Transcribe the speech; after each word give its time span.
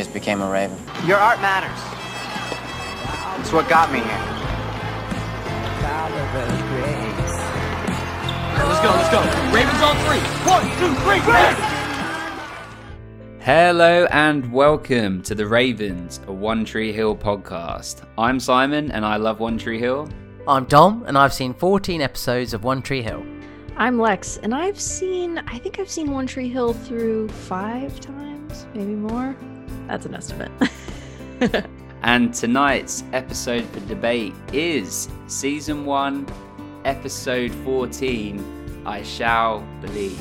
just 0.00 0.14
became 0.14 0.40
a 0.40 0.50
Raven. 0.50 0.78
Your 1.04 1.18
art 1.18 1.42
matters. 1.42 1.78
It's 3.38 3.52
what 3.52 3.68
got 3.68 3.92
me 3.92 3.98
here. 3.98 4.06
Let's 8.66 8.80
go, 8.80 8.88
let's 8.96 9.10
go. 9.12 9.20
Ravens 9.52 9.82
on 9.82 9.94
three. 10.06 10.20
One, 10.48 10.64
two, 10.78 10.94
three, 11.02 11.20
Ravens! 11.30 11.58
Hello 13.40 14.06
and 14.10 14.50
welcome 14.50 15.20
to 15.20 15.34
the 15.34 15.46
Ravens, 15.46 16.20
a 16.26 16.32
One 16.32 16.64
Tree 16.64 16.94
Hill 16.94 17.14
podcast. 17.14 18.02
I'm 18.16 18.40
Simon 18.40 18.90
and 18.92 19.04
I 19.04 19.16
love 19.16 19.38
One 19.38 19.58
Tree 19.58 19.78
Hill. 19.78 20.08
I'm 20.48 20.64
Dom, 20.64 21.04
and 21.08 21.18
I've 21.18 21.34
seen 21.34 21.52
14 21.52 22.00
episodes 22.00 22.54
of 22.54 22.64
One 22.64 22.80
Tree 22.80 23.02
Hill. 23.02 23.22
I'm 23.76 23.98
Lex, 23.98 24.38
and 24.38 24.54
I've 24.54 24.80
seen, 24.80 25.36
I 25.36 25.58
think 25.58 25.78
I've 25.78 25.90
seen 25.90 26.10
One 26.10 26.26
Tree 26.26 26.48
Hill 26.48 26.72
through 26.72 27.28
five 27.28 28.00
times, 28.00 28.66
maybe 28.72 28.94
more. 28.94 29.36
That's 29.86 30.06
an 30.06 30.14
estimate. 30.14 30.52
And 32.02 32.32
tonight's 32.32 33.04
episode 33.12 33.64
for 33.66 33.80
debate 33.80 34.32
is 34.54 35.10
season 35.26 35.84
1, 35.84 36.26
episode 36.86 37.52
14 37.56 38.82
I 38.86 39.02
Shall 39.02 39.60
Believe. 39.82 40.18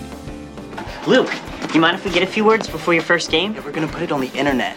Luke, 1.08 1.32
you 1.74 1.80
mind 1.80 1.96
if 1.96 2.04
we 2.04 2.12
get 2.12 2.22
a 2.22 2.28
few 2.28 2.44
words 2.44 2.68
before 2.68 2.94
your 2.94 3.04
first 3.04 3.32
game? 3.32 3.54
Yeah, 3.54 3.64
we're 3.64 3.72
gonna 3.72 3.88
put 3.88 4.02
it 4.02 4.12
on 4.12 4.20
the 4.20 4.32
internet. 4.34 4.76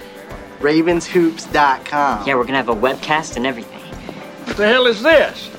Ravenshoops.com. 0.60 2.26
Yeah, 2.26 2.36
we're 2.36 2.44
gonna 2.44 2.58
have 2.58 2.68
a 2.68 2.74
webcast 2.74 3.36
and 3.36 3.46
everything. 3.46 3.80
What 4.46 4.56
the 4.56 4.68
hell 4.68 4.86
is 4.86 5.02
this? 5.02 5.50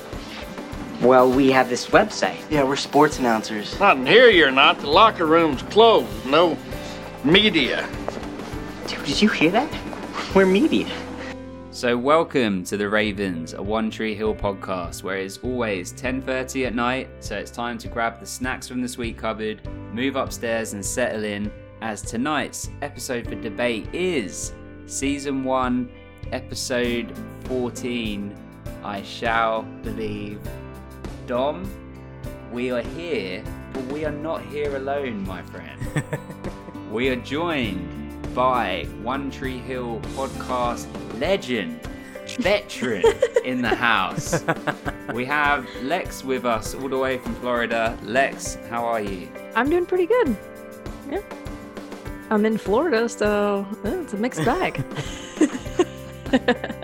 Well, 1.02 1.30
we 1.30 1.52
have 1.52 1.68
this 1.68 1.88
website. 1.88 2.40
Yeah, 2.49 2.63
we're 2.63 2.77
sports 2.77 3.20
announcers. 3.20 3.77
Not 3.82 3.98
in 3.98 4.05
here, 4.05 4.30
you're 4.30 4.52
not. 4.52 4.80
The 4.80 4.90
locker 4.90 5.26
room's 5.26 5.62
closed. 5.63 6.26
No 6.26 6.57
media. 7.26 7.85
Dude, 9.03 9.09
did 9.09 9.21
you 9.21 9.30
hear 9.30 9.52
that? 9.52 9.70
We're 10.34 10.45
media. 10.45 10.87
So 11.71 11.98
welcome 11.98 12.63
to 12.63 12.77
the 12.77 12.87
Ravens, 12.87 13.54
a 13.54 13.62
One 13.62 13.91
Tree 13.91 14.15
Hill 14.15 14.34
podcast 14.34 15.04
where 15.04 15.18
it's 15.18 15.40
always 15.40 15.91
10:30 15.91 16.68
at 16.68 16.73
night, 16.73 17.09
so 17.20 17.37
it's 17.37 17.51
time 17.51 17.77
to 17.79 17.90
grab 17.90 18.21
the 18.21 18.26
snacks 18.26 18.65
from 18.65 18.81
the 18.81 18.87
sweet 18.87 19.18
cupboard, 19.18 19.59
move 19.93 20.15
upstairs 20.15 20.71
and 20.71 20.85
settle 20.85 21.26
in 21.26 21.51
as 21.81 22.01
tonight's 22.01 22.70
episode 22.81 23.27
for 23.27 23.35
debate 23.35 23.93
is 23.93 24.54
season 24.85 25.43
1, 25.43 25.90
episode 26.31 27.13
14 27.43 28.34
I 28.85 29.01
Shall 29.01 29.63
Believe. 29.81 30.40
Dom, 31.27 31.70
we 32.54 32.71
are 32.71 32.81
here, 32.81 33.43
but 33.74 33.84
we 33.87 34.05
are 34.05 34.12
not 34.12 34.46
here 34.46 34.77
alone, 34.77 35.27
my 35.27 35.41
friend. 35.41 35.81
we 36.91 37.09
are 37.09 37.18
joined 37.18 38.02
by 38.34 38.85
One 39.01 39.29
Tree 39.29 39.59
Hill 39.59 39.99
podcast 40.15 40.87
legend, 41.20 41.79
veteran 42.40 43.03
in 43.43 43.62
the 43.62 43.75
house. 43.75 44.43
We 45.13 45.25
have 45.25 45.67
Lex 45.84 46.23
with 46.23 46.45
us 46.45 46.73
all 46.73 46.87
the 46.87 46.98
way 46.98 47.17
from 47.17 47.35
Florida. 47.35 47.95
Lex, 48.03 48.57
how 48.70 48.85
are 48.85 49.01
you? 49.01 49.27
I'm 49.53 49.70
doing 49.70 49.85
pretty 49.85 50.05
good. 50.07 50.35
Yeah. 51.12 51.21
I'm 52.29 52.45
in 52.45 52.57
Florida, 52.57 53.09
so 53.09 53.67
it's 53.84 54.13
a 54.13 54.17
mixed 54.17 54.43
bag. 54.45 54.84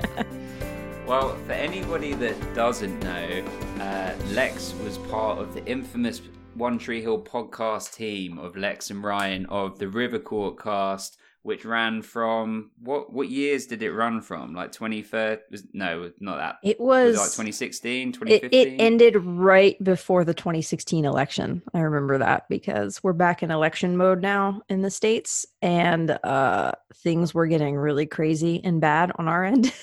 Well, 1.07 1.35
for 1.47 1.53
anybody 1.53 2.13
that 2.13 2.53
doesn't 2.53 2.99
know, 2.99 3.43
uh, 3.79 4.13
Lex 4.27 4.75
was 4.83 4.99
part 4.99 5.39
of 5.39 5.55
the 5.55 5.65
infamous 5.65 6.21
One 6.53 6.77
Tree 6.77 7.01
Hill 7.01 7.19
podcast 7.19 7.95
team 7.95 8.37
of 8.37 8.55
Lex 8.55 8.91
and 8.91 9.03
Ryan 9.03 9.47
of 9.47 9.79
the 9.79 9.87
River 9.87 10.19
Court 10.19 10.59
cast, 10.61 11.17
which 11.41 11.65
ran 11.65 12.01
from 12.01 12.71
what 12.79 13.11
what 13.11 13.29
years 13.29 13.65
did 13.65 13.81
it 13.81 13.91
run 13.91 14.21
from? 14.21 14.53
Like 14.53 14.71
23rd? 14.71 15.39
Was, 15.49 15.63
no, 15.73 16.11
not 16.19 16.37
that. 16.37 16.57
It 16.63 16.79
was 16.79 16.89
was, 16.89 17.15
it 17.15 17.19
like 17.19 17.29
2016, 17.29 18.09
it, 18.09 18.13
2015. 18.13 18.61
it 18.61 18.81
ended 18.81 19.15
right 19.17 19.81
before 19.83 20.23
the 20.23 20.33
2016 20.33 21.05
election. 21.05 21.61
I 21.73 21.79
remember 21.79 22.17
that 22.17 22.47
because 22.49 23.03
we're 23.03 23.13
back 23.13 23.43
in 23.43 23.51
election 23.51 23.97
mode 23.97 24.21
now 24.21 24.61
in 24.69 24.81
the 24.81 24.91
States 24.91 25.45
and 25.61 26.17
uh, 26.23 26.73
things 26.95 27.33
were 27.33 27.47
getting 27.47 27.75
really 27.75 28.05
crazy 28.05 28.61
and 28.63 28.81
bad 28.81 29.11
on 29.15 29.27
our 29.27 29.43
end 29.43 29.73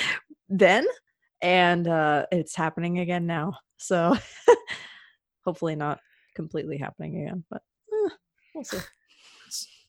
then. 0.48 0.86
And 1.42 1.86
uh, 1.86 2.26
it's 2.32 2.56
happening 2.56 2.98
again 2.98 3.26
now. 3.26 3.58
So 3.76 4.16
hopefully 5.44 5.76
not 5.76 6.00
completely 6.34 6.78
happening 6.78 7.22
again, 7.22 7.44
but 7.50 7.62
eh, 7.92 8.10
we'll 8.54 8.64
see. 8.64 8.78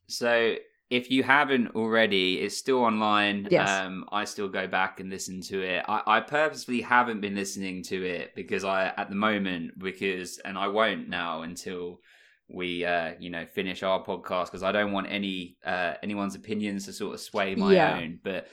So 0.09 0.56
if 0.90 1.12
you 1.12 1.22
haven't 1.24 1.75
already, 1.75 2.40
it's 2.40 2.58
still 2.58 2.80
online. 2.80 3.48
Yes. 3.52 3.70
Um, 3.70 4.06
I 4.12 4.24
still 4.25 4.48
go 4.48 4.68
back 4.68 5.00
and 5.00 5.09
listen 5.09 5.42
to 5.42 5.62
it. 5.62 5.84
I, 5.88 6.02
I 6.08 6.20
purposely 6.22 6.81
haven't 6.81 7.20
been 7.22 7.36
listening 7.36 7.84
to 7.84 8.03
it 8.06 8.34
because 8.36 8.64
I, 8.64 8.94
at 8.96 9.09
the 9.09 9.16
moment, 9.16 9.78
because, 9.78 10.40
and 10.46 10.58
I 10.58 10.68
won't 10.68 11.09
now 11.09 11.42
until 11.42 12.00
we, 12.48 12.86
uh, 12.86 13.16
you 13.20 13.30
know, 13.30 13.46
finish 13.46 13.84
our 13.84 14.02
podcast 14.03 14.46
because 14.46 14.64
I 14.64 14.72
don't 14.72 14.94
want 14.94 15.08
any, 15.09 15.58
uh, 15.66 15.96
anyone's 16.02 16.36
opinions 16.36 16.86
to 16.86 16.94
sort 16.94 17.16
of 17.16 17.19
sway 17.19 17.56
my 17.56 17.74
Yeah. 17.74 17.98
own. 17.98 18.19
But 18.24 18.48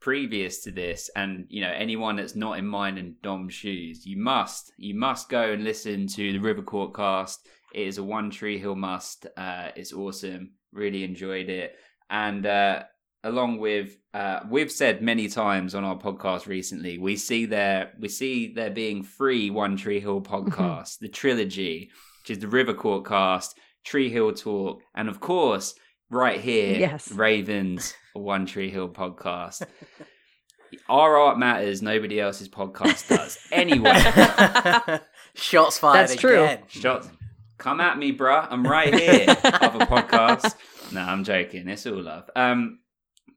previous 0.00 0.62
to 0.62 0.70
this, 0.70 1.10
and 1.14 1.44
you 1.48 1.60
know, 1.60 1.70
anyone 1.70 2.16
that's 2.16 2.34
not 2.34 2.58
in 2.58 2.66
mine 2.66 2.96
and 2.96 3.20
Dom's 3.22 3.52
shoes, 3.54 4.06
you 4.06 4.16
must, 4.16 4.72
you 4.78 4.94
must 4.94 5.28
go 5.28 5.52
and 5.52 5.62
listen 5.64 6.06
to 6.08 6.32
the 6.32 6.38
River 6.38 6.62
Court 6.62 6.94
cast. 6.94 7.46
It 7.74 7.86
is 7.86 7.98
a 7.98 8.02
One 8.02 8.30
Tree 8.30 8.58
Hill 8.58 8.74
must. 8.74 9.26
Uh, 9.36 9.68
it's 9.76 9.92
awesome. 9.92 10.52
Really 10.72 11.04
enjoyed 11.04 11.48
it. 11.48 11.76
And 12.10 12.44
uh, 12.46 12.84
along 13.24 13.58
with, 13.58 13.96
uh, 14.14 14.40
we've 14.50 14.70
said 14.72 15.02
many 15.02 15.28
times 15.28 15.74
on 15.74 15.84
our 15.84 15.96
podcast 15.98 16.46
recently, 16.46 16.98
we 16.98 17.16
see 17.16 17.46
there, 17.46 17.92
we 17.98 18.08
see 18.08 18.52
there 18.52 18.70
being 18.70 19.02
three 19.02 19.50
One 19.50 19.76
Tree 19.76 20.00
Hill 20.00 20.20
podcasts, 20.32 20.98
the 20.98 21.08
trilogy, 21.08 21.90
which 22.22 22.30
is 22.30 22.38
the 22.38 22.48
River 22.48 22.74
Court 22.74 23.04
cast, 23.06 23.58
Tree 23.84 24.10
Hill 24.10 24.32
Talk, 24.32 24.80
and 24.94 25.08
of 25.08 25.20
course, 25.20 25.74
right 26.10 26.40
here, 26.40 26.78
Yes. 26.78 27.10
Ravens, 27.12 27.94
One 28.14 28.46
Tree 28.46 28.70
Hill 28.70 28.88
podcast. 28.90 29.62
Our 30.88 31.18
art 31.18 31.38
matters. 31.38 31.82
Nobody 31.82 32.18
else's 32.20 32.48
podcast 32.48 33.08
does. 33.08 33.38
Anyway, 33.52 33.92
Shots 35.34 35.78
fired 35.78 36.08
That's 36.08 36.16
true. 36.16 36.42
again. 36.44 36.62
Shots. 36.68 37.08
Come 37.62 37.80
at 37.80 37.96
me, 37.96 38.12
bruh. 38.12 38.48
I'm 38.50 38.66
right 38.66 38.92
here. 38.98 39.24
Other 39.28 39.86
podcasts. 39.86 40.56
No, 40.92 41.00
I'm 41.00 41.22
joking. 41.22 41.68
It's 41.68 41.86
all 41.86 42.02
love. 42.02 42.28
Um, 42.34 42.80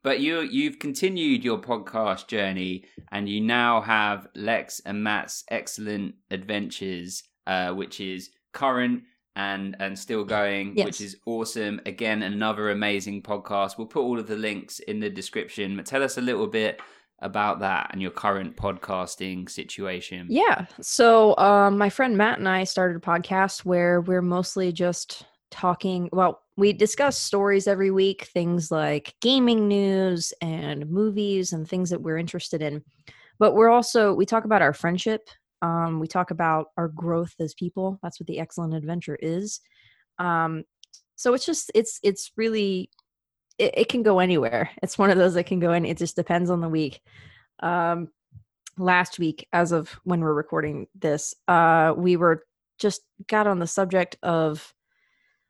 but 0.02 0.20
you 0.20 0.42
you've 0.42 0.80
continued 0.80 1.44
your 1.44 1.60
podcast 1.60 2.26
journey, 2.28 2.86
and 3.12 3.30
you 3.30 3.40
now 3.40 3.82
have 3.82 4.28
Lex 4.36 4.82
and 4.84 5.04
Matt's 5.04 5.44
excellent 5.52 6.16
adventures, 6.32 7.22
uh, 7.46 7.70
which 7.74 8.00
is 8.00 8.32
current 8.52 9.04
and 9.36 9.76
and 9.80 9.98
still 10.00 10.24
going, 10.24 10.76
Yes. 10.76 10.86
which 10.86 11.02
is 11.02 11.18
awesome. 11.28 11.80
Again, 11.86 12.24
another 12.24 12.72
amazing 12.72 13.22
podcast. 13.22 13.78
We'll 13.78 13.86
put 13.88 14.02
all 14.02 14.18
of 14.18 14.26
the 14.26 14.38
links 14.38 14.80
in 14.80 15.02
the 15.02 15.10
description. 15.12 15.76
But 15.76 15.86
tell 15.86 16.02
us 16.02 16.18
a 16.18 16.22
little 16.22 16.48
bit 16.48 16.82
about 17.20 17.60
that 17.60 17.90
and 17.92 18.02
your 18.02 18.12
current 18.12 18.56
podcasting 18.56 19.50
situation. 19.50 20.28
Yeah. 20.30 20.66
So 20.82 21.36
um, 21.38 21.78
my 21.78 21.90
friend 21.90 22.18
Matt 22.18 22.40
and 22.40 22.48
I 22.50 22.64
started 22.66 22.98
a 22.98 23.00
podcast 23.00 23.64
where 23.66 24.02
we're 24.02 24.22
mostly 24.22 24.72
just 24.72 25.26
talking. 25.52 26.10
Well, 26.12 26.42
we 26.58 26.74
discuss 26.74 27.18
stories 27.18 27.68
every 27.68 27.92
week, 27.92 28.26
things 28.34 28.72
like 28.72 29.16
gaming 29.22 29.68
news 29.68 30.34
and 30.42 30.90
movies 30.90 31.54
and 31.54 31.68
things 31.68 31.90
that 31.90 32.02
we're 32.02 32.18
interested 32.18 32.62
in. 32.62 32.84
But 33.40 33.56
we're 33.56 33.70
also 33.70 34.14
we 34.14 34.26
talk 34.26 34.46
about 34.46 34.62
our 34.62 34.74
friendship. 34.74 35.30
Um, 35.62 36.00
we 36.00 36.08
talk 36.08 36.32
about 36.32 36.68
our 36.78 36.90
growth 36.90 37.34
as 37.40 37.54
people. 37.54 38.00
That's 38.04 38.20
what 38.20 38.28
the 38.28 38.40
excellent 38.40 38.74
adventure 38.74 39.18
is. 39.22 39.62
Um, 40.20 40.64
so 41.16 41.34
it's 41.34 41.46
just 41.46 41.72
it's 41.74 42.00
it's 42.04 42.32
really 42.38 42.90
it, 43.58 43.74
it 43.78 43.90
can 43.90 44.04
go 44.04 44.20
anywhere. 44.20 44.70
It's 44.82 44.98
one 44.98 45.12
of 45.12 45.18
those 45.18 45.34
that 45.36 45.46
can 45.46 45.60
go 45.60 45.74
in. 45.74 45.86
It 45.86 45.98
just 45.98 46.16
depends 46.16 46.50
on 46.50 46.62
the 46.62 46.70
week. 46.70 47.02
Um, 47.60 48.10
last 48.78 49.20
week, 49.20 49.48
as 49.54 49.72
of 49.72 49.90
when 50.04 50.22
we're 50.22 50.34
recording 50.34 50.88
this, 50.96 51.34
uh, 51.48 51.94
we 51.96 52.18
were 52.18 52.44
just 52.80 53.02
got 53.28 53.48
on 53.48 53.60
the 53.60 53.68
subject 53.68 54.18
of 54.22 54.74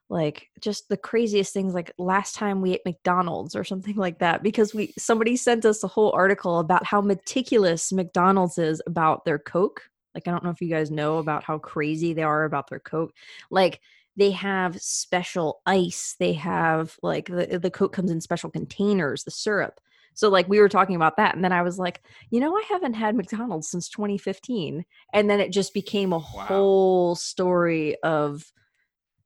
like 0.09 0.49
just 0.59 0.87
the 0.87 0.97
craziest 0.97 1.51
things 1.51 1.73
like 1.73 1.91
last 1.97 2.35
time 2.35 2.61
we 2.61 2.73
ate 2.73 2.81
McDonald's 2.85 3.55
or 3.55 3.63
something 3.63 3.95
like 3.95 4.19
that 4.19 4.43
because 4.43 4.73
we 4.73 4.93
somebody 4.99 5.35
sent 5.35 5.65
us 5.65 5.83
a 5.83 5.87
whole 5.87 6.11
article 6.11 6.59
about 6.59 6.85
how 6.85 7.01
meticulous 7.01 7.91
McDonald's 7.91 8.59
is 8.59 8.81
about 8.85 9.25
their 9.25 9.39
Coke. 9.39 9.81
Like 10.13 10.27
I 10.27 10.31
don't 10.31 10.43
know 10.43 10.51
if 10.51 10.61
you 10.61 10.69
guys 10.69 10.91
know 10.91 11.17
about 11.17 11.43
how 11.43 11.57
crazy 11.57 12.13
they 12.13 12.21
are 12.21 12.45
about 12.45 12.69
their 12.69 12.79
Coke. 12.79 13.13
Like 13.49 13.81
they 14.15 14.31
have 14.31 14.81
special 14.81 15.61
ice. 15.65 16.15
They 16.19 16.33
have 16.33 16.97
like 17.01 17.27
the 17.27 17.59
the 17.61 17.71
Coke 17.71 17.93
comes 17.93 18.11
in 18.11 18.21
special 18.21 18.49
containers, 18.49 19.23
the 19.23 19.31
syrup. 19.31 19.79
So 20.13 20.29
like 20.29 20.47
we 20.47 20.59
were 20.59 20.69
talking 20.69 20.95
about 20.95 21.17
that 21.17 21.35
and 21.35 21.43
then 21.43 21.51
I 21.51 21.61
was 21.61 21.77
like, 21.77 22.01
you 22.29 22.39
know, 22.39 22.55
I 22.55 22.63
haven't 22.69 22.93
had 22.93 23.15
McDonald's 23.15 23.69
since 23.69 23.89
2015. 23.89 24.85
And 25.13 25.29
then 25.29 25.41
it 25.41 25.51
just 25.51 25.73
became 25.73 26.13
a 26.13 26.19
whole 26.19 27.15
story 27.15 27.97
of 28.01 28.45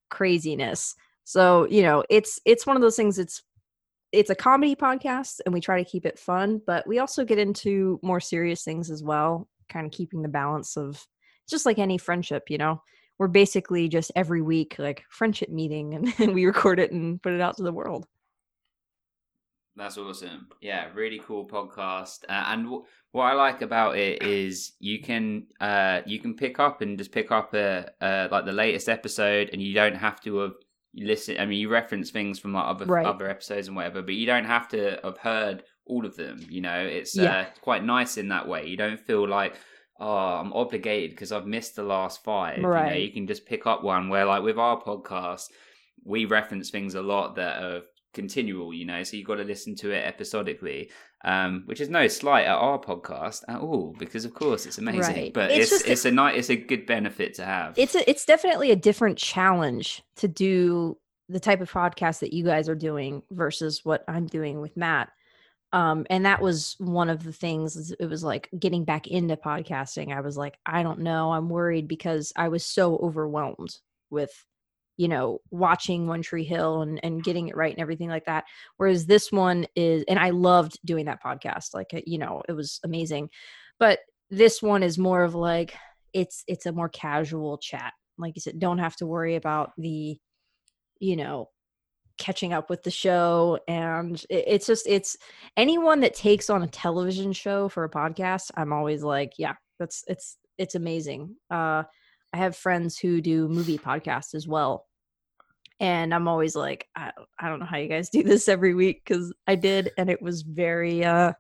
craziness. 0.09 0.95
So, 1.25 1.67
you 1.69 1.83
know, 1.83 2.03
it's 2.09 2.39
it's 2.43 2.65
one 2.65 2.75
of 2.75 2.81
those 2.81 2.95
things 2.95 3.19
it's 3.19 3.43
it's 4.11 4.31
a 4.31 4.35
comedy 4.35 4.75
podcast 4.75 5.41
and 5.45 5.53
we 5.53 5.61
try 5.61 5.81
to 5.81 5.89
keep 5.89 6.07
it 6.07 6.17
fun, 6.17 6.59
but 6.65 6.87
we 6.87 6.97
also 6.97 7.23
get 7.23 7.37
into 7.37 7.99
more 8.01 8.19
serious 8.19 8.63
things 8.63 8.89
as 8.89 9.03
well, 9.03 9.47
kind 9.71 9.85
of 9.85 9.91
keeping 9.91 10.23
the 10.23 10.27
balance 10.27 10.75
of 10.75 11.05
just 11.47 11.67
like 11.67 11.77
any 11.77 11.99
friendship, 11.99 12.49
you 12.49 12.57
know. 12.57 12.81
We're 13.19 13.27
basically 13.27 13.87
just 13.89 14.11
every 14.15 14.41
week 14.41 14.77
like 14.79 15.03
friendship 15.09 15.49
meeting 15.49 15.93
and, 15.93 16.13
and 16.17 16.33
we 16.39 16.45
record 16.45 16.79
it 16.79 16.91
and 16.91 17.21
put 17.21 17.33
it 17.33 17.41
out 17.41 17.57
to 17.57 17.63
the 17.63 17.71
world. 17.73 18.07
That's 19.75 19.97
awesome. 19.97 20.47
Yeah, 20.61 20.87
really 20.93 21.21
cool 21.25 21.47
podcast. 21.47 22.23
Uh, 22.27 22.43
and 22.47 22.63
w- 22.65 22.83
what 23.11 23.23
I 23.25 23.33
like 23.33 23.61
about 23.61 23.97
it 23.97 24.21
is 24.23 24.73
you 24.79 25.01
can 25.01 25.47
uh, 25.61 26.01
you 26.05 26.19
can 26.19 26.35
pick 26.35 26.59
up 26.59 26.81
and 26.81 26.97
just 26.97 27.11
pick 27.11 27.31
up 27.31 27.53
a, 27.53 27.89
a 28.01 28.27
like 28.31 28.45
the 28.45 28.51
latest 28.51 28.89
episode, 28.89 29.49
and 29.53 29.61
you 29.61 29.73
don't 29.73 29.95
have 29.95 30.19
to 30.21 30.37
have 30.39 30.53
listen. 30.95 31.37
I 31.39 31.45
mean, 31.45 31.59
you 31.59 31.69
reference 31.69 32.11
things 32.11 32.39
from 32.39 32.53
like 32.53 32.65
other 32.65 32.85
Right. 32.85 33.05
other 33.05 33.29
episodes 33.29 33.67
and 33.67 33.75
whatever, 33.77 34.01
but 34.01 34.15
you 34.15 34.25
don't 34.25 34.45
have 34.45 34.67
to 34.69 34.99
have 35.03 35.17
heard 35.19 35.63
all 35.85 36.05
of 36.05 36.17
them. 36.17 36.45
You 36.49 36.59
know, 36.61 36.79
it's 36.85 37.15
Yeah. 37.15 37.37
uh, 37.37 37.45
quite 37.61 37.83
nice 37.83 38.17
in 38.17 38.27
that 38.29 38.47
way. 38.49 38.65
You 38.67 38.75
don't 38.75 38.99
feel 38.99 39.27
like 39.29 39.55
oh, 39.99 40.07
I'm 40.39 40.53
obligated 40.53 41.11
because 41.11 41.31
I've 41.31 41.45
missed 41.45 41.75
the 41.75 41.83
last 41.83 42.23
five. 42.23 42.57
You 42.57 42.63
know, 42.63 42.69
Right. 42.69 43.01
you 43.01 43.11
can 43.11 43.27
just 43.27 43.45
pick 43.45 43.65
up 43.67 43.83
one 43.83 44.09
where, 44.09 44.25
like, 44.25 44.43
with 44.43 44.57
our 44.57 44.81
podcast, 44.81 45.45
we 46.05 46.25
reference 46.25 46.69
things 46.69 46.95
a 46.95 47.01
lot 47.01 47.35
that 47.35 47.61
are 47.63 47.81
continual. 48.13 48.73
You 48.73 48.85
know, 48.85 49.03
so 49.03 49.17
you've 49.17 49.27
got 49.27 49.35
to 49.35 49.43
listen 49.43 49.75
to 49.77 49.91
it 49.91 50.05
episodically. 50.05 50.89
Um, 51.25 51.63
which 51.65 51.81
is 51.81 51.89
no 51.89 52.07
slight 52.07 52.45
at 52.45 52.55
our 52.55 52.79
podcast 52.79 53.43
at 53.49 53.59
all, 53.59 53.93
because 53.99 54.23
of 54.23 54.33
course 54.33 54.65
it's 54.65 54.77
amazing. 54.77 55.15
Right. 55.15 55.33
But 55.33 55.51
It's 55.51 55.69
it's 55.73 55.83
a- 55.85 55.91
it's 55.91 56.05
a 56.05 56.11
nice, 56.11 56.37
it's 56.37 56.49
a 56.49 56.55
good 56.55 56.85
benefit 56.85 57.33
to 57.33 57.43
have. 57.43 57.77
It's 57.77 57.93
a, 57.93 58.09
it's 58.09 58.23
definitely 58.23 58.71
a 58.71 58.77
different 58.77 59.17
challenge 59.17 60.01
to 60.15 60.29
do 60.29 60.97
the 61.27 61.41
type 61.41 61.59
of 61.59 61.69
podcast 61.69 62.19
that 62.19 62.31
you 62.31 62.45
guys 62.45 62.69
are 62.69 62.73
doing 62.75 63.21
versus 63.31 63.83
what 63.83 64.05
I'm 64.07 64.27
doing 64.27 64.61
with 64.61 64.77
Matt. 64.77 65.09
Um, 65.71 66.05
and 66.09 66.25
that 66.25 66.41
was 66.41 66.75
one 66.79 67.09
of 67.09 67.23
the 67.23 67.31
things. 67.31 67.91
It 67.99 68.07
was 68.07 68.23
like 68.23 68.49
getting 68.57 68.85
back 68.85 69.07
into 69.07 69.35
podcasting. 69.35 70.15
I 70.15 70.21
was 70.21 70.35
like, 70.35 70.57
I 70.65 70.81
don't 70.81 70.99
know. 70.99 71.31
I'm 71.31 71.49
worried 71.49 71.87
because 71.87 72.33
I 72.35 72.47
was 72.49 72.65
so 72.65 72.97
overwhelmed 72.97 73.75
with, 74.09 74.31
you 74.97 75.07
know, 75.07 75.41
watching 75.51 76.07
One 76.07 76.23
Tree 76.23 76.43
Hill 76.43 76.81
and 76.81 76.99
and 77.03 77.23
getting 77.23 77.47
it 77.49 77.55
right 77.55 77.71
and 77.71 77.81
everything 77.81 78.09
like 78.09 78.25
that. 78.25 78.45
Whereas 78.77 79.05
this 79.05 79.31
one 79.31 79.67
is, 79.75 80.03
and 80.07 80.17
I 80.17 80.31
loved 80.31 80.79
doing 80.83 81.05
that 81.05 81.23
podcast. 81.23 81.73
Like, 81.73 81.91
you 82.07 82.17
know, 82.17 82.41
it 82.49 82.53
was 82.53 82.79
amazing. 82.83 83.29
But 83.77 83.99
this 84.31 84.61
one 84.61 84.83
is 84.83 84.97
more 84.97 85.23
of 85.23 85.35
like 85.35 85.75
it's 86.13 86.43
it's 86.47 86.65
a 86.65 86.71
more 86.71 86.89
casual 86.89 87.59
chat. 87.59 87.93
Like 88.17 88.35
you 88.35 88.41
said, 88.41 88.59
don't 88.59 88.79
have 88.79 88.95
to 88.97 89.05
worry 89.05 89.35
about 89.35 89.71
the, 89.77 90.17
you 90.99 91.15
know, 91.15 91.49
catching 92.19 92.53
up 92.53 92.69
with 92.69 92.83
the 92.83 92.91
show 92.91 93.57
and 93.67 94.23
it- 94.29 94.45
it's 94.47 94.67
just 94.67 94.85
it's 94.87 95.17
anyone 95.57 96.01
that 96.01 96.13
takes 96.13 96.49
on 96.49 96.61
a 96.61 96.67
television 96.67 97.33
show 97.33 97.67
for 97.69 97.83
a 97.85 97.89
podcast 97.89 98.51
i'm 98.55 98.71
always 98.73 99.01
like 99.01 99.33
yeah 99.37 99.53
that's 99.79 100.03
it's 100.07 100.37
it's 100.57 100.75
amazing. 100.75 101.35
Uh 101.49 101.83
i 102.33 102.37
have 102.37 102.55
friends 102.55 102.99
who 102.99 103.21
do 103.21 103.47
movie 103.47 103.77
podcasts 103.79 104.35
as 104.35 104.47
well 104.47 104.85
and 105.79 106.13
i'm 106.13 106.27
always 106.27 106.55
like 106.55 106.87
i, 106.95 107.11
I 107.39 107.47
don't 107.49 107.59
know 107.59 107.65
how 107.65 107.77
you 107.77 107.87
guys 107.87 108.09
do 108.09 108.21
this 108.23 108.47
every 108.47 108.73
week 108.75 109.01
because 109.03 109.33
i 109.47 109.55
did 109.55 109.91
and 109.97 110.09
it 110.09 110.21
was 110.21 110.41
very 110.43 111.03
uh 111.05 111.33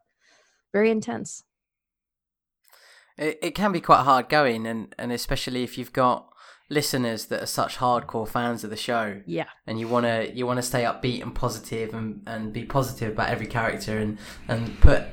very 0.73 0.91
intense. 0.91 1.43
It, 3.17 3.39
it 3.41 3.55
can 3.55 3.71
be 3.71 3.81
quite 3.81 4.03
hard 4.03 4.29
going, 4.29 4.65
and, 4.65 4.93
and 4.97 5.11
especially 5.11 5.63
if 5.63 5.77
you've 5.77 5.93
got 5.93 6.28
listeners 6.69 7.25
that 7.25 7.41
are 7.41 7.47
such 7.47 7.77
hardcore 7.77 8.27
fans 8.27 8.63
of 8.63 8.69
the 8.69 8.77
show, 8.77 9.21
yeah 9.25 9.45
and 9.65 9.79
you 9.79 9.87
wanna 9.87 10.27
you 10.33 10.45
wanna 10.45 10.61
stay 10.61 10.83
upbeat 10.83 11.21
and 11.21 11.33
positive, 11.33 11.93
and, 11.93 12.21
and 12.27 12.53
be 12.53 12.63
positive 12.63 13.13
about 13.13 13.29
every 13.29 13.47
character, 13.47 13.97
and 13.97 14.17
and 14.47 14.79
put 14.81 15.03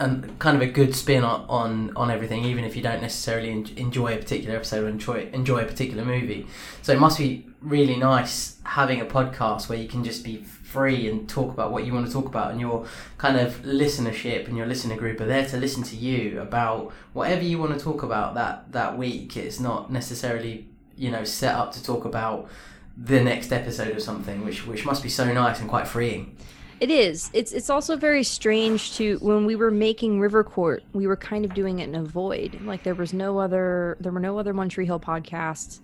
and 0.00 0.36
kind 0.40 0.56
of 0.56 0.62
a 0.62 0.66
good 0.66 0.94
spin 0.94 1.22
on, 1.22 1.44
on 1.48 1.96
on 1.96 2.10
everything, 2.10 2.44
even 2.44 2.64
if 2.64 2.74
you 2.74 2.82
don't 2.82 3.00
necessarily 3.00 3.50
enjoy 3.76 4.14
a 4.14 4.16
particular 4.16 4.56
episode 4.56 4.84
or 4.84 4.88
enjoy 4.88 5.28
enjoy 5.32 5.58
a 5.58 5.66
particular 5.66 6.04
movie. 6.04 6.46
So 6.82 6.92
it 6.92 6.98
must 6.98 7.18
be 7.18 7.46
really 7.60 7.96
nice 7.96 8.58
having 8.64 9.00
a 9.00 9.06
podcast 9.06 9.68
where 9.68 9.78
you 9.78 9.88
can 9.88 10.02
just 10.04 10.24
be 10.24 10.38
free 10.38 11.08
and 11.08 11.28
talk 11.28 11.52
about 11.52 11.70
what 11.70 11.86
you 11.86 11.94
want 11.94 12.06
to 12.06 12.12
talk 12.12 12.26
about, 12.26 12.50
and 12.50 12.60
your 12.60 12.86
kind 13.18 13.38
of 13.38 13.62
listenership 13.62 14.48
and 14.48 14.56
your 14.56 14.66
listener 14.66 14.96
group 14.96 15.20
are 15.20 15.26
there 15.26 15.46
to 15.46 15.56
listen 15.56 15.82
to 15.84 15.96
you 15.96 16.40
about 16.40 16.92
whatever 17.12 17.42
you 17.42 17.58
want 17.58 17.78
to 17.78 17.82
talk 17.82 18.02
about 18.02 18.34
that 18.34 18.72
that 18.72 18.98
week. 18.98 19.36
It's 19.36 19.60
not 19.60 19.92
necessarily 19.92 20.66
you 20.96 21.10
know 21.10 21.24
set 21.24 21.54
up 21.54 21.72
to 21.72 21.82
talk 21.82 22.04
about 22.04 22.48
the 22.96 23.20
next 23.22 23.52
episode 23.52 23.96
or 23.96 24.00
something, 24.00 24.44
which 24.44 24.66
which 24.66 24.84
must 24.84 25.02
be 25.02 25.08
so 25.08 25.32
nice 25.32 25.60
and 25.60 25.68
quite 25.68 25.88
freeing. 25.88 26.36
It 26.80 26.90
is. 26.90 27.30
It's 27.32 27.52
it's 27.52 27.70
also 27.70 27.96
very 27.96 28.24
strange 28.24 28.96
to 28.96 29.18
when 29.18 29.46
we 29.46 29.56
were 29.56 29.70
making 29.70 30.20
River 30.20 30.44
Court, 30.44 30.82
we 30.92 31.06
were 31.06 31.16
kind 31.16 31.44
of 31.44 31.54
doing 31.54 31.78
it 31.78 31.88
in 31.88 31.94
a 31.94 32.04
void. 32.04 32.60
Like 32.62 32.82
there 32.82 32.94
was 32.94 33.12
no 33.12 33.38
other 33.38 33.96
there 34.00 34.12
were 34.12 34.20
no 34.20 34.38
other 34.38 34.52
One 34.52 34.68
Tree 34.68 34.86
Hill 34.86 35.00
podcasts. 35.00 35.80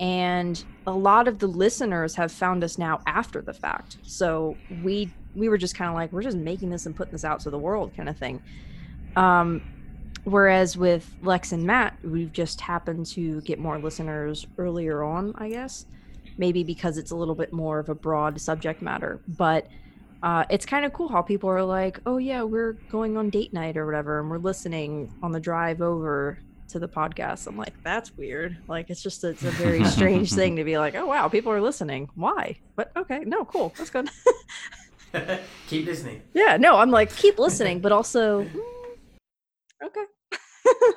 And 0.00 0.64
a 0.86 0.92
lot 0.92 1.28
of 1.28 1.40
the 1.40 1.46
listeners 1.46 2.14
have 2.14 2.32
found 2.32 2.64
us 2.64 2.78
now 2.78 3.02
after 3.06 3.42
the 3.42 3.52
fact. 3.52 3.98
So 4.02 4.56
we 4.82 5.12
we 5.34 5.48
were 5.48 5.58
just 5.58 5.74
kind 5.74 5.88
of 5.90 5.94
like, 5.94 6.10
we're 6.10 6.22
just 6.22 6.38
making 6.38 6.70
this 6.70 6.86
and 6.86 6.96
putting 6.96 7.12
this 7.12 7.24
out 7.24 7.40
to 7.40 7.50
the 7.50 7.58
world 7.58 7.92
kind 7.94 8.08
of 8.08 8.16
thing. 8.16 8.42
Um 9.16 9.62
whereas 10.24 10.76
with 10.76 11.12
Lex 11.22 11.52
and 11.52 11.64
Matt, 11.64 11.96
we've 12.02 12.32
just 12.32 12.60
happened 12.60 13.06
to 13.06 13.40
get 13.42 13.58
more 13.58 13.78
listeners 13.78 14.46
earlier 14.58 15.02
on, 15.02 15.34
I 15.38 15.50
guess. 15.50 15.86
Maybe 16.38 16.64
because 16.64 16.96
it's 16.98 17.10
a 17.10 17.16
little 17.16 17.34
bit 17.34 17.52
more 17.52 17.78
of 17.78 17.88
a 17.88 17.94
broad 17.94 18.40
subject 18.40 18.80
matter. 18.82 19.20
But 19.28 19.66
uh, 20.22 20.44
it's 20.50 20.66
kind 20.66 20.84
of 20.84 20.92
cool 20.92 21.08
how 21.08 21.22
people 21.22 21.48
are 21.50 21.62
like, 21.64 22.00
oh 22.06 22.18
yeah, 22.18 22.42
we're 22.42 22.74
going 22.90 23.16
on 23.16 23.30
date 23.30 23.52
night 23.52 23.76
or 23.76 23.86
whatever, 23.86 24.20
and 24.20 24.30
we're 24.30 24.38
listening 24.38 25.12
on 25.22 25.32
the 25.32 25.40
drive 25.40 25.80
over 25.82 26.38
to 26.68 26.78
the 26.78 26.88
podcast. 26.88 27.46
I'm 27.46 27.56
like, 27.56 27.74
that's 27.82 28.16
weird. 28.16 28.56
Like, 28.68 28.90
it's 28.90 29.02
just 29.02 29.24
it's 29.24 29.42
a 29.42 29.50
very 29.50 29.84
strange 29.96 30.32
thing 30.32 30.56
to 30.56 30.64
be 30.64 30.78
like, 30.78 30.94
oh 30.94 31.06
wow, 31.06 31.28
people 31.28 31.52
are 31.52 31.60
listening. 31.60 32.08
Why? 32.14 32.56
But 32.76 32.92
okay, 32.96 33.20
no, 33.20 33.44
cool, 33.44 33.72
that's 33.76 33.90
good. 33.90 34.10
Keep 35.66 35.86
listening. 35.86 36.22
yeah, 36.34 36.56
no, 36.56 36.76
I'm 36.76 36.90
like, 36.92 37.14
keep 37.16 37.38
listening, 37.38 37.80
but 37.80 37.90
also, 37.90 38.44
mm, 38.44 38.60
okay. 39.84 40.04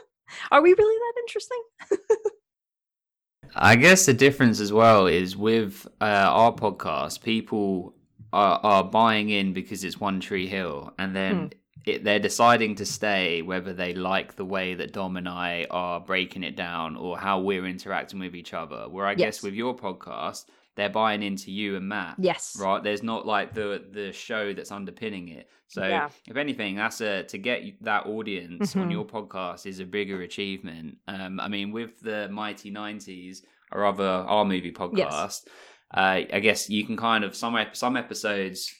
are 0.52 0.62
we 0.62 0.74
really 0.74 0.98
that 0.98 1.22
interesting? 1.22 1.64
I 3.56 3.76
guess 3.76 4.06
the 4.06 4.14
difference 4.14 4.60
as 4.60 4.74
well 4.74 5.06
is 5.08 5.38
with 5.38 5.86
uh, 6.02 6.06
our 6.06 6.54
podcast, 6.54 7.22
people 7.22 7.94
are, 8.32 8.60
are 8.64 8.84
buying 8.84 9.30
in 9.30 9.54
because 9.54 9.84
it's 9.84 10.00
One 10.00 10.20
Tree 10.20 10.48
Hill, 10.48 10.94
and 10.98 11.16
then 11.16 11.38
Hmm. 11.38 11.48
it, 11.86 12.04
they're 12.04 12.20
deciding 12.20 12.76
to 12.76 12.86
stay 12.86 13.42
whether 13.42 13.74
they 13.74 13.94
like 13.94 14.36
the 14.36 14.46
way 14.46 14.74
that 14.76 14.94
Dom 14.94 15.18
and 15.18 15.30
I 15.30 15.68
are 15.70 16.00
breaking 16.00 16.44
it 16.44 16.56
down 16.56 16.96
or 16.96 17.18
how 17.18 17.42
we're 17.42 17.68
interacting 17.68 18.20
with 18.20 18.36
each 18.36 18.54
other. 18.54 18.88
Where 18.90 19.06
I 19.06 19.12
Yes. 19.12 19.38
guess 19.38 19.44
with 19.44 19.54
your 19.54 19.76
podcast, 19.76 20.46
they're 20.76 20.90
buying 20.90 21.22
into 21.24 21.52
you 21.52 21.76
and 21.76 21.88
Matt. 21.88 22.16
Yes. 22.20 22.58
Right. 22.60 22.82
There's 22.84 23.04
not 23.04 23.26
like 23.26 23.54
the 23.54 23.84
the 23.92 24.12
show 24.12 24.54
that's 24.54 24.72
underpinning 24.72 25.30
it. 25.30 25.48
So 25.68 25.86
Yeah. 25.88 26.10
if 26.28 26.36
anything, 26.38 26.76
that's 26.76 27.02
a 27.02 27.24
to 27.24 27.38
get 27.38 27.62
that 27.84 28.06
audience 28.06 28.76
on 28.76 28.90
Mhm. 28.90 28.92
your 28.92 29.06
podcast 29.06 29.66
is 29.66 29.80
a 29.80 29.86
bigger 29.86 30.22
achievement. 30.22 30.98
Um, 31.08 31.40
I 31.40 31.48
mean, 31.48 31.72
with 31.72 32.00
the 32.00 32.30
Mighty 32.30 32.70
Nineties, 32.70 33.46
our 33.72 33.86
other 33.86 34.04
our 34.08 34.46
movie 34.46 34.72
podcast, 34.72 35.48
uh, 35.96 36.22
I 36.32 36.40
guess 36.42 36.70
you 36.70 36.86
can 36.86 36.98
kind 36.98 37.24
of 37.24 37.36
some 37.36 37.56
some 37.74 37.96
episodes 37.98 38.74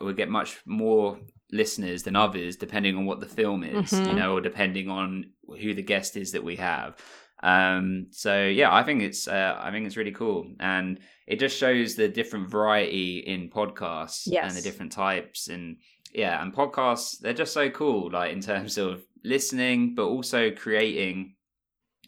will 0.00 0.12
get 0.12 0.28
much 0.28 0.60
more 0.64 1.18
listeners 1.50 2.04
than 2.04 2.14
others, 2.16 2.56
depending 2.56 2.96
on 2.96 3.04
what 3.04 3.20
the 3.20 3.26
film 3.26 3.62
is, 3.64 3.92
you 3.92 3.98
Mhm. 3.98 4.14
know, 4.16 4.32
or 4.36 4.40
depending 4.40 4.88
on 4.88 5.32
who 5.60 5.74
the 5.74 5.82
guest 5.82 6.16
is 6.16 6.32
that 6.32 6.44
we 6.44 6.56
have. 6.56 6.96
Um, 7.42 8.06
so 8.10 8.44
yeah, 8.46 8.72
I 8.72 8.82
think 8.84 9.02
it's 9.02 9.26
uh, 9.26 9.58
I 9.60 9.70
think 9.70 9.86
it's 9.86 9.96
really 9.96 10.12
cool, 10.12 10.46
and 10.60 11.00
it 11.26 11.40
just 11.40 11.56
shows 11.56 11.94
the 11.96 12.08
different 12.08 12.48
variety 12.50 13.18
in 13.18 13.50
podcasts 13.50 14.28
and 14.46 14.56
the 14.56 14.62
different 14.62 14.92
types, 14.92 15.48
and 15.48 15.78
yeah, 16.14 16.40
and 16.42 16.54
podcasts 16.54 17.18
they're 17.18 17.32
just 17.34 17.52
so 17.52 17.68
cool, 17.70 18.10
like 18.12 18.32
in 18.32 18.40
terms 18.40 18.78
of 18.78 19.02
listening, 19.24 19.94
but 19.94 20.04
also 20.06 20.50
creating. 20.50 21.34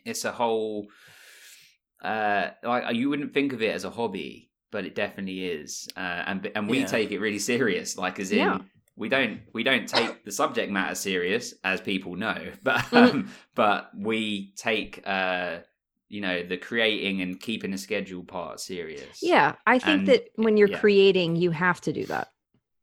It's 0.05 0.27
a 0.27 0.33
whole, 0.33 0.87
uh, 2.03 2.51
like 2.63 2.95
you 2.95 3.09
wouldn't 3.09 3.33
think 3.33 3.53
of 3.55 3.63
it 3.63 3.75
as 3.75 3.85
a 3.85 3.91
hobby, 3.91 4.51
but 4.71 4.85
it 4.85 4.95
definitely 4.95 5.47
is, 5.47 5.89
uh, 5.97 6.23
and 6.27 6.51
and 6.55 6.69
we 6.69 6.81
Yeah. 6.81 6.87
take 6.87 7.11
it 7.11 7.19
really 7.21 7.39
serious, 7.39 7.97
like 7.97 8.21
as 8.21 8.31
in. 8.31 8.39
Yeah. 8.39 8.59
We 8.97 9.09
don't 9.09 9.41
we 9.53 9.65
don't 9.65 9.89
take 9.89 10.25
the 10.25 10.31
subject 10.33 10.71
matter 10.71 10.95
serious, 10.95 11.55
as 11.65 11.81
people 11.81 12.15
know, 12.17 12.53
but 12.63 12.81
Mhm. 12.87 13.11
um, 13.11 13.31
but 13.55 13.91
we 13.97 14.53
take 14.57 15.03
uh 15.07 15.59
you 16.09 16.21
know 16.21 16.43
the 16.45 16.57
creating 16.57 17.21
and 17.23 17.41
keeping 17.41 17.73
a 17.73 17.79
schedule 17.79 18.23
part 18.23 18.61
serious. 18.61 19.21
Yeah, 19.23 19.57
I 19.67 19.79
think 19.81 20.01
And- 20.01 20.09
that 20.09 20.29
when 20.37 20.57
you're 20.57 20.69
yeah. 20.69 20.79
creating, 20.79 21.37
you 21.37 21.51
have 21.51 21.81
to 21.83 21.93
do 21.93 22.07
that. 22.07 22.29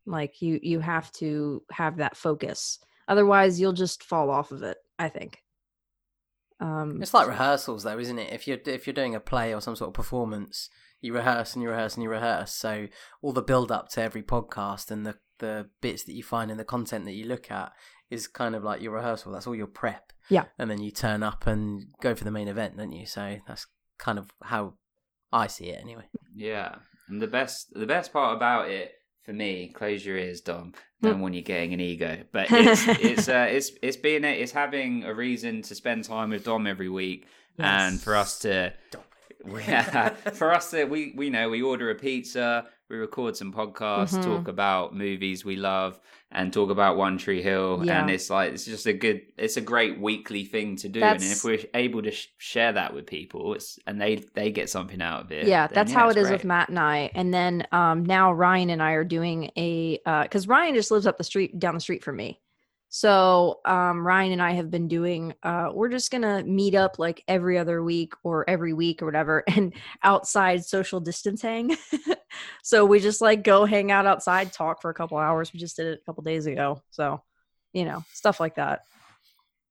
Like 0.05 0.41
you 0.41 0.59
you 0.61 0.79
have 0.81 1.11
to 1.13 1.63
have 1.71 1.97
that 1.97 2.17
focus. 2.17 2.79
Otherwise, 3.07 3.59
you'll 3.59 3.71
just 3.73 4.03
fall 4.03 4.29
off 4.29 4.51
of 4.51 4.63
it, 4.63 4.77
I 4.99 5.07
think. 5.09 5.41
Um 6.59 7.01
It's 7.01 7.13
like 7.13 7.27
rehearsals, 7.27 7.83
though, 7.83 7.97
isn't 7.99 8.19
it? 8.19 8.33
If 8.33 8.47
you're 8.47 8.59
if 8.65 8.85
you're 8.85 8.93
doing 8.93 9.15
a 9.15 9.19
play 9.19 9.53
or 9.53 9.61
some 9.61 9.75
sort 9.75 9.89
of 9.89 9.93
performance, 9.93 10.69
you 11.01 11.13
rehearse 11.13 11.53
and 11.53 11.63
you 11.63 11.69
rehearse 11.69 11.95
and 11.95 12.03
you 12.03 12.09
rehearse. 12.09 12.53
So 12.53 12.87
all 13.21 13.33
the 13.33 13.41
build 13.41 13.71
up 13.71 13.89
to 13.89 14.01
every 14.01 14.23
podcast 14.23 14.91
and 14.91 15.05
the 15.05 15.15
the 15.39 15.67
bits 15.81 16.03
that 16.03 16.13
you 16.13 16.21
find 16.21 16.51
in 16.51 16.57
the 16.57 16.63
content 16.63 17.05
that 17.05 17.13
you 17.13 17.25
look 17.25 17.49
at 17.49 17.73
is 18.11 18.27
kind 18.27 18.55
of 18.55 18.63
like 18.63 18.81
your 18.81 18.93
rehearsal. 18.93 19.31
That's 19.31 19.47
all 19.47 19.55
your 19.55 19.67
prep. 19.67 20.13
Yeah. 20.29 20.45
And 20.59 20.69
then 20.69 20.79
you 20.81 20.91
turn 20.91 21.23
up 21.23 21.47
and 21.47 21.87
go 21.99 22.13
for 22.13 22.23
the 22.23 22.31
main 22.31 22.47
event, 22.47 22.77
don't 22.77 22.91
you? 22.91 23.07
So 23.07 23.37
that's 23.47 23.65
kind 23.97 24.19
of 24.19 24.31
how 24.43 24.75
I 25.33 25.47
see 25.47 25.69
it 25.69 25.81
anyway. 25.81 26.03
Yeah, 26.35 26.75
and 27.07 27.21
the 27.21 27.27
best 27.27 27.73
the 27.73 27.87
best 27.87 28.13
part 28.13 28.35
about 28.35 28.69
it 28.69 28.93
for 29.23 29.33
me, 29.33 29.69
close 29.69 30.05
your 30.05 30.17
ears, 30.17 30.41
Dom. 30.41 30.73
Don't 31.01 31.19
want 31.19 31.33
you 31.33 31.41
getting 31.41 31.73
an 31.73 31.79
ego, 31.79 32.23
but 32.31 32.47
it's 32.51 32.87
it's 32.87 33.29
uh, 33.29 33.47
it's 33.49 33.71
it's 33.81 33.97
being 33.97 34.23
a, 34.23 34.27
it's 34.27 34.51
having 34.51 35.03
a 35.03 35.13
reason 35.13 35.61
to 35.63 35.75
spend 35.75 36.03
time 36.03 36.29
with 36.29 36.45
Dom 36.45 36.67
every 36.67 36.89
week, 36.89 37.27
and 37.57 37.99
for 37.99 38.15
us 38.15 38.39
to 38.39 38.73
yeah, 38.93 38.99
for 40.33 40.53
us 40.53 40.71
to 40.71 40.85
we 40.85 41.13
we 41.15 41.29
know 41.29 41.49
we 41.49 41.61
order 41.61 41.89
a 41.89 41.95
pizza, 41.95 42.65
we 42.89 42.97
record 42.97 43.35
some 43.37 43.51
podcasts, 43.53 44.13
Mhm. 44.17 44.23
talk 44.23 44.47
about 44.47 44.95
movies 44.95 45.43
we 45.45 45.55
love, 45.55 45.99
and 46.31 46.51
talk 46.53 46.69
about 46.69 46.97
One 46.97 47.17
Tree 47.17 47.41
Hill, 47.41 47.81
Yeah. 47.83 48.01
and 48.01 48.09
it's 48.09 48.29
like 48.29 48.53
it's 48.53 48.65
just 48.65 48.85
a 48.85 48.93
good, 48.93 49.21
it's 49.37 49.57
a 49.57 49.61
great 49.61 49.99
weekly 49.99 50.43
thing 50.45 50.75
to 50.77 50.89
do, 50.89 51.01
and 51.01 51.21
if 51.23 51.43
we're 51.43 51.59
able 51.73 52.01
to 52.03 52.11
sh- 52.11 52.27
share 52.37 52.73
that 52.73 52.93
with 52.93 53.05
people, 53.07 53.53
it's 53.53 53.79
and 53.87 53.99
they 53.99 54.17
they 54.35 54.51
get 54.51 54.69
something 54.69 55.01
out 55.01 55.21
of 55.25 55.31
it. 55.31 55.47
yeah 55.47 55.67
then 55.67 55.75
that's 55.75 55.91
how 55.91 56.09
it's 56.09 56.19
great. 56.19 56.31
with 56.31 56.43
matt 56.45 56.69
and 56.69 56.79
i 56.79 57.09
and 57.15 57.33
then 57.33 57.65
um 57.71 58.05
now 58.05 58.31
ryan 58.31 58.69
and 58.69 58.81
i 58.83 58.91
are 58.93 59.03
doing 59.03 59.49
a 59.57 59.99
uh 60.05 60.23
because 60.23 60.47
ryan 60.47 60.75
just 60.75 60.91
lives 60.91 61.07
up 61.07 61.17
the 61.17 61.23
street 61.23 61.57
down 61.59 61.73
the 61.73 61.79
street 61.79 62.03
from 62.03 62.15
me 62.17 62.39
so 62.93 63.61
um 63.63 64.05
ryan 64.05 64.33
and 64.33 64.41
i 64.41 64.51
have 64.51 64.69
been 64.69 64.89
doing 64.89 65.33
uh 65.43 65.69
we're 65.73 65.87
just 65.87 66.11
gonna 66.11 66.43
meet 66.43 66.75
up 66.75 66.99
like 66.99 67.23
every 67.25 67.57
other 67.57 67.81
week 67.81 68.13
or 68.21 68.47
every 68.49 68.73
week 68.73 69.01
or 69.01 69.05
whatever 69.05 69.45
and 69.55 69.73
outside 70.03 70.63
social 70.63 70.99
distancing. 70.99 71.75
So 72.63 72.85
we 72.85 72.99
just 73.01 73.19
like 73.19 73.43
go 73.43 73.65
hang 73.65 73.91
out 73.91 74.05
outside 74.05 74.53
talk 74.53 74.81
for 74.81 74.89
a 74.89 74.93
couple 74.93 75.17
hours. 75.17 75.51
We 75.51 75.59
just 75.59 75.75
did 75.75 75.87
it 75.87 75.99
a 76.01 76.05
couple 76.05 76.23
days 76.23 76.45
ago. 76.45 76.81
So 76.91 77.21
you 77.73 77.83
know 77.85 78.03
stuff 78.13 78.39
like 78.39 78.55
that. 78.55 78.81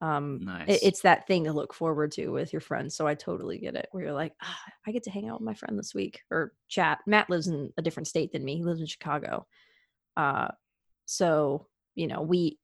Um 0.03 0.41
Nice. 0.43 0.69
it- 0.69 0.83
it's 0.83 1.01
that 1.03 1.27
thing 1.27 1.45
to 1.45 1.53
look 1.53 1.73
forward 1.73 2.13
to 2.13 2.29
with 2.29 2.53
your 2.53 2.61
friends. 2.61 2.95
So 2.95 3.07
i 3.07 3.15
totally 3.15 3.59
get 3.59 3.77
it 3.77 3.89
where 3.93 4.05
you're 4.05 4.13
like 4.13 4.35
ah, 4.43 4.61
i 4.87 4.93
get 4.93 5.05
to 5.05 5.11
hang 5.11 5.29
out 5.29 5.41
with 5.41 5.47
my 5.47 5.55
friend 5.55 5.79
this 5.79 5.95
week 5.95 6.21
or 6.31 6.53
chat. 6.69 6.99
Matt 7.07 7.31
lives 7.31 7.49
in 7.49 7.73
a 7.79 7.83
different 7.83 8.09
state 8.09 8.33
than 8.33 8.45
me. 8.45 8.57
He 8.57 8.65
lives 8.65 8.81
in 8.81 8.87
chicago. 8.87 9.47
Uh 10.17 10.49
so 11.07 11.67
you 11.95 12.07
know 12.07 12.21
we 12.21 12.59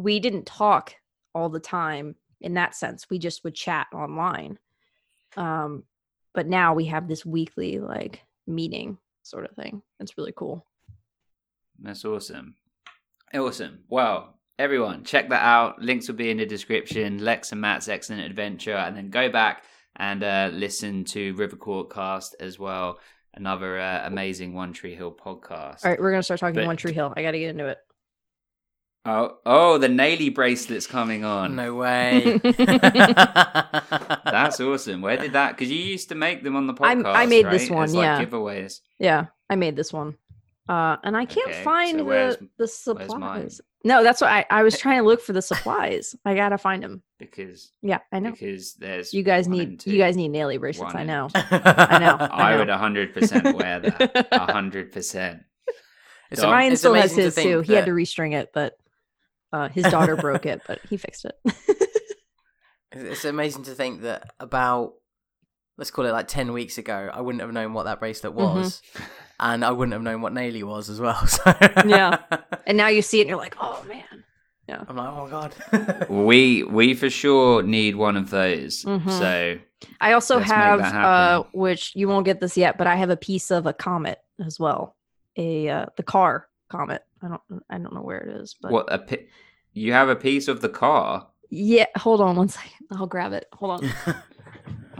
we 0.00 0.18
didn't 0.20 0.46
talk 0.46 0.94
all 1.34 1.48
the 1.48 1.60
time 1.60 2.14
in 2.40 2.54
that 2.54 2.74
sense 2.74 3.08
we 3.10 3.18
just 3.18 3.44
would 3.44 3.54
chat 3.54 3.86
online 3.92 4.58
um 5.36 5.82
but 6.34 6.46
now 6.46 6.74
we 6.74 6.86
have 6.86 7.06
this 7.06 7.24
weekly 7.24 7.78
like 7.78 8.22
meeting 8.46 8.96
sort 9.22 9.44
of 9.44 9.54
thing 9.56 9.82
it's 10.00 10.16
really 10.18 10.32
cool 10.34 10.64
That's 11.82 12.04
awesome. 12.04 12.56
Awesome. 13.32 13.84
Well, 13.88 14.38
everyone, 14.58 15.04
check 15.04 15.28
that 15.30 15.42
out. 15.42 15.80
Links 15.80 16.08
will 16.08 16.16
be 16.16 16.30
in 16.30 16.38
the 16.38 16.46
description. 16.46 17.18
Lex 17.24 17.52
and 17.52 17.60
Matt's 17.60 17.88
excellent 17.88 18.22
adventure, 18.22 18.74
and 18.76 18.96
then 18.96 19.08
go 19.08 19.30
back 19.30 19.62
and 19.96 20.22
uh, 20.24 20.50
listen 20.52 21.04
to 21.04 21.32
River 21.36 21.56
Court 21.56 21.90
Cast 21.94 22.34
as 22.40 22.58
well. 22.58 22.98
Another 23.34 23.78
uh, 23.78 24.06
amazing 24.06 24.52
One 24.52 24.72
Tree 24.72 24.94
Hill 24.96 25.12
podcast. 25.12 25.84
all 25.84 25.90
right 25.90 26.00
we're 26.00 26.10
gonna 26.10 26.22
start 26.24 26.40
talking 26.40 26.56
But- 26.56 26.66
one 26.66 26.76
tree 26.76 26.92
hill 26.92 27.14
i 27.16 27.22
gotta 27.22 27.38
get 27.38 27.50
into 27.50 27.66
it 27.68 27.78
Oh, 29.06 29.38
oh, 29.46 29.78
the 29.78 29.88
Naley 29.88 30.34
bracelet's 30.34 30.86
coming 30.86 31.24
on. 31.24 31.56
No 31.56 31.74
way. 31.82 32.38
That's 32.42 34.60
awesome. 34.60 35.00
Where 35.00 35.16
did 35.16 35.32
that? 35.32 35.52
Because 35.56 35.70
you 35.70 35.78
used 35.78 36.10
to 36.10 36.14
make 36.14 36.42
them 36.42 36.56
on 36.56 36.66
the 36.66 36.74
podcast. 36.74 37.14
I 37.14 37.26
made 37.26 37.46
this 37.46 37.70
right? 37.70 37.76
one, 37.76 37.84
As, 37.84 37.94
like, 37.94 38.28
giveaways. 38.28 38.80
Yeah, 38.98 39.26
I 39.48 39.56
made 39.56 39.76
this 39.76 39.92
one. 39.92 40.16
Uh, 40.68 40.96
and 41.02 41.16
I 41.16 41.24
can't 41.24 41.48
Okay, 41.50 41.64
find 41.64 41.98
so 41.98 42.04
the 42.04 42.48
the 42.58 42.68
supplies. 42.68 43.60
No, 43.82 44.02
that's 44.04 44.20
what 44.20 44.30
I 44.30 44.44
I 44.50 44.62
was 44.62 44.78
trying 44.78 44.98
to 44.98 45.04
look 45.04 45.20
for 45.22 45.32
the 45.32 45.42
supplies. 45.42 46.14
I 46.24 46.34
gotta 46.36 46.58
find 46.58 46.82
them. 46.82 47.02
Because 47.18 47.72
Yeah, 47.82 47.98
I 48.12 48.20
know. 48.20 48.30
because 48.32 48.74
there's 48.74 49.12
You 49.12 49.22
guys 49.24 49.48
one 49.48 49.58
need 49.58 49.68
and 49.70 49.80
two. 49.80 49.90
you 49.90 49.98
guys 49.98 50.16
need 50.16 50.30
naley 50.30 50.60
bracelets. 50.60 50.94
I 50.94 51.02
know. 51.04 51.28
I 51.34 51.98
know. 51.98 52.16
I 52.20 52.52
know. 52.52 52.58
would 52.58 52.68
hundred 52.68 53.14
percent 53.14 53.56
wear 53.56 53.80
that. 53.80 54.28
hundred 54.32 54.92
percent. 54.92 55.42
It's, 56.30 56.44
Ryan 56.44 56.76
still 56.76 56.94
has 56.94 57.12
amazing 57.12 57.16
to 57.16 57.22
his 57.24 57.34
think 57.34 57.48
too. 57.50 57.60
He 57.62 57.72
had 57.72 57.86
to 57.86 57.90
restring 57.92 58.34
it, 58.34 58.50
but 58.54 58.74
uh, 59.52 59.68
his 59.68 59.84
daughter 59.84 60.16
broke 60.16 60.46
it, 60.46 60.62
but 60.66 60.78
he 60.88 60.96
fixed 60.96 61.24
it. 61.24 61.36
It's 62.92 63.24
amazing 63.24 63.62
to 63.64 63.70
think 63.74 64.02
that 64.02 64.32
about 64.40 64.94
let's 65.78 65.90
call 65.92 66.06
it 66.06 66.10
like 66.10 66.26
ten 66.26 66.52
weeks 66.52 66.76
ago, 66.76 67.08
I 67.12 67.20
wouldn't 67.20 67.40
have 67.40 67.52
known 67.52 67.72
what 67.72 67.84
that 67.84 68.00
bracelet 68.00 68.34
Mhm. 68.34 68.54
was, 68.54 68.82
and 69.38 69.64
I 69.64 69.70
wouldn't 69.70 69.92
have 69.92 70.02
known 70.02 70.22
what 70.22 70.32
Naley 70.32 70.64
was 70.64 70.90
as 70.90 70.98
well. 71.00 71.24
So 71.28 71.42
Yeah. 71.86 72.18
and 72.66 72.76
now 72.76 72.88
you 72.88 73.00
see 73.02 73.18
it, 73.18 73.22
and 73.22 73.30
you're 73.30 73.38
like, 73.38 73.56
oh 73.60 73.84
man. 73.88 74.04
Yeah 74.68 74.84
i'm 74.88 74.96
like, 74.96 75.08
oh 75.08 75.28
god. 75.28 76.06
We 76.08 76.64
we 76.64 76.94
for 76.94 77.10
sure 77.10 77.62
need 77.62 77.94
one 77.96 78.16
of 78.16 78.30
those. 78.30 78.84
Mhm. 78.84 79.08
So 79.10 79.58
I 80.00 80.12
also 80.12 80.36
Let's 80.38 80.48
make 80.48 80.56
have, 80.56 80.78
that 80.80 80.94
uh, 80.94 81.42
which 81.52 81.92
you 81.94 82.08
won't 82.08 82.24
get 82.24 82.40
this 82.40 82.56
yet, 82.56 82.76
but 82.76 82.86
I 82.88 82.96
have 82.96 83.10
a 83.10 83.16
piece 83.16 83.50
of 83.52 83.66
a 83.66 83.72
comet 83.72 84.18
as 84.44 84.58
well. 84.58 84.96
A 85.36 85.68
uh, 85.68 85.86
the 85.96 86.02
car 86.02 86.48
comet. 86.70 87.02
I 87.22 87.28
don't 87.28 87.42
I 87.70 87.78
don't 87.78 87.94
know 87.94 88.02
where 88.02 88.18
it 88.20 88.36
is, 88.40 88.56
but 88.60 88.72
what 88.72 88.92
a 88.92 88.98
pi- 88.98 89.26
you 89.72 89.92
have 89.92 90.08
a 90.08 90.16
piece 90.16 90.48
of 90.48 90.60
the 90.60 90.68
car. 90.68 91.28
yeah. 91.50 91.86
Hold 91.96 92.20
on 92.20 92.36
one 92.36 92.48
second. 92.48 92.86
I'll 92.92 93.06
grab 93.06 93.32
it. 93.32 93.46
Hold 93.52 93.82
on. 93.82 93.92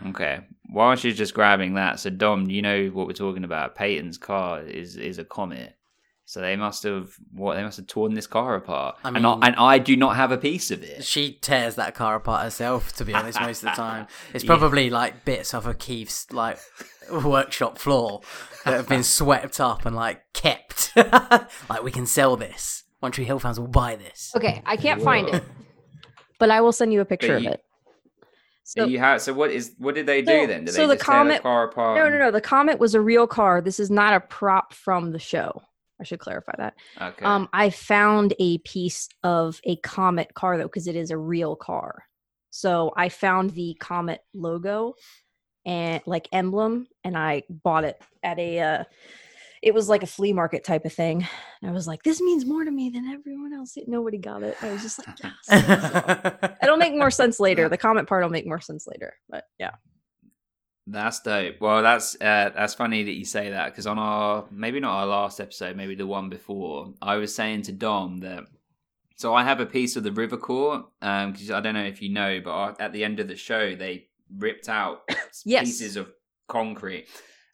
Okay. 0.08 0.40
While 0.70 0.96
she's 0.96 1.16
just 1.18 1.34
grabbing 1.34 1.74
that, 1.74 2.00
so 2.00 2.10
Dom, 2.10 2.48
you 2.48 2.62
know 2.62 2.86
what 2.88 3.06
we're 3.06 3.12
talking 3.12 3.44
about. 3.44 3.74
Peyton's 3.74 4.18
car 4.18 4.62
is 4.62 4.96
is 4.96 5.18
a 5.18 5.24
comet. 5.24 5.76
So 6.24 6.40
they 6.40 6.54
must 6.54 6.84
have 6.84 7.10
what 7.32 7.56
they 7.56 7.62
must 7.64 7.76
have 7.78 7.88
torn 7.88 8.14
this 8.14 8.28
car 8.28 8.54
apart. 8.54 8.96
I 9.04 9.08
and, 9.08 9.26
I, 9.26 9.34
mean- 9.34 9.42
and 9.44 9.56
I 9.56 9.78
do 9.78 9.96
not 9.96 10.14
have 10.16 10.30
a 10.30 10.38
piece 10.38 10.70
of 10.70 10.82
it. 10.84 11.04
she 11.04 11.32
tears 11.32 11.74
that 11.74 11.94
car 11.96 12.14
apart 12.14 12.44
herself. 12.44 12.94
To 12.96 13.04
be 13.04 13.12
honest, 13.12 13.40
most 13.40 13.58
of 13.64 13.70
the 13.70 13.76
time, 13.76 14.06
it's 14.34 14.44
Yeah. 14.44 14.48
probably 14.48 14.90
like 14.90 15.24
bits 15.24 15.52
of 15.54 15.66
a 15.66 15.74
Keith's 15.74 16.32
like 16.32 16.58
workshop 17.12 17.78
floor 17.78 18.20
that 18.64 18.74
have 18.74 18.88
been 18.88 19.02
swept 19.18 19.60
up 19.60 19.84
and 19.86 19.94
like 19.96 20.22
kept. 20.32 20.92
like 20.96 21.82
we 21.82 21.90
can 21.90 22.06
sell 22.06 22.36
this. 22.36 22.84
One 23.00 23.12
Tree 23.12 23.24
Hill 23.24 23.38
fans 23.38 23.58
will 23.58 23.66
buy 23.68 23.96
this. 23.96 24.32
Okay, 24.36 24.62
I 24.66 24.76
can't 24.76 25.02
find 25.02 25.28
it, 25.28 25.42
but 26.38 26.50
I 26.50 26.60
will 26.60 26.72
send 26.72 26.92
you 26.92 27.00
a 27.00 27.04
picture 27.04 27.38
you- 27.38 27.48
of 27.48 27.54
it. 27.54 27.64
So, 28.62 28.82
So, 28.82 28.86
you 28.86 29.00
have 29.00 29.20
so 29.20 29.32
what 29.32 29.50
is 29.50 29.72
what 29.78 29.96
did 29.96 30.06
they 30.06 30.22
do 30.22 30.46
then? 30.46 30.64
Did 30.64 30.74
so 30.74 30.82
they 30.82 30.86
the 30.86 30.94
just 30.94 31.06
tear 31.06 31.16
the 31.16 31.20
comet- 31.24 31.42
car 31.42 31.64
apart? 31.64 31.96
no, 31.98 32.08
no, 32.08 32.18
no. 32.18 32.30
The 32.30 32.40
comet 32.40 32.78
was 32.78 32.94
a 32.94 33.00
real 33.00 33.26
car. 33.26 33.60
This 33.60 33.80
is 33.80 33.90
not 33.90 34.14
a 34.14 34.20
prop 34.20 34.72
from 34.74 35.10
the 35.10 35.18
show. 35.18 35.62
I 36.00 36.04
should 36.04 36.20
clarify 36.20 36.52
that. 36.56 36.74
Okay. 37.00 37.24
Um, 37.24 37.48
I 37.52 37.70
found 37.70 38.32
a 38.38 38.58
piece 38.58 39.08
of 39.22 39.60
a 39.64 39.76
Comet 39.76 40.32
car 40.34 40.56
though, 40.56 40.64
because 40.64 40.86
it 40.86 40.96
is 40.96 41.10
a 41.10 41.18
real 41.18 41.56
car. 41.56 42.04
So 42.50 42.92
I 42.96 43.08
found 43.10 43.50
the 43.50 43.76
Comet 43.80 44.20
logo 44.34 44.94
and 45.64 46.02
like 46.06 46.28
emblem, 46.32 46.86
and 47.04 47.16
I 47.16 47.42
bought 47.48 47.84
it 47.84 48.00
at 48.22 48.38
a. 48.38 48.60
Uh, 48.60 48.84
it 49.62 49.74
was 49.74 49.90
like 49.90 50.02
a 50.02 50.06
flea 50.06 50.32
market 50.32 50.64
type 50.64 50.86
of 50.86 50.92
thing, 50.92 51.26
and 51.60 51.70
I 51.70 51.72
was 51.74 51.86
like, 51.86 52.02
"This 52.02 52.20
means 52.20 52.46
more 52.46 52.64
to 52.64 52.70
me 52.70 52.90
than 52.90 53.08
everyone 53.08 53.52
else." 53.52 53.76
Nobody 53.86 54.18
got 54.18 54.42
it. 54.42 54.56
I 54.62 54.72
was 54.72 54.82
just 54.82 55.06
like, 55.06 55.18
"Yes." 55.22 56.54
It'll 56.62 56.76
make 56.76 56.94
more 56.94 57.10
sense 57.10 57.38
later. 57.38 57.68
The 57.68 57.76
Comet 57.76 58.06
part 58.06 58.22
will 58.22 58.30
make 58.30 58.46
more 58.46 58.60
sense 58.60 58.86
later, 58.86 59.14
but 59.28 59.44
yeah. 59.58 59.72
That's 60.86 61.20
dope. 61.20 61.60
Well, 61.60 61.82
that's 61.82 62.14
uh, 62.16 62.50
that's 62.54 62.74
funny 62.74 63.04
that 63.04 63.12
you 63.12 63.24
say 63.24 63.50
that 63.50 63.66
because 63.66 63.86
on 63.86 63.98
our 63.98 64.46
maybe 64.50 64.80
not 64.80 65.00
our 65.00 65.06
last 65.06 65.40
episode, 65.40 65.76
maybe 65.76 65.94
the 65.94 66.06
one 66.06 66.28
before, 66.28 66.94
I 67.00 67.16
was 67.16 67.34
saying 67.34 67.62
to 67.62 67.72
Dom 67.72 68.20
that. 68.20 68.44
So 69.16 69.34
I 69.34 69.44
have 69.44 69.60
a 69.60 69.66
piece 69.66 69.96
of 69.96 70.02
the 70.02 70.12
River 70.12 70.38
Court 70.38 70.86
because 70.98 71.50
I 71.50 71.60
don't 71.60 71.74
know 71.74 71.84
if 71.84 72.00
you 72.00 72.08
know, 72.08 72.40
but 72.42 72.80
at 72.80 72.92
the 72.94 73.04
end 73.04 73.20
of 73.20 73.28
the 73.28 73.36
show 73.36 73.76
they 73.76 74.08
ripped 74.36 74.68
out 74.68 75.00
Yes. 75.44 75.64
pieces 75.66 75.96
of 75.96 76.08
concrete, 76.48 77.06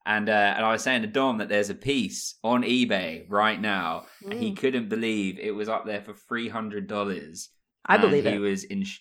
and 0.05 0.29
uh, 0.29 0.33
and 0.57 0.65
I 0.65 0.73
was 0.73 0.83
saying 0.83 1.03
to 1.03 1.09
Dom 1.09 1.39
that 1.39 1.49
there's 1.49 1.71
a 1.71 1.75
piece 1.75 2.37
on 2.43 2.63
eBay 2.63 3.25
right 3.29 3.61
now, 3.61 4.07
and 4.25 4.35
he 4.35 4.53
Mm. 4.53 4.57
couldn't 4.57 4.89
believe 4.89 5.39
it 5.39 5.53
was 5.55 5.69
up 5.69 5.85
there 5.87 6.01
for 6.03 6.15
three 6.15 6.49
hundred 6.49 6.87
dollars. 6.87 7.49
I 7.85 7.99
believe 7.99 8.25
he 8.25 8.31
it. 8.35 8.39
was 8.39 8.65
in 8.65 8.85
sh- 8.85 9.01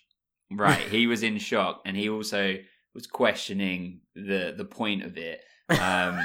right. 0.51 0.79
He 0.79 1.07
was 1.07 1.23
in 1.23 1.37
shock, 1.39 1.81
and 1.85 1.95
he 1.97 2.09
also 2.09 2.57
was 2.93 3.07
questioning 3.07 4.01
the 4.15 4.53
the 4.57 4.65
point 4.65 5.03
of 5.03 5.17
it. 5.17 5.41
Um, 5.69 6.19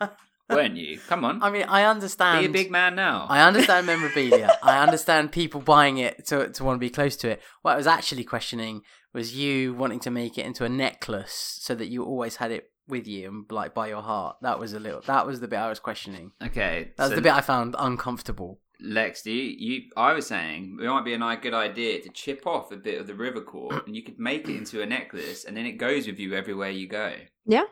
weren't 0.48 0.76
you? 0.76 0.98
Come 1.08 1.24
on, 1.24 1.42
I 1.42 1.50
mean, 1.50 1.64
I 1.64 1.84
understand. 1.84 2.40
be 2.40 2.46
a 2.46 2.62
big 2.62 2.70
man 2.70 2.94
now. 2.94 3.26
I 3.28 3.42
understand 3.42 3.86
memorabilia. 3.86 4.56
I 4.62 4.78
understand 4.82 5.32
people 5.32 5.60
buying 5.60 5.98
it 5.98 6.26
to 6.28 6.48
to 6.50 6.64
want 6.64 6.76
to 6.76 6.80
be 6.80 6.90
close 6.90 7.16
to 7.18 7.30
it. 7.30 7.42
What 7.62 7.72
I 7.72 7.76
was 7.76 7.86
actually 7.86 8.24
questioning 8.24 8.82
was 9.16 9.34
you 9.34 9.74
wanting 9.74 9.98
to 10.00 10.10
make 10.10 10.36
it 10.38 10.46
into 10.46 10.64
a 10.64 10.68
necklace 10.68 11.58
so 11.60 11.74
that 11.74 11.88
you 11.88 12.04
always 12.04 12.36
had 12.36 12.50
it 12.52 12.70
with 12.86 13.08
you 13.08 13.26
and 13.28 13.44
like 13.50 13.74
by 13.74 13.88
your 13.88 14.02
heart. 14.02 14.36
That 14.42 14.58
was 14.60 14.72
a 14.74 14.78
little. 14.78 15.00
That 15.06 15.26
was 15.26 15.40
the 15.40 15.48
bit 15.48 15.56
I 15.58 15.68
was 15.68 15.80
questioning. 15.80 16.32
okay, 16.40 16.92
That 16.96 17.04
was 17.04 17.10
so 17.10 17.16
the 17.16 17.22
bit 17.22 17.32
I 17.32 17.40
found 17.40 17.74
uncomfortable. 17.78 18.60
Lex, 18.78 19.22
do 19.22 19.32
you, 19.32 19.56
you? 19.58 19.82
I 19.96 20.12
was 20.12 20.26
saying 20.26 20.78
it 20.82 20.86
might 20.86 21.04
be 21.04 21.14
a 21.14 21.18
nice 21.18 21.38
good 21.40 21.54
idea 21.54 22.02
to 22.02 22.10
chip 22.10 22.46
off 22.46 22.70
a 22.72 22.76
bit 22.76 23.00
of 23.00 23.06
the 23.06 23.14
river 23.14 23.40
court, 23.40 23.86
and 23.86 23.96
you 23.96 24.02
could 24.02 24.18
make 24.18 24.48
it 24.50 24.54
into 24.56 24.82
a 24.82 24.86
necklace, 24.86 25.44
and 25.46 25.56
then 25.56 25.64
it 25.64 25.78
goes 25.78 26.06
with 26.06 26.18
you 26.18 26.34
everywhere 26.34 26.68
you 26.70 26.86
go. 26.86 27.14
Yeah, 27.46 27.64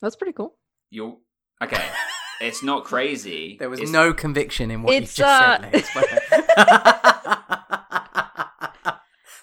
that's 0.00 0.14
pretty 0.14 0.32
cool. 0.34 0.54
You're 0.90 1.16
okay, 1.60 1.84
it's 2.40 2.62
not 2.62 2.84
crazy. 2.92 3.56
There 3.58 3.68
was 3.68 3.80
It's- 3.80 3.92
no 3.92 4.12
conviction 4.14 4.70
in 4.70 4.82
what 4.84 4.94
It's, 4.94 5.18
you 5.18 5.24
just 5.24 5.42
uh, 5.42 5.60
said. 5.60 5.72
Lex, 5.74 5.90
but- 5.92 7.17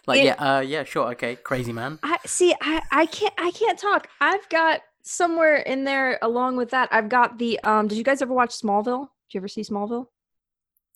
like, 0.08 0.20
It- 0.20 0.26
yeah, 0.26 0.58
uh, 0.58 0.60
yeah, 0.62 0.84
sure, 0.84 1.08
okay, 1.12 1.36
crazy 1.36 1.74
man. 1.74 2.00
I 2.04 2.18
see. 2.26 2.54
I 2.62 2.82
I 2.92 3.06
can't. 3.08 3.34
I 3.38 3.52
can't 3.52 3.78
talk. 3.80 4.08
I've 4.22 4.48
got 4.50 4.82
somewhere 5.04 5.58
in 5.58 5.84
there 5.84 6.18
along 6.22 6.58
with 6.58 6.70
that. 6.72 6.90
I've 6.92 7.10
got 7.10 7.38
the. 7.38 7.60
Um. 7.64 7.88
Did 7.88 7.98
you 7.98 8.04
guys 8.04 8.22
ever 8.22 8.34
watch 8.34 8.52
Smallville? 8.52 9.02
Did 9.30 9.34
you 9.34 9.40
ever 9.40 9.48
see 9.48 9.62
Smallville? 9.62 10.08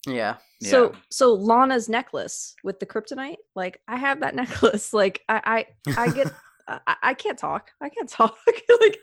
Yeah. 0.08 0.38
So 0.62 0.92
Yeah. 0.92 1.00
so 1.10 1.34
Lana's 1.34 1.90
necklace 1.90 2.56
with 2.64 2.80
the 2.80 2.86
kryptonite. 2.86 3.38
Like 3.56 3.82
I 3.88 3.98
have 3.98 4.20
that 4.22 4.36
necklace. 4.42 4.94
Like 4.94 5.24
I 5.30 5.66
I 5.88 5.94
I 5.98 6.12
get. 6.12 6.32
I, 6.68 6.96
I 7.02 7.14
can't 7.16 7.38
talk. 7.38 7.72
I 7.82 7.90
can't 7.90 8.08
talk. 8.08 8.38
like 8.82 9.00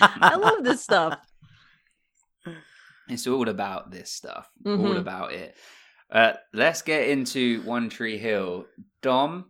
I 0.00 0.36
love 0.36 0.64
this 0.64 0.82
stuff. 0.82 1.18
It's 3.08 3.26
all 3.26 3.48
about 3.48 3.90
this 3.90 4.10
stuff. 4.10 4.50
All 4.66 4.72
Mhm. 4.76 4.98
about 4.98 5.32
it. 5.32 5.54
Uh, 6.10 6.32
let's 6.52 6.82
get 6.82 7.08
into 7.08 7.62
One 7.62 7.88
Tree 7.88 8.18
Hill. 8.18 8.66
Dom, 9.02 9.46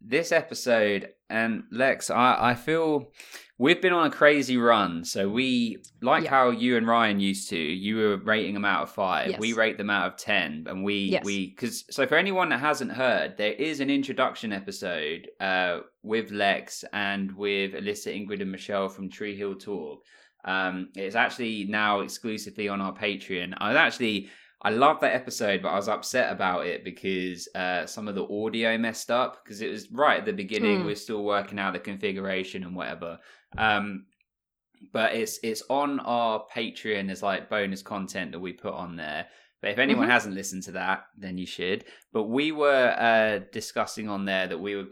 this 0.00 0.32
episode 0.32 1.08
and 1.28 1.64
Lex, 1.70 2.10
I, 2.10 2.36
I 2.50 2.54
feel 2.54 3.12
we've 3.58 3.80
been 3.80 3.92
on 3.92 4.06
a 4.06 4.10
crazy 4.10 4.56
run. 4.56 5.04
So 5.04 5.28
we 5.28 5.78
like 6.02 6.24
Yeah. 6.24 6.30
how 6.30 6.50
you 6.50 6.76
and 6.76 6.86
Ryan 6.86 7.20
used 7.20 7.48
to. 7.50 7.58
You 7.58 7.96
were 7.96 8.16
rating 8.16 8.54
them 8.54 8.64
out 8.64 8.82
of 8.84 8.90
five. 8.90 9.38
We 9.38 9.52
rate 9.52 9.78
them 9.78 9.90
out 9.90 10.12
of 10.12 10.16
ten, 10.18 10.64
and 10.68 10.82
we 10.82 10.94
Yes. 11.12 11.24
we 11.24 11.50
because 11.50 11.84
so 11.94 12.06
for 12.06 12.16
anyone 12.16 12.48
that 12.48 12.60
hasn't 12.60 12.92
heard, 12.92 13.36
there 13.36 13.52
is 13.52 13.80
an 13.80 13.90
introduction 13.90 14.52
episode 14.52 15.28
uh, 15.40 15.80
with 16.02 16.30
Lex 16.32 16.84
and 16.92 17.32
with 17.36 17.72
Alyssa, 17.74 18.14
Ingrid, 18.14 18.40
and 18.42 18.50
Michelle 18.52 18.88
from 18.88 19.08
Tree 19.10 19.36
Hill 19.36 19.54
Talk. 19.54 20.02
Um, 20.44 20.88
it's 20.96 21.14
actually 21.16 21.64
now 21.68 22.00
exclusively 22.00 22.68
on 22.68 22.80
our 22.80 22.94
Patreon. 22.94 23.54
I 23.58 23.68
was 23.68 23.76
actually 23.76 24.30
I 24.62 24.70
love 24.70 25.00
that 25.00 25.14
episode, 25.14 25.62
but 25.62 25.70
I 25.70 25.76
was 25.76 25.88
upset 25.88 26.30
about 26.32 26.66
it 26.66 26.84
because 26.84 27.48
uh, 27.54 27.86
some 27.86 28.08
of 28.08 28.14
the 28.14 28.26
audio 28.28 28.76
messed 28.76 29.10
up 29.10 29.42
because 29.42 29.62
it 29.62 29.70
was 29.70 29.90
right 29.90 30.18
at 30.18 30.26
the 30.26 30.32
beginning. 30.32 30.80
Hmm. 30.80 30.86
We're 30.86 30.96
still 30.96 31.24
working 31.24 31.58
out 31.58 31.72
the 31.72 31.78
configuration 31.78 32.62
and 32.64 32.76
whatever. 32.76 33.18
Um, 33.56 34.04
but 34.92 35.14
it's 35.14 35.38
it's 35.42 35.62
on 35.70 36.00
our 36.00 36.44
Patreon 36.54 37.10
as 37.10 37.22
like 37.22 37.48
bonus 37.50 37.82
content 37.82 38.32
that 38.32 38.40
we 38.40 38.52
put 38.52 38.74
on 38.74 38.96
there. 38.96 39.26
But 39.62 39.70
if 39.72 39.78
anyone 39.78 40.08
Mhm. 40.08 40.12
hasn't 40.12 40.34
listened 40.34 40.62
to 40.64 40.72
that, 40.72 41.04
then 41.18 41.36
you 41.36 41.46
should. 41.46 41.84
But 42.12 42.24
we 42.24 42.50
were 42.52 42.94
uh, 42.98 43.44
discussing 43.52 44.08
on 44.08 44.24
there 44.24 44.46
that 44.46 44.58
we 44.58 44.76
were, 44.76 44.86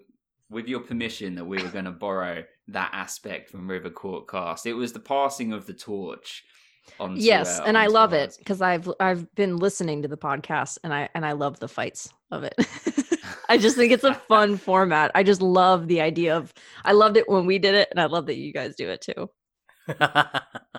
with 0.51 0.69
your 0.69 0.81
permission, 0.81 1.35
that 1.37 1.45
we 1.47 1.63
were 1.63 1.71
going 1.71 1.87
to 1.87 1.91
borrow 1.91 2.45
that 2.69 2.91
aspect 2.93 3.49
from 3.49 3.67
River 3.71 3.89
Court 3.89 4.29
Cast. 4.29 4.67
It 4.67 4.75
was 4.75 4.93
the 4.93 5.01
passing 5.01 5.55
of 5.55 5.65
the 5.67 5.73
torch. 5.73 6.45
Onto, 7.01 7.21
yes, 7.21 7.61
uh, 7.61 7.65
and 7.67 7.77
I 7.79 7.87
love 7.87 8.13
it 8.13 8.37
because 8.39 8.61
I've 8.61 8.89
I've 9.01 9.33
been 9.35 9.57
listening 9.57 10.03
to 10.03 10.09
the 10.09 10.17
podcast 10.17 10.79
and 10.85 10.93
I 10.93 11.09
and 11.15 11.25
I 11.25 11.33
love 11.33 11.61
the 11.61 11.69
fights 11.69 12.09
of 12.31 12.45
it. 12.45 12.55
I 13.49 13.57
just 13.57 13.77
think 13.77 13.93
it's 13.93 14.05
a 14.05 14.15
fun 14.15 14.57
format. 14.59 15.11
I 15.15 15.23
just 15.23 15.41
love 15.41 15.89
the 15.89 16.01
idea 16.01 16.37
of 16.37 16.53
I 16.85 16.93
loved 16.93 17.17
it 17.17 17.29
when 17.29 17.47
we 17.47 17.59
did 17.59 17.75
it 17.75 17.89
and 17.91 17.99
I 18.01 18.07
love 18.07 18.27
that 18.27 18.37
you 18.37 18.53
guys 18.53 18.75
do 18.77 18.89
it 18.91 19.01
too. 19.01 19.31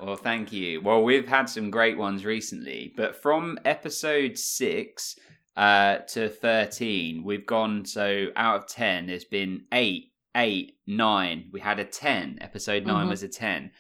Well, 0.02 0.16
thank 0.16 0.54
you. 0.54 0.82
Well, 0.82 1.04
we've 1.04 1.28
had 1.28 1.50
some 1.50 1.70
great 1.72 1.98
ones 1.98 2.24
recently, 2.26 2.94
but 2.96 3.22
from 3.22 3.60
episode 3.66 4.38
six 4.38 5.18
uh, 5.58 5.98
to 6.10 6.30
13, 6.30 7.22
we've 7.24 7.46
gone 7.46 7.84
so 7.86 8.28
out 8.38 8.56
of 8.62 8.68
10, 8.68 9.08
there's 9.08 9.26
been 9.26 9.64
eight, 9.74 10.14
eight, 10.38 10.78
nine. 10.88 11.50
We 11.52 11.60
had 11.60 11.80
a 11.80 11.86
10. 11.86 12.38
Episode 12.40 12.86
9 12.86 13.06
Mhm. 13.08 13.10
was 13.10 13.24
a 13.24 13.28
10. 13.28 13.72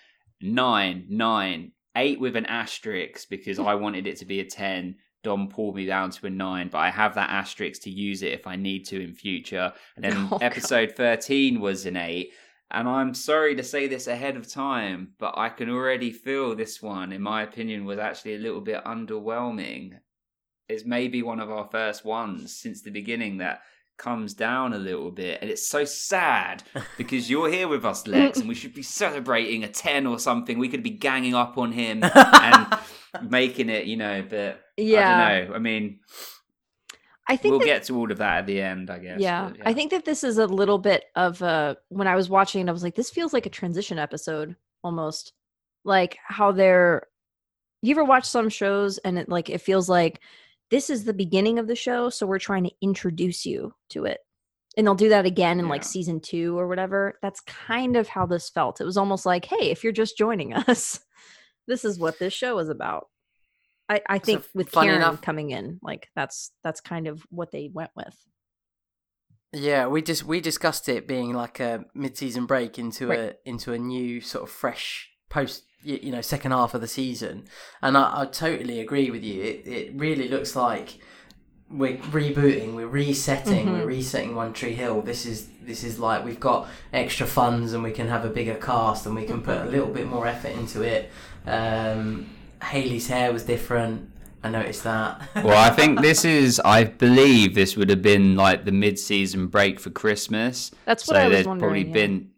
Nine, 0.41 1.05
nine, 1.09 1.71
eight 1.95 2.19
with 2.19 2.35
an 2.35 2.45
asterisk 2.45 3.29
because 3.29 3.59
I 3.59 3.75
wanted 3.75 4.07
it 4.07 4.17
to 4.17 4.25
be 4.25 4.39
a 4.39 4.45
10. 4.45 4.95
Dom 5.23 5.49
pulled 5.49 5.75
me 5.75 5.85
down 5.85 6.11
to 6.11 6.27
a 6.27 6.29
nine, 6.29 6.69
but 6.69 6.77
I 6.77 6.89
have 6.89 7.15
that 7.15 7.29
asterisk 7.29 7.81
to 7.83 7.89
use 7.89 8.23
it 8.23 8.31
if 8.33 8.47
I 8.47 8.55
need 8.55 8.85
to 8.85 9.01
in 9.01 9.13
future. 9.13 9.73
And 9.95 10.05
then 10.05 10.13
Oh, 10.31 10.37
God. 10.37 10.43
episode 10.43 10.93
13 10.95 11.59
was 11.59 11.85
an 11.85 11.97
eight. 11.97 12.31
And 12.71 12.87
I'm 12.87 13.13
sorry 13.13 13.55
to 13.55 13.63
say 13.63 13.87
this 13.87 14.07
ahead 14.07 14.37
of 14.37 14.47
time, 14.47 15.13
but 15.17 15.33
I 15.37 15.49
can 15.49 15.69
already 15.69 16.11
feel 16.11 16.55
this 16.55 16.81
one, 16.81 17.11
in 17.11 17.21
my 17.21 17.41
opinion, 17.41 17.83
was 17.83 17.97
actually 17.99 18.35
a 18.35 18.39
little 18.39 18.61
bit 18.61 18.83
underwhelming. 18.85 19.93
It's 20.69 20.85
maybe 20.85 21.23
one 21.23 21.39
of 21.39 21.49
our 21.49 21.67
first 21.71 22.05
ones 22.05 22.55
since 22.55 22.81
the 22.83 22.91
beginning 22.91 23.37
that 23.39 23.61
comes 23.99 24.33
down 24.33 24.73
a 24.73 24.79
little 24.79 25.11
bit. 25.11 25.37
And 25.41 25.51
it's 25.51 25.67
so 25.67 25.85
sad 25.85 26.63
because 26.97 27.29
you're 27.29 27.49
here 27.51 27.67
with 27.67 27.85
us, 27.85 28.07
Lex, 28.07 28.39
and 28.39 28.49
we 28.49 28.55
should 28.55 28.73
be 28.73 28.81
celebrating 28.81 29.63
a 29.63 29.67
10 29.67 30.07
or 30.07 30.17
something. 30.17 30.57
We 30.57 30.69
could 30.69 30.81
be 30.81 30.89
ganging 30.89 31.35
up 31.35 31.59
on 31.59 31.71
him 31.71 32.01
and 32.03 32.79
making 33.29 33.69
it, 33.69 33.85
you 33.85 33.97
know, 33.97 34.23
but 34.27 34.61
Yeah. 34.77 35.25
I 35.27 35.39
don't 35.41 35.49
know. 35.49 35.55
I 35.55 35.59
mean, 35.59 35.99
I 37.27 37.35
think 37.37 37.51
we'll 37.51 37.59
that- 37.59 37.65
get 37.65 37.83
to 37.83 37.95
all 37.97 38.11
of 38.11 38.17
that 38.17 38.39
at 38.39 38.45
the 38.47 38.59
end, 38.59 38.89
I 38.89 38.97
guess. 38.97 39.19
yeah, 39.19 39.49
but 39.55 39.67
I 39.67 39.73
think 39.73 39.91
that 39.91 40.03
this 40.03 40.23
is 40.23 40.39
a 40.39 40.47
little 40.47 40.79
bit 40.79 41.05
of 41.15 41.41
a 41.43 41.77
when 41.89 42.07
I 42.07 42.15
was 42.15 42.27
watching 42.27 42.67
I 42.67 42.71
was 42.71 42.81
like, 42.81 42.95
this 42.95 43.11
feels 43.11 43.33
like 43.33 43.45
a 43.45 43.49
transition 43.51 43.99
episode 43.99 44.55
almost. 44.83 45.33
Like 45.83 46.17
how 46.25 46.51
they're 46.51 47.03
you 47.81 47.91
ever 47.91 48.03
watch 48.03 48.25
some 48.25 48.49
shows 48.49 48.97
and 48.99 49.17
it 49.19 49.29
like 49.29 49.49
it 49.49 49.61
feels 49.61 49.87
like 49.87 50.21
this 50.71 50.89
is 50.89 51.03
the 51.03 51.13
beginning 51.13 51.59
of 51.59 51.67
the 51.67 51.75
show, 51.75 52.09
so 52.09 52.25
we're 52.27 52.39
trying 52.39 52.63
to 52.65 52.71
introduce 52.81 53.45
you 53.45 53.73
to 53.89 54.05
it. 54.05 54.19
And 54.77 54.85
they'll 54.85 54.95
do 54.95 55.09
that 55.09 55.25
again 55.25 55.59
in 55.59 55.67
like 55.67 55.83
season 55.83 56.19
two 56.21 56.57
or 56.57 56.67
whatever. 56.67 57.17
That's 57.21 57.41
kind 57.41 57.97
of 57.97 58.07
how 58.07 58.25
this 58.25 58.49
felt. 58.49 58.79
It 58.79 58.85
was 58.85 58.97
almost 58.97 59.25
like, 59.25 59.45
hey, 59.45 59.71
if 59.71 59.83
you're 59.83 59.91
just 59.93 60.17
joining 60.17 60.53
us, 60.67 60.99
this 61.67 61.83
is 61.83 61.99
what 61.99 62.19
this 62.19 62.33
show 62.33 62.59
is 62.59 62.69
about. 62.69 63.07
I, 63.89 64.01
I 64.07 64.17
So 64.19 64.23
think 64.25 64.45
with 64.53 64.71
Karen 64.71 64.97
enough- 64.97 65.21
coming 65.21 65.49
in, 65.49 65.79
like 65.81 66.07
that's 66.15 66.51
that's 66.63 66.81
kind 66.81 67.07
of 67.07 67.23
what 67.31 67.51
they 67.51 67.69
went 67.73 67.91
with. 67.95 68.15
Yeah, 69.51 69.87
we 69.87 70.03
just 70.03 70.23
we 70.23 70.41
discussed 70.41 70.87
it 70.87 71.07
being 71.07 71.33
like 71.33 71.59
a 71.59 71.85
mid-season 71.95 72.45
break 72.45 72.77
into 72.77 73.07
Right. 73.07 73.19
a 73.19 73.35
into 73.45 73.73
a 73.73 73.79
new 73.79 74.21
sort 74.21 74.43
of 74.43 74.51
fresh 74.51 75.09
post 75.29 75.63
you 75.83 76.11
know 76.11 76.21
second 76.21 76.51
half 76.51 76.73
of 76.73 76.81
the 76.81 76.87
season, 76.87 77.45
and 77.81 77.97
I, 77.97 78.21
I 78.21 78.25
totally 78.25 78.79
agree 78.79 79.09
with 79.11 79.23
you. 79.23 79.41
It 79.41 79.67
it 79.67 79.91
really 79.95 80.27
looks 80.27 80.55
like 80.55 80.99
we're 81.71 81.97
rebooting, 81.97 82.73
we're 82.73 82.87
resetting, 82.87 83.67
Mhm. 83.67 83.73
we're 83.73 83.85
resetting 83.85 84.35
One 84.35 84.53
Tree 84.53 84.73
Hill. 84.73 85.01
This 85.01 85.25
is 85.25 85.47
this 85.61 85.83
is 85.83 85.99
like 85.99 86.25
we've 86.25 86.39
got 86.39 86.67
extra 86.91 87.27
funds 87.27 87.73
and 87.73 87.83
we 87.83 87.91
can 87.91 88.07
have 88.07 88.25
a 88.25 88.29
bigger 88.29 88.55
cast 88.55 89.05
and 89.05 89.13
we 89.15 89.23
can 89.23 89.41
put 89.41 89.57
a 89.61 89.65
little 89.65 89.87
bit 89.87 90.07
more 90.07 90.25
effort 90.25 90.51
into 90.53 90.81
it. 90.81 91.11
Um, 91.45 92.29
Haley's 92.63 93.07
hair 93.07 93.31
was 93.31 93.43
different. 93.43 94.09
I 94.43 94.49
noticed 94.49 94.83
that. 94.85 95.21
well, 95.35 95.57
I 95.57 95.69
think 95.69 96.01
this 96.01 96.23
is, 96.25 96.61
I 96.63 96.85
believe 96.85 97.55
this 97.55 97.75
would 97.75 97.89
have 97.89 98.01
been 98.01 98.35
like 98.35 98.65
the 98.65 98.71
mid 98.71 98.97
season 98.97 99.47
break 99.47 99.79
for 99.79 99.89
Christmas. 99.91 100.71
That's 100.85 101.07
what 101.07 101.15
so 101.15 101.21
I 101.21 101.27
was 101.27 101.33
there's 101.35 101.47
wondering. 101.47 101.69
probably 101.69 101.87
yeah. 101.87 101.93
been, 102.07 102.29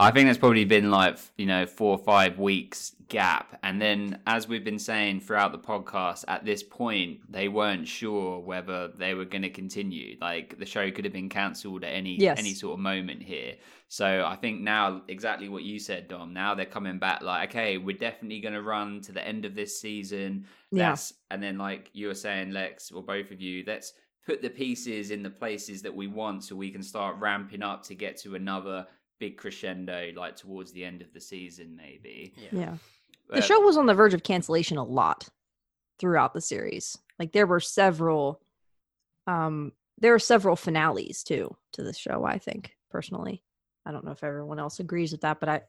I 0.00 0.12
think 0.12 0.26
there's 0.26 0.38
probably 0.38 0.64
been 0.64 0.90
like, 0.92 1.18
you 1.36 1.46
know, 1.46 1.66
four 1.66 1.98
or 1.98 2.04
five 2.04 2.38
weeks 2.38 2.94
gap. 3.08 3.58
And 3.64 3.82
then, 3.82 4.20
as 4.28 4.46
we've 4.46 4.64
been 4.64 4.78
saying 4.78 5.20
throughout 5.22 5.50
the 5.50 5.58
podcast, 5.58 6.24
at 6.28 6.44
this 6.44 6.62
point, 6.62 7.20
they 7.28 7.48
weren't 7.48 7.88
sure 7.88 8.38
whether 8.38 8.88
they 8.88 9.14
were 9.14 9.24
going 9.24 9.42
to 9.42 9.50
continue. 9.50 10.16
Like 10.20 10.56
the 10.58 10.66
show 10.66 10.88
could 10.92 11.04
have 11.04 11.12
been 11.12 11.28
cancelled 11.28 11.82
at 11.82 11.88
any 11.88 12.16
Yes. 12.16 12.38
any 12.38 12.54
sort 12.54 12.74
of 12.74 12.80
moment 12.80 13.22
here. 13.22 13.54
So 13.88 14.24
I 14.24 14.36
think 14.36 14.60
now, 14.60 15.02
exactly 15.08 15.48
what 15.48 15.64
you 15.64 15.80
said, 15.80 16.06
Dom. 16.06 16.32
Now 16.32 16.54
they're 16.54 16.66
coming 16.66 16.98
back. 16.98 17.22
Like, 17.22 17.50
okay, 17.50 17.78
we're 17.78 17.96
definitely 17.96 18.40
going 18.40 18.54
to 18.54 18.62
run 18.62 19.00
to 19.00 19.12
the 19.12 19.26
end 19.26 19.44
of 19.44 19.56
this 19.56 19.80
season. 19.80 20.46
Yeah. 20.70 20.94
And 21.30 21.42
then 21.42 21.58
like 21.58 21.90
you 21.92 22.06
were 22.06 22.14
saying, 22.14 22.52
Lex, 22.52 22.92
or 22.92 23.02
both 23.02 23.32
of 23.32 23.40
you, 23.40 23.64
let's 23.66 23.94
put 24.24 24.42
the 24.42 24.50
pieces 24.50 25.10
in 25.10 25.22
the 25.22 25.30
places 25.30 25.80
that 25.82 25.94
we 25.94 26.06
want, 26.06 26.44
so 26.44 26.54
we 26.54 26.70
can 26.70 26.82
start 26.82 27.16
ramping 27.18 27.62
up 27.62 27.82
to 27.82 27.94
get 27.94 28.18
to 28.18 28.34
another 28.34 28.86
big 29.18 29.36
crescendo, 29.36 30.12
like 30.16 30.36
towards 30.36 30.72
the 30.72 30.84
end 30.84 31.02
of 31.02 31.12
the 31.12 31.20
season, 31.20 31.76
maybe. 31.76 32.34
Yeah. 32.52 32.76
The 33.30 33.38
Uh, 33.38 33.40
show 33.40 33.60
was 33.60 33.76
on 33.76 33.86
the 33.86 33.94
verge 33.94 34.14
of 34.14 34.22
cancellation 34.22 34.78
a 34.78 34.84
lot 34.84 35.28
throughout 35.98 36.32
the 36.32 36.40
series. 36.40 36.96
Like 37.18 37.32
there 37.32 37.46
were 37.46 37.60
several 37.60 38.40
um 39.26 39.72
there 40.00 40.14
are 40.14 40.20
several 40.20 40.54
finales 40.56 41.24
too 41.24 41.56
to 41.72 41.82
this 41.82 41.98
show, 41.98 42.24
I 42.24 42.38
think, 42.38 42.76
personally. 42.90 43.42
I 43.84 43.90
don't 43.90 44.04
know 44.04 44.12
if 44.12 44.22
everyone 44.22 44.60
else 44.60 44.78
agrees 44.80 45.12
with 45.12 45.22
that, 45.22 45.40
but 45.40 45.48
I 45.48 45.62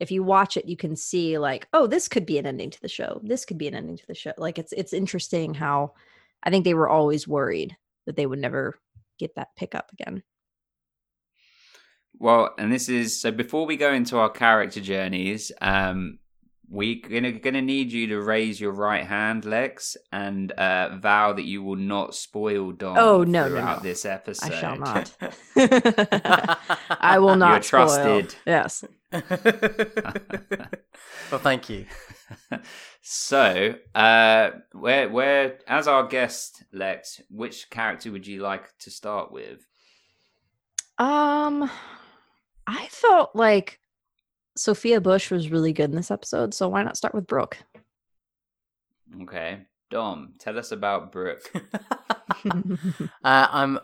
if 0.00 0.10
you 0.10 0.22
watch 0.22 0.56
it, 0.56 0.66
you 0.66 0.76
can 0.76 0.94
see 0.94 1.38
like, 1.38 1.66
oh, 1.72 1.86
this 1.88 2.06
could 2.08 2.24
be 2.24 2.38
an 2.38 2.46
ending 2.46 2.70
to 2.70 2.80
the 2.80 2.88
show. 2.88 3.20
This 3.24 3.44
could 3.44 3.58
be 3.58 3.66
an 3.66 3.74
ending 3.74 3.96
to 3.96 4.06
the 4.06 4.14
show. 4.14 4.32
Like 4.38 4.58
it's 4.58 4.72
it's 4.72 4.92
interesting 4.92 5.54
how 5.54 5.94
I 6.42 6.50
think 6.50 6.64
they 6.64 6.74
were 6.74 6.88
always 6.88 7.28
worried 7.28 7.76
that 8.06 8.16
they 8.16 8.26
would 8.26 8.38
never 8.38 8.78
get 9.18 9.34
that 9.34 9.54
pickup 9.56 9.90
again. 9.92 10.22
Well, 12.18 12.54
and 12.58 12.72
this 12.72 12.88
is 12.88 13.20
so 13.20 13.30
before 13.30 13.64
we 13.66 13.76
go 13.76 13.92
into 13.92 14.18
our 14.18 14.30
character 14.30 14.80
journeys, 14.80 15.52
um, 15.60 16.18
we're 16.70 17.00
gonna 17.00 17.32
gonna 17.32 17.62
need 17.62 17.92
you 17.92 18.08
to 18.08 18.20
raise 18.20 18.60
your 18.60 18.72
right 18.72 19.06
hand, 19.06 19.44
Lex, 19.44 19.96
and 20.12 20.52
uh, 20.52 20.96
vow 20.96 21.32
that 21.32 21.44
you 21.44 21.62
will 21.62 21.76
not 21.76 22.14
spoil 22.14 22.72
Dom. 22.72 22.98
Oh, 22.98 23.24
no, 23.24 23.44
no, 23.44 23.48
throughout 23.48 23.82
no. 23.82 23.88
this 23.88 24.04
episode. 24.04 24.52
I 24.52 24.60
shall 24.60 24.76
not. 24.76 25.16
I 27.00 27.18
will 27.18 27.36
not. 27.36 27.70
You're 27.70 27.86
spoil. 27.88 28.22
trusted. 28.22 28.34
Yes. 28.46 28.84
well, 31.30 31.40
thank 31.40 31.70
you. 31.70 31.86
so, 33.00 33.74
uh, 33.94 34.50
where 34.72 35.08
where 35.08 35.58
as 35.66 35.88
our 35.88 36.06
guest, 36.06 36.64
Lex, 36.72 37.22
which 37.30 37.70
character 37.70 38.12
would 38.12 38.26
you 38.26 38.42
like 38.42 38.76
to 38.80 38.90
start 38.90 39.32
with? 39.32 39.64
Um, 40.98 41.70
I 42.68 42.86
felt 42.90 43.30
like 43.34 43.80
Sophia 44.56 45.00
Bush 45.00 45.30
was 45.30 45.50
really 45.50 45.72
good 45.72 45.90
in 45.90 45.96
this 45.96 46.10
episode, 46.10 46.52
so 46.52 46.68
why 46.68 46.82
not 46.82 46.96
start 46.96 47.14
with 47.14 47.26
Brooke? 47.26 47.56
Okay, 49.22 49.60
Dom, 49.90 50.34
tell 50.38 50.58
us 50.58 50.70
about 50.70 51.10
Brooke. 51.10 51.50
uh, 52.44 52.68
I'm 53.24 53.78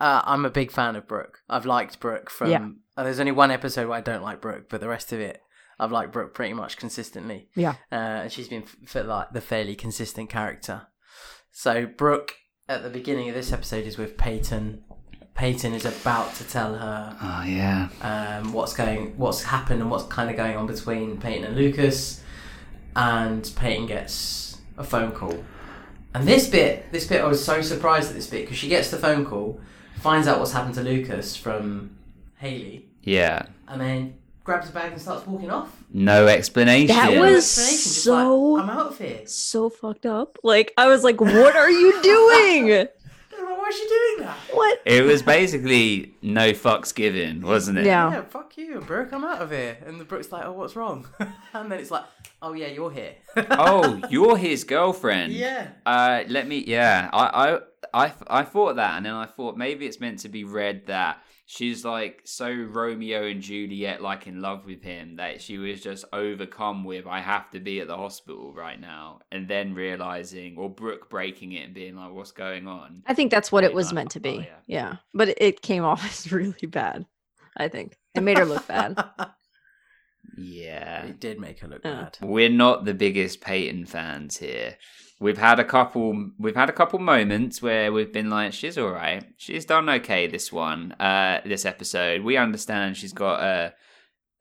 uh, 0.00 0.22
I'm 0.24 0.44
a 0.44 0.50
big 0.50 0.72
fan 0.72 0.96
of 0.96 1.06
Brooke. 1.06 1.38
I've 1.48 1.64
liked 1.64 2.00
Brooke 2.00 2.28
from. 2.28 2.50
Yeah. 2.50 2.68
uh, 2.96 3.04
there's 3.04 3.20
only 3.20 3.32
one 3.32 3.52
episode 3.52 3.88
where 3.88 3.98
I 3.98 4.00
don't 4.00 4.22
like 4.22 4.40
Brooke, 4.40 4.68
but 4.68 4.80
the 4.80 4.88
rest 4.88 5.12
of 5.12 5.20
it, 5.20 5.40
I've 5.78 5.92
liked 5.92 6.12
Brooke 6.12 6.34
pretty 6.34 6.54
much 6.54 6.76
consistently. 6.76 7.48
Yeah. 7.54 7.76
uh, 7.92 8.24
and 8.24 8.32
she's 8.32 8.48
been 8.48 8.64
f- 8.64 8.76
for 8.86 9.04
like 9.04 9.32
the 9.32 9.40
fairly 9.40 9.76
consistent 9.76 10.28
character. 10.28 10.88
So 11.52 11.86
Brooke 11.86 12.34
at 12.68 12.82
the 12.82 12.90
beginning 12.90 13.28
of 13.28 13.36
this 13.36 13.52
episode 13.52 13.86
is 13.86 13.96
with 13.96 14.16
Peyton. 14.18 14.82
Peyton 15.34 15.74
is 15.74 15.84
about 15.84 16.34
to 16.36 16.44
tell 16.44 16.74
her 16.74 17.16
Oh 17.20 17.42
yeah. 17.44 17.88
um, 18.02 18.52
what's 18.52 18.72
going, 18.72 19.16
what's 19.18 19.42
happened, 19.42 19.80
and 19.80 19.90
what's 19.90 20.04
kind 20.04 20.30
of 20.30 20.36
going 20.36 20.56
on 20.56 20.66
between 20.66 21.18
Peyton 21.20 21.44
and 21.44 21.56
Lucas. 21.56 22.20
And 22.96 23.50
Peyton 23.56 23.86
gets 23.86 24.58
a 24.78 24.84
phone 24.84 25.10
call, 25.12 25.42
and 26.14 26.28
this 26.28 26.46
bit, 26.48 26.92
this 26.92 27.06
bit, 27.08 27.20
I 27.20 27.26
was 27.26 27.44
so 27.44 27.60
surprised 27.62 28.08
at 28.10 28.14
this 28.14 28.28
bit 28.28 28.42
because 28.42 28.56
she 28.56 28.68
gets 28.68 28.90
the 28.92 28.96
phone 28.98 29.24
call, 29.26 29.60
finds 29.96 30.28
out 30.28 30.38
what's 30.38 30.52
happened 30.52 30.74
to 30.76 30.82
Lucas 30.82 31.36
from 31.36 31.96
Haley, 32.36 32.86
Yeah. 33.02 33.46
and 33.66 33.80
then 33.80 34.14
grabs 34.44 34.68
a 34.68 34.72
bag 34.72 34.92
and 34.92 35.00
starts 35.02 35.26
walking 35.26 35.50
off. 35.50 35.74
No 35.92 36.28
explanation. 36.28 36.94
That 36.94 37.14
No 37.14 37.20
was 37.22 37.44
explanation, 37.58 37.78
so- 37.90 38.38
like, 38.52 38.62
I'm 38.62 38.70
out 38.70 38.86
of 38.92 38.98
here. 38.98 39.26
so 39.26 39.68
fucked 39.68 40.06
up. 40.06 40.38
Like 40.44 40.72
I 40.78 40.86
was 40.86 41.02
like, 41.02 41.20
"What 41.20 41.56
are 41.56 41.70
you 41.70 42.00
doing? 42.02 42.86
I'm 43.74 43.80
like, 43.80 43.80
Why 43.80 43.80
is 43.80 43.80
she 43.80 43.88
doing 43.88 44.26
that? 44.26 44.36
what?" 44.56 44.80
It 44.84 45.04
was 45.04 45.22
basically 45.22 46.14
no 46.22 46.52
fucks 46.52 46.94
given, 46.94 47.40
wasn't 47.42 47.78
it? 47.78 47.86
Yeah. 47.86 48.10
Yeah, 48.10 48.22
fuck 48.22 48.56
you, 48.56 48.80
Brooke. 48.80 49.12
I'm 49.12 49.24
out 49.24 49.40
of 49.42 49.50
here. 49.50 49.78
And 49.86 50.00
the 50.00 50.04
Brooke's 50.04 50.30
like, 50.32 50.44
oh, 50.44 50.52
what's 50.52 50.76
wrong? 50.76 51.06
and 51.52 51.70
then 51.70 51.80
it's 51.80 51.90
like, 51.90 52.04
oh 52.42 52.52
yeah, 52.52 52.68
you're 52.68 52.90
here. 52.90 53.14
oh, 53.50 54.00
you're 54.10 54.36
his 54.36 54.64
girlfriend. 54.64 55.32
yeah. 55.32 55.68
Uh, 55.86 56.24
let 56.28 56.46
me. 56.46 56.64
Yeah, 56.66 57.08
I, 57.12 57.58
I, 57.92 58.04
I, 58.06 58.12
I 58.26 58.42
thought 58.42 58.76
that, 58.76 58.96
and 58.96 59.06
then 59.06 59.14
I 59.14 59.26
thought 59.26 59.56
maybe 59.56 59.86
it's 59.86 60.00
meant 60.00 60.20
to 60.20 60.28
be 60.28 60.44
read 60.44 60.86
that 60.86 61.18
she's 61.46 61.84
like 61.84 62.22
so 62.24 62.50
Romeo 62.52 63.26
and 63.26 63.40
Juliet, 63.42 64.00
like 64.02 64.26
in 64.26 64.40
love 64.40 64.64
with 64.66 64.82
him, 64.82 65.16
that 65.16 65.40
she 65.42 65.58
was 65.58 65.80
just 65.80 66.04
overcome 66.12 66.84
with 66.84 67.06
I 67.06 67.20
have 67.20 67.50
to 67.50 67.60
be 67.60 67.80
at 67.80 67.86
the 67.88 67.96
hospital 67.96 68.52
right 68.52 68.80
now, 68.80 69.20
and 69.30 69.46
then 69.48 69.74
realizing, 69.74 70.56
or 70.56 70.70
Brooke 70.70 71.10
breaking 71.10 71.52
it 71.52 71.64
and 71.66 71.74
being 71.74 71.96
like, 71.96 72.12
"What's 72.12 72.32
going 72.32 72.66
on?" 72.66 73.02
I 73.06 73.14
think 73.14 73.30
that's 73.30 73.52
what 73.52 73.64
it 73.64 73.74
was 73.74 73.90
no, 73.92 73.96
meant 73.96 74.10
to 74.12 74.18
oh, 74.20 74.22
be. 74.22 74.34
yeah. 74.36 74.58
yeah. 74.66 74.96
but 75.12 75.28
it, 75.30 75.38
it 75.40 75.62
came 75.62 75.84
off 75.84 76.04
as 76.10 76.30
really 76.32 76.66
bad. 76.66 77.06
I 77.56 77.68
think 77.68 77.96
it 78.14 78.22
made 78.22 78.38
her 78.38 78.44
look 78.44 78.66
bad. 78.66 78.96
Yeah, 80.36 81.04
It 81.04 81.20
did 81.20 81.38
make 81.38 81.60
her 81.60 81.68
look 81.68 81.82
Yeah. 81.84 82.04
bad. 82.04 82.18
we're 82.22 82.48
not 82.48 82.84
the 82.84 82.94
biggest 82.94 83.40
Peyton 83.40 83.86
fans 83.86 84.36
here. 84.38 84.76
We've 85.24 85.38
had 85.38 85.58
a 85.58 85.64
couple. 85.64 86.32
We've 86.38 86.54
had 86.54 86.68
a 86.68 86.72
couple 86.74 86.98
moments 86.98 87.62
where 87.62 87.90
we've 87.90 88.12
been 88.12 88.28
like, 88.28 88.52
"She's 88.52 88.76
all 88.76 88.90
right. 88.90 89.24
She's 89.38 89.64
done 89.64 89.88
okay 89.88 90.26
this 90.26 90.52
one, 90.52 90.92
uh, 91.00 91.40
this 91.46 91.64
episode. 91.64 92.20
We 92.20 92.36
understand 92.36 92.98
she's 92.98 93.14
got 93.14 93.42
a 93.42 93.72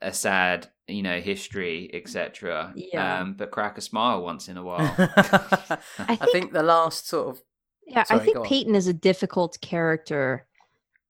a 0.01 0.11
sad, 0.11 0.67
you 0.89 1.01
know, 1.01 1.21
history, 1.21 1.89
etc. 1.93 2.73
Yeah. 2.75 3.21
Um, 3.21 3.35
but 3.35 3.49
crack 3.49 3.77
a 3.77 3.81
smile 3.81 4.21
once 4.23 4.49
in 4.49 4.57
a 4.57 4.63
while. 4.63 4.93
I, 4.97 6.17
think- 6.17 6.31
think 6.33 6.51
the 6.51 6.63
last 6.63 7.07
sort 7.07 7.29
of 7.29 7.41
Yeah, 7.87 8.03
Sorry, 8.03 8.19
I 8.19 8.23
think. 8.25 8.45
Peyton 8.45 8.75
is 8.75 8.87
a 8.87 8.93
difficult 8.93 9.61
character 9.61 10.45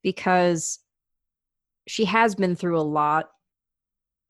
because 0.03 0.77
she 1.87 2.05
has 2.05 2.35
been 2.35 2.55
through 2.55 2.79
a 2.79 2.81
lot. 3.01 3.31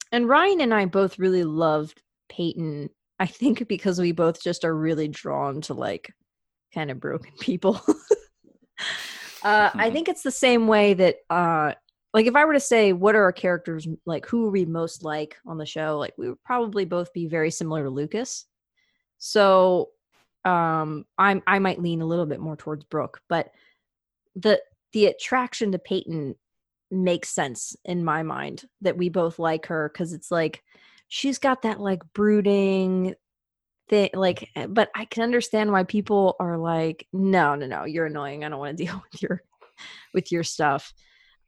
And 0.09 0.29
Ryan 0.29 0.61
and 0.61 0.73
I 0.73 0.85
both 0.85 1.19
really 1.19 1.43
loved 1.43 2.01
Peyton. 2.29 2.91
I 3.23 3.25
think 3.25 3.69
because 3.69 4.01
we 4.01 4.11
both 4.11 4.43
just 4.43 4.65
are 4.65 4.75
really 4.75 5.07
drawn 5.07 5.61
to 5.61 5.73
like 5.73 6.13
kind 6.73 6.91
of 6.91 6.99
broken 6.99 7.31
people. 7.39 7.81
uh, 9.43 9.69
I 9.73 9.89
think 9.91 10.09
it's 10.09 10.23
the 10.23 10.31
same 10.31 10.67
way 10.67 10.93
that 10.93 11.15
uh 11.29 11.73
like 12.13 12.25
if 12.25 12.35
I 12.35 12.43
were 12.43 12.53
to 12.53 12.59
say 12.59 12.91
what 12.91 13.15
are 13.15 13.23
our 13.23 13.31
characters 13.31 13.87
like 14.05 14.25
who 14.25 14.47
are 14.47 14.51
we 14.51 14.65
most 14.65 15.03
like 15.05 15.37
on 15.47 15.57
the 15.57 15.65
show, 15.65 15.97
like 15.97 16.13
we 16.17 16.27
would 16.27 16.43
probably 16.43 16.83
both 16.83 17.13
be 17.13 17.27
very 17.27 17.49
similar 17.49 17.83
to 17.83 17.89
Lucas. 17.89 18.45
So 19.19 19.89
um 20.45 21.05
i'm 21.17 21.41
i 21.47 21.57
might 21.57 21.81
lean 21.81 22.01
a 22.01 22.05
little 22.05 22.25
bit 22.25 22.41
more 22.41 22.57
towards 22.57 22.83
brooke 22.83 23.21
but 23.29 23.51
the 24.35 24.61
the 24.91 25.05
attraction 25.05 25.71
to 25.71 25.79
peyton 25.79 26.35
makes 26.91 27.29
sense 27.29 27.77
in 27.85 28.03
my 28.03 28.23
mind 28.23 28.65
that 28.81 28.97
we 28.97 29.07
both 29.07 29.39
like 29.39 29.67
her 29.67 29.89
because 29.89 30.11
it's 30.11 30.29
like 30.29 30.61
she's 31.15 31.37
got 31.37 31.61
that 31.61 31.79
like 31.79 32.01
brooding 32.13 33.13
thing 33.87 34.09
like 34.15 34.49
eh, 34.55 34.65
but 34.67 34.89
i 34.95 35.05
can 35.05 35.21
understand 35.21 35.71
why 35.71 35.83
people 35.83 36.35
are 36.39 36.57
like 36.57 37.05
no 37.13 37.53
no 37.53 37.67
no 37.67 37.83
you're 37.85 38.07
annoying 38.07 38.43
i 38.43 38.49
don't 38.49 38.57
want 38.57 38.75
to 38.75 38.83
deal 38.85 39.03
with 39.11 39.21
your 39.21 39.43
with 40.15 40.31
your 40.31 40.43
stuff 40.43 40.91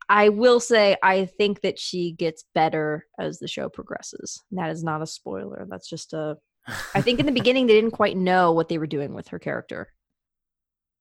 i 0.08 0.30
will 0.30 0.60
say 0.60 0.96
i 1.02 1.26
think 1.26 1.62
that 1.62 1.80
she 1.80 2.12
gets 2.12 2.44
better 2.54 3.08
as 3.18 3.40
the 3.40 3.48
show 3.48 3.68
progresses 3.70 4.44
that 4.52 4.70
is 4.70 4.84
not 4.84 5.02
a 5.02 5.08
spoiler 5.08 5.66
that's 5.70 5.90
just 5.90 6.14
a 6.14 6.38
I 6.96 7.02
think 7.02 7.20
in 7.20 7.28
the 7.28 7.32
beginning 7.42 7.68
they 7.68 7.74
didn't 7.80 7.92
quite 7.92 8.18
know 8.18 8.52
what 8.52 8.70
they 8.70 8.80
were 8.80 8.88
doing 8.88 9.14
with 9.14 9.28
her 9.28 9.38
character. 9.38 9.94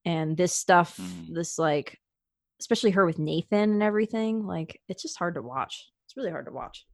And 0.05 0.37
this 0.37 0.53
stuff, 0.53 0.99
Mm. 0.99 1.35
this 1.35 1.59
like 1.59 1.99
especially 2.61 2.91
her 2.91 3.07
with 3.07 3.19
Nathan 3.19 3.71
and 3.73 3.83
everything, 3.83 4.47
like 4.47 4.79
it's 4.89 5.01
just 5.03 5.19
hard 5.19 5.37
to 5.37 5.43
watch. 5.43 5.91
It's 6.05 6.19
really 6.19 6.31
hard 6.31 6.45
to 6.45 6.53
watch. 6.53 6.85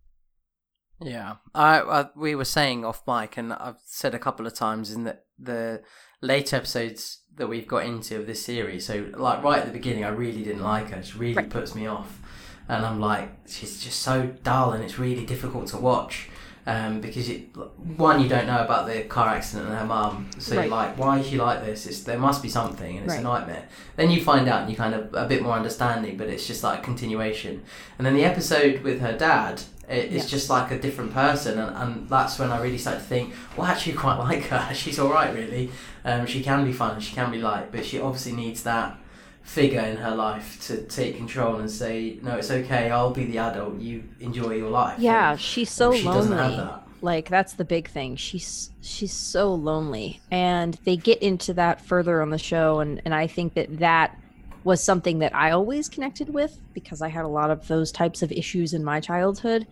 Yeah, 1.03 1.37
I, 1.55 1.81
I 1.81 2.07
we 2.15 2.35
were 2.35 2.45
saying 2.45 2.85
off 2.85 3.03
mic, 3.07 3.37
and 3.37 3.53
I've 3.53 3.79
said 3.85 4.15
a 4.15 4.19
couple 4.19 4.47
of 4.47 4.55
times 4.55 4.93
in 4.93 5.05
the 5.05 5.19
the 5.39 5.83
later 6.21 6.57
episodes 6.57 7.21
that 7.37 7.47
we've 7.49 7.67
got 7.67 7.87
into 7.87 8.17
of 8.19 8.27
this 8.27 8.45
series. 8.45 8.87
So, 8.87 9.07
like 9.17 9.43
right 9.43 9.61
at 9.61 9.67
the 9.67 9.73
beginning, 9.73 10.05
I 10.05 10.09
really 10.09 10.43
didn't 10.43 10.63
like 10.63 10.91
her. 10.91 11.03
She 11.03 11.17
really 11.19 11.35
Right. 11.35 11.49
puts 11.51 11.75
me 11.75 11.87
off, 11.87 12.21
and 12.69 12.85
I'm 12.85 13.01
like, 13.01 13.31
she's 13.49 13.83
just 13.83 14.01
so 14.01 14.27
dull, 14.43 14.73
and 14.73 14.85
it's 14.85 14.99
really 14.99 15.25
difficult 15.25 15.69
to 15.69 15.79
watch. 15.79 16.29
Um, 16.67 17.01
because 17.01 17.31
it, 17.31 17.57
one, 17.97 18.21
you 18.23 18.29
don't 18.29 18.47
know 18.47 18.63
about 18.63 18.87
the 18.87 19.01
car 19.05 19.29
accident 19.31 19.71
and 19.71 19.79
her 19.79 19.87
mum, 19.87 20.29
so 20.39 20.55
Right. 20.55 20.65
you're 20.65 20.71
like, 20.71 20.99
why 20.99 21.19
is 21.19 21.27
she 21.27 21.39
like 21.39 21.65
this? 21.65 21.87
It's, 21.87 22.03
there 22.03 22.19
must 22.19 22.43
be 22.43 22.51
something, 22.51 22.97
and 22.99 23.07
it's 23.07 23.15
Right. 23.15 23.21
a 23.21 23.25
nightmare. 23.25 23.65
Then 23.97 24.11
you 24.11 24.23
find 24.23 24.47
out, 24.47 24.61
and 24.63 24.71
you 24.71 24.77
kind 24.77 24.95
of 24.95 25.13
a 25.15 25.27
bit 25.27 25.43
more 25.43 25.55
understanding, 25.55 26.19
but 26.19 26.29
it's 26.29 26.47
just 26.47 26.63
like 26.63 26.81
a 26.81 26.83
continuation. 26.83 27.63
And 27.97 28.07
then 28.07 28.15
the 28.15 28.25
episode 28.25 28.83
with 28.83 29.01
her 29.01 29.17
dad, 29.17 29.63
it, 29.91 30.13
it's 30.13 30.25
Yeah. 30.25 30.31
just 30.31 30.49
like 30.51 30.71
a 30.71 30.79
different 30.79 31.13
person, 31.13 31.59
and, 31.59 31.77
and 31.77 32.09
that's 32.09 32.39
when 32.39 32.51
I 32.51 32.61
really 32.63 32.79
started 32.79 33.01
to 33.01 33.05
think, 33.07 33.35
well, 33.57 33.67
I 33.67 33.73
actually 33.73 33.95
quite 33.95 34.19
like 34.29 34.45
her. 34.45 34.75
She's 34.75 34.99
all 34.99 35.11
right, 35.11 35.35
really. 35.35 35.71
Um, 36.05 36.27
she 36.27 36.43
can 36.43 36.65
be 36.65 36.73
fun, 36.73 37.01
she 37.01 37.15
can 37.15 37.31
be 37.31 37.39
light, 37.39 37.71
but 37.73 37.85
she 37.85 38.01
obviously 38.01 38.33
needs 38.33 38.63
that 38.63 38.97
figure 39.43 39.81
in 39.81 39.97
her 39.97 40.15
life 40.15 40.61
to 40.69 40.83
take 40.83 41.17
control 41.17 41.57
and 41.57 41.71
say, 41.71 42.19
no, 42.23 42.37
it's 42.37 42.51
okay. 42.51 42.91
I'll 42.91 43.11
be 43.11 43.25
the 43.25 43.39
adult. 43.39 43.81
You 43.81 44.05
enjoy 44.21 44.53
your 44.55 44.71
life. 44.71 44.99
Yeah, 45.01 45.33
And 45.33 45.41
she's 45.41 45.71
so 45.71 45.93
she 45.93 46.05
doesn't 46.05 46.33
have 46.33 46.51
lonely. 46.53 46.57
that. 46.65 46.83
Like 47.03 47.29
that's 47.31 47.55
the 47.55 47.65
big 47.65 47.89
thing. 47.89 48.17
She's 48.17 48.71
she's 48.83 49.13
so 49.15 49.53
lonely. 49.55 50.21
And 50.31 50.79
they 50.85 50.97
get 50.97 51.21
into 51.23 51.55
that 51.55 51.81
further 51.81 52.21
on 52.23 52.29
the 52.31 52.39
show 52.39 52.81
and 52.81 53.01
and 53.05 53.15
I 53.15 53.27
think 53.27 53.55
that 53.55 53.79
that 53.79 54.17
was 54.65 54.83
something 54.83 55.21
that 55.21 55.35
I 55.35 55.53
always 55.53 55.89
connected 55.89 56.33
with 56.33 56.61
because 56.75 57.03
I 57.03 57.09
had 57.09 57.25
a 57.25 57.29
lot 57.29 57.51
of 57.51 57.67
those 57.69 57.91
types 57.91 58.23
of 58.23 58.31
issues 58.33 58.75
in 58.75 58.85
my 58.85 59.01
childhood. 59.01 59.67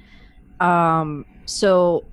Um 0.61 1.25
so 1.47 2.05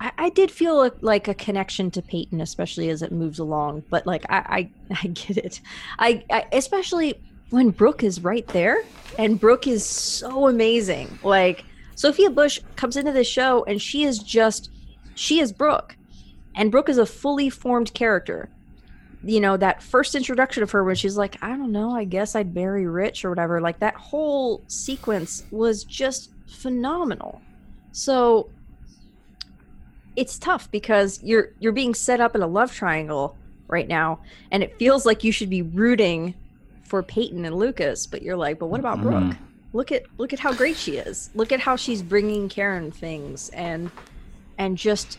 I, 0.00 0.12
I 0.16 0.28
did 0.30 0.50
feel 0.50 0.76
like, 0.78 0.94
like 1.02 1.28
a 1.28 1.34
connection 1.34 1.90
to 1.92 2.02
Peyton, 2.02 2.40
especially 2.40 2.88
as 2.88 3.02
it 3.02 3.12
moves 3.12 3.38
along. 3.38 3.84
But 3.90 4.06
like 4.06 4.24
I, 4.28 4.70
I, 4.90 4.96
I 5.02 5.06
get 5.08 5.36
it. 5.36 5.60
I, 5.98 6.24
I 6.30 6.46
especially 6.52 7.20
when 7.50 7.70
Brooke 7.70 8.02
is 8.02 8.22
right 8.22 8.46
there, 8.48 8.84
and 9.18 9.38
Brooke 9.38 9.66
is 9.66 9.84
so 9.84 10.48
amazing. 10.48 11.18
Like 11.22 11.64
Sophia 11.94 12.30
Bush 12.30 12.60
comes 12.76 12.96
into 12.96 13.12
the 13.12 13.24
show, 13.24 13.64
and 13.64 13.80
she 13.80 14.04
is 14.04 14.18
just 14.20 14.70
she 15.14 15.40
is 15.40 15.52
Brooke, 15.52 15.96
and 16.54 16.70
Brooke 16.70 16.88
is 16.88 16.98
a 16.98 17.06
fully 17.06 17.50
formed 17.50 17.92
character. 17.92 18.48
You 19.22 19.40
know 19.40 19.56
that 19.58 19.82
first 19.82 20.14
introduction 20.14 20.62
of 20.62 20.70
her 20.70 20.82
when 20.82 20.94
she's 20.96 21.16
like, 21.16 21.36
I 21.42 21.50
don't 21.50 21.72
know, 21.72 21.94
I 21.94 22.04
guess 22.04 22.34
I'd 22.34 22.54
marry 22.54 22.86
rich 22.86 23.24
or 23.24 23.28
whatever. 23.30 23.60
Like 23.60 23.78
that 23.80 23.94
whole 23.94 24.62
sequence 24.66 25.44
was 25.50 25.84
just 25.84 26.30
phenomenal. 26.46 27.42
So 27.92 28.50
it's 30.16 30.38
tough 30.38 30.70
because 30.70 31.22
you're 31.22 31.50
you're 31.60 31.72
being 31.72 31.94
set 31.94 32.20
up 32.20 32.34
in 32.34 32.42
a 32.42 32.46
love 32.46 32.72
triangle 32.72 33.36
right 33.68 33.86
now, 33.86 34.20
and 34.50 34.62
it 34.62 34.76
feels 34.78 35.06
like 35.06 35.22
you 35.22 35.32
should 35.32 35.50
be 35.50 35.62
rooting 35.62 36.34
for 36.82 37.02
Peyton 37.02 37.44
and 37.44 37.54
Lucas, 37.56 38.06
but 38.06 38.22
you're 38.22 38.36
like, 38.36 38.58
but 38.58 38.66
what 38.66 38.80
about 38.80 39.00
Brooke? 39.00 39.22
Mhm. 39.22 39.36
Look 39.72 39.92
at 39.92 40.02
look 40.18 40.32
at 40.32 40.40
how 40.40 40.52
great 40.52 40.76
she 40.76 40.96
is. 40.96 41.30
Look 41.34 41.52
at 41.52 41.60
how 41.60 41.76
she's 41.76 42.02
bringing 42.02 42.48
Karen 42.48 42.90
things 42.90 43.50
and 43.50 43.90
and 44.58 44.76
just 44.76 45.18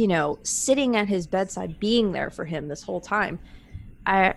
you 0.00 0.08
know 0.08 0.38
sitting 0.44 0.96
at 0.96 1.08
his 1.08 1.26
bedside, 1.26 1.78
being 1.78 2.12
there 2.12 2.30
for 2.30 2.46
him 2.46 2.68
this 2.68 2.82
whole 2.82 3.02
time. 3.02 3.38
I 4.06 4.32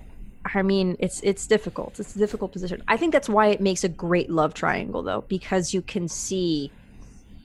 I 0.54 0.62
mean, 0.62 0.98
it's 1.00 1.22
it's 1.22 1.48
difficult. 1.48 2.02
It's 2.02 2.18
a 2.18 2.20
difficult 2.20 2.52
position. 2.52 2.84
I 2.90 2.98
think 2.98 3.14
that's 3.14 3.30
why 3.30 3.48
it 3.48 3.62
makes 3.62 3.86
a 3.86 3.90
great 3.90 4.30
love 4.30 4.54
triangle 4.54 5.02
though, 5.04 5.22
because 5.30 5.74
you 5.74 5.82
can 5.82 6.10
see 6.10 6.70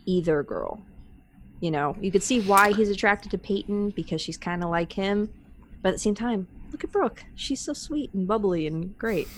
either 0.04 0.42
girl. 0.42 0.82
You 1.60 1.70
know, 1.70 1.96
you 2.00 2.10
could 2.10 2.24
see 2.24 2.40
why 2.40 2.72
he's 2.72 2.88
attracted 2.88 3.30
to 3.30 3.38
Peyton 3.38 3.90
because 3.90 4.20
she's 4.20 4.36
kind 4.36 4.64
of 4.64 4.70
like 4.70 4.92
him, 4.92 5.32
but 5.80 5.90
at 5.90 5.92
the 5.92 5.98
same 6.00 6.16
time, 6.16 6.48
look 6.72 6.82
at 6.82 6.90
Brooke. 6.90 7.22
She's 7.36 7.60
so 7.60 7.72
sweet 7.72 8.12
and 8.14 8.26
bubbly 8.26 8.66
and 8.66 8.98
great. 8.98 9.28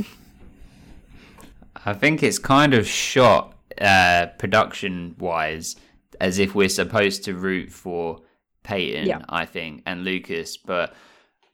I 1.84 1.92
think 1.92 2.22
it's 2.22 2.38
kind 2.38 2.72
of 2.72 2.86
shot 2.86 3.56
uh, 3.78 4.28
production 4.38 5.16
wise 5.18 5.76
as 6.18 6.38
if 6.38 6.54
we're 6.54 6.68
supposed 6.70 7.24
to 7.24 7.34
root 7.34 7.70
for 7.70 8.20
Peyton, 8.62 9.07
Yeah. 9.07 9.23
I 9.29 9.46
think, 9.46 9.83
and 9.87 10.05
Lucas. 10.05 10.57
But 10.57 10.94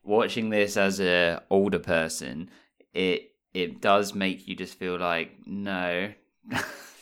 watching 0.05 0.51
this 0.51 0.77
as 0.77 1.01
a 1.01 1.42
older 1.51 1.79
person, 1.79 2.51
it 2.95 3.33
it 3.55 3.81
does 3.81 4.14
make 4.14 4.47
you 4.49 4.55
just 4.55 4.79
feel 4.79 4.99
like 4.99 5.33
no, 5.47 6.12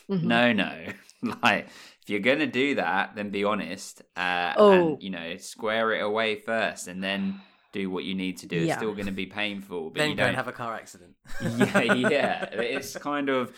Mhm. 0.09 0.23
no, 0.23 0.53
no. 0.53 0.85
like 1.43 1.67
if 2.01 2.09
you're 2.09 2.19
gonna 2.19 2.47
do 2.47 2.75
that, 2.75 3.15
then 3.15 3.29
be 3.29 3.43
honest. 3.43 4.01
Uh, 4.15 4.53
Oh. 4.57 4.71
and 4.71 5.03
you 5.03 5.09
know, 5.09 5.37
square 5.37 5.93
it 5.93 6.01
away 6.03 6.35
first, 6.35 6.87
and 6.87 7.03
then 7.03 7.41
do 7.71 7.89
what 7.89 8.05
you 8.05 8.15
need 8.15 8.37
to 8.37 8.45
do. 8.47 8.57
It's 8.57 8.67
Yeah. 8.67 8.77
still 8.77 8.93
going 8.93 9.07
to 9.07 9.11
be 9.11 9.25
painful, 9.25 9.89
but 9.89 9.97
then 9.99 10.11
you 10.11 10.15
don't 10.15 10.27
don't 10.27 10.35
have 10.35 10.47
a 10.47 10.53
car 10.53 10.73
accident. 10.75 11.13
yeah, 11.41 11.93
yeah. 11.93 12.45
It's 12.53 12.95
kind 12.95 13.27
of 13.27 13.51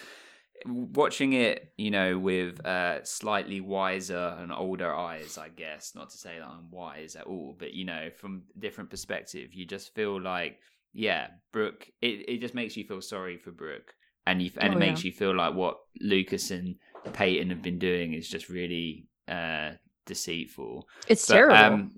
watching 0.65 1.33
it, 1.33 1.71
you 1.77 1.91
know, 1.91 2.17
with 2.17 2.65
uh, 2.65 3.03
slightly 3.03 3.61
wiser 3.61 4.35
and 4.39 4.51
older 4.51 4.93
eyes, 4.93 5.37
I 5.37 5.49
guess. 5.49 5.93
Not 5.95 6.09
to 6.09 6.17
say 6.17 6.39
that 6.39 6.47
I'm 6.47 6.71
wise 6.71 7.15
at 7.15 7.25
all, 7.27 7.55
but 7.57 7.73
you 7.73 7.85
know, 7.85 8.09
from 8.17 8.43
a 8.55 8.59
different 8.59 8.89
perspective, 8.89 9.53
you 9.53 9.65
just 9.65 9.93
feel 9.93 10.19
like, 10.21 10.59
yeah, 10.93 11.27
Brooke. 11.51 11.87
It 12.01 12.27
it 12.29 12.41
just 12.41 12.53
makes 12.55 12.75
you 12.77 12.83
feel 12.85 13.01
sorry 13.01 13.37
for 13.37 13.51
Brooke, 13.51 13.93
and 14.25 14.41
you 14.41 14.51
and 14.57 14.73
Oh, 14.73 14.77
it 14.77 14.79
makes 14.79 15.03
yeah. 15.03 15.07
you 15.09 15.13
feel 15.13 15.35
like 15.35 15.53
what 15.53 15.77
Lucas 16.01 16.51
and 16.51 16.75
Peyton 17.13 17.49
have 17.49 17.61
been 17.61 17.79
doing 17.79 18.13
is 18.13 18.27
just 18.27 18.49
really 18.49 19.07
uh, 19.27 19.71
deceitful. 20.05 20.87
It's 21.07 21.27
But, 21.27 21.33
terrible. 21.33 21.55
um, 21.57 21.91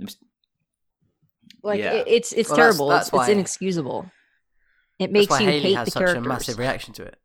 like 1.63 1.79
yeah. 1.79 1.93
it, 1.93 2.07
it's 2.07 2.33
it's 2.33 2.49
Well, 2.49 2.57
terrible. 2.57 2.87
that's 2.89 3.07
it's, 3.07 3.13
it's 3.13 3.17
why- 3.17 3.29
inexcusable. 3.31 4.11
It 4.99 5.03
That's 5.07 5.13
makes 5.13 5.29
why 5.29 5.39
you 5.39 5.45
Haley 5.45 5.61
hate 5.61 5.75
has 5.77 5.85
the 5.85 5.91
such 5.91 5.99
characters. 6.01 6.25
a 6.25 6.27
massive 6.27 6.57
reaction 6.59 6.93
to 6.95 7.03
it. 7.03 7.17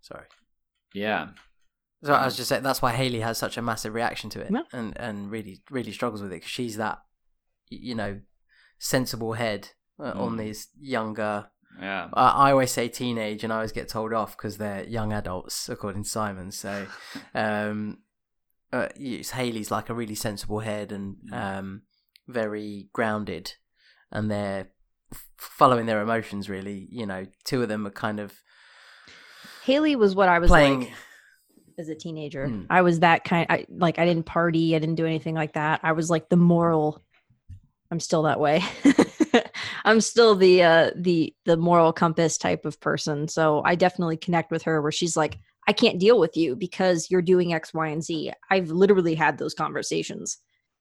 Sorry. 0.00 0.24
Yeah, 0.94 1.28
So 2.02 2.12
I 2.14 2.24
was 2.24 2.36
just 2.36 2.48
saying 2.48 2.62
that's 2.62 2.80
why 2.82 2.92
Haley 2.92 3.20
has 3.20 3.36
such 3.38 3.56
a 3.58 3.62
massive 3.62 3.92
reaction 3.94 4.30
to 4.30 4.40
it, 4.40 4.50
Yeah. 4.50 4.62
and 4.72 4.96
and 4.98 5.30
really 5.30 5.62
really 5.70 5.92
struggles 5.92 6.22
with 6.22 6.32
it 6.32 6.36
because 6.36 6.50
she's 6.50 6.76
that, 6.76 6.98
you 7.68 7.94
know, 7.94 8.20
sensible 8.78 9.32
head 9.34 9.70
uh, 9.98 10.12
on 10.24 10.32
Mm. 10.34 10.38
these 10.38 10.68
younger. 10.80 11.50
yeah. 11.80 12.08
I 12.12 12.28
I 12.48 12.50
always 12.52 12.70
say 12.72 12.88
teenage, 12.88 13.42
and 13.44 13.52
I 13.52 13.56
always 13.56 13.72
get 13.72 13.88
told 13.88 14.12
off 14.12 14.36
because 14.36 14.58
they're 14.58 14.84
young 14.84 15.12
adults, 15.12 15.68
according 15.68 16.04
to 16.04 16.08
Simon. 16.08 16.50
So, 16.52 16.86
um, 17.34 17.98
uh, 18.72 18.88
Haley's 18.96 19.70
like 19.70 19.88
a 19.90 19.94
really 19.94 20.14
sensible 20.16 20.60
head 20.60 20.92
and 20.92 21.16
Mm. 21.30 21.32
um, 21.58 21.82
very 22.28 22.88
grounded, 22.92 23.54
and 24.10 24.30
they're 24.30 24.68
following 25.38 25.86
their 25.86 26.00
emotions. 26.02 26.48
Really, 26.48 26.88
you 26.90 27.06
know, 27.06 27.26
two 27.44 27.62
of 27.62 27.68
them 27.68 27.86
are 27.86 27.90
kind 28.06 28.20
of 28.20 28.40
Haley 29.64 29.96
was 29.96 30.14
what 30.14 30.28
I 30.28 30.38
was 30.38 30.48
playing. 30.50 30.80
like 30.80 30.92
as 31.78 31.88
a 31.88 31.94
teenager. 31.94 32.48
Hmm. 32.48 32.64
I 32.70 32.82
was 32.82 33.00
that 33.00 33.24
kind. 33.24 33.46
I 33.48 33.66
like 33.70 33.98
I 33.98 34.04
didn't 34.04 34.26
party. 34.26 34.76
I 34.76 34.78
didn't 34.78 34.96
do 34.96 35.06
anything 35.06 35.34
like 35.34 35.54
that. 35.54 35.80
I 35.82 35.92
was 35.92 36.10
like 36.10 36.28
the 36.28 36.36
moral. 36.36 37.02
I'm 37.90 38.00
still 38.00 38.22
that 38.22 38.40
way. 38.40 38.62
I'm 39.84 40.00
still 40.00 40.34
the 40.34 40.62
uh 40.62 40.90
the 40.96 41.34
the 41.44 41.56
moral 41.56 41.92
compass 41.92 42.38
type 42.38 42.64
of 42.64 42.80
person. 42.80 43.28
So 43.28 43.62
I 43.64 43.74
definitely 43.74 44.16
connect 44.16 44.50
with 44.50 44.62
her 44.64 44.82
where 44.82 44.92
she's 44.92 45.16
like, 45.16 45.38
I 45.66 45.72
can't 45.72 45.98
deal 45.98 46.18
with 46.18 46.36
you 46.36 46.56
because 46.56 47.10
you're 47.10 47.22
doing 47.22 47.54
X, 47.54 47.72
Y, 47.72 47.88
and 47.88 48.04
Z. 48.04 48.32
I've 48.50 48.70
literally 48.70 49.14
had 49.14 49.38
those 49.38 49.54
conversations 49.54 50.38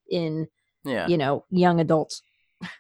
in 0.10 0.48
yeah, 0.84 1.08
you 1.08 1.18
know 1.18 1.46
young 1.50 1.80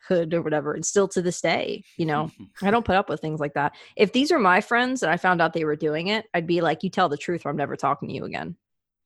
adulthood 0.09 0.33
or 0.33 0.41
whatever, 0.41 0.73
and 0.73 0.85
still 0.85 1.07
to 1.09 1.21
this 1.21 1.41
day, 1.41 1.83
you 1.97 2.05
know, 2.05 2.31
I 2.61 2.71
don't 2.71 2.85
put 2.85 2.95
up 2.95 3.09
with 3.09 3.21
things 3.21 3.39
like 3.39 3.53
that. 3.53 3.73
If 3.95 4.13
these 4.13 4.31
are 4.31 4.39
my 4.39 4.61
friends 4.61 5.03
and 5.03 5.11
I 5.11 5.17
found 5.17 5.41
out 5.41 5.53
they 5.53 5.65
were 5.65 5.75
doing 5.75 6.07
it, 6.07 6.25
I'd 6.33 6.47
be 6.47 6.61
like, 6.61 6.83
you 6.83 6.89
tell 6.89 7.09
the 7.09 7.17
truth 7.17 7.45
or 7.45 7.49
I'm 7.49 7.57
never 7.57 7.75
talking 7.75 8.09
to 8.09 8.15
you 8.15 8.25
again. 8.25 8.55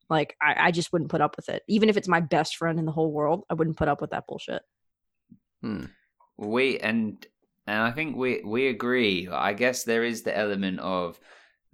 Like, 0.10 0.36
I, 0.42 0.68
I 0.68 0.72
just 0.72 0.94
wouldn't 0.94 1.12
put 1.12 1.22
up 1.22 1.36
with 1.36 1.50
it. 1.50 1.63
Even 1.68 1.90
if 1.90 1.98
it's 1.98 2.08
my 2.08 2.22
best 2.22 2.56
friend 2.56 2.80
in 2.80 2.86
the 2.86 2.92
whole 2.92 3.12
world, 3.12 3.44
I 3.50 3.56
wouldn't 3.56 3.78
put 3.78 3.90
up 3.90 4.02
with 4.02 4.12
that 4.12 4.26
bullshit. 4.28 4.62
Hmm. 5.62 5.86
we 6.38 6.78
and 6.80 7.26
and 7.66 7.82
I 7.82 7.92
think 7.92 8.16
we 8.16 8.42
we 8.46 8.68
agree. 8.68 9.28
I 9.28 9.54
guess 9.54 9.84
there 9.84 10.04
is 10.04 10.22
the 10.22 10.38
element 10.38 10.80
of 10.80 11.20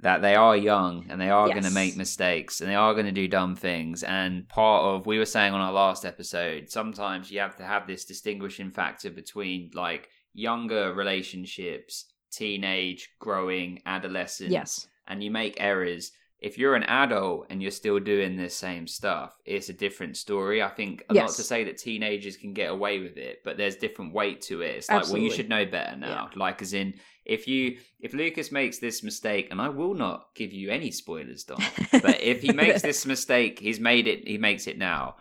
that 0.04 0.22
they 0.22 0.36
are 0.36 0.56
young 0.56 1.06
and 1.10 1.20
they 1.20 1.30
are 1.30 1.48
going 1.48 1.64
to 1.64 1.72
make 1.72 1.96
mistakes 1.98 2.60
and 2.62 2.70
they 2.70 2.76
are 2.76 2.94
going 2.94 3.06
to 3.06 3.12
do 3.12 3.28
dumb 3.28 3.56
things. 3.56 4.04
And 4.04 4.48
part 4.50 4.84
of 4.84 5.06
we 5.06 5.18
were 5.18 5.26
saying 5.26 5.54
on 5.54 5.62
our 5.62 5.72
last 5.74 6.06
episode, 6.06 6.70
sometimes 6.70 7.32
you 7.32 7.40
have 7.40 7.56
to 7.58 7.64
have 7.64 7.88
this 7.88 8.06
distinguishing 8.06 8.70
factor 8.70 9.10
between 9.10 9.72
like 9.74 10.10
younger 10.34 10.94
relationships, 10.94 12.06
teenage, 12.32 13.10
growing, 13.20 13.82
adolescent, 13.86 14.52
Yes. 14.52 14.88
and 15.08 15.24
you 15.24 15.32
make 15.32 15.56
errors. 15.60 16.12
If 16.40 16.58
you're 16.58 16.76
an 16.76 16.84
adult 16.84 17.48
and 17.50 17.62
you're 17.62 17.72
still 17.72 18.00
doing 18.00 18.36
this 18.36 18.54
same 18.54 18.86
stuff, 18.86 19.34
it's 19.46 19.70
a 19.70 19.74
different 19.74 20.18
story. 20.18 20.62
I 20.62 20.68
think 20.68 21.04
not 21.10 21.16
Yes. 21.16 21.38
to 21.38 21.44
say 21.44 21.64
that 21.64 21.78
teenagers 21.78 22.36
can 22.36 22.54
get 22.54 22.70
away 22.70 23.00
with 23.00 23.16
it, 23.16 23.40
but 23.46 23.56
there's 23.56 23.78
different 23.78 24.14
weight 24.14 24.42
to 24.42 24.62
it. 24.62 24.76
It's 24.76 24.90
like, 24.92 25.08
well, 25.08 25.18
you 25.22 25.32
should 25.32 25.48
know 25.48 25.66
better 25.66 25.96
now. 25.96 26.30
Like, 26.36 26.62
as 26.62 26.74
in, 26.74 26.96
if 27.26 27.48
you 27.48 27.78
if 28.00 28.14
Lucas 28.14 28.52
makes 28.52 28.80
this 28.80 29.04
mistake, 29.04 29.48
and 29.52 29.62
I 29.62 29.70
will 29.70 29.94
not 29.94 30.28
give 30.36 30.52
you 30.54 30.70
any 30.70 30.92
spoilers, 30.92 31.44
Dom, 31.44 31.62
but 31.92 32.22
if 32.22 32.42
he 32.42 32.52
makes 32.52 32.82
this 32.90 33.06
mistake, 33.06 33.60
he's 33.60 33.80
made 33.80 34.08
it. 34.08 34.28
He 34.28 34.38
makes 34.38 34.68
it 34.68 34.78
now. 34.78 35.16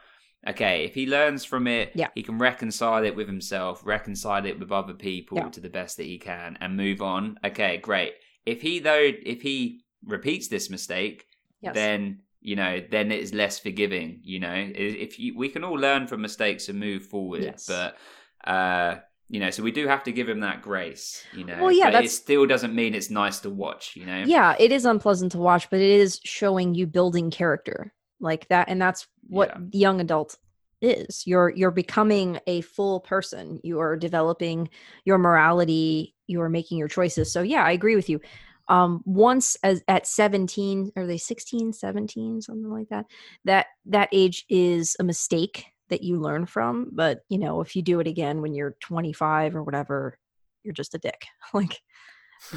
Okay, 0.49 0.85
if 0.85 0.95
he 0.95 1.07
learns 1.07 1.45
from 1.45 1.69
it, 1.69 1.93
Yeah. 1.95 2.09
he 2.17 2.23
can 2.25 2.37
reconcile 2.39 3.05
it 3.05 3.15
with 3.15 3.29
himself, 3.29 3.81
reconcile 3.87 4.45
it 4.45 4.59
with 4.59 4.73
other 4.73 4.95
people 4.95 5.39
Yeah. 5.39 5.49
to 5.51 5.61
the 5.61 5.71
best 5.71 5.97
that 5.99 6.07
he 6.07 6.19
can, 6.19 6.59
and 6.61 6.77
move 6.77 7.01
on. 7.01 7.39
Okay, 7.45 7.77
great. 7.77 8.15
If 8.45 8.61
he 8.63 8.81
though, 8.81 9.11
if 9.25 9.43
he 9.43 9.85
repeats 10.05 10.49
this 10.49 10.69
mistake, 10.71 11.27
Yes. 11.61 11.75
then 11.75 12.23
you 12.45 12.57
know, 12.57 12.83
then 12.91 13.13
it's 13.13 13.33
less 13.33 13.61
forgiving. 13.61 14.19
You 14.25 14.41
know, 14.41 14.53
if 14.75 15.17
you, 15.21 15.39
we 15.39 15.49
can 15.49 15.63
all 15.63 15.79
learn 15.79 16.09
from 16.09 16.23
mistakes 16.23 16.69
and 16.69 16.81
move 16.81 17.07
forward, 17.07 17.45
Yes. 17.45 17.67
but 17.69 17.97
uh, 18.45 18.97
you 19.33 19.41
know, 19.41 19.49
so 19.51 19.63
we 19.63 19.73
do 19.73 19.89
have 19.89 20.05
to 20.05 20.13
give 20.13 20.29
him 20.29 20.41
that 20.41 20.61
grace. 20.61 21.25
You 21.35 21.45
know, 21.45 21.57
Well, 21.59 21.73
yeah, 21.73 21.91
but 21.91 22.05
it 22.05 22.11
still 22.11 22.45
doesn't 22.45 22.75
mean 22.75 22.95
it's 22.95 23.09
nice 23.09 23.41
to 23.41 23.51
watch. 23.51 23.97
You 23.97 24.05
know, 24.05 24.25
yeah, 24.27 24.55
it 24.59 24.71
is 24.73 24.85
unpleasant 24.85 25.33
to 25.33 25.39
watch, 25.39 25.71
but 25.71 25.81
it 25.81 25.91
is 25.91 26.21
showing 26.23 26.75
you 26.75 26.87
building 26.87 27.31
character 27.31 27.95
like 28.21 28.47
that. 28.49 28.69
And 28.69 28.81
that's 28.81 29.07
what 29.27 29.49
Yeah. 29.49 29.59
young 29.73 30.01
adult 30.03 30.37
is. 30.83 31.27
You're 31.27 31.49
you're 31.49 31.71
becoming 31.71 32.41
a 32.47 32.61
full 32.61 33.01
person. 33.01 33.59
You 33.65 33.81
are 33.81 33.97
developing 33.97 34.69
your 35.07 35.17
morality. 35.17 36.15
You 36.27 36.43
are 36.43 36.51
making 36.51 36.77
your 36.77 36.89
choices. 36.89 37.33
So 37.33 37.41
yeah, 37.41 37.65
I 37.65 37.73
agree 37.73 37.97
with 37.97 38.11
you. 38.11 38.21
Um, 38.69 39.01
once 39.07 39.57
as 39.63 39.83
at 39.89 40.07
17, 40.07 40.93
are 40.95 41.07
they 41.07 41.17
16, 41.17 41.73
17, 41.73 42.43
something 42.43 42.71
like 42.71 42.91
that? 42.91 43.07
That 43.47 43.67
that 43.87 44.11
age 44.13 44.45
is 44.51 44.95
a 45.01 45.05
mistake 45.05 45.72
that 45.93 46.03
you 46.03 46.19
learn 46.21 46.47
from. 46.47 46.91
But 46.93 47.21
you 47.29 47.39
know, 47.39 47.61
if 47.61 47.77
you 47.77 47.83
do 47.83 48.01
it 48.01 48.07
again 48.07 48.43
when 48.43 48.55
you're 48.55 48.77
25 48.81 49.55
or 49.57 49.63
whatever, 49.63 50.19
you're 50.65 50.75
just 50.75 50.95
a 50.95 50.99
dick. 50.99 51.27
like, 51.55 51.81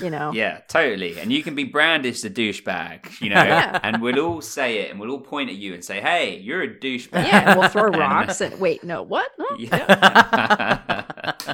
you 0.02 0.10
know. 0.10 0.32
Yeah, 0.34 0.62
totally. 0.67 1.19
And 1.19 1.32
you 1.32 1.43
can 1.43 1.54
be 1.54 1.63
brandished 1.65 2.26
a 2.26 2.30
douchebag, 2.30 3.21
you 3.21 3.30
know, 3.30 3.43
Yeah. 3.43 3.80
and 3.84 4.02
we'll 4.02 4.19
all 4.19 4.41
say 4.41 4.80
it 4.80 4.89
and 4.91 5.00
we'll 5.00 5.12
all 5.12 5.19
point 5.21 5.50
at 5.52 5.56
you 5.56 5.74
and 5.76 5.84
say, 5.86 6.02
hey, 6.02 6.39
you're 6.39 6.63
a 6.63 6.67
douchebag. 6.67 7.28
Yeah, 7.28 7.56
we'll 7.58 7.69
throw 7.69 7.89
rocks 7.89 8.41
and 8.41 8.60
wait, 8.60 8.84
no, 8.84 9.04
what? 9.04 9.30
No? 9.38 9.45
Yeah. 9.60 11.54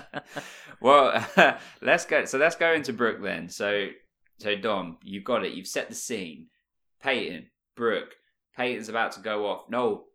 well, 0.79 1.25
let's 1.81 2.05
go. 2.05 2.25
So 2.25 2.37
let's 2.37 2.55
go 2.55 2.71
into 2.73 2.93
Brooke 2.93 3.21
then. 3.21 3.49
So, 3.49 3.87
so 4.39 4.55
Dom, 4.55 4.97
you've 5.03 5.23
got 5.23 5.45
it. 5.45 5.53
You've 5.53 5.67
set 5.67 5.89
the 5.89 5.95
scene. 5.95 6.47
Peyton, 7.01 7.47
Brooke. 7.75 8.15
Peyton's 8.57 8.89
about 8.89 9.13
to 9.13 9.21
go 9.21 9.47
off. 9.47 9.69
No, 9.69 10.05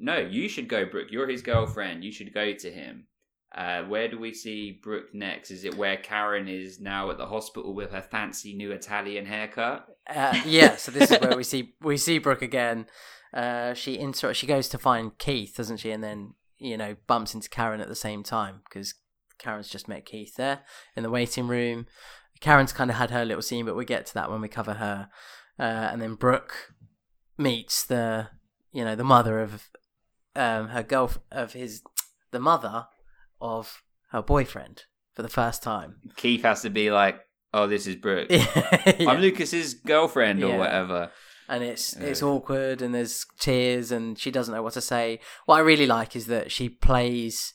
no, 0.00 0.18
you 0.18 0.48
should 0.48 0.68
go, 0.68 0.84
Brooke. 0.84 1.08
You're 1.10 1.28
his 1.28 1.42
girlfriend. 1.42 2.02
You 2.02 2.12
should 2.12 2.34
go 2.34 2.52
to 2.52 2.70
him. 2.70 3.06
Uh, 3.54 3.82
where 3.82 4.08
do 4.08 4.18
we 4.18 4.32
see 4.32 4.80
Brooke 4.82 5.12
next? 5.12 5.50
Is 5.50 5.64
it 5.64 5.76
where 5.76 5.96
Karen 5.96 6.48
is 6.48 6.80
now 6.80 7.10
at 7.10 7.18
the 7.18 7.26
hospital 7.26 7.74
with 7.74 7.90
her 7.90 8.02
fancy 8.02 8.54
new 8.54 8.72
Italian 8.72 9.26
haircut? 9.26 9.86
Uh, 10.08 10.40
yeah, 10.44 10.76
so 10.76 10.90
this 10.92 11.10
is 11.10 11.20
where 11.20 11.36
we 11.36 11.44
see 11.44 11.74
we 11.80 11.96
see 11.96 12.18
Brooke 12.18 12.42
again. 12.42 12.86
Uh, 13.32 13.74
she 13.74 13.98
inter- 13.98 14.34
she 14.34 14.46
goes 14.46 14.68
to 14.68 14.78
find 14.78 15.18
Keith, 15.18 15.54
doesn't 15.56 15.78
she? 15.78 15.90
And 15.90 16.02
then 16.02 16.34
you 16.60 16.76
know, 16.76 16.94
bumps 17.06 17.34
into 17.34 17.48
Karen 17.48 17.80
at 17.80 17.88
the 17.88 17.94
same 17.94 18.22
time 18.22 18.60
because 18.64 18.94
Karen's 19.38 19.68
just 19.68 19.88
met 19.88 20.04
Keith 20.04 20.36
there 20.36 20.60
in 20.94 21.02
the 21.02 21.10
waiting 21.10 21.48
room. 21.48 21.86
Karen's 22.40 22.72
kind 22.72 22.90
of 22.90 22.96
had 22.96 23.10
her 23.10 23.24
little 23.24 23.42
scene, 23.42 23.66
but 23.66 23.76
we 23.76 23.84
get 23.84 24.06
to 24.06 24.14
that 24.14 24.30
when 24.30 24.40
we 24.40 24.48
cover 24.48 24.74
her. 24.74 25.08
Uh, 25.58 25.62
and 25.62 26.00
then 26.00 26.14
Brooke 26.14 26.72
meets 27.36 27.84
the, 27.84 28.28
you 28.72 28.84
know, 28.84 28.94
the 28.94 29.04
mother 29.04 29.40
of 29.40 29.68
um, 30.36 30.68
her 30.68 30.82
girl 30.82 31.10
of 31.30 31.52
his, 31.52 31.82
the 32.30 32.40
mother 32.40 32.86
of 33.40 33.82
her 34.10 34.22
boyfriend 34.22 34.84
for 35.14 35.22
the 35.22 35.28
first 35.28 35.62
time. 35.62 35.96
Keith 36.16 36.42
has 36.42 36.62
to 36.62 36.70
be 36.70 36.90
like, 36.90 37.20
"Oh, 37.52 37.66
this 37.66 37.86
is 37.86 37.96
Brooke. 37.96 38.28
Yeah. 38.30 39.10
I'm 39.10 39.20
Lucas's 39.20 39.74
girlfriend 39.74 40.42
or 40.42 40.48
Yeah. 40.50 40.58
whatever." 40.58 41.10
and 41.48 41.64
it's 41.64 41.94
it's 41.96 42.22
awkward 42.22 42.80
and 42.80 42.94
there's 42.94 43.26
tears 43.40 43.90
and 43.90 44.16
she 44.16 44.30
doesn't 44.30 44.54
know 44.54 44.62
what 44.62 44.72
to 44.74 44.80
say. 44.80 45.18
What 45.46 45.56
I 45.56 45.60
really 45.60 45.86
like 45.86 46.14
is 46.14 46.26
that 46.26 46.52
she 46.52 46.68
plays 46.68 47.54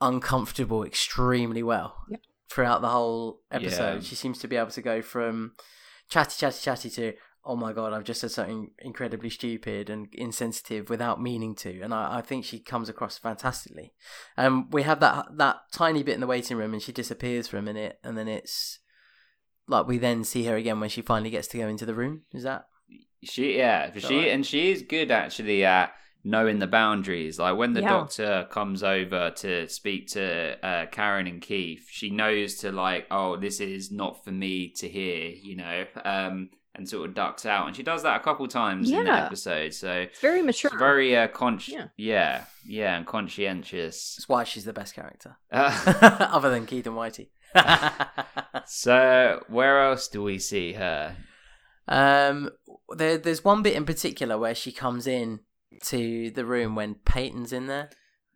uncomfortable 0.00 0.82
extremely 0.84 1.62
well 1.62 1.96
Yep. 2.08 2.20
throughout 2.50 2.80
the 2.82 2.88
whole 2.88 3.40
episode. 3.52 3.94
Yeah. 3.94 4.00
She 4.00 4.14
seems 4.16 4.38
to 4.40 4.48
be 4.48 4.56
able 4.56 4.70
to 4.72 4.82
go 4.82 5.02
from 5.02 5.52
chatty 6.08 6.34
chatty 6.36 6.60
chatty 6.62 6.90
to 6.90 7.12
oh 7.44 7.56
my 7.56 7.72
god, 7.72 7.92
I've 7.92 8.04
just 8.04 8.20
said 8.20 8.30
something 8.30 8.70
incredibly 8.78 9.30
stupid 9.30 9.90
and 9.90 10.08
insensitive 10.12 10.88
without 10.88 11.20
meaning 11.20 11.54
to, 11.56 11.80
and 11.80 11.92
I, 11.92 12.18
I 12.18 12.20
think 12.20 12.44
she 12.44 12.58
comes 12.58 12.88
across 12.88 13.18
fantastically. 13.18 13.92
Um, 14.36 14.70
we 14.70 14.82
have 14.82 15.00
that 15.00 15.26
that 15.36 15.56
tiny 15.72 16.02
bit 16.02 16.14
in 16.14 16.20
the 16.20 16.26
waiting 16.26 16.56
room, 16.56 16.72
and 16.72 16.82
she 16.82 16.92
disappears 16.92 17.48
for 17.48 17.56
a 17.56 17.62
minute, 17.62 17.98
and 18.04 18.16
then 18.16 18.28
it's 18.28 18.78
like 19.68 19.86
we 19.86 19.98
then 19.98 20.24
see 20.24 20.44
her 20.44 20.56
again 20.56 20.80
when 20.80 20.90
she 20.90 21.02
finally 21.02 21.30
gets 21.30 21.48
to 21.48 21.58
go 21.58 21.68
into 21.68 21.86
the 21.86 21.94
room. 21.94 22.22
Is 22.32 22.42
that 22.44 22.66
She 23.22 23.56
yeah, 23.56 23.90
but 23.92 24.02
she 24.02 24.14
Alright. 24.14 24.28
and 24.30 24.46
she 24.46 24.70
is 24.70 24.82
good 24.82 25.10
actually 25.10 25.64
at 25.64 25.92
knowing 26.24 26.58
the 26.60 26.66
boundaries. 26.66 27.38
Like 27.38 27.56
when 27.56 27.72
the 27.72 27.80
Yeah. 27.80 27.88
doctor 27.88 28.46
comes 28.50 28.82
over 28.82 29.30
to 29.36 29.68
speak 29.68 30.08
to 30.12 30.64
uh, 30.64 30.86
Karen 30.86 31.26
and 31.26 31.42
Keith, 31.42 31.86
she 31.90 32.10
knows 32.10 32.56
to 32.58 32.70
like, 32.70 33.06
oh, 33.10 33.36
this 33.36 33.60
is 33.60 33.90
not 33.90 34.24
for 34.24 34.30
me 34.30 34.70
to 34.76 34.88
hear, 34.88 35.28
you 35.30 35.56
know, 35.56 35.84
um, 36.04 36.50
and 36.74 36.88
sort 36.88 37.08
of 37.08 37.14
ducks 37.14 37.44
out. 37.44 37.66
And 37.66 37.76
she 37.76 37.82
does 37.82 38.02
that 38.04 38.20
a 38.20 38.24
couple 38.24 38.48
times 38.48 38.90
in 38.90 39.04
the 39.04 39.10
episode. 39.12 39.74
So 39.74 39.92
It's 39.92 40.20
very 40.20 40.42
mature. 40.42 40.70
it's 40.70 40.78
very 40.78 41.16
uh, 41.16 41.28
consci- 41.28 41.68
Yeah. 41.68 41.86
yeah, 41.96 42.44
yeah, 42.66 42.96
and 42.96 43.06
conscientious. 43.06 44.16
That's 44.16 44.28
why 44.28 44.44
she's 44.44 44.64
the 44.64 44.72
best 44.72 44.94
character, 44.94 45.36
Uh, 45.50 46.28
other 46.32 46.50
than 46.50 46.64
Keith 46.66 46.86
and 46.86 46.96
Whitey. 46.96 47.28
so 48.66 49.42
where 49.48 49.82
else 49.84 50.08
do 50.08 50.22
we 50.22 50.38
see 50.38 50.72
her? 50.74 51.16
um, 51.88 52.50
there, 52.96 53.18
there's 53.18 53.44
one 53.44 53.62
bit 53.62 53.74
in 53.74 53.84
particular 53.84 54.38
where 54.38 54.54
she 54.54 54.72
comes 54.72 55.06
in 55.06 55.40
to 55.84 56.30
the 56.30 56.44
room 56.44 56.74
when 56.74 56.94
Peyton's 56.94 57.52
in 57.52 57.66
there, 57.66 57.90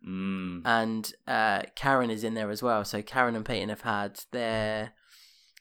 Mm. 0.07 0.61
and 0.63 1.11
uh, 1.27 1.63
Karen 1.75 2.11
is 2.11 2.23
in 2.23 2.35
there 2.35 2.51
as 2.51 2.61
well. 2.61 2.85
So 2.85 3.01
Karen 3.01 3.35
and 3.35 3.43
Peyton 3.43 3.69
have 3.69 3.81
had 3.81 4.19
their 4.31 4.91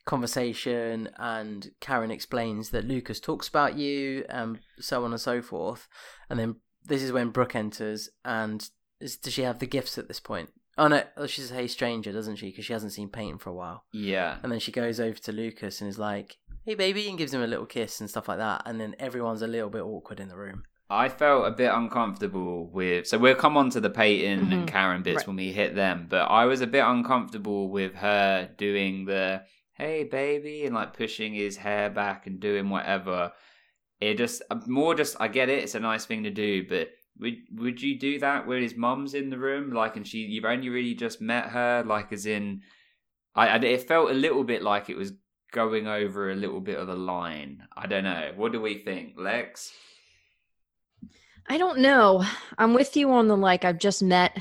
conversation, 0.07 1.09
and 1.19 1.71
Karen 1.81 2.11
explains 2.11 2.71
that 2.71 2.85
Lucas 2.87 3.21
talks 3.21 3.49
about 3.49 3.77
you, 3.77 4.25
and 4.29 4.61
so 4.79 5.05
on 5.05 5.12
and 5.12 5.21
so 5.21 5.42
forth. 5.42 5.87
And 6.31 6.38
then 6.38 6.57
this 6.85 7.03
is 7.03 7.12
when 7.12 7.31
Brooke 7.31 7.55
enters, 7.55 8.09
and 8.25 8.69
is, 9.01 9.16
does 9.16 9.35
she 9.35 9.42
have 9.42 9.59
the 9.59 9.66
gifts 9.66 9.99
at 9.99 10.09
this 10.09 10.21
point? 10.21 10.51
Oh 10.79 10.88
no, 10.88 11.03
oh, 11.16 11.27
she 11.27 11.40
says, 11.40 11.51
"Hey, 11.51 11.66
stranger," 11.66 12.12
doesn't 12.12 12.37
she? 12.37 12.47
Because 12.51 12.64
she 12.64 12.73
hasn't 12.73 12.92
seen 12.92 13.09
Peyton 13.09 13.38
for 13.38 13.51
a 13.51 13.55
while. 13.55 13.85
Yeah. 13.92 14.37
And 14.42 14.53
then 14.53 14.61
she 14.61 14.73
goes 14.73 15.01
over 15.01 15.19
to 15.19 15.33
Lucas 15.33 15.81
and 15.81 15.88
is 15.88 15.99
like, 15.99 16.37
"Hey, 16.64 16.75
baby," 16.75 17.09
and 17.09 17.16
gives 17.19 17.33
him 17.33 17.42
a 17.42 17.47
little 17.47 17.66
kiss 17.66 18.01
and 18.01 18.11
stuff 18.11 18.29
like 18.29 18.38
that. 18.38 18.62
And 18.66 18.79
then 18.81 18.95
everyone's 18.99 19.42
a 19.42 19.47
little 19.47 19.71
bit 19.71 19.83
awkward 19.83 20.21
in 20.21 20.29
the 20.29 20.37
room. 20.37 20.64
I 20.88 21.09
felt 21.09 21.47
a 21.47 21.51
bit 21.51 21.73
uncomfortable 21.73 22.69
with. 22.71 23.09
So 23.09 23.19
we'll 23.19 23.35
come 23.35 23.57
on 23.57 23.71
to 23.71 23.81
the 23.81 23.90
Peyton 23.90 24.53
and 24.53 24.69
Mhm. 24.69 24.69
Karen 24.69 25.03
bits 25.03 25.16
Right. 25.23 25.27
when 25.27 25.37
we 25.37 25.51
hit 25.53 25.75
them, 25.75 26.07
but 26.09 26.27
I 26.31 26.45
was 26.45 26.61
a 26.61 26.66
bit 26.66 26.85
uncomfortable 26.85 27.71
with 27.71 27.95
her 27.97 28.51
doing 28.57 29.07
the 29.07 29.42
"Hey, 29.76 30.04
baby" 30.04 30.64
and 30.64 30.74
like 30.74 30.96
pushing 30.96 31.34
his 31.34 31.56
hair 31.56 31.90
back 31.90 32.26
and 32.26 32.40
doing 32.40 32.70
whatever. 32.70 33.32
It 34.00 34.14
just 34.18 34.42
more 34.66 34.94
just 34.94 35.16
I 35.20 35.28
get 35.28 35.48
it. 35.48 35.64
It's 35.64 35.74
a 35.74 35.80
nice 35.80 36.04
thing 36.04 36.24
to 36.24 36.30
do, 36.30 36.66
but 36.68 36.90
would 37.18 37.36
would 37.52 37.82
you 37.82 37.98
do 37.98 38.18
that 38.20 38.46
when 38.46 38.62
his 38.62 38.76
mum's 38.76 39.14
in 39.14 39.30
the 39.30 39.38
room? 39.38 39.72
Like, 39.72 39.96
and 39.96 40.06
she 40.06 40.18
you've 40.18 40.44
only 40.44 40.68
really 40.68 40.94
just 40.94 41.20
met 41.20 41.46
her. 41.46 41.82
Like, 41.86 42.12
as 42.12 42.26
in, 42.26 42.62
I, 43.34 43.48
I 43.48 43.56
it 43.56 43.88
felt 43.88 44.10
a 44.10 44.14
little 44.14 44.44
bit 44.44 44.62
like 44.62 44.90
it 44.90 44.96
was 44.96 45.12
going 45.52 45.86
over 45.86 46.30
a 46.30 46.34
little 46.34 46.60
bit 46.60 46.78
of 46.78 46.88
a 46.88 46.94
line. 46.94 47.62
I 47.76 47.86
don't 47.86 48.04
know. 48.04 48.32
What 48.36 48.52
do 48.52 48.60
we 48.60 48.78
think, 48.78 49.14
Lex? 49.16 49.72
I 51.48 51.58
don't 51.58 51.78
know. 51.78 52.24
I'm 52.58 52.74
with 52.74 52.96
you 52.96 53.10
on 53.12 53.28
the 53.28 53.36
like 53.36 53.64
I've 53.64 53.78
just 53.78 54.02
met 54.02 54.36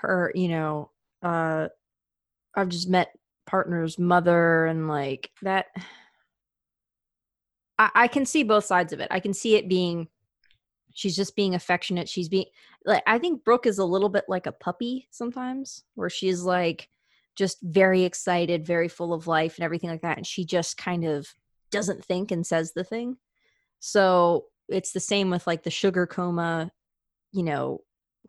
her, 0.00 0.32
you 0.34 0.48
know, 0.48 0.90
uh 1.22 1.68
I've 2.54 2.68
just 2.68 2.88
met 2.88 3.16
partner's 3.50 3.98
mother 3.98 4.66
and 4.66 4.86
like 4.86 5.30
that 5.42 5.66
I, 7.80 7.90
I 7.94 8.08
can 8.08 8.26
see 8.26 8.44
both 8.44 8.64
sides 8.64 8.92
of 8.92 9.00
it. 9.00 9.08
I 9.10 9.18
can 9.18 9.34
see 9.34 9.56
it 9.56 9.68
being 9.68 10.06
she's 10.92 11.16
just 11.16 11.34
being 11.34 11.54
affectionate. 11.54 12.08
She's 12.08 12.28
being 12.28 12.46
like 12.84 13.02
I 13.06 13.18
think 13.18 13.42
Brooke 13.42 13.66
is 13.66 13.78
a 13.78 13.84
little 13.84 14.10
bit 14.10 14.26
like 14.28 14.46
a 14.46 14.52
puppy 14.52 15.08
sometimes, 15.10 15.82
where 15.94 16.10
she's 16.10 16.42
like 16.42 16.88
just 17.34 17.58
very 17.62 18.02
excited, 18.04 18.66
very 18.66 18.88
full 18.88 19.12
of 19.12 19.26
life 19.26 19.56
and 19.56 19.64
everything 19.64 19.90
like 19.90 20.02
that. 20.02 20.18
And 20.18 20.26
she 20.26 20.44
just 20.44 20.76
kind 20.76 21.04
of 21.04 21.26
doesn't 21.70 22.04
think 22.04 22.30
and 22.30 22.46
says 22.46 22.72
the 22.72 22.84
thing. 22.84 23.16
So 23.80 24.44
it's 24.68 24.92
the 24.92 25.00
same 25.00 25.30
with 25.30 25.46
like 25.46 25.62
the 25.62 25.70
sugar 25.70 26.06
coma, 26.06 26.70
you 27.32 27.42
know, 27.42 27.80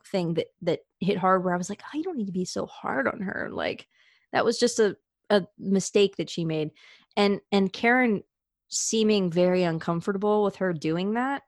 thing 0.06 0.36
that 0.36 0.48
that 0.62 0.80
hit 1.00 1.18
hard 1.18 1.44
where 1.44 1.54
I 1.54 1.58
was 1.58 1.70
like, 1.70 1.84
oh, 1.84 1.98
you 1.98 2.04
don't 2.04 2.18
need 2.18 2.28
to 2.28 2.32
be 2.32 2.46
so 2.46 2.66
hard 2.66 3.08
on 3.08 3.20
her. 3.22 3.50
Like 3.52 3.88
that 4.32 4.46
was 4.46 4.58
just 4.58 4.80
a 4.80 4.96
a 5.32 5.48
mistake 5.58 6.18
that 6.18 6.30
she 6.30 6.46
made. 6.46 6.72
And 7.18 7.42
and 7.52 7.74
Karen 7.74 8.24
seeming 8.70 9.32
very 9.32 9.64
uncomfortable 9.64 10.44
with 10.44 10.58
her 10.58 10.74
doing 10.74 11.14
that. 11.14 11.42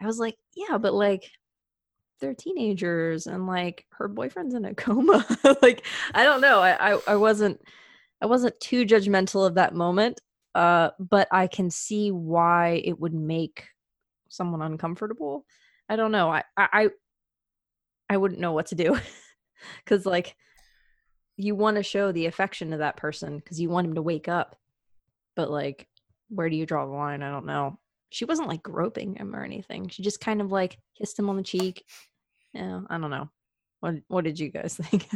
I 0.00 0.06
was 0.06 0.18
like, 0.18 0.36
yeah, 0.54 0.78
but 0.78 0.94
like 0.94 1.30
they're 2.20 2.34
teenagers 2.34 3.26
and 3.26 3.46
like 3.46 3.84
her 3.90 4.06
boyfriend's 4.08 4.54
in 4.54 4.64
a 4.64 4.74
coma. 4.76 5.26
like 5.62 5.84
I 6.14 6.24
don't 6.24 6.40
know. 6.40 6.60
I, 6.60 6.92
I 6.92 7.00
I 7.08 7.16
wasn't 7.16 7.60
I 8.20 8.26
wasn't 8.26 8.58
too 8.60 8.86
judgmental 8.86 9.46
of 9.46 9.54
that 9.56 9.74
moment. 9.74 10.20
Uh 10.54 10.90
but 11.00 11.28
I 11.32 11.46
can 11.48 11.70
see 11.70 12.12
why 12.12 12.82
it 12.84 12.98
would 13.00 13.14
make 13.14 13.64
someone 14.28 14.62
uncomfortable. 14.62 15.44
I 15.88 15.96
don't 15.96 16.12
know. 16.12 16.30
I 16.30 16.44
I 16.56 16.90
I, 18.08 18.18
wouldn't 18.18 18.40
know 18.42 18.52
what 18.52 18.66
to 18.66 18.74
do. 18.74 18.98
Cuz 19.86 20.04
like 20.04 20.36
you 21.36 21.54
want 21.54 21.76
to 21.76 21.82
show 21.82 22.12
the 22.12 22.26
affection 22.26 22.70
to 22.70 22.78
that 22.78 22.96
person 22.96 23.40
cuz 23.40 23.60
you 23.60 23.68
want 23.68 23.86
him 23.86 23.94
to 23.94 24.02
wake 24.02 24.28
up. 24.28 24.56
But 25.36 25.50
like 25.50 25.88
where 26.28 26.48
do 26.48 26.56
you 26.56 26.66
draw 26.66 26.86
the 26.86 26.92
line? 26.92 27.22
I 27.22 27.30
don't 27.30 27.46
know. 27.46 27.78
She 28.10 28.24
wasn't 28.24 28.48
like 28.48 28.62
groping 28.62 29.16
him 29.16 29.34
or 29.34 29.44
anything. 29.44 29.88
She 29.88 30.02
just 30.02 30.20
kind 30.20 30.40
of 30.40 30.50
like 30.50 30.78
kissed 30.96 31.18
him 31.18 31.28
on 31.28 31.36
the 31.36 31.42
cheek. 31.42 31.84
Yeah, 32.54 32.82
I 32.88 32.98
don't 32.98 33.10
know. 33.10 33.30
What 33.80 33.96
what 34.08 34.24
did 34.24 34.38
you 34.38 34.50
guys 34.50 34.76
think? 34.82 35.08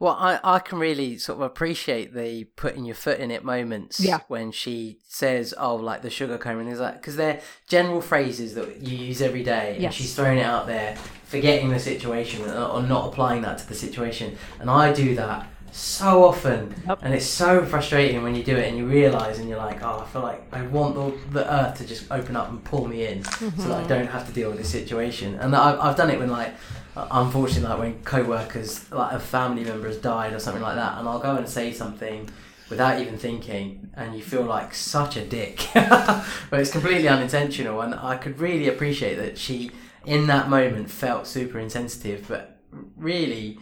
Well, 0.00 0.16
I, 0.18 0.40
I 0.42 0.58
can 0.58 0.78
really 0.78 1.18
sort 1.18 1.36
of 1.38 1.42
appreciate 1.42 2.14
the 2.14 2.44
putting 2.56 2.84
your 2.84 2.96
foot 2.96 3.20
in 3.20 3.30
it 3.30 3.44
moments 3.44 4.00
Yeah. 4.00 4.20
when 4.28 4.50
she 4.50 4.98
says, 5.06 5.54
"Oh, 5.56 5.76
like 5.76 6.02
the 6.02 6.10
sugar 6.10 6.36
coma," 6.36 6.58
and 6.60 6.68
things 6.68 6.80
like 6.80 6.94
because 7.00 7.16
they're 7.16 7.40
general 7.68 8.00
phrases 8.00 8.54
that 8.56 8.80
you 8.82 8.96
use 8.96 9.22
every 9.22 9.44
day, 9.44 9.74
and 9.74 9.82
Yes. 9.82 9.94
she's 9.94 10.14
throwing 10.14 10.38
it 10.38 10.42
out 10.44 10.66
there, 10.66 10.96
forgetting 11.26 11.70
the 11.70 11.78
situation 11.78 12.44
or 12.50 12.64
or 12.66 12.82
not 12.82 13.06
applying 13.08 13.42
that 13.42 13.58
to 13.58 13.68
the 13.68 13.74
situation. 13.74 14.36
And 14.58 14.68
I 14.68 14.92
do 14.92 15.14
that 15.14 15.46
so 15.70 16.24
often, 16.24 16.74
Yep. 16.88 16.98
and 17.02 17.14
it's 17.14 17.24
so 17.26 17.64
frustrating 17.64 18.22
when 18.24 18.34
you 18.34 18.42
do 18.44 18.56
it 18.56 18.68
and 18.68 18.76
you 18.76 18.86
realise 18.86 19.38
and 19.38 19.48
you're 19.48 19.58
like, 19.58 19.82
"Oh, 19.82 20.04
I 20.04 20.06
feel 20.12 20.22
like 20.22 20.42
I 20.52 20.62
want 20.62 20.96
the, 20.96 21.12
the 21.40 21.52
earth 21.54 21.78
to 21.78 21.86
just 21.86 22.04
open 22.10 22.34
up 22.36 22.48
and 22.50 22.62
pull 22.64 22.86
me 22.88 23.06
in, 23.06 23.22
so 23.24 23.48
that 23.68 23.84
I 23.84 23.86
don't 23.86 24.08
have 24.08 24.26
to 24.26 24.32
deal 24.32 24.48
with 24.50 24.58
this 24.58 24.68
situation." 24.70 25.36
And 25.36 25.54
I've, 25.54 25.78
I've 25.78 25.96
done 25.96 26.10
it 26.10 26.18
when 26.18 26.30
like 26.30 26.48
uh, 26.48 26.52
unfortunately, 26.96 27.68
like 27.68 27.78
when 27.78 28.02
co-workers, 28.04 28.90
like 28.92 29.12
a 29.12 29.20
family 29.20 29.64
member 29.64 29.86
has 29.88 29.96
died 29.96 30.32
or 30.32 30.38
something 30.38 30.62
like 30.62 30.76
that, 30.76 30.98
and 30.98 31.08
I'll 31.08 31.18
go 31.18 31.36
and 31.36 31.48
say 31.48 31.72
something 31.72 32.28
without 32.70 33.00
even 33.00 33.18
thinking, 33.18 33.90
and 33.94 34.14
you 34.14 34.22
feel 34.22 34.42
like 34.42 34.74
such 34.74 35.16
a 35.16 35.24
dick, 35.24 35.68
but 35.74 36.24
it's 36.52 36.70
completely 36.70 37.08
unintentional. 37.08 37.80
And 37.80 37.94
I 37.94 38.16
could 38.16 38.38
really 38.38 38.68
appreciate 38.68 39.16
that 39.16 39.38
she, 39.38 39.70
in 40.04 40.26
that 40.28 40.48
moment, 40.48 40.90
felt 40.90 41.26
super 41.26 41.58
insensitive, 41.58 42.26
but 42.28 42.58
really. 42.96 43.58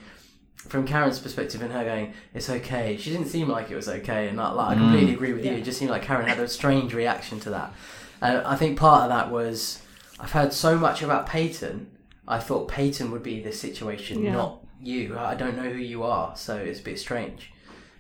From 0.69 0.87
Karen's 0.87 1.19
perspective 1.19 1.61
and 1.61 1.73
her 1.73 1.85
going, 1.85 2.15
it's 2.35 2.49
okay. 2.49 2.97
She 2.97 3.11
didn't 3.11 3.27
seem 3.27 3.49
like 3.49 3.69
it 3.73 3.75
was 3.75 3.89
okay, 3.89 4.29
and 4.29 4.39
like, 4.39 4.55
like, 4.55 4.69
I 4.69 4.75
mm. 4.75 4.79
completely 4.79 5.13
agree 5.13 5.33
with 5.33 5.45
you. 5.45 5.51
It 5.51 5.65
just 5.65 5.77
seemed 5.77 5.91
like 5.91 6.03
Karen 6.03 6.29
had 6.29 6.39
a 6.39 6.47
strange 6.47 6.95
reaction 6.95 7.41
to 7.41 7.51
that. 7.51 7.75
And 8.23 8.39
I 8.39 8.55
think 8.55 8.79
part 8.79 9.03
of 9.03 9.09
that 9.09 9.33
was 9.33 9.83
I've 10.21 10.31
heard 10.31 10.53
so 10.53 10.79
much 10.79 11.03
about 11.03 11.27
Peyton. 11.27 11.91
I 12.27 12.39
thought 12.39 12.69
Peyton 12.69 13.11
would 13.11 13.23
be 13.23 13.41
this 13.41 13.61
situation, 13.61 14.23
Yeah. 14.23 14.33
not 14.33 14.65
you. 14.81 15.19
I 15.19 15.35
don't 15.35 15.57
know 15.57 15.71
who 15.71 15.79
you 15.79 16.03
are, 16.03 16.37
so 16.37 16.57
it's 16.57 16.81
a 16.81 16.83
bit 16.85 16.99
strange. 16.99 17.51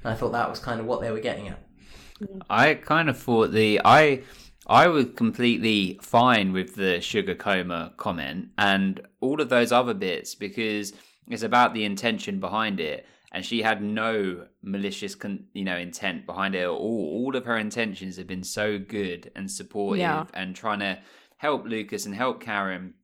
And 0.05 0.13
I 0.13 0.17
thought 0.17 0.33
that 0.33 0.51
was 0.51 0.59
kind 0.59 0.81
of 0.81 0.87
what 0.87 1.01
they 1.01 1.11
were 1.11 1.21
getting 1.21 1.49
at. 1.49 1.59
I 2.49 2.75
kind 2.75 3.09
of 3.09 3.19
thought 3.19 3.51
the 3.53 3.81
I 3.85 4.23
I 4.67 4.87
was 4.87 5.07
completely 5.17 5.99
fine 6.03 6.53
with 6.53 6.77
the 6.77 7.01
sugar 7.01 7.35
coma 7.35 7.95
comment 7.97 8.49
and 8.57 9.01
all 9.21 9.41
of 9.41 9.49
those 9.49 9.73
other 9.73 9.95
bits 9.95 10.37
because 10.37 10.93
it's 11.29 11.43
about 11.43 11.75
the 11.75 11.85
intention 11.85 12.39
behind 12.39 12.79
it. 12.79 13.07
And 13.33 13.45
she 13.45 13.63
had 13.63 13.83
no 13.83 14.47
malicious, 14.63 15.15
con- 15.17 15.47
you 15.55 15.65
know, 15.65 15.77
intent 15.79 16.27
behind 16.27 16.55
it 16.55 16.61
at 16.61 16.69
all. 16.69 16.79
All 17.25 17.35
of 17.35 17.45
her 17.47 17.57
intentions 17.57 18.19
have 18.19 18.27
been 18.27 18.45
so 18.45 18.79
good 18.79 19.33
and 19.35 19.51
supportive, 19.51 20.01
Yeah. 20.01 20.27
and 20.35 20.55
trying 20.55 20.81
to 20.81 20.99
help 21.39 21.65
Lucas 21.67 22.05
and 22.07 22.15
help 22.15 22.41
Karen. 22.43 22.95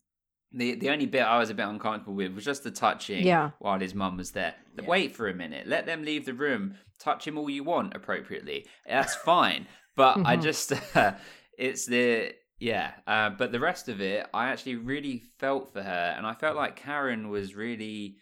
The 0.53 0.75
the 0.77 0.91
only 0.91 1.07
bit 1.07 1.23
I 1.23 1.39
was 1.39 1.51
a 1.51 1.55
bit 1.55 1.67
uncomfortable 1.67 2.15
with 2.15 2.33
was 2.35 2.45
just 2.45 2.65
the 2.65 2.71
touching 2.71 3.27
Yeah. 3.27 3.51
while 3.59 3.79
his 3.79 3.95
mum 3.95 4.17
was 4.17 4.31
there. 4.33 4.55
Wait 4.87 5.15
for 5.15 5.29
a 5.29 5.35
minute. 5.35 5.67
Let 5.67 5.85
them 5.87 6.05
leave 6.05 6.25
the 6.25 6.33
room. 6.35 6.77
Touch 6.99 7.27
him 7.27 7.37
all 7.37 7.51
you 7.51 7.65
want 7.65 7.95
appropriately. 7.95 8.67
That's 8.87 9.15
fine. 9.33 9.67
But 9.95 10.19
I 10.25 10.37
Mhm. 10.37 10.43
just 10.43 10.73
uh, 10.97 11.15
it's 11.59 11.85
the 11.87 12.33
yeah. 12.59 12.93
Uh, 13.07 13.31
but 13.31 13.53
the 13.53 13.61
rest 13.61 13.89
of 13.89 14.01
it, 14.01 14.27
I 14.33 14.49
actually 14.49 14.77
really 14.77 15.23
felt 15.39 15.73
for 15.73 15.83
her, 15.83 16.15
and 16.17 16.27
I 16.27 16.35
felt 16.35 16.57
like 16.57 16.77
Karen 16.77 17.29
was 17.29 17.55
really 17.55 18.17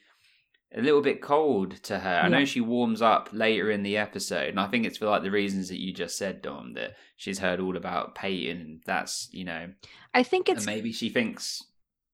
a 0.75 0.83
little 0.83 1.01
bit 1.01 1.23
cold 1.23 1.81
to 1.85 2.01
her. 2.01 2.21
I 2.25 2.29
know 2.29 2.45
she 2.45 2.61
warms 2.61 3.01
up 3.01 3.29
later 3.33 3.71
in 3.71 3.83
the 3.85 3.97
episode, 3.97 4.49
and 4.49 4.59
I 4.61 4.67
think 4.67 4.85
it's 4.85 4.99
for 4.99 5.07
like 5.07 5.23
the 5.23 5.31
reasons 5.31 5.69
that 5.69 5.81
you 5.81 5.93
just 5.93 6.19
said, 6.19 6.43
Dom, 6.43 6.73
that 6.75 6.97
she's 7.17 7.39
heard 7.39 7.61
all 7.61 7.77
about 7.77 8.15
Peyton, 8.17 8.61
and 8.61 8.81
that's 8.85 9.29
you 9.33 9.45
know, 9.45 9.69
I 10.13 10.23
think 10.25 10.49
and 10.49 10.59
it's 10.59 10.67
maybe 10.67 10.93
she 10.93 11.09
thinks 11.09 11.63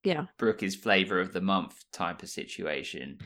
yeah. 0.04 0.26
Brooke 0.38 0.62
is 0.62 0.74
flavor 0.74 1.20
of 1.20 1.32
the 1.32 1.40
month 1.40 1.84
type 1.92 2.22
of 2.22 2.28
situation. 2.28 3.18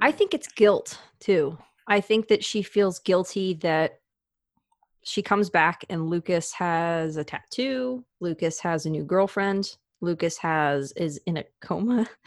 I 0.00 0.12
think 0.12 0.34
it's 0.34 0.48
guilt 0.48 0.98
too. 1.18 1.58
I 1.86 2.00
think 2.00 2.28
that 2.28 2.44
she 2.44 2.62
feels 2.62 2.98
guilty 3.00 3.54
that 3.54 4.00
she 5.02 5.22
comes 5.22 5.50
back 5.50 5.84
and 5.88 6.08
Lucas 6.08 6.52
has 6.52 7.16
a 7.16 7.24
tattoo. 7.24 8.04
Lucas 8.20 8.60
has 8.60 8.86
a 8.86 8.90
new 8.90 9.02
girlfriend. 9.02 9.76
Lucas 10.00 10.38
has 10.38 10.92
is 10.92 11.18
in 11.26 11.36
a 11.38 11.44
coma. 11.60 12.08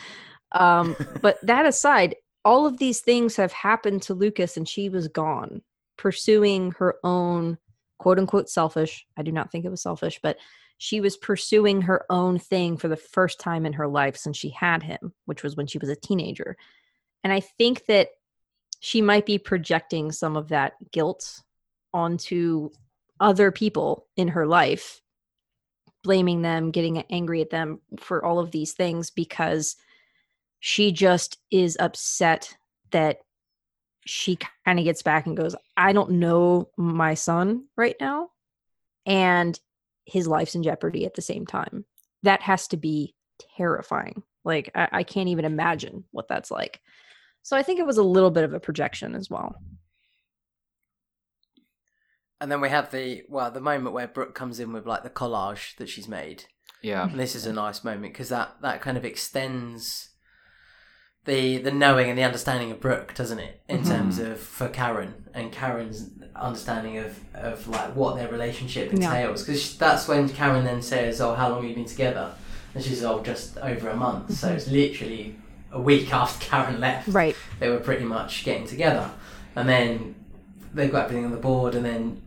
Um, 0.55 0.95
but 1.23 1.39
that 1.43 1.65
aside, 1.65 2.15
all 2.45 2.67
of 2.67 2.77
these 2.77 3.01
things 3.01 3.35
have 3.37 3.51
happened 3.51 4.03
to 4.03 4.13
Lucas 4.13 4.55
and 4.55 4.69
she 4.69 4.87
was 4.87 5.07
gone, 5.07 5.63
pursuing 5.97 6.73
her 6.73 6.97
own 7.03 7.57
quote 7.97 8.19
unquote 8.19 8.49
selfish. 8.49 9.07
I 9.17 9.23
do 9.23 9.31
not 9.31 9.51
think 9.51 9.65
it 9.65 9.71
was 9.71 9.81
selfish, 9.81 10.19
but 10.21 10.37
she 10.83 10.99
was 10.99 11.15
pursuing 11.15 11.83
her 11.83 12.05
own 12.09 12.37
thing 12.37 12.75
for 12.75 12.89
the 12.89 12.97
first 12.97 13.39
time 13.39 13.65
in 13.65 13.71
her 13.71 13.87
life 13.87 14.17
since 14.17 14.35
she 14.35 14.49
had 14.49 14.83
him, 14.83 15.13
which 15.23 15.41
was 15.41 15.55
when 15.55 15.65
she 15.65 15.77
was 15.77 15.87
a 15.87 15.95
teenager. 15.95 16.57
And 17.23 17.31
I 17.31 17.39
think 17.39 17.85
that 17.85 18.09
she 18.81 19.01
might 19.01 19.25
be 19.25 19.37
projecting 19.37 20.11
some 20.11 20.35
of 20.35 20.49
that 20.49 20.73
guilt 20.91 21.41
onto 21.93 22.69
other 23.17 23.49
people 23.49 24.07
in 24.17 24.27
her 24.27 24.45
life, 24.45 25.01
blaming 26.03 26.41
them, 26.41 26.69
getting 26.69 26.97
angry 27.03 27.39
at 27.39 27.49
them 27.49 27.79
for 27.97 28.25
all 28.25 28.39
of 28.39 28.51
these 28.51 28.73
things 28.73 29.09
because 29.09 29.77
she 30.59 30.91
just 30.91 31.37
is 31.49 31.77
upset 31.79 32.57
that 32.91 33.19
she 34.05 34.37
kind 34.65 34.79
of 34.79 34.83
gets 34.83 35.01
back 35.01 35.27
and 35.27 35.37
goes, 35.37 35.55
I 35.77 35.93
don't 35.93 36.19
know 36.19 36.67
my 36.75 37.13
son 37.13 37.67
right 37.77 37.95
now. 38.01 38.31
And 39.05 39.57
his 40.05 40.27
life's 40.27 40.55
in 40.55 40.63
jeopardy 40.63 41.05
at 41.05 41.15
the 41.15 41.21
same 41.21 41.45
time. 41.45 41.85
That 42.23 42.41
has 42.41 42.67
to 42.69 42.77
be 42.77 43.15
terrifying. 43.57 44.23
Like, 44.45 44.71
I, 44.75 44.87
I 44.91 45.03
can't 45.03 45.29
even 45.29 45.45
imagine 45.45 46.03
what 46.11 46.27
that's 46.27 46.51
like. 46.51 46.79
So 47.43 47.57
I 47.57 47.63
think 47.63 47.79
it 47.79 47.85
was 47.85 47.97
a 47.97 48.03
little 48.03 48.31
bit 48.31 48.43
of 48.43 48.53
a 48.53 48.59
projection 48.59 49.15
as 49.15 49.29
well. 49.29 49.55
And 52.39 52.51
then 52.51 52.61
we 52.61 52.69
have 52.69 52.91
the 52.91 53.23
well, 53.29 53.51
the 53.51 53.61
moment 53.61 53.93
where 53.93 54.07
Brooke 54.07 54.35
comes 54.35 54.59
in 54.59 54.73
with 54.73 54.85
like 54.85 55.03
the 55.03 55.09
collage 55.09 55.75
that 55.77 55.87
she's 55.87 56.07
made. 56.07 56.45
Yeah. 56.81 57.07
And 57.07 57.17
this 57.17 57.35
is 57.35 57.45
a 57.45 57.53
nice 57.53 57.83
moment 57.83 58.13
because 58.13 58.29
that 58.29 58.57
that 58.61 58.81
kind 58.81 58.97
of 58.97 59.05
extends 59.05 60.09
the 61.25 61.57
the 61.57 61.71
knowing 61.71 62.09
and 62.09 62.17
the 62.17 62.23
understanding 62.23 62.71
of 62.71 62.79
Brooke, 62.79 63.13
doesn't 63.15 63.39
it? 63.39 63.61
In 63.67 63.79
mm-hmm. 63.79 63.89
terms 63.89 64.19
of 64.19 64.39
for 64.39 64.67
Karen 64.67 65.13
and 65.33 65.51
Karen's 65.51 66.09
understanding 66.35 66.97
of 66.97 67.17
of 67.33 67.67
like 67.67 67.95
what 67.95 68.15
their 68.15 68.29
relationship 68.29 68.91
entails. 68.91 69.43
Because 69.43 69.77
that's 69.77 70.07
when 70.07 70.27
Karen 70.29 70.65
then 70.65 70.81
says, 70.81 71.21
"Oh, 71.21 71.33
how 71.33 71.49
long 71.49 71.61
have 71.61 71.69
you 71.69 71.75
been 71.75 71.85
together?" 71.85 72.33
And 72.75 72.83
she 72.83 72.89
says, 72.89 73.03
"Oh, 73.03 73.21
just 73.21 73.57
over 73.57 73.89
a 73.89 73.95
month." 73.95 74.33
So 74.33 74.47
mm-hmm. 74.47 74.57
it's 74.57 74.67
literally 74.67 75.35
a 75.71 75.81
week 75.81 76.13
after 76.13 76.45
Karen 76.45 76.79
left 76.79 77.07
Right. 77.07 77.35
they 77.59 77.69
were 77.69 77.79
pretty 77.79 78.05
much 78.05 78.43
getting 78.43 78.67
together, 78.67 79.09
and 79.55 79.67
then 79.67 80.15
they've 80.73 80.91
got 80.91 81.05
everything 81.05 81.25
on 81.25 81.31
the 81.31 81.37
board, 81.37 81.75
and 81.75 81.85
then 81.85 82.21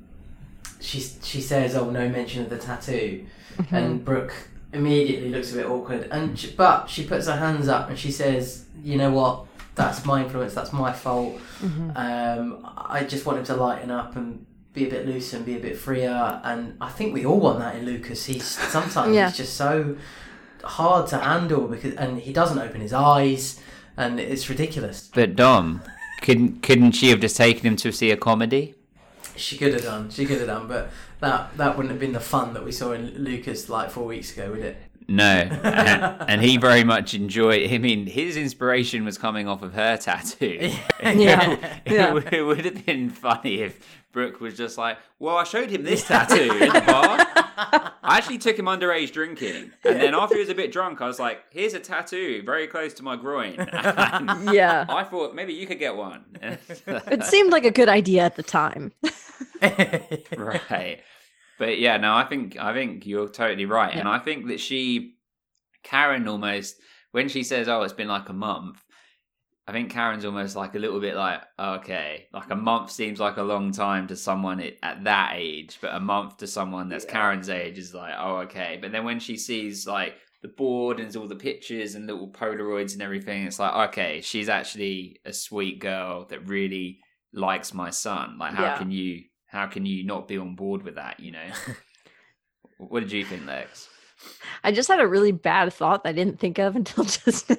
she 0.81 1.01
she 1.01 1.43
says, 1.43 1.77
"Oh, 1.77 1.91
no 1.91 2.09
mention 2.09 2.43
of 2.43 2.51
the 2.51 2.59
tattoo," 2.59 3.27
mm-hmm. 3.59 3.75
and 3.75 4.05
Brooke 4.05 4.35
immediately 4.77 5.31
looks 5.31 5.53
a 5.53 5.57
bit 5.57 5.67
awkward, 5.67 6.09
and 6.11 6.39
she, 6.39 6.51
but 6.53 6.87
she 6.89 7.05
puts 7.07 7.27
her 7.27 7.37
hands 7.37 7.69
up 7.69 7.89
and 7.89 7.99
she 7.99 8.11
says, 8.13 8.67
"You 8.83 8.97
know 8.99 9.11
what? 9.11 9.47
That's 9.75 10.05
my 10.05 10.23
influence. 10.25 10.55
That's 10.55 10.73
my 10.73 10.93
fault. 10.93 11.39
Um, 11.95 12.67
I 12.77 13.05
just 13.09 13.27
want 13.27 13.39
him 13.39 13.45
to 13.47 13.57
lighten 13.57 13.91
up 13.91 14.17
and." 14.17 14.45
Be 14.73 14.87
a 14.87 14.91
bit 14.91 15.07
looser 15.07 15.39
and 15.39 15.47
be 15.47 15.57
a 15.57 15.59
bit 15.59 15.79
freer, 15.79 16.39
and 16.45 16.77
I 16.83 16.91
think 16.91 17.15
we 17.15 17.25
all 17.25 17.41
want 17.41 17.61
that 17.61 17.77
in 17.77 17.87
Lucas. 17.87 18.27
He's 18.27 18.45
sometimes 18.71 19.15
Yeah. 19.15 19.29
he's 19.29 19.39
just 19.39 19.55
so 19.55 19.97
hard 20.63 21.07
to 21.07 21.17
handle 21.19 21.67
because, 21.67 21.95
and 21.95 22.19
he 22.21 22.31
doesn't 22.31 22.59
open 22.59 22.83
his 22.83 22.93
eyes, 22.93 23.59
and 23.97 24.21
it's 24.21 24.51
ridiculous. 24.51 25.09
But 25.15 25.35
Dom, 25.35 25.81
couldn't 26.21 26.63
couldn't 26.63 26.93
she 26.93 27.09
have 27.09 27.21
just 27.21 27.39
taken 27.39 27.65
him 27.65 27.77
to 27.77 27.91
see 27.91 28.11
a 28.11 28.19
comedy? 28.19 28.75
She 29.37 29.57
could 29.57 29.73
have 29.73 29.83
done. 29.83 30.11
She 30.11 30.27
could 30.27 30.39
have 30.39 30.47
done, 30.47 30.67
but 30.67 30.91
that 31.21 31.57
that 31.57 31.77
wouldn't 31.77 31.91
have 31.93 32.01
been 32.01 32.13
the 32.13 32.21
fun 32.21 32.55
that 32.55 32.65
we 32.65 32.73
saw 32.73 32.93
in 32.93 33.23
Lucas 33.23 33.69
like 33.69 33.91
four 33.91 34.05
weeks 34.05 34.33
ago, 34.33 34.51
would 34.51 34.61
it? 34.61 34.77
No, 35.09 35.25
and, 35.25 36.41
he 36.43 36.57
very 36.57 36.83
much 36.83 37.15
enjoyed. 37.15 37.71
I 37.73 37.79
mean, 37.79 38.07
his 38.07 38.37
inspiration 38.37 39.05
was 39.05 39.17
coming 39.19 39.47
off 39.47 39.63
of 39.63 39.75
her 39.75 39.97
tattoo. 39.97 40.73
Yeah. 41.03 41.53
it, 41.85 41.93
Yeah. 41.93 42.13
would- 42.13 42.33
it 42.33 42.43
would 42.43 42.65
have 42.65 42.85
been 42.85 43.11
funny 43.11 43.61
if 43.63 43.79
Brooke 44.13 44.41
was 44.41 44.57
just 44.57 44.77
like, 44.79 44.99
"Well, 45.19 45.37
I 45.37 45.45
showed 45.45 45.71
him 45.71 45.85
this 45.85 46.07
tattoo 46.09 46.51
in 46.51 46.73
the 46.73 46.83
bar. 46.87 47.19
I 48.03 48.17
actually 48.19 48.39
took 48.39 48.59
him 48.59 48.65
underage 48.67 49.13
drinking, 49.13 49.73
and 49.85 50.01
then 50.01 50.15
after 50.15 50.35
he 50.37 50.41
was 50.41 50.49
a 50.49 50.55
bit 50.55 50.73
drunk, 50.73 51.01
I 51.01 51.07
was 51.07 51.19
like, 51.21 51.43
"Here's 51.51 51.75
a 51.75 51.81
tattoo 51.81 52.43
very 52.45 52.67
close 52.67 52.95
to 52.95 53.03
my 53.03 53.17
groin." 53.17 53.57
And 53.71 54.53
Yeah. 54.55 54.87
I 54.89 55.05
thought 55.05 55.35
maybe 55.35 55.53
you 55.53 55.67
could 55.67 55.79
get 55.79 55.95
one. 55.97 56.25
It 56.43 57.25
seemed 57.25 57.53
like 57.53 57.65
a 57.65 57.71
good 57.71 57.89
idea 57.91 58.23
at 58.25 58.37
the 58.37 58.43
time. 58.43 58.93
right 60.37 61.01
but 61.59 61.79
yeah 61.79 61.97
no 61.97 62.15
i 62.15 62.25
think 62.25 62.57
i 62.59 62.73
think 62.73 63.07
you're 63.07 63.29
totally 63.29 63.67
right. 63.67 63.95
And 63.95 64.09
i 64.09 64.19
think 64.19 64.49
that 64.49 64.61
she 64.61 65.15
karen 65.83 66.27
almost 66.29 66.77
when 67.13 67.29
she 67.29 67.43
says 67.43 67.69
oh 67.69 67.83
it's 67.83 67.93
been 67.93 68.09
like 68.09 68.29
a 68.29 68.33
month 68.33 68.83
i 69.69 69.73
think 69.73 69.91
karen's 69.91 70.25
almost 70.25 70.57
like 70.57 70.75
a 70.75 70.79
little 70.79 71.01
bit 71.01 71.15
like 71.17 71.41
okay 71.59 72.27
like 72.33 72.51
a 72.51 72.57
month 72.57 72.91
seems 72.91 73.21
like 73.21 73.37
a 73.37 73.43
long 73.43 73.71
time 73.73 74.07
to 74.09 74.17
someone 74.17 74.61
at- 74.61 74.75
at 74.83 75.05
that 75.05 75.33
age 75.37 75.79
but 75.81 75.95
a 75.95 76.01
month 76.01 76.37
to 76.39 76.47
someone 76.47 76.89
that's 76.89 77.05
karen's 77.05 77.49
age 77.49 77.79
is 77.79 77.95
like 77.95 78.15
oh 78.19 78.39
okay. 78.39 78.79
But 78.81 78.93
then 78.93 79.05
when 79.05 79.21
she 79.21 79.37
sees 79.37 79.87
like 79.87 80.15
the 80.43 80.49
board 80.49 81.01
and 81.01 81.15
all 81.17 81.27
the 81.27 81.35
pictures 81.37 81.95
and 81.95 82.07
little 82.07 82.29
polaroids 82.29 82.93
and 82.93 83.03
everything 83.03 83.45
it's 83.45 83.59
like 83.59 83.91
okay 83.91 84.21
she's 84.21 84.49
actually 84.49 85.19
a 85.25 85.33
sweet 85.33 85.79
girl 85.81 86.27
that 86.27 86.47
really 86.49 87.01
likes 87.33 87.73
my 87.75 87.91
son. 87.91 88.39
Like 88.39 88.55
how 88.55 88.65
Yeah. 88.65 88.79
can 88.79 88.91
you 88.91 89.25
how 89.57 89.67
can 89.67 89.87
you 89.87 90.05
not 90.05 90.29
be 90.29 90.37
on 90.39 90.55
board 90.55 90.83
with 90.83 90.97
that 90.97 91.19
you 91.19 91.33
know 91.33 91.47
what 92.79 93.01
did 93.01 93.11
you 93.13 93.25
think 93.25 93.47
lex 93.47 93.89
I 94.65 94.73
just 94.73 94.89
had 94.89 95.01
a 95.01 95.07
really 95.07 95.33
bad 95.33 95.73
thought 95.73 96.03
that 96.03 96.11
I 96.11 96.13
didn't 96.13 96.41
think 96.41 96.59
of 96.59 96.75
until 96.81 97.05
just 97.05 97.51
now. 97.51 97.57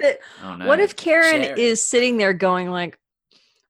that 0.00 0.18
oh 0.42 0.56
no 0.56 0.66
what 0.66 0.80
if 0.80 0.96
Karen 0.96 1.42
Share 1.42 1.58
is 1.58 1.82
sitting 1.82 2.16
there 2.16 2.32
going 2.32 2.70
like, 2.70 2.98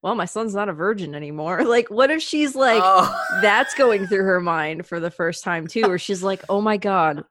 "Well, 0.03 0.15
my 0.15 0.27
son's 0.27 0.55
not 0.55 0.69
a 0.69 0.73
virgin 0.73 1.15
anymore." 1.15 1.65
Like, 1.75 1.89
what 1.91 2.11
if 2.11 2.23
she's 2.23 2.55
like, 2.55 2.83
Oh. 2.85 3.13
that's 3.43 3.75
going 3.75 4.07
through 4.07 4.25
her 4.25 4.41
mind 4.41 4.87
for 4.87 5.01
the 5.01 5.11
first 5.11 5.43
time 5.43 5.67
too, 5.67 5.83
where 5.83 5.99
she's 5.99 6.23
like, 6.23 6.43
"Oh 6.49 6.61
my 6.61 6.77
god, 6.77 7.25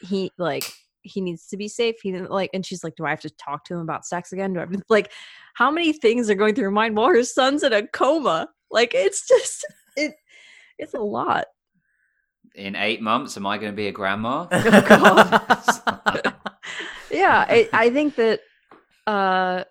he 0.00 0.30
like 0.38 0.64
he 1.02 1.20
needs 1.20 1.46
to 1.48 1.56
be 1.56 1.68
safe." 1.68 1.96
He 2.02 2.12
didn't 2.12 2.30
like, 2.30 2.50
and 2.54 2.64
she's 2.64 2.82
like, 2.82 2.96
"Do 2.96 3.04
I 3.04 3.10
have 3.10 3.20
to 3.20 3.30
talk 3.30 3.64
to 3.64 3.74
him 3.74 3.80
about 3.80 4.06
sex 4.06 4.32
again?" 4.32 4.52
Do 4.54 4.60
I 4.60 4.62
have 4.62 4.72
to, 4.72 4.82
like, 4.88 5.12
how 5.54 5.70
many 5.70 5.92
things 5.92 6.30
are 6.30 6.34
going 6.34 6.54
through 6.54 6.64
her 6.64 6.70
mind 6.70 6.96
while 6.96 7.08
her 7.08 7.24
son's 7.24 7.62
in 7.62 7.72
a 7.72 7.86
coma? 7.88 8.48
Like, 8.70 8.92
it's 8.94 9.26
just 9.26 9.66
it, 9.96 10.14
it's 10.78 10.94
a 10.94 11.00
lot. 11.00 11.46
in 12.54 12.74
eight 12.76 13.00
months 13.02 13.36
am 13.36 13.46
i 13.46 13.58
going 13.58 13.72
to 13.72 13.76
be 13.76 13.88
a 13.88 13.92
grandma? 13.92 14.46
Yeah 17.10 17.44
I, 17.48 17.68
I 17.72 17.90
think 17.90 18.16
that 18.16 18.40
uh 19.06 19.64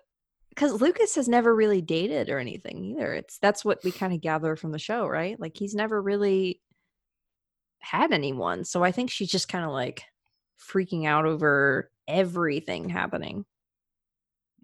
because 0.50 0.80
lucas 0.80 1.14
has 1.14 1.28
never 1.28 1.54
really 1.54 1.80
dated 1.80 2.28
or 2.30 2.38
anything 2.40 2.84
either. 2.84 3.14
It's 3.14 3.38
that's 3.38 3.64
what 3.64 3.78
we 3.84 3.92
kind 3.92 4.12
of 4.12 4.20
gather 4.20 4.56
from 4.56 4.72
the 4.72 4.78
show 4.78 5.06
right? 5.06 5.38
Like 5.38 5.56
he's 5.56 5.74
never 5.74 6.02
really 6.02 6.60
had 7.78 8.12
anyone. 8.12 8.64
So 8.64 8.82
i 8.82 8.90
think 8.92 9.10
she's 9.10 9.30
just 9.30 9.48
kind 9.48 9.64
of 9.64 9.70
like 9.70 10.02
freaking 10.60 11.06
out 11.06 11.26
over 11.26 11.90
everything 12.08 12.88
happening 12.88 13.44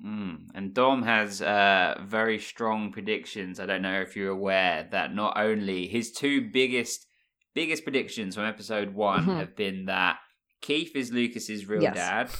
Mm, 0.03 0.49
and 0.55 0.75
Dom 0.75 1.03
has 1.03 1.41
uh, 1.43 2.01
very 2.05 2.39
strong 2.39 2.91
predictions. 2.93 3.61
I 3.61 3.67
don't 3.67 3.83
know 3.83 4.01
if 4.01 4.17
you're 4.17 4.31
aware 4.33 4.89
that 4.91 5.15
not 5.15 5.37
only 5.39 5.87
his 5.87 6.11
two 6.13 6.51
biggest 6.51 7.07
biggest 7.55 7.85
predictions 7.85 8.35
from 8.35 8.45
episode 8.45 8.95
one 8.95 9.27
Mhm. 9.27 9.39
have 9.39 9.55
been 9.55 9.85
that 9.85 10.19
Keith 10.61 10.97
is 10.97 11.13
Lucas's 11.13 11.67
real 11.69 11.83
Yes. 11.83 11.95
dad, 11.95 12.31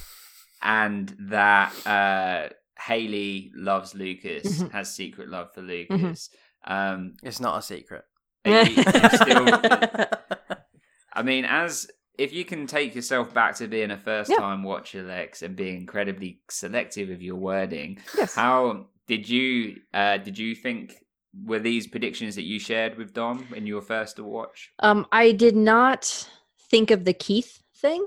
and 0.61 1.15
that 1.29 1.87
uh, 1.87 2.49
Haley 2.81 3.51
loves 3.55 3.95
Lucas, 3.95 4.61
Mhm. 4.61 4.71
has 4.71 4.93
secret 4.93 5.29
love 5.29 5.53
for 5.53 5.61
Lucas. 5.61 6.29
Um, 6.65 7.13
It's 7.23 7.39
not 7.39 7.57
a 7.57 7.61
secret. 7.61 8.03
are 8.43 8.63
you- 8.63 8.75
you 8.75 8.83
still, 8.83 9.45
I 11.13 11.23
mean, 11.23 11.45
as 11.45 11.87
if 12.17 12.33
you 12.33 12.45
can 12.45 12.67
take 12.67 12.95
yourself 12.95 13.33
back 13.33 13.55
to 13.55 13.67
being 13.67 13.91
a 13.91 13.97
first 13.97 14.31
time 14.35 14.63
watcher, 14.63 15.03
Lex, 15.03 15.41
and 15.41 15.55
being 15.55 15.77
incredibly 15.77 16.39
selective 16.49 17.09
of 17.09 17.21
your 17.21 17.35
wording, 17.35 17.99
yes. 18.17 18.35
how 18.35 18.87
did 19.07 19.29
you 19.29 19.77
uh 19.93 20.17
did 20.17 20.37
you 20.37 20.55
think 20.55 20.95
were 21.43 21.59
these 21.59 21.87
predictions 21.87 22.35
that 22.35 22.43
you 22.43 22.59
shared 22.59 22.97
with 22.97 23.13
Dom 23.13 23.47
in 23.55 23.67
your 23.67 23.81
first 23.81 24.19
watch? 24.19 24.71
Um, 24.79 25.05
I 25.11 25.31
did 25.31 25.55
not 25.55 26.29
think 26.69 26.91
of 26.91 27.05
the 27.05 27.13
Keith 27.13 27.61
thing. 27.75 28.05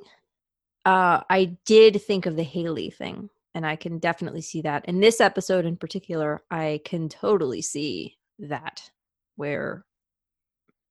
Uh, 0.85 1.21
I 1.29 1.57
did 1.67 2.03
think 2.03 2.27
of 2.27 2.37
the 2.37 2.43
Haley 2.43 2.91
thing, 2.91 3.29
and 3.55 3.67
I 3.67 3.77
can 3.77 3.99
definitely 3.99 4.41
see 4.41 4.63
that. 4.63 4.87
In 4.87 5.01
this 5.01 5.21
episode 5.21 5.67
in 5.67 5.77
particular, 5.77 6.41
I 6.51 6.81
can 6.85 7.09
totally 7.09 7.61
see 7.61 8.17
that 8.39 8.91
where 9.37 9.85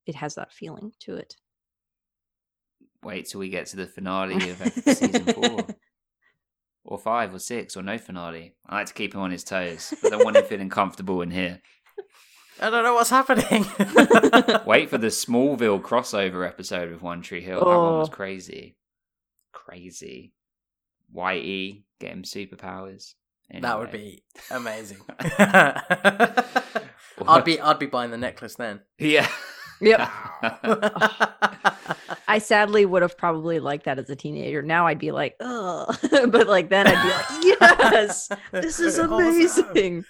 it 0.05 0.15
has 0.15 0.35
that 0.35 0.53
feeling 0.53 0.93
to 0.99 1.15
it. 1.15 1.35
Wait 3.03 3.27
till 3.27 3.39
we 3.39 3.49
get 3.49 3.67
to 3.67 3.75
the 3.77 3.85
finale 3.87 4.49
of 4.49 4.57
season 4.85 5.23
four. 5.25 5.65
Or 6.83 6.97
five 6.97 7.33
or 7.33 7.39
six 7.39 7.75
or 7.75 7.83
no 7.83 7.97
finale. 7.97 8.55
I 8.65 8.75
like 8.75 8.87
to 8.87 8.93
keep 8.93 9.13
him 9.13 9.19
on 9.21 9.31
his 9.31 9.43
toes. 9.43 9.93
I 10.05 10.09
don't 10.09 10.23
want 10.23 10.37
him 10.37 10.45
feeling 10.49 10.69
comfortable 10.69 11.21
in 11.21 11.31
here. 11.31 11.61
I 12.59 12.69
don't 12.69 12.83
know 12.83 12.93
what's 12.95 13.09
happening. 13.09 13.63
Wait 14.65 14.89
for 14.89 14.97
the 14.97 15.07
Smallville 15.07 15.81
crossover 15.81 16.47
episode 16.47 16.89
with 16.91 17.01
One 17.01 17.21
Tree 17.21 17.41
Hill. 17.41 17.59
That 17.59 17.65
one 17.65 17.99
was 17.99 18.09
Oh. 18.09 18.11
crazy. 18.11 18.77
Crazy. 19.51 20.33
Whitey 21.13 21.83
him 21.99 22.23
superpowers. 22.23 23.13
That 23.61 23.79
would 23.79 23.91
be 23.91 24.23
amazing. 24.51 24.97
I'd 27.27 27.43
be 27.45 27.59
I'd 27.59 27.79
be 27.79 27.85
buying 27.85 28.11
the 28.11 28.17
necklace 28.17 28.55
then. 28.55 28.81
Yeah. 28.97 29.27
Yep. 29.79 29.99
I 32.27 32.39
sadly 32.39 32.85
would 32.85 33.01
have 33.01 33.17
probably 33.17 33.59
liked 33.59 33.85
that 33.85 33.99
as 33.99 34.09
a 34.09 34.15
teenager. 34.15 34.61
Now 34.61 34.87
I'd 34.87 34.99
be 34.99 35.11
like, 35.11 35.35
ugh. 35.39 35.95
but 36.29 36.47
like 36.47 36.69
then 36.69 36.87
I'd 36.87 37.03
be 37.03 37.09
like, 37.09 37.59
yes, 37.61 38.29
this 38.51 38.79
is 38.79 38.97
amazing. 38.97 40.05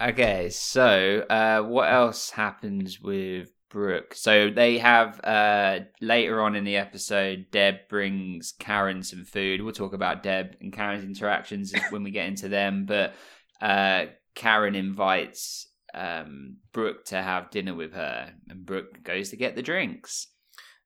Okay, 0.00 0.48
so 0.50 1.24
uh, 1.28 1.60
what 1.62 1.92
else 1.92 2.30
happens 2.30 3.00
with 3.00 3.50
Brooke? 3.68 4.14
So 4.14 4.48
they 4.48 4.78
have 4.78 5.18
uh, 5.24 5.80
later 6.00 6.40
on 6.40 6.54
in 6.54 6.62
the 6.62 6.76
episode, 6.76 7.46
Deb 7.50 7.88
brings 7.88 8.52
Karen 8.52 9.02
some 9.02 9.24
food. 9.24 9.60
We'll 9.60 9.72
talk 9.72 9.94
about 9.94 10.22
Deb 10.22 10.54
and 10.60 10.72
Karen's 10.72 11.02
interactions 11.02 11.74
when 11.90 12.04
we 12.04 12.12
get 12.12 12.28
into 12.28 12.48
them. 12.48 12.86
But 12.86 13.14
uh, 13.60 14.06
Karen 14.36 14.76
invites 14.76 15.66
um, 15.98 16.58
Brooke 16.72 17.04
to 17.06 17.20
have 17.22 17.50
dinner 17.50 17.74
with 17.74 17.92
her, 17.92 18.34
and 18.48 18.64
Brooke 18.64 19.02
goes 19.02 19.30
to 19.30 19.36
get 19.36 19.56
the 19.56 19.62
drinks. 19.62 20.28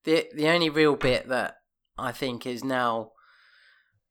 the 0.05 0.27
the 0.35 0.49
only 0.49 0.71
real 0.71 0.97
bit 0.97 1.29
that 1.29 1.57
I 1.99 2.13
think 2.13 2.47
is 2.47 2.65
now 2.65 3.13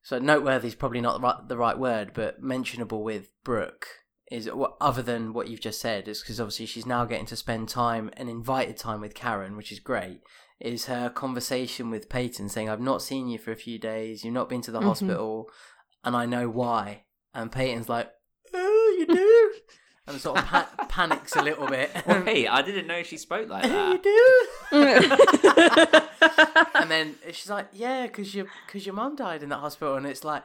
so 0.02 0.18
noteworthy 0.18 0.68
is 0.68 0.74
probably 0.74 1.00
not 1.00 1.14
the 1.14 1.20
right, 1.20 1.48
the 1.48 1.56
right 1.56 1.78
word, 1.78 2.12
but 2.14 2.42
mentionable 2.42 3.02
with 3.04 3.28
Brooke 3.44 3.86
is 4.30 4.48
other 4.80 5.02
than 5.02 5.32
what 5.34 5.48
you've 5.48 5.60
just 5.60 5.80
said 5.80 6.08
is 6.08 6.20
because 6.22 6.40
obviously 6.40 6.64
she's 6.66 6.86
now 6.86 7.04
getting 7.04 7.26
to 7.26 7.36
spend 7.36 7.68
time 7.68 8.10
and 8.16 8.28
invited 8.30 8.76
time 8.78 9.00
with 9.00 9.14
Karen, 9.14 9.56
which 9.56 9.70
is 9.70 9.78
great. 9.80 10.20
Is 10.58 10.86
her 10.86 11.10
conversation 11.10 11.90
with 11.90 12.08
Peyton 12.08 12.48
saying, 12.48 12.68
"I've 12.70 12.80
not 12.80 13.02
seen 13.02 13.28
you 13.28 13.38
for 13.38 13.50
a 13.52 13.56
few 13.56 13.78
days. 13.78 14.24
You've 14.24 14.32
not 14.34 14.48
been 14.48 14.62
to 14.62 14.70
the 14.70 14.80
Mhm. 14.80 14.84
hospital, 14.84 15.50
and 16.04 16.16
I 16.16 16.24
know 16.26 16.48
why." 16.48 17.04
And 17.34 17.50
Peyton's 17.52 17.88
like, 17.88 18.10
"Oh, 18.54 18.96
you 18.98 19.06
do," 19.22 19.52
and 20.06 20.20
sort 20.20 20.38
of 20.38 20.44
pa- 20.46 20.68
panics 20.88 21.36
a 21.36 21.42
little 21.42 21.66
bit. 21.66 21.90
Hey, 21.90 22.46
I 22.46 22.62
didn't 22.62 22.86
know 22.86 23.02
she 23.02 23.16
spoke 23.16 23.48
like 23.48 23.62
that. 23.70 23.92
you 23.92 23.98
do. 24.72 26.00
and 26.74 26.90
then 26.90 27.14
she's 27.32 27.50
like, 27.50 27.68
"Yeah, 27.72 28.06
because 28.06 28.34
your 28.34 28.46
because 28.66 28.84
your 28.86 28.94
mum 28.94 29.16
died 29.16 29.42
in 29.42 29.48
that 29.50 29.58
hospital," 29.58 29.96
and 29.96 30.06
it's 30.06 30.24
like, 30.24 30.42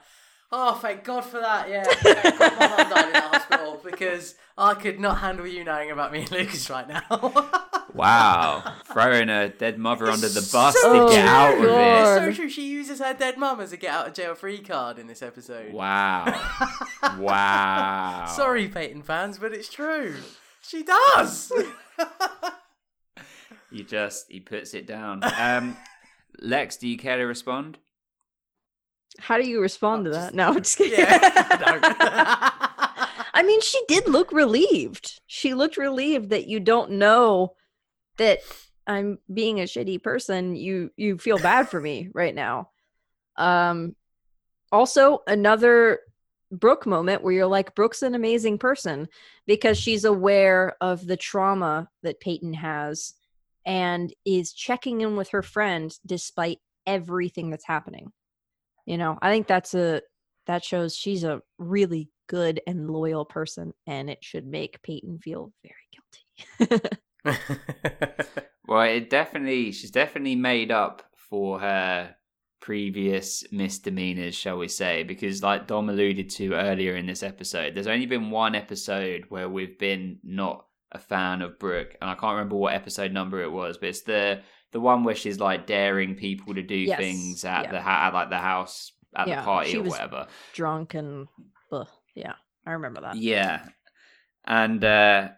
"Oh, 0.51 0.73
thank 0.75 1.03
God 1.03 1.21
for 1.21 1.39
that." 1.39 1.69
Yeah, 1.69 1.83
thank 1.85 2.39
God 2.39 2.59
my 2.59 2.67
mum 2.67 2.89
died 2.89 3.05
in 3.07 3.13
that 3.13 3.33
hospital 3.33 3.81
because 3.83 4.35
I 4.57 4.73
could 4.73 4.99
not 4.99 5.19
handle 5.19 5.47
you 5.47 5.63
knowing 5.63 5.91
about 5.91 6.11
me 6.11 6.21
and 6.21 6.31
Lucas 6.31 6.69
right 6.69 6.87
now. 6.87 7.49
Wow, 7.93 8.63
throwing 8.91 9.29
a 9.29 9.49
dead 9.49 9.77
mother 9.79 10.07
under 10.07 10.27
the 10.27 10.47
bus 10.51 10.75
so 10.79 11.07
to 11.07 11.13
get 11.13 11.25
out 11.27 11.53
of 11.53 11.59
true. 11.59 11.69
it. 11.69 11.71
God. 11.73 12.15
so 12.19 12.31
true. 12.33 12.49
She 12.49 12.67
uses 12.69 12.99
her 12.99 13.13
dead 13.13 13.37
mum 13.37 13.59
as 13.59 13.71
a 13.71 13.77
get 13.77 13.91
out 13.93 14.07
of 14.07 14.13
jail 14.13 14.35
free 14.35 14.59
card 14.59 14.99
in 14.99 15.07
this 15.07 15.21
episode. 15.21 15.73
Wow, 15.73 16.25
wow. 17.17 18.25
Sorry, 18.27 18.67
Peyton 18.67 19.01
fans, 19.03 19.39
but 19.39 19.53
it's 19.53 19.69
true. 19.69 20.15
She 20.61 20.83
does. 20.83 21.51
He 23.71 23.83
just 23.83 24.27
he 24.31 24.39
puts 24.39 24.73
it 24.73 24.87
down. 24.87 25.21
Um, 25.37 25.75
Lex, 26.39 26.77
do 26.77 26.87
you 26.87 26.97
care 26.97 27.17
to 27.17 27.23
respond? 27.23 27.77
How 29.19 29.37
do 29.37 29.47
you 29.47 29.59
respond 29.61 30.07
Oh, 30.07 30.11
to 30.11 30.15
just- 30.15 30.27
that? 30.27 30.35
No, 30.35 30.47
I'm 30.49 30.55
just 30.57 30.77
kidding. 30.77 30.99
yeah. 30.99 31.17
I 33.33 33.43
mean, 33.45 33.59
she 33.61 33.79
did 33.87 34.07
look 34.07 34.31
relieved. 34.31 35.19
She 35.27 35.53
looked 35.53 35.75
relieved 35.77 36.29
that 36.29 36.47
you 36.47 36.59
don't 36.61 36.91
know 36.91 37.53
that 38.17 38.39
I'm 38.85 39.19
being 39.31 39.59
a 39.59 39.63
shitty 39.63 40.01
person. 40.01 40.55
You 40.55 40.91
you 40.97 41.17
feel 41.17 41.39
bad 41.39 41.69
for 41.69 41.79
me 41.79 42.09
right 42.13 42.33
now. 42.33 42.69
Um 43.35 43.95
also 44.71 45.23
another 45.27 45.99
Brooke 46.51 46.85
moment 46.85 47.23
where 47.23 47.33
you're 47.33 47.47
like 47.47 47.75
Brooke's 47.75 48.01
an 48.01 48.15
amazing 48.15 48.57
person 48.57 49.07
because 49.45 49.77
she's 49.77 50.05
aware 50.05 50.75
of 50.79 51.05
the 51.05 51.17
trauma 51.17 51.89
that 52.03 52.21
Peyton 52.21 52.53
has 52.53 53.13
and 53.65 54.13
is 54.25 54.53
checking 54.53 55.01
in 55.01 55.17
with 55.17 55.29
her 55.29 55.41
friend 55.41 55.93
despite 56.05 56.59
everything 56.85 57.49
that's 57.49 57.65
happening. 57.65 58.13
You 58.85 58.97
know, 58.97 59.19
I 59.21 59.29
think 59.29 59.47
that's 59.47 59.73
a 59.73 60.01
that 60.45 60.63
shows 60.63 60.95
she's 60.95 61.25
a 61.25 61.41
really 61.57 62.09
good 62.27 62.61
and 62.65 62.89
loyal 62.89 63.25
person 63.25 63.73
and 63.85 64.09
it 64.09 64.23
should 64.23 64.47
make 64.47 64.81
Peyton 64.81 65.19
feel 65.19 65.51
very 65.61 66.69
guilty. 66.69 66.97
Well, 68.67 68.81
it 68.81 69.09
definitely 69.09 69.71
she's 69.71 69.91
definitely 69.91 70.35
made 70.35 70.71
up 70.71 71.01
for 71.29 71.59
her 71.61 72.15
previous 72.59 73.45
misdemeanors, 73.49 74.35
shall 74.35 74.57
we 74.57 74.67
say? 74.67 75.03
Because, 75.03 75.41
like 75.41 75.67
Dom 75.67 75.87
alluded 75.89 76.29
to 76.31 76.53
earlier 76.53 76.95
in 76.97 77.05
this 77.05 77.23
episode, 77.23 77.73
there's 77.75 77.87
only 77.87 78.05
been 78.07 78.29
one 78.29 78.55
episode 78.55 79.23
where 79.29 79.47
we've 79.47 79.79
been 79.79 80.19
not 80.21 80.65
a 80.91 80.99
fan 80.99 81.41
of 81.41 81.59
Brooke, 81.59 81.95
and 82.01 82.09
I 82.09 82.15
can't 82.15 82.33
remember 82.35 82.57
what 82.57 82.73
episode 82.73 83.13
number 83.13 83.41
it 83.41 83.51
was, 83.51 83.77
but 83.77 83.87
it's 83.89 84.01
the 84.01 84.41
the 84.73 84.81
one 84.81 85.05
where 85.05 85.15
she's 85.15 85.39
like 85.39 85.65
daring 85.65 86.15
people 86.15 86.53
to 86.55 86.61
do 86.61 86.75
Yes, 86.75 86.99
things 86.99 87.45
at 87.45 87.63
yeah. 87.65 87.71
the 87.71 87.81
ha- 87.81 88.07
at 88.07 88.13
like 88.13 88.29
the 88.29 88.37
house 88.37 88.91
at 89.15 89.29
Yeah, 89.29 89.37
the 89.39 89.45
party 89.45 89.69
she 89.71 89.77
or 89.77 89.83
was- 89.83 89.91
whatever. 89.91 90.27
Drunk 90.53 90.93
and 90.93 91.27
ugh, 91.71 91.87
yeah, 92.15 92.33
I 92.65 92.71
remember 92.71 92.99
that. 92.99 93.15
Yeah. 93.15 93.65
And 94.45 94.83
uh 94.83 95.29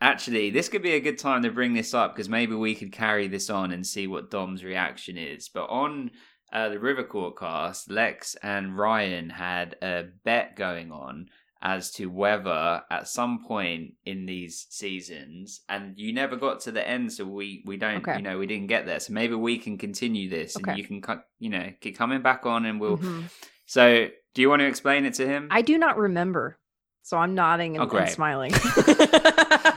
actually 0.00 0.50
this 0.50 0.68
could 0.68 0.82
be 0.82 0.92
a 0.94 1.00
good 1.00 1.18
time 1.18 1.42
to 1.42 1.50
bring 1.50 1.74
this 1.74 1.94
up 1.94 2.14
because 2.14 2.28
maybe 2.28 2.54
we 2.54 2.74
could 2.74 2.92
carry 2.92 3.28
this 3.28 3.50
on 3.50 3.72
and 3.72 3.86
see 3.86 4.06
what 4.06 4.30
Dom's 4.30 4.62
reaction 4.64 5.16
is. 5.16 5.48
But 5.48 5.66
on 5.66 6.10
uh, 6.52 6.68
the 6.68 6.78
River 6.78 7.02
Court 7.04 7.36
cast, 7.38 7.90
Lex 7.90 8.36
and 8.42 8.76
Ryan 8.78 9.30
had 9.30 9.76
a 9.82 10.04
bet 10.24 10.56
going 10.56 10.92
on 10.92 11.28
as 11.66 11.90
to 11.92 12.06
whether 12.06 12.82
at 12.90 13.08
some 13.08 13.42
point 13.42 13.94
in 14.04 14.26
these 14.26 14.66
seasons 14.68 15.62
and 15.66 15.94
you 15.98 16.12
never 16.12 16.36
got 16.36 16.60
to 16.60 16.70
the 16.70 16.86
end 16.86 17.10
so 17.10 17.24
we 17.24 17.62
we 17.64 17.78
don't 17.78 18.06
Okay. 18.06 18.16
you 18.16 18.22
know 18.22 18.36
we 18.36 18.46
didn't 18.46 18.66
get 18.66 18.84
there 18.84 19.00
so 19.00 19.14
maybe 19.14 19.34
we 19.34 19.56
can 19.56 19.78
continue 19.78 20.28
this 20.28 20.56
and 20.56 20.76
you 20.76 20.84
can 20.84 21.00
you 21.38 21.48
know 21.48 21.70
keep 21.80 21.96
coming 21.96 22.20
back 22.20 22.44
on 22.44 22.66
and 22.66 22.78
we'll 22.78 22.98
Mhm. 22.98 23.30
so 23.64 24.08
do 24.34 24.42
you 24.42 24.50
want 24.50 24.60
to 24.60 24.66
explain 24.66 25.06
it 25.06 25.14
to 25.14 25.26
him 25.26 25.48
I 25.50 25.62
do 25.62 25.78
not 25.78 25.96
remember, 25.96 26.58
so 27.00 27.16
I'm 27.16 27.34
nodding 27.34 27.78
and, 27.78 27.90
Oh, 27.90 27.96
and 27.96 28.10
smiling. 28.10 28.52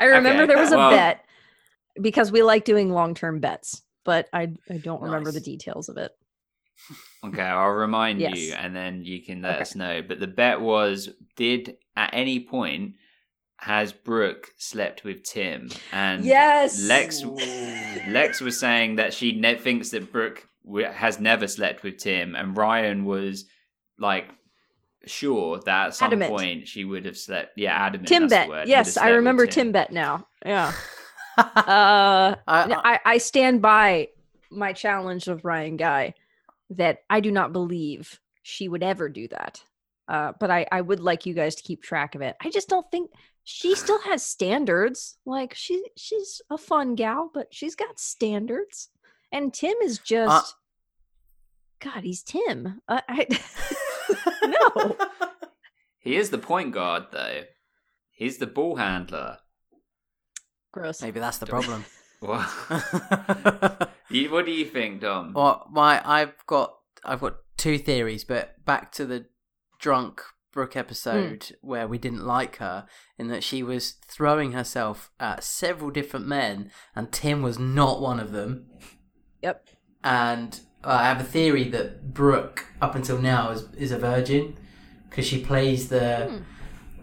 I 0.00 0.06
remember 0.06 0.42
Okay, 0.42 0.46
there 0.46 0.58
was 0.58 0.72
a 0.72 0.76
well- 0.78 0.90
bet 0.90 1.24
because 2.00 2.32
we 2.32 2.42
like 2.42 2.64
doing 2.64 2.90
long 2.90 3.14
term 3.14 3.38
bets, 3.40 3.82
but 4.04 4.28
I 4.32 4.48
I 4.68 4.78
don't 4.78 5.02
remember 5.02 5.30
the 5.30 5.40
details 5.40 5.88
of 5.88 5.96
it. 5.98 6.10
Okay, 7.22 7.42
I'll 7.42 7.68
remind 7.68 8.20
you 8.22 8.54
and 8.54 8.74
then 8.74 9.04
you 9.04 9.22
can 9.22 9.42
let 9.42 9.52
Okay. 9.56 9.60
us 9.62 9.74
know. 9.74 10.00
But 10.02 10.18
the 10.18 10.26
bet 10.26 10.60
was 10.62 11.10
did 11.36 11.76
at 11.94 12.10
any 12.14 12.40
point 12.40 12.94
has 13.58 13.92
Brooke 13.92 14.48
slept 14.56 15.04
with 15.04 15.22
Tim? 15.22 15.68
And 15.92 16.24
Yes. 16.24 16.80
Lex 16.82 17.22
Lex 18.08 18.40
was 18.40 18.58
saying 18.58 18.96
that 18.96 19.12
she 19.12 19.32
ne- 19.38 19.58
thinks 19.58 19.90
that 19.90 20.10
Brooke 20.10 20.48
w- 20.64 20.86
has 20.86 21.20
never 21.20 21.46
slept 21.46 21.82
with 21.82 21.98
Tim 21.98 22.34
and 22.34 22.56
Ryan 22.56 23.04
was 23.04 23.44
like 23.98 24.30
sure 25.06 25.58
that 25.64 25.86
at 25.88 25.94
some 25.94 26.06
Adamant. 26.08 26.30
point 26.30 26.68
she 26.68 26.84
would 26.84 27.06
have 27.06 27.16
slept 27.16 27.52
yeah 27.56 27.72
adamant 27.72 28.08
Tim 28.08 28.28
that's 28.28 28.48
word, 28.48 28.68
Yes, 28.68 28.96
I 28.96 29.10
remember 29.10 29.46
Tim 29.46 29.72
bet 29.72 29.92
now. 29.92 30.26
Yeah. 30.44 30.72
Uh, 31.38 32.36
I- 32.46 32.82
I, 32.84 33.00
I 33.14 33.18
stand 33.18 33.62
by 33.62 34.08
my 34.50 34.74
challenge 34.74 35.26
of 35.26 35.44
Ryan 35.44 35.78
Guy 35.78 36.12
that 36.70 36.98
I 37.08 37.20
do 37.20 37.30
not 37.30 37.52
believe 37.54 38.20
she 38.42 38.68
would 38.68 38.82
ever 38.82 39.08
do 39.08 39.26
that. 39.28 39.62
Uh, 40.06 40.32
but 40.38 40.50
I, 40.50 40.66
I 40.70 40.82
would 40.82 41.00
like 41.00 41.24
you 41.24 41.32
guys 41.32 41.54
to 41.54 41.62
keep 41.62 41.82
track 41.82 42.14
of 42.14 42.20
it. 42.20 42.36
I 42.42 42.50
just 42.50 42.68
don't 42.68 42.90
think 42.90 43.10
she 43.44 43.74
still 43.74 44.00
has 44.02 44.22
standards. 44.22 45.16
Like 45.24 45.54
she 45.54 45.82
she's 45.96 46.42
a 46.50 46.58
fun 46.58 46.94
gal, 46.94 47.30
but 47.32 47.46
she's 47.54 47.74
got 47.74 47.98
standards. 47.98 48.88
And 49.32 49.54
Tim 49.54 49.76
is 49.82 49.98
just 49.98 50.56
God, 51.80 52.02
he's 52.02 52.22
Tim. 52.22 52.82
Uh, 52.88 53.00
I, 53.08 53.26
no. 54.44 54.96
He 56.02 56.16
is 56.16 56.30
the 56.30 56.38
point 56.38 56.72
guard, 56.72 57.08
though. 57.12 57.42
He's 58.10 58.38
the 58.38 58.46
ball 58.46 58.76
handler. 58.76 59.36
Gross. 60.72 61.02
Maybe 61.02 61.20
that's 61.20 61.38
the 61.38 61.46
problem. 61.46 61.84
What? 62.20 62.50
you, 64.10 64.30
what 64.30 64.44
do 64.44 64.52
you 64.52 64.66
think, 64.66 65.00
Dom? 65.00 65.32
well, 65.32 65.66
my 65.70 66.02
I've 66.04 66.34
got 66.46 66.74
I've 67.02 67.22
got 67.22 67.36
two 67.56 67.78
theories, 67.78 68.24
but 68.24 68.62
back 68.66 68.92
to 68.92 69.06
the 69.06 69.24
drunk 69.78 70.20
Brooke 70.52 70.76
episode 70.76 71.44
hmm. 71.44 71.66
where 71.66 71.88
we 71.88 71.96
didn't 71.96 72.26
like 72.26 72.56
her, 72.56 72.86
in 73.16 73.28
that 73.28 73.42
she 73.42 73.62
was 73.62 73.92
throwing 74.06 74.52
herself 74.52 75.10
at 75.18 75.42
several 75.42 75.90
different 75.90 76.26
men, 76.26 76.70
and 76.94 77.10
Tim 77.10 77.40
was 77.40 77.58
not 77.58 78.02
one 78.02 78.20
of 78.20 78.32
them. 78.32 78.66
Yep. 79.42 79.66
And 80.04 80.60
uh, 80.84 80.88
I 80.88 81.04
have 81.04 81.20
a 81.20 81.24
theory 81.24 81.64
that 81.70 82.14
Brooke, 82.14 82.66
up 82.80 82.94
until 82.94 83.18
now, 83.18 83.50
is 83.50 83.64
is 83.76 83.92
a 83.92 83.98
virgin 83.98 84.56
because 85.08 85.26
she 85.26 85.42
plays 85.42 85.88
the. 85.88 86.26
Hmm. 86.26 86.38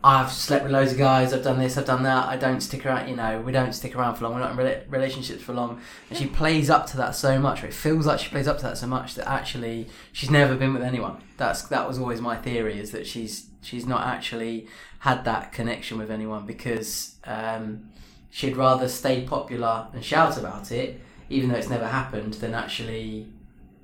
I've 0.04 0.32
slept 0.32 0.64
with 0.64 0.72
loads 0.72 0.92
of 0.94 0.98
guys. 1.00 1.34
I've 1.34 1.44
done 1.44 1.60
this. 1.60 1.78
I've 1.78 1.86
done 1.86 2.04
that. 2.04 2.30
I 2.30 2.38
don't 2.38 2.62
stick 2.62 2.86
around. 2.86 3.10
You 3.10 3.16
know, 3.16 3.42
we 3.42 3.52
don't 3.52 3.74
stick 3.74 3.96
around 3.96 4.16
for 4.16 4.24
long. 4.24 4.36
We're 4.36 4.40
not 4.40 4.52
in 4.52 4.58
rela- 4.58 4.84
relationships 4.90 5.42
for 5.42 5.54
long. 5.54 5.82
And 6.10 6.18
she 6.18 6.28
plays 6.28 6.70
up 6.70 6.86
to 6.88 6.98
that 6.98 7.16
so 7.16 7.40
much. 7.40 7.64
Or 7.64 7.68
it 7.68 7.74
feels 7.74 8.06
like 8.06 8.20
she 8.20 8.30
plays 8.30 8.48
up 8.48 8.58
to 8.60 8.64
that 8.64 8.78
so 8.78 8.88
much 8.88 9.16
that 9.16 9.28
actually 9.28 9.88
she's 10.14 10.30
never 10.30 10.56
been 10.56 10.74
with 10.74 10.84
anyone. 10.84 11.22
That's 11.38 11.64
that 11.64 11.88
was 11.88 11.98
always 11.98 12.22
my 12.22 12.38
theory 12.38 12.80
is 12.80 12.92
that 12.92 13.06
she's 13.06 13.48
she's 13.62 13.86
not 13.86 14.06
actually 14.06 14.68
had 15.00 15.26
that 15.26 15.52
connection 15.52 15.98
with 15.98 16.10
anyone 16.10 16.46
because 16.46 17.16
um, 17.26 17.90
she'd 18.30 18.56
rather 18.56 18.88
stay 18.88 19.24
popular 19.24 19.88
and 19.94 20.06
shout 20.06 20.38
about 20.38 20.72
it, 20.72 21.02
even 21.30 21.50
though 21.50 21.58
it's 21.58 21.70
never 21.70 21.88
happened, 21.88 22.36
than 22.36 22.54
actually 22.54 23.28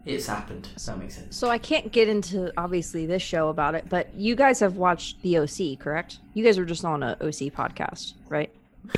it's 0.05 0.27
happened. 0.27 0.67
Does 0.73 0.85
that 0.85 0.97
make 0.99 1.11
sense? 1.11 1.35
So 1.35 1.49
I 1.49 1.57
can't 1.57 1.91
get 1.91 2.07
into 2.09 2.51
obviously 2.57 3.05
this 3.05 3.21
show 3.21 3.49
about 3.49 3.75
it, 3.75 3.85
but 3.89 4.13
you 4.15 4.35
guys 4.35 4.59
have 4.59 4.75
watched 4.75 5.21
the 5.21 5.37
OC, 5.39 5.79
correct? 5.79 6.19
You 6.33 6.43
guys 6.43 6.57
were 6.57 6.65
just 6.65 6.83
on 6.83 7.03
a 7.03 7.11
OC 7.21 7.51
podcast, 7.53 8.13
right? 8.29 8.49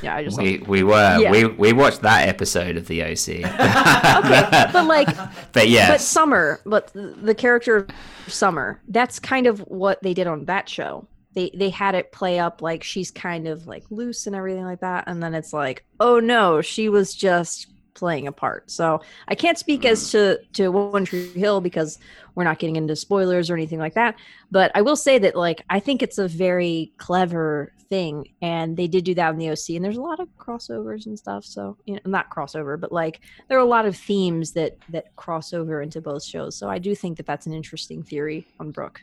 Yeah, 0.02 0.16
I 0.16 0.24
just 0.24 0.36
We 0.36 0.58
we 0.58 0.82
were 0.82 1.18
Yeah. 1.20 1.30
we 1.30 1.44
we 1.46 1.72
watched 1.72 2.02
that 2.02 2.28
episode 2.28 2.76
of 2.76 2.88
the 2.88 3.02
OC. 3.04 3.44
okay, 3.44 4.70
but 4.72 4.84
like, 4.86 5.08
but 5.52 5.68
yeah, 5.68 5.92
but 5.92 6.00
Summer, 6.00 6.60
but 6.66 6.90
the 6.92 7.34
character 7.36 7.76
of 7.76 7.88
Summer, 8.26 8.80
that's 8.88 9.20
kind 9.20 9.46
of 9.46 9.60
what 9.60 10.02
they 10.02 10.12
did 10.12 10.26
on 10.26 10.44
that 10.46 10.68
show. 10.68 11.06
They 11.34 11.50
they 11.54 11.70
had 11.70 11.94
it 11.94 12.10
play 12.10 12.40
up 12.40 12.62
like 12.62 12.82
she's 12.82 13.12
kind 13.12 13.46
of 13.46 13.68
like 13.68 13.84
loose 13.90 14.26
and 14.26 14.34
everything 14.34 14.64
like 14.64 14.80
that, 14.80 15.04
and 15.06 15.22
then 15.22 15.34
it's 15.34 15.52
like, 15.52 15.84
oh 16.00 16.18
no, 16.18 16.62
she 16.62 16.88
was 16.88 17.14
just 17.14 17.68
playing 17.96 18.28
a 18.28 18.32
part. 18.32 18.70
So 18.70 19.00
I 19.26 19.34
can't 19.34 19.58
speak 19.58 19.84
as 19.84 20.10
to 20.12 20.38
to 20.52 20.68
One 20.68 21.04
Tree 21.04 21.28
Hill 21.30 21.60
because 21.60 21.98
we're 22.34 22.44
not 22.44 22.58
getting 22.58 22.76
into 22.76 22.94
spoilers 22.94 23.50
or 23.50 23.54
anything 23.54 23.80
like 23.80 23.94
that. 23.94 24.14
But 24.50 24.70
I 24.74 24.82
will 24.82 24.94
say 24.94 25.18
that 25.18 25.34
like 25.34 25.64
I 25.68 25.80
think 25.80 26.02
it's 26.02 26.18
a 26.18 26.28
very 26.28 26.92
clever 26.98 27.72
thing, 27.88 28.28
and 28.42 28.76
they 28.76 28.86
did 28.86 29.04
do 29.04 29.14
that 29.14 29.32
in 29.32 29.38
the 29.38 29.50
OC, 29.50 29.70
and 29.70 29.84
there's 29.84 29.96
a 29.96 30.02
lot 30.02 30.20
of 30.20 30.28
crossovers 30.38 31.06
and 31.06 31.18
stuff. 31.18 31.44
So 31.44 31.76
you 31.86 31.94
know, 31.94 32.00
not 32.04 32.30
crossover, 32.30 32.78
but 32.78 32.92
like 32.92 33.20
there 33.48 33.58
are 33.58 33.62
a 33.62 33.64
lot 33.64 33.86
of 33.86 33.96
themes 33.96 34.52
that 34.52 34.76
that 34.90 35.16
cross 35.16 35.52
over 35.52 35.82
into 35.82 36.00
both 36.00 36.22
shows. 36.22 36.54
So 36.54 36.68
I 36.68 36.78
do 36.78 36.94
think 36.94 37.16
that 37.16 37.26
that's 37.26 37.46
an 37.46 37.52
interesting 37.52 38.02
theory 38.02 38.46
on 38.60 38.70
Brooke. 38.70 39.02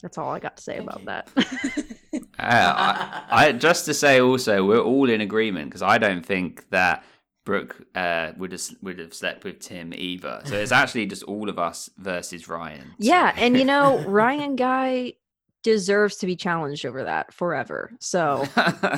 That's 0.00 0.16
all 0.16 0.30
I 0.30 0.38
got 0.38 0.56
to 0.56 0.62
say 0.62 0.78
about 0.78 1.04
that. 1.04 1.28
Uh, 2.40 3.22
I, 3.30 3.46
I 3.48 3.52
just 3.52 3.84
to 3.84 3.92
say 3.92 4.18
also 4.20 4.64
we're 4.64 4.80
all 4.80 5.10
in 5.10 5.20
agreement 5.20 5.68
because 5.68 5.82
I 5.82 5.98
don't 5.98 6.24
think 6.24 6.68
that 6.70 7.04
Brooke 7.44 7.82
uh, 7.94 8.32
would 8.36 8.52
have 8.52 8.62
would 8.82 8.98
have 8.98 9.14
slept 9.14 9.44
with 9.44 9.60
Tim 9.60 9.92
either. 9.94 10.42
So 10.44 10.56
it's 10.56 10.72
actually 10.72 11.06
just 11.06 11.22
all 11.24 11.48
of 11.48 11.58
us 11.58 11.88
versus 11.96 12.48
Ryan. 12.48 12.88
So- 12.88 12.94
yeah, 12.98 13.34
and 13.36 13.56
you 13.56 13.64
know 13.64 13.98
Ryan 14.06 14.56
Guy 14.56 15.14
deserves 15.62 16.16
to 16.16 16.26
be 16.26 16.36
challenged 16.36 16.86
over 16.86 17.04
that 17.04 17.32
forever. 17.34 17.92
So 18.00 18.44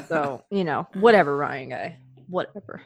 so 0.09 0.45
you 0.51 0.65
know 0.65 0.89
whatever 0.95 1.37
Ryan 1.37 1.69
Guy, 1.71 1.99
whatever. 2.29 2.83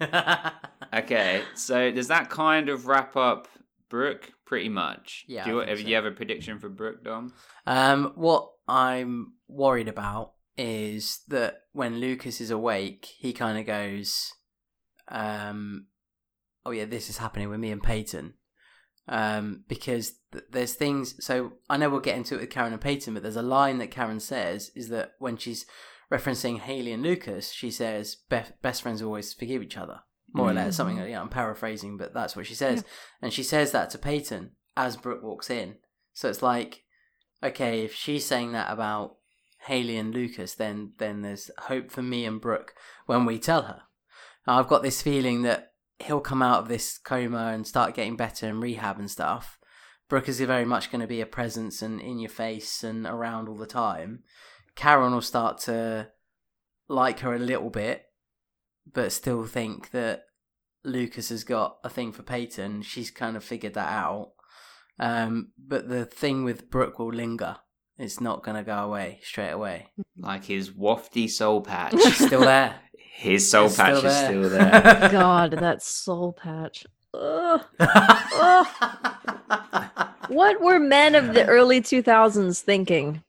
okay, 0.94 1.42
so 1.54 1.90
does 1.90 2.08
that 2.08 2.30
kind 2.30 2.68
of 2.68 2.86
wrap 2.86 3.16
up 3.16 3.48
Brooke? 3.88 4.32
Pretty 4.46 4.68
much. 4.68 5.24
Yeah, 5.28 5.44
Do 5.44 5.50
you, 5.50 5.56
have 5.58 5.78
so. 5.78 5.86
you 5.86 5.94
have 5.94 6.04
a 6.06 6.10
prediction 6.10 6.58
for 6.58 6.68
Brooke, 6.68 7.04
Dom? 7.04 7.32
Um, 7.68 8.12
what 8.16 8.50
I'm 8.66 9.34
worried 9.46 9.86
about 9.86 10.32
is 10.58 11.20
that 11.28 11.60
when 11.72 12.00
Lucas 12.00 12.40
is 12.40 12.50
awake, 12.50 13.06
he 13.18 13.32
kind 13.32 13.58
of 13.58 13.66
goes, 13.66 14.32
um, 15.10 15.86
"Oh 16.64 16.70
yeah, 16.70 16.84
this 16.84 17.10
is 17.10 17.18
happening 17.18 17.48
with 17.48 17.60
me 17.60 17.70
and 17.70 17.82
Peyton," 17.82 18.34
um, 19.08 19.64
because 19.68 20.14
th- 20.32 20.44
there's 20.50 20.74
things. 20.74 21.24
So 21.24 21.52
I 21.68 21.76
know 21.76 21.90
we'll 21.90 22.00
get 22.00 22.16
into 22.16 22.36
it 22.36 22.40
with 22.40 22.50
Karen 22.50 22.72
and 22.72 22.80
Peyton, 22.80 23.14
but 23.14 23.22
there's 23.22 23.36
a 23.36 23.42
line 23.42 23.78
that 23.78 23.90
Karen 23.90 24.20
says 24.20 24.70
is 24.74 24.88
that 24.88 25.12
when 25.18 25.36
she's 25.36 25.66
referencing 26.12 26.58
Haley 26.58 26.92
and 26.92 27.02
Lucas, 27.02 27.52
she 27.52 27.70
says, 27.70 28.16
"Be- 28.28 28.42
"Best 28.62 28.82
friends 28.82 29.02
always 29.02 29.32
forgive 29.32 29.62
each 29.62 29.76
other." 29.76 30.00
More 30.32 30.50
or 30.50 30.52
less, 30.52 30.76
something. 30.76 30.96
Yeah, 30.96 31.20
I'm 31.20 31.28
paraphrasing, 31.28 31.96
but 31.96 32.14
that's 32.14 32.36
what 32.36 32.46
she 32.46 32.54
says, 32.54 32.84
and 33.20 33.32
she 33.32 33.42
says 33.42 33.72
that 33.72 33.90
to 33.90 33.98
Peyton 33.98 34.52
as 34.76 34.96
Brooke 34.96 35.24
walks 35.24 35.50
in. 35.50 35.76
So 36.12 36.28
it's 36.28 36.42
like, 36.42 36.84
okay, 37.42 37.80
if 37.80 37.94
she's 37.94 38.26
saying 38.26 38.52
that 38.52 38.70
about 38.72 39.16
Haley 39.66 39.96
and 39.96 40.14
Lucas, 40.14 40.54
then 40.54 40.92
then 40.98 41.22
there's 41.22 41.50
hope 41.62 41.90
for 41.90 42.02
me 42.02 42.24
and 42.24 42.40
Brooke 42.40 42.74
when 43.06 43.24
we 43.24 43.38
tell 43.38 43.62
her. 43.62 43.82
I've 44.46 44.68
got 44.68 44.82
this 44.82 45.02
feeling 45.02 45.42
that 45.42 45.72
he'll 45.98 46.20
come 46.20 46.42
out 46.42 46.60
of 46.60 46.68
this 46.68 46.98
coma 46.98 47.48
and 47.48 47.66
start 47.66 47.94
getting 47.94 48.16
better 48.16 48.46
and 48.46 48.62
rehab 48.62 48.98
and 48.98 49.10
stuff. 49.10 49.58
Brooke 50.08 50.28
is 50.28 50.40
very 50.40 50.64
much 50.64 50.90
going 50.90 51.02
to 51.02 51.06
be 51.06 51.20
a 51.20 51.26
presence 51.26 51.82
and 51.82 52.00
in 52.00 52.18
your 52.18 52.30
face 52.30 52.82
and 52.82 53.06
around 53.06 53.48
all 53.48 53.56
the 53.56 53.66
time. 53.66 54.24
Karen 54.74 55.12
will 55.12 55.20
start 55.20 55.58
to 55.58 56.08
like 56.88 57.20
her 57.20 57.34
a 57.34 57.38
little 57.38 57.70
bit, 57.70 58.06
but 58.92 59.12
still 59.12 59.44
think 59.44 59.90
that 59.92 60.24
Lucas 60.84 61.28
has 61.28 61.44
got 61.44 61.78
a 61.84 61.90
thing 61.90 62.12
for 62.12 62.22
Peyton. 62.22 62.82
She's 62.82 63.10
kind 63.10 63.36
of 63.36 63.44
figured 63.44 63.74
that 63.74 63.88
out. 63.88 64.32
Um, 64.98 65.52
but 65.58 65.88
the 65.88 66.04
thing 66.04 66.44
with 66.44 66.70
Brooke 66.70 66.98
will 66.98 67.12
linger. 67.12 67.56
It's 67.96 68.20
not 68.20 68.42
going 68.42 68.56
to 68.56 68.62
go 68.62 68.78
away 68.78 69.20
straight 69.22 69.50
away. 69.50 69.88
Like 70.16 70.44
his 70.44 70.70
wafty 70.70 71.28
soul 71.28 71.60
patch. 71.60 71.92
She's 71.92 72.26
still 72.26 72.40
there. 72.40 72.80
his 73.12 73.50
soul 73.50 73.66
It's 73.66 73.76
patch 73.76 73.96
still 73.98 74.10
is 74.10 74.16
still 74.24 74.48
there. 74.50 75.08
God, 75.12 75.52
that 75.52 75.82
soul 75.82 76.32
patch. 76.32 76.86
Ugh. 77.14 77.64
What 80.28 80.60
were 80.60 80.78
men 80.78 81.16
of 81.16 81.34
the 81.34 81.44
early 81.46 81.80
2000s 81.80 82.60
thinking? 82.60 83.24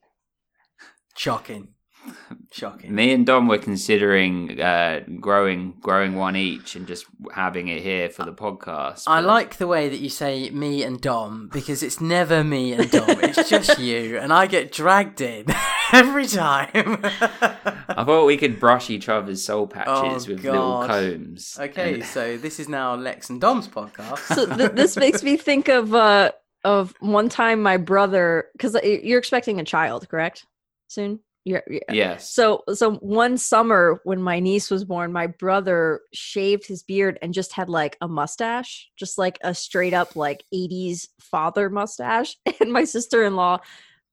Shocking. 1.17 1.69
Shocking. 2.51 2.93
Me 2.93 3.11
and 3.13 3.25
Dom 3.25 3.47
were 3.47 3.57
considering 3.57 4.59
uh, 4.59 5.01
growing 5.19 5.75
growing 5.81 6.15
one 6.15 6.35
each 6.35 6.75
and 6.75 6.87
just 6.87 7.05
having 7.33 7.67
it 7.67 7.81
here 7.81 8.09
for 8.09 8.25
the 8.25 8.33
podcast. 8.33 9.03
I 9.07 9.21
but- 9.21 9.27
like 9.27 9.57
the 9.57 9.67
way 9.67 9.87
that 9.89 9.99
you 9.99 10.09
say 10.09 10.49
me 10.49 10.83
and 10.83 10.99
Dom 10.99 11.49
because 11.53 11.83
it's 11.83 12.01
never 12.01 12.43
me 12.43 12.73
and 12.73 12.89
Dom. 12.89 13.05
It's 13.21 13.49
just 13.55 13.77
you, 13.79 14.17
and 14.17 14.33
I 14.33 14.47
get 14.47 14.71
dragged 14.71 15.21
in 15.21 15.45
every 15.93 16.25
time. 16.27 16.69
I 17.03 18.03
thought 18.05 18.25
we 18.25 18.37
could 18.37 18.59
brush 18.59 18.89
each 18.89 19.07
other's 19.09 19.43
soul 19.43 19.67
patches 19.67 20.27
Oh, 20.27 20.31
with 20.33 20.43
little 20.43 20.87
combs. 20.87 21.57
okay, 21.59 21.95
And- 21.95 22.05
so 22.05 22.37
this 22.37 22.59
is 22.59 22.67
now 22.67 22.95
Lex 22.95 23.29
and 23.29 23.39
Dom's 23.39 23.67
podcast. 23.67 24.19
So 24.35 24.45
th- 24.45 24.71
this 24.71 24.97
makes 24.97 25.23
me 25.23 25.37
think 25.37 25.67
of 25.69 25.93
uh 25.93 26.31
of 26.63 26.93
one 26.99 27.27
time 27.29 27.61
my 27.63 27.77
brother 27.77 28.45
because 28.53 28.75
you're 28.83 29.19
expecting 29.19 29.59
a 29.59 29.63
child, 29.63 30.07
correct? 30.09 30.45
Soon. 30.87 31.19
You're, 31.43 31.63
you're- 31.67 31.81
yes. 31.91 32.31
So 32.31 32.63
so 32.73 32.95
one 32.95 33.37
summer 33.37 33.99
when 34.03 34.21
my 34.21 34.39
niece 34.39 34.69
was 34.69 34.85
born, 34.85 35.11
my 35.11 35.27
brother 35.27 36.01
shaved 36.13 36.67
his 36.67 36.83
beard 36.83 37.17
and 37.21 37.33
just 37.33 37.53
had 37.53 37.67
like 37.69 37.97
a 38.01 38.07
mustache, 38.07 38.89
just 38.97 39.17
like 39.17 39.39
a 39.43 39.55
straight 39.55 39.93
up 39.93 40.15
like 40.15 40.43
80s 40.53 41.07
father 41.19 41.69
mustache. 41.69 42.37
And 42.59 42.71
my 42.71 42.83
sister-in-law 42.83 43.59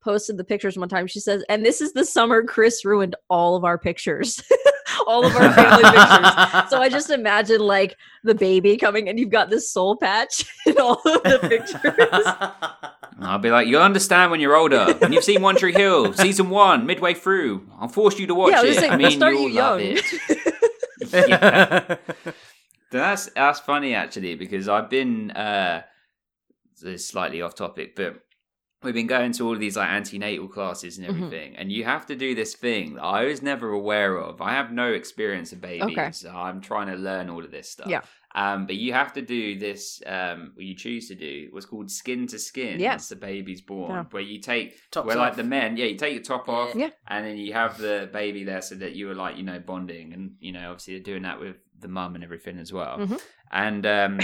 posted 0.01 0.37
the 0.37 0.45
pictures 0.45 0.79
one 0.79 0.89
time. 0.89 1.07
She 1.07 1.21
says, 1.21 1.45
"And 1.49 1.65
this 1.65 1.81
is 1.81 1.93
the 1.93 2.05
summer 2.05 2.43
Chris 2.43 2.85
ruined 2.85 3.17
all 3.29 3.57
of 3.57 3.65
our 3.65 3.79
pictures." 3.79 4.43
all 5.07 5.25
of 5.25 5.35
our 5.37 5.53
family 5.53 5.85
pictures. 5.85 6.71
So 6.71 6.81
I 6.81 6.89
just 6.91 7.11
imagine 7.11 7.61
like 7.61 7.97
the 8.25 8.35
baby 8.35 8.77
coming 8.77 9.09
and 9.09 9.19
you've 9.19 9.31
got 9.31 9.51
this 9.51 9.71
soul 9.71 9.97
patch 9.97 10.45
in 10.67 10.79
all 10.79 11.01
of 11.05 11.23
the 11.23 11.39
pictures. 11.49 12.25
I'll 13.21 13.39
be 13.39 13.51
like, 13.51 13.67
you'll 13.67 13.83
understand 13.83 14.31
when 14.31 14.41
you're 14.41 14.57
older. 14.57 14.95
When 14.99 15.13
you've 15.13 15.25
seen 15.25 15.43
One 15.43 15.57
Tree 15.57 15.73
Hill, 15.73 16.13
season 16.13 16.51
one, 16.51 16.87
midway 16.87 17.15
through. 17.15 17.69
I'll 17.79 17.89
force 17.89 18.19
you 18.19 18.27
to 18.29 18.35
watch 18.35 18.53
yeah, 18.53 18.61
I 18.61 18.63
it. 18.63 18.67
just 18.67 18.81
saying, 18.81 18.93
I 18.93 18.97
mean, 18.97 19.11
start 19.13 19.35
you'll 19.35 19.49
you 19.49 19.55
love 19.55 19.81
young. 19.81 19.99
it. 19.99 20.55
Yeah. 21.11 21.97
That's 22.91 23.27
that's 23.27 23.61
funny 23.61 23.95
actually 23.95 24.35
because 24.35 24.69
I've 24.69 24.91
been 24.91 25.31
uh 25.31 25.83
slightly 26.97 27.41
off 27.41 27.55
topic, 27.55 27.97
but 27.97 28.21
we've 28.83 28.95
been 28.95 29.07
going 29.09 29.33
to 29.33 29.45
all 29.47 29.55
of 29.55 29.61
these 29.61 29.77
like 29.77 29.89
antenatal 29.89 30.47
classes 30.49 30.99
and 30.99 31.07
Mhm. 31.07 31.11
everything, 31.11 31.57
and 31.57 31.73
you 31.73 31.85
have 31.85 32.07
to 32.07 32.15
do 32.17 32.35
this 32.35 32.55
thing 32.55 32.95
that 32.95 33.03
I 33.03 33.25
was 33.25 33.43
never 33.43 33.71
aware 33.71 34.17
of. 34.19 34.41
I 34.41 34.53
have 34.53 34.71
no 34.73 34.93
experience 34.93 35.53
of 35.53 35.61
babies. 35.61 35.83
Okay. 35.99 36.13
so 36.13 36.31
I'm 36.31 36.61
trying 36.61 36.87
to 36.89 36.95
learn 36.95 37.29
all 37.31 37.45
of 37.45 37.51
this 37.51 37.71
stuff. 37.71 37.89
Yeah. 37.89 38.03
Um, 38.35 38.67
but 38.67 38.77
you 38.77 38.93
have 38.93 39.15
to 39.15 39.23
do 39.23 39.59
this. 39.59 40.03
Um, 40.07 40.53
what 40.55 40.65
you 40.65 40.75
choose 40.77 41.09
to 41.09 41.15
do 41.15 41.49
what's 41.51 41.67
called 41.67 41.91
skin 41.91 42.27
to 42.29 42.39
skin. 42.39 42.79
Yeah. 42.79 42.91
once 42.91 43.09
the 43.09 43.17
baby's 43.17 43.61
born, 43.63 43.91
Yeah. 43.91 44.05
where 44.11 44.23
you 44.23 44.39
take 44.41 44.79
Tops 44.91 45.07
where 45.07 45.17
like 45.17 45.31
off. 45.31 45.37
the 45.37 45.45
men, 45.45 45.77
yeah, 45.77 45.87
you 45.87 45.97
take 45.97 46.15
your 46.15 46.23
top 46.23 46.49
off, 46.49 46.75
Yeah. 46.75 46.91
and 47.09 47.27
then 47.27 47.37
you 47.37 47.55
have 47.55 47.79
the 47.79 48.09
baby 48.13 48.45
there 48.45 48.61
so 48.63 48.75
that 48.77 48.95
you 48.95 49.07
were 49.09 49.15
like 49.15 49.37
you 49.37 49.43
know 49.43 49.59
bonding, 49.59 50.13
and 50.13 50.37
you 50.41 50.53
know 50.53 50.71
obviously 50.71 50.95
you're 50.95 51.03
doing 51.03 51.23
that 51.23 51.41
with 51.41 51.57
the 51.81 51.89
mum 51.89 52.15
and 52.15 52.23
everything 52.23 52.59
as 52.59 52.73
well. 52.73 52.99
Mhm. 52.99 53.21
And 53.51 53.87
um, 53.87 54.21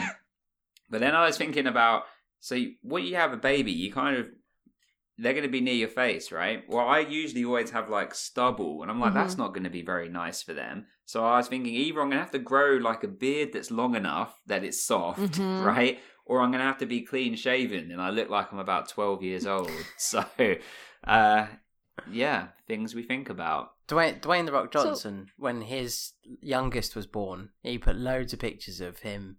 but 0.90 1.00
then 1.00 1.14
I 1.16 1.24
was 1.26 1.36
thinking 1.36 1.66
about 1.66 2.05
so 2.40 2.55
you- 2.57 2.74
when 2.82 3.05
you 3.05 3.16
have 3.16 3.32
a 3.32 3.38
baby, 3.38 3.72
you 3.72 3.90
kind 3.90 4.16
of 4.18 4.28
they're 5.18 5.32
going 5.32 5.44
to 5.44 5.48
be 5.48 5.60
near 5.60 5.74
your 5.74 5.88
face, 5.88 6.32
right? 6.32 6.64
Well, 6.68 6.86
I 6.88 6.98
usually 7.00 7.44
always 7.44 7.70
have 7.70 7.88
like 7.88 8.14
stubble, 8.14 8.82
and 8.82 8.90
I'm 8.90 8.98
like, 9.00 9.12
Mhm. 9.12 9.14
that's 9.14 9.36
not 9.38 9.54
going 9.54 9.64
to 9.64 9.70
be 9.70 9.82
very 9.82 10.08
nice 10.08 10.42
for 10.42 10.54
them. 10.54 10.86
So 11.04 11.24
I 11.24 11.36
was 11.36 11.48
thinking 11.48 11.74
either 11.74 12.00
I'm 12.00 12.08
going 12.08 12.18
to 12.18 12.24
have 12.24 12.30
to 12.32 12.38
grow 12.38 12.76
like 12.76 13.04
a 13.04 13.08
beard 13.08 13.52
that's 13.52 13.70
long 13.70 13.94
enough 13.94 14.40
that 14.46 14.64
it's 14.64 14.82
soft, 14.84 15.20
Mhm. 15.38 15.64
right? 15.64 16.00
Or 16.26 16.40
I'm 16.40 16.50
going 16.50 16.60
to 16.60 16.66
have 16.66 16.78
to 16.78 16.86
be 16.86 17.02
clean 17.02 17.36
shaven, 17.36 17.92
and 17.92 18.00
I 18.00 18.10
look 18.10 18.28
like 18.30 18.50
I'm 18.52 18.58
about 18.58 18.88
12 18.88 19.22
years 19.22 19.46
old. 19.46 19.70
so, 19.98 20.24
uh, 21.04 21.46
yeah, 22.10 22.48
things 22.66 22.94
we 22.94 23.02
think 23.02 23.28
about. 23.30 23.70
Dwayne, 23.86 24.20
Dwayne 24.20 24.46
the 24.46 24.52
Rock 24.52 24.72
So- 24.72 24.84
Johnson, 24.84 25.28
when 25.36 25.62
his 25.62 26.14
youngest 26.40 26.96
was 26.96 27.06
born, 27.06 27.50
he 27.62 27.78
put 27.78 27.96
loads 27.96 28.32
of 28.32 28.38
pictures 28.40 28.80
of 28.80 29.00
him 29.00 29.36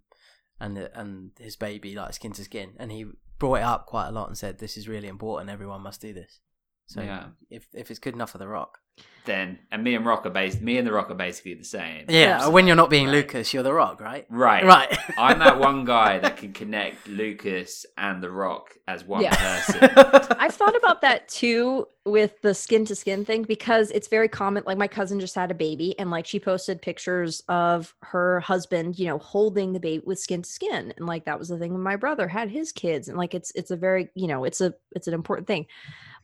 and 0.60 0.76
the, 0.76 0.98
and 0.98 1.32
his 1.38 1.56
baby 1.56 1.94
like 1.94 2.14
skin 2.14 2.32
to 2.32 2.44
skin, 2.44 2.74
and 2.78 2.90
he 2.92 3.04
brought 3.38 3.56
it 3.56 3.62
up 3.62 3.86
quite 3.86 4.08
a 4.08 4.12
lot 4.12 4.28
and 4.28 4.36
said, 4.38 4.58
"This 4.58 4.76
is 4.76 4.88
really 4.88 5.08
important. 5.08 5.50
Everyone 5.50 5.82
must 5.82 6.00
do 6.00 6.12
this." 6.12 6.40
So 6.86 7.02
Yeah. 7.02 7.28
if 7.50 7.68
if 7.74 7.90
it's 7.90 8.00
good 8.00 8.14
enough 8.14 8.30
for 8.30 8.38
the 8.38 8.48
Rock, 8.48 8.78
Then, 9.24 9.58
and 9.72 9.82
me 9.82 9.96
and 9.96 10.06
Rock 10.06 10.24
are 10.24 10.30
based. 10.30 10.60
Me 10.60 10.78
and 10.78 10.86
the 10.86 10.92
Rock 10.92 11.10
are 11.10 11.14
basically 11.14 11.54
the 11.54 11.64
same. 11.64 12.04
yeah. 12.08 12.46
When 12.46 12.68
you're 12.68 12.76
not 12.76 12.90
being 12.90 13.06
Right. 13.06 13.14
Lucas, 13.16 13.52
you're 13.52 13.64
the 13.64 13.72
Rock, 13.72 14.00
right? 14.00 14.24
Right. 14.30 14.64
Right. 14.64 14.96
I'm 15.18 15.40
that 15.40 15.58
one 15.58 15.84
guy 15.84 16.20
that 16.20 16.36
can 16.36 16.52
connect 16.60 17.08
Lucas 17.08 17.84
and 17.98 18.22
The 18.22 18.30
Rock 18.30 18.76
as 18.86 19.02
one 19.04 19.24
Yeah. 19.24 19.34
person. 19.34 20.36
I've 20.38 20.54
thought 20.54 20.76
about 20.76 21.00
that 21.00 21.26
too 21.28 21.88
with 22.04 22.40
the 22.42 22.54
skin 22.54 22.84
to 22.84 22.94
skin 22.94 23.24
thing 23.24 23.42
because 23.42 23.90
it's 23.90 24.06
very 24.06 24.28
common. 24.28 24.62
Like 24.64 24.78
my 24.78 24.86
cousin 24.86 25.18
just 25.18 25.34
had 25.34 25.50
a 25.50 25.54
baby 25.54 25.98
and 25.98 26.08
like 26.08 26.24
she 26.24 26.38
posted 26.38 26.80
pictures 26.80 27.42
of 27.48 27.92
her 28.02 28.38
husband, 28.38 28.96
you 28.96 29.06
know, 29.06 29.18
holding 29.18 29.72
the 29.72 29.80
baby 29.80 30.04
with 30.06 30.20
skin 30.20 30.42
to 30.42 30.48
skin. 30.48 30.94
And 30.96 31.06
like 31.06 31.24
that 31.24 31.36
was 31.36 31.48
the 31.48 31.58
thing 31.58 31.72
when 31.72 31.82
my 31.82 31.96
brother 31.96 32.28
had 32.28 32.48
his 32.48 32.70
kids. 32.70 33.08
And 33.08 33.18
like 33.18 33.34
it's 33.34 33.50
it's 33.56 33.72
a 33.72 33.76
very, 33.76 34.08
you 34.14 34.28
know, 34.28 34.44
it's 34.44 34.60
a 34.60 34.72
it's 34.92 35.08
an 35.08 35.14
important 35.14 35.48
thing. 35.48 35.66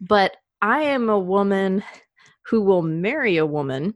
But 0.01 0.37
I 0.61 0.83
am 0.83 1.09
a 1.11 1.18
woman 1.18 1.83
who 2.47 2.62
will 2.62 2.82
marry 2.82 3.36
a 3.36 3.47
woman. 3.47 3.95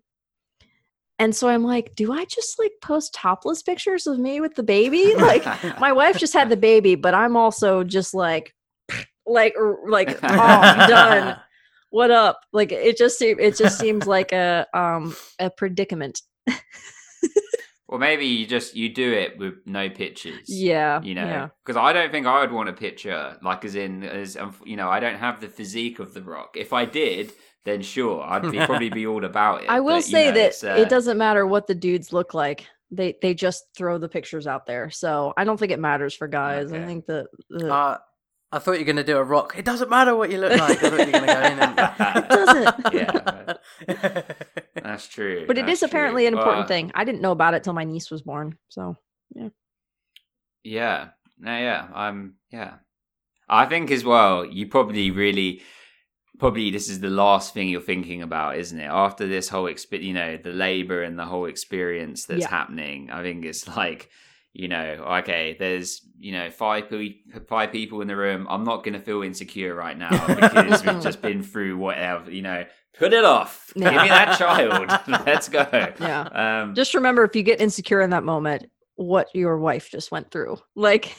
And 1.18 1.34
so 1.34 1.48
I'm 1.48 1.64
like, 1.64 1.94
do 1.94 2.12
I 2.12 2.26
just 2.26 2.58
like 2.58 2.72
post 2.82 3.14
topless 3.14 3.62
pictures 3.62 4.06
of 4.06 4.18
me 4.18 4.40
with 4.40 4.54
the 4.54 4.62
baby? 4.62 5.14
Like 5.16 5.44
my 5.80 5.92
wife 5.92 6.18
just 6.18 6.34
had 6.34 6.50
the 6.50 6.56
baby, 6.56 6.94
but 6.94 7.14
I'm 7.14 7.36
also 7.36 7.84
just 7.84 8.12
like, 8.14 8.54
like, 9.26 9.54
like, 9.88 10.18
oh, 10.22 10.86
done. 10.88 11.38
What 11.90 12.10
up? 12.10 12.40
Like, 12.52 12.72
it 12.72 12.98
just 12.98 13.16
seems, 13.16 13.38
it 13.40 13.56
just 13.56 13.78
seems 13.78 14.06
like 14.06 14.32
a, 14.32 14.66
um, 14.74 15.16
a 15.38 15.48
predicament. 15.48 16.20
Or 17.88 17.98
maybe 17.98 18.26
you 18.26 18.46
just 18.46 18.74
you 18.74 18.88
do 18.88 19.12
it 19.12 19.38
with 19.38 19.54
no 19.64 19.88
pictures. 19.88 20.48
Yeah, 20.48 21.00
You 21.02 21.14
know, 21.14 21.24
yeah. 21.24 21.48
because 21.64 21.76
I 21.76 21.92
don't 21.92 22.10
think 22.10 22.26
I 22.26 22.40
would 22.40 22.50
want 22.50 22.68
a 22.68 22.72
picture 22.72 23.36
like 23.42 23.64
as 23.64 23.76
in 23.76 24.02
as 24.02 24.36
um, 24.36 24.54
you 24.64 24.76
know 24.76 24.88
I 24.88 24.98
don't 24.98 25.18
have 25.18 25.40
the 25.40 25.48
physique 25.48 26.00
of 26.00 26.12
the 26.12 26.22
Rock. 26.22 26.56
If 26.56 26.72
I 26.72 26.84
did, 26.84 27.32
then 27.66 27.82
sure, 27.82 28.22
I'd 28.22 28.50
be, 28.50 28.58
probably 28.66 28.88
be 28.88 29.06
all 29.06 29.24
about 29.26 29.64
it. 29.64 29.68
I 29.68 29.80
will 29.80 29.96
But, 29.96 30.04
say 30.04 30.26
know, 30.28 30.32
that 30.34 30.64
uh, 30.64 30.80
it 30.80 30.88
doesn't 30.88 31.18
matter 31.18 31.46
what 31.46 31.66
the 31.66 31.74
dudes 31.74 32.12
look 32.14 32.32
like. 32.32 32.66
They 32.90 33.16
they 33.20 33.34
just 33.34 33.66
throw 33.76 33.98
the 33.98 34.08
pictures 34.08 34.46
out 34.46 34.64
there. 34.64 34.88
So 34.90 35.34
I 35.36 35.44
don't 35.44 35.58
think 35.58 35.72
it 35.72 35.80
matters 35.80 36.14
for 36.14 36.28
guys. 36.28 36.72
I 36.72 36.84
think 36.86 37.04
that 37.06 37.26
the, 37.50 37.74
Uh, 37.74 37.98
I 38.52 38.58
thought 38.60 38.72
you 38.74 38.78
were 38.78 38.84
going 38.84 38.96
to 38.96 39.04
do 39.04 39.18
a 39.18 39.24
Rock. 39.24 39.54
It 39.58 39.64
doesn't 39.64 39.90
matter 39.90 40.14
what 40.14 40.30
you 40.30 40.38
look 40.38 40.52
like. 40.56 40.70
I 40.70 40.74
thought 40.88 41.06
you 41.06 41.06
were 41.06 41.12
going 41.12 41.26
to 41.26 41.34
go 41.34 41.42
in 41.42 41.58
and. 41.58 41.76
It 42.24 42.28
doesn't. 42.30 42.94
Yeah, 42.94 44.22
That's 44.74 45.08
true. 45.08 45.44
but 45.46 45.58
it 45.58 45.66
that's 45.66 45.82
is 45.82 45.82
apparently 45.82 46.26
an 46.26 46.34
important 46.34 46.60
Well, 46.60 46.68
thing. 46.68 46.92
I 46.94 47.04
didn't 47.04 47.20
know 47.20 47.32
about 47.32 47.54
it 47.54 47.64
till 47.64 47.72
my 47.72 47.84
niece 47.84 48.10
was 48.10 48.22
born. 48.22 48.56
So 48.68 48.96
yeah. 49.34 49.48
Yeah. 50.62 51.08
No, 51.38 51.50
yeah. 51.58 51.88
I'm 51.92 52.34
yeah. 52.50 52.74
I 53.48 53.66
think 53.66 53.90
as 53.90 54.04
well, 54.04 54.44
you 54.44 54.66
probably 54.68 55.10
really 55.10 55.62
probably 56.38 56.70
this 56.70 56.88
is 56.88 57.00
the 57.00 57.10
last 57.10 57.54
thing 57.54 57.68
you're 57.68 57.80
thinking 57.80 58.22
about, 58.22 58.56
isn't 58.58 58.78
it? 58.78 58.84
After 58.86 59.26
this 59.26 59.48
whole 59.48 59.64
exp 59.64 60.02
you 60.02 60.12
know, 60.12 60.36
the 60.36 60.50
labor 60.52 61.02
and 61.02 61.18
the 61.18 61.24
whole 61.24 61.46
experience 61.46 62.26
that's 62.26 62.42
Yeah. 62.42 62.50
happening. 62.50 63.10
I 63.10 63.22
think 63.22 63.44
it's 63.44 63.66
like 63.76 64.10
you 64.52 64.68
know, 64.68 65.04
okay, 65.20 65.54
there's 65.58 66.00
you 66.18 66.32
know 66.32 66.50
five 66.50 66.88
pe- 66.88 67.16
five 67.46 67.72
people 67.72 68.00
in 68.00 68.08
the 68.08 68.16
room. 68.16 68.46
I'm 68.48 68.64
not 68.64 68.84
gonna 68.84 69.00
feel 69.00 69.22
insecure 69.22 69.74
right 69.74 69.96
now 69.98 70.10
because 70.34 70.84
we've 70.84 71.02
just 71.02 71.20
been 71.20 71.42
through 71.42 71.76
whatever. 71.76 72.30
You 72.30 72.40
know, 72.42 72.64
put 72.98 73.12
it 73.12 73.24
off. 73.24 73.70
Give 73.74 73.84
me 73.84 73.90
that 74.08 74.38
child. 74.38 74.88
Let's 75.26 75.50
go. 75.50 75.66
yeah. 76.00 76.62
Um, 76.62 76.74
Just 76.74 76.94
remember 76.94 77.22
if 77.24 77.36
you 77.36 77.42
get 77.42 77.60
insecure 77.60 78.00
in 78.00 78.08
that 78.10 78.24
moment, 78.24 78.70
what 78.94 79.28
your 79.34 79.58
wife 79.58 79.90
just 79.90 80.10
went 80.10 80.30
through. 80.30 80.56
Like 80.74 81.14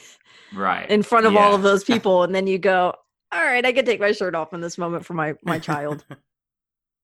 right 0.54 0.90
in 0.90 1.02
front 1.04 1.26
of 1.26 1.36
all 1.36 1.54
of 1.54 1.62
those 1.62 1.84
people 1.84 2.22
and 2.24 2.34
then 2.34 2.46
you 2.48 2.58
go 2.58 2.92
all 3.32 3.44
right 3.44 3.64
i 3.66 3.72
can 3.72 3.84
take 3.84 4.00
my 4.00 4.12
shirt 4.12 4.34
off 4.34 4.52
in 4.52 4.60
this 4.60 4.78
moment 4.78 5.04
for 5.04 5.14
my 5.14 5.34
my 5.44 5.58
child 5.58 6.04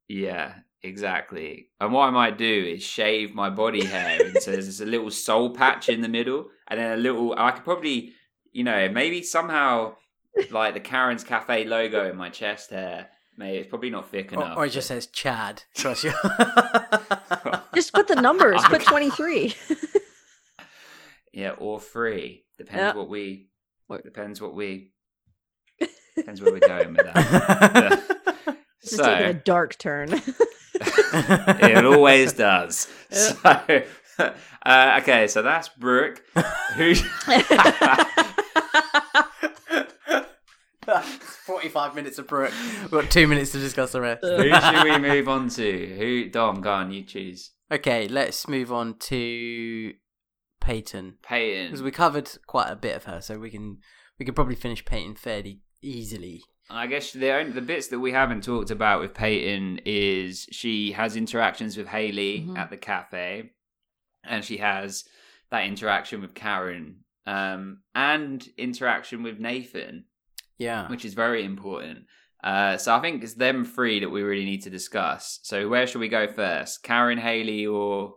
Yeah, 0.06 0.56
exactly. 0.82 1.70
And 1.80 1.90
what 1.90 2.02
I 2.06 2.10
might 2.10 2.36
do 2.36 2.44
is 2.74 2.82
shave 2.82 3.34
my 3.34 3.48
body 3.48 3.86
hair, 3.86 4.20
and 4.22 4.36
so 4.42 4.50
there's 4.50 4.82
a 4.82 4.84
little 4.84 5.10
soul 5.10 5.54
patch 5.54 5.88
in 5.88 6.02
the 6.02 6.10
middle, 6.10 6.48
and 6.68 6.78
then 6.78 6.92
a 6.92 6.96
little. 7.00 7.34
I 7.38 7.52
could 7.52 7.64
probably, 7.64 8.12
you 8.52 8.64
know, 8.64 8.90
maybe 8.90 9.22
somehow 9.22 9.94
like 10.50 10.74
the 10.74 10.80
Karen's 10.80 11.24
Cafe 11.24 11.64
logo 11.64 12.06
in 12.10 12.16
my 12.16 12.28
chest 12.28 12.68
hair. 12.68 13.08
Maybe 13.38 13.56
it's 13.56 13.68
probably 13.70 13.88
not 13.88 14.10
thick 14.10 14.30
enough. 14.34 14.58
or 14.58 14.66
it 14.66 14.70
just 14.72 14.88
says 14.88 15.06
Chad. 15.06 15.62
Trust 15.74 16.04
you. 16.04 16.12
just 17.74 17.94
put 17.94 18.06
the 18.06 18.16
numbers 18.20 18.60
put 18.66 18.82
23 18.86 19.54
yeah, 21.32 21.50
or 21.58 21.80
three 21.80 22.44
depends 22.58 22.78
Yeah. 22.78 22.94
what 22.94 23.08
we. 23.08 23.48
What- 23.86 24.04
Depends 24.04 24.40
what 24.40 24.54
we. 24.54 24.92
Depends 26.16 26.40
where 26.40 26.52
we're 26.52 26.60
going 26.60 26.94
with 26.94 27.06
that. 27.06 28.02
just 28.82 29.02
taking 29.02 29.26
a 29.26 29.34
dark 29.34 29.78
turn 29.78 30.20
it 30.74 31.84
always 31.84 32.32
does. 32.32 32.88
So, 34.16 34.24
uh, 34.64 35.00
okay, 35.02 35.26
so 35.26 35.42
that's 35.42 35.68
Brooke. 35.68 36.22
Who? 36.76 36.94
45 41.44 41.94
minutes 41.94 42.18
of 42.18 42.28
Brooke. 42.28 42.52
We've 42.82 42.90
got 42.90 43.10
two 43.10 43.26
minutes 43.26 43.52
to 43.52 43.58
discuss 43.58 43.92
the 43.92 44.00
rest. 44.00 44.22
Who 44.22 44.52
should 44.52 44.84
we 44.84 44.98
move 44.98 45.28
on 45.28 45.48
to? 45.50 45.96
Who? 45.96 46.28
Dom, 46.28 46.60
go 46.60 46.72
on, 46.72 46.92
you 46.92 47.02
choose. 47.02 47.50
Okay, 47.72 48.06
let's 48.06 48.46
move 48.48 48.72
on 48.72 48.98
to 48.98 49.94
Peyton. 50.60 51.18
Peyton, 51.22 51.66
because 51.66 51.82
we 51.82 51.90
covered 51.90 52.30
quite 52.46 52.70
a 52.70 52.76
bit 52.76 52.96
of 52.96 53.04
her, 53.04 53.20
so 53.20 53.38
we 53.38 53.50
can 53.50 53.78
we 54.18 54.24
can 54.24 54.34
probably 54.34 54.54
finish 54.54 54.84
Peyton 54.84 55.16
fairly 55.16 55.60
easily. 55.84 56.42
I 56.70 56.86
guess 56.86 57.12
the 57.12 57.30
only, 57.30 57.52
the 57.52 57.60
bits 57.60 57.88
that 57.88 57.98
we 58.00 58.12
haven't 58.12 58.42
talked 58.44 58.70
about 58.70 59.00
with 59.00 59.12
Peyton 59.14 59.80
is 59.84 60.46
she 60.50 60.92
has 60.92 61.14
interactions 61.14 61.76
with 61.76 61.88
Haley 61.88 62.40
Mhm. 62.48 62.56
at 62.58 62.70
the 62.70 62.76
cafe, 62.78 63.52
and 64.24 64.42
she 64.44 64.56
has 64.58 65.04
that 65.50 65.66
interaction 65.66 66.22
with 66.22 66.34
Karen, 66.34 67.04
um, 67.26 67.82
and 67.94 68.48
interaction 68.56 69.22
with 69.22 69.38
Nathan, 69.38 70.06
Yeah. 70.58 70.88
which 70.88 71.04
is 71.04 71.12
very 71.14 71.44
important. 71.44 72.06
Uh, 72.42 72.76
so 72.78 72.94
I 72.94 73.00
think 73.00 73.22
it's 73.22 73.34
them 73.34 73.64
three 73.64 74.00
that 74.00 74.10
we 74.10 74.22
really 74.22 74.44
need 74.44 74.62
to 74.62 74.70
discuss. 74.70 75.40
So 75.42 75.68
where 75.68 75.86
should 75.86 76.00
we 76.00 76.08
go 76.08 76.26
first? 76.26 76.82
Karen, 76.82 77.18
Haley, 77.18 77.66
or 77.66 78.16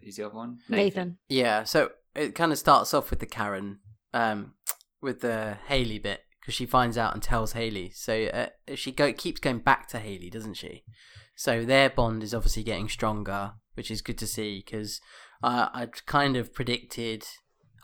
who's 0.00 0.16
the 0.16 0.26
other 0.26 0.34
one? 0.34 0.58
nathan 0.68 1.18
Yeah, 1.28 1.64
so 1.64 1.92
it 2.14 2.34
kind 2.34 2.52
of 2.52 2.58
starts 2.58 2.92
off 2.94 3.10
with 3.10 3.20
the 3.20 3.26
Karen, 3.26 3.80
um, 4.12 4.54
with 5.00 5.20
the 5.20 5.58
Haley 5.68 5.98
bit 5.98 6.22
because 6.42 6.54
she 6.54 6.66
finds 6.66 6.98
out 6.98 7.14
and 7.14 7.22
tells 7.22 7.52
Haley. 7.52 7.90
So 7.94 8.24
uh, 8.26 8.74
she 8.74 8.92
go 8.92 9.12
keeps 9.12 9.40
going 9.40 9.60
back 9.60 9.88
to 9.88 9.98
Haley, 9.98 10.28
doesn't 10.28 10.54
she? 10.54 10.84
So 11.36 11.64
their 11.64 11.88
bond 11.88 12.22
is 12.22 12.34
obviously 12.34 12.62
getting 12.64 12.88
stronger, 12.88 13.52
which 13.74 13.90
is 13.90 14.02
good 14.02 14.18
to 14.18 14.26
see 14.26 14.62
because 14.64 15.00
uh, 15.42 15.68
I'd 15.72 16.04
kind 16.06 16.36
of 16.36 16.52
predicted, 16.52 17.24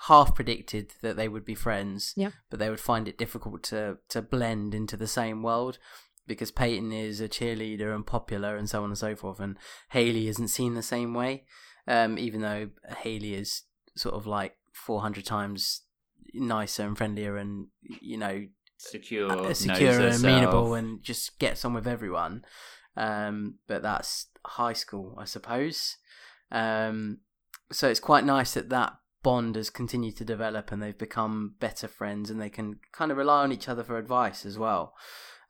half 0.07 0.35
predicted 0.35 0.93
that 1.03 1.17
they 1.17 1.29
would 1.29 1.45
be 1.45 1.55
friends, 1.55 2.13
Yeah. 2.17 2.31
but 2.51 2.59
they 2.59 2.69
would 2.71 2.81
find 2.81 3.09
it 3.09 3.17
difficult 3.19 3.63
to 3.65 3.99
to 4.11 4.21
blend 4.23 4.75
into 4.75 4.97
the 4.97 5.09
same 5.09 5.43
world. 5.43 5.79
because 6.27 6.51
Peyton 6.51 6.93
is 6.93 7.23
a 7.23 7.29
cheerleader 7.29 7.95
and 7.95 8.07
popular 8.07 8.55
and 8.55 8.69
so 8.69 8.83
on 8.85 8.91
and 8.91 8.99
so 8.99 9.17
forth, 9.17 9.41
and 9.41 9.57
Haley 9.93 10.29
isn't 10.29 10.49
seen 10.49 10.75
the 10.75 10.83
same 10.83 11.15
way. 11.15 11.45
Um, 11.87 12.19
even 12.19 12.43
though 12.43 12.69
Haley 12.99 13.33
is 13.33 13.63
sort 13.97 14.15
of 14.15 14.27
like 14.27 14.57
400 14.75 15.25
times 15.25 15.85
nicer 16.35 16.85
and 16.85 16.97
friendlier 16.97 17.37
and 17.37 17.69
you 17.83 18.17
know 18.17 18.47
secure, 18.79 19.55
secure 19.55 19.91
and 19.91 20.03
herself. 20.03 20.25
amenable 20.25 20.75
and 20.75 21.03
just 21.03 21.39
gets 21.39 21.65
on 21.65 21.75
with 21.75 21.87
everyone. 21.87 22.45
Um, 22.97 23.57
but 23.67 23.83
that's 23.83 24.27
high 24.45 24.73
school, 24.73 25.17
I 25.19 25.25
suppose. 25.25 25.97
Um, 26.51 27.19
so 27.71 27.89
it's 27.89 28.01
quite 28.01 28.25
nice 28.25 28.55
that 28.55 28.71
that 28.71 28.95
bond 29.23 29.57
has 29.57 29.71
continued 29.71 30.17
to 30.17 30.25
develop 30.25 30.73
and 30.73 30.83
they've 30.83 30.97
become 30.97 31.55
better 31.61 31.89
friends 31.89 32.31
and 32.31 32.41
they 32.41 32.49
can 32.49 32.79
kind 32.93 33.11
of 33.11 33.19
rely 33.19 33.43
on 33.43 33.53
each 33.53 33.69
other 33.69 33.85
for 33.85 33.99
advice 33.99 34.47
as 34.47 34.59
well. 34.59 34.95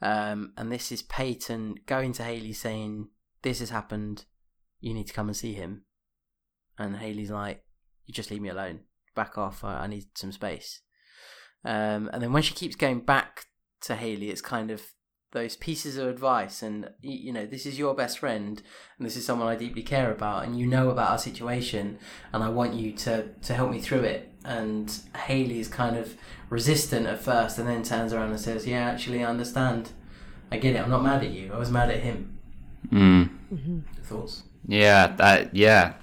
Um, 0.00 0.52
and 0.56 0.70
this 0.70 0.92
is 0.92 1.02
Peyton 1.02 1.76
going 1.86 2.12
to 2.14 2.22
Haley 2.22 2.52
saying, 2.52 3.08
"This 3.42 3.58
has 3.60 3.70
happened. 3.70 4.26
You 4.80 4.94
need 4.94 5.08
to 5.08 5.12
come 5.12 5.28
and 5.28 5.36
see 5.36 5.54
him." 5.54 5.84
And 6.78 6.96
Haley's 6.96 7.30
like, 7.30 7.64
"You 8.06 8.14
just 8.14 8.30
leave 8.30 8.42
me 8.42 8.48
alone. 8.48 8.80
Back 9.18 9.36
off. 9.36 9.64
I, 9.64 9.84
I 9.84 9.86
need 9.88 10.06
some 10.14 10.32
space." 10.32 10.80
Um, 11.64 12.08
and 12.12 12.22
then 12.22 12.32
when 12.32 12.44
she 12.44 12.54
keeps 12.54 12.76
going 12.76 13.00
back 13.00 13.46
to 13.82 13.96
Haley, 13.96 14.30
it's 14.30 14.40
kind 14.40 14.70
of 14.70 14.80
those 15.32 15.56
pieces 15.56 15.96
of 15.98 16.08
advice, 16.08 16.62
and 16.62 16.88
you 17.02 17.32
know, 17.32 17.44
this 17.44 17.66
is 17.66 17.78
your 17.78 17.94
best 17.94 18.20
friend, 18.20 18.62
and 18.96 19.06
this 19.06 19.16
is 19.16 19.26
someone 19.26 19.48
I 19.48 19.56
deeply 19.56 19.82
care 19.82 20.10
about, 20.10 20.44
and 20.44 20.58
you 20.58 20.66
know 20.66 20.88
about 20.88 21.10
our 21.10 21.18
situation, 21.18 21.98
and 22.32 22.42
I 22.42 22.48
want 22.48 22.74
you 22.74 22.92
to 22.92 23.28
to 23.46 23.54
help 23.54 23.70
me 23.70 23.80
through 23.80 24.04
it. 24.04 24.32
And 24.44 24.86
Haley 25.26 25.58
is 25.58 25.68
kind 25.68 25.96
of 25.96 26.16
resistant 26.48 27.06
at 27.06 27.20
first, 27.20 27.58
and 27.58 27.68
then 27.68 27.82
turns 27.82 28.12
around 28.12 28.30
and 28.30 28.40
says, 28.40 28.66
"Yeah, 28.66 28.88
actually, 28.88 29.22
I 29.24 29.28
understand. 29.28 29.90
I 30.50 30.58
get 30.58 30.76
it. 30.76 30.80
I'm 30.82 30.90
not 30.90 31.02
mad 31.02 31.24
at 31.24 31.30
you. 31.30 31.52
I 31.52 31.58
was 31.58 31.70
mad 31.70 31.90
at 31.90 32.00
him." 32.00 32.38
Mm. 32.90 33.82
Thoughts? 34.04 34.44
Yeah, 34.66 35.08
that 35.16 35.54
yeah. 35.54 35.94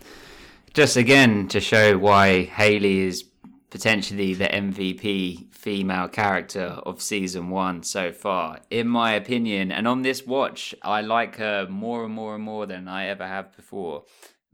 Just 0.75 0.97
again 0.97 1.47
to 1.47 1.61
show 1.61 1.97
why 1.97 2.43
Haley 2.43 2.99
is 2.99 3.23
potentially 3.69 4.33
the 4.33 4.49
MVP 4.49 5.53
female 5.53 6.09
character 6.09 6.81
of 6.85 7.01
season 7.01 7.49
one 7.49 7.81
so 7.81 8.11
far, 8.11 8.59
in 8.69 8.85
my 8.85 9.13
opinion. 9.13 9.71
And 9.71 9.87
on 9.87 10.01
this 10.01 10.27
watch, 10.27 10.75
I 10.81 10.99
like 10.99 11.37
her 11.37 11.65
more 11.69 12.03
and 12.03 12.13
more 12.13 12.35
and 12.35 12.43
more 12.43 12.65
than 12.65 12.89
I 12.89 13.07
ever 13.07 13.25
have 13.25 13.55
before. 13.55 14.03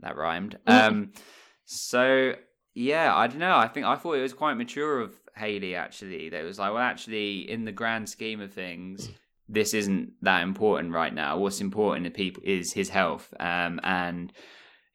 That 0.02 0.16
rhymed. 0.16 0.60
Um, 0.68 1.14
so 1.66 2.36
yeah, 2.76 3.16
I 3.16 3.26
don't 3.26 3.40
know. 3.40 3.58
I 3.58 3.68
think 3.68 3.88
I 3.88 3.96
thought 3.96 4.14
it 4.14 4.22
was 4.22 4.34
quite 4.34 4.54
mature 4.54 5.00
of 5.00 5.16
Haley 5.36 5.74
actually. 5.74 6.30
That 6.30 6.42
it 6.42 6.46
was 6.46 6.60
like, 6.60 6.72
well, 6.72 6.84
actually, 6.84 7.50
in 7.50 7.66
the 7.66 7.72
grand 7.72 8.08
scheme 8.08 8.42
of 8.42 8.54
things, 8.54 9.10
this 9.50 9.74
isn't 9.74 10.14
that 10.22 10.44
important 10.44 10.94
right 10.94 11.16
now. 11.16 11.40
What's 11.40 11.62
important 11.62 12.06
to 12.06 12.12
people 12.12 12.44
is 12.46 12.74
his 12.74 12.90
health. 12.90 13.34
Um, 13.40 13.80
and 13.82 14.32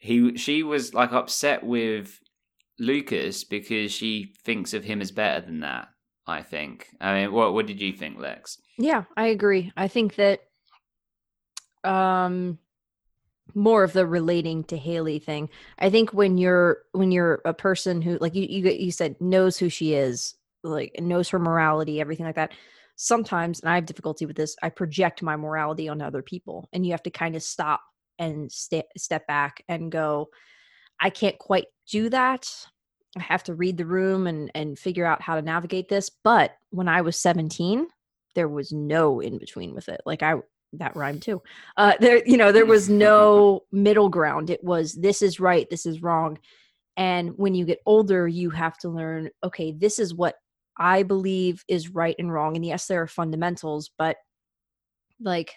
he, 0.07 0.37
she 0.37 0.63
was 0.63 0.95
like 0.95 1.13
upset 1.13 1.65
with 1.65 2.21
Lucas 2.79 3.45
because 3.45 3.93
she 3.93 4.35
thinks 4.45 4.75
of 4.75 4.85
him 4.85 5.01
as 5.01 5.11
better 5.11 5.45
than 5.45 5.61
that. 5.61 5.89
I 6.27 6.43
think. 6.43 6.89
I 7.01 7.15
mean, 7.15 7.33
what 7.33 7.55
what 7.55 7.67
did 7.67 7.81
you 7.81 7.93
think, 7.93 8.19
Lex? 8.19 8.59
Yeah, 8.79 9.05
I 9.17 9.29
agree. 9.29 9.73
I 9.77 9.89
think 9.89 10.17
that 10.17 10.41
um 11.85 12.59
more 13.55 13.85
of 13.85 13.93
the 13.93 14.07
relating 14.07 14.65
to 14.65 14.77
Haley 14.77 15.19
thing. 15.19 15.49
I 15.79 15.89
think 15.89 16.13
when 16.13 16.37
you're 16.37 16.79
when 16.93 17.13
you're 17.13 17.41
a 17.45 17.55
person 17.55 18.03
who 18.03 18.19
like 18.19 18.35
you 18.35 18.47
you 18.49 18.71
you 18.71 18.91
said 18.91 19.21
knows 19.21 19.57
who 19.57 19.69
she 19.69 19.95
is, 19.95 20.35
like 20.65 20.99
knows 21.01 21.29
her 21.29 21.39
morality, 21.39 22.01
everything 22.01 22.27
like 22.27 22.35
that. 22.35 22.53
Sometimes, 22.97 23.61
and 23.61 23.69
I 23.69 23.75
have 23.75 23.87
difficulty 23.87 24.25
with 24.25 24.37
this, 24.37 24.57
I 24.63 24.71
project 24.71 25.23
my 25.23 25.37
morality 25.37 25.87
on 25.87 26.01
other 26.01 26.23
people, 26.23 26.69
and 26.73 26.85
you 26.85 26.93
have 26.93 27.03
to 27.05 27.11
kind 27.11 27.37
of 27.37 27.43
stop 27.43 27.83
and 28.19 28.51
sta 28.51 28.83
step 28.97 29.27
back 29.27 29.63
and 29.69 29.91
go, 29.91 30.29
I 31.01 31.11
can't 31.11 31.39
quite 31.39 31.67
do 31.91 32.09
that. 32.11 32.49
I 33.17 33.23
have 33.23 33.45
to 33.45 33.55
read 33.55 33.77
the 33.77 33.87
room 33.87 34.27
and 34.27 34.51
and 34.55 34.79
figure 34.79 35.07
out 35.07 35.23
how 35.23 35.37
to 35.37 35.43
navigate 35.43 35.89
this. 35.89 36.11
But 36.25 36.53
when 36.71 36.89
I 36.89 37.01
was 37.01 37.19
17, 37.19 37.87
there 38.35 38.49
was 38.49 38.73
no 38.73 39.21
in 39.21 39.39
between 39.39 39.75
with 39.75 39.89
it. 39.89 40.01
Like 40.07 40.23
I 40.23 40.35
that 40.75 40.97
rhymed 40.97 41.23
too. 41.23 41.43
Uh 41.77 41.95
there 42.01 42.23
you 42.27 42.37
know, 42.37 42.53
there 42.53 42.67
was 42.77 42.89
no 42.89 43.63
middle 43.73 44.09
ground. 44.09 44.51
It 44.51 44.63
was 44.63 44.95
this 44.95 45.23
is 45.23 45.41
right, 45.41 45.69
this 45.71 45.87
is 45.87 46.03
wrong. 46.03 46.39
And 46.97 47.37
when 47.37 47.55
you 47.55 47.67
get 47.67 47.81
older, 47.85 48.27
you 48.27 48.49
have 48.51 48.79
to 48.79 48.89
learn, 48.89 49.29
okay, 49.45 49.73
this 49.73 49.99
is 49.99 50.15
what 50.15 50.37
I 50.79 51.03
believe 51.03 51.63
is 51.69 51.91
right 51.91 52.17
and 52.19 52.33
wrong. 52.33 52.57
And 52.57 52.65
yes, 52.65 52.87
there 52.87 53.03
are 53.03 53.07
fundamentals, 53.07 53.91
but 53.99 54.17
like 55.21 55.53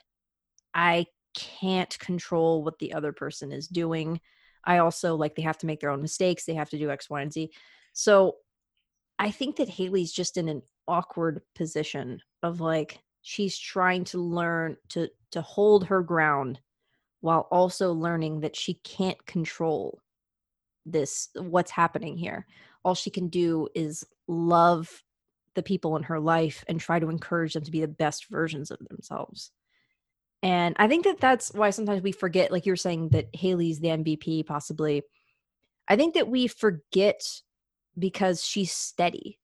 I 0.74 1.06
can't 1.34 1.98
control 2.00 2.64
what 2.64 2.80
the 2.80 2.94
other 2.94 3.14
person 3.14 3.52
is 3.52 3.68
doing. 3.68 4.20
I 4.64 4.80
also 4.80 5.16
like 5.16 5.36
they 5.36 5.42
have 5.44 5.58
to 5.60 5.66
make 5.66 5.80
their 5.80 5.90
own 5.90 6.02
mistakes. 6.02 6.46
They 6.46 6.56
have 6.56 6.70
to 6.72 6.78
do 6.78 6.92
X, 6.92 7.10
Y, 7.10 7.22
and 7.22 7.32
Z. 7.32 7.52
So 7.94 8.36
I 9.18 9.32
think 9.32 9.58
that 9.58 9.70
Haley's 9.70 10.12
just 10.12 10.38
in 10.38 10.50
an 10.50 10.62
awkward 10.88 11.42
position 11.56 12.22
of 12.44 12.62
like 12.62 13.00
she's 13.22 13.58
trying 13.58 14.04
to 14.06 14.18
learn 14.18 14.78
to 14.90 15.10
to 15.32 15.42
hold 15.42 15.86
her 15.86 16.02
ground 16.02 16.60
while 17.22 17.48
also 17.52 17.94
learning 17.94 18.40
that 18.42 18.56
she 18.56 18.76
can't 18.76 19.24
control 19.26 20.00
this 20.86 21.30
what's 21.36 21.72
happening 21.72 22.18
here. 22.18 22.46
All 22.84 22.96
she 22.96 23.10
can 23.10 23.28
do 23.28 23.68
is 23.76 24.06
love 24.28 25.04
the 25.56 25.64
people 25.64 25.98
in 25.98 26.04
her 26.04 26.20
life 26.20 26.64
and 26.68 26.80
try 26.80 27.00
to 27.00 27.10
encourage 27.10 27.54
them 27.54 27.64
to 27.64 27.72
be 27.72 27.82
the 27.82 27.88
best 27.88 28.30
versions 28.30 28.72
of 28.72 28.80
themselves. 28.90 29.52
And 30.42 30.76
I 30.80 30.88
think 30.88 31.04
that 31.04 31.20
that's 31.20 31.54
why 31.54 31.70
sometimes 31.70 32.02
we 32.02 32.12
forget, 32.12 32.52
like 32.52 32.66
you 32.66 32.72
were 32.72 32.78
saying, 32.78 33.10
that 33.10 33.28
Haley's 33.34 33.80
the 33.80 33.90
MVP, 33.90 34.46
possibly. 34.46 35.04
I 35.88 35.96
think 35.96 36.14
that 36.14 36.30
we 36.30 36.48
forget 36.48 37.22
because 37.98 38.44
she's 38.44 38.72
steady. 38.72 39.40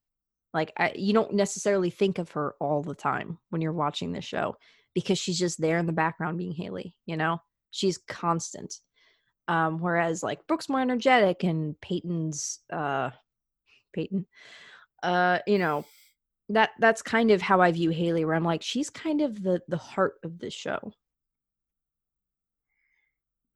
Like, 0.54 0.72
I, 0.78 0.92
you 0.96 1.12
don't 1.12 1.34
necessarily 1.34 1.90
think 1.90 2.18
of 2.18 2.30
her 2.30 2.54
all 2.60 2.82
the 2.82 2.94
time 2.94 3.38
when 3.50 3.60
you're 3.60 3.72
watching 3.72 4.12
this 4.12 4.24
show 4.24 4.56
because 4.94 5.18
she's 5.18 5.38
just 5.38 5.60
there 5.60 5.76
in 5.76 5.84
the 5.84 5.92
background 5.92 6.38
being 6.38 6.52
Haley, 6.52 6.96
you 7.04 7.18
know? 7.18 7.42
She's 7.70 7.98
constant. 7.98 8.80
Um, 9.48 9.78
whereas, 9.78 10.22
like, 10.22 10.46
Brooke's 10.46 10.70
more 10.70 10.80
energetic 10.80 11.44
and 11.44 11.78
Peyton's, 11.82 12.60
uh, 12.72 13.10
Peyton, 13.92 14.26
uh, 15.02 15.40
you 15.46 15.58
know, 15.58 15.84
that 16.48 16.70
that's 16.78 17.02
kind 17.02 17.30
of 17.30 17.42
how 17.42 17.60
I 17.60 17.72
view 17.72 17.90
Haley, 17.90 18.24
where 18.24 18.34
I'm 18.34 18.44
like, 18.44 18.62
she's 18.62 18.90
kind 18.90 19.20
of 19.20 19.42
the 19.42 19.60
the 19.68 19.76
heart 19.76 20.14
of 20.22 20.38
the 20.38 20.50
show. 20.50 20.92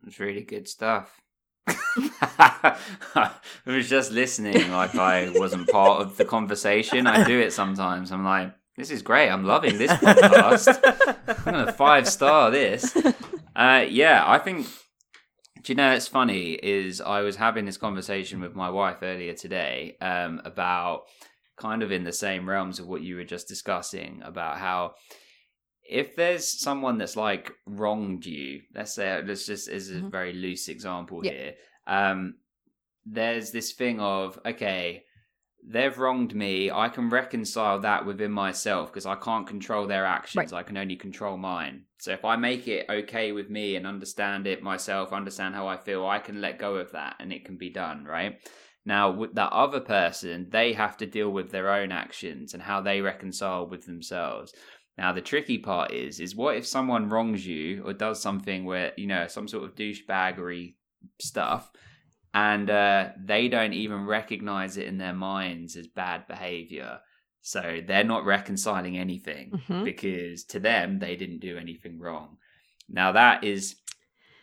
It's 0.06 0.18
really 0.18 0.42
good 0.42 0.66
stuff. 0.66 1.20
I 1.66 3.30
was 3.66 3.88
just 3.88 4.12
listening 4.12 4.70
like 4.70 4.94
I 4.94 5.30
wasn't 5.34 5.68
part 5.68 6.02
of 6.02 6.16
the 6.16 6.24
conversation. 6.24 7.06
I 7.06 7.24
do 7.24 7.38
it 7.38 7.52
sometimes. 7.52 8.12
I'm 8.12 8.24
like, 8.24 8.52
this 8.76 8.90
is 8.90 9.02
great. 9.02 9.28
I'm 9.28 9.44
loving 9.44 9.78
this 9.78 9.90
podcast. 9.92 10.80
I'm 11.28 11.44
gonna 11.44 11.72
five 11.72 12.08
star 12.08 12.50
this. 12.50 12.96
Uh, 13.54 13.84
yeah, 13.88 14.24
I 14.26 14.38
think. 14.38 14.66
Do 15.62 15.72
you 15.72 15.76
know 15.76 15.92
it's 15.92 16.08
funny? 16.08 16.52
Is 16.52 17.02
I 17.02 17.20
was 17.20 17.36
having 17.36 17.66
this 17.66 17.76
conversation 17.76 18.40
with 18.40 18.54
my 18.54 18.70
wife 18.70 18.98
earlier 19.02 19.34
today 19.34 19.98
um, 20.00 20.40
about 20.46 21.02
kind 21.60 21.82
of 21.82 21.92
in 21.92 22.04
the 22.04 22.12
same 22.12 22.48
realms 22.48 22.78
of 22.80 22.86
what 22.88 23.02
you 23.02 23.16
were 23.16 23.24
just 23.24 23.46
discussing 23.48 24.22
about 24.24 24.58
how 24.58 24.94
if 25.88 26.16
there's 26.16 26.60
someone 26.60 26.98
that's 26.98 27.16
like 27.16 27.52
wronged 27.66 28.24
you, 28.26 28.60
let's 28.74 28.94
say 28.94 29.22
let's 29.24 29.46
just 29.46 29.68
is 29.68 29.90
a 29.90 29.94
Mhm. 29.94 30.10
very 30.10 30.32
loose 30.32 30.68
example 30.68 31.24
Yeah. 31.24 31.32
here. 31.32 31.54
Um, 31.86 32.34
there's 33.04 33.50
this 33.50 33.72
thing 33.72 34.00
of 34.00 34.38
okay, 34.46 35.04
they've 35.64 35.98
wronged 35.98 36.34
me. 36.34 36.70
I 36.70 36.88
can 36.88 37.08
reconcile 37.10 37.80
that 37.80 38.06
within 38.06 38.32
myself 38.32 38.90
because 38.90 39.06
I 39.06 39.16
can't 39.16 39.46
control 39.46 39.86
their 39.86 40.06
actions. 40.06 40.52
I 40.52 40.62
can 40.62 40.76
only 40.76 40.96
control 40.96 41.36
mine. 41.36 41.84
So 41.98 42.12
if 42.12 42.24
I 42.24 42.36
make 42.36 42.68
it 42.68 42.86
okay 42.88 43.32
with 43.32 43.50
me 43.50 43.76
and 43.76 43.86
understand 43.86 44.46
it 44.46 44.62
myself, 44.62 45.12
understand 45.12 45.54
how 45.54 45.66
I 45.66 45.76
feel, 45.76 46.06
I 46.06 46.18
can 46.18 46.40
let 46.40 46.58
go 46.58 46.76
of 46.76 46.92
that 46.92 47.16
and 47.20 47.32
it 47.32 47.44
can 47.44 47.56
be 47.56 47.70
done, 47.70 48.04
right? 48.04 48.38
Now, 48.84 49.10
with 49.10 49.34
that 49.34 49.52
other 49.52 49.80
person, 49.80 50.48
they 50.50 50.72
have 50.72 50.96
to 50.98 51.06
deal 51.06 51.30
with 51.30 51.50
their 51.50 51.70
own 51.70 51.92
actions 51.92 52.54
and 52.54 52.62
how 52.62 52.80
they 52.80 53.00
reconcile 53.00 53.66
with 53.66 53.84
themselves. 53.86 54.54
Now, 54.96 55.12
the 55.12 55.20
tricky 55.20 55.58
part 55.58 55.92
is, 55.92 56.18
is 56.20 56.34
what 56.34 56.56
if 56.56 56.66
someone 56.66 57.08
wrongs 57.08 57.46
you 57.46 57.82
or 57.84 57.92
does 57.92 58.20
something 58.20 58.64
where, 58.64 58.92
you 58.96 59.06
know, 59.06 59.26
some 59.26 59.48
sort 59.48 59.64
of 59.64 59.74
douchebaggery 59.74 60.74
stuff 61.20 61.70
and 62.32 62.70
uh, 62.70 63.08
they 63.18 63.48
don't 63.48 63.72
even 63.72 64.06
recognize 64.06 64.76
it 64.76 64.86
in 64.86 64.98
their 64.98 65.14
minds 65.14 65.76
as 65.76 65.86
bad 65.86 66.26
behavior. 66.26 67.00
So 67.42 67.80
they're 67.86 68.04
not 68.04 68.24
reconciling 68.24 68.98
anything 68.98 69.52
Mhm. 69.68 69.84
because 69.84 70.44
to 70.44 70.60
them, 70.60 70.98
they 70.98 71.16
didn't 71.16 71.40
do 71.40 71.56
anything 71.56 71.98
wrong. 71.98 72.36
Now, 72.88 73.12
that 73.12 73.44
is 73.44 73.76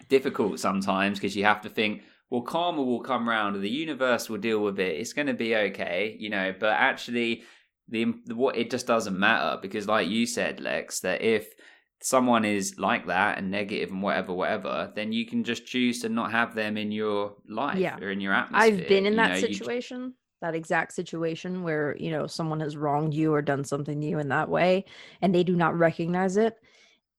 difficult 0.09 0.59
sometimes 0.59 1.19
because 1.19 1.35
you 1.35 1.43
have 1.43 1.61
to 1.61 1.69
think, 1.69 2.03
well, 2.29 2.41
karma 2.41 2.81
will 2.83 2.99
come 3.01 3.27
round 3.27 3.55
and 3.55 3.63
the 3.63 3.69
universe 3.69 4.29
will 4.29 4.37
deal 4.37 4.59
with 4.61 4.79
it. 4.79 4.99
It's 4.99 5.13
going 5.13 5.27
to 5.27 5.33
be 5.33 5.55
okay, 5.55 6.15
you 6.19 6.29
know, 6.29 6.53
but 6.59 6.73
actually, 6.73 7.43
the 7.89 8.03
what 8.33 8.57
it 8.57 8.69
just 8.69 8.85
doesn't 8.85 9.17
matter 9.17 9.57
because 9.61 9.87
like 9.87 10.09
you 10.09 10.25
said 10.25 10.59
lex 10.59 10.99
that 10.99 11.21
if 11.21 11.53
someone 12.01 12.43
is 12.43 12.77
like 12.77 13.07
that 13.07 13.37
and 13.37 13.49
negative 13.49 13.89
and 13.91 14.01
whatever, 14.03 14.33
whatever, 14.33 14.91
then 14.95 15.13
you 15.13 15.25
can 15.25 15.43
just 15.43 15.65
choose 15.65 16.01
to 16.01 16.09
not 16.09 16.31
have 16.31 16.53
them 16.53 16.77
in 16.77 16.91
your 16.91 17.35
life 17.47 17.77
Yeah. 17.77 17.97
or 17.99 18.11
in 18.11 18.19
your 18.21 18.33
atmosphere. 18.33 18.73
I've 18.81 18.87
been 18.89 19.05
in 19.05 19.13
you 19.13 19.17
that 19.17 19.29
know, 19.29 19.35
you- 19.47 19.53
situation, 19.53 20.13
that 20.41 20.53
exact 20.53 20.93
situation 20.93 21.63
where, 21.63 21.95
you 21.97 22.11
know, 22.11 22.27
someone 22.27 22.59
has 22.59 22.75
wronged 22.77 23.13
you 23.15 23.33
or 23.33 23.41
done 23.41 23.63
something 23.63 23.99
to 24.01 24.05
you 24.07 24.19
in 24.19 24.27
that 24.29 24.49
way 24.49 24.85
and 25.21 25.33
they 25.33 25.43
do 25.43 25.55
not 25.55 25.75
recognize 25.75 26.37
it. 26.37 26.53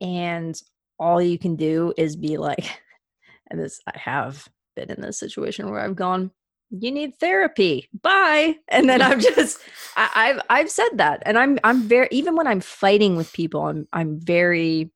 And 0.01 0.55
all 0.99 1.21
you 1.21 1.39
can 1.39 1.57
do 1.57 1.93
is 1.97 2.15
be 2.15 2.37
like, 2.37 2.65
and 3.51 3.59
this, 3.59 3.81
I 3.87 3.99
have 3.99 4.47
been 4.79 4.97
in 4.97 5.03
this 5.03 5.19
situation 5.19 5.71
where 5.71 5.81
I've 5.81 5.97
gone, 5.97 6.31
you 6.71 6.91
need 6.91 7.17
therapy. 7.17 7.89
Bye. 8.03 8.57
And 8.69 8.89
then 8.89 9.03
I'm 9.03 9.21
just, 9.35 9.59
I, 9.97 10.11
I've, 10.15 10.41
I've 10.51 10.71
said 10.71 10.91
that. 10.95 11.23
And 11.27 11.39
I'm, 11.39 11.59
I'm 11.65 11.83
very, 11.83 12.09
even 12.11 12.37
when 12.37 12.47
I'm 12.47 12.61
fighting 12.61 13.17
with 13.17 13.33
people, 13.33 13.67
I'm, 13.67 13.89
I'm 13.93 14.21
very, 14.21 14.91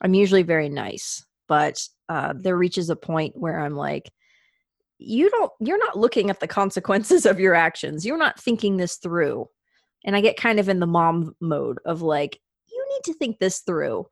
I'm 0.00 0.14
usually 0.14 0.42
very 0.42 0.68
nice, 0.68 1.24
but 1.46 1.80
uh, 2.08 2.34
there 2.36 2.56
reaches 2.56 2.90
a 2.90 2.96
point 2.96 3.36
where 3.36 3.60
I'm 3.60 3.74
like, 3.74 4.10
you 4.98 5.30
don't 5.30 5.52
you're 5.60 5.78
not 5.78 5.96
looking 5.96 6.28
at 6.28 6.40
the 6.40 6.48
consequences 6.48 7.24
of 7.24 7.38
your 7.38 7.54
actions 7.54 8.04
you're 8.04 8.18
not 8.18 8.40
thinking 8.40 8.76
this 8.76 8.96
through 8.96 9.48
and 10.04 10.16
i 10.16 10.20
get 10.20 10.36
kind 10.36 10.58
of 10.58 10.68
in 10.68 10.80
the 10.80 10.88
mom 10.88 11.36
mode 11.40 11.78
of 11.84 12.02
like 12.02 12.40
you 12.68 12.86
need 12.90 13.04
to 13.04 13.16
think 13.16 13.38
this 13.38 13.60
through 13.60 14.04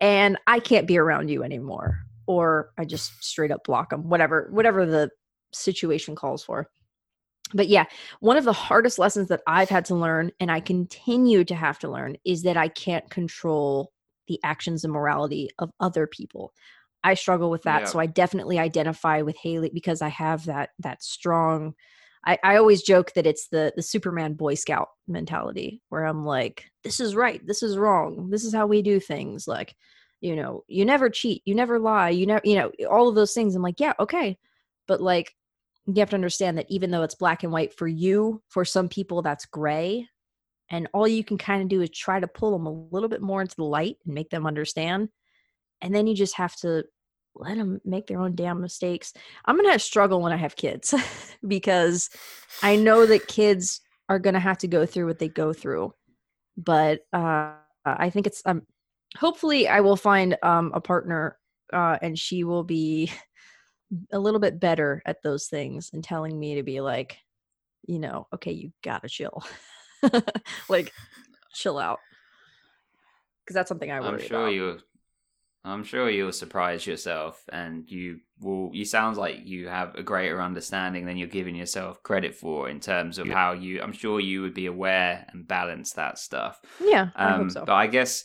and 0.00 0.36
i 0.48 0.58
can't 0.58 0.88
be 0.88 0.98
around 0.98 1.30
you 1.30 1.44
anymore 1.44 2.00
or 2.26 2.70
i 2.78 2.84
just 2.84 3.22
straight 3.22 3.50
up 3.50 3.64
block 3.64 3.90
them 3.90 4.08
whatever 4.08 4.48
whatever 4.50 4.86
the 4.86 5.10
situation 5.52 6.14
calls 6.14 6.42
for 6.42 6.68
but 7.54 7.68
yeah 7.68 7.84
one 8.20 8.36
of 8.36 8.44
the 8.44 8.52
hardest 8.52 8.98
lessons 8.98 9.28
that 9.28 9.42
i've 9.46 9.68
had 9.68 9.84
to 9.84 9.94
learn 9.94 10.30
and 10.40 10.50
i 10.50 10.60
continue 10.60 11.44
to 11.44 11.54
have 11.54 11.78
to 11.78 11.90
learn 11.90 12.16
is 12.24 12.42
that 12.42 12.56
i 12.56 12.68
can't 12.68 13.08
control 13.10 13.92
the 14.28 14.40
actions 14.44 14.84
and 14.84 14.92
morality 14.92 15.48
of 15.58 15.70
other 15.80 16.06
people 16.06 16.52
I 17.04 17.14
struggle 17.14 17.50
with 17.50 17.64
that. 17.64 17.80
Yeah. 17.80 17.86
So 17.86 17.98
I 17.98 18.06
definitely 18.06 18.60
identify 18.60 19.22
with 19.22 19.36
Haley 19.36 19.72
because 19.74 20.02
I 20.02 20.08
have 20.08 20.44
that 20.44 20.70
that 20.78 21.02
strong 21.02 21.74
I, 22.24 22.38
I 22.44 22.56
always 22.56 22.82
joke 22.82 23.12
that 23.14 23.26
it's 23.26 23.48
the 23.48 23.72
the 23.74 23.82
Superman 23.82 24.34
Boy 24.34 24.54
Scout 24.54 24.88
mentality 25.08 25.82
where 25.88 26.04
I'm 26.04 26.24
like, 26.24 26.70
this 26.84 27.00
is 27.00 27.16
right, 27.16 27.44
this 27.46 27.62
is 27.62 27.76
wrong, 27.76 28.30
this 28.30 28.44
is 28.44 28.54
how 28.54 28.66
we 28.66 28.82
do 28.82 29.00
things. 29.00 29.48
Like, 29.48 29.74
you 30.22 30.36
know, 30.36 30.64
you 30.68 30.84
never 30.84 31.10
cheat, 31.10 31.42
you 31.44 31.54
never 31.54 31.78
lie, 31.78 32.10
you 32.10 32.26
never 32.26 32.42
you 32.44 32.56
know, 32.56 32.70
all 32.90 33.08
of 33.08 33.14
those 33.14 33.34
things. 33.34 33.54
I'm 33.54 33.62
like, 33.62 33.80
yeah, 33.80 33.92
okay. 34.00 34.38
But 34.88 35.02
like 35.02 35.34
you 35.86 36.00
have 36.00 36.10
to 36.10 36.16
understand 36.16 36.56
that 36.58 36.70
even 36.70 36.90
though 36.90 37.02
it's 37.02 37.14
black 37.14 37.42
and 37.42 37.52
white 37.52 37.74
for 37.74 37.88
you, 37.88 38.42
for 38.48 38.64
some 38.64 38.88
people 38.88 39.20
that's 39.20 39.46
gray. 39.46 40.08
And 40.70 40.88
all 40.94 41.06
you 41.06 41.22
can 41.22 41.36
kind 41.36 41.60
of 41.60 41.68
do 41.68 41.82
is 41.82 41.90
try 41.90 42.18
to 42.18 42.26
pull 42.26 42.52
them 42.52 42.66
a 42.66 42.94
little 42.94 43.08
bit 43.08 43.20
more 43.20 43.42
into 43.42 43.56
the 43.56 43.64
light 43.64 43.98
and 44.06 44.14
make 44.14 44.30
them 44.30 44.46
understand 44.46 45.10
and 45.82 45.94
then 45.94 46.06
you 46.06 46.14
just 46.14 46.36
have 46.36 46.56
to 46.56 46.84
let 47.34 47.56
them 47.56 47.80
make 47.84 48.06
their 48.06 48.20
own 48.20 48.34
damn 48.34 48.60
mistakes. 48.60 49.12
I'm 49.44 49.56
to 49.58 49.78
struggle 49.78 50.22
when 50.22 50.32
I 50.32 50.36
have 50.36 50.56
kids 50.56 50.94
because 51.46 52.08
I 52.62 52.76
know 52.76 53.04
that 53.04 53.26
kids 53.26 53.80
are 54.08 54.18
to 54.34 54.40
have 54.40 54.58
to 54.58 54.68
go 54.68 54.86
through 54.86 55.06
what 55.06 55.18
they 55.18 55.28
go 55.28 55.52
through. 55.52 55.92
But 56.56 57.00
uh, 57.12 57.52
I 57.84 58.10
think 58.10 58.26
it's 58.26 58.42
um 58.46 58.62
hopefully 59.16 59.68
I 59.68 59.80
will 59.80 59.96
find 59.96 60.36
um 60.42 60.72
a 60.74 60.80
partner 60.80 61.38
uh 61.72 61.98
and 62.02 62.18
she 62.18 62.44
will 62.44 62.64
be 62.64 63.10
a 64.12 64.18
little 64.18 64.40
bit 64.40 64.60
better 64.60 65.02
at 65.06 65.22
those 65.22 65.46
things 65.48 65.90
and 65.92 66.02
telling 66.02 66.38
me 66.38 66.56
to 66.56 66.62
be 66.62 66.80
like, 66.80 67.18
you 67.86 67.98
know, 67.98 68.26
okay, 68.34 68.52
you 68.52 68.72
got 68.82 69.02
to 69.02 69.08
chill. 69.08 69.44
like 70.68 70.92
chill 71.54 71.78
out. 71.78 72.00
Cuz 73.46 73.54
that's 73.54 73.68
something 73.68 73.90
I 73.90 74.00
worry 74.00 74.08
I'm 74.08 74.18
sure 74.18 74.38
about. 74.40 74.54
you. 74.54 74.78
I'm 75.64 75.84
sure 75.84 76.10
you'll 76.10 76.32
surprise 76.32 76.86
yourself, 76.88 77.44
and 77.52 77.88
you 77.88 78.18
will. 78.40 78.70
You 78.72 78.84
sounds 78.84 79.16
like 79.16 79.46
you 79.46 79.68
have 79.68 79.94
a 79.94 80.02
greater 80.02 80.42
understanding 80.42 81.06
than 81.06 81.16
you're 81.16 81.28
giving 81.28 81.54
yourself 81.54 82.02
credit 82.02 82.34
for 82.34 82.68
in 82.68 82.80
terms 82.80 83.18
of 83.18 83.28
how 83.28 83.52
you. 83.52 83.80
I'm 83.80 83.92
sure 83.92 84.18
you 84.18 84.42
would 84.42 84.54
be 84.54 84.66
aware 84.66 85.24
and 85.32 85.46
balance 85.46 85.92
that 85.92 86.18
stuff. 86.18 86.60
Yeah, 86.80 87.10
I 87.14 87.30
Um, 87.30 87.42
hope 87.42 87.50
so. 87.52 87.64
But 87.64 87.74
I 87.74 87.86
guess 87.86 88.24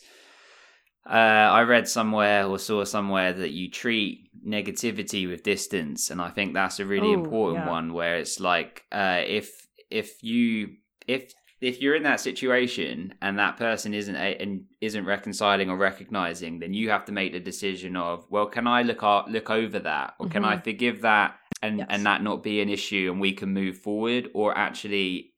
uh, 1.08 1.12
I 1.58 1.62
read 1.62 1.88
somewhere 1.88 2.46
or 2.46 2.58
saw 2.58 2.84
somewhere 2.84 3.32
that 3.32 3.50
you 3.50 3.70
treat 3.70 4.28
negativity 4.46 5.28
with 5.28 5.42
distance, 5.42 6.10
and 6.10 6.20
I 6.20 6.30
think 6.30 6.54
that's 6.54 6.80
a 6.80 6.84
really 6.86 7.10
Oh, 7.10 7.20
important 7.20 7.64
yeah. 7.64 7.70
one. 7.70 7.92
Where 7.94 8.16
it's 8.16 8.40
like 8.40 8.84
uh, 8.92 9.22
if 9.26 9.66
if 9.90 10.22
you 10.22 10.76
if 11.06 11.32
if 11.60 11.80
you're 11.80 11.96
in 11.96 12.04
that 12.04 12.20
situation 12.20 13.14
and 13.20 13.38
that 13.38 13.56
person 13.56 13.92
isn't 13.94 14.14
a, 14.14 14.36
and 14.40 14.64
isn't 14.80 15.04
reconciling 15.04 15.70
or 15.70 15.76
recognizing, 15.76 16.58
then 16.60 16.72
you 16.74 16.90
have 16.90 17.04
to 17.06 17.12
make 17.12 17.32
the 17.32 17.40
decision 17.40 17.96
of 17.96 18.26
well, 18.30 18.46
can 18.46 18.66
I 18.66 18.82
look 18.82 19.02
o- 19.02 19.24
look 19.28 19.50
over 19.50 19.78
that, 19.80 20.14
or 20.20 20.26
can 20.26 20.44
I 20.44 20.56
Mhm. 20.56 20.64
forgive 20.64 21.00
that, 21.02 21.36
and 21.62 21.78
Yes. 21.78 21.86
and 21.90 22.06
that 22.06 22.22
not 22.22 22.42
be 22.42 22.60
an 22.60 22.68
issue, 22.68 23.08
and 23.10 23.20
we 23.20 23.32
can 23.32 23.52
move 23.52 23.78
forward, 23.78 24.30
or 24.34 24.56
actually 24.56 25.32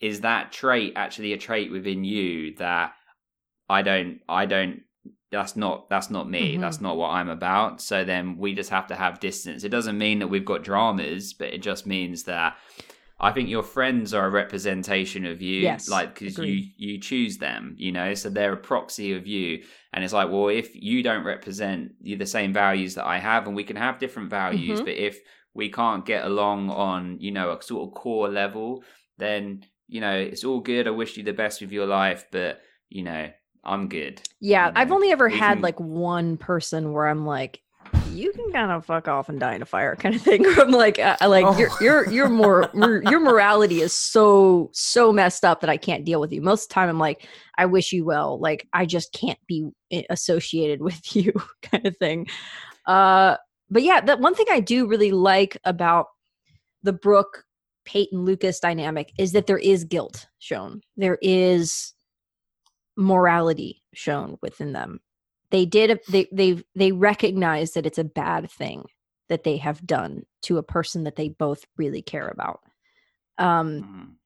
is 0.00 0.20
that 0.20 0.52
trait 0.52 0.92
actually 0.94 1.32
a 1.32 1.38
trait 1.38 1.70
within 1.72 2.04
you 2.04 2.54
that 2.56 2.92
I 3.68 3.82
don't 3.82 4.20
I 4.28 4.46
don't 4.46 4.82
that's 5.30 5.56
not 5.56 5.88
that's 5.90 6.10
not 6.10 6.30
me. 6.30 6.56
Mhm. 6.56 6.60
that's 6.60 6.80
not 6.80 6.96
what 6.96 7.10
I'm 7.10 7.28
about. 7.28 7.80
So 7.80 8.04
then 8.04 8.36
we 8.38 8.54
just 8.54 8.70
have 8.70 8.86
to 8.88 8.94
have 8.94 9.20
distance. 9.20 9.64
It 9.64 9.70
doesn't 9.70 9.98
mean 9.98 10.20
that 10.20 10.28
we've 10.28 10.44
got 10.44 10.62
dramas 10.62 11.32
but 11.34 11.48
it 11.52 11.62
just 11.62 11.86
means 11.86 12.24
that 12.24 12.56
I 13.18 13.32
think 13.32 13.48
your 13.48 13.62
friends 13.62 14.12
are 14.12 14.26
a 14.26 14.30
representation 14.30 15.24
of 15.24 15.40
you 15.40 15.62
Yes, 15.62 15.88
like 15.88 16.14
because 16.18 16.38
you 16.38 16.64
you 16.76 17.00
choose 17.00 17.38
them 17.38 17.74
you 17.78 17.90
know? 17.92 18.14
So 18.14 18.28
they're 18.30 18.52
a 18.52 18.56
proxy 18.56 19.12
of 19.14 19.26
you. 19.26 19.62
And 19.92 20.04
it's 20.04 20.12
like 20.12 20.30
well 20.30 20.48
if 20.48 20.68
you 20.74 21.02
don't 21.02 21.24
represent 21.24 21.92
you 22.00 22.16
the 22.16 22.26
same 22.26 22.52
values 22.52 22.94
that 22.96 23.06
I 23.06 23.18
have 23.18 23.46
and 23.46 23.56
we 23.56 23.64
can 23.64 23.76
have 23.76 23.98
different 23.98 24.30
values 24.30 24.80
Mhm. 24.80 24.84
but 24.84 24.94
if 24.94 25.18
we 25.54 25.70
can't 25.70 26.04
get 26.04 26.24
along 26.24 26.70
on 26.70 27.18
you 27.20 27.30
know 27.32 27.50
a 27.52 27.62
sort 27.62 27.88
of 27.88 27.94
core 27.94 28.28
level 28.28 28.84
then 29.18 29.64
you 29.88 30.00
know 30.00 30.16
it's 30.32 30.44
all 30.44 30.60
good. 30.60 30.86
I 30.86 30.90
wish 30.90 31.16
you 31.16 31.22
the 31.24 31.32
best 31.32 31.60
with 31.62 31.72
your 31.72 31.86
life 31.86 32.26
but 32.30 32.60
you 32.90 33.02
know 33.02 33.30
i'm 33.66 33.88
good 33.88 34.20
Yeah, 34.40 34.68
you 34.68 34.72
I've 34.76 34.92
only 34.92 35.10
ever 35.12 35.28
had 35.28 35.54
can- 35.54 35.62
like 35.62 35.78
one 35.80 36.36
person 36.36 36.92
where 36.92 37.06
I'm 37.08 37.26
like, 37.26 37.60
you 38.12 38.32
can 38.32 38.50
kind 38.52 38.70
of 38.72 38.84
fuck 38.86 39.08
off 39.08 39.28
and 39.28 39.38
die 39.38 39.54
in 39.54 39.62
a 39.62 39.66
fire 39.66 39.94
kind 40.02 40.14
of 40.14 40.22
thing. 40.22 40.42
Where 40.42 40.60
I'm 40.60 40.70
like, 40.70 40.98
uh, 40.98 41.16
like 41.26 41.58
your 41.58 41.68
Oh. 41.72 41.78
your 41.80 42.10
your 42.10 42.28
more 42.28 42.70
your 42.74 43.02
your 43.04 43.20
morality 43.30 43.80
is 43.80 43.92
so 43.92 44.70
so 44.72 45.12
messed 45.12 45.44
up 45.44 45.60
that 45.60 45.70
I 45.70 45.76
can't 45.76 46.04
deal 46.04 46.20
with 46.20 46.32
you. 46.32 46.40
Most 46.42 46.64
of 46.64 46.68
the 46.68 46.74
time, 46.74 46.88
I'm 46.88 46.98
like, 46.98 47.28
I 47.58 47.66
wish 47.66 47.92
you 47.92 48.04
well. 48.04 48.38
Like 48.40 48.66
I 48.72 48.86
just 48.86 49.12
can't 49.12 49.38
be 49.46 49.68
associated 50.10 50.80
with 50.88 51.14
you, 51.16 51.32
kind 51.62 51.86
of 51.86 51.96
thing. 51.98 52.26
Uh, 52.86 53.36
but 53.70 53.82
yeah, 53.82 54.00
that 54.00 54.20
one 54.20 54.34
thing 54.34 54.46
I 54.50 54.60
do 54.60 54.86
really 54.86 55.12
like 55.12 55.58
about 55.64 56.06
the 56.82 56.92
Brooke 56.92 57.44
Peyton 57.84 58.24
Lucas 58.24 58.60
dynamic 58.60 59.12
is 59.18 59.32
that 59.32 59.46
there 59.46 59.58
is 59.58 59.84
guilt 59.84 60.26
shown. 60.38 60.80
There 60.96 61.18
is 61.22 61.92
morality 62.96 63.82
shown 63.94 64.38
within 64.42 64.72
them. 64.72 65.00
They 65.50 65.66
did 65.66 66.00
they 66.08 66.26
they 66.32 66.62
they 66.74 66.92
recognize 66.92 67.72
that 67.72 67.86
it's 67.86 67.98
a 67.98 68.04
bad 68.04 68.50
thing 68.50 68.86
that 69.28 69.44
they 69.44 69.56
have 69.58 69.86
done 69.86 70.24
to 70.42 70.58
a 70.58 70.62
person 70.62 71.04
that 71.04 71.16
they 71.16 71.28
both 71.28 71.64
really 71.76 72.02
care 72.02 72.28
about. 72.28 72.60
Um 73.38 73.82
Mhm. 73.82 74.16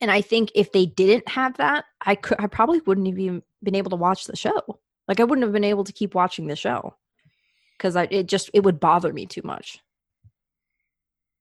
and 0.00 0.10
I 0.10 0.20
think 0.20 0.50
if 0.54 0.72
they 0.72 0.86
didn't 0.86 1.28
have 1.28 1.56
that, 1.58 1.84
I 2.00 2.14
could 2.16 2.40
I 2.40 2.46
probably 2.46 2.80
wouldn't 2.80 3.06
have 3.08 3.18
even 3.18 3.42
been 3.62 3.74
able 3.76 3.90
to 3.90 3.96
watch 3.96 4.26
the 4.26 4.36
show. 4.36 4.80
Like 5.08 5.20
I 5.20 5.24
wouldn't 5.24 5.44
have 5.44 5.52
been 5.52 5.64
able 5.64 5.84
to 5.84 5.92
keep 5.92 6.14
watching 6.14 6.46
the 6.48 6.56
show 6.56 6.94
cuz 7.78 7.96
I 7.96 8.04
it 8.10 8.26
just 8.28 8.50
it 8.54 8.62
would 8.64 8.80
bother 8.80 9.12
me 9.12 9.26
too 9.26 9.42
much. 9.44 9.80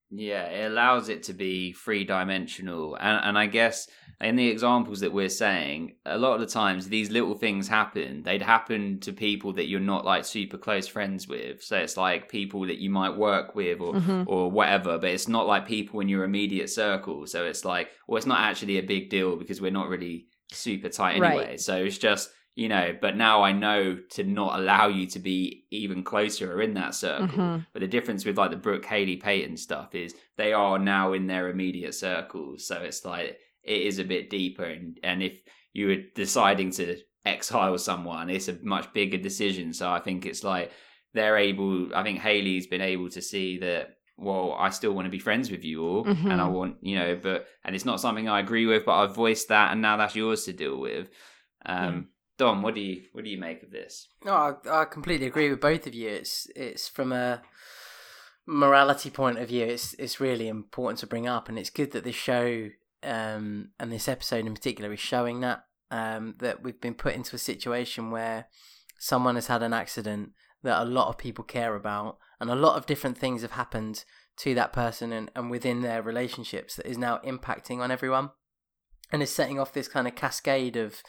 Yeah 0.10 0.44
it 0.46 0.72
allows 0.72 1.10
it 1.10 1.24
to 1.24 1.34
be 1.34 1.74
three 1.74 2.04
dimensional 2.06 2.96
and, 2.96 3.20
and 3.26 3.38
i 3.38 3.46
guess 3.46 3.88
in 4.22 4.36
the 4.36 4.48
examples 4.48 5.02
that 5.02 5.14
we're 5.14 5.30
saying 5.30 5.94
a 6.06 6.18
lot 6.18 6.34
of 6.34 6.40
the 6.40 6.48
times 6.48 6.90
these 6.90 7.12
little 7.12 7.36
things 7.36 7.68
happen. 7.68 8.24
They'd 8.24 8.42
happen 8.42 9.00
to 9.02 9.14
people 9.14 9.54
that 9.54 9.68
you're 9.68 9.80
not 9.80 10.06
like 10.06 10.26
super 10.26 10.58
close 10.58 10.88
friends 10.88 11.28
with. 11.28 11.62
So 11.62 11.78
it's 11.78 11.98
like 11.98 12.28
people 12.28 12.62
that 12.66 12.80
you 12.80 12.90
might 12.90 13.16
work 13.16 13.54
with 13.54 13.80
or 13.80 13.94
Mhm. 13.94 14.24
or 14.26 14.50
whatever 14.50 14.98
but 14.98 15.12
it's 15.12 15.28
not 15.28 15.46
like 15.46 15.68
people 15.68 16.00
in 16.00 16.10
your 16.10 16.24
immediate 16.24 16.72
circle. 16.72 17.28
So 17.28 17.46
it's 17.46 17.64
like 17.64 17.90
well 18.08 18.18
it's 18.18 18.26
not 18.26 18.40
actually 18.40 18.80
a 18.80 18.82
big 18.82 19.12
deal 19.12 19.36
because 19.36 19.62
we're 19.62 19.70
not 19.70 19.88
really 19.88 20.26
super 20.52 20.90
tight 20.90 21.20
Right. 21.22 21.38
anyway. 21.38 21.58
So 21.58 21.76
it's 21.76 22.00
just 22.00 22.32
you 22.58 22.68
know 22.68 22.88
but 23.00 23.16
now 23.16 23.44
i 23.44 23.52
know 23.52 23.82
to 24.10 24.24
not 24.24 24.60
allow 24.60 24.88
you 24.88 25.06
to 25.06 25.20
be 25.20 25.66
even 25.70 26.04
closer 26.04 26.48
or 26.56 26.62
in 26.62 26.74
that 26.74 26.96
circle. 26.96 27.28
Mhm. 27.28 27.66
but 27.72 27.82
the 27.82 27.88
difference 27.96 28.26
with 28.26 28.38
like 28.38 28.52
the 28.52 28.58
brooke 28.66 28.86
haley 28.94 29.18
peyton 29.18 29.56
stuff 29.56 29.94
is 29.94 30.16
they 30.38 30.52
are 30.54 30.80
now 30.80 31.14
in 31.14 31.28
their 31.28 31.50
immediate 31.50 31.94
circles. 31.94 32.66
So 32.70 32.76
it's 32.88 33.06
like 33.06 33.38
it 33.64 33.82
is 33.90 34.00
a 34.00 34.04
bit 34.14 34.30
deeper. 34.30 34.64
And 34.64 35.00
and 35.04 35.22
if 35.22 35.36
you 35.74 35.88
were 35.90 36.02
deciding 36.16 36.72
to 36.80 36.98
exile 37.26 37.78
someone 37.78 38.30
it's 38.30 38.48
a 38.48 38.58
much 38.64 38.92
bigger 38.94 39.18
decision. 39.30 39.72
So 39.74 39.86
i 39.98 40.00
think 40.00 40.26
it's 40.26 40.44
like 40.44 40.72
they're 41.14 41.38
able 41.38 41.96
i 41.96 42.02
think 42.04 42.20
haley's 42.20 42.68
been 42.68 42.82
able 42.94 43.10
to 43.18 43.22
see 43.22 43.58
that 43.60 43.86
well 44.18 44.56
i 44.66 44.70
still 44.72 44.94
want 44.94 45.06
to 45.06 45.12
be 45.18 45.20
friends 45.28 45.52
with 45.52 45.64
you 45.64 45.78
all 45.88 46.04
and 46.08 46.42
i 46.46 46.48
want 46.48 46.74
you 46.82 46.96
know 47.00 47.12
but 47.28 47.40
and 47.64 47.76
it's 47.76 47.86
not 47.86 48.00
something 48.00 48.28
i 48.28 48.40
agree 48.40 48.66
with 48.72 48.84
but 48.86 48.96
i've 49.00 49.16
voiced 49.16 49.48
that 49.50 49.72
and 49.72 49.82
now 49.82 49.96
that's 49.98 50.16
yours 50.16 50.44
to 50.46 50.54
deal 50.54 50.80
with. 50.88 51.08
Um 51.66 52.08
Dom, 52.38 52.62
what 52.62 52.76
do 52.76 52.82
you 52.82 53.02
what 53.14 53.24
do 53.24 53.30
you 53.30 53.40
make 53.40 53.64
of 53.64 53.72
this? 53.72 54.10
No, 54.24 54.34
I, 54.34 54.82
I 54.82 54.86
completely 54.86 55.28
agree 55.28 55.50
with 55.50 55.60
both 55.60 55.88
of 55.88 55.94
you. 55.94 56.10
It's 56.10 56.48
it's 56.56 56.88
from 56.88 57.12
a 57.12 57.42
morality 58.46 59.10
point 59.10 59.40
of 59.40 59.48
view. 59.48 59.66
It's 59.66 59.94
it's 59.96 60.20
really 60.20 60.48
important 60.48 61.00
to 61.00 61.08
bring 61.08 61.28
up, 61.28 61.50
and 61.50 61.58
it's 61.58 61.70
good 61.70 61.92
that 61.92 62.04
this 62.04 62.16
show 62.16 62.70
um, 63.04 63.70
and 63.80 63.92
this 63.92 64.08
episode 64.08 64.46
in 64.46 64.54
particular 64.54 64.94
is 64.94 65.00
showing 65.00 65.42
that 65.42 65.64
um, 65.90 66.36
that 66.40 66.64
we've 66.64 66.80
been 66.80 66.94
put 66.94 67.16
into 67.16 67.36
a 67.36 67.40
situation 67.40 68.12
where 68.12 68.48
someone 69.00 69.36
has 69.36 69.48
had 69.48 69.64
an 69.64 69.74
accident 69.74 70.32
that 70.64 70.82
a 70.82 70.86
lot 70.86 71.08
of 71.08 71.18
people 71.18 71.44
care 71.44 71.76
about, 71.76 72.18
and 72.40 72.50
a 72.50 72.56
lot 72.56 72.78
of 72.78 72.86
different 72.86 73.18
things 73.18 73.42
have 73.42 73.52
happened 73.52 74.04
to 74.38 74.54
that 74.54 74.74
person 74.74 75.12
and, 75.12 75.32
and 75.36 75.50
within 75.50 75.82
their 75.82 76.04
relationships 76.04 76.76
that 76.76 76.86
is 76.86 76.98
now 76.98 77.20
impacting 77.26 77.80
on 77.80 77.90
everyone 77.90 78.30
and 79.12 79.24
is 79.24 79.34
setting 79.34 79.60
off 79.60 79.74
this 79.74 79.88
kind 79.88 80.08
of 80.08 80.16
cascade 80.16 80.76
of 80.76 81.02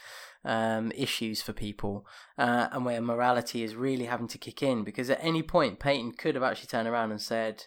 um, 0.45 0.91
issues 0.95 1.41
for 1.41 1.53
people, 1.53 2.05
uh, 2.37 2.67
and 2.71 2.85
where 2.85 3.01
morality 3.01 3.63
is 3.63 3.75
really 3.75 4.05
having 4.05 4.27
to 4.29 4.37
kick 4.37 4.63
in 4.63 4.83
because 4.83 5.09
at 5.09 5.19
any 5.21 5.43
point 5.43 5.79
Peyton 5.79 6.13
could 6.13 6.35
have 6.35 6.43
actually 6.43 6.67
turned 6.67 6.87
around 6.87 7.11
and 7.11 7.21
said, 7.21 7.65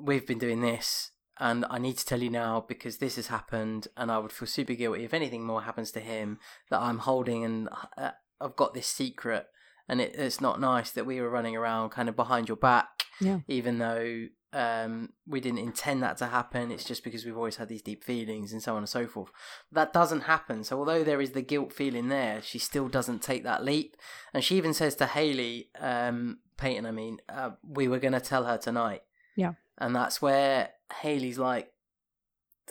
"We've 0.00 0.26
been 0.26 0.38
doing 0.38 0.60
this, 0.60 1.10
and 1.38 1.64
I 1.70 1.78
need 1.78 1.98
to 1.98 2.06
tell 2.06 2.22
you 2.22 2.30
now 2.30 2.64
because 2.66 2.98
this 2.98 3.16
has 3.16 3.28
happened, 3.28 3.88
and 3.96 4.10
I 4.10 4.18
would 4.18 4.32
feel 4.32 4.48
super 4.48 4.74
guilty 4.74 5.04
if 5.04 5.14
anything 5.14 5.44
more 5.44 5.62
happens 5.62 5.90
to 5.92 6.00
him 6.00 6.38
that 6.70 6.80
I'm 6.80 6.98
holding, 6.98 7.44
and 7.44 7.68
uh, 7.96 8.12
I've 8.40 8.56
got 8.56 8.74
this 8.74 8.86
secret, 8.86 9.46
and 9.88 10.00
it, 10.00 10.14
it's 10.16 10.40
not 10.40 10.60
nice 10.60 10.90
that 10.92 11.06
we 11.06 11.20
were 11.20 11.30
running 11.30 11.56
around 11.56 11.90
kind 11.90 12.08
of 12.08 12.16
behind 12.16 12.48
your 12.48 12.56
back, 12.56 13.04
Yeah. 13.20 13.40
even 13.48 13.78
though." 13.78 14.26
Um, 14.50 15.10
we 15.26 15.40
didn't 15.42 15.58
intend 15.58 16.02
that 16.02 16.16
to 16.16 16.26
happen. 16.28 16.70
It's 16.72 16.82
just 16.84 17.04
because 17.04 17.26
we've 17.26 17.36
always 17.36 17.56
had 17.56 17.68
these 17.68 17.82
deep 17.82 18.02
feelings 18.02 18.50
and 18.50 18.62
so 18.62 18.72
on 18.72 18.78
and 18.78 18.88
so 18.88 19.06
forth 19.06 19.30
that 19.72 19.92
doesn't 19.92 20.22
happen. 20.22 20.64
So 20.64 20.78
although 20.78 21.04
there 21.04 21.20
is 21.20 21.32
the 21.32 21.42
guilt 21.42 21.70
feeling 21.70 22.08
there, 22.08 22.40
she 22.40 22.58
still 22.58 22.88
doesn't 22.88 23.20
take 23.20 23.44
that 23.44 23.62
leap. 23.62 23.94
And 24.32 24.42
she 24.42 24.56
even 24.56 24.72
says 24.72 24.94
to 24.96 25.06
Haley, 25.06 25.68
um, 25.78 26.38
Peyton, 26.56 26.86
I 26.86 26.92
mean, 26.92 27.18
uh, 27.28 27.50
we 27.62 27.88
were 27.88 27.98
going 27.98 28.14
to 28.14 28.20
tell 28.20 28.44
her 28.44 28.56
tonight. 28.56 29.02
Yeah. 29.36 29.52
And 29.76 29.94
that's 29.94 30.22
where 30.22 30.70
Haley's 31.02 31.38
like, 31.38 31.70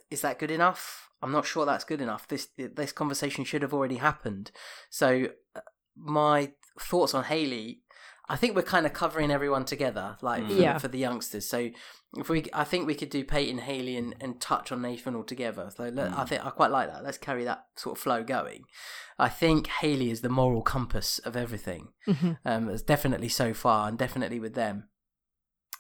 is 0.09 0.21
that 0.21 0.39
good 0.39 0.49
enough? 0.51 1.11
I'm 1.21 1.31
not 1.31 1.45
sure 1.45 1.63
that's 1.63 1.83
good 1.85 2.01
enough. 2.01 2.27
This 2.27 2.47
this 2.57 2.91
conversation 2.91 3.43
should 3.43 3.61
have 3.61 3.73
already 3.73 3.97
happened. 3.97 4.49
So 4.89 5.27
uh, 5.55 5.59
my 5.95 6.53
thoughts 6.79 7.13
on 7.13 7.23
Haley 7.25 7.81
I 8.29 8.35
think 8.35 8.57
we're 8.57 8.61
kind 8.61 8.85
of 8.85 8.91
covering 8.91 9.31
everyone 9.31 9.63
together, 9.63 10.17
like 10.21 10.43
Mm. 10.43 10.47
for, 10.49 10.53
Yeah. 10.61 10.77
for 10.79 10.89
the 10.89 10.97
youngsters. 10.97 11.47
So 11.47 11.69
if 12.17 12.27
we, 12.27 12.43
I 12.51 12.65
think 12.65 12.85
we 12.85 12.93
could 12.93 13.09
do 13.09 13.23
Peyton, 13.23 13.59
Haley, 13.59 13.95
and, 13.95 14.15
and 14.19 14.41
touch 14.41 14.69
on 14.69 14.81
Nathan 14.81 15.15
all 15.15 15.23
together. 15.23 15.71
So 15.73 15.85
let, 15.87 16.11
I 16.11 16.25
think 16.25 16.45
I 16.45 16.49
quite 16.49 16.69
like 16.69 16.89
that. 16.89 17.05
Let's 17.05 17.17
carry 17.17 17.45
that 17.45 17.67
sort 17.77 17.97
of 17.97 18.03
flow 18.03 18.23
going. 18.25 18.65
I 19.17 19.29
think 19.29 19.67
Haley 19.67 20.11
is 20.11 20.19
the 20.19 20.27
moral 20.27 20.61
compass 20.61 21.19
of 21.19 21.37
everything. 21.37 21.93
Mhm. 22.05 22.37
Um, 22.43 22.67
it's 22.69 22.81
definitely 22.81 23.29
so 23.29 23.53
far, 23.53 23.87
and 23.87 23.97
definitely 23.97 24.41
with 24.41 24.55
them. 24.55 24.89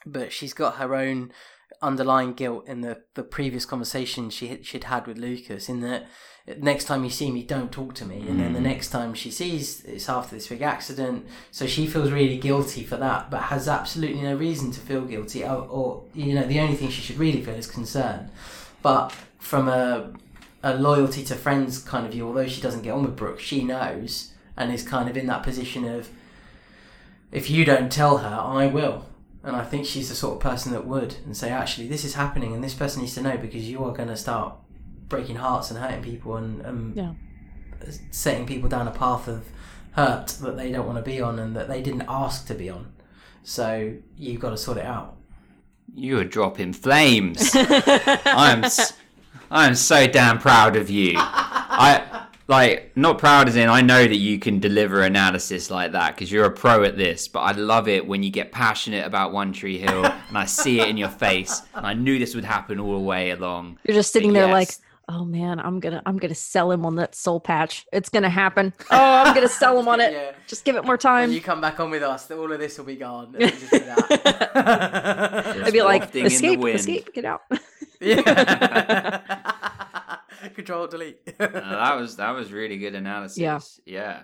But 0.05 0.31
she's 0.31 0.53
got 0.53 0.77
her 0.77 0.95
own 0.95 1.33
underlying 1.81 2.33
guilt 2.33 2.67
in 2.67 2.81
the, 2.81 3.01
the 3.13 3.23
previous 3.23 3.65
conversation 3.65 4.29
she 4.29 4.59
she'd 4.63 4.85
had 4.85 5.07
with 5.07 5.17
Lucas. 5.17 5.69
In 5.69 5.81
that, 5.81 6.07
next 6.57 6.85
time 6.85 7.03
you 7.03 7.09
see 7.09 7.31
me, 7.31 7.43
don't 7.43 7.71
talk 7.71 7.93
to 7.95 8.05
me. 8.05 8.25
And 8.27 8.39
then 8.39 8.53
the 8.53 8.59
mm. 8.59 8.63
next 8.63 8.89
time 8.89 9.13
she 9.13 9.31
sees, 9.31 9.83
it's 9.85 10.09
after 10.09 10.35
this 10.35 10.47
big 10.47 10.61
accident. 10.61 11.25
So 11.51 11.67
she 11.67 11.87
feels 11.87 12.11
really 12.11 12.37
guilty 12.37 12.83
for 12.83 12.97
that, 12.97 13.29
but 13.29 13.43
has 13.43 13.67
absolutely 13.67 14.21
no 14.21 14.35
reason 14.35 14.71
to 14.71 14.79
feel 14.79 15.01
guilty. 15.01 15.43
Or, 15.43 15.67
or 15.69 16.03
you 16.13 16.33
know, 16.33 16.47
the 16.47 16.59
only 16.59 16.75
thing 16.75 16.89
she 16.89 17.01
should 17.01 17.17
really 17.17 17.41
feel 17.41 17.55
is 17.55 17.67
concern. 17.67 18.31
But 18.81 19.11
from 19.39 19.67
a 19.67 20.13
a 20.63 20.73
loyalty 20.75 21.23
to 21.23 21.35
friends 21.35 21.79
kind 21.79 22.05
of 22.05 22.11
view, 22.11 22.27
although 22.27 22.47
she 22.47 22.61
doesn't 22.61 22.81
get 22.81 22.91
on 22.91 23.03
with 23.03 23.15
Brooke, 23.15 23.39
she 23.39 23.63
knows 23.63 24.33
and 24.57 24.73
is 24.73 24.83
kind 24.83 25.07
of 25.07 25.15
in 25.15 25.27
that 25.27 25.43
position 25.43 25.85
of 25.85 26.09
if 27.31 27.49
you 27.49 27.63
don't 27.63 27.91
tell 27.91 28.17
her, 28.17 28.39
I 28.39 28.67
will. 28.67 29.05
And 29.47 29.55
I 29.55 29.63
think 29.63 29.85
she's 29.85 30.09
the 30.09 30.15
sort 30.15 30.35
of 30.35 30.41
person 30.41 30.73
that 30.73 30.85
would 30.85 31.15
and 31.25 31.35
say, 31.35 31.49
actually, 31.49 31.87
this 31.87 32.03
is 32.03 32.15
happening 32.15 32.53
and 32.53 32.61
this 32.63 32.73
person 32.73 33.01
needs 33.01 33.15
to 33.15 33.21
know 33.21 33.37
because 33.37 33.67
you 33.69 33.83
are 33.85 33.93
going 33.93 34.09
to 34.09 34.17
start 34.17 34.53
breaking 35.07 35.37
hearts 35.37 35.71
and 35.71 35.79
hurting 35.79 36.03
people 36.03 36.35
and, 36.35 36.61
and 36.61 36.95
Yeah. 36.95 37.13
setting 38.11 38.45
people 38.45 38.67
down 38.67 38.87
a 38.87 38.91
path 38.91 39.27
of 39.29 39.45
hurt 39.93 40.27
that 40.41 40.57
they 40.57 40.69
don't 40.71 40.85
want 40.85 40.97
to 40.97 41.01
be 41.01 41.21
on 41.21 41.39
and 41.39 41.55
that 41.55 41.67
they 41.69 41.81
didn't 41.81 42.03
ask 42.09 42.45
to 42.47 42.53
be 42.53 42.69
on. 42.69 42.91
So 43.43 43.93
you've 44.17 44.41
got 44.41 44.49
to 44.49 44.57
sort 44.57 44.77
it 44.79 44.85
out. 44.85 45.15
You 45.95 46.19
are 46.19 46.25
dropping 46.25 46.73
flames. 46.73 47.51
I'm 47.55 48.65
s- 48.65 48.93
I'm 49.49 49.75
so 49.75 50.05
damn 50.07 50.39
proud 50.39 50.75
of 50.75 50.89
you. 50.89 51.13
I 51.17 52.03
like 52.47 52.91
not 52.95 53.17
proud 53.17 53.49
as 53.49 53.55
in 53.55 53.69
I 53.69 53.81
know 53.81 54.03
that 54.07 54.15
you 54.15 54.39
can 54.39 54.59
deliver 54.59 55.01
analysis 55.01 55.69
like 55.69 55.91
that 55.91 56.15
because 56.15 56.31
you're 56.31 56.45
a 56.45 56.51
pro 56.51 56.83
at 56.83 56.97
this. 56.97 57.27
But 57.27 57.39
I 57.41 57.51
love 57.51 57.87
it 57.87 58.07
when 58.07 58.23
you 58.23 58.29
get 58.29 58.51
passionate 58.51 59.05
about 59.05 59.33
One 59.33 59.51
Tree 59.53 59.77
Hill 59.77 60.05
and 60.29 60.37
I 60.37 60.45
see 60.45 60.79
it 60.79 60.87
in 60.87 60.97
your 60.97 61.09
face. 61.09 61.61
And 61.73 61.85
I 61.85 61.93
knew 61.93 62.19
this 62.19 62.35
would 62.35 62.45
happen 62.45 62.79
all 62.79 62.93
the 62.93 62.99
way 63.05 63.31
along. 63.31 63.79
You're 63.83 63.95
just 63.95 64.13
sitting 64.13 64.33
there 64.33 64.47
like, 64.47 64.69
oh 65.09 65.25
man, 65.25 65.59
I'm 65.59 65.79
gonna 65.79 66.01
I'm 66.05 66.17
gonna 66.17 66.35
sell 66.35 66.71
him 66.71 66.85
on 66.85 66.95
that 66.95 67.15
soul 67.15 67.39
patch. 67.39 67.85
It's 67.91 68.09
gonna 68.09 68.29
happen. 68.29 68.73
Oh, 68.91 69.23
I'm 69.23 69.33
gonna 69.35 69.49
sell 69.49 69.77
him 69.79 69.87
on 69.89 69.99
it. 69.99 70.13
Yeah. 70.13 70.31
Just 70.47 70.63
give 70.63 70.75
it 70.77 70.83
more 70.85 70.93
When 70.93 70.99
time. 70.99 71.31
you 71.31 71.41
come 71.41 71.59
back 71.59 71.79
on 71.81 71.89
with 71.91 72.03
us, 72.03 72.31
all 72.31 72.49
of 72.51 72.59
this 72.59 72.77
will 72.77 72.85
be 72.85 72.95
gone. 72.95 73.35
Let's 73.37 73.59
just. 73.59 73.73
I'd 73.73 75.73
be 75.73 75.81
like, 75.81 76.03
wafting 76.03 76.23
in 76.25 76.29
the 76.29 76.33
escape, 76.35 76.65
escape, 76.65 77.13
get 77.13 77.25
out. 77.25 77.41
yeah. 77.99 79.51
Control 80.55 80.87
delete. 80.87 81.19
Uh, 81.39 81.47
that 81.47 81.95
was 81.95 82.15
that 82.17 82.31
was 82.31 82.51
really 82.51 82.77
good 82.77 82.95
analysis. 82.95 83.37
Yeah. 83.37 83.59
yeah, 83.85 84.19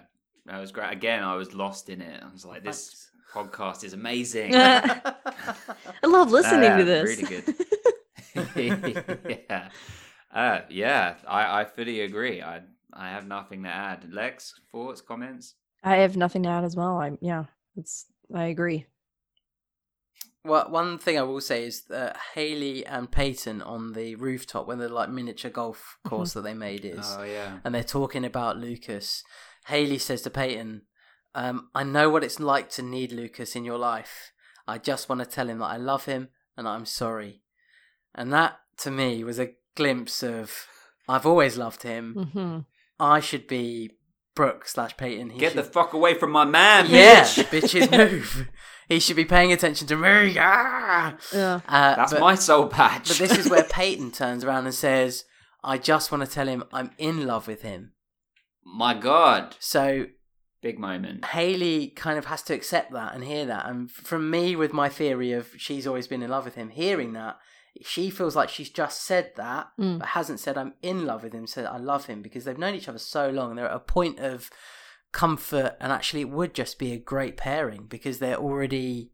that 0.46 0.60
was 0.60 0.72
great. 0.72 0.92
Again, 0.92 1.24
I 1.24 1.36
was 1.36 1.54
lost 1.54 1.90
in 1.90 2.02
it. 2.02 2.22
I 2.24 2.32
was 2.32 2.46
like, 2.46 2.64
this 2.64 3.10
podcast 3.34 3.84
is 3.84 3.94
amazing. 3.94 4.54
I 4.56 5.14
love 6.04 6.32
listening 6.32 6.72
Uh, 6.72 6.78
to 6.78 6.84
this. 6.86 7.22
Really 7.22 7.42
good. 8.76 9.26
yeah. 9.50 9.70
Uh, 10.34 10.62
yeah, 10.70 11.16
I, 11.28 11.62
I 11.62 11.66
fully 11.66 12.02
agree. 12.02 12.42
I 12.42 12.62
I 12.92 13.10
have 13.10 13.28
nothing 13.28 13.64
to 13.64 13.70
add. 13.70 14.12
Lex, 14.12 14.60
thoughts, 14.72 15.02
comments? 15.02 15.56
I 15.84 15.98
have 15.98 16.16
nothing 16.18 16.44
to 16.44 16.50
add 16.50 16.64
as 16.64 16.76
well. 16.76 16.98
I 17.00 17.12
yeah, 17.22 17.46
it's 17.76 18.06
I 18.34 18.46
agree. 18.46 18.86
Well, 20.46 20.70
one 20.70 20.98
thing 20.98 21.18
I 21.18 21.24
will 21.24 21.40
say 21.42 21.64
is 21.66 21.84
that 21.86 22.18
Haley 22.34 22.86
and 22.86 23.10
Peyton 23.10 23.62
on 23.62 23.94
the 23.94 24.16
rooftop, 24.16 24.68
when 24.68 24.80
the 24.80 24.90
like 24.90 25.10
miniature 25.10 25.50
golf 25.52 25.98
course 26.04 26.34
that 26.34 26.42
they 26.42 26.54
made 26.54 26.84
is, 26.84 27.16
Oh 27.18 27.24
yeah. 27.24 27.60
and 27.64 27.74
they're 27.74 27.84
talking 27.84 28.26
about 28.26 28.58
Lucas. 28.58 29.24
Haley 29.68 29.98
says 29.98 30.22
to 30.24 30.30
Peyton, 30.30 30.82
um, 31.34 31.70
"I 31.74 31.84
know 31.84 32.10
what 32.10 32.24
it's 32.26 32.40
like 32.42 32.70
to 32.72 32.82
need 32.82 33.12
Lucas 33.14 33.56
in 33.56 33.64
your 33.64 33.78
life. 33.78 34.32
I 34.68 34.78
just 34.78 35.08
want 35.08 35.20
to 35.22 35.26
tell 35.26 35.50
him 35.50 35.60
that 35.60 35.66
I 35.66 35.78
love 35.78 36.06
him 36.06 36.30
and 36.58 36.68
I'm 36.68 36.86
sorry." 36.86 37.42
And 38.14 38.32
that 38.34 38.60
to 38.80 38.92
me 38.92 39.24
was 39.24 39.40
a 39.40 39.54
glimpse 39.76 40.22
of 40.24 40.68
I've 41.08 41.26
always 41.26 41.58
loved 41.58 41.84
him. 41.84 42.30
hmm 42.34 42.60
I 43.00 43.22
should 43.22 43.48
be 43.48 43.92
Brooke 44.36 44.68
slash 44.68 44.98
Peyton. 44.98 45.30
He 45.30 45.40
Get 45.40 45.56
the 45.56 45.64
fuck 45.64 45.94
away 45.94 46.14
from 46.16 46.32
my 46.32 46.46
man, 46.46 46.88
yeah, 46.90 47.24
bitch. 47.24 47.44
bitches 47.52 47.92
move. 47.92 48.48
He 48.90 49.00
should 49.00 49.16
be 49.16 49.26
paying 49.26 49.52
attention 49.52 49.88
to 49.88 49.96
me. 49.96 50.36
Ah! 50.40 51.16
Yeah. 51.34 51.62
Uh, 51.68 51.96
That's 51.96 52.14
but, 52.14 52.22
my 52.22 52.36
soul 52.36 52.68
patch. 52.68 53.08
But 53.08 53.18
this 53.18 53.38
is 53.38 53.50
where 53.50 53.64
Peyton 53.70 54.12
turns 54.12 54.44
around 54.44 54.66
and 54.66 54.74
says, 54.74 55.24
"I 55.64 55.78
just 55.78 56.12
want 56.12 56.26
to 56.26 56.30
tell 56.30 56.48
him 56.48 56.64
I'm 56.74 56.92
in 56.98 57.26
love 57.26 57.48
with 57.48 57.62
him." 57.62 57.94
my 58.66 58.94
god. 58.94 59.56
So 59.60 60.08
Big 60.64 60.80
moment. 60.80 61.26
Haley 61.26 61.90
kind 61.90 62.18
of 62.18 62.26
has 62.26 62.42
to 62.44 62.54
accept 62.54 62.94
that 62.94 63.14
and 63.14 63.26
hear 63.26 63.46
that. 63.46 63.68
And 63.68 63.92
from 63.92 64.32
me, 64.32 64.56
with 64.56 64.72
my 64.72 64.88
theory 64.88 65.34
of 65.34 65.50
she's 65.58 65.86
always 65.86 66.08
been 66.08 66.24
in 66.24 66.30
love 66.30 66.46
with 66.46 66.56
him, 66.56 66.70
hearing 66.70 67.12
that, 67.14 67.38
she 67.82 68.10
feels 68.10 68.36
like 68.36 68.50
she's 68.50 68.70
just 68.70 69.02
said 69.04 69.32
that, 69.36 69.68
Mm. 69.80 70.00
but 70.00 70.10
hasn't 70.10 70.40
said 70.40 70.58
I'm 70.58 70.74
in 70.82 71.06
love 71.06 71.24
with 71.24 71.34
him, 71.34 71.48
said 71.48 71.66
I 71.66 71.78
love 71.78 72.06
him 72.06 72.22
because 72.22 72.46
they've 72.46 72.58
known 72.58 72.76
each 72.76 72.88
other 72.88 73.00
so 73.00 73.30
long 73.30 73.50
and 73.50 73.58
they're 73.58 73.70
at 73.70 73.76
a 73.76 73.80
point 73.80 74.20
of 74.20 74.50
comfort 75.12 75.76
and 75.80 75.92
actually 75.92 76.22
it 76.22 76.30
would 76.30 76.54
just 76.54 76.80
be 76.80 76.92
a 76.92 76.98
great 76.98 77.38
pairing 77.38 77.86
because 77.88 78.20
they're 78.20 78.38
already 78.38 79.12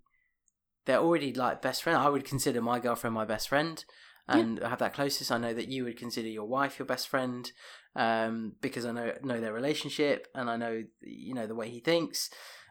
they're 0.85 0.99
already 0.99 1.33
like 1.33 1.61
best 1.61 1.83
friend. 1.83 1.97
I 1.99 2.09
would 2.09 2.25
consider 2.25 2.61
my 2.61 2.79
girlfriend 2.79 3.13
my 3.13 3.25
best 3.25 3.49
friend 3.49 3.83
and 4.27 4.59
have 4.59 4.79
that 4.79 4.93
closest. 4.93 5.31
I 5.31 5.37
know 5.37 5.53
that 5.53 5.67
you 5.69 5.83
would 5.85 5.97
consider 5.97 6.27
your 6.27 6.45
wife 6.47 6.79
your 6.79 6.85
best 6.85 7.07
friend 7.07 7.51
um, 7.95 8.53
because 8.61 8.85
I 8.85 8.91
know 8.91 9.13
know 9.23 9.39
their 9.41 9.53
relationship 9.53 10.27
and 10.35 10.49
I 10.49 10.55
know 10.55 10.83
you 11.01 11.33
know 11.33 11.47
the 11.47 11.55
way 11.55 11.69
he 11.69 11.79
thinks. 11.79 12.29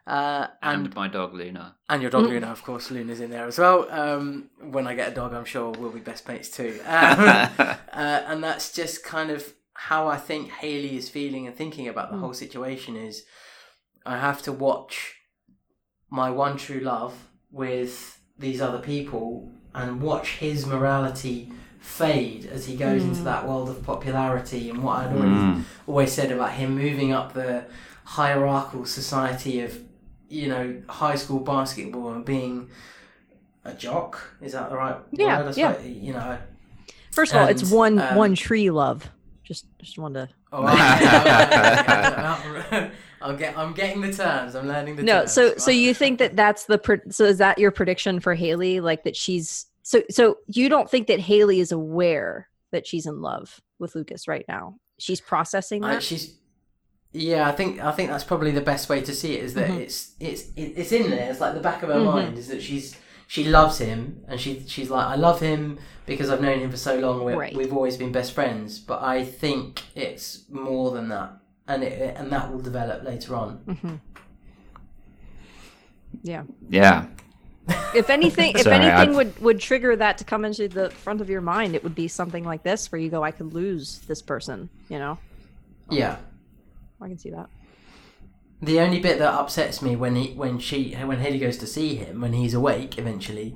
Uh, 0.08 0.46
And, 0.62 0.86
and 0.86 0.94
my 0.94 1.08
dog 1.08 1.34
Luna. 1.34 1.76
and 1.90 2.00
your 2.02 2.10
dog 2.10 2.24
Luna, 2.24 2.46
of 2.48 2.62
course, 2.64 2.90
Luna's 2.90 3.20
in 3.20 3.30
there 3.30 3.46
as 3.46 3.58
well. 3.58 3.86
Um, 3.90 4.48
when 4.60 4.86
I 4.86 4.94
get 4.94 5.12
a 5.12 5.14
dog, 5.14 5.34
I'm 5.34 5.44
sure 5.44 5.70
we'll 5.70 5.90
be 5.90 6.00
best 6.00 6.26
mates 6.28 6.48
too. 6.50 6.80
Um, 6.86 7.18
uh, 7.58 7.74
and 7.92 8.42
that's 8.42 8.72
just 8.72 9.04
kind 9.04 9.30
of 9.30 9.52
how 9.74 10.08
I 10.08 10.16
think 10.16 10.50
Haley 10.50 10.96
is 10.96 11.08
feeling 11.08 11.46
and 11.46 11.54
thinking 11.54 11.86
about 11.88 12.10
the 12.10 12.16
whole 12.18 12.32
situation. 12.34 12.96
Is 12.96 13.24
I 14.06 14.16
have 14.18 14.40
to 14.42 14.52
watch 14.52 15.14
my 16.10 16.30
one 16.30 16.56
true 16.56 16.80
love 16.80 17.14
with 17.50 18.18
these 18.38 18.60
other 18.60 18.78
people 18.78 19.50
and 19.74 20.00
watch 20.00 20.36
his 20.38 20.64
morality 20.66 21.52
fade 21.80 22.46
as 22.46 22.66
he 22.66 22.76
goes 22.76 23.02
into 23.04 23.22
that 23.22 23.46
world 23.46 23.68
of 23.68 23.82
popularity 23.84 24.70
and 24.70 24.82
what 24.82 24.98
I'd 25.00 25.12
already 25.12 25.30
Mm. 25.34 25.62
always 25.86 26.12
said 26.12 26.32
about 26.32 26.52
him 26.52 26.74
moving 26.74 27.12
up 27.12 27.32
the 27.34 27.64
hierarchical 28.04 28.84
society 28.86 29.60
of 29.60 29.78
you 30.28 30.48
know 30.48 30.82
high 30.88 31.16
school 31.16 31.40
basketball 31.40 32.10
and 32.12 32.24
being 32.24 32.70
a 33.64 33.74
jock. 33.74 34.20
Is 34.40 34.52
that 34.52 34.70
the 34.70 34.76
right 34.76 34.96
Yeah, 35.12 35.42
word? 35.42 35.56
Yeah. 35.56 35.72
suppose? 35.74 35.86
You 35.90 36.12
know. 36.12 36.38
First 37.12 37.34
of 37.34 37.40
all, 37.40 37.48
it's 37.48 37.70
one 37.70 37.98
um, 37.98 38.14
one 38.16 38.34
tree 38.34 38.70
love. 38.70 39.08
Just 39.44 39.66
just 39.78 39.98
wanted 39.98 40.28
to. 40.28 40.34
Oh, 40.50 40.64
okay. 40.66 40.72
I'll 43.20 43.36
get. 43.36 43.58
I'm 43.58 43.74
getting 43.74 44.00
the 44.00 44.10
terms. 44.12 44.54
I'm 44.54 44.66
learning 44.66 44.96
the 44.96 45.02
No, 45.02 45.18
terms. 45.20 45.32
so 45.32 45.54
so 45.56 45.70
you 45.70 45.92
think 45.92 46.18
that 46.20 46.36
that's 46.36 46.64
the 46.64 46.78
pre- 46.78 47.00
so 47.10 47.24
is 47.24 47.36
that 47.38 47.58
your 47.58 47.70
prediction 47.70 48.18
for 48.20 48.34
Haley? 48.34 48.80
Like 48.80 49.04
that 49.04 49.14
she's 49.16 49.66
so 49.82 50.02
so 50.10 50.38
you 50.46 50.68
don't 50.70 50.90
think 50.90 51.06
that 51.08 51.20
Haley 51.20 51.60
is 51.60 51.70
aware 51.72 52.48
that 52.70 52.86
she's 52.86 53.04
in 53.06 53.20
love 53.20 53.60
with 53.78 53.94
Lucas 53.94 54.26
right 54.28 54.44
now? 54.48 54.76
She's 54.98 55.20
processing 55.20 55.84
I, 55.84 55.94
that. 55.94 56.02
she's 56.02 56.34
yeah 57.12 57.48
i 57.48 57.52
think 57.52 57.80
i 57.82 57.90
think 57.92 58.10
that's 58.10 58.24
probably 58.24 58.50
the 58.50 58.60
best 58.60 58.88
way 58.88 59.00
to 59.00 59.14
see 59.14 59.34
it 59.34 59.42
is 59.42 59.54
that 59.54 59.68
Mhm. 59.70 59.80
it's 59.80 60.12
it's 60.20 60.44
it's 60.56 60.92
in 60.92 61.10
there 61.10 61.30
it's 61.30 61.40
like 61.40 61.54
the 61.54 61.60
back 61.60 61.82
of 61.82 61.88
her 61.88 61.94
Mhm. 61.96 62.04
mind 62.04 62.38
is 62.38 62.48
that 62.48 62.62
she's 62.62 62.96
she 63.26 63.44
loves 63.44 63.78
him 63.78 64.20
and 64.28 64.38
she 64.40 64.62
she's 64.66 64.90
like 64.90 65.06
i 65.06 65.14
love 65.14 65.40
him 65.40 65.78
because 66.06 66.28
i've 66.30 66.40
known 66.42 66.58
him 66.60 66.70
for 66.70 66.76
so 66.76 66.98
long 66.98 67.24
we 67.24 67.32
Right. 67.34 67.56
we've 67.56 67.72
always 67.72 67.96
been 67.96 68.12
best 68.12 68.32
friends 68.32 68.78
but 68.78 69.00
i 69.02 69.24
think 69.24 69.82
it's 69.94 70.44
more 70.50 70.90
than 70.90 71.08
that 71.08 71.30
and 71.66 71.82
it 71.82 72.14
and 72.16 72.30
that 72.30 72.52
will 72.52 72.60
develop 72.60 73.02
later 73.04 73.34
on 73.36 73.50
hmm 73.82 73.94
Yeah. 76.22 76.42
Yeah. 76.70 77.06
If 77.94 78.08
anything, 78.10 78.52
if 78.56 78.62
Sorry, 78.68 78.76
anything 78.76 79.14
I- 79.14 79.16
would 79.16 79.38
would 79.40 79.60
trigger 79.60 79.94
that 79.96 80.18
to 80.18 80.24
come 80.24 80.44
into 80.44 80.68
the 80.68 80.90
front 80.90 81.20
of 81.20 81.28
your 81.28 81.42
mind, 81.42 81.74
it 81.74 81.82
would 81.84 81.94
be 81.94 82.08
something 82.08 82.44
like 82.44 82.62
this, 82.62 82.90
where 82.90 82.98
you 83.00 83.10
go, 83.10 83.22
"I 83.22 83.30
could 83.30 83.52
lose 83.52 83.98
this 84.08 84.22
person." 84.22 84.70
You 84.88 84.98
know, 84.98 85.18
yeah 85.90 86.16
I 87.00 87.08
can 87.08 87.18
see 87.18 87.30
that. 87.30 87.48
The 88.60 88.80
only 88.80 88.98
bit 88.98 89.18
that 89.18 89.32
upsets 89.34 89.80
me 89.82 89.94
when 89.94 90.16
he 90.16 90.32
when 90.34 90.58
she 90.58 90.92
when 90.94 91.18
Haley 91.18 91.38
goes 91.38 91.56
to 91.58 91.66
see 91.66 91.94
him 91.94 92.20
when 92.20 92.32
he's 92.32 92.54
awake 92.54 92.98
eventually 92.98 93.54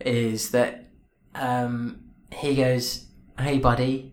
is 0.00 0.50
that 0.50 0.90
um, 1.34 2.00
he 2.30 2.54
goes, 2.56 3.06
"Hey, 3.38 3.58
buddy," 3.58 4.12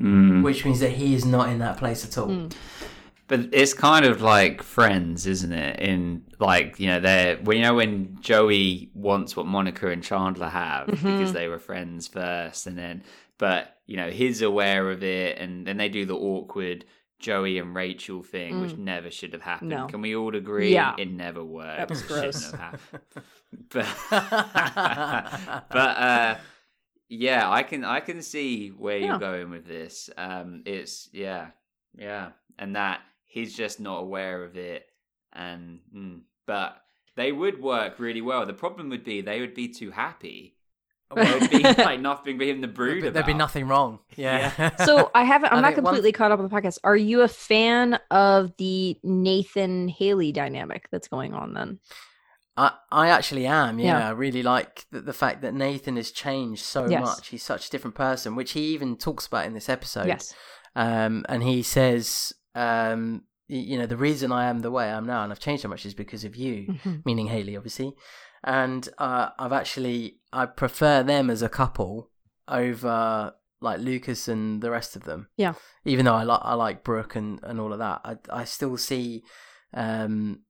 Mm. 0.00 0.42
which 0.42 0.64
means 0.64 0.80
that 0.80 0.92
he 0.92 1.14
is 1.14 1.26
not 1.26 1.50
in 1.50 1.58
that 1.58 1.76
place 1.76 2.04
at 2.06 2.16
all. 2.16 2.28
Mm. 2.28 2.52
But 3.28 3.50
it's 3.52 3.74
kind 3.74 4.06
of 4.06 4.22
like 4.22 4.62
Friends, 4.62 5.26
isn't 5.26 5.52
it? 5.52 5.78
In 5.78 6.24
like 6.38 6.80
you 6.80 6.86
know, 6.86 7.00
they're 7.00 7.38
well, 7.44 7.56
you 7.56 7.62
know 7.62 7.74
when 7.74 8.16
Joey 8.22 8.90
wants 8.94 9.36
what 9.36 9.44
Monica 9.46 9.88
and 9.90 10.02
Chandler 10.02 10.48
have 10.48 10.86
because 10.86 11.32
they 11.34 11.46
were 11.46 11.58
friends 11.58 12.08
first, 12.08 12.66
and 12.66 12.76
then 12.78 13.02
but 13.38 13.76
you 13.86 13.98
know 13.98 14.08
he's 14.10 14.40
aware 14.42 14.90
of 14.90 15.02
it, 15.04 15.38
and 15.38 15.66
then 15.66 15.76
they 15.76 15.88
do 15.90 16.06
the 16.06 16.16
awkward 16.16 16.86
Joey 17.20 17.58
and 17.58 17.74
Rachel 17.74 18.22
thing, 18.22 18.60
which 18.60 18.76
never 18.76 19.10
should 19.10 19.32
have 19.34 19.42
happened. 19.42 19.70
No. 19.70 19.86
Can 19.86 20.00
we 20.00 20.16
all 20.16 20.34
agree? 20.34 20.72
Yeah. 20.72 20.94
it 20.98 21.10
never 21.10 21.44
worked. 21.44 21.90
was 21.90 22.02
gross. 22.02 22.50
have. 22.52 22.80
But 23.68 23.86
but 25.70 25.96
uh, 25.98 26.36
yeah, 27.08 27.50
I 27.50 27.62
can 27.62 27.84
I 27.84 28.00
can 28.00 28.22
see 28.22 28.68
where 28.68 28.96
Yeah. 28.98 29.06
you're 29.06 29.18
going 29.18 29.50
with 29.50 29.66
this. 29.66 30.08
Um, 30.16 30.62
it's 30.66 31.08
yeah, 31.12 31.48
yeah, 31.96 32.30
and 32.58 32.76
that 32.76 33.00
he's 33.26 33.54
just 33.56 33.80
not 33.80 33.98
aware 34.02 34.44
of 34.44 34.56
it, 34.56 34.86
and 35.32 35.80
mm, 35.94 36.20
but 36.46 36.76
they 37.16 37.32
would 37.32 37.60
work 37.60 37.98
really 37.98 38.20
well. 38.20 38.46
The 38.46 38.52
problem 38.52 38.88
would 38.90 39.04
be 39.04 39.20
they 39.20 39.40
would 39.40 39.54
be 39.54 39.68
too 39.68 39.90
happy. 39.90 40.54
There 41.14 41.38
would 41.40 41.50
be 41.50 41.62
like 41.62 42.00
nothing 42.00 42.38
for 42.38 42.44
him 42.44 42.62
to 42.62 42.68
brood 42.68 43.02
But 43.02 43.14
there'd 43.14 43.26
be 43.26 43.34
nothing 43.34 43.66
wrong. 43.66 43.98
Yeah. 44.16 44.70
So 44.84 45.10
I 45.14 45.24
haven't. 45.24 45.50
I'm 45.52 45.58
I 45.58 45.60
not 45.62 45.74
think 45.74 45.84
one- 45.84 45.94
completely 45.94 46.12
caught 46.12 46.30
up 46.32 46.38
on 46.38 46.48
the 46.48 46.54
podcast. 46.54 46.78
Are 46.84 46.96
you 46.96 47.22
a 47.22 47.28
fan 47.28 47.98
of 48.10 48.56
the 48.58 48.96
Nathan 49.02 49.88
Haley 49.88 50.32
dynamic 50.32 50.88
that's 50.92 51.08
going 51.08 51.34
on? 51.34 51.54
Then 51.54 51.80
I, 52.56 52.72
I 52.92 53.08
actually 53.08 53.46
am, 53.46 53.78
yeah. 53.78 53.98
Yeah. 53.98 54.08
I 54.08 54.10
really 54.10 54.42
like 54.42 54.86
the, 54.92 55.00
the 55.00 55.12
fact 55.12 55.42
that 55.42 55.54
Nathan 55.54 55.96
has 55.96 56.10
changed 56.10 56.62
so 56.62 56.88
Yes. 56.88 57.02
much. 57.02 57.28
He's 57.28 57.42
such 57.42 57.66
a 57.68 57.70
different 57.70 57.94
person, 57.96 58.36
which 58.36 58.52
he 58.52 58.74
even 58.74 58.96
talks 58.96 59.26
about 59.26 59.46
in 59.46 59.54
this 59.54 59.68
episode. 59.68 60.06
yes, 60.06 60.34
Um, 60.76 61.24
and 61.28 61.42
he 61.42 61.62
says, 61.62 62.32
um, 62.54 63.22
you 63.48 63.78
know, 63.78 63.86
the 63.86 63.96
reason 63.96 64.30
I 64.30 64.48
am 64.48 64.60
the 64.60 64.70
way 64.70 64.84
I 64.84 64.96
am 64.96 65.06
now 65.06 65.22
and 65.24 65.32
I've 65.32 65.40
changed 65.40 65.62
so 65.62 65.68
much 65.68 65.84
is 65.86 65.94
because 65.94 66.24
of 66.24 66.36
you, 66.36 66.66
Mhm. 66.84 67.02
meaning 67.04 67.26
Haley, 67.28 67.56
obviously. 67.56 67.94
And 68.42 68.88
uh, 68.98 69.30
I've 69.38 69.52
actually, 69.52 70.20
I 70.32 70.46
prefer 70.46 71.02
them 71.02 71.28
as 71.30 71.42
a 71.42 71.48
couple 71.48 72.10
over 72.48 73.34
like 73.60 73.80
Lucas 73.80 74.28
and 74.28 74.62
the 74.62 74.70
rest 74.70 74.96
of 74.96 75.04
them. 75.04 75.28
Yeah. 75.36 75.54
Even 75.84 76.06
though 76.06 76.14
I 76.14 76.22
like 76.22 76.40
I 76.42 76.54
like 76.54 76.82
Brooke 76.84 77.14
and, 77.16 77.38
and 77.42 77.60
all 77.60 77.72
of 77.72 77.78
that, 77.78 78.00
I 78.04 78.16
I 78.30 78.44
still 78.44 78.76
see 78.78 79.22
um, 79.74 80.40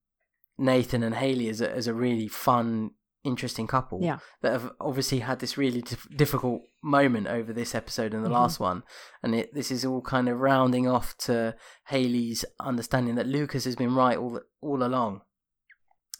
Nathan 0.58 1.02
and 1.02 1.14
Haley 1.16 1.48
as 1.48 1.60
a 1.60 1.70
as 1.70 1.86
a 1.88 1.94
really 1.94 2.28
fun, 2.28 2.90
interesting 3.24 3.66
couple. 3.66 3.98
Yeah. 4.00 4.18
That 4.42 4.52
have 4.52 4.70
obviously 4.80 5.18
had 5.20 5.40
this 5.40 5.58
really 5.58 5.82
dif- 5.82 6.06
difficult 6.16 6.62
moment 6.82 7.26
over 7.26 7.52
this 7.52 7.74
episode 7.74 8.14
and 8.14 8.24
the 8.24 8.28
Mhm. 8.28 8.34
last 8.34 8.60
one, 8.60 8.84
and 9.24 9.34
it, 9.34 9.52
this 9.54 9.72
is 9.72 9.84
all 9.84 10.00
kind 10.02 10.28
of 10.28 10.38
rounding 10.38 10.86
off 10.88 11.16
to 11.18 11.56
Haley's 11.88 12.44
understanding 12.60 13.16
that 13.16 13.26
Lucas 13.26 13.64
has 13.64 13.74
been 13.74 13.94
right 13.96 14.16
all 14.18 14.40
all 14.60 14.82
along, 14.84 15.22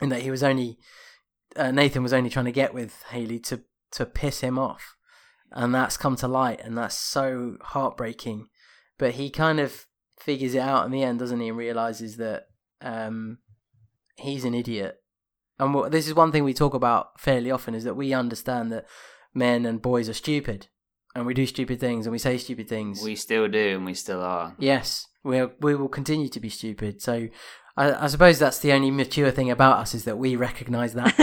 and 0.01 0.11
that 0.11 0.23
he 0.23 0.31
was 0.33 0.43
only 0.43 0.77
uh, 1.57 1.71
Nathan 1.71 2.03
was 2.03 2.13
only 2.13 2.31
trying 2.31 2.45
to 2.47 2.53
get 2.53 2.75
with 2.75 3.03
Haley 3.11 3.39
to 3.41 3.63
to 3.93 4.07
piss 4.07 4.41
him 4.41 4.59
off, 4.59 4.97
and 5.51 5.75
that's 5.75 5.97
come 5.97 6.17
to 6.17 6.29
light, 6.29 6.61
and 6.63 6.77
that's 6.77 6.95
so 6.95 7.57
heartbreaking. 7.61 8.49
But 8.99 9.13
he 9.13 9.31
kind 9.31 9.59
of 9.59 9.87
figures 10.19 10.55
it 10.55 10.61
out 10.61 10.87
in 10.87 10.93
the 10.93 11.03
end, 11.03 11.19
doesn't 11.19 11.41
he, 11.41 11.49
and 11.49 11.57
realizes 11.57 12.17
that 12.19 12.49
um, 12.81 13.39
he's 14.17 14.45
an 14.45 14.55
idiot. 14.55 14.97
And 15.59 15.75
what, 15.75 15.93
this 15.93 16.07
is 16.07 16.15
one 16.15 16.33
thing 16.33 16.45
we 16.45 16.55
talk 16.55 16.75
about 16.75 17.21
fairly 17.21 17.51
often 17.51 17.75
is 17.75 17.85
that 17.85 17.97
we 17.97 18.15
understand 18.15 18.71
that 18.73 18.87
men 19.35 19.67
and 19.67 19.83
boys 19.83 20.09
are 20.09 20.15
stupid, 20.15 20.69
and 21.15 21.27
we 21.27 21.35
do 21.35 21.47
stupid 21.47 21.81
things 21.81 22.07
and 22.07 22.13
we 22.13 22.19
say 22.19 22.39
stupid 22.39 22.69
things. 22.69 23.03
We 23.03 23.17
still 23.17 23.49
do, 23.49 23.77
and 23.77 23.85
we 23.85 23.95
still 23.95 24.21
are. 24.21 24.55
Yes, 24.59 25.07
we 25.25 25.45
we 25.61 25.75
will 25.75 25.89
continue 25.89 26.29
to 26.29 26.41
be 26.41 26.49
stupid. 26.49 27.03
So 27.03 27.29
I, 27.81 28.05
I 28.05 28.07
suppose 28.09 28.39
that's 28.39 28.59
the 28.59 28.73
only 28.73 28.91
mature 28.91 29.31
thing 29.31 29.51
about 29.51 29.79
us 29.79 29.95
is 29.95 30.05
that 30.05 30.19
we 30.19 30.37
recognise 30.37 30.93
that. 30.95 31.15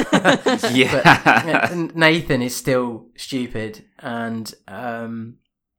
Yeah. 0.73 0.91
But 1.03 1.71
uh, 1.71 1.88
Nathan 1.95 2.41
is 2.41 2.55
still 2.55 3.07
stupid, 3.15 3.85
and 3.99 4.53
um, 4.67 5.38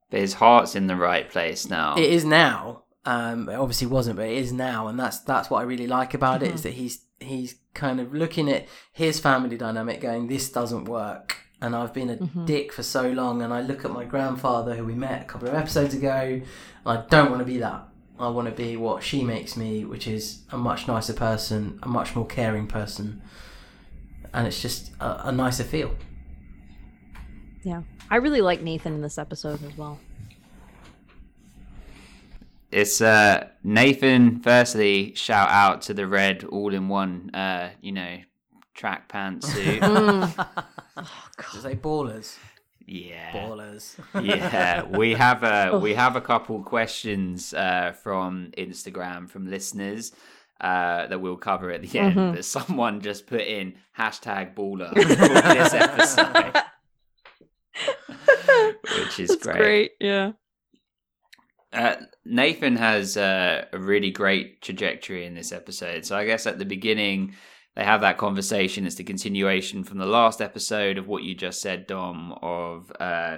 But 0.09 0.21
his 0.21 0.35
heart's 0.35 0.75
in 0.75 0.87
the 0.87 0.95
right 0.95 1.29
place 1.29 1.69
now. 1.69 1.95
it 1.97 2.09
is 2.09 2.23
now. 2.25 2.83
Um, 3.05 3.49
it 3.49 3.55
obviously 3.55 3.87
wasn't, 3.87 4.17
but 4.17 4.27
it 4.27 4.37
is 4.37 4.51
now, 4.51 4.87
and 4.87 4.99
that's 4.99 5.19
that's 5.19 5.49
what 5.49 5.59
I 5.59 5.63
really 5.63 5.87
like 5.87 6.13
about 6.13 6.43
it 6.43 6.53
is 6.53 6.63
that 6.63 6.73
he's 6.73 7.05
he's 7.19 7.55
kind 7.73 7.99
of 7.99 8.13
looking 8.13 8.49
at 8.49 8.67
his 8.91 9.19
family 9.19 9.57
dynamic, 9.57 10.01
going, 10.01 10.27
"This 10.27 10.49
doesn't 10.51 10.85
work." 10.85 11.37
And 11.61 11.75
I've 11.75 11.93
been 11.93 12.09
a 12.09 12.15
dick 12.45 12.71
for 12.71 12.83
so 12.83 13.09
long, 13.09 13.41
and 13.41 13.53
I 13.53 13.59
look 13.61 13.83
at 13.83 13.91
my 13.91 14.05
grandfather, 14.05 14.75
who 14.75 14.85
we 14.85 14.93
met 14.93 15.21
a 15.23 15.25
couple 15.25 15.49
of 15.49 15.55
episodes 15.55 15.93
ago, 15.93 16.19
and 16.21 16.43
I 16.85 17.03
don't 17.09 17.29
want 17.31 17.39
to 17.41 17.45
be 17.45 17.57
that. 17.57 17.88
I 18.19 18.27
want 18.29 18.47
to 18.49 18.53
be 18.53 18.75
what 18.75 19.01
she 19.01 19.23
makes 19.23 19.55
me, 19.55 19.85
which 19.85 20.07
is 20.07 20.41
a 20.51 20.57
much 20.57 20.87
nicer 20.87 21.13
person, 21.13 21.79
a 21.81 21.87
much 21.87 22.15
more 22.15 22.25
caring 22.25 22.67
person, 22.67 23.21
and 24.33 24.45
it's 24.45 24.61
just 24.61 24.91
a, 24.99 25.29
a 25.29 25.31
nicer 25.31 25.63
feel. 25.63 25.95
yeah. 27.63 27.83
I 28.11 28.15
really 28.15 28.41
like 28.41 28.61
Nathan 28.61 28.95
in 28.95 29.01
this 29.01 29.19
episode 29.19 29.63
as 29.63 29.77
well. 29.77 29.99
It's 32.71 33.01
uh 33.01 33.47
Nathan. 33.63 34.41
Firstly, 34.41 35.13
shout 35.15 35.49
out 35.49 35.83
to 35.83 35.93
the 35.93 36.07
red 36.07 36.43
all-in-one, 36.43 37.31
uh, 37.33 37.69
you 37.81 37.91
know, 37.91 38.17
track 38.73 39.11
pantsuit. 39.11 39.79
Just 41.51 41.63
they 41.63 41.75
ballers, 41.75 42.37
yeah, 42.89 43.31
ballers. 43.31 43.95
yeah. 44.21 44.83
We 44.97 45.13
have 45.13 45.43
a 45.43 45.77
we 45.79 45.93
have 45.93 46.15
a 46.15 46.21
couple 46.21 46.63
questions 46.63 47.53
uh, 47.53 47.93
from 48.03 48.51
Instagram 48.57 49.29
from 49.29 49.49
listeners. 49.49 50.11
Uh, 50.61 51.07
that 51.07 51.21
we'll 51.21 51.37
cover 51.37 51.71
at 51.71 51.81
the 51.81 51.97
end, 51.99 52.15
but 52.15 52.43
someone 52.43 52.99
just 52.99 53.27
put 53.27 53.39
in 53.39 53.75
hashtag 53.97 54.53
baller 54.55 54.89
for 54.93 55.53
this 55.55 55.73
episode, 55.73 56.53
which 58.97 59.21
is 59.21 59.37
great. 59.37 59.91
Yeah. 60.01 60.33
Uh, 61.71 61.95
Nathan 62.25 62.75
has 62.75 63.15
uh, 63.15 63.67
a 63.71 63.79
really 63.79 64.11
great 64.11 64.61
trajectory 64.61 65.25
in 65.25 65.33
this 65.33 65.53
episode. 65.53 66.05
So 66.05 66.17
I 66.17 66.25
guess 66.25 66.45
at 66.45 66.59
the 66.59 66.65
beginning 66.65 67.35
they 67.75 67.83
have 67.83 68.01
that 68.01 68.17
conversation. 68.17 68.85
It's 68.85 68.95
the 68.95 69.03
continuation 69.03 69.83
from 69.83 69.99
the 69.99 70.05
last 70.05 70.41
episode 70.41 70.97
of 70.97 71.07
what 71.07 71.23
you 71.23 71.35
just 71.35 71.61
said, 71.61 71.87
Dom, 71.87 72.33
of 72.41 72.91
uh, 72.99 73.37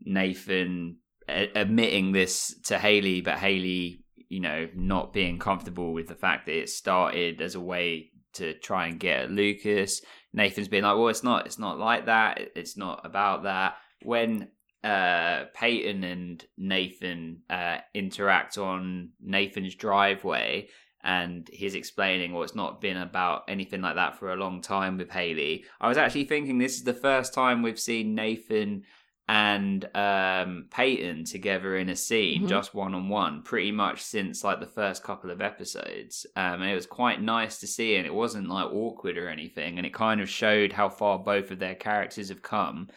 Nathan 0.00 0.96
admitting 1.28 2.12
this 2.12 2.58
to 2.64 2.78
Haley, 2.78 3.20
but 3.20 3.38
Haley, 3.38 4.04
you 4.28 4.40
know, 4.40 4.68
not 4.74 5.12
being 5.12 5.38
comfortable 5.38 5.92
with 5.92 6.08
the 6.08 6.14
fact 6.14 6.46
that 6.46 6.58
it 6.58 6.68
started 6.68 7.40
as 7.40 7.54
a 7.54 7.60
way 7.60 8.10
to 8.34 8.54
try 8.54 8.86
and 8.86 9.00
get 9.00 9.24
at 9.24 9.30
Lucas. 9.30 10.00
Nathan's 10.32 10.68
been 10.68 10.84
like, 10.84 10.96
well, 10.96 11.08
it's 11.08 11.22
not, 11.22 11.46
it's 11.46 11.58
not 11.58 11.78
like 11.78 12.06
that. 12.06 12.40
It's 12.54 12.76
not 12.76 13.04
about 13.04 13.44
that. 13.44 13.76
When 14.02 14.48
uh, 14.84 15.44
Peyton 15.54 16.04
and 16.04 16.44
Nathan 16.56 17.42
uh, 17.50 17.78
interact 17.94 18.58
on 18.58 19.10
Nathan's 19.20 19.74
driveway, 19.74 20.68
and 21.02 21.48
he's 21.52 21.74
explaining, 21.74 22.32
well, 22.32 22.42
it's 22.42 22.54
not 22.54 22.80
been 22.80 22.96
about 22.96 23.44
anything 23.48 23.80
like 23.80 23.94
that 23.94 24.18
for 24.18 24.32
a 24.32 24.36
long 24.36 24.60
time 24.60 24.98
with 24.98 25.10
Haley. 25.10 25.64
I 25.80 25.88
was 25.88 25.98
actually 25.98 26.24
thinking 26.24 26.58
this 26.58 26.76
is 26.76 26.84
the 26.84 26.92
first 26.94 27.32
time 27.34 27.62
we've 27.62 27.78
seen 27.78 28.14
Nathan 28.14 28.82
and 29.30 29.84
um, 29.94 30.66
Peyton 30.70 31.24
together 31.24 31.76
in 31.76 31.90
a 31.90 31.96
scene, 31.96 32.44
Mhm. 32.44 32.48
just 32.48 32.74
one 32.74 32.94
on 32.94 33.10
one, 33.10 33.42
pretty 33.42 33.70
much 33.70 34.00
since 34.02 34.42
like 34.42 34.58
the 34.58 34.66
first 34.66 35.04
couple 35.04 35.30
of 35.30 35.42
episodes. 35.42 36.26
Um, 36.34 36.62
and 36.62 36.70
it 36.70 36.74
was 36.74 36.86
quite 36.86 37.20
nice 37.20 37.60
to 37.60 37.66
see, 37.66 37.96
and 37.96 38.06
it 38.06 38.14
wasn't 38.14 38.48
like 38.48 38.72
awkward 38.72 39.18
or 39.18 39.28
anything. 39.28 39.76
And 39.76 39.86
it 39.86 39.92
kind 39.92 40.20
of 40.22 40.30
showed 40.30 40.72
how 40.72 40.88
far 40.88 41.18
both 41.18 41.50
of 41.50 41.58
their 41.58 41.74
characters 41.74 42.30
have 42.30 42.40
come 42.42 42.88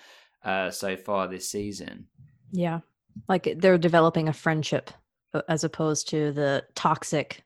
uh, 0.43 0.71
so 0.71 0.95
far 0.95 1.27
this 1.27 1.49
season. 1.49 2.07
Yeah. 2.51 2.79
Like 3.27 3.53
they're 3.57 3.77
developing 3.77 4.27
a 4.29 4.33
friendship 4.33 4.89
uh, 5.33 5.41
as 5.49 5.63
opposed 5.65 6.07
to 6.09 6.31
the 6.31 6.63
toxic 6.75 7.43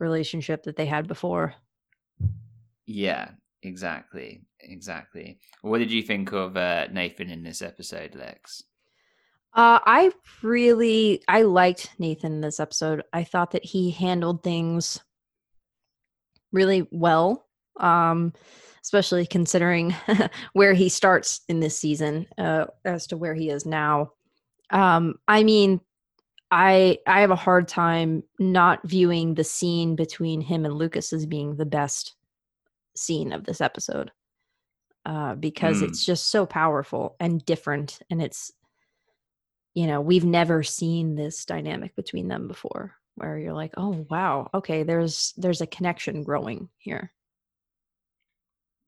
relationship 0.00 0.64
that 0.64 0.76
they 0.76 0.86
had 0.86 1.06
before. 1.06 1.54
Yeah, 2.86 3.30
exactly, 3.62 4.42
exactly. 4.60 5.38
What 5.62 5.78
did 5.78 5.92
you 5.92 6.02
think 6.02 6.32
of 6.32 6.56
uh, 6.56 6.88
Nathan 6.90 7.30
in 7.30 7.42
this 7.42 7.62
episode, 7.62 8.14
Lex? 8.14 8.64
Uh, 9.52 9.80
I 9.84 10.12
really 10.42 11.22
I 11.26 11.42
liked 11.42 11.90
Nathan 11.98 12.34
in 12.34 12.40
this 12.40 12.60
episode. 12.60 13.02
I 13.12 13.24
thought 13.24 13.50
that 13.52 13.64
he 13.64 13.90
handled 13.90 14.42
things 14.42 15.00
really 16.52 16.86
well, 16.90 17.46
um, 17.78 18.32
especially 18.82 19.26
considering 19.26 19.94
where 20.52 20.74
he 20.74 20.88
starts 20.88 21.40
in 21.48 21.60
this 21.60 21.76
season 21.76 22.26
uh, 22.38 22.66
as 22.84 23.08
to 23.08 23.16
where 23.16 23.34
he 23.34 23.50
is 23.50 23.66
now. 23.66 24.12
Um, 24.70 25.16
I 25.26 25.42
mean, 25.42 25.80
I 26.50 26.98
I 27.06 27.20
have 27.20 27.30
a 27.30 27.36
hard 27.36 27.68
time 27.68 28.24
not 28.38 28.80
viewing 28.86 29.34
the 29.34 29.44
scene 29.44 29.96
between 29.96 30.40
him 30.40 30.64
and 30.64 30.74
Lucas 30.74 31.12
as 31.12 31.26
being 31.26 31.56
the 31.56 31.66
best 31.66 32.14
scene 32.96 33.32
of 33.32 33.44
this 33.44 33.60
episode 33.60 34.10
uh, 35.06 35.34
because 35.34 35.82
Mm. 35.82 35.84
it's 35.84 36.04
just 36.04 36.30
so 36.30 36.46
powerful 36.46 37.16
and 37.20 37.44
different, 37.44 38.00
and 38.10 38.22
it's 38.22 38.52
you 39.74 39.86
know 39.86 40.00
we've 40.00 40.24
never 40.24 40.62
seen 40.62 41.14
this 41.14 41.44
dynamic 41.44 41.94
between 41.96 42.28
them 42.28 42.48
before 42.48 42.96
where 43.16 43.38
you're 43.38 43.52
like 43.52 43.72
oh 43.76 44.06
wow 44.10 44.48
okay 44.54 44.82
there's 44.82 45.32
there's 45.36 45.60
a 45.60 45.66
connection 45.66 46.22
growing 46.24 46.68
here 46.78 47.12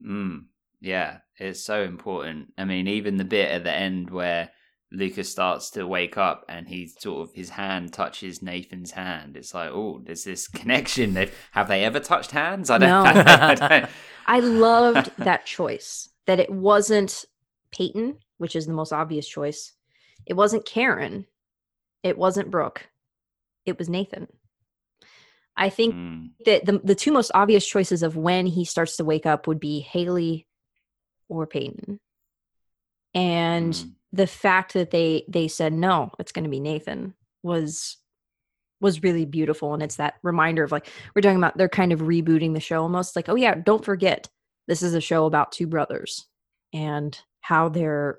Mm, 0.04 0.46
yeah, 0.80 1.18
it's 1.36 1.60
so 1.62 1.82
important. 1.82 2.52
I 2.58 2.64
mean, 2.64 2.88
even 2.88 3.16
the 3.16 3.24
bit 3.24 3.50
at 3.50 3.64
the 3.64 3.72
end 3.72 4.10
where 4.10 4.50
Lucas 4.92 5.30
starts 5.30 5.70
to 5.70 5.86
wake 5.86 6.18
up 6.18 6.44
and 6.48 6.68
he 6.68 6.86
sort 6.86 7.28
of 7.28 7.34
his 7.34 7.50
hand 7.50 7.92
touches 7.92 8.42
Nathan's 8.42 8.90
hand. 8.92 9.36
It's 9.36 9.54
like, 9.54 9.70
oh, 9.72 10.00
there's 10.04 10.24
this 10.24 10.48
connection. 10.60 11.14
They've, 11.14 11.34
have 11.52 11.68
they 11.68 11.84
ever 11.84 12.00
touched 12.00 12.30
hands? 12.30 12.70
I 12.70 12.78
don't. 12.78 12.88
No. 12.88 13.02
I 13.26 13.54
don't 13.54 13.90
i 14.26 14.40
loved 14.40 15.10
that 15.18 15.46
choice 15.46 16.08
that 16.26 16.40
it 16.40 16.50
wasn't 16.50 17.24
peyton 17.72 18.16
which 18.38 18.56
is 18.56 18.66
the 18.66 18.72
most 18.72 18.92
obvious 18.92 19.26
choice 19.26 19.72
it 20.26 20.34
wasn't 20.34 20.64
karen 20.64 21.26
it 22.02 22.16
wasn't 22.16 22.50
brooke 22.50 22.88
it 23.64 23.78
was 23.78 23.88
nathan 23.88 24.26
i 25.56 25.68
think 25.68 25.94
Mm, 25.94 26.30
that 26.46 26.64
the, 26.64 26.80
the 26.84 26.94
two 26.94 27.12
most 27.12 27.30
obvious 27.34 27.66
choices 27.66 28.02
of 28.02 28.16
when 28.16 28.46
he 28.46 28.64
starts 28.64 28.96
to 28.96 29.04
wake 29.04 29.26
up 29.26 29.46
would 29.46 29.60
be 29.60 29.80
haley 29.80 30.46
or 31.28 31.46
peyton 31.46 31.98
and 33.14 33.74
mm. 33.74 33.90
the 34.12 34.26
fact 34.26 34.74
that 34.74 34.90
they 34.90 35.24
they 35.28 35.48
said 35.48 35.72
no 35.72 36.10
it's 36.18 36.32
going 36.32 36.44
to 36.44 36.50
be 36.50 36.60
nathan 36.60 37.14
was 37.42 37.96
was 38.82 39.02
really 39.02 39.24
beautiful. 39.24 39.72
And 39.72 39.82
it's 39.82 39.96
that 39.96 40.14
reminder 40.22 40.64
of 40.64 40.72
like 40.72 40.88
we're 41.14 41.22
talking 41.22 41.38
about 41.38 41.56
they're 41.56 41.68
kind 41.68 41.92
of 41.92 42.00
rebooting 42.00 42.52
the 42.52 42.60
show 42.60 42.82
almost 42.82 43.16
like 43.16 43.28
oh 43.28 43.36
yeah 43.36 43.54
don't 43.54 43.84
forget 43.84 44.28
this 44.66 44.82
is 44.82 44.94
a 44.94 45.00
show 45.00 45.24
about 45.24 45.52
two 45.52 45.66
brothers 45.66 46.26
and 46.72 47.18
how 47.40 47.68
they're 47.68 48.18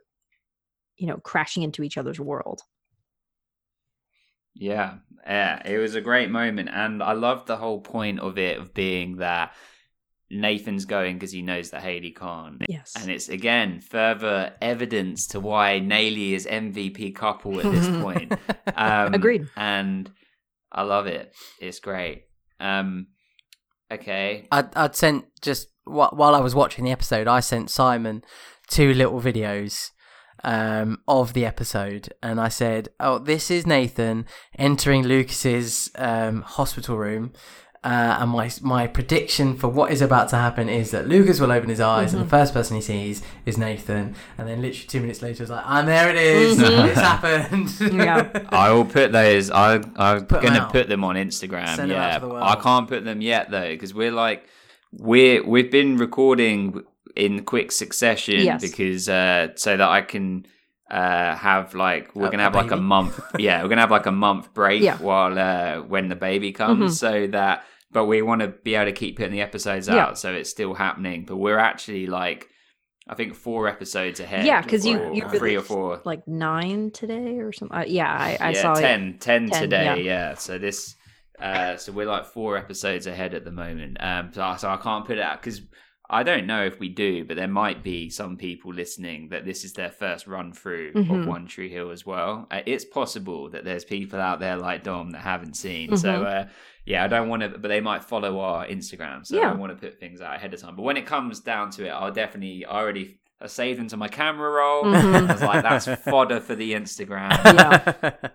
you 0.97 1.07
know 1.07 1.17
crashing 1.17 1.63
into 1.63 1.83
each 1.83 1.97
other's 1.97 2.19
world. 2.19 2.61
Yeah, 4.55 4.95
yeah, 5.25 5.67
it 5.67 5.79
was 5.79 5.95
a 5.95 6.01
great 6.01 6.29
moment, 6.29 6.69
and 6.71 7.01
I 7.01 7.13
loved 7.13 7.47
the 7.47 7.57
whole 7.57 7.81
point 7.81 8.19
of 8.19 8.37
it 8.37 8.59
of 8.59 8.73
being 8.73 9.17
that 9.17 9.53
Nathan's 10.33 10.85
going 10.85 11.15
because 11.15 11.31
he 11.31 11.41
knows 11.41 11.69
that 11.71 11.81
Haley 11.81 12.11
can't, 12.11 12.61
yes 12.67 12.93
and 12.99 13.09
it's 13.09 13.29
again 13.29 13.79
further 13.79 14.53
evidence 14.61 15.27
to 15.27 15.39
why 15.39 15.79
Naley 15.79 16.31
is 16.31 16.45
MVP 16.45 17.13
couple 17.15 17.59
at 17.59 17.71
this 17.71 17.87
point. 18.01 18.33
Um, 18.75 19.13
Agreed. 19.13 19.47
and 19.55 20.09
I 20.71 20.81
love 20.81 21.05
it. 21.05 21.33
It's 21.59 21.79
great. 21.79 22.23
Um, 22.59 23.07
okay, 23.91 24.47
I'd, 24.51 24.75
I'd 24.75 24.95
sent 24.95 25.25
just 25.41 25.67
wh- 25.85 26.13
while 26.13 26.33
I 26.33 26.39
was 26.39 26.55
watching 26.55 26.85
the 26.85 26.91
episode, 26.91 27.27
I 27.27 27.39
sent 27.39 27.69
Simon 27.69 28.23
two 28.67 28.93
little 28.93 29.21
videos 29.21 29.91
um, 30.43 30.99
of 31.07 31.33
the 31.33 31.45
episode, 31.45 32.13
and 32.23 32.41
I 32.41 32.47
said, 32.49 32.89
"Oh, 32.99 33.19
this 33.19 33.51
is 33.51 33.67
Nathan 33.67 34.25
entering 34.57 35.03
Lucas's 35.03 35.91
um, 35.95 36.41
hospital 36.41 36.97
room." 36.97 37.33
Uh, 37.83 38.17
and 38.21 38.31
my 38.31 38.49
my 38.61 38.87
prediction 38.87 39.57
for 39.57 39.67
what 39.67 39.91
is 39.91 40.01
about 40.01 40.29
to 40.29 40.37
happen 40.37 40.69
is 40.69 40.91
that 40.91 41.05
Lucas 41.07 41.41
will 41.41 41.51
open 41.51 41.69
his 41.69 41.81
eyes, 41.81 42.13
and 42.13 42.23
the 42.23 42.29
first 42.29 42.53
person 42.53 42.75
he 42.77 42.81
sees 42.81 43.21
is 43.45 43.57
Nathan. 43.57 44.15
And 44.37 44.47
then, 44.47 44.61
literally 44.61 44.87
two 44.87 45.01
minutes 45.01 45.21
later, 45.21 45.43
it's 45.43 45.51
like, 45.51 45.65
"And 45.67 45.85
there 45.87 46.09
it 46.09 46.15
is. 46.15 46.57
Mhm. 46.59 46.87
It's 46.89 46.99
happened." 47.01 47.93
Yeah. 47.93 48.29
I 48.49 48.71
will 48.71 48.85
put 48.85 49.11
those. 49.11 49.51
I 49.51 49.81
I'm 49.97 50.25
Put 50.27 50.37
'em 50.37 50.43
gonna 50.53 50.59
out. 50.61 50.71
put 50.71 50.87
them 50.87 51.03
on 51.03 51.15
Instagram. 51.15 51.75
Send 51.75 51.91
'em 51.91 51.97
out 51.97 52.07
yeah, 52.07 52.13
to 52.19 52.25
the 52.25 52.29
world. 52.33 52.43
I 52.47 52.55
can't 52.55 52.87
put 52.87 53.03
them 53.03 53.19
yet 53.21 53.51
though 53.51 53.71
because 53.71 53.93
we're 53.93 54.11
like 54.13 54.47
we're 54.93 55.43
we've 55.45 55.71
been 55.71 55.97
recording 55.97 56.83
in 57.15 57.43
quick 57.43 57.71
succession 57.71 58.39
Yes. 58.39 58.61
because 58.61 59.09
uh 59.09 59.49
so 59.55 59.75
that 59.75 59.89
I 59.89 60.01
can 60.01 60.45
uh 60.89 61.35
have 61.35 61.73
like 61.75 62.15
we're 62.15 62.27
A- 62.27 62.31
gonna 62.31 62.43
a 62.43 62.45
have 62.45 62.55
like 62.55 62.71
a 62.71 62.77
month. 62.77 63.19
yeah, 63.39 63.61
we're 63.61 63.67
gonna 63.69 63.81
have 63.81 63.91
like 63.91 64.05
a 64.05 64.11
month 64.11 64.53
break 64.53 64.81
Yeah. 64.81 64.97
while 64.99 65.37
uh 65.37 65.81
when 65.81 66.07
the 66.07 66.15
baby 66.15 66.53
comes, 66.53 66.93
Mhm. 66.93 66.97
so 66.97 67.27
that. 67.27 67.65
But 67.93 68.05
we 68.05 68.21
want 68.21 68.41
to 68.41 68.47
be 68.49 68.75
able 68.75 68.85
to 68.85 68.91
keep 68.91 69.17
putting 69.17 69.31
the 69.31 69.41
episodes 69.41 69.87
Yeah. 69.87 69.97
out, 70.07 70.17
so 70.19 70.33
it's 70.33 70.49
still 70.49 70.73
happening. 70.73 71.25
But 71.25 71.37
we're 71.37 71.59
actually 71.59 72.07
like. 72.07 72.49
I 73.05 73.15
think 73.15 73.35
four 73.35 73.67
episodes 73.67 74.21
ahead. 74.21 74.45
Yeah, 74.45 74.61
'cause 74.61 74.85
you- 74.85 75.13
you 75.13 75.27
three 75.27 75.57
or 75.57 75.61
four. 75.61 76.01
like 76.05 76.25
nine 76.25 76.89
today 76.89 77.37
or 77.39 77.51
something 77.51 77.77
uh, 77.77 77.83
yeah 77.85 78.09
i, 78.09 78.37
I 78.39 78.49
yeah, 78.51 78.61
saw 78.61 78.75
10, 78.75 79.17
10 79.19 79.49
10, 79.49 79.61
today. 79.61 80.01
Yeah. 80.03 80.35
So 80.35 80.57
this, 80.57 80.95
uh, 81.37 81.75
so 81.75 81.91
we're 81.91 82.05
like 82.05 82.23
four 82.27 82.55
episodes 82.57 83.05
ahead 83.05 83.33
at 83.33 83.43
the 83.43 83.51
moment. 83.51 83.97
Um, 83.99 84.31
so, 84.31 84.41
I- 84.41 84.55
so 84.55 84.69
I 84.69 84.77
can't 84.77 85.05
put 85.05 85.17
it 85.17 85.21
out 85.21 85.41
because 85.41 85.59
I 86.09 86.23
don't 86.23 86.47
know 86.47 86.63
if 86.65 86.79
we 86.79 86.87
do, 86.87 87.25
but 87.25 87.35
there 87.35 87.47
might 87.49 87.83
be 87.83 88.09
some 88.09 88.37
people 88.37 88.73
listening 88.73 89.27
that 89.31 89.43
this 89.43 89.65
is 89.65 89.73
their 89.73 89.91
first 89.91 90.25
run 90.25 90.53
through 90.53 90.91
of 90.95 91.05
Mhm. 91.05 91.27
One 91.27 91.45
Tree 91.45 91.69
Hill 91.69 91.91
as 91.91 92.05
well. 92.05 92.47
Uh, 92.51 92.61
it's 92.65 92.85
possible 92.85 93.49
that 93.49 93.65
there's 93.65 93.83
people 93.83 94.17
out 94.21 94.39
there 94.39 94.55
like 94.55 94.83
Dom 94.83 95.09
that 95.11 95.23
haven't 95.23 95.57
seen. 95.57 95.97
So. 95.97 96.47
Yeah, 96.85 97.05
I 97.05 97.07
don't 97.07 97.29
want 97.29 97.43
to, 97.43 97.49
but 97.49 97.67
they 97.69 97.79
might 97.81 98.03
follow 98.03 98.39
our 98.39 98.65
Instagram, 98.67 99.25
so 99.25 99.37
I 99.37 99.41
Yeah. 99.41 99.49
don't 99.51 99.59
want 99.59 99.79
to 99.79 99.87
put 99.89 99.99
things 99.99 100.19
out 100.21 100.35
ahead 100.35 100.53
of 100.53 100.61
time. 100.61 100.75
But 100.75 100.83
when 100.83 100.97
it 100.97 101.05
comes 101.05 101.39
down 101.39 101.69
to 101.71 101.85
it, 101.85 101.89
I'll 101.89 102.11
definitely, 102.11 102.65
I 102.65 102.79
already 102.81 103.19
I 103.41 103.47
saved 103.47 103.79
into 103.79 103.97
my 103.97 104.07
camera 104.07 104.49
roll. 104.49 104.83
Mhm. 104.85 105.29
I 105.29 105.33
was 105.33 105.41
like, 105.41 105.63
that's 105.63 105.85
fodder 106.03 106.39
for 106.39 106.55
the 106.55 106.73
Instagram. 106.73 107.33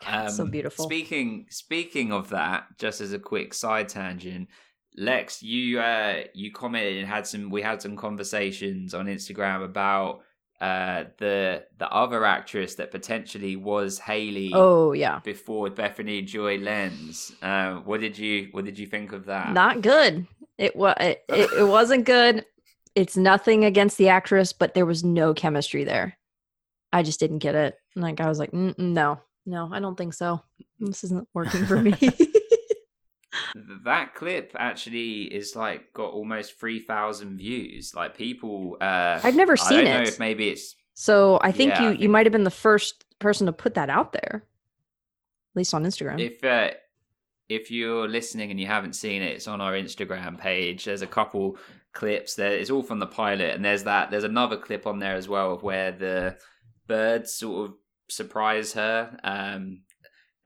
so 0.30 0.46
beautiful. 0.46 0.84
Speaking 0.84 1.46
speaking 1.50 2.12
of 2.12 2.30
that, 2.30 2.64
just 2.78 3.00
as 3.00 3.12
a 3.12 3.18
quick 3.18 3.52
side 3.54 3.88
tangent, 3.88 4.48
Lex, 4.96 5.42
you 5.42 5.80
uh 5.80 6.22
you 6.34 6.52
commented 6.52 6.98
and 6.98 7.08
had 7.08 7.26
some 7.26 7.50
we 7.50 7.62
had 7.62 7.82
some 7.82 7.96
conversations 7.96 8.94
on 8.94 9.06
Instagram 9.06 9.64
about 9.64 10.20
uh 10.60 11.04
the 11.18 11.64
the 11.78 11.88
other 11.90 12.24
actress 12.24 12.74
that 12.76 12.90
potentially 12.90 13.54
was 13.56 13.98
Haley 13.98 14.50
oh 14.54 14.92
yeah. 14.92 15.20
before 15.20 15.70
Bethany 15.70 16.22
Joy 16.22 16.58
Lenz. 16.58 17.32
Uh, 17.40 17.76
what 17.76 18.00
did 18.00 18.18
you 18.18 18.48
what 18.50 18.64
did 18.64 18.78
you 18.78 18.86
think 18.86 19.12
of 19.12 19.26
that? 19.26 19.52
not 19.52 19.82
good. 19.82 20.26
It 20.56 20.74
was 20.74 20.96
it, 21.00 21.24
it, 21.28 21.52
it 21.52 21.68
wasn't 21.68 22.04
good. 22.04 22.44
It's 22.94 23.16
nothing 23.16 23.64
against 23.64 23.98
the 23.98 24.08
actress 24.08 24.52
but 24.52 24.74
there 24.74 24.86
was 24.86 25.04
no 25.04 25.34
chemistry 25.34 25.84
there. 25.84 26.18
I 26.92 27.02
just 27.02 27.20
didn't 27.20 27.38
get 27.38 27.54
it. 27.54 27.76
Like 27.94 28.20
i 28.20 28.28
was 28.28 28.38
like 28.38 28.50
"Mm, 28.52 28.74
mm, 28.74 28.78
no. 28.78 29.20
No 29.46 29.70
i 29.72 29.78
don't 29.78 29.96
think 29.96 30.14
so. 30.14 30.42
This 30.80 31.04
isn't 31.04 31.28
working 31.34 31.66
for 31.66 31.80
me 31.80 31.94
that 33.84 34.14
clip 34.14 34.54
actually 34.58 35.22
is 35.22 35.54
like 35.56 35.92
got 35.92 36.12
almost 36.12 36.58
3000 36.58 37.38
views 37.38 37.92
like 37.94 38.16
people 38.16 38.76
uh 38.80 39.20
I've 39.22 39.36
never 39.36 39.52
I 39.52 39.56
seen 39.56 39.84
don't 39.84 39.94
know 39.94 40.00
it. 40.02 40.08
if 40.08 40.18
maybe 40.18 40.48
it's 40.48 40.76
so 40.94 41.38
i 41.42 41.52
think 41.52 41.72
Yeah, 41.72 41.88
I 41.88 41.90
you 41.92 41.98
you 41.98 42.08
might 42.08 42.26
have 42.26 42.32
been 42.32 42.44
the 42.44 42.50
first 42.50 43.04
person 43.18 43.46
to 43.46 43.52
put 43.52 43.74
that 43.74 43.90
out 43.90 44.12
there 44.12 44.42
at 44.44 45.56
least 45.56 45.74
on 45.74 45.84
instagram 45.84 46.20
if 46.20 46.42
uh, 46.44 46.70
if 47.48 47.70
you're 47.70 48.08
listening 48.08 48.50
and 48.50 48.60
you 48.60 48.66
haven't 48.66 48.94
seen 48.94 49.22
it, 49.22 49.32
it's 49.34 49.48
on 49.48 49.60
our 49.60 49.72
Instagram 49.72 50.38
page. 50.38 50.84
There's 50.84 51.02
a 51.02 51.06
couple 51.06 51.56
clips 51.94 52.34
there. 52.34 52.52
It's 52.52 52.70
all 52.70 52.82
from 52.82 52.98
the 52.98 53.06
pilot, 53.06 53.54
and 53.54 53.64
there's 53.64 53.84
that. 53.84 54.10
There's 54.10 54.24
another 54.24 54.56
clip 54.58 54.86
on 54.86 54.98
there 54.98 55.16
as 55.16 55.28
well 55.28 55.54
of 55.54 55.62
where 55.62 55.90
the 55.92 56.36
birds 56.86 57.32
sort 57.32 57.70
of 57.70 57.76
surprise 58.10 58.74
her. 58.74 59.18
Um, 59.24 59.80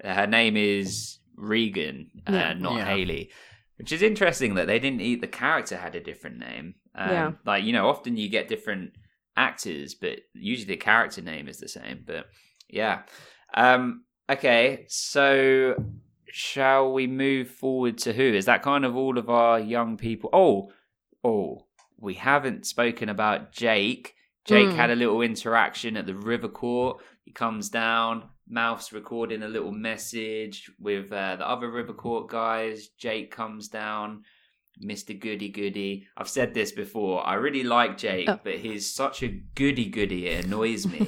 her 0.02 0.27
name 0.27 0.56
is 0.56 1.19
Regan, 1.36 2.10
uh, 2.28 2.32
Yeah. 2.32 2.52
not 2.54 2.76
Yeah. 2.76 2.84
Haley. 2.86 3.30
Which 3.78 3.92
is 3.92 4.02
interesting 4.02 4.54
that 4.54 4.66
they 4.66 4.78
didn't 4.78 5.00
eat 5.00 5.20
the 5.20 5.26
character 5.26 5.76
had 5.76 5.94
a 5.96 6.00
different 6.00 6.38
name. 6.38 6.74
Um, 6.94 7.10
Yeah. 7.10 7.32
Like 7.44 7.64
you 7.64 7.72
know, 7.72 7.88
often 7.88 8.16
you 8.16 8.28
get 8.28 8.48
different 8.48 8.92
actors, 9.36 9.94
but 9.94 10.20
usually 10.34 10.74
the 10.74 10.76
character 10.76 11.22
name 11.22 11.48
is 11.48 11.59
the 11.59 11.68
same. 11.68 12.04
But 12.06 12.26
yeah. 12.68 13.02
Um, 13.54 14.04
okay, 14.30 14.84
so 14.88 15.74
shall 16.26 16.92
we 16.92 17.06
move 17.06 17.48
forward 17.50 17.98
to 17.98 18.12
who? 18.12 18.22
Is 18.22 18.44
that 18.46 18.62
kind 18.62 18.84
of 18.84 18.96
all 18.96 19.18
of 19.18 19.28
our 19.28 19.59
young 19.59 19.96
people? 19.96 20.30
Oh, 20.32 20.72
oh, 21.24 21.66
we 21.98 22.14
haven't 22.14 22.66
spoken 22.66 23.09
about 23.09 23.52
Jake. 23.52 24.14
Jake 24.44 24.68
Mm. 24.70 24.74
had 24.76 24.90
a 24.90 24.96
little 24.96 25.22
interaction 25.22 25.96
at 25.96 26.06
the 26.06 26.14
River 26.14 26.48
Court. 26.48 27.02
He 27.24 27.30
comes 27.32 27.68
down. 27.68 28.28
Mouth's 28.48 28.93
recording 28.93 29.43
a 29.43 29.48
little 29.48 29.73
message 29.73 30.70
with 30.78 31.12
uh, 31.12 31.36
the 31.36 31.48
other 31.48 31.70
River 31.70 31.93
Court 31.94 32.28
guys. 32.28 32.89
Jake 32.98 33.31
comes 33.31 33.69
down. 33.69 34.23
Mr. 34.82 35.19
Goody 35.19 35.51
Goody. 35.51 36.06
I've 36.16 36.28
said 36.31 36.55
this 36.55 36.73
before. 36.73 37.24
I 37.27 37.35
really 37.35 37.62
like 37.62 37.98
Jake, 37.98 38.28
Oh. 38.28 38.40
but 38.43 38.55
he's 38.56 38.93
such 38.93 39.23
a 39.23 39.28
goody 39.28 39.86
goody. 39.86 40.27
It 40.28 40.47
annoys 40.47 40.86
me. 40.86 41.06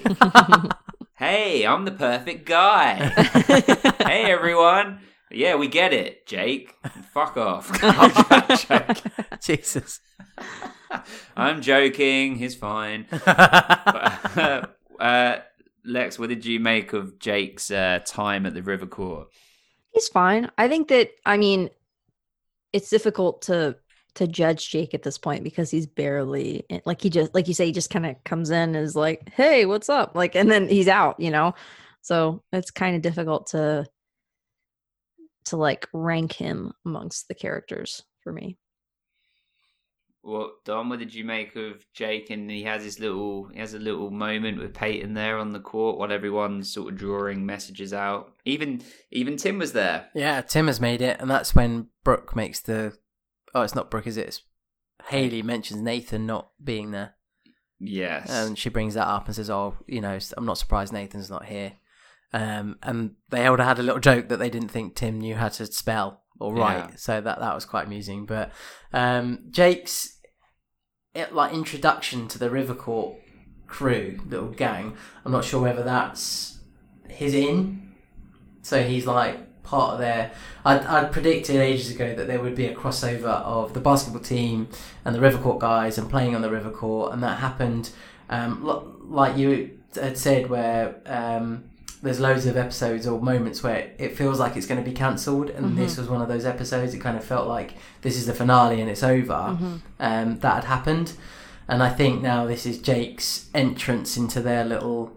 hey, 1.16 1.66
I'm 1.66 1.84
the 1.86 1.90
perfect 1.92 2.46
guy. 2.46 2.94
hey, 4.06 4.30
everyone. 4.30 5.00
Yeah, 5.30 5.56
we 5.56 5.66
get 5.68 5.92
it, 5.94 6.26
Jake. 6.26 6.74
Fuck 7.12 7.36
off. 7.38 7.70
Jesus. 9.42 10.00
I'm 11.36 11.60
joking. 11.62 12.36
He's 12.36 12.54
fine. 12.54 13.06
uh, 13.10 14.66
Lex, 15.84 16.18
what 16.18 16.28
did 16.28 16.44
you 16.44 16.60
make 16.60 16.92
of 16.92 17.18
Jake's 17.18 17.70
uh, 17.70 18.00
time 18.04 18.46
at 18.46 18.54
the 18.54 18.62
River 18.62 18.86
Court? 18.86 19.28
He's 19.92 20.08
fine. 20.08 20.50
I 20.58 20.68
think 20.68 20.88
that 20.88 21.10
I 21.24 21.36
mean 21.36 21.70
it's 22.72 22.90
difficult 22.90 23.42
to 23.42 23.76
to 24.14 24.26
judge 24.26 24.70
Jake 24.70 24.94
at 24.94 25.02
this 25.02 25.18
point 25.18 25.44
because 25.44 25.70
he's 25.70 25.86
barely 25.86 26.64
like 26.84 27.02
he 27.02 27.10
just 27.10 27.34
like 27.34 27.48
you 27.48 27.54
say 27.54 27.66
he 27.66 27.72
just 27.72 27.90
kind 27.90 28.06
of 28.06 28.22
comes 28.24 28.50
in 28.50 28.74
is 28.74 28.96
like, 28.96 29.28
"Hey, 29.30 29.66
what's 29.66 29.88
up?" 29.88 30.16
like 30.16 30.34
and 30.34 30.50
then 30.50 30.68
he's 30.68 30.88
out, 30.88 31.20
you 31.20 31.30
know. 31.30 31.54
So 32.02 32.42
it's 32.52 32.70
kind 32.70 32.96
of 32.96 33.02
difficult 33.02 33.48
to 33.48 33.86
to 35.46 35.56
like 35.56 35.88
rank 35.92 36.32
him 36.32 36.72
amongst 36.84 37.28
the 37.28 37.34
characters 37.34 38.02
for 38.22 38.32
me. 38.32 38.56
Well, 40.26 40.52
Dom, 40.64 40.88
what 40.88 40.98
did 41.00 41.14
you 41.14 41.24
make 41.24 41.54
of 41.54 41.84
Jake? 41.92 42.30
And 42.30 42.50
he 42.50 42.62
has 42.62 42.82
his 42.82 42.98
little, 42.98 43.48
he 43.52 43.60
has 43.60 43.74
a 43.74 43.78
little 43.78 44.10
moment 44.10 44.58
with 44.58 44.72
Peyton 44.72 45.12
there 45.14 45.36
on 45.38 45.52
the 45.52 45.60
court 45.60 45.98
while 45.98 46.10
everyone's 46.10 46.72
sort 46.72 46.92
of 46.92 46.98
drawing 46.98 47.44
messages 47.44 47.92
out. 47.92 48.32
Even, 48.46 48.82
even 49.12 49.36
Tim 49.36 49.58
was 49.58 49.72
there. 49.72 50.06
Yeah, 50.14 50.40
Tim 50.40 50.66
has 50.66 50.80
made 50.80 51.02
it, 51.02 51.20
and 51.20 51.30
that's 51.30 51.54
when 51.54 51.88
Brooke 52.04 52.34
makes 52.34 52.60
the. 52.60 52.96
Oh, 53.54 53.62
it's 53.62 53.74
not 53.74 53.90
Brooke, 53.90 54.06
is 54.06 54.16
it? 54.16 54.28
It's 54.28 54.42
Haley 55.08 55.42
mentions 55.42 55.82
Nathan 55.82 56.24
not 56.24 56.50
being 56.62 56.90
there, 56.92 57.14
Yes. 57.78 58.30
and 58.30 58.58
she 58.58 58.70
brings 58.70 58.94
that 58.94 59.06
up 59.06 59.26
and 59.26 59.34
says, 59.36 59.50
"Oh, 59.50 59.74
you 59.86 60.00
know, 60.00 60.18
I'm 60.36 60.46
not 60.46 60.56
surprised 60.58 60.92
Nathan's 60.92 61.28
not 61.30 61.44
here." 61.44 61.74
Um, 62.32 62.78
and 62.82 63.14
they 63.28 63.46
all 63.46 63.58
had 63.58 63.78
a 63.78 63.82
little 63.82 64.00
joke 64.00 64.28
that 64.28 64.38
they 64.38 64.48
didn't 64.50 64.70
think 64.70 64.94
Tim 64.96 65.20
knew 65.20 65.34
how 65.36 65.48
to 65.50 65.66
spell 65.66 66.23
or 66.40 66.54
write, 66.54 66.76
Yeah. 66.76 66.96
so 66.96 67.20
that 67.20 67.38
that 67.40 67.54
was 67.54 67.64
quite 67.64 67.86
amusing. 67.86 68.26
But 68.26 68.50
um, 68.92 69.40
Jake's 69.50 70.18
it, 71.14 71.34
like 71.34 71.52
introduction 71.52 72.26
to 72.28 72.38
the 72.38 72.50
River 72.50 72.74
Court 72.74 73.16
crew, 73.66 74.20
little 74.26 74.48
gang. 74.48 74.96
I'm 75.24 75.32
not 75.32 75.44
sure 75.44 75.62
whether 75.62 75.82
that's 75.82 76.58
his 77.08 77.34
in. 77.34 77.92
So 78.62 78.82
he's 78.82 79.06
like 79.06 79.62
part 79.62 79.94
of 79.94 79.98
their. 80.00 80.32
I'd, 80.64 80.80
I'd 80.86 81.12
predicted 81.12 81.56
ages 81.56 81.90
ago 81.94 82.14
that 82.14 82.26
there 82.26 82.40
would 82.40 82.54
be 82.54 82.66
a 82.66 82.74
crossover 82.74 83.24
of 83.42 83.74
the 83.74 83.80
basketball 83.80 84.22
team 84.22 84.68
and 85.04 85.14
the 85.14 85.20
River 85.20 85.38
Court 85.38 85.58
guys 85.60 85.98
and 85.98 86.10
playing 86.10 86.34
on 86.34 86.42
the 86.42 86.50
River 86.50 86.70
Court, 86.70 87.12
and 87.12 87.22
that 87.22 87.38
happened. 87.38 87.90
Um, 88.30 88.64
like 89.04 89.36
you 89.36 89.78
had 89.94 90.16
said, 90.16 90.48
where 90.48 90.96
um, 91.06 91.64
there's 92.04 92.20
loads 92.20 92.44
of 92.44 92.56
episodes 92.56 93.06
or 93.06 93.18
moments 93.20 93.62
where 93.62 93.90
it 93.98 94.14
feels 94.14 94.38
like 94.38 94.56
it's 94.56 94.66
going 94.66 94.82
to 94.82 94.88
be 94.88 94.94
cancelled, 94.94 95.48
and 95.48 95.76
this 95.78 95.96
was 95.96 96.06
one 96.08 96.20
of 96.20 96.28
those 96.28 96.44
episodes. 96.44 96.92
It 96.92 96.98
kind 97.00 97.16
of 97.16 97.24
felt 97.24 97.48
like 97.48 97.74
this 98.02 98.16
is 98.16 98.26
the 98.26 98.34
finale 98.34 98.80
and 98.82 98.90
it's 98.90 99.02
over. 99.02 99.56
Um, 99.98 100.38
that 100.40 100.54
had 100.54 100.64
happened, 100.64 101.14
and 101.66 101.82
I 101.82 101.88
think 101.88 102.20
now 102.20 102.44
this 102.44 102.66
is 102.66 102.78
Jake's 102.78 103.48
entrance 103.54 104.18
into 104.18 104.42
their 104.42 104.64
little 104.66 105.16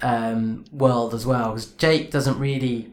um, 0.00 0.64
world 0.70 1.12
as 1.12 1.26
well. 1.26 1.50
Because 1.50 1.72
Jake 1.72 2.12
doesn't 2.12 2.38
really 2.38 2.92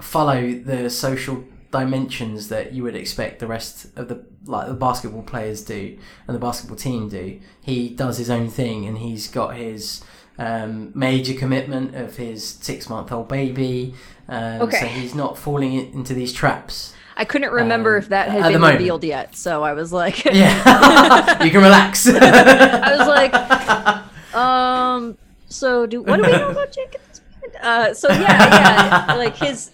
follow 0.00 0.52
the 0.52 0.88
social 0.88 1.44
dimensions 1.70 2.48
that 2.48 2.72
you 2.72 2.82
would 2.82 2.96
expect 2.96 3.40
the 3.40 3.46
rest 3.46 3.86
of 3.96 4.08
the 4.08 4.24
like 4.46 4.68
the 4.68 4.74
basketball 4.74 5.22
players 5.22 5.62
do 5.62 5.98
and 6.26 6.34
the 6.34 6.40
basketball 6.40 6.76
team 6.76 7.10
do. 7.10 7.40
He 7.60 7.90
does 7.90 8.16
his 8.16 8.30
own 8.30 8.48
thing, 8.48 8.86
and 8.86 8.98
he's 8.98 9.28
got 9.28 9.56
his 9.56 10.02
um, 10.38 10.92
major 10.94 11.34
commitment 11.34 11.94
of 11.94 12.16
his 12.16 12.44
six 12.44 12.88
month 12.88 13.12
old 13.12 13.28
baby. 13.28 13.94
Um, 14.28 14.70
So 14.70 14.86
he's 14.86 15.14
not 15.14 15.36
falling 15.38 15.74
into 15.92 16.14
these 16.14 16.32
traps. 16.32 16.92
I 17.16 17.24
couldn't 17.24 17.52
remember 17.52 17.96
Um, 17.96 18.02
if 18.02 18.08
that 18.08 18.28
had 18.28 18.52
been 18.52 18.60
revealed 18.62 19.04
yet, 19.04 19.36
so 19.36 19.62
I 19.62 19.72
was 19.74 19.92
like, 19.92 20.24
Yeah, 20.32 21.44
you 21.44 21.50
can 21.52 21.62
relax. 21.62 22.08
I 22.08 22.96
was 22.96 23.06
like, 23.06 24.34
um, 24.34 25.16
so 25.46 25.86
do 25.86 26.02
what 26.02 26.16
do 26.16 26.22
we 26.24 26.32
know 26.32 26.50
about 26.50 26.72
Jake 26.72 26.94
at 26.96 27.08
this 27.08 27.20
point? 27.40 27.54
Uh, 27.62 27.94
so 27.94 28.08
yeah, 28.10 29.06
yeah, 29.08 29.14
like 29.14 29.36
his, 29.36 29.70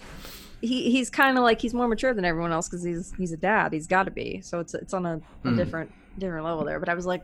he 0.61 0.91
he's 0.91 1.09
kind 1.09 1.39
of 1.39 1.45
like 1.45 1.61
he's 1.61 1.73
more 1.73 1.89
mature 1.89 2.13
than 2.13 2.25
everyone 2.27 2.53
else 2.53 2.69
because 2.69 2.83
he's 2.83 3.13
he's 3.17 3.33
a 3.33 3.37
dad. 3.39 3.73
He's 3.73 3.87
got 3.87 4.03
to 4.05 4.11
be. 4.11 4.41
So 4.43 4.61
it's 4.61 4.75
it's 4.75 4.93
on 4.93 5.07
a, 5.07 5.21
a 5.45 5.53
different 5.53 5.91
different 6.21 6.45
level 6.45 6.65
there. 6.65 6.79
But 6.79 6.89
I 6.89 6.95
was 6.95 7.07
like, 7.07 7.23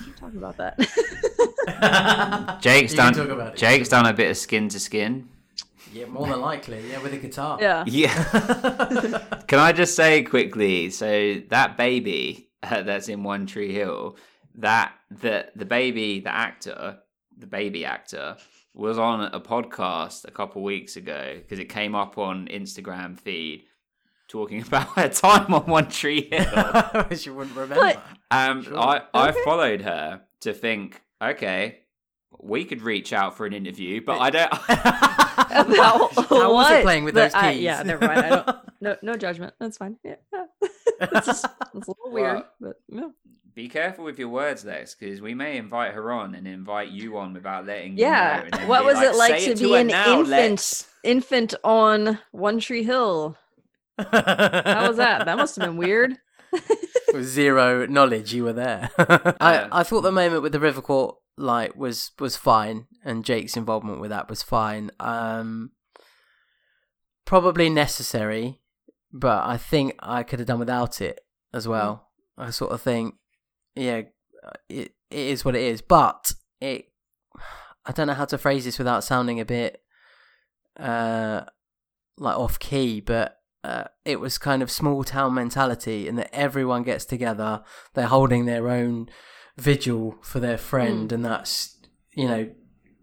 I 0.00 0.04
can't 0.04 0.16
talk 0.16 0.34
about 0.34 0.56
that. 0.58 2.58
Jake's 2.60 2.92
You 2.92 2.96
done. 2.96 3.14
talk 3.14 3.28
about 3.28 3.52
it. 3.52 3.56
Jake's 3.58 3.88
done 3.88 4.06
a 4.06 4.12
bit 4.12 4.30
of 4.30 4.36
skin 4.36 4.68
to 4.70 4.80
skin. 4.80 5.28
yeah, 5.92 6.06
more 6.06 6.26
than 6.26 6.40
likely. 6.40 6.82
Yeah, 6.90 7.02
with 7.02 7.12
a 7.12 7.18
guitar. 7.18 7.58
yeah. 7.60 7.84
Yeah. 7.86 8.12
Can 9.46 9.58
I 9.58 9.72
just 9.72 9.94
say 9.96 10.22
quickly? 10.22 10.90
So 10.90 11.40
that 11.50 11.76
baby 11.76 12.50
uh, 12.62 12.82
that's 12.82 13.08
in 13.08 13.22
One 13.22 13.46
Tree 13.46 13.72
Hill, 13.72 14.16
that 14.56 14.92
the 15.10 15.46
the 15.54 15.64
baby, 15.64 16.20
the 16.20 16.34
actor, 16.34 16.98
the 17.36 17.46
baby 17.46 17.84
actor, 17.84 18.36
was 18.74 18.98
on 18.98 19.22
a 19.32 19.40
podcast 19.40 20.24
a 20.26 20.30
couple 20.30 20.62
weeks 20.62 20.96
ago 20.96 21.34
because 21.38 21.58
it 21.58 21.66
came 21.66 21.94
up 21.94 22.18
on 22.18 22.48
Instagram 22.48 23.18
feed 23.18 23.64
talking 24.28 24.62
about 24.66 24.88
her 24.96 25.08
time 25.08 25.52
on 25.54 25.62
One 25.62 25.88
Tree 25.88 26.28
Hill. 26.30 26.44
Which 27.08 27.26
you 27.26 27.34
wouldn't 27.34 27.56
remember. 27.56 28.00
Um, 28.30 28.62
Sure. 28.62 28.78
I 28.78 29.02
I 29.14 29.28
Okay. 29.30 29.38
followed 29.44 29.82
her 29.82 30.22
to 30.42 30.52
think, 30.52 31.00
okay, 31.22 31.80
we 32.40 32.64
could 32.64 32.82
reach 32.82 33.12
out 33.12 33.36
for 33.36 33.46
an 33.46 33.52
interview, 33.52 34.00
but 34.04 34.18
I 34.20 34.30
don't. 34.30 34.52
About 35.50 36.12
How 36.28 36.52
was 36.52 36.70
it 36.70 36.82
playing 36.82 37.04
with 37.04 37.14
But 37.14 37.32
those 37.32 37.34
I- 37.34 37.52
keys? 37.54 37.62
yeah, 37.62 37.82
never 37.82 38.06
mind. 38.06 38.20
I 38.20 38.28
don't. 38.28 38.56
No, 38.80 38.96
no 39.02 39.16
judgment. 39.16 39.54
That's 39.58 39.76
fine. 39.76 39.96
Yeah, 40.04 40.14
it's 41.00 41.26
just 41.26 41.46
it's 41.74 41.88
a 41.88 41.90
little 41.90 42.12
weird, 42.12 42.44
but 42.60 42.76
yeah. 42.88 43.08
Be 43.56 43.68
careful 43.68 44.04
with 44.04 44.20
your 44.20 44.28
words, 44.28 44.64
Lex, 44.64 44.94
because 44.94 45.20
we 45.20 45.34
may 45.34 45.56
invite 45.56 45.94
her 45.94 46.12
on 46.12 46.36
and 46.36 46.46
invite 46.46 46.90
you 46.90 47.18
on 47.18 47.32
without 47.34 47.66
letting 47.66 47.98
you 47.98 48.04
Yeah. 48.04 48.44
know. 48.52 48.56
and 48.60 48.68
What 48.68 48.80
be 48.82 48.84
was 48.86 49.00
it 49.02 49.16
like 49.16 49.40
"Say 49.40 49.52
to 49.54 49.60
be 49.60 49.72
her 49.72 49.78
an 49.80 49.88
now, 49.88 50.20
infant? 50.20 50.28
Lex." 50.28 50.86
Infant 51.02 51.54
on 51.64 52.20
One 52.30 52.60
Tree 52.60 52.84
Hill. 52.84 53.36
How 53.98 54.86
was 54.86 54.98
that? 54.98 55.24
That 55.24 55.36
must 55.38 55.56
have 55.56 55.64
been 55.66 55.76
weird. 55.76 56.16
With 57.12 57.26
zero 57.26 57.86
knowledge 57.86 58.32
you 58.32 58.44
were 58.44 58.52
there. 58.52 58.90
I, 58.98 59.68
I 59.70 59.82
thought 59.82 60.02
the 60.02 60.12
moment 60.12 60.42
with 60.42 60.52
the 60.52 60.60
River 60.60 60.80
Court 60.80 61.16
like 61.36 61.76
was 61.76 62.10
was 62.18 62.36
fine 62.36 62.86
and 63.04 63.24
Jake's 63.24 63.56
involvement 63.56 64.00
with 64.00 64.10
that 64.10 64.28
was 64.28 64.42
fine. 64.42 64.90
Um 65.00 65.70
probably 67.24 67.70
necessary, 67.70 68.60
but 69.12 69.46
I 69.46 69.56
think 69.56 69.94
I 70.00 70.22
could 70.22 70.40
have 70.40 70.48
done 70.48 70.58
without 70.58 71.00
it 71.00 71.20
as 71.52 71.68
well. 71.68 72.08
I 72.36 72.50
sort 72.50 72.72
of 72.72 72.82
think 72.82 73.14
yeah, 73.74 74.02
it 74.68 74.92
it 75.10 75.18
is 75.18 75.44
what 75.44 75.56
it 75.56 75.62
is, 75.62 75.80
but 75.80 76.32
it 76.60 76.86
I 77.86 77.92
don't 77.92 78.06
know 78.06 78.14
how 78.14 78.26
to 78.26 78.38
phrase 78.38 78.64
this 78.64 78.78
without 78.78 79.04
sounding 79.04 79.40
a 79.40 79.44
bit 79.44 79.80
uh 80.78 81.42
like 82.16 82.36
off 82.36 82.58
key, 82.58 83.00
but 83.00 83.37
uh, 83.64 83.84
it 84.04 84.20
was 84.20 84.38
kind 84.38 84.62
of 84.62 84.70
small 84.70 85.04
town 85.04 85.34
mentality, 85.34 86.08
and 86.08 86.18
that 86.18 86.30
everyone 86.32 86.82
gets 86.82 87.04
together. 87.04 87.62
They're 87.94 88.06
holding 88.06 88.46
their 88.46 88.68
own 88.68 89.08
vigil 89.56 90.16
for 90.22 90.40
their 90.40 90.58
friend, 90.58 91.12
and 91.12 91.24
that's 91.24 91.76
you 92.12 92.28
know 92.28 92.50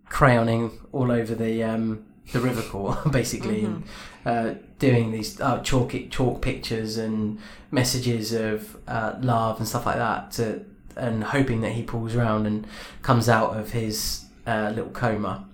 crayoning 0.09 0.71
all 0.91 1.11
over 1.11 1.35
the 1.35 1.63
um, 1.63 2.05
the 2.31 2.39
river 2.39 2.61
court, 2.61 2.99
basically, 3.11 3.65
and 3.65 3.83
uh, 4.25 4.53
doing 4.79 5.11
these 5.11 5.39
uh, 5.41 5.59
chalk 5.61 5.93
chalk 6.09 6.41
pictures 6.41 6.97
and 6.97 7.39
messages 7.71 8.33
of 8.33 8.77
uh, 8.87 9.15
love 9.21 9.59
and 9.59 9.67
stuff 9.67 9.85
like 9.85 9.97
that, 9.97 10.31
to, 10.31 10.65
and 10.95 11.25
hoping 11.25 11.61
that 11.61 11.73
he 11.73 11.83
pulls 11.83 12.15
around 12.15 12.45
and 12.45 12.65
comes 13.01 13.27
out 13.27 13.57
of 13.57 13.71
his 13.71 14.25
uh, 14.47 14.71
little 14.73 14.91
coma. 14.91 15.47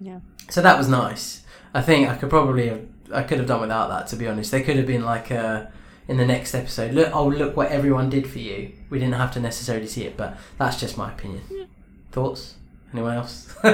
Yeah. 0.00 0.20
So 0.50 0.62
that 0.62 0.78
was 0.78 0.88
nice. 0.88 1.44
I 1.74 1.82
think 1.82 2.08
I 2.08 2.16
could 2.16 2.30
probably 2.30 2.68
have 2.68 2.86
I 3.12 3.22
could 3.22 3.38
have 3.38 3.46
done 3.46 3.60
without 3.60 3.88
that. 3.88 4.06
To 4.08 4.16
be 4.16 4.26
honest, 4.26 4.50
they 4.50 4.62
could 4.62 4.76
have 4.76 4.86
been 4.86 5.04
like 5.04 5.30
uh, 5.30 5.66
in 6.06 6.16
the 6.16 6.26
next 6.26 6.54
episode. 6.54 6.92
Look, 6.92 7.14
oh 7.14 7.26
look 7.26 7.56
what 7.56 7.70
everyone 7.70 8.10
did 8.10 8.26
for 8.28 8.38
you. 8.38 8.72
We 8.90 8.98
didn't 8.98 9.14
have 9.14 9.32
to 9.34 9.40
necessarily 9.40 9.86
see 9.86 10.04
it, 10.04 10.16
but 10.16 10.38
that's 10.58 10.78
just 10.78 10.96
my 10.96 11.12
opinion. 11.12 11.68
Thoughts? 12.12 12.54
Anyone 12.92 13.14
else? 13.16 13.54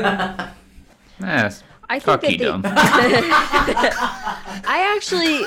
Yes. 1.21 1.63
I 1.89 1.99
think 1.99 2.23
Cocky 2.23 2.37
that 2.39 2.63
they, 2.63 2.71
I 4.69 4.95
actually 4.97 5.45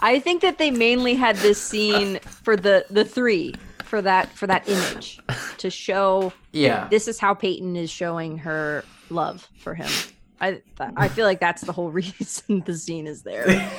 I 0.00 0.18
think 0.18 0.42
that 0.42 0.58
they 0.58 0.70
mainly 0.70 1.14
had 1.14 1.36
this 1.36 1.60
scene 1.60 2.18
for 2.18 2.56
the 2.56 2.84
the 2.90 3.04
three 3.04 3.54
for 3.84 4.02
that 4.02 4.28
for 4.30 4.46
that 4.46 4.68
image 4.68 5.20
to 5.58 5.70
show 5.70 6.32
yeah. 6.52 6.88
this 6.88 7.06
is 7.06 7.20
how 7.20 7.34
Peyton 7.34 7.76
is 7.76 7.88
showing 7.88 8.38
her 8.38 8.84
love 9.10 9.48
for 9.58 9.74
him. 9.74 9.90
I 10.40 10.62
I 10.78 11.08
feel 11.08 11.26
like 11.26 11.40
that's 11.40 11.62
the 11.62 11.72
whole 11.72 11.90
reason 12.02 12.62
the 12.66 12.76
scene 12.76 13.06
is 13.06 13.22
there. 13.22 13.70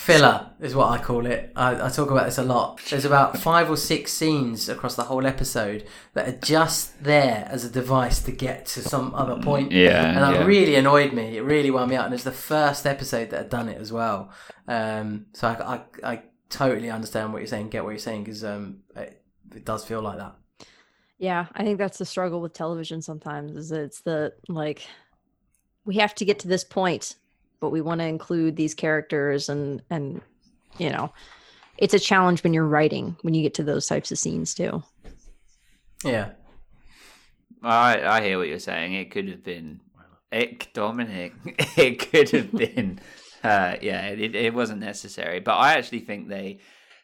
Filler 0.00 0.50
is 0.60 0.74
what 0.74 0.88
I 0.88 0.96
call 0.96 1.26
it. 1.26 1.52
I, 1.54 1.86
I 1.86 1.88
talk 1.90 2.10
about 2.10 2.24
this 2.24 2.38
a 2.38 2.42
lot. 2.42 2.80
There's 2.88 3.04
about 3.04 3.36
five 3.36 3.70
or 3.70 3.76
six 3.76 4.14
scenes 4.14 4.66
across 4.66 4.96
the 4.96 5.04
whole 5.04 5.26
episode 5.26 5.86
that 6.14 6.26
are 6.26 6.38
just 6.38 7.04
there 7.04 7.46
as 7.50 7.66
a 7.66 7.68
device 7.68 8.22
to 8.22 8.32
get 8.32 8.64
to 8.66 8.80
some 8.80 9.14
other 9.14 9.36
point. 9.42 9.72
Yeah, 9.72 10.08
and 10.08 10.16
that 10.16 10.34
yeah. 10.36 10.44
really 10.46 10.74
annoyed 10.74 11.12
me. 11.12 11.36
It 11.36 11.42
really 11.42 11.70
wound 11.70 11.90
me 11.90 11.96
out. 11.96 12.06
And 12.06 12.14
it's 12.14 12.24
the 12.24 12.32
first 12.32 12.86
episode 12.86 13.28
that 13.28 13.36
had 13.36 13.50
done 13.50 13.68
it 13.68 13.78
as 13.78 13.92
well. 13.92 14.30
Um, 14.66 15.26
so 15.34 15.48
I, 15.48 15.74
I, 15.74 16.12
I 16.12 16.22
totally 16.48 16.88
understand 16.88 17.34
what 17.34 17.40
you're 17.40 17.46
saying, 17.46 17.68
get 17.68 17.84
what 17.84 17.90
you're 17.90 17.98
saying, 17.98 18.24
because 18.24 18.42
um, 18.42 18.78
it, 18.96 19.22
it 19.54 19.66
does 19.66 19.84
feel 19.84 20.00
like 20.00 20.16
that. 20.16 20.34
Yeah, 21.20 21.48
I 21.54 21.64
think 21.64 21.76
that's 21.76 21.98
the 21.98 22.06
struggle 22.06 22.40
with 22.40 22.54
television 22.54 23.02
sometimes 23.02 23.54
is 23.54 23.68
that 23.68 23.80
it's 23.82 24.00
the 24.00 24.32
like 24.48 24.86
we 25.84 25.96
have 25.96 26.14
to 26.14 26.24
get 26.24 26.38
to 26.40 26.48
this 26.48 26.64
point, 26.64 27.16
but 27.60 27.68
we 27.68 27.82
want 27.82 28.00
to 28.00 28.06
include 28.06 28.56
these 28.56 28.74
characters 28.74 29.50
and 29.50 29.82
and 29.90 30.22
you 30.78 30.88
know, 30.88 31.12
it's 31.76 31.92
a 31.92 31.98
challenge 31.98 32.42
when 32.42 32.54
you're 32.54 32.66
writing 32.66 33.18
when 33.20 33.34
you 33.34 33.42
get 33.42 33.52
to 33.54 33.62
those 33.62 33.86
types 33.86 34.10
of 34.10 34.18
scenes 34.18 34.54
too. 34.54 34.82
Yeah. 36.02 36.30
I 37.62 38.00
I 38.02 38.22
hear 38.22 38.38
what 38.38 38.48
you're 38.48 38.58
saying. 38.58 38.94
It 38.94 39.10
could 39.10 39.28
have 39.28 39.44
been 39.44 39.82
it 40.32 40.72
Dominic. 40.72 41.34
It 41.76 42.10
could 42.10 42.30
have 42.30 42.50
been 42.50 42.98
uh 43.44 43.76
yeah, 43.82 44.06
it 44.06 44.34
it 44.34 44.54
wasn't 44.54 44.80
necessary. 44.80 45.40
But 45.40 45.56
I 45.56 45.74
actually 45.74 46.00
think 46.00 46.28
they 46.28 46.60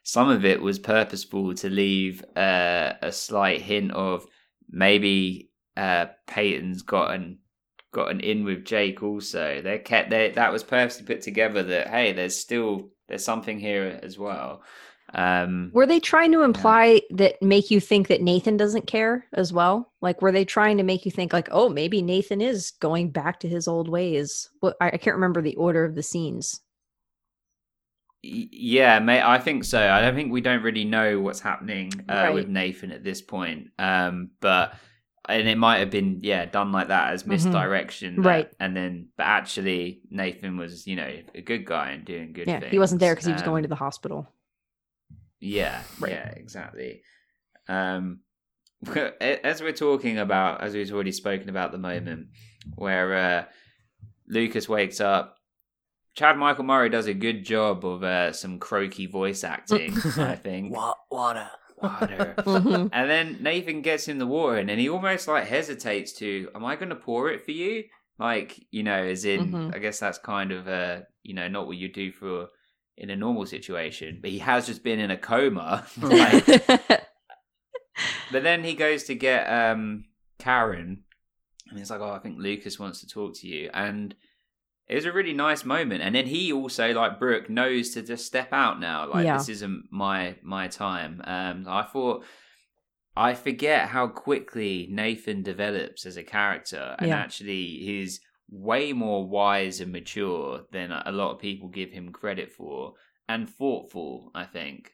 some 0.06 0.28
of 0.28 0.44
it 0.44 0.62
was 0.62 0.78
purposeful 0.78 1.52
to 1.52 1.68
leave 1.68 2.24
uh, 2.36 2.92
a 3.02 3.10
slight 3.10 3.60
hint 3.60 3.90
of 3.90 4.24
maybe 4.70 5.50
uh 5.76 6.06
Peyton's 6.28 6.82
gotten 6.82 7.38
gotten 7.92 8.20
in 8.20 8.44
with 8.44 8.64
Jake 8.64 9.02
also. 9.02 9.60
They 9.60 9.78
kept 9.80 10.10
they 10.10 10.30
that 10.30 10.52
was 10.52 10.62
purposely 10.62 11.04
put 11.04 11.22
together 11.22 11.64
that 11.64 11.88
hey, 11.88 12.12
there's 12.12 12.36
still 12.36 12.90
there's 13.08 13.24
something 13.24 13.58
here 13.58 13.98
as 14.00 14.16
well. 14.16 14.62
Um 15.12 15.72
Were 15.74 15.86
they 15.86 15.98
trying 15.98 16.30
to 16.32 16.42
imply 16.42 17.02
that 17.10 17.42
make 17.42 17.72
you 17.72 17.80
think 17.80 18.06
that 18.06 18.22
Nathan 18.22 18.56
doesn't 18.56 18.86
care 18.86 19.26
as 19.32 19.52
well? 19.52 19.92
Like 20.00 20.22
were 20.22 20.32
they 20.32 20.44
trying 20.44 20.76
to 20.76 20.84
make 20.84 21.04
you 21.04 21.10
think 21.10 21.32
like, 21.32 21.48
oh, 21.50 21.68
maybe 21.68 22.00
Nathan 22.00 22.40
is 22.40 22.70
going 22.70 23.10
back 23.10 23.40
to 23.40 23.48
his 23.48 23.66
old 23.66 23.88
ways? 23.88 24.50
What 24.60 24.76
I, 24.80 24.90
I 24.90 24.96
can't 24.98 25.16
remember 25.16 25.42
the 25.42 25.56
order 25.56 25.84
of 25.84 25.96
the 25.96 26.02
scenes. 26.04 26.60
Yeah, 28.26 28.98
may 28.98 29.22
I 29.22 29.38
think 29.38 29.64
so. 29.64 29.80
I 29.80 30.00
don't 30.00 30.14
think 30.14 30.32
we 30.32 30.40
don't 30.40 30.62
really 30.62 30.84
know 30.84 31.20
what's 31.20 31.40
happening 31.40 31.92
uh, 32.08 32.30
with 32.34 32.48
Nathan 32.48 32.90
at 32.92 33.04
this 33.04 33.22
point. 33.22 33.68
Um, 33.78 34.30
but 34.40 34.74
and 35.28 35.48
it 35.48 35.58
might 35.58 35.78
have 35.78 35.90
been 35.90 36.20
yeah 36.22 36.44
done 36.46 36.72
like 36.72 36.88
that 36.88 37.12
as 37.12 37.26
misdirection, 37.26 38.14
Mm-hmm. 38.14 38.22
Right. 38.26 38.50
And 38.60 38.76
then, 38.76 39.08
but 39.16 39.24
actually, 39.26 40.00
Nathan 40.10 40.56
was 40.56 40.86
you 40.86 40.96
know 40.96 41.10
a 41.34 41.40
good 41.40 41.64
guy 41.64 41.90
and 41.90 42.04
doing 42.04 42.32
good. 42.32 42.46
yeah, 42.48 42.60
things. 42.60 42.72
he 42.72 42.78
wasn't 42.78 43.00
there 43.00 43.12
because 43.14 43.26
he 43.26 43.32
was 43.32 43.42
going 43.42 43.60
Um, 43.60 43.62
to 43.64 43.68
the 43.68 43.74
hospital. 43.76 44.28
Yeah, 45.40 45.82
Right. 46.00 46.12
yeah, 46.12 46.28
exactly. 46.30 47.02
Um, 47.68 48.20
as 49.20 49.60
we're 49.60 49.72
talking 49.72 50.18
about, 50.18 50.62
as 50.62 50.74
we've 50.74 50.92
already 50.92 51.12
spoken 51.12 51.48
about 51.48 51.72
the 51.72 51.78
moment 51.78 52.28
where 52.74 53.14
uh, 53.14 53.44
Lucas 54.28 54.68
wakes 54.68 55.00
up, 55.00 55.35
Chad 56.16 56.38
Michael 56.38 56.64
Murray 56.64 56.88
does 56.88 57.06
a 57.06 57.14
good 57.14 57.44
job 57.44 57.84
of 57.84 58.02
uh, 58.02 58.32
some 58.32 58.58
croaky 58.58 59.06
voice 59.06 59.44
acting. 59.44 59.94
I 60.16 60.34
think. 60.34 60.74
What 60.74 60.96
water? 61.10 61.48
Water. 61.80 62.34
Mhm. 62.46 62.88
And 62.92 63.10
then 63.10 63.38
Nathan 63.42 63.82
gets 63.82 64.08
in 64.08 64.16
the 64.18 64.26
water 64.26 64.56
and 64.56 64.68
then 64.68 64.78
he 64.78 64.88
almost 64.88 65.28
like 65.28 65.46
hesitates 65.46 66.12
to, 66.14 66.48
am 66.54 66.64
I 66.64 66.74
going 66.76 66.88
to 66.88 66.96
pour 66.96 67.28
it 67.30 67.44
for 67.44 67.50
you? 67.50 67.84
Like, 68.18 68.58
you 68.70 68.82
know, 68.82 68.94
as 69.04 69.26
in, 69.26 69.52
Mhm. 69.52 69.74
I 69.74 69.78
guess 69.78 70.00
that's 70.00 70.16
kind 70.18 70.52
of, 70.52 70.66
uh, 70.66 71.00
you 71.22 71.34
know, 71.34 71.48
not 71.48 71.66
what 71.66 71.76
you 71.76 71.92
do 71.92 72.10
for 72.12 72.48
in 72.96 73.10
a 73.10 73.16
normal 73.16 73.44
situation. 73.44 74.20
But 74.22 74.30
he 74.30 74.38
has 74.38 74.64
just 74.66 74.82
been 74.82 74.98
in 74.98 75.10
a 75.10 75.18
coma. 75.18 75.86
like, 76.00 76.46
but 78.32 78.42
then 78.42 78.64
he 78.64 78.72
goes 78.74 79.04
to 79.04 79.14
get 79.14 79.44
um, 79.44 80.06
Karen 80.38 81.02
and 81.68 81.78
he's 81.78 81.90
like, 81.90 82.00
oh, 82.00 82.10
I 82.12 82.20
think 82.20 82.38
Lucas 82.38 82.78
wants 82.78 83.00
to 83.00 83.06
talk 83.06 83.34
to 83.40 83.46
you. 83.46 83.68
And 83.74 84.14
it 84.88 84.94
was 84.94 85.04
a 85.04 85.12
really 85.12 85.32
nice 85.32 85.64
moment. 85.64 86.02
And 86.02 86.14
then 86.14 86.26
he 86.26 86.52
also, 86.52 86.92
like 86.92 87.18
Brooke, 87.18 87.50
knows 87.50 87.90
to 87.94 88.02
just 88.02 88.26
step 88.26 88.52
out 88.52 88.78
now. 88.80 89.08
Like, 89.08 89.24
Yeah. 89.24 89.36
this 89.38 89.48
isn't 89.48 89.84
my 89.90 90.36
my 90.42 90.68
time. 90.68 91.20
Um, 91.24 91.66
I 91.68 91.82
thought 91.82 92.24
I 93.16 93.34
forget 93.34 93.88
how 93.88 94.08
quickly 94.08 94.88
Nathan 94.90 95.42
develops 95.42 96.04
as 96.06 96.16
a 96.16 96.22
character, 96.22 96.96
and 96.98 97.08
Yeah. 97.08 97.16
actually 97.18 97.64
he's 97.78 98.20
way 98.50 98.92
more 98.92 99.26
wise 99.26 99.80
and 99.80 99.90
mature 99.90 100.66
than 100.70 100.92
a 100.92 101.10
lot 101.10 101.32
of 101.32 101.40
people 101.40 101.68
give 101.68 101.90
him 101.90 102.12
credit 102.12 102.52
for, 102.52 102.94
and 103.28 103.48
thoughtful. 103.48 104.30
I 104.34 104.44
think. 104.44 104.92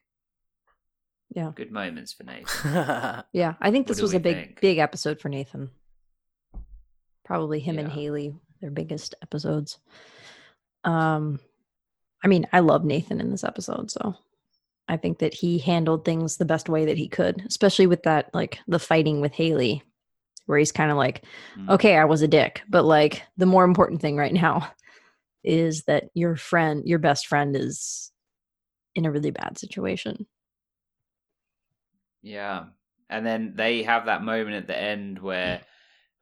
Yeah. 1.35 1.53
Good 1.55 1.73
moments 1.73 2.13
for 2.13 2.25
Nathan. 2.25 3.25
Yeah, 3.33 3.55
I 3.61 3.71
think 3.71 3.87
this 3.87 3.97
do 3.97 4.03
was 4.03 4.13
a 4.15 4.21
big, 4.21 4.37
think? 4.37 4.61
big 4.61 4.79
episode 4.79 5.19
for 5.21 5.29
Nathan. 5.31 5.71
Probably 7.25 7.59
him 7.61 7.79
and 7.79 7.89
Haley, 7.91 8.35
their 8.63 8.71
biggest 8.71 9.15
episodes. 9.23 9.79
Um, 10.85 11.39
I 12.25 12.29
mean, 12.29 12.47
I 12.53 12.61
love 12.61 12.85
Nathan 12.85 13.21
in 13.21 13.31
this 13.31 13.45
episode, 13.45 13.91
so 13.91 14.15
I 14.89 14.97
think 14.97 15.19
that 15.19 15.35
he 15.35 15.59
handled 15.59 16.05
things 16.05 16.37
the 16.37 16.45
best 16.45 16.69
way 16.69 16.87
that 16.87 16.97
he 16.97 17.09
could, 17.09 17.43
especially 17.47 17.87
with 17.87 18.05
that, 18.05 18.31
like 18.33 18.59
the 18.67 18.79
fighting 18.79 19.21
with 19.21 19.33
Haley, 19.33 19.83
where 20.47 20.59
he's 20.59 20.73
kind 20.73 20.91
of 20.91 20.97
like, 20.97 21.25
Mm. 21.57 21.71
okay, 21.71 21.97
I 21.97 22.05
was 22.05 22.23
a 22.23 22.29
dick, 22.29 22.63
but 22.69 22.85
like 22.85 23.23
the 23.37 23.47
more 23.47 23.65
important 23.65 24.01
thing 24.01 24.17
right 24.17 24.33
now 24.33 24.71
is 25.45 25.83
that 25.85 26.05
your 26.15 26.37
friend, 26.37 26.83
your 26.87 26.99
best 26.99 27.27
friend, 27.27 27.57
is 27.57 28.11
in 28.95 29.05
a 29.05 29.11
really 29.11 29.31
bad 29.31 29.59
situation. 29.59 30.27
Yeah. 32.23 32.67
And 33.11 33.27
then 33.27 33.53
they 33.57 33.83
have 33.83 34.07
that 34.07 34.23
moment 34.23 34.57
at 34.57 34.67
the 34.67 34.79
end 34.79 35.19
where 35.19 35.61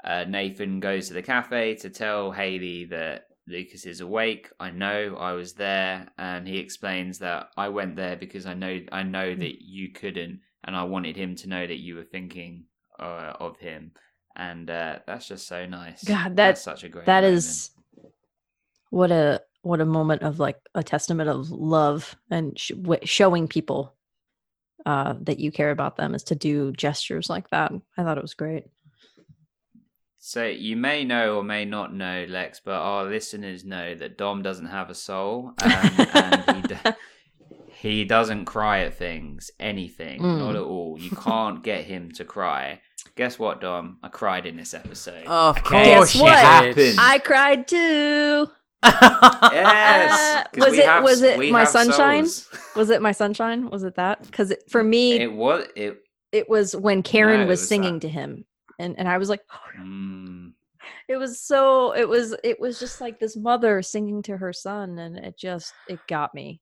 uh, 0.05 0.25
Nathan 0.29 0.81
goes 0.81 1.09
to 1.09 1.15
the 1.15 1.23
cafe 1.23 1.75
to 1.77 1.91
tell 1.91 2.31
Haley 2.33 2.87
that 2.87 3.27
Lucas 3.47 3.85
is 3.87 4.01
awake. 4.01 4.49
I 4.61 4.71
know 4.71 5.17
I 5.19 5.33
was 5.33 5.55
there, 5.55 6.09
and 6.19 6.47
he 6.47 6.59
explains 6.59 7.19
that 7.19 7.49
I 7.57 7.69
went 7.69 7.97
there 7.97 8.17
because 8.17 8.47
I 8.47 8.55
know 8.55 8.81
I 8.93 9.03
know 9.03 9.35
that 9.35 9.63
you 9.63 9.91
couldn't, 9.93 10.41
and 10.65 10.77
I 10.77 10.85
wanted 10.85 11.17
him 11.17 11.35
to 11.37 11.49
know 11.49 11.67
that 11.67 11.79
you 11.81 11.97
were 11.97 12.05
thinking 12.05 12.65
uh, 12.99 13.33
of 13.41 13.59
him, 13.59 13.93
and 14.37 14.71
uh, 14.71 14.99
that's 15.07 15.27
just 15.29 15.49
so 15.49 15.67
nice. 15.67 16.05
God, 16.05 16.31
that- 16.31 16.37
that's 16.37 16.63
such 16.63 16.85
a 16.85 16.89
great. 16.89 17.07
That 17.07 17.23
moment. 17.25 17.35
is 17.39 17.71
what 18.91 19.11
a 19.13 19.41
what 19.63 19.81
a 19.81 19.85
moment 19.87 20.23
of 20.23 20.39
like 20.39 20.59
a 20.75 20.83
testament 20.83 21.29
of 21.29 21.51
love 21.51 22.17
and 22.31 22.59
sh- 22.59 22.73
w- 22.81 23.01
showing 23.05 23.47
people 23.47 23.95
uh 24.87 25.15
that 25.21 25.39
you 25.39 25.53
care 25.53 25.71
about 25.71 25.97
them 25.97 26.15
is 26.15 26.23
to 26.25 26.35
do 26.35 26.73
gestures 26.73 27.29
like 27.29 27.49
that 27.51 27.71
i 27.99 28.03
thought 28.03 28.17
it 28.17 28.23
was 28.23 28.33
great 28.35 28.65
So 30.23 30.45
you 30.45 30.77
may 30.77 31.05
know 31.05 31.37
or 31.37 31.43
may 31.43 31.65
not 31.65 31.95
know, 31.95 32.27
Lex, 32.29 32.61
but 32.63 32.75
our 32.75 33.05
listeners 33.05 33.65
know 33.65 33.95
that 33.95 34.19
Dom 34.19 34.43
doesn't 34.43 34.67
have 34.67 34.91
a 34.91 34.95
soul, 34.95 35.55
um, 35.63 35.73
and 36.15 36.57
he, 36.57 36.63
d- 36.63 36.77
he 37.69 38.05
doesn't 38.05 38.45
cry 38.45 38.81
at 38.81 38.95
things, 38.95 39.51
anything, 39.59 40.21
Mm. 40.21 40.39
not 40.39 40.57
at 40.57 40.63
all. 40.63 40.99
You 41.01 41.11
can't 41.11 41.65
get 41.65 41.85
him 41.87 42.11
to 42.13 42.25
cry. 42.27 42.81
Guess 43.17 43.39
what, 43.39 43.63
Dom? 43.63 43.97
I 44.03 44.09
cried 44.09 44.45
in 44.45 44.59
this 44.59 44.75
episode. 44.75 45.25
Of 45.27 45.57
Okay? 45.59 45.95
course 45.95 46.13
Guess 46.13 46.23
what? 46.23 46.39
Happened. 46.39 46.97
i 46.99 47.19
cried 47.19 47.67
too 47.67 48.47
yes. 48.83 50.47
'cause 50.53 50.65
was 50.71 50.79
it 50.79 50.85
have- 50.87 51.03
was 51.05 51.23
it 51.23 51.51
my 51.51 51.65
sunshine 51.65 52.27
souls. 52.27 52.75
was 52.77 52.91
it 52.91 53.03
my 53.03 53.13
sunshine 53.13 53.69
was 53.71 53.83
it 53.85 53.95
that 53.97 54.23
because 54.23 54.53
for 54.69 54.83
me 54.83 55.13
it, 55.15 55.23
It 55.23 55.33
was 55.33 55.67
it. 55.77 56.49
was 56.49 56.75
when 56.77 57.03
karen 57.03 57.41
No, 57.41 57.47
was 57.47 57.61
was 57.61 57.69
singing 57.69 57.95
that. 57.95 58.01
to 58.03 58.09
him 58.09 58.45
and 58.81 58.99
and 58.99 59.09
i 59.09 59.19
was 59.19 59.29
like 59.29 59.43
Mm, 59.79 60.53
it 61.09 61.17
was 61.17 61.41
so 61.41 61.95
it 61.95 62.09
was 62.09 62.35
it 62.43 62.59
was 62.61 62.81
just 62.81 63.01
like 63.01 63.19
this 63.21 63.37
mother 63.37 63.83
singing 63.83 64.23
to 64.23 64.37
her 64.37 64.53
son 64.53 64.99
and 64.99 65.17
it 65.17 65.37
just 65.39 65.73
it 65.89 66.01
got 66.09 66.35
me 66.35 66.61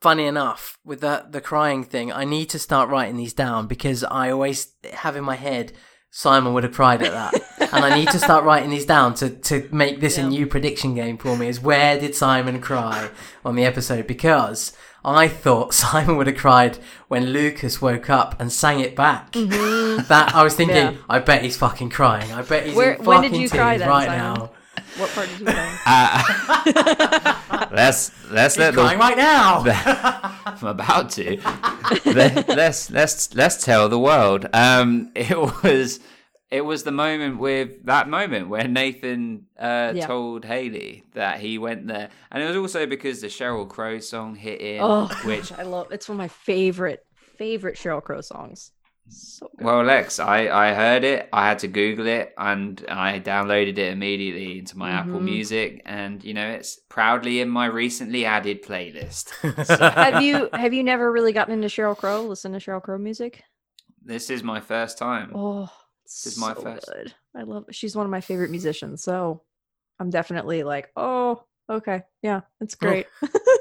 Funny 0.00 0.24
enough, 0.24 0.78
with 0.82 1.02
that 1.02 1.32
the 1.32 1.42
crying 1.42 1.84
thing, 1.84 2.10
I 2.10 2.24
need 2.24 2.48
to 2.50 2.58
start 2.58 2.88
writing 2.88 3.18
these 3.18 3.34
down 3.34 3.66
because 3.66 4.02
I 4.02 4.30
always 4.30 4.72
have 4.94 5.14
in 5.14 5.24
my 5.24 5.36
head 5.36 5.74
Simon 6.10 6.54
would 6.54 6.64
have 6.64 6.72
cried 6.72 7.02
at 7.02 7.12
that. 7.12 7.70
and 7.72 7.84
I 7.84 7.94
need 7.94 8.08
to 8.08 8.18
start 8.18 8.44
writing 8.46 8.70
these 8.70 8.86
down 8.86 9.12
to, 9.16 9.28
to 9.28 9.68
make 9.70 10.00
this 10.00 10.16
a 10.16 10.26
new 10.26 10.46
prediction 10.46 10.94
game 10.94 11.18
for 11.18 11.36
me. 11.36 11.48
Is 11.48 11.60
where 11.60 12.00
did 12.00 12.14
Simon 12.14 12.62
cry 12.62 13.10
on 13.44 13.56
the 13.56 13.64
episode? 13.66 14.06
Because 14.06 14.72
I 15.04 15.28
thought 15.28 15.72
Simon 15.82 16.16
would 16.16 16.26
have 16.26 16.36
cried 16.36 16.78
when 17.08 17.26
Lucas 17.26 17.80
woke 17.80 18.10
up 18.10 18.40
and 18.40 18.52
sang 18.52 18.80
it 18.80 18.94
back. 18.96 19.32
That 19.32 20.32
I 20.34 20.42
was 20.42 20.54
thinking, 20.54 20.76
Mm-hmm. 20.76 20.96
Yeah. 20.96 21.02
I 21.08 21.18
bet 21.20 21.42
he's 21.42 21.56
fucking 21.56 21.90
crying. 21.90 22.30
I 22.32 22.42
bet 22.42 22.66
he's 22.66 22.74
Where- 22.74 22.94
in 22.94 23.04
when 23.04 23.22
did 23.22 23.28
fucking 23.30 23.42
you 23.42 23.48
cry 23.50 23.70
tears 23.76 23.80
then, 23.80 23.88
right 23.88 24.06
Simon? 24.08 24.34
now. 24.38 24.50
What 24.96 25.10
part 25.10 25.28
did 25.28 25.40
you 25.40 25.44
know? 25.46 25.52
let's 27.72 28.10
let's 28.30 28.54
He's 28.54 28.60
let 28.60 28.74
crying 28.74 28.98
the 28.98 29.04
right 29.04 29.16
now. 29.16 29.62
I'm 30.46 30.66
about 30.66 31.10
to. 31.10 31.40
Let- 32.06 32.48
let's 32.48 32.90
let's 32.90 33.34
let's 33.34 33.64
tell 33.64 33.88
the 33.88 33.98
world. 33.98 34.46
Um, 34.52 35.10
it 35.14 35.36
was 35.62 36.00
it 36.50 36.62
was 36.62 36.82
the 36.82 36.92
moment 36.92 37.38
with 37.38 37.84
that 37.86 38.08
moment 38.08 38.48
where 38.48 38.66
Nathan 38.66 39.46
uh, 39.58 39.92
Yeah. 39.94 40.06
told 40.06 40.44
Haley 40.44 41.04
that 41.14 41.40
he 41.40 41.58
went 41.58 41.86
there, 41.86 42.08
and 42.30 42.42
it 42.42 42.46
was 42.46 42.56
also 42.56 42.86
because 42.86 43.20
the 43.20 43.28
Sheryl 43.28 43.68
Crow 43.68 43.98
song 44.00 44.34
hit 44.34 44.60
in, 44.60 44.80
Oh, 44.82 45.06
which 45.24 45.52
I 45.52 45.62
love. 45.62 45.92
It's 45.92 46.08
one 46.08 46.16
of 46.16 46.18
my 46.18 46.28
favorite 46.28 47.00
favorite 47.38 47.76
Sheryl 47.76 48.02
Crow 48.02 48.20
songs. 48.20 48.72
So 49.12 49.48
good. 49.58 49.64
Well, 49.64 49.82
Lex, 49.82 50.20
I, 50.20 50.48
I 50.48 50.72
heard 50.74 51.02
it. 51.02 51.28
I 51.32 51.48
had 51.48 51.58
to 51.60 51.68
Google 51.68 52.06
it, 52.06 52.32
and 52.38 52.84
I 52.88 53.18
downloaded 53.18 53.76
it 53.78 53.92
immediately 53.92 54.58
into 54.60 54.78
my 54.78 54.90
Apple 54.90 55.18
Mhm. 55.20 55.24
Music, 55.24 55.82
and 55.84 56.22
you 56.22 56.34
know 56.34 56.48
it's 56.48 56.76
proudly 56.88 57.40
in 57.40 57.48
my 57.48 57.66
recently 57.66 58.24
added 58.24 58.62
playlist. 58.62 59.30
have 59.94 60.22
you 60.22 60.48
have 60.52 60.72
you 60.72 60.84
never 60.84 61.10
really 61.10 61.32
gotten 61.32 61.54
into 61.54 61.68
Sheryl 61.68 61.96
Crow? 61.96 62.22
Listen 62.22 62.52
to 62.52 62.58
Sheryl 62.58 62.82
Crow 62.82 62.98
music. 62.98 63.42
This 64.02 64.30
is 64.30 64.42
my 64.42 64.60
first 64.60 64.96
time. 64.98 65.32
Oh, 65.34 65.68
This 66.24 66.32
is 66.34 66.38
my 66.38 66.54
so 66.54 66.62
first. 66.62 66.86
Good. 66.92 67.14
I 67.36 67.42
love. 67.42 67.64
She's 67.70 67.94
one 67.94 68.04
of 68.06 68.10
my 68.10 68.20
favorite 68.20 68.50
musicians. 68.50 69.02
So 69.02 69.42
I'm 69.98 70.10
definitely 70.10 70.62
like, 70.64 70.90
oh, 70.96 71.44
okay, 71.70 72.02
yeah, 72.22 72.40
it's 72.60 72.74
great. 72.74 73.06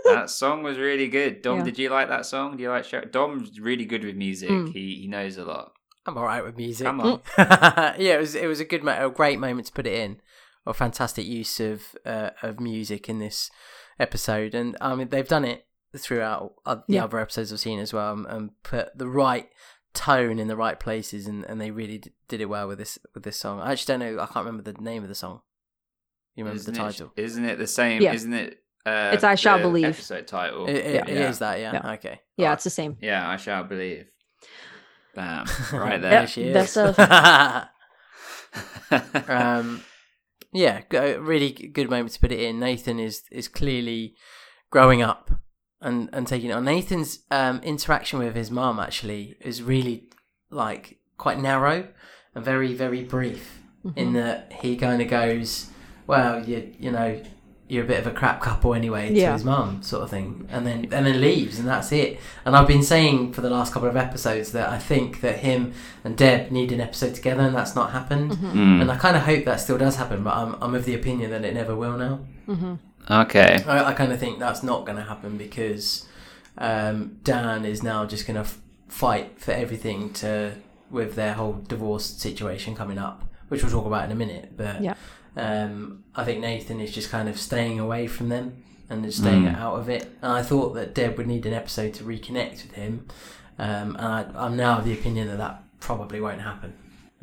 that 0.05 0.29
song 0.41 0.63
was 0.63 0.77
really 0.77 1.07
good. 1.07 1.41
Dom, 1.43 1.59
Yeah. 1.59 1.63
did 1.65 1.77
you 1.79 1.89
like 1.89 2.09
that 2.09 2.25
song? 2.25 2.57
Do 2.57 2.63
you 2.63 2.69
like 2.69 2.85
Sheryl? 2.85 3.11
Dom's 3.11 3.59
really 3.59 3.85
good 3.85 4.03
with 4.03 4.15
music. 4.15 4.49
Mm. 4.49 4.73
He 4.73 4.95
he 5.01 5.07
knows 5.07 5.37
a 5.37 5.45
lot. 5.45 5.73
I'm 6.07 6.17
all 6.17 6.23
right 6.23 6.43
with 6.43 6.57
music. 6.57 6.87
Come 6.87 7.01
on. 7.01 7.21
yeah, 7.37 8.15
it 8.15 8.19
was 8.19 8.33
it 8.35 8.47
was 8.47 8.59
a 8.59 8.65
good, 8.65 8.83
mo- 8.83 9.05
a 9.07 9.11
great 9.11 9.39
moment 9.39 9.67
to 9.67 9.73
put 9.73 9.85
it 9.85 9.93
in. 9.93 10.19
A 10.65 10.73
fantastic 10.73 11.25
use 11.25 11.59
of 11.59 11.83
uh, 12.05 12.31
of 12.41 12.59
music 12.59 13.07
in 13.09 13.19
this 13.19 13.51
episode, 13.99 14.55
and 14.55 14.75
I 14.81 14.95
mean 14.95 15.09
they've 15.09 15.27
done 15.27 15.45
it 15.45 15.65
throughout 15.97 16.53
uh, 16.65 16.75
the 16.87 16.95
Yeah. 16.95 17.03
other 17.03 17.19
episodes 17.19 17.51
I've 17.53 17.59
seen 17.59 17.79
as 17.79 17.93
well, 17.93 18.13
and, 18.13 18.25
and 18.27 18.49
put 18.63 18.97
the 18.97 19.07
right 19.07 19.49
tone 19.93 20.39
in 20.39 20.47
the 20.47 20.55
right 20.55 20.79
places, 20.79 21.27
and, 21.27 21.43
and 21.45 21.59
they 21.59 21.71
really 21.71 21.97
d- 21.99 22.11
did 22.27 22.41
it 22.41 22.45
well 22.45 22.67
with 22.67 22.77
this 22.77 22.97
with 23.13 23.23
this 23.23 23.37
song. 23.37 23.59
I 23.59 23.71
actually 23.71 23.97
don't 23.97 24.15
know. 24.15 24.21
I 24.21 24.25
can't 24.25 24.45
remember 24.45 24.71
the 24.71 24.81
name 24.81 25.03
of 25.03 25.09
the 25.09 25.15
song. 25.15 25.41
You 26.35 26.43
remember 26.43 26.59
Isn't 26.61 26.73
the 26.73 26.79
it, 26.79 26.83
title? 26.83 27.11
Isn't 27.17 27.45
it 27.45 27.57
the 27.57 27.67
same? 27.67 28.01
Yeah. 28.01 28.13
Isn't 28.13 28.33
it? 28.33 28.59
Uh, 28.85 29.11
It's 29.13 29.23
I 29.25 29.35
Shall 29.35 29.57
the 29.57 29.63
Believe. 29.63 29.85
Episode 29.85 30.25
title. 30.27 30.67
It, 30.67 30.75
it, 30.77 30.93
Yeah. 30.95 31.01
it 31.01 31.09
is 31.29 31.39
that, 31.39 31.59
yeah. 31.59 31.73
Yeah. 31.73 31.91
Okay. 31.93 32.21
yeah, 32.37 32.45
Alright. 32.45 32.57
it's 32.57 32.63
the 32.63 32.69
same. 32.69 32.97
Yeah, 33.01 33.27
I 33.29 33.35
shall 33.35 33.65
believe. 33.65 34.05
Bam! 35.15 35.45
Right 35.73 35.99
there 36.01 36.11
there. 36.11 36.27
she 36.27 36.43
is. 36.43 36.53
best 36.53 36.77
of. 36.87 36.97
um, 39.29 39.83
yeah, 40.53 40.81
g- 40.89 40.97
a 40.97 41.19
really 41.19 41.51
good 41.51 41.89
moment 41.89 42.13
to 42.13 42.19
put 42.19 42.31
it 42.31 42.39
in. 42.39 42.59
Nathan 42.59 42.99
is 42.99 43.23
is 43.31 43.47
clearly 43.47 44.15
growing 44.71 45.01
up 45.01 45.31
and 45.81 46.09
and 46.13 46.27
taking 46.27 46.49
it 46.49 46.53
on. 46.53 46.65
Nathan's 46.65 47.19
um, 47.31 47.59
interaction 47.63 48.19
with 48.19 48.35
his 48.35 48.51
mum 48.51 48.79
actually 48.79 49.37
is 49.41 49.61
really 49.63 50.09
like 50.49 50.97
quite 51.17 51.39
narrow 51.39 51.87
and 52.35 52.43
very 52.45 52.73
very 52.73 53.03
brief. 53.03 53.55
In 53.95 54.11
that 54.13 54.51
he 54.61 54.75
kind 54.75 55.01
of 55.01 55.07
goes, 55.07 55.69
"Well, 56.07 56.43
you 56.43 56.73
you 56.79 56.91
know." 56.91 57.21
You're 57.71 57.83
a 57.83 57.87
bit 57.87 57.99
of 57.99 58.07
a 58.07 58.11
crap 58.11 58.41
couple 58.41 58.73
anyway 58.73 59.09
to 59.09 59.13
Yeah. 59.13 59.33
his 59.33 59.43
mum, 59.43 59.83
sort 59.83 60.01
of 60.01 60.09
thing, 60.09 60.47
and 60.49 60.65
then 60.65 60.87
and 60.91 61.05
then 61.05 61.21
leaves, 61.21 61.59
and 61.59 61.67
that's 61.67 61.91
it. 61.91 62.19
And 62.43 62.55
I've 62.55 62.65
been 62.67 62.81
saying 62.81 63.33
for 63.33 63.41
the 63.41 63.49
last 63.51 63.71
couple 63.71 63.87
of 63.87 63.95
episodes 63.95 64.53
that 64.53 64.69
I 64.69 64.79
think 64.79 65.21
that 65.21 65.37
him 65.37 65.73
and 66.03 66.17
Deb 66.17 66.49
need 66.49 66.71
an 66.71 66.81
episode 66.81 67.13
together, 67.13 67.43
and 67.43 67.55
that's 67.55 67.75
not 67.75 67.91
happened. 67.91 68.31
Mm. 68.31 68.81
And 68.81 68.91
I 68.91 68.95
kind 68.97 69.15
of 69.15 69.21
hope 69.21 69.45
that 69.45 69.59
still 69.59 69.77
does 69.77 69.97
happen, 69.97 70.23
but 70.23 70.35
I'm, 70.35 70.55
I'm 70.63 70.73
of 70.73 70.85
the 70.85 70.95
opinion 70.95 71.29
that 71.29 71.45
it 71.45 71.53
never 71.53 71.75
will 71.75 71.95
now. 71.95 72.21
Okay. 73.09 73.63
I, 73.67 73.85
I 73.85 73.93
kind 73.93 74.11
of 74.11 74.19
think 74.19 74.39
that's 74.39 74.61
not 74.63 74.85
going 74.85 74.97
to 74.97 75.03
happen 75.03 75.37
because 75.37 76.05
um, 76.57 77.17
Dan 77.23 77.65
is 77.65 77.81
now 77.83 78.05
just 78.05 78.27
going 78.27 78.35
to 78.35 78.41
f- 78.41 78.59
fight 78.87 79.39
for 79.39 79.51
everything 79.51 80.13
to 80.13 80.53
with 80.91 81.15
their 81.15 81.33
whole 81.33 81.53
divorce 81.67 82.05
situation 82.05 82.75
coming 82.75 82.97
up, 82.97 83.23
which 83.47 83.61
we'll 83.63 83.71
talk 83.71 83.85
about 83.85 84.05
in 84.05 84.11
a 84.11 84.15
minute. 84.15 84.57
But 84.57 84.81
Yeah. 84.81 84.95
um, 85.37 86.03
I 86.15 86.23
think 86.25 86.39
Nathan 86.41 86.79
is 86.79 86.91
just 86.91 87.09
kind 87.11 87.29
of 87.29 87.39
staying 87.39 87.79
away 87.79 88.07
from 88.07 88.29
them 88.29 88.63
and 88.89 89.05
is 89.05 89.15
staying 89.17 89.43
Mm. 89.43 89.55
out 89.55 89.75
of 89.79 89.87
it. 89.89 90.03
And 90.21 90.31
I 90.31 90.41
thought 90.41 90.73
that 90.73 90.95
Deb 90.95 91.17
would 91.17 91.27
need 91.27 91.45
an 91.45 91.53
episode 91.53 91.93
to 91.95 92.03
reconnect 92.03 92.63
with 92.63 92.73
him, 92.73 93.05
um, 93.59 93.95
and 93.97 94.05
I, 94.05 94.25
I'm 94.35 94.57
now 94.57 94.79
of 94.79 94.85
the 94.85 94.93
opinion 94.93 95.27
that 95.27 95.37
that 95.37 95.63
probably 95.79 96.19
won't 96.19 96.41
happen. 96.41 96.73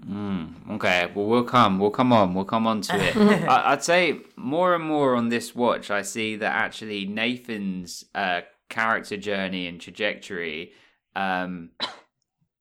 Mm, 0.09 0.71
okay, 0.75 1.11
well 1.15 1.27
we'll 1.27 1.45
come, 1.45 1.79
we'll 1.81 1.91
come 1.91 2.13
on, 2.13 2.35
we'll 2.35 2.45
come 2.45 2.67
on 2.67 2.81
to 2.83 2.97
it. 2.97 3.17
I, 3.49 3.73
I'd 3.73 3.83
say 3.83 4.21
more 4.37 4.75
and 4.75 4.85
more 4.85 5.17
on 5.17 5.29
this 5.31 5.55
watch, 5.55 5.91
I 5.91 6.03
see 6.03 6.37
that 6.37 6.55
actually 6.55 7.07
Nathan's 7.07 8.05
uh, 8.15 8.43
character 8.69 9.17
journey 9.17 9.67
and 9.67 9.81
trajectory, 9.81 10.73
um, 11.17 11.71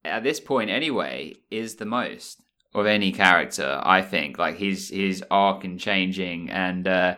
at 0.04 0.24
this 0.24 0.40
point 0.40 0.70
anyway, 0.70 1.36
is 1.52 1.76
the 1.76 1.86
most 1.86 2.42
of 2.74 2.86
any 2.86 3.12
character. 3.12 3.80
I 3.84 4.02
think 4.02 4.38
like 4.38 4.58
his 4.58 4.90
his 4.90 5.24
arc 5.30 5.64
and 5.64 5.80
changing, 5.80 6.50
and 6.50 6.88
uh, 6.88 7.16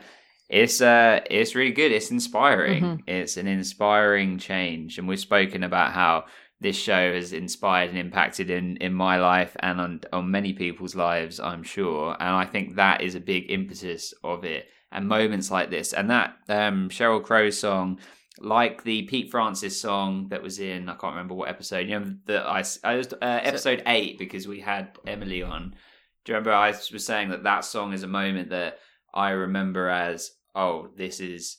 it's 0.50 0.82
uh 0.82 1.22
it's 1.30 1.56
really 1.56 1.72
good. 1.72 1.92
It's 1.92 2.12
inspiring. 2.12 3.04
It's 3.08 3.38
an 3.38 3.48
inspiring 3.48 4.38
change, 4.40 4.98
and 4.98 5.08
we've 5.08 5.20
spoken 5.20 5.64
about 5.64 5.94
how 5.94 6.26
this 6.60 6.76
show 6.76 7.14
has 7.14 7.34
inspired 7.34 7.90
and 7.90 8.00
impacted 8.00 8.50
in, 8.50 8.78
in 8.78 8.94
my 8.94 9.18
life 9.18 9.56
and 9.60 9.80
on, 9.80 10.02
on 10.12 10.32
many 10.32 10.54
people's 10.54 10.96
lives, 10.96 11.40
I'm 11.40 11.64
sure. 11.64 12.16
And 12.20 12.30
I 12.30 12.46
think 12.46 12.76
that 12.76 13.02
is 13.02 13.16
a 13.16 13.20
big 13.20 13.52
impetus 13.52 14.14
of 14.24 14.44
it. 14.44 14.68
And 14.92 15.08
moments 15.08 15.52
like 15.52 15.70
this, 15.70 15.92
and 15.92 16.10
that 16.10 16.38
um, 16.48 16.90
Sheryl 16.90 17.22
Crow 17.22 17.50
song, 17.50 18.00
like 18.40 18.84
the 18.84 19.04
Pete 19.04 19.30
Francis 19.30 19.80
song 19.80 20.30
that 20.30 20.42
was 20.42 20.60
in, 20.60 20.88
I 20.88 20.94
can't 20.94 21.14
remember 21.14 21.34
what 21.34 21.50
episode, 21.50 21.90
you 21.90 22.00
know, 22.00 22.16
that 22.26 22.48
I 22.48 22.64
I 22.84 22.96
was, 22.96 23.12
uh, 23.12 23.18
episode 23.22 23.84
eight, 23.86 24.18
because 24.18 24.48
we 24.48 24.62
had 24.62 24.98
Emily 25.06 25.44
on. 25.44 25.76
Do 26.24 26.32
you 26.32 26.36
remember 26.36 26.54
I 26.54 26.70
was 26.70 27.06
saying 27.06 27.30
that 27.30 27.44
that 27.44 27.66
song 27.66 27.92
is 27.92 28.04
a 28.04 28.08
moment 28.08 28.50
that 28.52 28.80
I 29.14 29.32
remember 29.32 29.90
as, 29.90 30.32
oh, 30.56 30.90
this 30.96 31.20
is 31.20 31.58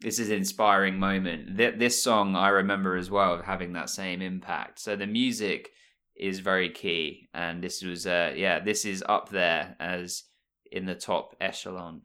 this 0.00 0.18
is 0.18 0.30
an 0.30 0.36
inspiring 0.36 0.98
moment. 0.98 1.56
Th- 1.56 1.78
this 1.78 2.02
song 2.02 2.36
I 2.36 2.48
remember 2.48 2.96
as 2.96 3.10
well 3.10 3.34
of 3.34 3.44
having 3.44 3.72
that 3.72 3.90
same 3.90 4.22
impact. 4.22 4.78
So 4.78 4.96
the 4.96 5.06
music 5.06 5.70
is 6.16 6.40
very 6.40 6.70
key, 6.70 7.28
and 7.32 7.62
this 7.62 7.82
was, 7.82 8.06
uh, 8.06 8.32
yeah, 8.36 8.60
this 8.60 8.84
is 8.84 9.04
up 9.08 9.28
there 9.28 9.76
as 9.80 10.24
in 10.70 10.84
the 10.86 10.94
top 10.94 11.34
echelon. 11.40 12.02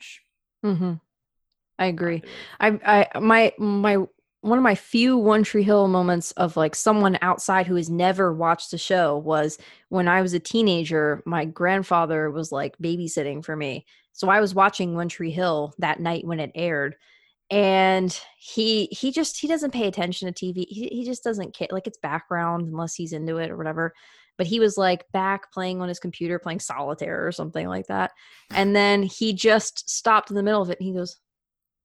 hmm 0.64 0.94
I 1.80 1.88
agree. 1.88 2.22
I, 2.60 3.08
I, 3.14 3.20
my, 3.20 3.52
my, 3.58 3.98
one 4.42 4.60
of 4.60 4.64
my 4.64 4.76
few 4.76 5.18
One 5.18 5.44
Tree 5.44 5.64
Hill 5.64 5.88
moments 5.88 6.32
of 6.34 6.56
like 6.56 6.76
someone 6.76 7.18
outside 7.22 7.66
who 7.66 7.76
has 7.76 7.90
never 7.90 8.34
watched 8.34 8.72
the 8.72 8.78
show 8.78 9.18
was 9.18 9.58
when 9.90 10.08
I 10.08 10.22
was 10.22 10.34
a 10.34 10.40
teenager. 10.40 11.24
My 11.26 11.46
grandfather 11.46 12.30
was 12.30 12.52
like 12.52 12.78
babysitting 12.78 13.44
for 13.44 13.56
me, 13.56 13.86
so 14.12 14.30
I 14.30 14.40
was 14.40 14.54
watching 14.54 14.94
One 14.94 15.10
Tree 15.10 15.32
Hill 15.32 15.74
that 15.80 16.00
night 16.00 16.26
when 16.26 16.40
it 16.40 16.52
aired, 16.56 16.96
and 17.54 18.20
he 18.36 18.88
he 18.88 19.12
just 19.12 19.40
he 19.40 19.48
doesn't 19.48 19.72
pay 19.72 19.86
attention 19.86 20.32
to 20.32 20.34
TV. 20.34 20.66
He 20.68 20.88
he 20.88 21.06
just 21.06 21.24
doesn't 21.24 21.54
care. 21.54 21.68
Like 21.70 21.86
it's 21.86 22.00
background 22.00 22.68
unless 22.68 22.96
he's 22.96 23.14
into 23.14 23.38
it 23.38 23.52
or 23.52 23.58
whatever. 23.58 23.94
But 24.40 24.48
he 24.48 24.60
was 24.60 24.76
like 24.76 25.06
back 25.12 25.52
playing 25.52 25.80
on 25.80 25.88
his 25.88 26.00
computer, 26.00 26.40
playing 26.40 26.62
solitaire 26.62 27.28
or 27.28 27.32
something 27.32 27.68
like 27.68 27.86
that. 27.88 28.12
And 28.50 28.76
then 28.76 29.04
he 29.04 29.34
just 29.34 29.88
stopped 29.88 30.32
in 30.32 30.36
the 30.36 30.42
middle 30.42 30.64
of 30.64 30.72
it 30.72 30.80
and 30.80 30.88
he 30.88 30.96
goes, 30.96 31.18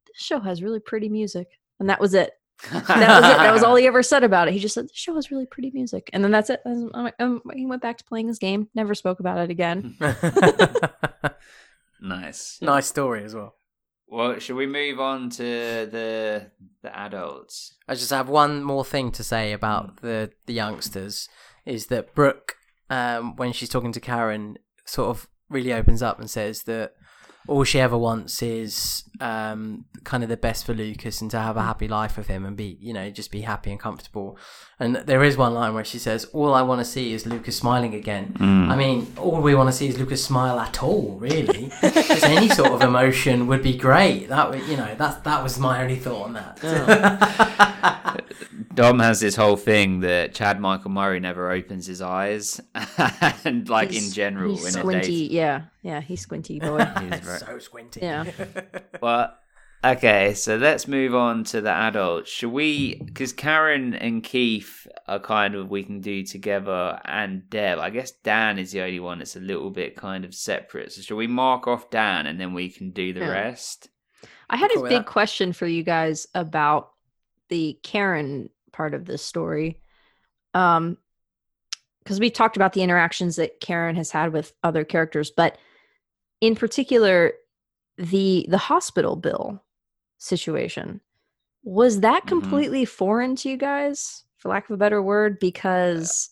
This 0.06 0.24
show 0.24 0.40
has 0.40 0.62
really 0.62 0.80
pretty 0.80 1.10
music. 1.10 1.48
And 1.78 1.90
that 1.90 2.00
was 2.00 2.14
it. 2.14 2.32
That 2.72 2.88
was 2.88 3.30
it. 3.30 3.36
That 3.36 3.52
was 3.52 3.62
all 3.62 3.76
he 3.76 3.86
ever 3.86 4.02
said 4.02 4.24
about 4.24 4.48
it. 4.48 4.54
He 4.54 4.60
just 4.60 4.74
said, 4.74 4.84
This 4.84 4.96
show 4.96 5.14
has 5.16 5.30
really 5.30 5.44
pretty 5.44 5.70
music. 5.74 6.08
And 6.14 6.24
then 6.24 6.30
that's 6.30 6.48
it. 6.48 6.62
And 6.64 6.90
I'm 6.94 7.04
like, 7.04 7.14
um, 7.18 7.42
he 7.54 7.66
went 7.66 7.82
back 7.82 7.98
to 7.98 8.04
playing 8.04 8.28
his 8.28 8.38
game, 8.38 8.70
never 8.74 8.94
spoke 8.94 9.20
about 9.20 9.40
it 9.40 9.50
again. 9.50 9.98
nice. 12.00 12.58
nice 12.62 12.86
story 12.86 13.24
as 13.24 13.34
well. 13.34 13.57
Well, 14.10 14.38
should 14.38 14.56
we 14.56 14.66
move 14.66 15.00
on 15.00 15.30
to 15.30 15.42
the 15.42 16.50
the 16.82 16.98
adults? 16.98 17.76
I 17.86 17.94
just 17.94 18.10
have 18.10 18.28
one 18.28 18.62
more 18.62 18.84
thing 18.84 19.12
to 19.12 19.22
say 19.22 19.52
about 19.52 20.00
the 20.00 20.30
the 20.46 20.54
youngsters 20.54 21.28
is 21.66 21.86
that 21.86 22.14
Brooke, 22.14 22.54
um, 22.88 23.36
when 23.36 23.52
she's 23.52 23.68
talking 23.68 23.92
to 23.92 24.00
Karen, 24.00 24.56
sort 24.86 25.10
of 25.10 25.28
really 25.50 25.72
opens 25.72 26.02
up 26.02 26.18
and 26.18 26.30
says 26.30 26.62
that 26.62 26.92
all 27.48 27.64
she 27.64 27.80
ever 27.80 27.96
wants 27.96 28.42
is 28.42 29.04
um, 29.20 29.86
kind 30.04 30.22
of 30.22 30.28
the 30.28 30.36
best 30.36 30.64
for 30.66 30.74
Lucas 30.74 31.20
and 31.20 31.30
to 31.30 31.38
have 31.38 31.56
a 31.56 31.62
happy 31.62 31.88
life 31.88 32.16
with 32.16 32.28
him 32.28 32.44
and 32.44 32.56
be, 32.56 32.76
you 32.80 32.92
know, 32.92 33.10
just 33.10 33.30
be 33.30 33.40
happy 33.40 33.70
and 33.70 33.80
comfortable. 33.80 34.36
And 34.78 34.96
there 34.96 35.24
is 35.24 35.36
one 35.36 35.54
line 35.54 35.74
where 35.74 35.84
she 35.84 35.98
says, 35.98 36.26
"All 36.26 36.54
I 36.54 36.62
want 36.62 36.80
to 36.80 36.84
see 36.84 37.12
is 37.12 37.26
Lucas 37.26 37.56
smiling 37.56 37.94
again." 37.94 38.36
I 38.70 38.76
mean, 38.76 39.12
all 39.16 39.40
we 39.40 39.54
want 39.54 39.68
to 39.68 39.72
see 39.72 39.88
is 39.88 39.98
Lucas 39.98 40.24
smile 40.24 40.60
at 40.60 40.82
all, 40.82 41.16
really. 41.18 41.72
just 41.80 42.24
any 42.24 42.48
sort 42.48 42.70
of 42.70 42.82
emotion 42.82 43.46
would 43.48 43.62
be 43.62 43.76
great. 43.76 44.28
That 44.28 44.50
would, 44.50 44.62
you 44.68 44.76
know, 44.76 44.94
that 44.94 45.24
that 45.24 45.42
was 45.42 45.58
my 45.58 45.82
only 45.82 45.96
thought 45.96 46.26
on 46.26 46.32
that. 46.34 48.04
Dom 48.78 48.98
has 49.00 49.18
this 49.20 49.34
whole 49.36 49.56
thing 49.56 50.00
that 50.00 50.34
Chad 50.34 50.60
Michael 50.60 50.90
Murray 50.90 51.18
never 51.20 51.50
opens 51.50 51.86
his 51.86 52.00
eyes, 52.00 52.60
and 53.44 53.68
like 53.68 53.92
in 53.92 54.10
general, 54.12 54.50
he's 54.52 54.74
in 54.74 54.78
a 54.78 54.82
squinty. 54.82 55.28
day. 55.28 55.34
Yeah, 55.34 55.62
yeah, 55.82 56.00
he's 56.00 56.20
squinty 56.20 56.60
boy. 56.60 56.78
He's 57.10 57.20
very- 57.20 57.38
so 57.40 57.58
squinty. 57.58 58.00
Yeah. 58.02 58.24
But 59.00 59.38
okay, 59.84 60.34
so 60.34 60.56
let's 60.56 60.86
move 60.88 61.14
on 61.14 61.44
to 61.44 61.60
the 61.60 61.70
adults. 61.70 62.30
Should 62.30 62.50
we? 62.52 62.94
Because 63.04 63.32
Karen 63.32 63.94
and 63.94 64.22
Keith 64.22 64.86
are 65.06 65.18
kind 65.20 65.54
of 65.54 65.70
we 65.70 65.82
can 65.82 66.00
do 66.00 66.22
together, 66.22 67.00
and 67.04 67.48
Deb. 67.50 67.78
I 67.80 67.90
guess 67.90 68.12
Dan 68.12 68.58
is 68.58 68.72
the 68.72 68.82
only 68.82 69.00
one 69.00 69.18
that's 69.18 69.36
a 69.36 69.40
little 69.40 69.70
bit 69.70 69.96
kind 69.96 70.24
of 70.24 70.34
separate. 70.34 70.92
So 70.92 71.02
should 71.02 71.16
we 71.16 71.26
mark 71.26 71.66
off 71.66 71.90
Dan 71.90 72.26
and 72.26 72.40
then 72.40 72.54
we 72.54 72.70
can 72.70 72.90
do 72.90 73.12
the 73.12 73.20
Yeah. 73.20 73.30
rest? 73.30 73.88
I 74.50 74.56
had 74.56 74.70
Cool 74.72 74.86
a 74.86 74.88
big 74.88 74.98
that. 74.98 75.06
question 75.06 75.52
for 75.52 75.66
you 75.66 75.82
guys 75.82 76.26
about 76.34 76.90
the 77.48 77.78
Karen 77.82 78.50
part 78.78 78.94
of 78.94 79.04
this 79.04 79.22
story. 79.24 79.80
Um 80.54 80.96
because 82.02 82.20
we 82.20 82.30
talked 82.30 82.56
about 82.56 82.72
the 82.72 82.82
interactions 82.82 83.36
that 83.36 83.60
Karen 83.60 83.94
has 83.96 84.10
had 84.10 84.32
with 84.32 84.54
other 84.62 84.82
characters, 84.82 85.30
but 85.30 85.58
in 86.40 86.54
particular 86.56 87.32
the 87.98 88.46
the 88.48 88.56
hospital 88.70 89.14
bill 89.16 89.62
situation. 90.16 91.00
Was 91.64 92.00
that 92.00 92.22
Mhm. 92.24 92.28
completely 92.28 92.84
foreign 92.86 93.36
to 93.36 93.50
you 93.50 93.56
guys, 93.58 94.24
for 94.38 94.48
lack 94.48 94.70
of 94.70 94.74
a 94.74 94.78
better 94.78 95.02
word? 95.02 95.38
Because 95.38 96.30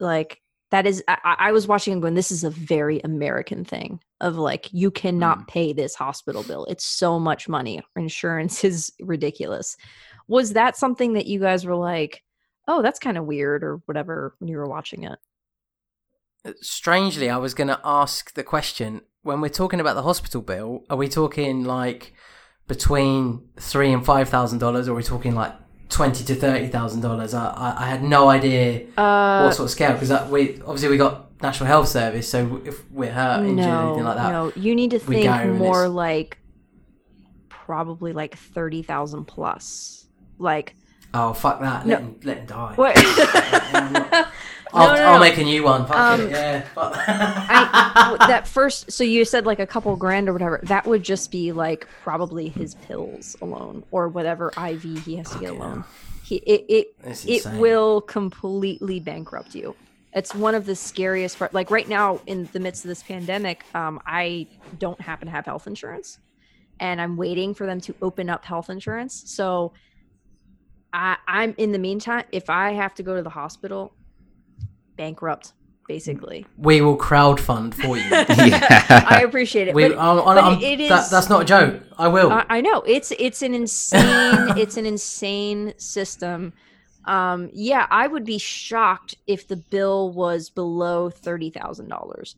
like 0.00 0.42
that 0.72 0.86
is 0.86 1.02
I, 1.08 1.16
I 1.24 1.34
I 1.48 1.52
was 1.52 1.66
watching 1.68 1.92
and 1.94 2.02
going, 2.02 2.14
this 2.14 2.32
is 2.32 2.44
a 2.44 2.50
very 2.50 3.00
American 3.00 3.64
thing 3.64 4.00
of 4.20 4.36
like 4.36 4.68
you 4.72 4.90
cannot 4.90 5.46
pay 5.48 5.72
this 5.72 5.94
hospital 5.94 6.42
bill. 6.42 6.66
It's 6.66 6.84
so 6.84 7.18
much 7.18 7.48
money. 7.48 7.80
Insurance 7.94 8.64
is 8.70 8.92
ridiculous. 9.00 9.76
Was 10.28 10.52
that 10.54 10.76
something 10.76 11.12
that 11.14 11.26
you 11.26 11.40
guys 11.40 11.64
were 11.64 11.76
like, 11.76 12.22
oh, 12.68 12.82
that's 12.82 12.98
kind 12.98 13.16
of 13.16 13.24
weird 13.24 13.62
or 13.62 13.80
whatever 13.86 14.34
when 14.38 14.48
you 14.48 14.56
were 14.56 14.68
watching 14.68 15.04
it? 15.04 15.18
Strangely, 16.60 17.28
I 17.28 17.38
was 17.38 17.54
going 17.54 17.68
to 17.68 17.80
ask 17.84 18.34
the 18.34 18.44
question 18.44 19.02
when 19.22 19.40
we're 19.40 19.48
talking 19.48 19.80
about 19.80 19.94
the 19.94 20.02
hospital 20.02 20.42
bill. 20.42 20.84
Are 20.88 20.96
we 20.96 21.08
talking 21.08 21.64
like 21.64 22.12
between 22.68 23.48
three 23.58 23.92
and 23.92 24.04
five 24.04 24.28
thousand 24.28 24.58
dollars, 24.58 24.88
or 24.88 24.92
are 24.92 24.96
we 24.96 25.02
talking 25.02 25.34
like 25.34 25.52
twenty 25.88 26.24
to 26.24 26.34
thirty 26.34 26.68
thousand 26.68 27.00
dollars? 27.00 27.34
I, 27.34 27.48
I 27.48 27.84
I 27.84 27.86
had 27.86 28.02
no 28.02 28.28
idea 28.28 28.86
Uh, 28.96 29.42
what 29.42 29.54
sort 29.54 29.66
of 29.66 29.70
scale 29.70 29.92
because 29.92 30.10
we 30.30 30.60
obviously 30.62 30.88
we 30.88 30.96
got 30.96 31.40
National 31.42 31.66
Health 31.66 31.88
Service, 31.88 32.28
so 32.28 32.62
if 32.64 32.88
we're 32.90 33.12
hurt, 33.12 33.40
injured, 33.40 33.66
no, 33.66 33.88
anything 33.88 34.04
like 34.04 34.16
that, 34.16 34.30
no, 34.30 34.52
you 34.54 34.74
need 34.74 34.92
to 34.92 34.98
think 34.98 35.54
more 35.54 35.88
like 35.88 36.38
probably 37.48 38.12
like 38.12 38.36
thirty 38.36 38.82
thousand 38.82 39.24
plus. 39.24 40.05
Like 40.38 40.74
oh 41.14 41.32
fuck 41.32 41.60
that, 41.60 41.86
No. 41.86 41.94
let, 41.94 42.00
him, 42.02 42.20
let 42.24 42.36
him 42.38 42.46
die. 42.46 42.72
what? 42.76 42.94
Not- 43.72 44.28
No, 44.74 44.80
I'll, 44.82 44.96
no, 44.96 45.02
I'll 45.12 45.20
make 45.20 45.38
a 45.38 45.44
new 45.44 45.62
one. 45.62 45.86
Fuck 45.86 45.96
Um, 45.96 46.20
it, 46.22 46.30
yeah. 46.32 46.66
I, 46.76 48.16
that 48.28 48.46
first, 48.48 48.90
so 48.92 49.04
you 49.04 49.24
said 49.24 49.46
like 49.46 49.58
a 49.60 49.66
couple 49.66 49.94
grand 49.96 50.28
or 50.28 50.32
whatever. 50.32 50.60
That 50.64 50.86
would 50.86 51.02
just 51.02 51.30
be 51.30 51.52
like 51.52 51.86
probably 52.02 52.48
his 52.48 52.74
pills 52.74 53.36
alone, 53.40 53.84
or 53.90 54.08
whatever 54.08 54.52
IV 54.58 54.82
he 55.04 55.16
has 55.16 55.30
to 55.30 55.38
get 55.38 55.50
alone. 55.52 55.84
He, 56.24 56.36
it, 56.38 56.64
it, 56.68 57.24
it 57.26 57.46
will 57.58 58.00
completely 58.00 58.98
bankrupt 59.00 59.54
you. 59.54 59.74
It's 60.12 60.34
one 60.34 60.54
of 60.54 60.66
the 60.66 60.74
scariest 60.74 61.38
part. 61.38 61.54
Like 61.54 61.70
right 61.70 61.88
now, 61.88 62.20
in 62.26 62.48
the 62.52 62.58
midst 62.60 62.84
of 62.84 62.88
this 62.88 63.02
pandemic, 63.02 63.64
um, 63.74 64.00
I 64.04 64.46
don't 64.78 65.00
happen 65.00 65.26
to 65.26 65.32
have 65.32 65.44
health 65.46 65.66
insurance, 65.68 66.18
and 66.80 67.00
I'm 67.00 67.16
waiting 67.16 67.54
for 67.54 67.66
them 67.66 67.80
to 67.82 67.94
open 68.02 68.28
up 68.28 68.44
health 68.44 68.68
insurance. 68.68 69.22
So, 69.26 69.72
I, 70.96 71.18
I'm 71.28 71.54
in 71.58 71.72
the 71.72 71.78
meantime. 71.78 72.24
If 72.32 72.48
I 72.48 72.72
have 72.72 72.94
to 72.94 73.02
go 73.02 73.16
to 73.16 73.22
the 73.22 73.28
hospital, 73.30 73.92
bankrupt, 74.96 75.52
basically. 75.86 76.46
we 76.56 76.80
will 76.80 76.96
crowdfund 76.96 77.74
for 77.74 77.98
you. 77.98 78.04
yeah, 78.10 79.04
I 79.06 79.20
appreciate 79.22 79.68
it. 79.68 79.74
we, 79.74 79.88
but- 79.88 79.98
I'm, 79.98 80.18
I'm, 80.20 80.24
but 80.24 80.44
I'm- 80.44 80.62
it 80.62 80.88
that, 80.88 81.04
is- 81.04 81.10
that's 81.10 81.28
not 81.28 81.42
a 81.42 81.44
joke. 81.44 81.82
I 81.98 82.08
will. 82.08 82.32
I, 82.32 82.46
I 82.48 82.60
know 82.62 82.80
it's 82.82 83.12
it's 83.18 83.42
an 83.42 83.52
insane 83.52 84.02
it's 84.56 84.78
an 84.78 84.86
insane 84.86 85.74
system. 85.76 86.54
Um, 87.04 87.50
yeah, 87.52 87.86
I 87.90 88.06
would 88.06 88.24
be 88.24 88.38
shocked 88.38 89.16
if 89.26 89.46
the 89.46 89.56
bill 89.56 90.12
was 90.12 90.48
below 90.48 91.10
thirty 91.10 91.50
thousand 91.50 91.88
dollars. 91.88 92.36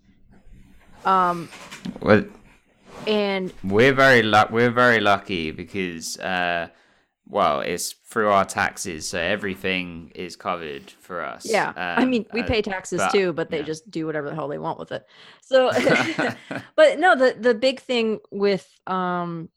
Um, 1.04 1.48
well, 2.00 2.24
and 3.06 3.52
we're 3.62 3.92
very 3.94 4.22
luck. 4.24 4.50
We're 4.50 4.72
very 4.72 4.98
lucky 4.98 5.52
because, 5.52 6.18
uh, 6.18 6.68
well, 7.30 7.60
it's 7.60 7.92
through 7.92 8.30
our 8.30 8.44
taxes, 8.44 9.08
so 9.08 9.18
everything 9.20 10.10
is 10.14 10.34
covered 10.34 10.90
for 10.90 11.22
us. 11.22 11.44
yeah, 11.44 11.72
I 11.76 12.02
Um, 12.02 12.10
mean 12.10 12.24
we 12.32 12.40
uh, 12.40 12.46
pay 12.46 12.62
taxes 12.62 12.98
but- 12.98 13.12
too, 13.12 13.32
but 13.34 13.50
they 13.50 13.58
yeah. 13.58 13.64
just 13.64 13.90
do 13.90 14.06
whatever 14.06 14.28
the 14.30 14.34
hell 14.34 14.48
they 14.48 14.58
want 14.58 14.78
with 14.78 14.92
it. 14.92 15.04
So, 15.42 15.70
but 16.76 16.98
no, 16.98 17.14
the 17.14 17.36
the 17.38 17.54
big 17.54 17.80
thing 17.80 18.20
with 18.30 18.66
um, 18.86 19.50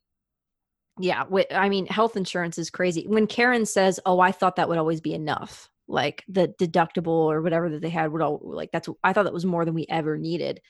yeah, 0.99 1.23
with, 1.30 1.48
I 1.52 1.69
mean 1.69 1.88
health 1.88 2.18
insurance 2.18 2.57
is 2.57 2.69
crazy. 2.69 3.06
When 3.07 3.26
Karen 3.27 3.65
says, 3.65 3.99
"Oh, 4.06 4.19
I 4.19 4.31
thought 4.34 4.57
that 4.57 4.68
would 4.69 4.77
always 4.77 4.99
be 5.02 5.14
enough," 5.14 5.69
like 5.88 6.23
the 6.27 6.49
deductible 6.60 7.07
or 7.31 7.41
whatever 7.41 7.69
that 7.69 7.81
they 7.81 7.89
had 7.89 8.11
would 8.11 8.22
all 8.22 8.39
like 8.43 8.72
that's 8.73 8.89
I 9.03 9.14
thought 9.14 9.23
that 9.23 9.34
was 9.34 9.45
more 9.45 9.64
than 9.65 9.73
we 9.73 9.85
ever 9.89 10.18
needed. 10.18 10.61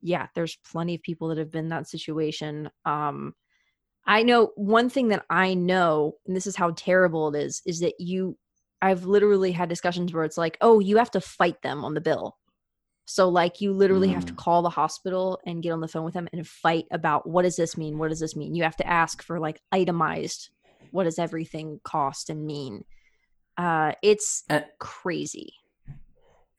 Yeah, 0.00 0.28
there's 0.34 0.56
plenty 0.70 0.94
of 0.94 1.02
people 1.02 1.28
that 1.28 1.38
have 1.38 1.50
been 1.50 1.64
in 1.66 1.70
that 1.70 1.88
situation. 1.88 2.70
Um, 2.86 3.34
I 4.06 4.22
know 4.22 4.52
one 4.56 4.88
thing 4.88 5.08
that 5.08 5.24
I 5.30 5.54
know, 5.54 6.14
and 6.26 6.36
this 6.36 6.46
is 6.46 6.56
how 6.56 6.72
terrible 6.76 7.34
it 7.34 7.38
is, 7.44 7.62
is 7.66 7.80
that 7.80 7.94
you 7.98 8.38
I've 8.82 9.04
literally 9.04 9.52
had 9.52 9.68
discussions 9.70 10.12
where 10.12 10.24
it's 10.24 10.36
like, 10.36 10.58
oh, 10.60 10.80
you 10.80 10.98
have 10.98 11.10
to 11.12 11.20
fight 11.20 11.60
them 11.62 11.84
on 11.84 11.94
the 11.94 12.00
bill. 12.00 12.36
So 13.06 13.28
like 13.28 13.60
you 13.60 13.72
literally 13.72 14.08
have 14.10 14.26
to 14.26 14.32
Mm. 14.32 14.36
call 14.36 14.62
the 14.62 14.68
hospital 14.70 15.40
and 15.46 15.62
get 15.62 15.70
on 15.72 15.80
the 15.80 15.88
phone 15.88 16.04
with 16.04 16.14
them 16.14 16.28
and 16.32 16.46
fight 16.46 16.84
about 16.90 17.26
what 17.28 17.42
does 17.42 17.56
this 17.56 17.76
mean? 17.76 17.98
What 17.98 18.08
does 18.10 18.20
this 18.20 18.36
mean? 18.36 18.54
You 18.54 18.64
have 18.64 18.76
to 18.76 18.86
ask 18.86 19.22
for 19.22 19.40
like 19.40 19.60
itemized 19.72 20.50
what 20.90 21.04
does 21.04 21.18
everything 21.18 21.80
cost 21.84 22.28
and 22.30 22.44
mean. 22.44 22.84
Uh 23.56 23.92
it's 24.02 24.44
Uh, 24.50 24.60
crazy. 24.78 25.54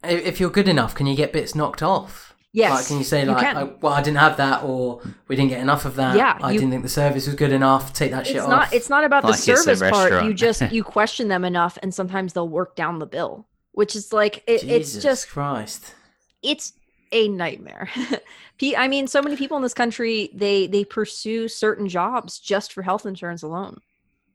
if 0.03 0.39
you're 0.39 0.49
good 0.49 0.67
enough, 0.67 0.95
can 0.95 1.05
you 1.05 1.15
get 1.15 1.33
bits 1.33 1.53
knocked 1.53 1.83
off? 1.83 2.33
Yes. 2.57 2.71
Like, 2.73 2.87
can 2.87 2.97
you 2.97 3.03
say 3.03 3.23
you 3.23 3.31
like, 3.31 3.41
can. 3.41 3.57
oh, 3.57 3.75
well, 3.81 3.93
I 3.93 4.01
didn't 4.01 4.17
have 4.17 4.37
that, 4.37 4.63
or 4.63 5.01
we 5.27 5.35
didn't 5.35 5.49
get 5.49 5.59
enough 5.61 5.85
of 5.85 5.95
that. 5.95 6.15
Yeah, 6.17 6.37
I 6.41 6.51
you- 6.51 6.59
didn't 6.59 6.71
think 6.71 6.83
the 6.83 6.89
service 6.89 7.25
was 7.27 7.35
good 7.35 7.51
enough. 7.51 7.93
Take 7.93 8.11
that 8.11 8.25
shit 8.25 8.37
it's 8.37 8.45
off. 8.45 8.49
not 8.49 8.73
it's 8.73 8.89
not 8.89 9.03
about 9.03 9.21
the 9.23 9.29
Like 9.29 9.37
it's 9.39 9.47
a 9.47 9.57
service 9.57 9.91
part. 9.91 10.23
You 10.25 10.33
just 10.33 10.61
you 10.71 10.83
question 10.97 11.27
them 11.27 11.45
enough 11.45 11.77
and 11.83 11.93
sometimes 11.93 12.33
they'll 12.33 12.49
work 12.49 12.75
down 12.75 12.97
the 12.99 13.05
bill, 13.05 13.45
which 13.73 13.95
is 13.95 14.11
like 14.11 14.43
it, 14.47 14.63
it's 14.63 15.01
just 15.01 15.29
Christ. 15.29 15.93
it's 16.41 16.73
a 17.11 17.27
nightmare. 17.29 17.89
I 18.75 18.87
mean, 18.87 19.05
so 19.07 19.21
many 19.21 19.35
people 19.37 19.55
in 19.57 19.63
this 19.63 19.75
country 19.75 20.29
they 20.33 20.65
they 20.67 20.83
pursue 20.83 21.47
certain 21.47 21.87
jobs 21.87 22.39
just 22.39 22.73
for 22.73 22.81
health 22.81 23.05
insurance 23.05 23.43
alone. 23.43 23.77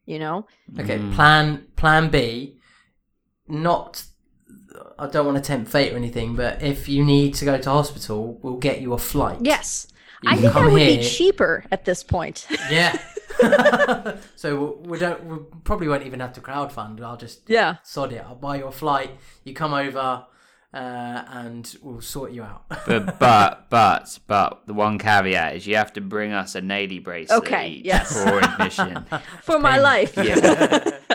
You 0.06 0.18
know, 0.20 0.46
Okay, 0.78 0.98
Mm. 0.98 1.12
plan 1.14 1.66
plan 1.76 2.08
B. 2.08 2.56
Not, 3.48 4.04
I 4.98 5.06
don't 5.06 5.26
want 5.26 5.36
to 5.38 5.42
tempt 5.42 5.70
fate 5.70 5.92
or 5.92 5.96
anything, 5.96 6.34
but 6.36 6.62
if 6.62 6.88
you 6.88 7.04
need 7.04 7.34
to 7.34 7.44
go 7.44 7.58
to 7.58 7.70
hospital, 7.70 8.38
we'll 8.42 8.56
get 8.58 8.80
you 8.80 8.92
a 8.94 8.98
flight. 8.98 9.38
yes, 9.42 9.88
You 10.22 10.30
I 10.30 10.36
think 10.36 10.52
that 10.54 10.70
would 10.70 10.80
here. 10.80 10.98
be 10.98 11.04
cheaper 11.04 11.64
at 11.70 11.84
this 11.84 12.02
point. 12.04 12.46
Yeah. 12.70 12.96
so 14.36 14.78
we 14.84 14.98
don't. 14.98 15.24
We 15.24 15.38
probably 15.64 15.88
won't 15.88 16.04
even 16.06 16.20
have 16.20 16.32
to 16.34 16.40
crowdfund. 16.40 17.00
I'll 17.02 17.16
just 17.16 17.40
yeah, 17.48 17.76
sod 17.82 18.12
it. 18.12 18.22
I'll 18.26 18.34
buy 18.36 18.56
you 18.58 18.66
a 18.66 18.72
flight. 18.72 19.10
You 19.44 19.54
come 19.54 19.72
over, 19.74 20.24
uh, 20.74 21.24
and 21.28 21.76
we'll 21.82 22.00
sort 22.00 22.32
you 22.32 22.42
out. 22.42 22.64
but 22.86 23.18
but 23.18 23.66
but 23.70 24.18
but 24.26 24.62
the 24.66 24.74
one 24.74 24.98
caveat 24.98 25.56
is 25.56 25.66
you 25.66 25.76
have 25.76 25.92
to 25.92 26.00
bring 26.00 26.32
us 26.32 26.54
a 26.54 26.60
Naley 26.60 27.02
bracelet 27.02 27.38
Okay, 27.44 27.68
each 27.68 27.84
yes. 27.86 28.22
for 28.24 28.38
admission. 28.38 29.04
for 29.42 29.58
my 29.58 29.78
life. 29.78 30.16
Yeah. 30.16 30.98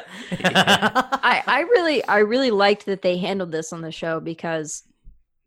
I 0.43 1.43
I 1.47 1.61
really 1.61 2.03
I 2.05 2.19
really 2.19 2.51
liked 2.51 2.85
that 2.85 3.01
they 3.01 3.17
handled 3.17 3.51
this 3.51 3.73
on 3.73 3.81
the 3.81 3.91
show 3.91 4.19
because, 4.19 4.83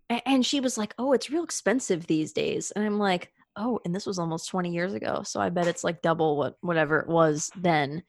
and 0.09 0.45
she 0.45 0.61
was 0.61 0.77
like, 0.79 0.95
"Oh, 0.99 1.13
it's 1.13 1.31
real 1.31 1.45
expensive 1.45 2.07
these 2.07 2.33
days," 2.33 2.71
and 2.73 2.85
I'm 2.85 2.99
like, 2.99 3.31
"Oh, 3.57 3.79
and 3.85 3.95
this 3.95 4.07
was 4.07 4.19
almost 4.19 4.49
20 4.49 4.73
years 4.73 4.95
ago, 4.95 5.23
so 5.23 5.41
I 5.41 5.51
bet 5.51 5.67
it's 5.69 5.85
like 5.85 6.03
double 6.03 6.37
what 6.37 6.57
whatever 6.63 6.99
it 7.01 7.09
was 7.09 7.51
then." 7.57 8.03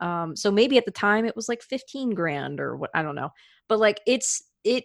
Um, 0.00 0.36
so 0.36 0.50
maybe 0.50 0.76
at 0.76 0.84
the 0.84 0.90
time 0.90 1.24
it 1.24 1.36
was 1.36 1.48
like 1.48 1.62
15 1.62 2.10
grand 2.10 2.60
or 2.60 2.76
what 2.76 2.90
I 2.94 3.02
don't 3.02 3.14
know, 3.14 3.30
but 3.68 3.78
like 3.78 4.00
it's 4.06 4.42
it 4.64 4.84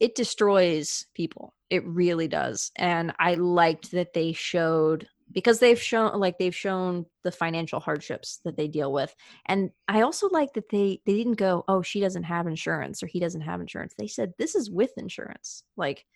it 0.00 0.14
destroys 0.14 1.06
people. 1.14 1.54
It 1.70 1.84
really 1.86 2.28
does, 2.28 2.70
and 2.76 3.12
I 3.18 3.34
liked 3.34 3.90
that 3.92 4.12
they 4.12 4.32
showed 4.32 5.08
because 5.32 5.58
they've 5.58 5.80
shown 5.80 6.18
like 6.20 6.38
they've 6.38 6.54
shown 6.54 7.06
the 7.24 7.32
financial 7.32 7.80
hardships 7.80 8.40
that 8.44 8.56
they 8.56 8.68
deal 8.68 8.92
with 8.92 9.12
and 9.46 9.70
i 9.88 10.00
also 10.00 10.28
like 10.28 10.52
that 10.52 10.68
they 10.68 11.00
they 11.04 11.14
didn't 11.16 11.34
go 11.34 11.64
oh 11.66 11.82
she 11.82 11.98
doesn't 11.98 12.22
have 12.22 12.46
insurance 12.46 13.02
or 13.02 13.08
he 13.08 13.18
doesn't 13.18 13.40
have 13.40 13.60
insurance 13.60 13.92
they 13.98 14.06
said 14.06 14.32
this 14.38 14.54
is 14.54 14.70
with 14.70 14.92
insurance 14.96 15.64
like 15.76 16.06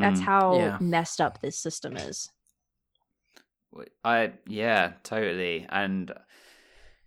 that's 0.00 0.20
Mm. 0.20 0.24
how 0.24 0.52
Yeah. 0.56 0.78
messed 0.80 1.20
up 1.20 1.40
this 1.42 1.58
system 1.58 1.96
is 1.96 2.30
i 4.04 4.32
yeah, 4.46 4.94
totally. 5.02 5.66
And 5.68 6.12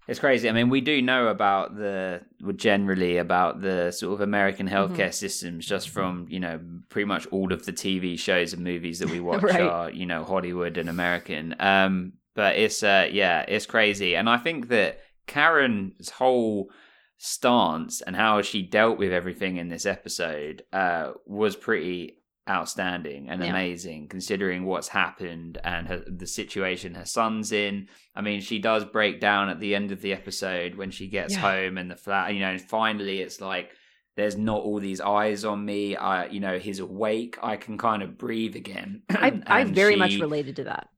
it's 0.09 0.19
crazy. 0.19 0.49
I 0.49 0.51
mean, 0.51 0.69
we 0.69 0.81
do 0.81 1.01
know 1.01 1.27
about 1.27 1.75
the 1.75 2.21
well, 2.41 2.53
generally 2.55 3.17
about 3.17 3.61
the 3.61 3.91
sort 3.91 4.13
of 4.15 4.21
American 4.21 4.67
Mm-hmm. 4.67 4.93
healthcare 4.95 5.13
systems 5.13 5.65
just 5.65 5.89
from 5.89 6.25
you 6.29 6.39
know 6.39 6.59
pretty 6.89 7.05
much 7.05 7.27
all 7.27 7.53
of 7.53 7.65
the 7.65 7.73
TV 7.73 8.17
shows 8.19 8.53
and 8.53 8.63
movies 8.63 8.99
that 8.99 9.09
we 9.09 9.19
watch 9.29 9.43
Right. 9.43 9.61
are 9.61 9.89
you 9.91 10.05
know 10.05 10.23
Hollywood 10.23 10.77
and 10.77 10.89
American. 10.89 11.55
Um, 11.59 12.13
but 12.35 12.55
it's 12.57 12.83
uh 12.83 13.07
yeah, 13.11 13.45
it's 13.47 13.65
crazy, 13.65 14.15
and 14.15 14.29
I 14.29 14.37
think 14.37 14.67
that 14.69 14.99
Karen's 15.27 16.09
whole 16.09 16.69
stance 17.17 18.01
and 18.01 18.15
how 18.15 18.41
she 18.41 18.61
dealt 18.61 18.97
with 18.97 19.11
everything 19.11 19.57
in 19.57 19.67
this 19.69 19.85
episode 19.85 20.63
uh 20.71 21.11
was 21.25 21.55
pretty 21.55 22.15
outstanding 22.49 23.29
and 23.29 23.41
Yeah. 23.41 23.49
amazing 23.51 24.07
considering 24.07 24.65
what's 24.65 24.87
happened 24.89 25.57
and 25.63 25.87
her, 25.87 26.03
the 26.07 26.27
situation 26.27 26.95
her 26.95 27.05
son's 27.05 27.51
in. 27.51 27.87
I 28.15 28.21
mean, 28.21 28.41
she 28.41 28.59
does 28.59 28.83
break 28.85 29.19
down 29.19 29.49
at 29.49 29.59
the 29.59 29.75
end 29.75 29.91
of 29.91 30.01
the 30.01 30.13
episode 30.13 30.75
when 30.75 30.91
she 30.91 31.07
gets 31.07 31.35
Yeah. 31.35 31.41
home 31.41 31.77
and 31.77 31.89
the 31.91 31.95
flat, 31.95 32.33
you 32.33 32.39
know, 32.39 32.49
and 32.49 32.61
finally 32.61 33.21
it's 33.21 33.39
like 33.39 33.71
there's 34.15 34.35
not 34.35 34.61
all 34.63 34.79
these 34.79 34.99
eyes 34.99 35.45
on 35.45 35.63
me. 35.63 35.95
I, 35.95 36.25
you 36.25 36.39
know, 36.41 36.59
he's 36.59 36.79
awake. 36.79 37.37
I 37.41 37.55
can 37.55 37.77
kind 37.77 38.01
of 38.03 38.17
breathe 38.17 38.55
again. 38.55 39.03
i 39.09 39.41
i 39.47 39.63
very 39.63 39.95
much 39.95 40.19
related 40.19 40.55
to 40.57 40.63
that 40.65 40.89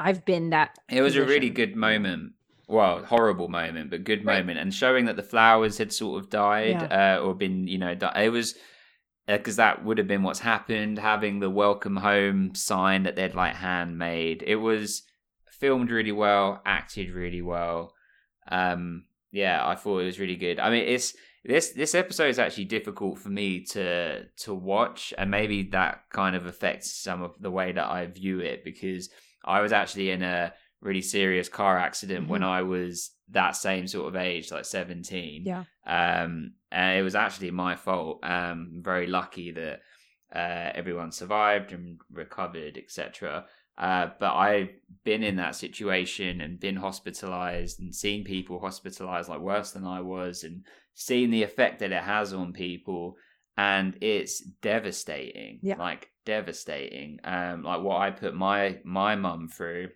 i've 0.00 0.24
been 0.24 0.50
that 0.50 0.70
it 0.88 1.02
was 1.02 1.16
a 1.16 1.24
really 1.24 1.50
good 1.50 1.76
moment. 1.76 2.32
Well, 2.68 3.04
horrible 3.04 3.48
moment, 3.48 3.90
but 3.90 4.04
good 4.04 4.24
Right. 4.24 4.38
moment, 4.38 4.58
and 4.58 4.72
showing 4.72 5.04
that 5.04 5.16
the 5.16 5.22
flowers 5.22 5.76
had 5.76 5.92
sort 5.92 6.22
of 6.22 6.30
died 6.30 6.90
uh, 6.90 7.20
or 7.22 7.34
been, 7.34 7.66
you 7.68 7.76
know, 7.76 7.94
di- 7.94 8.22
it 8.24 8.30
was 8.30 8.54
because 9.26 9.56
that 9.56 9.84
would 9.84 9.98
have 9.98 10.08
been 10.08 10.22
what's 10.22 10.40
happened. 10.40 10.98
Having 10.98 11.40
the 11.40 11.50
welcome 11.50 11.96
home 11.96 12.54
sign 12.54 13.04
that 13.04 13.16
they'd 13.16 13.34
like 13.34 13.54
handmade, 13.54 14.42
it 14.46 14.56
was 14.56 15.02
filmed 15.50 15.90
really 15.90 16.12
well, 16.12 16.60
acted 16.66 17.10
really 17.10 17.42
well. 17.42 17.94
Um, 18.48 19.04
yeah, 19.30 19.66
I 19.66 19.76
thought 19.76 20.00
it 20.00 20.06
was 20.06 20.18
really 20.18 20.36
good. 20.36 20.58
I 20.58 20.70
mean, 20.70 20.84
it's 20.86 21.14
this 21.44 21.70
this 21.70 21.94
episode 21.94 22.28
is 22.28 22.38
actually 22.38 22.66
difficult 22.66 23.18
for 23.18 23.28
me 23.28 23.64
to 23.66 24.24
to 24.24 24.54
watch, 24.54 25.12
and 25.16 25.30
maybe 25.30 25.62
that 25.70 26.02
kind 26.12 26.36
of 26.36 26.46
affects 26.46 26.92
some 26.92 27.22
of 27.22 27.34
the 27.40 27.50
way 27.50 27.72
that 27.72 27.86
I 27.86 28.06
view 28.06 28.40
it 28.40 28.64
because 28.64 29.08
I 29.44 29.60
was 29.60 29.72
actually 29.72 30.10
in 30.10 30.22
a 30.22 30.52
really 30.80 31.02
serious 31.02 31.48
car 31.48 31.78
accident 31.78 32.28
when 32.28 32.42
I 32.42 32.62
was 32.62 33.10
that 33.32 33.56
same 33.56 33.86
sort 33.86 34.08
of 34.08 34.16
age, 34.16 34.50
like 34.50 34.64
seventeen. 34.64 35.44
yeah 35.44 35.64
Um, 35.86 36.52
and 36.70 36.98
it 36.98 37.02
was 37.02 37.14
actually 37.14 37.50
my 37.50 37.76
fault. 37.76 38.20
Um, 38.22 38.80
very 38.82 39.06
lucky 39.06 39.50
that 39.52 39.80
uh, 40.34 40.70
everyone 40.74 41.12
survived 41.12 41.72
and 41.72 41.98
recovered, 42.10 42.78
etc. 42.78 43.44
Uh, 43.76 44.08
but 44.20 44.34
I've 44.34 44.70
been 45.04 45.22
in 45.22 45.36
that 45.36 45.54
situation 45.56 46.40
and 46.42 46.60
been 46.60 46.76
hospitalized 46.76 47.80
and 47.80 47.94
seen 47.94 48.22
people 48.24 48.58
hospitalized 48.60 49.28
like 49.28 49.40
worse 49.40 49.72
than 49.72 49.84
I 49.86 50.00
was 50.00 50.44
and 50.44 50.64
seen 50.94 51.30
the 51.30 51.42
effect 51.42 51.78
that 51.80 51.92
it 51.92 52.02
has 52.02 52.32
on 52.32 52.52
people. 52.52 53.16
And 53.56 53.96
it's 54.02 54.40
devastating, 54.62 55.58
Yeah. 55.62 55.76
like 55.78 56.08
devastating. 56.24 57.18
Um, 57.24 57.62
like 57.62 57.82
what 57.82 58.00
I 58.00 58.10
put 58.10 58.34
my 58.34 58.78
my 58.84 59.14
mum 59.16 59.48
through, 59.48 59.88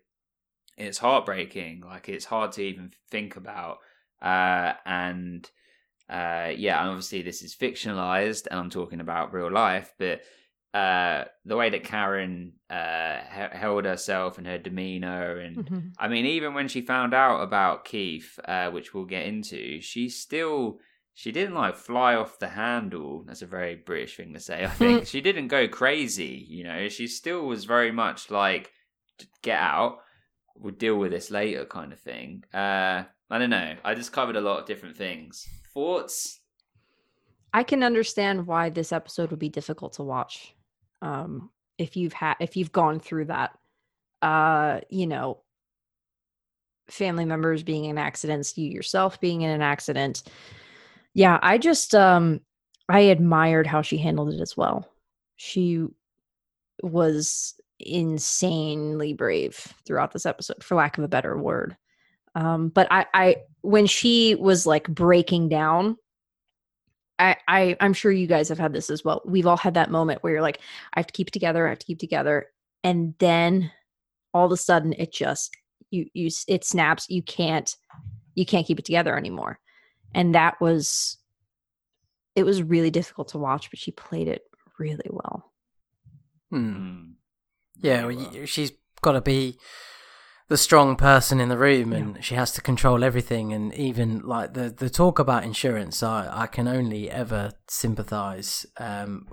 it's 0.77 0.99
heartbreaking. 0.99 1.83
Like 1.87 2.09
it's 2.09 2.25
hard 2.25 2.53
to 2.53 2.63
even 2.63 2.93
think 3.11 3.37
about. 3.37 3.79
Uh, 4.21 4.73
and 4.85 5.49
uh, 6.09 6.53
yeah, 6.57 6.81
and 6.81 6.91
obviously 6.91 7.23
this 7.23 7.43
is 7.43 7.55
fictionalized, 7.55 8.47
and 8.51 8.59
I'm 8.61 8.71
talking 8.71 9.01
about 9.01 9.33
real 9.33 9.51
life, 9.51 9.93
but 9.99 10.21
uh, 10.75 11.25
the 11.45 11.57
way 11.57 11.71
that 11.71 11.85
Karen 11.85 12.53
uh, 12.69 13.19
he- 13.35 13.59
held 13.59 13.85
herself 13.87 14.37
and 14.39 14.47
her 14.47 14.59
demeanor, 14.59 15.39
and 15.39 15.57
Mhm. 15.57 15.93
I 15.99 16.09
mean, 16.09 16.27
even 16.27 16.53
when 16.55 16.69
she 16.69 16.83
found 16.83 17.15
out 17.15 17.41
about 17.43 17.85
Keith, 17.87 18.39
uh, 18.45 18.71
which 18.71 18.93
we'll 18.93 19.05
get 19.07 19.27
into, 19.27 19.81
she 19.81 20.09
still 20.09 20.79
she 21.15 21.33
didn't 21.33 21.55
like 21.55 21.77
fly 21.77 22.15
off 22.15 22.39
the 22.39 22.49
handle. 22.49 23.25
That's 23.27 23.41
a 23.41 23.47
very 23.47 23.75
British 23.75 24.17
thing 24.19 24.35
to 24.35 24.41
say. 24.41 24.65
I 24.65 24.69
think 24.83 25.07
she 25.07 25.23
didn't 25.23 25.49
go 25.49 25.67
crazy. 25.67 26.45
You 26.49 26.65
know, 26.65 26.89
she 26.89 27.07
still 27.07 27.47
was 27.47 27.65
very 27.65 27.91
much 27.91 28.31
like, 28.31 28.71
get 29.43 29.59
out. 29.59 30.01
We'll 30.59 30.75
deal 30.75 30.97
with 30.97 31.13
this 31.13 31.31
later, 31.31 31.65
kind 31.65 31.93
of 31.93 32.01
thing. 32.01 32.45
Uh, 32.53 33.05
I 33.31 33.39
don't 33.39 33.51
know. 33.51 33.77
I 33.85 33.95
just 33.95 34.13
covered 34.13 34.37
a 34.37 34.41
lot 34.41 34.61
of 34.61 34.67
different 34.67 34.97
things. 34.97 35.47
Thoughts? 35.75 36.41
I 37.53 37.63
can 37.63 37.83
understand 37.83 38.47
why 38.47 38.71
this 38.71 38.93
episode 38.93 39.31
would 39.31 39.39
be 39.39 39.49
difficult 39.49 39.95
to 39.95 40.03
watch. 40.03 40.55
Um, 41.03 41.51
if 41.79 41.97
you've 41.97 42.13
had 42.13 42.37
if 42.41 42.57
you've 42.57 42.73
gone 42.73 43.01
through 43.01 43.27
that, 43.27 43.57
uh, 44.23 44.81
you 44.91 45.07
know, 45.07 45.43
family 46.89 47.25
members 47.25 47.63
being 47.63 47.87
in 47.87 47.99
accidents, 47.99 48.57
you 48.57 48.71
yourself 48.71 49.21
being 49.21 49.43
in 49.43 49.51
an 49.51 49.63
accident. 49.63 50.23
Yeah, 51.15 51.39
I 51.43 51.59
just 51.59 51.95
um 51.95 52.41
I 52.89 53.01
admired 53.01 53.67
how 53.67 53.83
she 53.83 53.99
handled 53.99 54.35
it 54.35 54.41
as 54.41 54.57
well. 54.57 54.89
She 55.37 55.87
was 56.83 57.55
insanely 57.79 59.13
brave 59.13 59.73
throughout 59.87 60.13
this 60.13 60.27
episode, 60.27 60.63
for 60.63 60.75
lack 60.75 60.99
of 60.99 61.05
a 61.05 61.09
better 61.09 61.37
word. 61.37 61.77
Um, 62.35 62.69
but 62.69 62.87
I, 62.91 63.07
I 63.15 63.37
when 63.63 63.87
she 63.87 64.35
was 64.35 64.67
like 64.67 64.89
breaking 64.89 65.49
down 65.49 65.97
I, 67.19 67.37
I 67.49 67.77
I'm 67.81 67.93
sure 67.93 68.13
you 68.13 68.27
guys 68.27 68.49
have 68.49 68.59
had 68.59 68.73
this 68.73 68.91
as 68.91 69.05
well. 69.05 69.23
We've 69.25 69.47
all 69.47 69.57
had 69.57 69.75
that 69.75 69.91
moment 69.91 70.23
where 70.23 70.33
you're 70.35 70.43
like, 70.43 70.61
I 70.95 71.01
have 71.01 71.07
to 71.07 71.13
keep 71.13 71.31
together, 71.31 71.67
I 71.67 71.71
have 71.71 71.79
to 71.79 71.87
keep 71.87 71.99
together, 71.99 72.47
and 72.85 73.15
then 73.19 73.71
all 74.35 74.47
of 74.47 74.53
a 74.53 74.57
sudden 74.57 74.93
it 74.99 75.13
just 75.13 75.57
you 75.91 76.07
you 76.13 76.31
it 76.49 76.65
snaps. 76.65 77.07
You 77.09 77.23
can't 77.23 77.75
you 78.35 78.45
can't 78.45 78.67
keep 78.67 78.79
it 78.79 78.85
together 78.85 79.17
anymore, 79.17 79.59
and 80.15 80.35
that 80.35 80.61
was 80.61 81.17
it 82.35 82.45
was 82.45 82.63
really 82.63 82.91
difficult 82.91 83.29
to 83.29 83.39
watch, 83.39 83.71
but 83.71 83.79
she 83.79 83.93
played 83.93 84.29
it 84.29 84.43
really 84.79 85.09
well. 85.09 85.53
Hmm. 86.51 87.13
Yeah, 87.81 88.07
well, 88.07 88.17
well. 88.17 88.47
she's 88.47 88.73
got 89.03 89.13
to 89.13 89.21
be 89.21 89.59
the 90.49 90.57
strong 90.57 90.97
person 90.97 91.41
in 91.41 91.49
the 91.49 91.59
room, 91.59 91.93
Yeah. 91.93 91.99
and 91.99 92.25
she 92.25 92.35
has 92.37 92.53
to 92.53 92.61
control 92.61 93.03
everything. 93.05 93.53
And 93.53 93.75
even 93.75 94.21
like 94.21 94.55
the 94.55 94.71
the 94.71 94.89
talk 94.91 95.19
about 95.19 95.45
insurance, 95.45 96.03
I 96.03 96.29
I 96.33 96.47
can 96.47 96.69
only 96.69 97.11
ever 97.11 97.53
sympathise 97.69 98.67
um, 98.79 99.27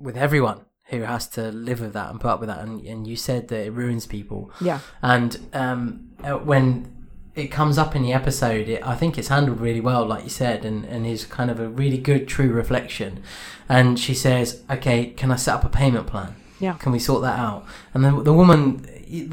with 0.00 0.16
everyone 0.16 0.66
who 0.88 1.00
has 1.02 1.26
to 1.28 1.50
live 1.50 1.80
with 1.80 1.92
that 1.94 2.10
and 2.10 2.20
put 2.20 2.28
up 2.30 2.40
with 2.40 2.48
that. 2.48 2.60
And 2.60 2.80
and 2.86 3.06
you 3.06 3.16
said 3.16 3.48
that 3.48 3.66
it 3.66 3.72
ruins 3.72 4.06
people, 4.06 4.50
Yeah. 4.60 4.80
and 5.02 5.38
um, 5.52 6.10
uh, 6.22 6.32
when 6.38 6.90
it 7.34 7.48
comes 7.48 7.78
up 7.78 7.96
in 7.96 8.02
the 8.02 8.12
episode, 8.12 8.68
it, 8.68 8.86
I 8.86 8.94
think 8.94 9.18
it's 9.18 9.26
handled 9.28 9.60
really 9.60 9.80
well, 9.80 10.06
like 10.06 10.22
you 10.22 10.30
said, 10.30 10.64
and, 10.64 10.84
and 10.84 11.04
is 11.04 11.24
kind 11.26 11.50
of 11.50 11.58
a 11.58 11.68
really 11.68 11.98
good, 11.98 12.28
true 12.28 12.52
reflection. 12.52 13.22
And 13.68 13.98
she 13.98 14.14
says, 14.14 14.62
"Okay, 14.70 15.06
can 15.06 15.30
I 15.32 15.36
set 15.36 15.54
up 15.56 15.64
a 15.64 15.68
payment 15.68 16.06
plan? 16.06 16.36
Yeah. 16.64 16.74
Can 16.82 16.92
we 16.92 16.98
sort 16.98 17.22
that 17.22 17.38
out?" 17.48 17.62
And 17.94 18.00
the 18.04 18.12
the 18.30 18.32
woman 18.42 18.58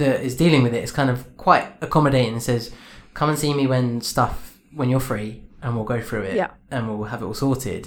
that 0.01 0.17
is 0.27 0.35
dealing 0.43 0.61
with 0.65 0.73
it 0.79 0.83
is 0.87 0.91
kind 0.99 1.09
of 1.13 1.17
quite 1.37 1.65
accommodating 1.81 2.33
and 2.37 2.43
says, 2.51 2.71
"Come 3.13 3.29
and 3.31 3.37
see 3.43 3.53
me 3.53 3.65
when 3.73 4.01
stuff 4.01 4.35
when 4.79 4.87
you're 4.91 5.07
free, 5.13 5.31
and 5.61 5.69
we'll 5.75 5.89
go 5.95 5.99
through 6.07 6.23
it, 6.31 6.35
Yeah. 6.35 6.49
and 6.73 6.81
we'll 6.87 7.09
have 7.13 7.21
it 7.23 7.25
all 7.29 7.33
sorted." 7.47 7.83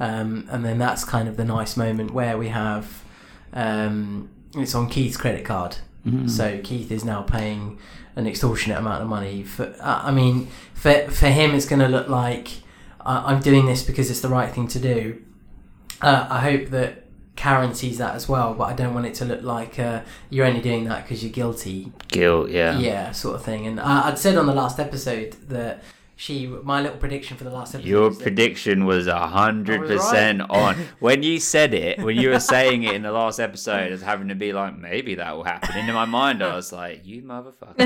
Um, 0.00 0.46
and 0.52 0.60
then 0.64 0.78
that's 0.78 1.02
kind 1.04 1.26
of 1.28 1.34
the 1.36 1.44
nice 1.44 1.76
moment 1.84 2.08
where 2.12 2.36
we 2.38 2.48
have 2.48 2.84
um, 3.52 4.28
it's 4.54 4.74
on 4.74 4.88
Keith's 4.88 5.16
credit 5.16 5.44
card. 5.44 5.76
So 6.26 6.58
Keith 6.64 6.90
is 6.90 7.04
now 7.04 7.20
paying 7.20 7.78
an 8.16 8.26
extortionate 8.26 8.78
amount 8.78 9.02
of 9.02 9.08
money 9.08 9.42
for. 9.42 9.64
Uh, 9.78 10.00
I 10.08 10.10
mean, 10.10 10.48
for 10.72 10.94
for 11.20 11.28
him, 11.28 11.54
it's 11.54 11.66
going 11.66 11.80
to 11.88 11.88
look 11.96 12.08
like 12.08 12.48
I'm 13.04 13.40
doing 13.40 13.66
this 13.66 13.82
because 13.82 14.10
it's 14.10 14.20
the 14.26 14.30
right 14.38 14.50
thing 14.54 14.68
to 14.68 14.78
do. 14.78 15.20
Uh, 16.00 16.26
I 16.30 16.40
hope 16.48 16.64
that 16.70 17.04
Karen 17.38 17.72
sees 17.72 17.98
that 17.98 18.16
as 18.16 18.28
well, 18.28 18.52
but 18.52 18.64
I 18.64 18.72
don't 18.72 18.94
want 18.94 19.06
it 19.06 19.14
to 19.14 19.24
look 19.24 19.42
like 19.42 19.78
uh, 19.78 20.00
you're 20.28 20.44
only 20.44 20.60
doing 20.60 20.86
that 20.86 21.04
because 21.04 21.22
you're 21.22 21.30
guilty. 21.30 21.92
Guilt, 22.08 22.50
yeah. 22.50 22.76
Yeah, 22.76 23.12
sort 23.12 23.36
of 23.36 23.44
thing. 23.44 23.64
And 23.64 23.78
I, 23.78 24.08
I'd 24.08 24.18
said 24.18 24.36
on 24.36 24.46
the 24.46 24.54
last 24.54 24.80
episode 24.80 25.36
that 25.48 25.84
she, 26.20 26.48
my 26.48 26.82
little 26.82 26.98
prediction 26.98 27.36
for 27.36 27.44
the 27.44 27.50
last 27.50 27.76
episode. 27.76 27.88
Your 27.88 28.08
was 28.08 28.18
prediction 28.18 28.84
was 28.86 29.06
a 29.06 29.28
hundred 29.28 29.86
percent 29.86 30.40
right. 30.40 30.50
on. 30.50 30.74
When 30.98 31.22
you 31.22 31.38
said 31.38 31.72
it, 31.72 32.00
when 32.00 32.16
you 32.16 32.30
were 32.30 32.40
saying 32.40 32.82
it 32.82 32.94
in 32.94 33.02
the 33.02 33.12
last 33.12 33.38
episode, 33.38 33.92
as 33.92 34.02
having 34.02 34.26
to 34.28 34.34
be 34.34 34.52
like, 34.52 34.76
maybe 34.76 35.14
that 35.14 35.36
will 35.36 35.44
happen. 35.44 35.76
And 35.76 35.88
in 35.88 35.94
my 35.94 36.06
mind, 36.06 36.42
I 36.42 36.56
was 36.56 36.72
like, 36.72 37.06
you 37.06 37.22
motherfucker. 37.22 37.78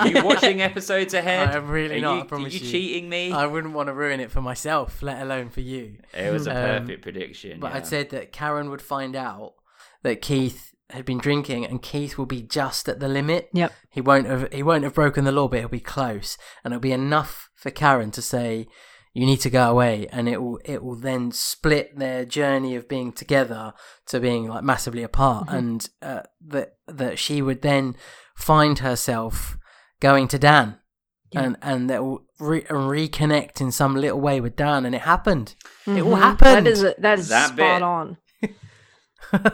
Are 0.00 0.08
you 0.08 0.24
watching 0.24 0.60
episodes 0.70 1.14
ahead? 1.14 1.54
I'm 1.54 1.68
really 1.68 1.98
Are 1.98 2.00
not, 2.00 2.14
You, 2.16 2.20
I 2.22 2.24
promise 2.24 2.52
are 2.54 2.56
you 2.58 2.64
you. 2.66 2.70
cheating 2.72 3.08
me? 3.08 3.30
I 3.32 3.46
wouldn't 3.46 3.72
want 3.72 3.86
to 3.88 3.94
ruin 3.94 4.18
it 4.18 4.32
for 4.32 4.40
myself, 4.40 5.00
let 5.02 5.22
alone 5.22 5.48
for 5.50 5.60
you. 5.60 5.98
it 6.12 6.32
was 6.32 6.48
a 6.48 6.50
Um, 6.50 6.80
perfect 6.82 7.02
prediction. 7.02 7.60
But 7.60 7.70
yeah. 7.70 7.76
I'd 7.76 7.86
said 7.86 8.10
that 8.10 8.32
Karen 8.32 8.70
would 8.70 8.82
find 8.82 9.14
out 9.14 9.54
that 10.02 10.20
Keith 10.20 10.74
had 10.90 11.04
been 11.04 11.18
drinking, 11.18 11.64
and 11.64 11.80
Keith 11.82 12.18
will 12.18 12.26
be 12.26 12.42
just 12.42 12.88
at 12.88 12.98
the 12.98 13.06
limit. 13.06 13.48
Yep. 13.52 13.72
He 13.90 14.00
won't 14.00 14.26
have 14.26 14.52
he 14.52 14.62
won't 14.62 14.82
have 14.82 14.94
broken 14.94 15.24
the 15.24 15.30
law, 15.30 15.46
but 15.46 15.60
he'll 15.60 15.68
be 15.68 15.78
close, 15.78 16.36
and 16.64 16.72
it'll 16.72 16.80
be 16.80 16.90
enough 16.90 17.48
for 17.60 17.70
Karen 17.70 18.10
to 18.12 18.22
say, 18.22 18.66
"You 19.12 19.26
need 19.26 19.40
to 19.42 19.50
go 19.50 19.70
away," 19.70 20.06
and 20.10 20.28
it 20.28 20.40
will 20.42 20.58
it 20.64 20.82
will 20.82 20.96
then 20.96 21.32
split 21.32 21.98
their 21.98 22.24
journey 22.24 22.74
of 22.76 22.88
being 22.88 23.12
together 23.12 23.74
to 24.06 24.20
being 24.20 24.48
like 24.48 24.64
massively 24.64 25.02
apart, 25.02 25.48
Mhm. 25.48 25.58
and 25.58 25.88
uh, 26.02 26.22
that 26.48 26.74
that 26.88 27.18
she 27.18 27.42
would 27.42 27.62
then 27.62 27.96
find 28.34 28.78
herself 28.78 29.56
going 30.00 30.28
to 30.28 30.38
Dan. 30.38 30.76
Yeah. 31.32 31.42
And 31.42 31.56
and 31.62 31.90
that 31.90 32.02
will 32.04 32.22
re- 32.40 32.66
and 32.68 32.90
reconnect 32.90 33.60
in 33.60 33.70
some 33.70 33.94
little 33.94 34.20
way 34.20 34.40
with 34.40 34.56
Dan, 34.56 34.84
and 34.84 34.94
it 34.94 35.02
happened. 35.02 35.54
It 35.86 36.02
all 36.02 36.16
Mhm. 36.16 36.18
happened. 36.18 36.66
That 36.66 36.72
is 36.72 36.82
a, 36.82 36.94
that 36.98 37.18
is 37.18 37.28
That 37.28 37.48
spot 37.48 37.56
bit. 37.56 37.82
on. 37.82 38.16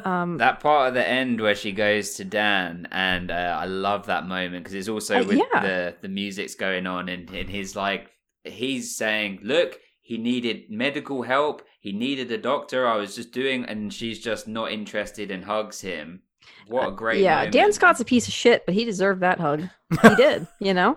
Um, 0.04 0.38
That 0.38 0.60
part 0.60 0.88
of 0.88 0.94
the 0.94 1.06
end 1.06 1.40
where 1.40 1.54
she 1.54 1.72
goes 1.72 2.14
to 2.14 2.24
Dan, 2.24 2.88
and 2.90 3.30
uh, 3.30 3.56
I 3.60 3.66
love 3.66 4.06
that 4.06 4.26
moment 4.26 4.64
because 4.64 4.74
it's 4.74 4.88
also 4.88 5.20
Uh, 5.20 5.24
with 5.24 5.38
yeah. 5.38 5.60
the 5.60 5.94
the 6.02 6.08
music's 6.08 6.54
going 6.54 6.86
on, 6.86 7.08
and, 7.08 7.28
and 7.30 7.48
he's 7.48 7.74
like, 7.76 8.10
he's 8.44 8.96
saying, 8.96 9.40
"Look, 9.42 9.78
he 10.00 10.18
needed 10.18 10.70
medical 10.70 11.22
help. 11.22 11.62
He 11.80 11.92
needed 11.92 12.30
a 12.32 12.38
doctor. 12.38 12.86
I 12.86 12.96
was 12.96 13.14
just 13.14 13.32
doing," 13.32 13.64
and 13.64 13.92
she's 13.92 14.18
just 14.20 14.46
not 14.48 14.72
interested 14.72 15.30
and 15.30 15.44
hugs 15.44 15.80
him. 15.80 16.22
What 16.68 16.88
a 16.88 16.92
great 16.92 17.22
yeah, 17.22 17.36
moment. 17.36 17.52
Dan 17.52 17.72
Scott's 17.72 18.00
a 18.00 18.04
piece 18.04 18.26
of 18.28 18.34
shit, 18.34 18.64
but 18.66 18.74
he 18.74 18.84
deserved 18.84 19.20
that 19.20 19.40
hug. 19.40 19.68
He 20.02 20.14
did, 20.16 20.46
you 20.60 20.74
know? 20.74 20.96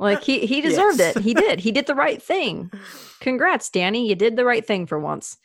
Like 0.00 0.22
he 0.24 0.46
he 0.46 0.60
deserved 0.60 0.98
Yes. 0.98 1.16
it. 1.16 1.22
He 1.22 1.32
did. 1.34 1.60
He 1.60 1.70
did 1.70 1.86
the 1.86 1.94
right 1.94 2.20
thing. 2.20 2.72
Congrats, 3.20 3.70
Danny. 3.70 4.08
You 4.08 4.16
did 4.16 4.34
the 4.36 4.44
right 4.44 4.66
thing 4.66 4.86
for 4.86 4.98
once. 4.98 5.38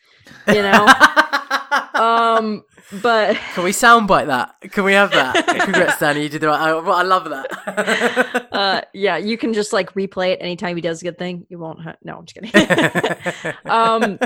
You 0.47 0.63
know? 0.63 0.87
um 1.95 2.63
but 3.01 3.35
Can 3.53 3.63
we 3.63 3.71
soundbite 3.71 4.27
that? 4.27 4.55
Can 4.71 4.83
we 4.83 4.93
have 4.93 5.11
that? 5.11 5.47
Congrats, 5.63 5.99
Danny. 5.99 6.23
You 6.23 6.29
did 6.29 6.41
the 6.41 6.47
right. 6.47 6.59
I, 6.59 6.71
I 6.71 7.03
love 7.03 7.29
that. 7.29 8.47
uh 8.51 8.81
yeah, 8.93 9.17
you 9.17 9.37
can 9.37 9.53
just 9.53 9.73
like 9.73 9.93
replay 9.93 10.33
it 10.33 10.39
anytime 10.41 10.75
he 10.75 10.81
does 10.81 11.01
a 11.01 11.05
good 11.05 11.17
thing. 11.17 11.45
You 11.49 11.59
won't 11.59 11.81
ha- 11.81 11.95
no, 12.03 12.17
I'm 12.17 12.25
just 12.25 12.35
kidding. 12.35 13.53
um 13.65 14.19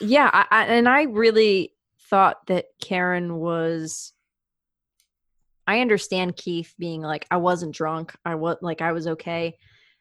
yeah, 0.00 0.30
I, 0.32 0.46
I, 0.50 0.64
and 0.64 0.88
I 0.88 1.02
really 1.02 1.72
thought 2.10 2.46
that 2.46 2.66
Karen 2.80 3.36
was. 3.36 4.12
I 5.64 5.80
understand 5.80 6.36
Keith 6.36 6.74
being 6.76 7.02
like, 7.02 7.24
I 7.30 7.36
wasn't 7.36 7.74
drunk. 7.74 8.14
I 8.24 8.34
was 8.34 8.56
like, 8.62 8.82
I 8.82 8.90
was 8.90 9.06
okay. 9.06 9.56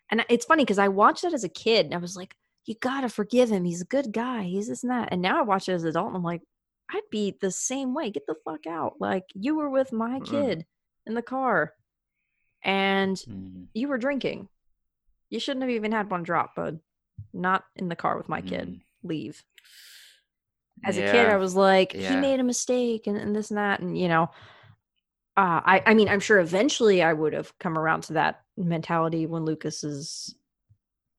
And 0.10 0.26
it's 0.28 0.46
funny 0.46 0.64
because 0.64 0.80
I 0.80 0.88
watched 0.88 1.22
that 1.22 1.36
as 1.36 1.44
a 1.44 1.50
kid 1.50 1.86
and 1.86 1.94
I 1.94 2.00
was 2.00 2.18
like, 2.18 2.36
you 2.66 2.76
gotta 2.82 3.10
forgive 3.10 3.50
him. 3.50 3.64
He's 3.64 3.82
a 3.82 3.86
good 3.86 4.12
guy. 4.12 4.44
He's 4.44 4.68
this 4.68 4.84
and 4.84 4.92
that. 4.92 5.10
And 5.12 5.22
now 5.22 5.40
I 5.40 5.44
watch 5.44 5.70
it 5.70 5.74
as 5.74 5.84
an 5.84 5.90
adult 5.90 6.08
and 6.08 6.18
I'm 6.18 6.24
like, 6.24 6.42
I'd 6.92 7.10
be 7.10 7.38
the 7.40 7.52
same 7.52 7.94
way. 7.94 8.10
Get 8.12 8.26
the 8.28 8.36
fuck 8.46 8.68
out. 8.68 8.96
Like, 9.00 9.26
you 9.34 9.56
were 9.56 9.70
with 9.70 9.92
my 9.94 10.20
Mm. 10.20 10.26
kid 10.30 10.66
in 11.06 11.14
the 11.14 11.22
car 11.22 11.74
and 12.64 13.18
Mm, 13.18 13.68
you 13.74 13.88
were 13.88 13.98
drinking. 13.98 14.50
You 15.30 15.40
shouldn't 15.40 15.62
have 15.64 15.70
even 15.70 15.92
had 15.94 16.12
one 16.12 16.24
drop, 16.24 16.56
bud. 16.56 16.80
Not 17.34 17.64
in 17.76 17.88
the 17.88 17.96
car 17.96 18.18
with 18.18 18.28
my 18.30 18.42
kid. 18.42 18.68
mm. 18.68 18.82
Leave 19.04 19.44
as 20.84 20.98
a 20.98 21.02
kid 21.02 21.28
i 21.30 21.38
was 21.38 21.56
like 21.56 21.94
he 21.94 22.16
made 22.18 22.40
a 22.40 22.44
mistake 22.44 23.06
and, 23.08 23.18
and 23.18 23.36
this 23.36 23.50
and 23.52 23.58
that 23.58 23.80
and 23.82 23.98
you 23.98 24.08
know 24.08 24.24
uh, 25.38 25.62
I, 25.64 25.84
I 25.86 25.94
mean 25.94 26.10
i'm 26.10 26.20
sure 26.20 26.40
eventually 26.40 27.02
i 27.04 27.14
would 27.14 27.34
have 27.34 27.58
come 27.60 27.78
around 27.78 28.02
to 28.04 28.14
that 28.14 28.42
mentality 28.58 29.26
when 29.28 29.46
lucas 29.46 29.84
is 29.84 30.36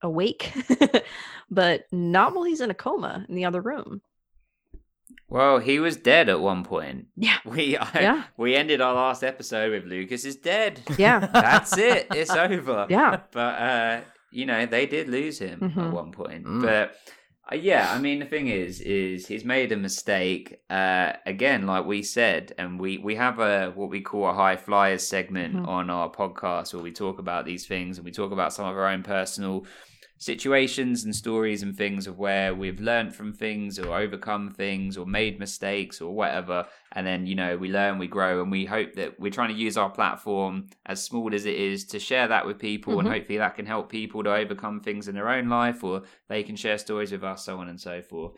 awake 0.02 0.52
but 1.50 1.86
not 1.92 2.34
while 2.34 2.44
he's 2.44 2.60
in 2.60 2.70
a 2.70 2.74
coma 2.74 3.24
in 3.28 3.34
the 3.34 3.44
other 3.44 3.60
room 3.60 4.00
Well, 5.32 5.58
he 5.60 5.80
was 5.80 5.96
dead 5.96 6.28
at 6.28 6.40
one 6.40 6.62
point. 6.64 7.06
yeah 7.16 7.38
We 7.54 7.76
I, 7.76 8.00
Yeah. 8.00 8.22
we 8.36 8.54
ended 8.54 8.80
our 8.80 8.94
last 8.94 9.22
episode 9.24 9.70
with 9.72 9.84
Lucas 9.84 10.24
is 10.24 10.36
dead. 10.36 10.80
yeah 10.98 11.18
That's 11.32 11.76
it. 11.78 12.06
It's 12.14 12.30
over. 12.46 12.86
yeah 12.90 13.20
But 13.32 13.40
uh, 13.70 14.00
you 14.30 14.46
know, 14.46 14.66
they 14.66 14.86
did 14.86 15.08
lose 15.08 15.38
him 15.38 15.58
at 15.62 15.70
Mhm. 15.74 15.92
one 15.92 16.10
point. 16.12 16.44
Mm. 16.46 16.62
But 16.62 16.86
uh, 17.50 17.56
yeah, 17.56 17.84
I 17.94 17.98
mean, 17.98 18.18
the 18.20 18.26
thing 18.34 18.46
is, 18.48 18.80
is 18.80 19.26
he's 19.26 19.44
made 19.44 19.72
a 19.72 19.76
mistake 19.76 20.44
uh, 20.70 21.12
again, 21.26 21.66
like 21.66 21.84
we 21.86 22.02
said, 22.02 22.52
and 22.58 22.78
we 22.80 22.90
we 22.98 23.14
have 23.16 23.36
a 23.40 23.72
what 23.74 23.90
we 23.90 24.00
call 24.00 24.24
a 24.28 24.32
high 24.34 24.56
flyers 24.56 25.04
segment 25.06 25.54
Mhm. 25.56 25.66
on 25.76 25.90
our 25.90 26.08
podcast 26.10 26.72
where 26.74 26.82
we 26.88 26.92
talk 26.92 27.18
about 27.18 27.44
these 27.44 27.66
things 27.66 27.98
and 27.98 28.04
we 28.04 28.12
talk 28.12 28.32
about 28.32 28.52
some 28.52 28.66
of 28.70 28.76
our 28.76 28.88
own 28.94 29.02
personal 29.02 29.64
situations 30.22 31.02
and 31.04 31.16
stories 31.16 31.64
and 31.64 31.76
things 31.76 32.06
of 32.06 32.16
where 32.16 32.54
we've 32.54 32.78
learned 32.78 33.12
from 33.12 33.32
things 33.32 33.76
or 33.76 33.98
overcome 33.98 34.52
things 34.52 34.96
or 34.96 35.04
made 35.04 35.40
mistakes 35.40 36.00
or 36.00 36.14
whatever 36.14 36.64
and 36.92 37.04
then 37.04 37.26
you 37.26 37.34
know 37.34 37.56
we 37.56 37.68
learn 37.68 37.98
we 37.98 38.06
grow 38.06 38.40
and 38.40 38.48
we 38.48 38.64
hope 38.64 38.94
that 38.94 39.18
we're 39.18 39.32
trying 39.32 39.48
to 39.48 39.60
use 39.60 39.76
our 39.76 39.90
platform 39.90 40.64
as 40.86 41.02
small 41.02 41.34
as 41.34 41.44
it 41.44 41.56
is 41.56 41.84
to 41.84 41.98
share 41.98 42.28
that 42.28 42.46
with 42.46 42.56
people 42.56 43.00
and 43.00 43.08
Mhm. 43.08 43.12
hopefully 43.14 43.38
that 43.38 43.56
can 43.56 43.66
help 43.66 43.90
people 43.90 44.22
to 44.22 44.32
overcome 44.32 44.78
things 44.78 45.08
in 45.08 45.16
their 45.16 45.28
own 45.28 45.48
life 45.48 45.82
or 45.82 46.04
they 46.28 46.44
can 46.44 46.54
share 46.54 46.78
stories 46.78 47.10
with 47.10 47.24
us 47.24 47.44
so 47.44 47.58
on 47.58 47.68
and 47.68 47.80
so 47.80 48.00
forth 48.00 48.34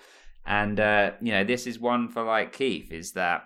and 0.46 0.80
uh 0.80 1.10
you 1.20 1.32
know 1.32 1.44
this 1.44 1.66
is 1.66 1.78
one 1.78 2.08
for 2.08 2.22
like 2.22 2.54
keith 2.54 2.90
is 2.92 3.12
that 3.12 3.42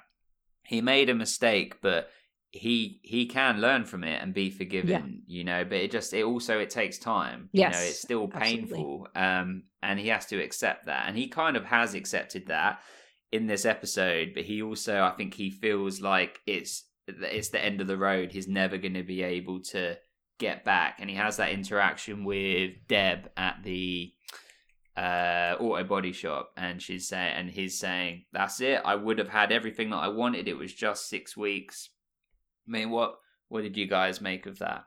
he 0.63 0.81
made 0.81 1.11
a 1.11 1.15
mistake 1.15 1.81
but 1.83 2.09
he 2.51 3.01
he 3.03 3.27
can 3.27 3.61
learn 3.61 3.85
from 3.85 4.03
it 4.05 4.23
and 4.23 4.33
be 4.33 4.49
forgiven 4.51 5.23
you 5.27 5.45
know 5.45 5.65
but 5.65 5.75
it 5.79 5.91
just 5.91 6.15
it 6.15 6.25
also 6.25 6.59
it 6.59 6.71
takes 6.71 6.97
time 6.99 7.51
you 7.53 7.63
know 7.65 7.69
Yes, 7.71 7.89
it's 7.91 8.01
still 8.01 8.25
absolutely. 8.33 8.61
painful 8.69 9.09
um 9.15 9.65
and 9.83 9.99
he 10.01 10.09
has 10.09 10.25
to 10.27 10.41
accept 10.43 10.87
that 10.87 11.05
and 11.07 11.17
he 11.17 11.29
kind 11.29 11.57
of 11.59 11.65
has 11.67 11.93
accepted 11.95 12.47
that 12.47 12.81
in 13.33 13.47
this 13.47 13.67
episode 13.67 14.31
but 14.35 14.45
he 14.45 14.63
also 14.63 15.03
i 15.03 15.11
think 15.11 15.35
he 15.35 15.51
feels 15.51 16.01
like 16.01 16.41
it's 16.47 16.85
it's 17.07 17.51
the 17.51 17.63
end 17.63 17.83
of 17.83 17.87
the 17.87 17.99
road 17.99 18.33
he's 18.33 18.49
never 18.49 18.79
going 18.79 18.95
to 18.95 19.03
be 19.03 19.23
able 19.23 19.61
to 19.61 19.97
get 20.39 20.65
back 20.65 20.97
and 21.01 21.11
he 21.11 21.17
has 21.17 21.37
that 21.37 21.51
interaction 21.51 22.25
with 22.25 22.71
deb 22.89 23.29
at 23.37 23.57
the 23.63 24.11
uh 24.97 25.55
auto 25.61 25.85
body 25.85 26.13
shop 26.13 26.51
and 26.57 26.83
she's 26.83 27.07
saying 27.09 27.35
and 27.37 27.51
he's 27.51 27.79
saying 27.79 28.25
that's 28.33 28.61
it 28.61 28.81
i 28.85 28.95
would 28.95 29.19
have 29.19 29.29
had 29.29 29.53
everything 29.53 29.91
that 29.91 29.97
i 29.97 30.09
wanted 30.09 30.49
it 30.49 30.57
was 30.59 30.73
just 30.73 31.09
six 31.09 31.37
weeks 31.37 31.91
i 32.69 32.71
mean 32.71 32.91
what 32.91 33.15
what 33.49 33.63
did 33.63 33.77
you 33.77 33.87
guys 33.87 34.21
make 34.21 34.47
of 34.47 34.59
that 34.59 34.85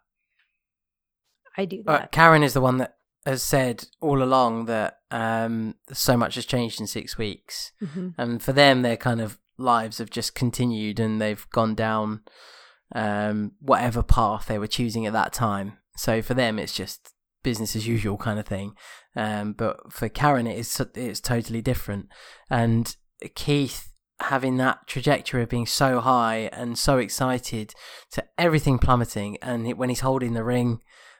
i 1.57 1.65
do 1.65 1.83
Uh, 1.87 2.05
Karen 2.11 2.43
is 2.43 2.53
the 2.53 2.61
one 2.61 2.77
that 2.77 2.95
has 3.25 3.43
said 3.43 3.85
all 3.99 4.23
along 4.23 4.65
that 4.65 4.97
um, 5.11 5.75
so 5.91 6.15
much 6.17 6.35
has 6.35 6.45
changed 6.45 6.79
in 6.81 6.87
six 6.87 7.17
weeks, 7.19 7.71
Mhm. 7.81 8.15
and 8.17 8.41
for 8.41 8.51
them, 8.53 8.81
their 8.81 8.97
kind 8.97 9.21
of 9.21 9.37
lives 9.57 9.99
have 9.99 10.09
just 10.09 10.33
continued, 10.33 10.99
and 10.99 11.21
they've 11.21 11.45
gone 11.51 11.75
down 11.75 12.21
um, 12.95 13.51
whatever 13.59 14.01
path 14.01 14.47
they 14.47 14.57
were 14.57 14.67
choosing 14.67 15.05
at 15.05 15.13
that 15.13 15.33
time. 15.33 15.77
So 15.95 16.21
for 16.23 16.33
them, 16.33 16.57
it's 16.57 16.73
just 16.73 17.13
business 17.43 17.75
as 17.75 17.85
usual 17.87 18.17
kind 18.17 18.39
of 18.39 18.47
thing. 18.47 18.73
Um, 19.15 19.53
but 19.53 19.93
for 19.93 20.09
Karen, 20.09 20.47
it 20.47 20.57
is 20.57 20.81
it's 20.95 21.19
totally 21.21 21.61
different, 21.61 22.07
and 22.49 22.95
Keith 23.35 23.90
having 24.23 24.57
that 24.57 24.87
trajectory 24.87 25.43
of 25.43 25.49
being 25.49 25.65
so 25.65 25.99
high 25.99 26.49
and 26.53 26.77
so 26.77 26.97
excited 26.97 27.73
to 28.11 28.23
everything 28.37 28.77
plummeting, 28.79 29.37
and 29.41 29.65
he- 29.67 29.73
when 29.73 29.89
he's 29.89 30.01
holding 30.01 30.33
the 30.33 30.43
ring. 30.43 30.79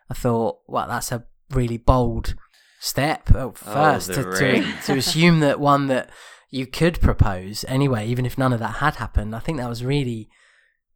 I 0.10 0.14
thought, 0.14 0.58
well, 0.68 0.88
that's 0.90 1.12
a 1.12 1.24
really 1.52 1.78
bold 1.78 2.36
step 2.82 3.30
at 3.30 3.36
oh, 3.38 3.52
first 3.52 4.08
the 4.08 4.16
to, 4.16 4.32
to, 4.32 4.74
to 4.86 4.94
assume 4.98 5.40
that 5.40 5.60
one 5.60 5.88
that 5.88 6.10
you 6.50 6.68
could 6.68 7.00
propose 7.00 7.64
anyway, 7.68 8.08
even 8.08 8.26
if 8.26 8.38
none 8.38 8.52
of 8.52 8.60
that 8.60 8.76
had 8.76 8.96
happened. 8.96 9.34
I 9.36 9.40
think 9.40 9.58
that 9.60 9.70
was 9.70 9.86
really, 9.86 10.28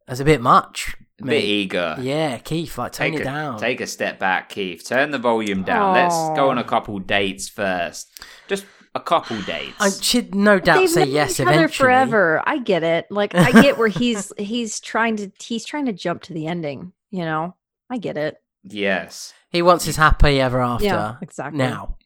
that's 0.06 0.20
a 0.20 0.24
bit 0.24 0.42
much. 0.42 0.96
a 1.22 1.24
bit 1.24 1.44
eager 1.44 1.96
Yeah, 1.98 2.36
Keith, 2.38 2.76
like 2.76 2.92
tone 2.92 3.12
take 3.12 3.20
it 3.20 3.22
a, 3.22 3.24
down. 3.24 3.58
take 3.58 3.80
a 3.80 3.86
step 3.86 4.18
back 4.18 4.50
keith 4.50 4.86
turn 4.86 5.12
the 5.12 5.18
volume 5.18 5.62
down 5.62 5.94
let's 5.94 6.14
go 6.36 6.50
on 6.50 6.58
a 6.58 6.64
couple 6.64 6.98
dates 6.98 7.48
first 7.48 8.10
just 8.48 8.66
a 8.96 9.00
couple 9.00 9.40
dates 9.42 9.76
I 9.80 9.90
should 9.90 10.34
no 10.34 10.58
doubt 10.58 10.78
They've 10.78 10.90
say 10.90 11.04
known 11.04 11.14
yes 11.14 11.38
each 11.40 11.46
other 11.46 11.52
eventually. 11.56 11.86
forever 11.86 12.42
i 12.46 12.58
get 12.58 12.82
it 12.82 13.06
like 13.10 13.34
i 13.34 13.52
get 13.62 13.78
where 13.78 13.88
he's 13.88 14.32
he's 14.38 14.80
trying 14.80 15.16
to 15.16 15.30
he's 15.40 15.64
trying 15.64 15.86
to 15.86 15.92
jump 15.92 16.22
to 16.22 16.32
the 16.32 16.46
ending 16.46 16.92
you 17.10 17.24
know 17.24 17.54
i 17.90 17.98
get 17.98 18.16
it 18.16 18.36
yes 18.64 19.32
He 19.50 19.62
wants 19.62 19.84
his 19.84 19.96
happy 19.96 20.40
ever 20.40 20.60
after. 20.60 20.84
yeah 20.86 21.16
exactly 21.22 21.58
Now, 21.58 21.96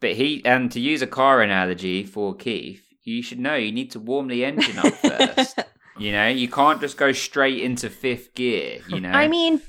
But 0.00 0.14
he, 0.14 0.42
and 0.44 0.72
to 0.72 0.80
use 0.80 1.00
a 1.02 1.06
car 1.06 1.40
analogy 1.42 2.02
for 2.04 2.34
Keith, 2.34 2.82
you 3.04 3.22
should 3.22 3.38
know 3.38 3.54
you 3.54 3.70
need 3.70 3.92
to 3.92 4.00
warm 4.00 4.26
the 4.28 4.44
engine 4.44 4.76
up 4.78 4.92
first. 4.94 5.58
you 5.98 6.10
know, 6.10 6.26
you 6.28 6.48
can't 6.48 6.80
just 6.80 6.96
go 6.96 7.12
straight 7.12 7.60
into 7.62 7.88
fifth 7.88 8.34
gear. 8.34 8.80
You 8.88 8.98
know, 9.00 9.10
I 9.10 9.28
mean, 9.28 9.60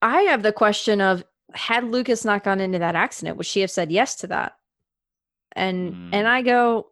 I 0.00 0.22
have 0.30 0.42
the 0.44 0.52
question 0.52 1.00
of 1.00 1.24
had 1.54 1.82
Lucas 1.84 2.24
not 2.24 2.44
gone 2.44 2.60
into 2.60 2.78
that 2.78 2.94
accident, 2.94 3.36
would 3.36 3.46
she 3.46 3.60
have 3.62 3.70
said 3.70 3.90
yes 3.90 4.14
to 4.16 4.26
that? 4.28 4.52
And 5.54 5.92
Mm. 5.92 6.10
and 6.12 6.28
I 6.28 6.42
go, 6.42 6.88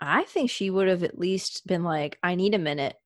I 0.00 0.24
think 0.24 0.50
she 0.50 0.70
would 0.70 0.88
have 0.88 1.02
at 1.04 1.18
least 1.18 1.66
been 1.66 1.84
like, 1.84 2.18
I 2.22 2.34
need 2.34 2.54
a 2.54 2.58
minute. 2.58 2.96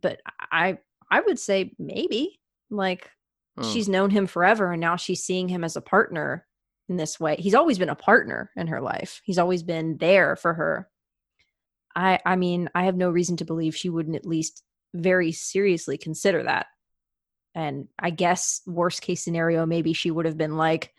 But 0.00 0.20
I 0.50 0.78
I 1.10 1.20
would 1.20 1.38
say 1.38 1.74
maybe. 1.78 2.40
Like 2.70 3.10
Mm. 3.58 3.72
she's 3.72 3.88
known 3.88 4.10
him 4.10 4.26
forever 4.26 4.72
and 4.72 4.80
now 4.80 4.96
she's 4.96 5.22
seeing 5.22 5.48
him 5.48 5.62
as 5.62 5.76
a 5.76 5.80
partner 5.80 6.46
in 6.88 6.96
this 6.96 7.20
way. 7.20 7.36
He's 7.36 7.54
always 7.54 7.78
been 7.78 7.88
a 7.88 7.94
partner 7.94 8.50
in 8.56 8.66
her 8.66 8.80
life. 8.80 9.20
He's 9.24 9.38
always 9.38 9.62
been 9.62 9.96
there 9.98 10.34
for 10.36 10.54
her. 10.54 10.90
I 11.94 12.18
I 12.24 12.36
mean, 12.36 12.68
I 12.74 12.84
have 12.84 12.96
no 12.96 13.10
reason 13.10 13.36
to 13.38 13.44
believe 13.44 13.76
she 13.76 13.88
wouldn't 13.90 14.16
at 14.16 14.26
least 14.26 14.64
very 14.94 15.32
seriously 15.32 15.96
consider 15.98 16.42
that. 16.44 16.66
And 17.54 17.88
I 17.98 18.10
guess 18.10 18.60
worst 18.66 19.02
case 19.02 19.22
scenario, 19.22 19.66
maybe 19.66 19.92
she 19.92 20.10
would 20.10 20.26
have 20.26 20.36
been 20.36 20.56
like, 20.56 20.92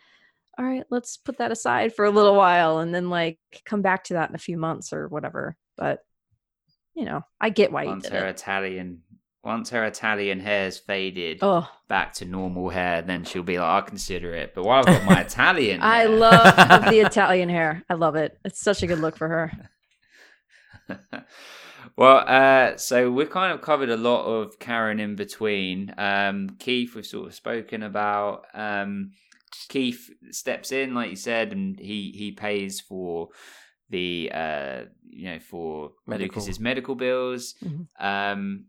all 0.58 0.64
right, 0.64 0.84
let's 0.90 1.16
put 1.16 1.38
that 1.38 1.52
aside 1.52 1.94
for 1.94 2.04
a 2.04 2.10
little 2.10 2.34
while 2.34 2.78
and 2.78 2.94
then 2.94 3.10
like 3.10 3.38
come 3.64 3.82
back 3.82 4.04
to 4.04 4.14
that 4.14 4.30
in 4.30 4.34
a 4.34 4.38
few 4.38 4.56
months 4.56 4.92
or 4.92 5.08
whatever. 5.08 5.56
But 5.76 6.00
you 6.94 7.04
know, 7.04 7.22
I 7.40 7.50
get 7.50 7.72
why 7.72 7.84
once 7.84 8.04
you 8.04 8.10
did 8.10 8.18
her 8.18 8.26
it. 8.26 8.30
Italian 8.30 9.02
once 9.44 9.70
her 9.70 9.84
Italian 9.84 10.40
hair's 10.40 10.76
faded 10.76 11.38
Oh, 11.40 11.68
back 11.88 12.14
to 12.14 12.24
normal 12.24 12.68
hair, 12.68 13.00
then 13.02 13.22
she'll 13.22 13.44
be 13.44 13.58
like, 13.58 13.68
I'll 13.68 13.82
consider 13.82 14.34
it. 14.34 14.54
But 14.54 14.64
while 14.64 14.80
I've 14.80 14.86
got 14.86 15.04
my 15.04 15.20
Italian 15.20 15.80
I 15.82 16.06
love 16.06 16.84
the 16.90 16.98
Italian 17.06 17.48
hair. 17.48 17.84
I 17.88 17.94
love 17.94 18.16
it. 18.16 18.36
It's 18.44 18.60
such 18.60 18.82
a 18.82 18.86
good 18.88 18.98
look 18.98 19.16
for 19.16 19.28
her. 19.28 19.52
well, 21.96 22.24
uh, 22.26 22.76
so 22.76 23.10
we've 23.10 23.30
kind 23.30 23.52
of 23.52 23.60
covered 23.60 23.90
a 23.90 23.96
lot 23.96 24.24
of 24.24 24.58
Karen 24.58 24.98
in 24.98 25.14
between. 25.14 25.94
Um, 25.96 26.56
Keith, 26.58 26.96
we've 26.96 27.06
sort 27.06 27.28
of 27.28 27.34
spoken 27.34 27.84
about. 27.84 28.46
Um, 28.52 29.12
Keith 29.68 30.10
steps 30.30 30.72
in, 30.72 30.94
like 30.94 31.10
you 31.10 31.16
said, 31.16 31.52
and 31.52 31.78
he 31.78 32.12
he 32.16 32.32
pays 32.32 32.80
for 32.80 33.28
the 33.90 34.30
uh, 34.34 34.80
you 35.08 35.30
know 35.30 35.38
for 35.38 35.92
Medical. 36.06 36.40
Lucas's 36.40 36.60
medical 36.60 36.94
bills. 36.94 37.54
Mhm. 37.64 37.86
Um, 37.98 38.64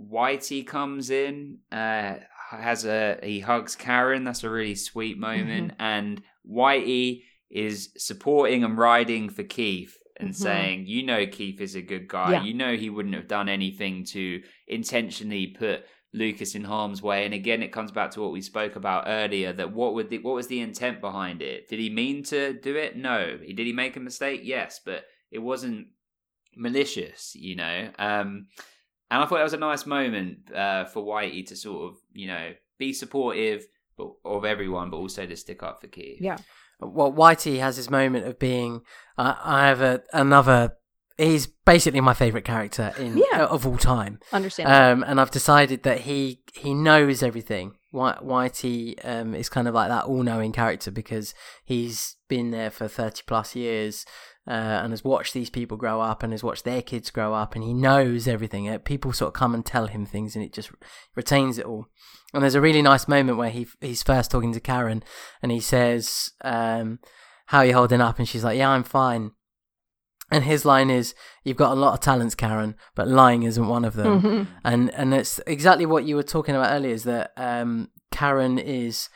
Whitey 0.00 0.66
comes 0.66 1.10
in, 1.10 1.58
uh, 1.72 2.16
has 2.50 2.84
a 2.84 3.18
he 3.22 3.40
hugs 3.40 3.74
Karen. 3.76 4.24
That's 4.24 4.44
a 4.44 4.50
really 4.50 4.74
sweet 4.74 5.18
moment, 5.18 5.72
and 5.78 6.22
Whitey 6.48 7.22
is 7.50 7.90
supporting 7.96 8.64
and 8.64 8.76
riding 8.76 9.28
for 9.28 9.44
Keith 9.44 9.96
and 10.18 10.30
Mhm. 10.30 10.34
saying, 10.34 10.86
"You 10.86 11.02
know, 11.04 11.26
Keith 11.26 11.60
is 11.60 11.74
a 11.76 11.82
good 11.82 12.08
guy. 12.08 12.32
Yeah. 12.32 12.44
You 12.44 12.54
know, 12.54 12.76
he 12.76 12.90
wouldn't 12.90 13.14
have 13.14 13.28
done 13.28 13.48
anything 13.48 14.04
to 14.06 14.42
intentionally 14.66 15.46
put." 15.48 15.84
Lucas 16.16 16.54
in 16.54 16.64
harm's 16.64 17.02
way, 17.02 17.24
and 17.24 17.34
again, 17.34 17.62
it 17.62 17.72
comes 17.72 17.92
back 17.92 18.10
to 18.12 18.22
what 18.22 18.32
we 18.32 18.40
spoke 18.40 18.74
about 18.74 19.04
earlier. 19.06 19.52
That 19.52 19.72
what 19.72 19.94
would 19.94 20.10
the, 20.10 20.18
what 20.18 20.34
was 20.34 20.48
the 20.48 20.60
intent 20.60 21.00
behind 21.00 21.42
it? 21.42 21.68
Did 21.68 21.78
he 21.78 21.90
mean 21.90 22.22
to 22.24 22.54
do 22.54 22.74
it? 22.74 22.96
No. 22.96 23.36
Did 23.36 23.58
he 23.58 23.72
make 23.72 23.96
a 23.96 24.00
mistake? 24.00 24.40
Yes, 24.42 24.80
but 24.84 25.04
it 25.30 25.38
wasn't 25.38 25.88
malicious, 26.56 27.34
you 27.34 27.54
know. 27.54 27.90
Um, 27.98 28.46
and 29.10 29.22
I 29.22 29.26
thought 29.26 29.36
that 29.36 29.44
was 29.44 29.52
a 29.52 29.58
nice 29.58 29.86
moment 29.86 30.52
uh, 30.52 30.86
for 30.86 31.04
Whitey 31.04 31.46
to 31.46 31.56
sort 31.56 31.90
of, 31.92 31.98
you 32.12 32.26
know, 32.26 32.52
be 32.78 32.92
supportive 32.92 33.64
of 34.24 34.44
everyone, 34.44 34.90
but 34.90 34.96
also 34.96 35.26
to 35.26 35.36
stick 35.36 35.62
up 35.62 35.80
for 35.80 35.86
Keith. 35.86 36.20
Yeah. 36.20 36.38
well, 36.80 37.12
Whitey 37.12 37.60
has 37.60 37.76
his 37.76 37.90
moment 37.90 38.26
of 38.26 38.38
being. 38.38 38.80
Uh, 39.16 39.34
I 39.42 39.68
have 39.68 39.80
a, 39.80 40.02
another. 40.12 40.76
He's 41.18 41.46
basically 41.46 42.00
my 42.02 42.12
favorite 42.12 42.44
character 42.44 42.92
in 42.98 43.16
Yeah. 43.32 43.46
of 43.46 43.66
all 43.66 43.78
time, 43.78 44.18
Understand. 44.32 44.68
um, 45.02 45.02
and 45.08 45.18
I've 45.20 45.30
decided 45.30 45.82
that 45.84 46.00
he 46.00 46.42
he 46.54 46.74
knows 46.74 47.22
everything. 47.22 47.76
Whi- 47.90 48.18
Whitey 48.22 48.94
um, 49.02 49.34
is 49.34 49.48
kind 49.48 49.66
of 49.66 49.72
like 49.74 49.88
that 49.88 50.04
all-knowing 50.04 50.52
character 50.52 50.90
because 50.90 51.32
he's 51.64 52.16
been 52.28 52.50
there 52.50 52.70
for 52.70 52.86
thirty 52.88 53.22
plus 53.26 53.56
years 53.56 54.04
uh, 54.46 54.50
and 54.82 54.92
has 54.92 55.02
watched 55.04 55.32
these 55.32 55.48
people 55.48 55.78
grow 55.78 56.02
up 56.02 56.22
and 56.22 56.32
has 56.34 56.44
watched 56.44 56.64
their 56.64 56.82
kids 56.82 57.10
grow 57.10 57.32
up, 57.32 57.54
and 57.54 57.64
he 57.64 57.72
knows 57.72 58.28
everything. 58.28 58.68
Uh, 58.68 58.76
People 58.78 59.12
sort 59.14 59.28
of 59.28 59.34
come 59.34 59.54
and 59.54 59.64
tell 59.64 59.86
him 59.86 60.04
things, 60.04 60.36
and 60.36 60.44
it 60.44 60.52
just 60.52 60.70
retains 61.14 61.56
it 61.58 61.64
all. 61.64 61.86
And 62.34 62.42
there's 62.42 62.54
a 62.54 62.60
really 62.60 62.82
nice 62.82 63.08
moment 63.08 63.38
where 63.38 63.48
he 63.50 63.66
he's 63.80 64.02
first 64.02 64.30
talking 64.30 64.52
to 64.52 64.60
Karen, 64.60 65.02
and 65.42 65.50
he 65.50 65.60
says, 65.60 66.30
um, 66.42 66.98
"How 67.46 67.58
are 67.60 67.66
you 67.66 67.72
holding 67.74 68.02
up?" 68.02 68.18
And 68.18 68.28
she's 68.28 68.44
like, 68.44 68.58
"Yeah, 68.58 68.68
I'm 68.68 68.84
fine." 68.84 69.30
And 70.30 70.44
his 70.44 70.64
line 70.64 70.90
is, 70.90 71.14
"You've 71.44 71.56
got 71.56 71.72
a 71.72 71.80
lot 71.80 71.94
of 71.94 72.00
talents, 72.00 72.34
Karen, 72.34 72.74
but 72.94 73.06
lying 73.06 73.44
isn't 73.44 73.68
one 73.68 73.84
of 73.84 73.94
them." 73.94 74.20
Mhm. 74.20 74.46
And 74.64 74.90
and 74.94 75.14
it's 75.14 75.40
exactly 75.46 75.86
what 75.86 76.04
you 76.04 76.16
were 76.16 76.22
talking 76.24 76.56
about 76.56 76.72
earlier. 76.72 76.92
Is 76.92 77.04
that 77.04 77.32
um, 77.36 77.90
Karen 78.10 78.58
is 78.58 79.08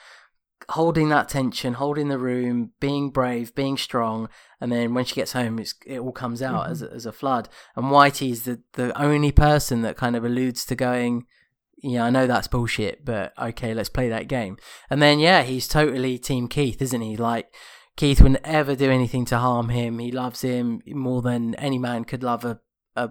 holding 0.69 1.09
that 1.09 1.28
tension, 1.28 1.74
holding 1.74 2.09
the 2.09 2.19
room, 2.19 2.70
being 2.78 3.11
brave, 3.11 3.53
being 3.57 3.77
strong, 3.77 4.28
and 4.61 4.70
then 4.70 4.95
when 4.95 5.05
she 5.05 5.16
gets 5.16 5.32
home, 5.32 5.59
it's, 5.59 5.74
it 5.85 5.99
all 5.99 6.12
comes 6.12 6.41
out 6.41 6.70
as, 6.70 6.81
a, 6.81 6.93
as 6.93 7.07
a 7.07 7.12
flood. 7.12 7.49
And 7.74 7.87
Whitey 7.87 8.31
is 8.31 8.45
the, 8.45 8.61
the 8.74 8.97
only 9.01 9.32
person 9.32 9.82
that 9.82 9.97
kind 9.97 10.15
of 10.15 10.24
alludes 10.24 10.65
to 10.66 10.77
going, 10.77 11.27
yeah, 11.82 12.05
I 12.05 12.11
know 12.11 12.28
that's 12.28 12.47
bullshit, 12.47 13.05
but 13.05 13.32
okay, 13.37 13.74
let's 13.74 13.89
play 13.89 14.09
that 14.11 14.28
game. 14.28 14.59
And 14.89 15.03
then, 15.03 15.19
yeah, 15.19 15.43
he's 15.43 15.66
totally 15.66 16.19
Team 16.19 16.47
Keith, 16.47 16.81
isn't 16.81 17.01
he? 17.01 17.16
Like, 17.16 17.53
Keith 18.01 18.22
wouldn't 18.22 18.40
ever 18.44 18.74
do 18.74 18.90
anything 18.90 19.27
to 19.27 19.36
harm 19.36 19.68
him. 19.68 19.98
He 19.98 20.10
loves 20.10 20.40
him 20.40 20.81
more 20.86 21.20
than 21.20 21.55
any 21.56 21.77
man 21.78 22.05
could 22.05 22.22
love 22.22 22.47
a 22.47 22.59
a 22.97 23.10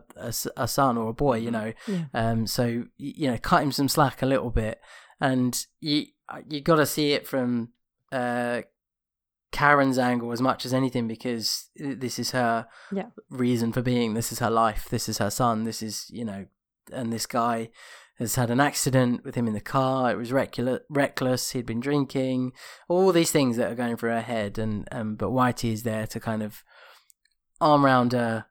a 0.57 0.67
son 0.67 0.97
or 0.97 1.09
a 1.09 1.13
boy, 1.13 1.37
you 1.37 1.51
know. 1.51 1.73
Yeah. 1.87 2.05
Um, 2.15 2.47
so, 2.47 2.85
you 2.97 3.29
know, 3.29 3.37
cut 3.37 3.61
him 3.61 3.71
some 3.71 3.87
slack 3.87 4.23
a 4.23 4.25
little 4.25 4.49
bit. 4.49 4.81
And 5.21 5.63
you, 5.79 6.07
you 6.49 6.61
got 6.61 6.77
to 6.77 6.87
see 6.87 7.13
it 7.13 7.27
from 7.27 7.69
uh, 8.11 8.63
Karen's 9.51 9.99
angle 9.99 10.31
as 10.31 10.41
much 10.41 10.65
as 10.65 10.73
anything 10.73 11.07
because 11.07 11.69
this 11.75 12.17
is 12.17 12.31
her 12.31 12.65
Yeah. 12.91 13.09
reason 13.29 13.71
for 13.71 13.83
being. 13.83 14.15
This 14.15 14.31
is 14.31 14.39
her 14.39 14.49
life. 14.49 14.89
This 14.89 15.07
is 15.07 15.19
her 15.19 15.29
son. 15.29 15.65
This 15.65 15.83
is, 15.83 16.07
you 16.09 16.25
know, 16.25 16.47
and 16.91 17.13
this 17.13 17.27
guy 17.27 17.69
has 18.19 18.35
had 18.35 18.51
an 18.51 18.59
accident 18.59 19.23
with 19.23 19.35
him 19.35 19.47
in 19.47 19.53
the 19.53 19.61
car. 19.61 20.11
It 20.11 20.17
was 20.17 20.31
reckless. 20.31 20.81
reckless. 20.89 21.51
He'd 21.51 21.65
been 21.65 21.79
drinking. 21.79 22.51
All 22.87 23.11
these 23.11 23.31
things 23.31 23.57
that 23.57 23.71
are 23.71 23.75
going 23.75 23.97
through 23.97 24.11
her 24.11 24.21
head, 24.21 24.57
and 24.59 24.87
um, 24.91 25.15
but 25.15 25.29
Whitey 25.29 25.71
is 25.73 25.83
there 25.83 26.05
to 26.07 26.19
kind 26.19 26.43
of 26.43 26.63
arm 27.61 27.83
round 27.85 28.11
her. 28.13 28.45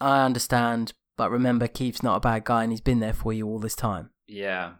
I 0.00 0.24
understand, 0.24 0.92
but 1.16 1.30
remember, 1.30 1.66
Keith's 1.66 2.02
not 2.02 2.16
a 2.16 2.20
bad 2.20 2.44
guy, 2.44 2.62
and 2.62 2.72
he's 2.72 2.80
been 2.80 3.00
there 3.00 3.12
for 3.14 3.32
you 3.32 3.46
all 3.48 3.58
this 3.58 3.74
time. 3.76 4.10
Yeah. 4.26 4.74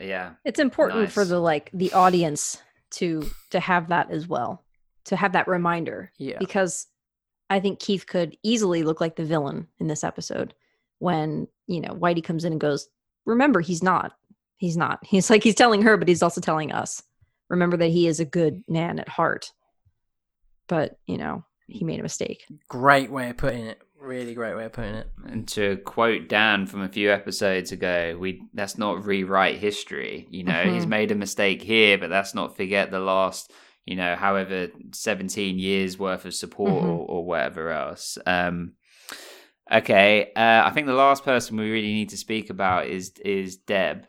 Yeah. 0.00 0.32
it's 0.44 0.58
important 0.58 1.12
for 1.12 1.24
the 1.24 1.38
like 1.38 1.70
the 1.72 1.92
audience 1.92 2.60
to 2.92 3.30
to 3.50 3.60
have 3.60 3.88
that 3.90 4.10
as 4.10 4.26
well 4.26 4.64
to 5.04 5.14
have 5.14 5.34
that 5.34 5.46
reminder 5.46 6.10
Yeah. 6.18 6.38
because 6.40 6.88
i 7.48 7.60
think 7.60 7.78
keith 7.78 8.04
could 8.04 8.36
easily 8.42 8.82
look 8.82 9.00
like 9.00 9.14
the 9.14 9.24
villain 9.24 9.68
in 9.78 9.86
this 9.86 10.02
episode 10.02 10.52
when 10.98 11.46
you 11.68 11.80
know 11.80 11.90
whitey 11.90 12.24
comes 12.24 12.44
in 12.44 12.50
and 12.54 12.60
goes 12.60 12.88
remember 13.24 13.60
he's 13.60 13.82
not 13.82 14.12
he's 14.56 14.76
not 14.76 14.98
he's 15.04 15.30
like 15.30 15.42
he's 15.42 15.54
telling 15.54 15.82
her 15.82 15.96
but 15.96 16.08
he's 16.08 16.22
also 16.22 16.40
telling 16.40 16.72
us 16.72 17.02
remember 17.48 17.76
that 17.76 17.88
he 17.90 18.06
is 18.06 18.20
a 18.20 18.24
good 18.24 18.62
man 18.68 18.98
at 18.98 19.08
heart 19.08 19.52
but 20.68 20.98
you 21.06 21.16
know 21.18 21.44
he 21.66 21.84
made 21.84 22.00
a 22.00 22.02
mistake 22.02 22.44
Great 22.68 23.10
way 23.10 23.30
of 23.30 23.36
putting 23.38 23.66
it. 23.66 23.80
Really 23.98 24.34
great 24.34 24.54
way 24.54 24.66
of 24.66 24.72
putting 24.74 24.96
it. 24.96 25.08
And 25.24 25.48
to 25.48 25.78
quote 25.78 26.28
Dan 26.28 26.66
from 26.66 26.82
a 26.82 26.90
few 26.90 27.10
episodes 27.10 27.72
ago, 27.72 28.18
we 28.20 28.42
that's 28.52 28.76
not 28.76 29.02
rewrite 29.06 29.56
history. 29.56 30.26
You 30.30 30.44
know, 30.44 30.62
he's 30.70 30.84
Mhm. 30.84 30.88
made 30.90 31.10
a 31.10 31.14
mistake 31.14 31.62
here, 31.62 31.96
but 31.96 32.10
that's 32.10 32.34
not 32.34 32.54
forget 32.54 32.90
the 32.90 33.00
last, 33.00 33.50
you 33.86 33.96
know, 33.96 34.14
however 34.14 34.68
seventeen 34.92 35.58
years 35.58 35.98
worth 35.98 36.26
of 36.26 36.34
support 36.34 36.84
Mhm. 36.84 36.88
or, 36.88 37.06
or 37.08 37.24
whatever 37.24 37.70
else. 37.70 38.18
Um, 38.26 38.74
okay, 39.70 40.32
uh, 40.36 40.62
I 40.64 40.70
think 40.72 40.86
the 40.86 40.94
last 40.94 41.24
person 41.24 41.56
we 41.56 41.70
really 41.70 41.92
need 41.92 42.10
to 42.10 42.16
speak 42.16 42.50
about 42.50 42.86
is 42.86 43.12
is 43.24 43.56
Deb. 43.56 44.06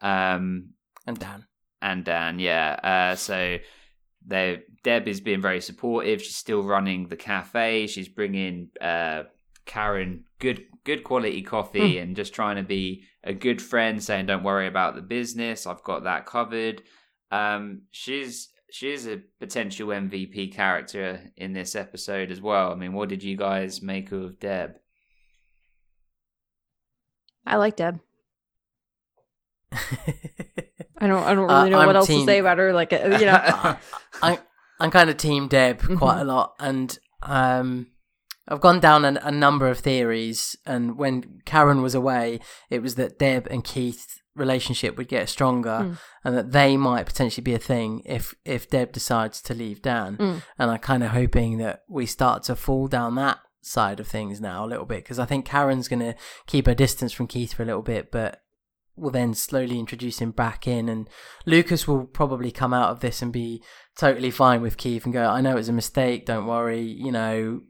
Um, 0.00 0.70
And 1.06 1.18
Dan. 1.18 1.46
and 1.80 2.04
Dan. 2.04 2.38
Yeah. 2.38 2.78
Uh, 3.12 3.16
so 3.16 3.58
they 4.26 4.62
Deb 4.84 5.08
is 5.08 5.20
being 5.20 5.40
very 5.42 5.60
supportive. 5.60 6.22
She's 6.22 6.36
still 6.36 6.62
running 6.62 7.08
the 7.08 7.16
cafe. 7.16 7.86
She's 7.86 8.08
bringing 8.08 8.68
uh, 8.80 9.24
Karen 9.66 10.24
good 10.38 10.64
good 10.84 11.04
quality 11.04 11.42
coffee 11.42 11.98
and 11.98 12.16
just 12.16 12.34
trying 12.34 12.56
to 12.56 12.62
be 12.64 13.04
a 13.24 13.32
good 13.32 13.62
friend, 13.62 14.02
saying 14.02 14.26
don't 14.26 14.42
worry 14.42 14.66
about 14.66 14.96
the 14.96 15.02
business. 15.02 15.66
I've 15.66 15.84
got 15.84 16.04
that 16.04 16.26
covered. 16.26 16.82
Um, 17.30 17.82
she's 17.92 18.48
she's 18.70 19.06
a 19.06 19.20
potential 19.38 19.88
MVP 19.88 20.52
character 20.52 21.30
in 21.36 21.52
this 21.52 21.76
episode 21.76 22.30
as 22.30 22.40
well. 22.40 22.72
I 22.72 22.74
mean, 22.74 22.92
what 22.92 23.08
did 23.08 23.22
you 23.22 23.36
guys 23.36 23.82
make 23.82 24.10
of 24.12 24.38
Deb? 24.40 24.78
I 27.46 27.56
like 27.56 27.76
deb 27.76 28.00
i 29.72 31.06
don't 31.06 31.22
i 31.24 31.34
don't 31.34 31.50
Uh, 31.50 31.58
really 31.60 31.70
know 31.70 31.78
I'm 31.80 31.86
what 31.86 31.96
else 31.96 32.06
team- 32.06 32.20
to 32.20 32.26
say 32.26 32.38
about 32.38 32.58
her 32.58 32.72
like 32.72 32.92
uh, 32.92 33.16
you 33.20 33.26
know 33.26 33.40
I, 34.22 34.38
I'm 34.80 34.90
kind 34.90 35.08
of 35.10 35.16
team 35.16 35.46
Deb 35.48 35.80
quite 35.96 36.20
a 36.20 36.24
lot, 36.24 36.54
and 36.58 36.98
um, 37.22 37.86
I've 38.48 38.60
gone 38.60 38.80
down 38.80 39.04
a, 39.04 39.20
a 39.22 39.30
number 39.30 39.68
of 39.68 39.78
theories. 39.78 40.56
And 40.66 40.96
when 40.98 41.40
Karen 41.44 41.82
was 41.82 41.94
away, 41.94 42.40
it 42.68 42.82
was 42.82 42.96
that 42.96 43.16
Deb 43.16 43.46
and 43.48 43.62
Keith's 43.62 44.18
relationship 44.34 44.96
would 44.96 45.06
get 45.06 45.28
stronger, 45.28 45.78
Mm. 45.82 45.98
and 46.24 46.36
that 46.36 46.50
they 46.50 46.76
might 46.76 47.06
potentially 47.06 47.44
be 47.44 47.54
a 47.54 47.58
thing 47.60 48.02
if 48.04 48.34
if 48.44 48.68
Deb 48.68 48.90
decides 48.90 49.40
to 49.42 49.54
leave 49.54 49.82
Dan. 49.82 50.16
Mm. 50.16 50.42
And 50.58 50.70
I'm 50.72 50.78
kind 50.80 51.04
of 51.04 51.10
hoping 51.10 51.58
that 51.58 51.82
we 51.88 52.04
start 52.06 52.42
to 52.44 52.56
fall 52.56 52.88
down 52.88 53.14
that 53.16 53.38
side 53.62 54.00
of 54.00 54.08
things 54.08 54.40
now 54.40 54.64
a 54.64 54.68
little 54.68 54.84
bit 54.84 55.04
because 55.04 55.18
I 55.18 55.24
think 55.24 55.46
Karen's 55.46 55.88
going 55.88 56.00
to 56.00 56.14
keep 56.46 56.66
her 56.66 56.74
distance 56.74 57.12
from 57.12 57.26
Keith 57.28 57.54
for 57.54 57.62
a 57.62 57.66
little 57.66 57.82
bit, 57.82 58.10
but 58.10 58.42
will 58.96 59.10
then 59.10 59.32
slowly 59.32 59.78
introduce 59.78 60.18
him 60.18 60.32
back 60.32 60.68
in 60.68 60.88
and 60.88 61.08
Lucas 61.46 61.88
will 61.88 62.04
probably 62.04 62.50
come 62.50 62.74
out 62.74 62.90
of 62.90 63.00
this 63.00 63.22
and 63.22 63.32
be 63.32 63.62
totally 63.96 64.30
fine 64.30 64.60
with 64.60 64.76
Keith 64.76 65.04
and 65.04 65.14
go, 65.14 65.24
I 65.24 65.40
know 65.40 65.52
it 65.52 65.54
was 65.54 65.68
a 65.68 65.72
mistake, 65.72 66.26
don't 66.26 66.46
worry, 66.46 66.82
you 66.82 67.10
know, 67.10 67.62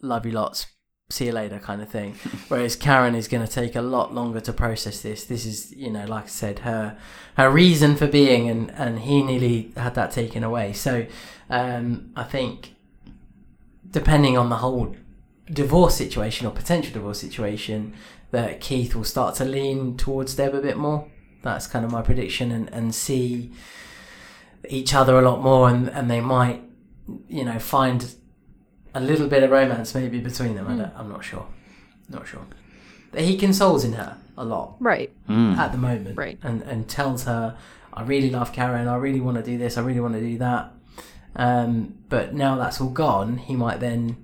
love 0.00 0.24
you 0.24 0.32
lots. 0.32 0.66
see 1.10 1.26
you 1.26 1.32
later 1.32 1.58
kind 1.58 1.82
of 1.82 1.90
thing. 1.90 2.14
Whereas 2.48 2.74
Karen 2.76 3.14
is 3.14 3.28
going 3.28 3.46
to 3.46 3.52
take 3.52 3.76
a 3.76 3.82
lot 3.82 4.14
longer 4.14 4.40
to 4.40 4.52
process 4.52 5.02
this. 5.02 5.24
This 5.26 5.44
is, 5.44 5.72
you 5.72 5.90
know, 5.90 6.06
like 6.06 6.24
I 6.24 6.28
said, 6.28 6.60
her 6.60 6.96
her 7.36 7.50
reason 7.50 7.96
for 7.96 8.06
being, 8.06 8.48
and 8.48 8.70
and 8.72 9.00
he 9.00 9.22
nearly 9.22 9.72
had 9.76 9.94
that 9.94 10.10
taken 10.10 10.42
away. 10.42 10.72
So 10.72 11.06
um, 11.50 12.12
I 12.16 12.24
think 12.24 12.74
depending 13.90 14.38
on 14.38 14.48
the 14.48 14.56
whole 14.56 14.96
divorce 15.52 15.96
situation 15.96 16.46
or 16.46 16.50
potential 16.50 16.92
divorce 16.92 17.20
situation, 17.20 17.94
that 18.30 18.60
Keith 18.60 18.94
will 18.94 19.04
start 19.04 19.34
to 19.36 19.44
lean 19.44 19.96
towards 19.96 20.34
Deb 20.34 20.54
a 20.54 20.60
bit 20.60 20.76
more. 20.76 21.06
That's 21.42 21.66
kind 21.66 21.84
of 21.84 21.90
my 21.90 22.02
prediction, 22.02 22.50
and 22.52 22.68
and 22.70 22.94
see 22.94 23.50
each 24.68 24.94
other 24.94 25.18
a 25.18 25.22
lot 25.22 25.42
more, 25.42 25.68
and 25.68 25.88
and 25.88 26.10
they 26.10 26.20
might, 26.20 26.62
you 27.28 27.44
know, 27.44 27.58
find 27.58 28.14
a 28.94 29.00
little 29.00 29.26
bit 29.26 29.42
of 29.42 29.50
romance 29.50 29.94
maybe 29.94 30.18
between 30.20 30.54
them. 30.54 30.66
I 30.68 30.76
don't, 30.76 30.92
I'm 30.96 31.08
not 31.08 31.24
sure. 31.24 31.46
Not 32.08 32.26
sure. 32.28 32.46
He 33.16 33.36
consoles 33.36 33.84
in 33.84 33.94
her 33.94 34.16
a 34.36 34.44
lot 34.44 34.76
Right. 34.80 35.10
at 35.28 35.68
the 35.72 35.78
moment. 35.78 36.16
Right. 36.16 36.38
And 36.42 36.62
and 36.62 36.88
tells 36.88 37.24
her, 37.24 37.56
I 37.92 38.02
really 38.02 38.30
love 38.30 38.52
Karen, 38.52 38.88
I 38.88 38.96
really 38.96 39.20
want 39.20 39.36
to 39.38 39.42
do 39.42 39.58
this, 39.58 39.76
I 39.76 39.82
really 39.82 40.00
want 40.00 40.14
to 40.14 40.20
do 40.20 40.38
that. 40.38 40.72
Um, 41.36 41.94
but 42.08 42.34
now 42.34 42.56
that's 42.56 42.80
all 42.80 42.88
gone, 42.90 43.38
he 43.38 43.54
might 43.56 43.80
then 43.80 44.16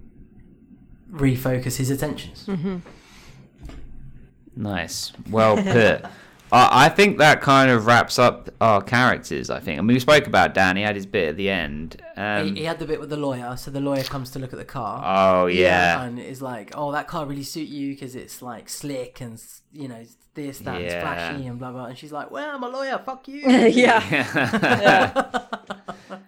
refocus 1.11 1.77
his 1.77 1.91
attentions. 1.91 2.47
Mm-hmm. 2.47 2.77
Nice. 4.57 5.13
Well 5.31 5.57
put. 5.63 6.05
I 6.53 6.87
I 6.87 6.89
think 6.89 7.19
that 7.19 7.41
kind 7.41 7.71
of 7.71 7.87
wraps 7.87 8.19
up 8.19 8.51
our 8.61 8.81
characters. 8.83 9.51
I 9.51 9.61
think. 9.61 9.79
I 9.79 9.83
mean, 9.83 9.95
we 9.95 10.01
spoke 10.01 10.27
about 10.27 10.55
Dan. 10.55 10.77
He 10.77 10.83
had 10.83 10.97
his 10.97 11.07
bit 11.07 11.29
at 11.31 11.37
the 11.37 11.51
end. 11.51 12.03
Um, 12.17 12.55
he, 12.55 12.61
he 12.61 12.65
had 12.65 12.79
the 12.79 12.87
bit 12.87 13.01
with 13.01 13.11
the 13.11 13.17
lawyer, 13.17 13.57
so 13.57 13.71
the 13.71 13.81
lawyer 13.81 14.03
comes 14.05 14.31
to 14.33 14.39
look 14.39 14.53
at 14.53 14.59
the 14.59 14.65
car. 14.65 15.03
oh 15.05 15.47
yeah. 15.47 16.03
and 16.03 16.19
is 16.19 16.43
like, 16.43 16.73
"Oh, 16.75 16.93
that 16.93 17.09
car 17.09 17.27
really 17.27 17.43
suit 17.43 17.69
you 17.69 17.95
because 17.95 18.15
it's 18.15 18.43
like 18.43 18.69
slick 18.69 19.21
and 19.21 19.43
you 19.73 19.89
know 19.89 20.05
this, 20.35 20.59
that, 20.61 20.77
and 20.77 20.85
Yeah. 20.85 21.01
flashy 21.01 21.47
and 21.47 21.59
blah 21.59 21.73
blah." 21.73 21.87
And 21.87 21.99
she's 21.99 22.13
like, 22.13 22.31
"Well, 22.31 22.55
I'm 22.55 22.63
a 22.63 22.69
lawyer. 22.69 23.01
Fuck 23.05 23.29
you." 23.29 23.41
yeah. 23.47 23.99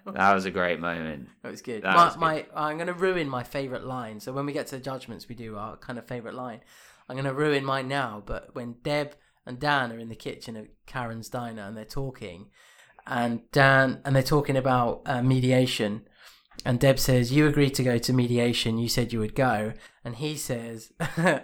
that 0.05 0.33
was 0.33 0.45
a 0.45 0.51
great 0.51 0.79
moment. 0.79 1.29
That 1.43 1.51
was 1.51 1.61
good. 1.61 1.83
That 1.83 1.95
my, 1.95 2.05
was 2.05 2.13
good. 2.13 2.19
my, 2.21 2.45
I'm 2.55 2.77
going 2.77 2.87
to 2.87 2.93
ruin 2.93 3.29
my 3.29 3.43
favourite 3.43 3.83
line. 3.83 4.19
So 4.19 4.31
when 4.33 4.45
we 4.45 4.53
get 4.53 4.67
to 4.67 4.75
the 4.75 4.81
judgments, 4.81 5.27
we 5.27 5.35
do 5.35 5.57
our 5.57 5.77
kind 5.77 5.97
of 5.97 6.05
favourite 6.07 6.35
line. 6.35 6.61
I'm 7.09 7.15
going 7.15 7.25
to 7.25 7.33
ruin 7.33 7.65
mine 7.65 7.87
now. 7.87 8.23
But 8.25 8.53
when 8.55 8.75
Deb 8.83 9.15
and 9.45 9.59
Dan 9.59 9.91
are 9.91 9.99
in 9.99 10.09
the 10.09 10.15
kitchen 10.15 10.55
at 10.55 10.67
Karen's 10.85 11.29
diner 11.29 11.63
and 11.63 11.75
they're 11.77 11.85
talking, 11.85 12.47
and 13.07 13.41
Dan 13.51 13.99
and 14.05 14.15
they're 14.15 14.23
talking 14.23 14.55
about 14.57 15.01
uh, 15.05 15.21
mediation, 15.21 16.03
and 16.65 16.79
Deb 16.79 16.99
says, 16.99 17.31
"You 17.31 17.47
agreed 17.47 17.73
to 17.75 17.83
go 17.83 17.97
to 17.97 18.13
mediation. 18.13 18.77
You 18.77 18.89
said 18.89 19.11
you 19.13 19.19
would 19.19 19.35
go," 19.35 19.73
and 20.05 20.15
he 20.17 20.35
says. 20.35 20.91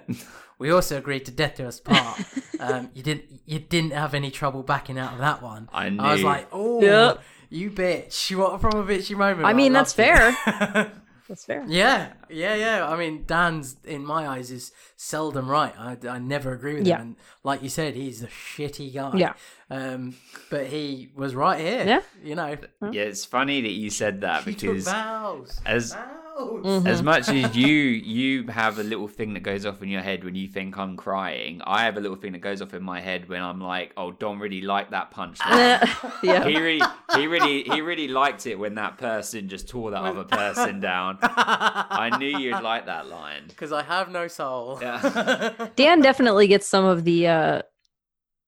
We 0.60 0.72
also 0.72 0.98
agreed 0.98 1.24
to 1.26 1.32
death 1.32 1.58
do 1.58 1.68
us 1.68 1.80
part. 1.80 2.20
Um, 2.60 2.90
you 2.96 3.04
didn't. 3.04 3.26
You 3.46 3.60
didn't 3.60 3.92
have 3.92 4.16
any 4.16 4.32
trouble 4.32 4.64
backing 4.64 4.98
out 4.98 5.14
of 5.14 5.20
that 5.20 5.44
one. 5.44 5.70
I 5.72 5.90
knew. 5.90 6.02
I 6.02 6.14
was 6.14 6.22
knew. 6.22 6.26
like, 6.28 6.48
"Oh, 6.52 6.82
Yep. 6.82 7.22
you 7.52 7.70
bitch! 7.70 8.34
from 8.34 8.42
a 8.42 8.58
proper 8.58 8.82
bitchy 8.84 9.16
moment." 9.16 9.46
I 9.46 9.54
mean, 9.54 9.74
that's 9.74 9.94
fair. 9.94 10.36
That's 11.28 11.44
fair. 11.46 11.64
Yeah, 11.68 12.14
yeah, 12.30 12.56
yeah. 12.56 12.88
I 12.88 12.98
mean, 12.98 13.24
Dan's 13.26 13.76
in 13.84 14.06
my 14.06 14.28
eyes 14.28 14.50
is 14.52 14.72
seldom 14.96 15.50
right. 15.50 15.74
I, 15.78 15.98
I 16.08 16.20
never 16.20 16.54
agree 16.54 16.76
with 16.76 16.88
Yeah. 16.88 16.98
him. 16.98 17.02
And 17.02 17.16
like 17.44 17.62
you 17.62 17.70
said, 17.70 17.96
he's 17.96 18.24
a 18.24 18.28
shitty 18.28 18.94
guy. 18.94 19.12
Yeah. 19.18 19.34
Um, 19.70 20.16
but 20.50 20.68
he 20.68 21.10
was 21.16 21.36
right 21.36 21.60
here. 21.60 21.84
Yeah. 21.86 22.02
You 22.24 22.36
know, 22.36 22.56
Yeah, 22.92 23.02
it's 23.04 23.26
funny 23.26 23.62
that 23.62 23.72
you 23.74 23.90
said 23.90 24.22
that 24.22 24.44
he 24.44 24.54
took 24.54 24.72
because 24.72 24.86
vows. 24.86 25.62
as 25.66 25.94
Vows. 25.94 26.06
Mm-hmm. 26.38 26.86
as 26.86 27.02
much 27.02 27.30
as 27.30 27.56
you 27.56 27.68
you 27.68 28.48
have 28.48 28.78
a 28.78 28.84
little 28.84 29.08
thing 29.08 29.34
that 29.34 29.40
goes 29.40 29.66
off 29.66 29.82
in 29.82 29.90
your 29.90 30.02
head 30.02 30.24
when 30.24 30.36
you 30.36 30.48
think 30.48 30.78
I'm 30.78 30.96
crying, 30.96 31.62
I 31.66 31.86
have 31.86 31.98
a 31.98 32.00
little 32.00 32.16
thing 32.16 32.34
that 32.34 32.42
goes 32.42 32.62
off 32.62 32.76
in 32.76 32.84
my 32.84 33.02
head 33.02 33.28
when 33.28 33.42
I'm 33.42 33.60
like, 33.60 33.92
oh, 33.98 34.12
Dom 34.12 34.40
really 34.40 34.62
liked 34.62 34.92
that 34.92 35.12
punchline. 35.12 36.22
yeah. 36.24 36.48
he 36.48 36.56
really 36.58 36.82
he 37.16 37.26
really 37.26 37.64
he 37.64 37.82
really 37.82 38.08
liked 38.08 38.46
it 38.46 38.56
when 38.60 38.76
that 38.76 39.00
person 39.00 39.50
just 39.50 39.68
tore 39.68 39.90
that 39.92 40.04
other 40.04 40.26
person 40.26 40.80
down. 40.80 41.18
I 41.22 42.16
knew 42.20 42.38
you'd 42.38 42.62
like 42.62 42.86
that 42.86 43.08
line. 43.08 43.46
Because 43.48 43.72
I 43.72 43.82
have 43.82 44.12
no 44.12 44.28
soul. 44.28 44.78
Yeah. 44.80 45.70
Dan 45.76 46.02
definitely 46.02 46.48
gets 46.48 46.68
some 46.68 46.86
of 46.86 47.04
the 47.04 47.28
uh 47.28 47.62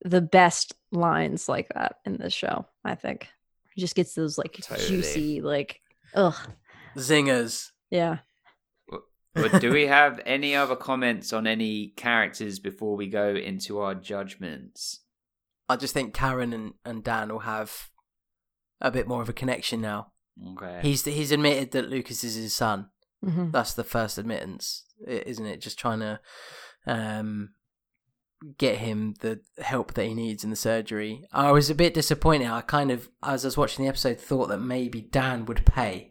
the 0.06 0.22
best 0.22 0.76
lines 0.92 1.50
like 1.50 1.70
that 1.74 1.96
in 2.06 2.18
this 2.18 2.34
show, 2.34 2.68
I 2.86 2.94
think. 2.94 3.28
He 3.74 3.82
just 3.82 3.96
gets 3.96 4.14
those 4.14 4.38
like 4.38 4.54
Totally. 4.62 4.88
juicy, 4.88 5.42
like 5.42 5.82
ugh. 6.14 6.36
Zingers. 6.96 7.72
Yeah. 7.90 8.20
But 9.36 9.62
do 9.62 9.72
we 9.72 9.88
have 9.88 10.20
any 10.26 10.56
other 10.56 10.76
comments 10.76 11.32
on 11.32 11.48
any 11.48 11.90
characters 11.96 12.60
before 12.60 12.96
we 12.96 13.08
go 13.08 13.36
into 13.36 13.80
our 13.80 13.96
judgments? 13.96 15.02
I 15.70 15.76
just 15.76 15.94
think 15.94 16.14
Karen 16.14 16.52
and, 16.52 16.74
and 16.84 17.04
Dan 17.04 17.30
will 17.30 17.40
have 17.40 17.90
a 18.82 18.92
bit 18.92 19.08
more 19.08 19.22
of 19.22 19.30
a 19.30 19.34
connection 19.34 19.82
now. 19.82 20.12
Okay. 20.54 20.80
He's 20.82 21.06
he's 21.06 21.32
admitted 21.32 21.72
that 21.72 21.90
Lucas 21.90 22.24
is 22.24 22.36
his 22.36 22.54
son. 22.56 22.90
hmm 23.24 23.52
That's 23.52 23.74
the 23.74 23.84
first 23.84 24.18
admittance, 24.18 24.86
isn't 25.06 25.46
it? 25.46 25.62
Just 25.62 25.78
trying 25.78 26.00
to 26.00 26.20
um, 26.88 27.50
get 28.58 28.78
him 28.78 29.16
the 29.20 29.42
help 29.60 29.94
that 29.94 30.06
he 30.06 30.14
needs 30.14 30.44
in 30.44 30.50
the 30.50 30.56
surgery. 30.56 31.24
I 31.34 31.52
was 31.52 31.70
a 31.70 31.76
bit 31.76 31.94
disappointed. 31.94 32.48
I 32.50 32.62
kind 32.62 32.90
of, 32.90 33.10
as 33.22 33.44
I 33.44 33.48
was 33.48 33.58
watching 33.58 33.84
the 33.84 33.90
episode, 33.90 34.20
thought 34.20 34.48
that 34.48 34.60
maybe 34.60 35.02
Dan 35.02 35.46
would 35.46 35.66
pay, 35.66 36.09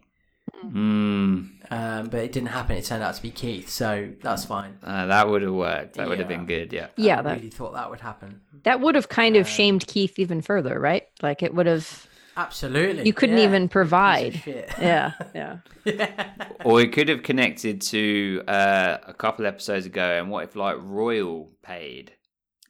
Hmm. 0.61 1.43
um, 1.71 2.07
but 2.09 2.19
it 2.21 2.31
didn't 2.31 2.49
happen. 2.49 2.75
It 2.77 2.85
turned 2.85 3.03
out 3.03 3.15
to 3.15 3.21
be 3.21 3.31
Keith, 3.31 3.69
so 3.69 4.09
that's 4.21 4.45
fine. 4.45 4.77
Uh, 4.83 5.05
that 5.07 5.27
would 5.29 5.41
have 5.41 5.53
worked. 5.53 5.93
That 5.95 6.07
would 6.09 6.19
have 6.19 6.27
been 6.27 6.45
good. 6.45 6.73
Yeah. 6.73 6.87
Yeah, 6.97 7.19
I 7.19 7.21
that 7.23 7.35
really 7.37 7.49
thought 7.49 7.73
that 7.73 7.89
would 7.89 8.01
happen. 8.01 8.41
that 8.63 8.81
would 8.81 8.95
have 8.95 9.09
kind 9.09 9.35
of 9.35 9.45
Um, 9.47 9.51
shamed 9.51 9.87
Keith 9.87 10.19
even 10.19 10.41
further, 10.41 10.79
right? 10.79 11.03
Like 11.21 11.43
it 11.43 11.53
would 11.53 11.65
have 11.65 12.07
Absolutely, 12.37 13.05
you 13.05 13.13
couldn't 13.13 13.37
yeah. 13.37 13.43
even 13.45 13.67
provide. 13.69 14.41
Yeah, 14.47 15.11
yeah. 15.35 15.57
yeah. 15.85 16.23
Or 16.65 16.79
it 16.81 16.93
could 16.93 17.09
have 17.09 17.23
connected 17.23 17.81
to 17.81 18.43
uh, 18.47 18.97
a 19.07 19.13
couple 19.13 19.45
episodes 19.45 19.85
ago. 19.85 20.01
And 20.19 20.29
what 20.29 20.43
if 20.45 20.55
like 20.55 20.77
Royal 20.79 21.51
paid? 21.63 22.13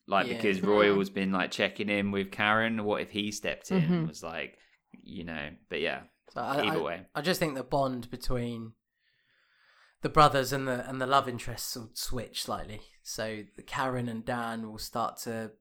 Like 0.08 0.28
Yeah. 0.28 0.36
because 0.38 0.62
Royal's 0.62 1.10
been 1.12 1.32
like 1.32 1.52
checking 1.52 1.90
in 1.90 2.12
with 2.12 2.32
Karen. 2.32 2.84
What 2.84 3.02
if 3.02 3.12
he 3.12 3.32
stepped 3.32 3.70
in? 3.72 3.82
Mhm. 3.82 3.90
and 3.92 4.08
Was 4.08 4.24
like, 4.24 4.58
you 5.04 5.24
know. 5.24 5.50
But 5.70 5.82
yeah. 5.82 6.02
So 6.34 6.42
I, 6.42 6.62
Either 6.68 6.80
I- 6.80 6.84
way. 6.84 7.06
I 7.16 7.22
just 7.22 7.40
think 7.40 7.56
the 7.56 7.64
bond 7.64 8.10
between 8.10 8.74
the 10.02 10.10
brothers 10.10 10.54
and 10.54 10.68
the 10.68 10.88
and 10.88 11.02
the 11.02 11.08
love 11.08 11.28
interests 11.28 11.76
will 11.76 11.90
switch 11.94 12.44
slightly. 12.44 12.82
So 13.04 13.44
the 13.56 13.64
Karen 13.64 14.08
and 14.08 14.24
Dan 14.26 14.70
will 14.70 14.78
start 14.78 15.18
to 15.24 15.52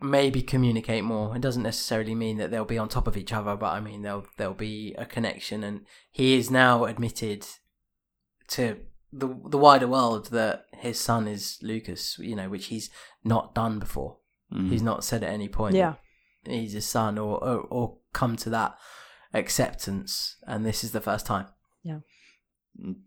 maybe 0.00 0.42
communicate 0.42 1.04
more. 1.04 1.34
It 1.36 1.42
doesn't 1.42 1.62
necessarily 1.62 2.14
mean 2.14 2.36
that 2.38 2.50
they'll 2.50 2.64
be 2.64 2.78
on 2.78 2.88
top 2.88 3.06
of 3.06 3.16
each 3.16 3.32
other, 3.32 3.56
but 3.56 3.72
I 3.72 3.80
mean 3.80 4.02
there'll 4.02 4.26
there'll 4.36 4.54
be 4.54 4.94
a 4.98 5.06
connection. 5.06 5.62
And 5.62 5.86
he 6.10 6.34
is 6.34 6.50
now 6.50 6.84
admitted 6.84 7.46
to 8.48 8.78
the 9.12 9.28
the 9.48 9.58
wider 9.58 9.86
world 9.86 10.26
that 10.30 10.66
his 10.76 10.98
son 10.98 11.28
is 11.28 11.58
Lucas. 11.62 12.18
You 12.18 12.34
know, 12.36 12.48
which 12.48 12.66
he's 12.66 12.90
not 13.24 13.54
done 13.54 13.78
before. 13.78 14.18
Mhm. 14.52 14.70
He's 14.70 14.82
not 14.82 15.04
said 15.04 15.22
at 15.22 15.32
any 15.32 15.48
point. 15.48 15.76
Yeah. 15.76 15.94
he's 16.44 16.72
his 16.72 16.86
son, 16.86 17.16
or, 17.18 17.42
or 17.42 17.60
or 17.70 17.98
come 18.12 18.34
to 18.36 18.50
that 18.50 18.76
acceptance, 19.34 20.36
and 20.46 20.64
this 20.64 20.84
is 20.84 20.92
the 20.92 21.00
first 21.00 21.26
time. 21.26 21.46
Yeah. 21.82 21.98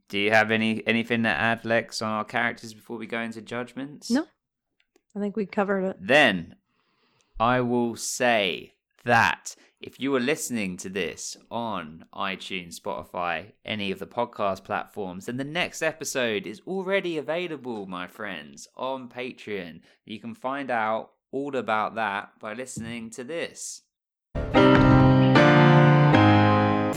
Do 0.10 0.20
you 0.20 0.32
have 0.32 0.52
any 0.52 0.86
anything 0.86 1.24
to 1.24 1.30
add, 1.30 1.66
Lex, 1.66 2.02
on 2.02 2.12
our 2.12 2.26
characters 2.26 2.74
before 2.74 2.98
we 2.98 3.08
go 3.08 3.20
into 3.20 3.42
judgments? 3.42 4.12
No. 4.12 4.26
I 5.16 5.20
think 5.20 5.36
we 5.36 5.46
covered 5.46 5.86
it. 5.86 5.98
Then 6.00 6.56
I 7.40 7.62
will 7.62 7.96
say 7.96 8.74
that 9.06 9.56
if 9.80 10.00
you 10.00 10.16
are 10.16 10.20
listening 10.20 10.78
to 10.78 10.90
this 10.90 11.38
on 11.52 12.06
iTunes, 12.14 12.80
Spotify, 12.80 13.54
any 13.64 13.92
of 13.92 14.00
the 14.00 14.08
podcast 14.08 14.64
platforms, 14.64 15.26
then 15.26 15.38
the 15.38 15.44
next 15.44 15.82
episode 15.82 16.48
is 16.48 16.62
already 16.66 17.18
available, 17.18 17.86
my 17.86 18.08
friends, 18.08 18.68
on 18.76 19.10
Patreon. 19.10 19.82
You 20.06 20.20
can 20.20 20.34
find 20.34 20.72
out 20.72 21.12
all 21.32 21.56
about 21.56 21.96
that 21.96 22.32
by 22.40 22.54
listening 22.54 23.10
to 23.12 23.24
this. 23.24 23.82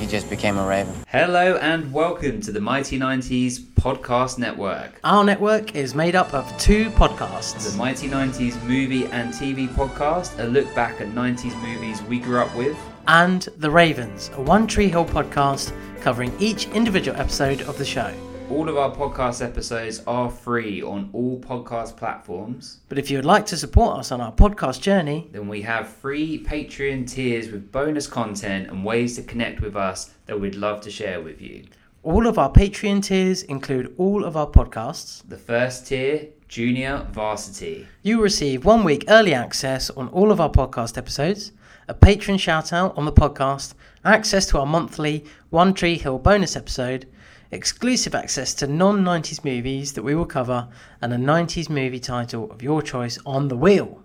He 0.09 0.12
just 0.12 0.30
became 0.30 0.56
a 0.56 0.66
raven. 0.66 0.94
Hello 1.09 1.59
and 1.59 1.93
welcome 1.93 2.40
to 2.40 2.51
the 2.51 2.62
Mighty 2.62 2.98
90s 2.98 3.59
Podcast 3.60 4.39
Network. 4.39 4.98
Our 5.05 5.22
network 5.22 5.74
is 5.74 5.94
made 5.94 6.14
up 6.14 6.32
of 6.32 6.51
two 6.56 6.89
podcasts. 6.93 7.70
The 7.70 7.76
Mighty 7.76 8.09
90s 8.09 8.59
Movie 8.62 9.05
and 9.09 9.35
TV 9.35 9.68
Podcast, 9.68 10.43
a 10.43 10.44
look 10.44 10.74
back 10.74 11.02
at 11.02 11.09
90s 11.09 11.55
movies 11.60 12.01
we 12.05 12.20
grew 12.20 12.39
up 12.40 12.56
with. 12.56 12.74
and 13.06 13.43
The 13.59 13.70
Ravens, 13.70 14.30
a 14.32 14.40
One 14.40 14.66
Tree 14.66 14.89
Hill 14.89 15.05
podcast 15.05 15.74
covering 16.01 16.32
each 16.40 16.68
individual 16.68 17.20
episode 17.20 17.60
of 17.60 17.76
the 17.76 17.85
show. 17.85 18.10
All 18.51 18.69
of 18.69 18.79
our 18.79 18.91
podcast 18.91 19.45
episodes 19.45 20.03
are 20.07 20.31
free 20.31 20.83
on 20.83 21.11
all 21.12 21.39
podcast 21.39 21.97
platforms. 21.97 22.79
But 22.89 22.99
if 22.99 23.11
you 23.11 23.19
would 23.19 23.25
like 23.27 23.45
to 23.47 23.57
support 23.59 23.99
us 23.99 24.11
on 24.11 24.20
our 24.23 24.33
podcast 24.33 24.81
journey, 24.81 25.29
Then 25.33 25.49
we 25.49 25.61
have 25.62 25.87
free 25.89 26.43
Patreon 26.43 27.07
tiers 27.11 27.51
with 27.51 27.70
bonus 27.70 28.07
content 28.07 28.69
and 28.70 28.85
ways 28.85 29.16
to 29.16 29.23
connect 29.23 29.61
with 29.61 29.77
us 29.77 30.15
that 30.27 30.41
we'd 30.41 30.55
love 30.55 30.81
to 30.83 30.91
share 30.91 31.20
with 31.20 31.43
you. 31.43 31.65
All 32.03 32.27
of 32.27 32.39
our 32.39 32.51
Patreon 32.51 33.03
tiers 33.03 33.43
include 33.43 33.95
all 33.99 34.25
of 34.25 34.35
our 34.37 34.47
podcasts. 34.47 35.23
The 35.29 35.37
first 35.37 35.87
tier, 35.87 36.29
Junior 36.49 37.07
Varsity. 37.12 37.87
You 38.03 38.23
receive 38.23 38.65
one 38.65 38.83
week 38.83 39.05
early 39.09 39.35
access 39.35 39.91
on 39.91 40.09
all 40.09 40.33
of 40.33 40.41
our 40.41 40.51
podcast 40.51 40.97
episodes, 40.97 41.53
a 41.87 41.93
patron 41.95 42.39
shout 42.39 42.73
out 42.73 42.97
on 42.97 43.05
the 43.05 43.12
podcast, 43.12 43.75
access 44.07 44.47
to 44.47 44.59
our 44.59 44.66
monthly 44.66 45.27
One 45.51 45.75
Tree 45.75 45.99
Hill 45.99 46.19
bonus 46.19 46.57
episode, 46.57 47.07
exclusive 47.51 48.15
access 48.15 48.55
to 48.55 48.66
non 48.66 49.05
90s 49.05 49.45
movies 49.45 49.93
that 49.95 50.03
we 50.03 50.15
will 50.15 50.27
cover, 50.27 50.69
and 51.01 51.12
a 51.12 51.16
90s 51.16 51.70
movie 51.70 52.01
title 52.01 52.51
of 52.51 52.62
your 52.62 52.83
choice 52.83 53.19
on 53.25 53.49
the 53.49 53.57
wheel. 53.57 54.03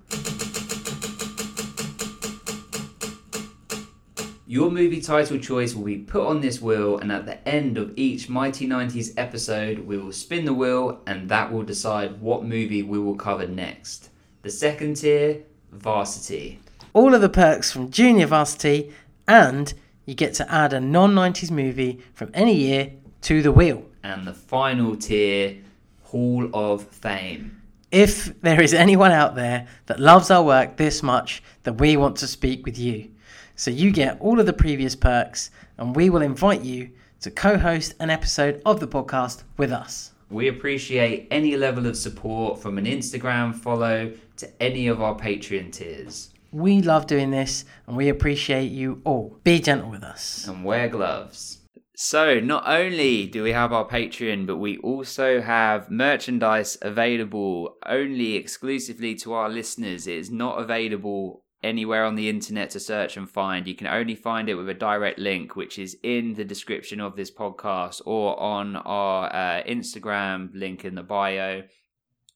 Your 4.45 4.69
movie 4.69 5.01
title 5.01 5.39
choice 5.39 5.73
will 5.73 5.85
be 5.85 5.97
put 5.97 6.27
on 6.27 6.39
this 6.39 6.61
wheel, 6.61 6.99
and 6.99 7.11
at 7.11 7.25
the 7.25 7.45
end 7.47 7.77
of 7.77 7.91
each 7.95 8.29
Mighty 8.29 8.67
90s 8.67 9.13
episode, 9.17 9.79
we 9.79 9.97
will 9.97 10.11
spin 10.11 10.45
the 10.45 10.53
wheel, 10.53 11.01
and 11.07 11.27
that 11.29 11.51
will 11.51 11.63
decide 11.63 12.21
what 12.21 12.43
movie 12.43 12.83
we 12.83 12.99
will 12.99 13.15
cover 13.15 13.47
next. 13.47 14.09
The 14.43 14.51
second 14.51 14.97
tier, 14.97 15.41
Varsity. 15.71 16.59
All 16.93 17.15
of 17.15 17.21
the 17.21 17.29
perks 17.29 17.71
from 17.71 17.89
Junior 17.89 18.27
Varsity, 18.27 18.91
and 19.27 19.73
you 20.05 20.13
get 20.13 20.35
to 20.35 20.51
add 20.53 20.71
a 20.71 20.79
non 20.79 21.15
90s 21.15 21.49
movie 21.49 22.01
from 22.13 22.29
any 22.35 22.55
year 22.55 22.91
to 23.23 23.41
the 23.41 23.51
wheel. 23.51 23.83
And 24.03 24.27
the 24.27 24.33
final 24.33 24.95
tier, 24.95 25.57
Hall 26.03 26.49
of 26.53 26.83
Fame. 26.87 27.61
If 27.91 28.39
there 28.41 28.61
is 28.61 28.73
anyone 28.73 29.11
out 29.11 29.35
there 29.35 29.67
that 29.85 29.99
loves 29.99 30.31
our 30.31 30.43
work 30.43 30.77
this 30.77 31.03
much, 31.03 31.43
then 31.63 31.77
we 31.77 31.95
want 31.95 32.15
to 32.17 32.27
speak 32.27 32.65
with 32.65 32.77
you. 32.77 33.09
So 33.55 33.69
you 33.71 33.91
get 33.91 34.19
all 34.19 34.39
of 34.39 34.45
the 34.45 34.53
previous 34.53 34.95
perks, 34.95 35.51
and 35.77 35.95
we 35.95 36.09
will 36.09 36.23
invite 36.23 36.61
you 36.63 36.89
to 37.21 37.29
co 37.31 37.57
host 37.57 37.93
an 37.99 38.09
episode 38.09 38.61
of 38.65 38.79
the 38.79 38.87
podcast 38.87 39.43
with 39.57 39.71
us. 39.71 40.11
We 40.29 40.47
appreciate 40.47 41.27
any 41.29 41.55
level 41.55 41.85
of 41.85 41.95
support 41.95 42.59
from 42.59 42.77
an 42.79 42.85
Instagram 42.85 43.53
follow 43.53 44.11
to 44.37 44.49
any 44.61 44.87
of 44.87 45.01
our 45.01 45.15
Patreon 45.15 45.71
tiers. 45.71 46.29
We 46.51 46.81
love 46.81 47.05
doing 47.07 47.29
this, 47.29 47.65
and 47.87 47.95
we 47.95 48.09
appreciate 48.09 48.71
you 48.71 49.01
all. 49.05 49.37
Be 49.43 49.59
gentle 49.59 49.91
with 49.91 50.03
us. 50.03 50.47
and 50.47 50.65
wear 50.65 50.87
gloves. 50.89 51.59
So, 52.05 52.41
not 52.41 52.67
only 52.67 53.27
do 53.27 53.43
we 53.43 53.53
have 53.53 53.71
our 53.71 53.87
Patreon, 53.87 54.45
but 54.45 54.57
we 54.57 54.77
also 54.79 55.39
have 55.39 55.89
merchandise 55.89 56.77
available 56.81 57.77
only 57.85 58.35
exclusively 58.35 59.15
to 59.15 59.31
our 59.31 59.47
listeners. 59.47 60.05
It 60.05 60.17
is 60.17 60.29
not 60.29 60.59
available 60.59 61.45
anywhere 61.63 62.03
on 62.03 62.15
the 62.15 62.27
internet 62.27 62.71
to 62.71 62.81
search 62.81 63.15
and 63.15 63.29
find. 63.29 63.69
You 63.69 63.75
can 63.75 63.87
only 63.87 64.15
find 64.15 64.49
it 64.49 64.55
with 64.55 64.67
a 64.67 64.73
direct 64.73 65.17
link, 65.17 65.55
which 65.55 65.79
is 65.79 65.95
in 66.03 66.33
the 66.33 66.43
description 66.43 66.99
of 66.99 67.15
this 67.15 67.31
podcast 67.31 68.01
or 68.05 68.37
on 68.37 68.75
our 68.75 69.33
uh, 69.33 69.63
Instagram 69.63 70.49
link 70.53 70.83
in 70.83 70.95
the 70.95 71.03
bio. 71.03 71.63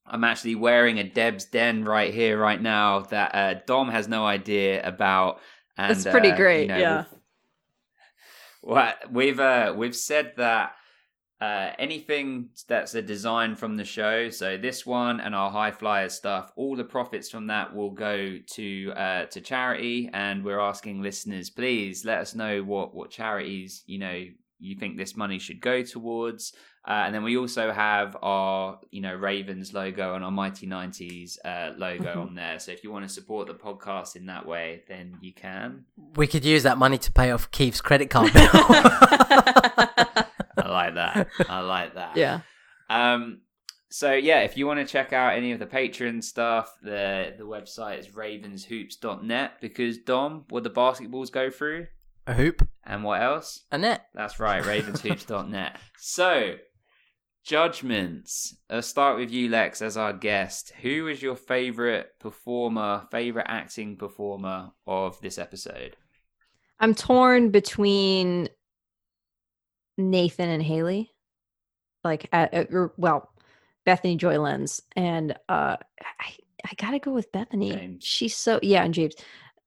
I'm 0.06 0.24
actually 0.24 0.56
wearing 0.56 0.98
a 0.98 1.04
Deb's 1.04 1.44
Den 1.44 1.84
right 1.84 2.14
here, 2.14 2.40
right 2.40 2.62
now, 2.62 3.02
that 3.02 3.36
uh, 3.36 3.56
Dom 3.68 3.90
has 3.90 4.08
no 4.08 4.26
idea 4.26 4.82
about. 4.88 5.42
And, 5.78 5.92
It's 5.92 6.06
pretty 6.06 6.32
uh, 6.32 6.38
great, 6.38 6.62
you 6.62 6.68
know, 6.70 6.78
yeah. 6.78 7.04
Well, 8.68 8.94
we've 9.10 9.40
uh, 9.40 9.74
we've 9.76 9.96
said 9.96 10.34
that 10.36 10.74
uh, 11.40 11.72
anything 11.80 12.50
that's 12.68 12.96
a 12.96 13.02
design 13.02 13.56
from 13.56 13.78
the 13.78 13.86
show, 13.86 14.30
so 14.30 14.58
this 14.58 14.86
one 14.86 15.22
and 15.22 15.34
our 15.34 15.50
high 15.50 15.72
flyer 15.72 16.10
stuff, 16.10 16.52
all 16.58 16.76
the 16.76 16.84
profits 16.84 17.30
from 17.30 17.48
that 17.48 17.74
will 17.74 17.92
go 17.92 18.38
to 18.46 18.92
uh, 18.92 19.26
to 19.28 19.40
charity. 19.40 20.10
And 20.12 20.44
we're 20.44 20.60
asking 20.60 21.02
listeners, 21.02 21.50
please 21.50 22.04
let 22.04 22.20
us 22.20 22.36
know 22.36 22.62
what 22.62 22.94
what 22.94 23.10
charities 23.10 23.84
you 23.88 24.00
know 24.00 24.26
you 24.60 24.76
think 24.76 24.98
this 24.98 25.16
money 25.16 25.40
should 25.40 25.62
go 25.62 25.82
towards. 25.82 26.54
Uh, 26.88 27.04
and 27.06 27.14
then 27.14 27.22
we 27.22 27.36
also 27.38 27.70
have 27.72 28.16
our, 28.22 28.80
you 28.92 29.02
know, 29.02 29.14
Ravens 29.14 29.74
logo 29.74 30.16
and 30.16 30.24
our 30.24 30.32
Mighty 30.32 30.66
90s 30.68 31.38
uh, 31.44 31.74
logo 31.78 32.14
Mhm. 32.14 32.22
on 32.28 32.36
there. 32.36 32.60
So 32.60 32.72
if 32.72 32.82
you 32.82 32.92
want 32.94 33.06
to 33.06 33.14
support 33.14 33.48
the 33.48 33.56
podcast 33.56 34.16
in 34.16 34.28
that 34.28 34.46
way, 34.46 34.84
then 34.88 35.18
you 35.20 35.34
can. 35.34 35.84
We 36.16 36.28
could 36.28 36.46
use 36.46 36.64
that 36.64 36.78
money 36.78 36.98
to 37.00 37.12
pay 37.12 37.32
off 37.32 37.52
Keith's 37.52 37.82
credit 37.82 38.10
card 38.10 38.32
bill. 38.32 38.50
I 38.54 40.26
like 40.70 40.96
that. 40.96 41.28
I 41.50 41.60
like 41.60 41.96
that. 41.96 42.16
yeah. 42.18 42.40
Um, 42.90 43.42
so 43.90 44.14
yeah, 44.14 44.40
if 44.42 44.58
you 44.58 44.66
want 44.68 44.80
to 44.80 44.86
check 44.86 45.14
out 45.14 45.36
any 45.36 45.52
of 45.52 45.60
the 45.60 45.66
Patreon 45.66 46.24
stuff, 46.24 46.74
the 46.82 47.34
the 47.38 47.44
website 47.46 48.00
is 48.00 48.08
ravenshoops.net 48.10 49.52
because 49.62 49.98
Dom, 50.00 50.46
what 50.50 50.64
the 50.64 50.70
basketballs 50.70 51.32
go 51.32 51.50
through, 51.50 51.88
a 52.26 52.34
hoop, 52.34 52.68
and 52.86 53.04
what 53.04 53.22
else? 53.22 53.64
a 53.72 53.78
net. 53.78 54.08
That's 54.14 54.40
right, 54.40 54.62
ravenshoops.net. 54.72 55.78
So, 55.98 56.56
judgments. 57.48 58.58
Let's 58.70 58.88
start 58.88 59.18
with 59.18 59.32
you, 59.32 59.48
Lex, 59.48 59.82
as 59.82 59.96
our 59.96 60.12
guest. 60.12 60.74
Who 60.82 61.08
is 61.08 61.22
your 61.22 61.38
favorite 61.38 62.12
performer, 62.20 63.08
favorite 63.10 63.48
acting 63.48 63.96
performer 63.96 64.72
of 64.86 65.20
this 65.22 65.38
episode? 65.38 65.96
I'm 66.80 66.94
torn 66.94 67.50
between 67.50 68.50
Nathan 69.98 70.50
and 70.50 70.62
Haley. 70.62 71.14
Like, 72.04 72.28
at, 72.34 72.54
at- 72.54 72.70
well, 72.98 73.30
Bethany 73.86 74.18
Joy 74.18 74.40
Lenz. 74.40 74.82
And 74.98 75.32
uh, 75.48 75.78
I, 76.20 76.36
I 76.66 76.74
got 76.76 76.92
to 76.92 77.00
go 77.00 77.14
with 77.14 77.32
Bethany. 77.32 77.72
James. 77.72 78.04
She's 78.04 78.36
so, 78.36 78.60
yeah, 78.62 78.84
and 78.84 78.94
James. 78.94 79.16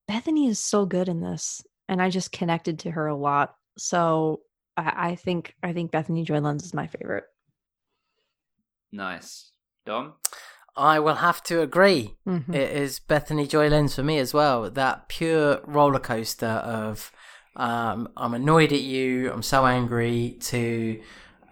Bethany 0.07 0.49
is 0.49 0.59
so 0.59 0.85
good 0.85 1.09
in 1.09 1.23
this. 1.23 1.63
And 1.89 2.03
I 2.03 2.11
just 2.11 2.31
connected 2.31 2.81
to 2.81 2.91
her 2.91 3.07
a 3.07 3.17
lot. 3.17 3.55
So 3.79 4.43
I, 4.77 5.13
I 5.13 5.15
think, 5.15 5.55
I 5.63 5.73
think 5.73 5.91
Bethany 5.91 6.25
Joy 6.25 6.41
Lenz 6.41 6.65
is 6.65 6.75
my 6.75 6.87
favorite. 6.87 7.25
Nice. 8.93 9.53
Dom? 9.87 10.15
I 10.77 10.99
will 10.99 11.17
have 11.17 11.43
to 11.45 11.61
agree. 11.63 12.17
Mhm. 12.27 12.55
It 12.55 12.71
is 12.73 13.01
Bethany 13.01 13.47
Joy 13.47 13.69
Lenz 13.69 13.95
for 13.97 14.03
me 14.03 14.19
as 14.19 14.33
well. 14.33 14.71
That 14.71 15.09
pure 15.09 15.61
roller 15.67 15.99
coaster 15.99 16.47
of 16.47 17.13
um, 17.57 18.09
I'm 18.17 18.33
annoyed 18.35 18.73
at 18.73 18.81
you, 18.81 19.33
I'm 19.33 19.43
so 19.43 19.67
angry, 19.67 20.37
to 20.43 21.01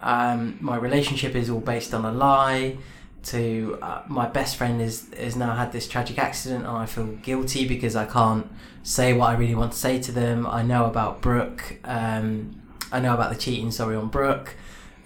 um, 0.00 0.56
my 0.60 0.76
relationship 0.76 1.34
is 1.34 1.50
all 1.50 1.60
based 1.60 1.92
on 1.92 2.04
a 2.04 2.12
lie, 2.12 2.78
to 3.24 3.78
uh, 3.82 4.02
my 4.06 4.28
best 4.28 4.56
friend 4.56 4.80
is 4.80 5.08
has 5.18 5.34
now 5.34 5.54
had 5.56 5.72
this 5.72 5.88
tragic 5.88 6.18
accident 6.18 6.64
and 6.66 6.76
I 6.76 6.86
feel 6.86 7.06
guilty 7.06 7.66
because 7.66 7.96
I 7.96 8.04
can't 8.06 8.46
say 8.84 9.12
what 9.12 9.30
I 9.30 9.34
really 9.34 9.56
want 9.56 9.72
to 9.72 9.78
say 9.78 9.98
to 10.00 10.12
them. 10.12 10.46
I 10.46 10.62
know 10.62 10.86
about 10.86 11.20
Brooke. 11.20 11.78
Um, 11.84 12.62
I 12.92 13.00
know 13.00 13.12
about 13.14 13.30
the 13.30 13.38
cheating. 13.38 13.70
Sorry 13.72 13.96
on 13.96 14.08
Brooke. 14.08 14.54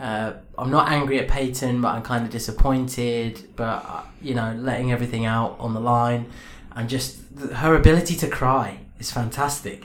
Uh, 0.03 0.33
I'm 0.59 0.71
not 0.71 0.91
angry 0.91 1.21
at 1.21 1.29
Peyton, 1.29 1.81
but 1.81 1.95
I'm 1.95 2.03
kind 2.03 2.25
of 2.25 2.31
disappointed. 2.31 3.49
But 3.55 3.85
uh, 3.89 4.03
you 4.21 4.35
know, 4.35 4.53
letting 4.59 4.91
everything 4.91 5.25
out 5.27 5.57
on 5.61 5.75
the 5.75 5.81
line, 5.81 6.27
and 6.73 6.89
just 6.89 7.21
th- 7.39 7.53
her 7.53 7.77
ability 7.77 8.17
to 8.17 8.29
cry 8.29 8.81
is 8.99 9.13
fantastic. 9.13 9.85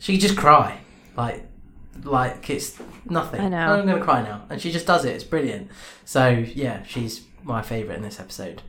She 0.00 0.14
can 0.14 0.20
just 0.20 0.36
cry, 0.36 0.80
like 1.16 1.44
like 2.02 2.50
it's 2.50 2.76
nothing. 3.08 3.40
I 3.40 3.48
know. 3.48 3.56
I'm 3.58 3.86
gonna 3.86 4.02
cry 4.02 4.22
now, 4.22 4.42
and 4.50 4.60
she 4.60 4.72
just 4.72 4.86
does 4.86 5.04
it. 5.04 5.14
It's 5.14 5.24
brilliant. 5.24 5.70
So 6.04 6.28
yeah, 6.28 6.82
she's 6.82 7.22
my 7.44 7.62
favorite 7.62 7.96
in 7.96 8.02
this 8.02 8.18
episode. 8.18 8.62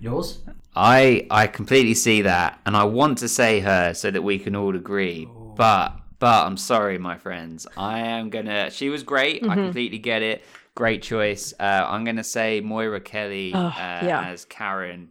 Yours? 0.00 0.40
I 0.74 1.26
I 1.30 1.46
completely 1.46 1.94
see 1.94 2.22
that, 2.22 2.58
and 2.66 2.76
I 2.76 2.84
want 2.84 3.18
to 3.18 3.28
say 3.28 3.60
her 3.60 3.94
so 3.94 4.10
that 4.10 4.22
we 4.22 4.40
can 4.40 4.56
all 4.56 4.74
agree. 4.74 5.28
But 5.56 5.97
but 6.18 6.46
I'm 6.46 6.56
sorry, 6.56 6.98
my 6.98 7.16
friends. 7.18 7.66
I 7.76 8.00
am 8.00 8.30
gonna. 8.30 8.70
She 8.70 8.88
was 8.88 9.02
great. 9.02 9.42
I 9.44 9.46
Mhm. 9.48 9.54
completely 9.54 9.98
get 9.98 10.22
it. 10.22 10.44
Great 10.74 11.02
choice. 11.02 11.52
Uh, 11.58 11.84
I'm 11.88 12.04
gonna 12.04 12.24
say 12.24 12.60
Moira 12.60 13.00
Kelly 13.00 13.52
Oh, 13.54 13.58
uh, 13.58 13.72
yeah. 13.76 14.28
as 14.28 14.44
Karen. 14.44 15.10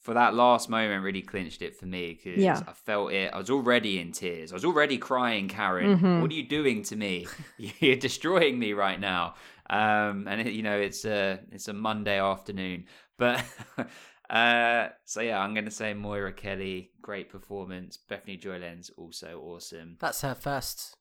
For 0.00 0.14
that 0.14 0.32
last 0.34 0.70
moment, 0.70 1.02
really 1.04 1.20
clinched 1.20 1.60
it 1.60 1.76
for 1.76 1.84
me 1.84 2.14
because 2.14 2.42
Yeah. 2.42 2.60
I 2.66 2.72
felt 2.72 3.12
it. 3.12 3.30
I 3.34 3.36
was 3.36 3.50
already 3.50 3.98
in 4.00 4.12
tears. 4.12 4.52
I 4.52 4.54
was 4.54 4.64
already 4.64 4.96
crying, 4.96 5.48
Karen. 5.48 5.98
Mhm. 5.98 6.20
What 6.22 6.30
are 6.30 6.34
you 6.34 6.44
doing 6.48 6.82
to 6.84 6.96
me? 6.96 7.26
You're 7.58 7.96
destroying 7.96 8.58
me 8.58 8.72
right 8.72 8.98
now. 8.98 9.34
Um, 9.68 10.26
and 10.26 10.40
it, 10.40 10.52
you 10.54 10.62
know 10.62 10.78
it's 10.78 11.04
a 11.04 11.40
it's 11.52 11.68
a 11.68 11.74
Monday 11.74 12.18
afternoon, 12.18 12.86
but 13.18 13.44
uh, 14.30 14.88
so 15.04 15.20
yeah, 15.20 15.38
I'm 15.40 15.54
gonna 15.54 15.70
say 15.70 15.94
Moira 15.94 16.32
Kelly, 16.32 16.90
great 17.00 17.30
performance. 17.30 17.96
Bethany 17.96 18.36
Joy 18.36 18.58
Lenz, 18.58 18.90
also 18.96 19.40
awesome. 19.44 19.96
That's 20.00 20.20
her 20.22 20.34
first 20.34 20.96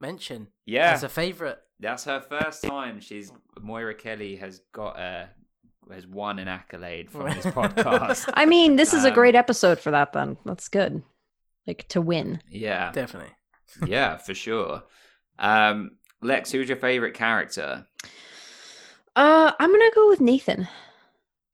mention. 0.00 0.48
Yeah, 0.66 0.92
As 0.92 1.02
a 1.02 1.08
favourite. 1.08 1.58
that's 1.80 2.04
her 2.04 2.20
first 2.20 2.62
time. 2.64 3.00
She's 3.00 3.32
Moira 3.60 3.94
Kelly 3.94 4.36
has 4.36 4.60
got 4.72 4.98
a 4.98 5.28
has 5.92 6.06
won 6.06 6.38
an 6.38 6.48
accolade 6.48 7.10
from 7.10 7.26
this 7.30 7.44
podcast. 7.46 8.28
I 8.34 8.46
mean, 8.46 8.76
this 8.76 8.94
is 8.94 9.04
a 9.04 9.08
Um, 9.08 9.14
great 9.14 9.34
episode 9.34 9.78
for 9.80 9.90
that, 9.90 10.12
then. 10.12 10.36
That's 10.44 10.68
good. 10.68 11.02
Like 11.66 11.86
to 11.88 12.00
win. 12.00 12.40
yeah, 12.48 12.90
Definitely. 12.92 13.32
yeah, 13.86 14.16
for 14.16 14.34
sure. 14.34 14.82
Um, 15.38 15.92
Lex, 16.22 16.50
who's 16.52 16.68
your 16.68 16.78
favorite 16.78 17.14
character? 17.14 17.86
Uh, 19.14 19.52
I'm 19.58 19.70
gonna 19.70 19.90
go 19.94 20.08
with 20.08 20.20
Nathan. 20.20 20.68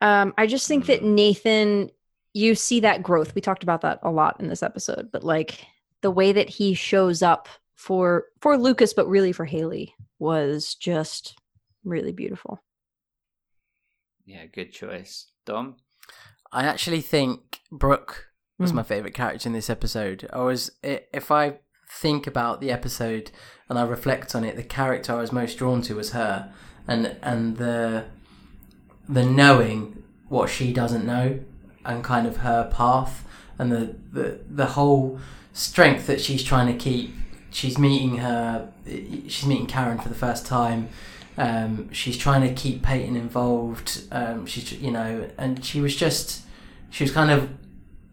Um, 0.01 0.33
I 0.39 0.47
just 0.47 0.69
think 0.69 0.87
that 0.87 1.03
Mm. 1.03 1.15
Nathan, 1.15 1.91
you 2.35 2.55
see 2.55 2.81
that 2.81 3.03
growth. 3.03 3.35
We 3.35 3.41
talked 3.41 3.63
about 3.63 3.81
that 3.83 3.99
a 4.03 4.11
lot 4.11 4.41
in 4.41 4.49
this 4.49 4.63
episode, 4.63 5.11
but 5.13 5.25
like 5.25 5.67
the 6.03 6.11
way 6.11 6.33
that 6.33 6.49
he 6.49 6.75
shows 6.75 7.23
up 7.23 7.49
for 7.75 8.27
for 8.41 8.57
Lucas, 8.57 8.93
but 8.95 9.09
really 9.09 9.33
for 9.33 9.45
Haley, 9.45 9.95
was 10.19 10.75
just 10.75 11.37
really 11.85 12.13
beautiful. 12.13 12.63
Yeah, 14.25 14.47
good 14.47 14.73
choice. 14.73 15.27
Dom? 15.47 15.77
I 16.53 16.65
actually 16.65 17.01
think 17.01 17.61
Brooke 17.71 18.27
was 18.59 18.73
Mm. 18.73 18.77
my 18.77 18.83
favorite 18.83 19.15
character 19.15 19.49
in 19.49 19.53
this 19.53 19.71
episode. 19.71 20.29
I 20.33 20.41
was 20.43 20.71
if 20.83 21.31
I 21.31 21.59
think 21.91 22.27
about 22.27 22.61
the 22.61 22.71
episode 22.71 23.31
and 23.69 23.79
I 23.79 23.83
reflect 23.85 24.35
on 24.35 24.45
it, 24.45 24.57
the 24.57 24.63
character 24.63 25.13
I 25.15 25.21
was 25.21 25.33
most 25.33 25.59
drawn 25.59 25.83
to 25.83 25.95
was 25.95 26.13
her, 26.13 26.53
and 26.87 27.17
and 27.23 27.57
the 27.57 28.05
the 29.09 29.25
knowing 29.25 30.03
what 30.29 30.51
she 30.51 30.73
doesn't 30.73 31.07
know, 31.07 31.41
and 31.85 32.05
kind 32.05 32.27
of 32.27 32.39
her 32.39 32.71
path, 32.73 33.25
and 33.59 33.73
the 33.73 33.97
the 34.13 34.41
the 34.49 34.67
whole 34.67 35.19
strength 35.53 36.07
that 36.07 36.21
she's 36.21 36.43
trying 36.43 36.67
to 36.67 36.79
keep. 36.79 37.15
She's 37.51 37.79
meeting 37.79 38.19
her. 38.19 38.71
She's 38.87 39.47
meeting 39.47 39.67
Karen 39.67 39.99
for 39.99 40.09
the 40.09 40.15
first 40.15 40.47
time. 40.47 40.89
Um, 41.39 41.91
she's 41.93 42.19
trying 42.19 42.43
to 42.43 42.53
keep 42.53 42.83
Peyton 42.83 43.17
involved. 43.17 44.03
Um, 44.11 44.45
she's 44.45 44.73
you 44.73 44.91
know, 44.91 45.31
and 45.39 45.65
she 45.65 45.81
was 45.81 45.97
just 45.97 46.43
she 46.91 47.05
was 47.05 47.13
kind 47.13 47.31
of 47.31 47.51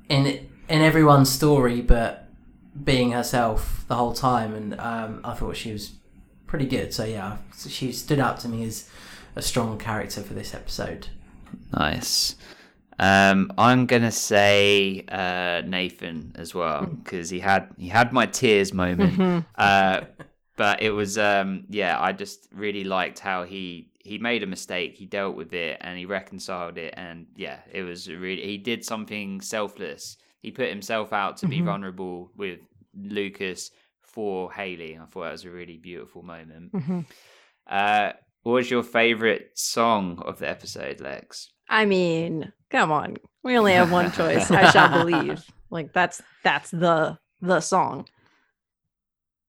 in 0.09 0.25
in 0.69 0.81
everyone's 0.81 1.31
story, 1.31 1.81
but 1.81 2.29
being 2.83 3.11
herself 3.11 3.85
the 3.87 3.95
whole 3.95 4.13
time. 4.13 4.53
And 4.53 4.79
um, 4.79 5.21
I 5.23 5.33
thought 5.33 5.57
she 5.57 5.71
was 5.71 5.93
pretty 6.47 6.65
good. 6.65 6.93
So 6.93 7.03
yeah, 7.03 7.37
she 7.67 7.91
stood 7.91 8.19
out 8.19 8.39
to 8.41 8.47
me 8.47 8.63
as 8.63 8.89
a 9.35 9.41
strong 9.41 9.77
character 9.77 10.21
for 10.21 10.33
this 10.33 10.53
episode. 10.53 11.07
Nice. 11.73 12.35
Um, 12.97 13.51
I'm 13.57 13.85
gonna 13.87 14.11
say 14.11 15.03
uh, 15.09 15.61
Nathan 15.65 16.31
as 16.35 16.55
well 16.55 16.85
because 16.85 17.29
he 17.29 17.39
had 17.39 17.67
he 17.77 17.89
had 17.89 18.13
my 18.13 18.25
tears 18.25 18.73
moment. 18.73 19.45
Uh, 19.57 20.01
but 20.57 20.81
it 20.81 20.91
was 20.91 21.17
um, 21.17 21.65
yeah, 21.69 21.99
I 21.99 22.13
just 22.13 22.47
really 22.53 22.85
liked 22.85 23.19
how 23.19 23.43
he 23.43 23.91
he 23.99 24.17
made 24.17 24.43
a 24.43 24.47
mistake, 24.47 24.95
he 24.95 25.05
dealt 25.05 25.35
with 25.35 25.53
it, 25.53 25.77
and 25.81 25.97
he 25.97 26.05
reconciled 26.05 26.77
it, 26.77 26.93
and 26.95 27.25
yeah, 27.35 27.59
it 27.71 27.83
was 27.83 28.09
really 28.09 28.43
he 28.43 28.57
did 28.57 28.85
something 28.85 29.41
selfless. 29.41 30.15
He 30.41 30.51
put 30.51 30.69
himself 30.69 31.11
out 31.11 31.37
to 31.37 31.47
be 31.47 31.59
vulnerable 31.59 32.31
with 32.37 32.59
Lucas 32.95 33.71
for 34.01 34.51
Haley. 34.53 34.97
I 34.97 35.05
thought 35.05 35.23
that 35.23 35.31
was 35.31 35.43
a 35.45 35.49
really 35.49 35.77
beautiful 35.77 36.21
moment. 36.21 36.71
Mhm. 36.71 37.05
Uh, 37.67 38.13
what 38.45 38.53
was 38.53 38.69
your 38.69 38.83
favorite 38.83 39.49
song 39.57 40.21
of 40.23 40.37
the 40.37 40.47
episode, 40.47 41.01
Lex? 41.01 41.49
I 41.67 41.85
mean, 41.85 42.53
come 42.69 42.91
on. 42.91 43.17
We 43.43 43.57
only 43.57 43.73
have 43.73 43.91
one 43.91 44.11
choice. 44.11 44.51
I 44.51 44.69
shall 44.69 45.03
believe. 45.03 45.43
Like 45.71 45.93
that's 45.93 46.21
that's 46.43 46.69
the 46.69 47.17
the 47.41 47.59
song. 47.59 48.07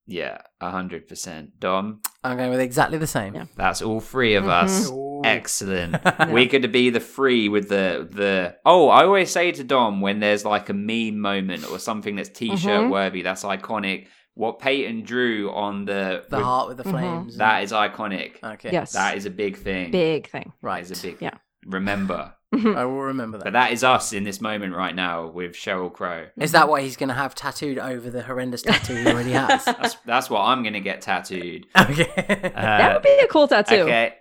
Yeah, 0.06 0.38
a 0.60 0.70
hundred 0.70 1.08
percent. 1.08 1.58
Dom, 1.58 2.00
I'm 2.22 2.36
going 2.36 2.50
with 2.50 2.60
exactly 2.60 2.96
the 2.96 3.06
same. 3.08 3.34
Yeah. 3.34 3.46
that's 3.56 3.82
all 3.82 4.00
three 4.00 4.34
of 4.36 4.48
us. 4.48 4.90
Excellent. 5.24 5.96
Yeah. 6.04 6.30
We 6.32 6.46
could 6.46 6.70
be 6.72 6.90
the 6.90 7.00
three 7.00 7.48
with 7.48 7.68
the 7.68 8.08
the. 8.10 8.56
Oh, 8.64 8.88
I 8.88 9.04
always 9.04 9.30
say 9.30 9.52
to 9.52 9.64
Dom 9.64 10.00
when 10.00 10.20
there's 10.20 10.44
like 10.44 10.68
a 10.70 10.74
meme 10.74 11.18
moment 11.18 11.68
or 11.70 11.78
something 11.78 12.16
that's 12.16 12.28
t-shirt 12.30 12.60
Mhm. 12.84 12.90
worthy, 12.90 13.22
that's 13.22 13.44
iconic. 13.44 14.06
What 14.36 14.58
Peyton 14.58 15.02
drew 15.02 15.50
on 15.50 15.86
the, 15.86 16.24
The 16.28 16.36
with- 16.36 16.44
heart 16.44 16.68
with 16.68 16.76
the 16.76 16.84
Mhm. 16.84 16.90
flames. 16.90 17.36
that 17.38 17.62
is 17.64 17.72
iconic. 17.72 18.32
okay. 18.44 18.70
Yes. 18.70 18.92
That 18.92 19.16
is 19.16 19.24
a 19.26 19.30
big 19.30 19.56
thing. 19.56 19.90
big 19.90 20.28
thing. 20.28 20.52
right. 20.62 20.84
That 20.84 20.92
is 20.92 21.02
a 21.04 21.06
big. 21.08 21.16
Yeah. 21.20 21.34
Remember, 21.64 22.34
I 22.54 22.84
will 22.84 23.00
remember 23.02 23.38
that. 23.38 23.44
but 23.44 23.52
that. 23.54 23.68
that 23.68 23.72
is 23.72 23.82
us 23.82 24.12
in 24.12 24.24
this 24.24 24.40
moment 24.40 24.74
right 24.74 24.94
now 24.94 25.26
with 25.26 25.52
Sheryl 25.52 25.92
Crow. 25.92 26.26
Is 26.38 26.52
that 26.52 26.68
what 26.68 26.82
he's 26.82 26.96
going 26.96 27.08
to 27.08 27.14
have 27.14 27.34
tattooed 27.34 27.78
over 27.78 28.08
the 28.10 28.22
horrendous 28.22 28.62
tattoo 28.62 28.94
he 28.94 29.06
already 29.06 29.32
has? 29.32 29.64
That's 29.64 29.94
that's 30.06 30.30
what 30.30 30.42
I'm 30.42 30.62
gonna 30.62 30.80
get 30.80 31.00
tattooed. 31.00 31.66
okay. 31.76 32.52
Uh, 32.54 32.60
that 32.60 32.92
would 32.94 33.02
be 33.02 33.18
a 33.24 33.26
cool 33.26 33.48
tattoo. 33.48 33.74
Okay. 33.82 34.14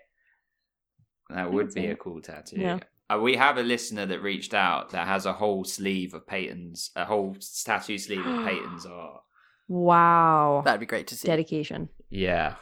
That 1.29 1.51
would 1.51 1.73
be 1.73 1.87
a 1.87 1.95
cool 1.95 2.21
tattoo. 2.21 2.59
Yeah. 2.59 2.79
Uh, 3.09 3.19
we 3.19 3.35
have 3.35 3.57
a 3.57 3.63
listener 3.63 4.05
that 4.07 4.21
reached 4.21 4.53
out 4.53 4.91
that 4.91 5.07
has 5.07 5.25
a 5.25 5.33
whole 5.33 5.63
sleeve 5.63 6.13
of 6.13 6.25
Peyton's, 6.25 6.89
a 6.95 7.05
whole 7.05 7.35
tattoo 7.65 7.97
sleeve 7.97 8.25
of 8.25 8.45
Peyton's 8.47 8.85
art. 8.91 9.21
Wow. 9.67 10.61
That'd 10.63 10.79
be 10.79 10.85
great 10.85 11.07
to 11.07 11.15
see. 11.15 11.27
Dedication. 11.27 11.89
Yeah. 12.09 12.55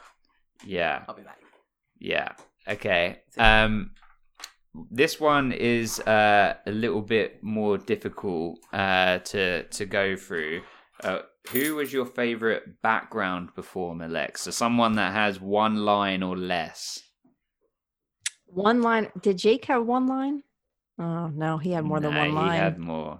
Yeah. 0.65 1.03
I'll 1.07 1.15
be 1.15 1.23
back. 1.23 1.39
Yeah. 1.99 2.33
Okay. 2.67 3.21
Um, 3.37 3.91
this 4.89 5.19
one 5.19 5.51
is 5.51 5.99
uh, 6.01 6.55
a 6.65 6.71
little 6.71 7.01
bit 7.01 7.43
more 7.43 7.77
difficult 7.77 8.59
uh, 8.71 9.19
to 9.19 9.63
to 9.63 9.85
go 9.85 10.15
through. 10.15 10.61
Uh, 11.03 11.19
who 11.51 11.75
was 11.75 11.91
your 11.91 12.05
favorite 12.05 12.81
background 12.81 13.53
performer, 13.53 14.07
Lex? 14.07 14.41
So 14.41 14.51
someone 14.51 14.93
that 14.93 15.13
has 15.13 15.39
one 15.39 15.75
line 15.75 16.23
or 16.23 16.37
less. 16.37 16.99
One 18.45 18.81
line. 18.81 19.09
Did 19.21 19.37
Jake 19.37 19.65
have 19.65 19.85
one 19.85 20.07
line? 20.07 20.43
Oh 20.99 21.27
no, 21.27 21.57
he 21.57 21.71
had 21.71 21.83
more 21.83 21.99
than 21.99 22.15
one 22.15 22.33
line. 22.33 22.51
He 22.51 22.57
had 22.57 22.79
more. 22.79 23.19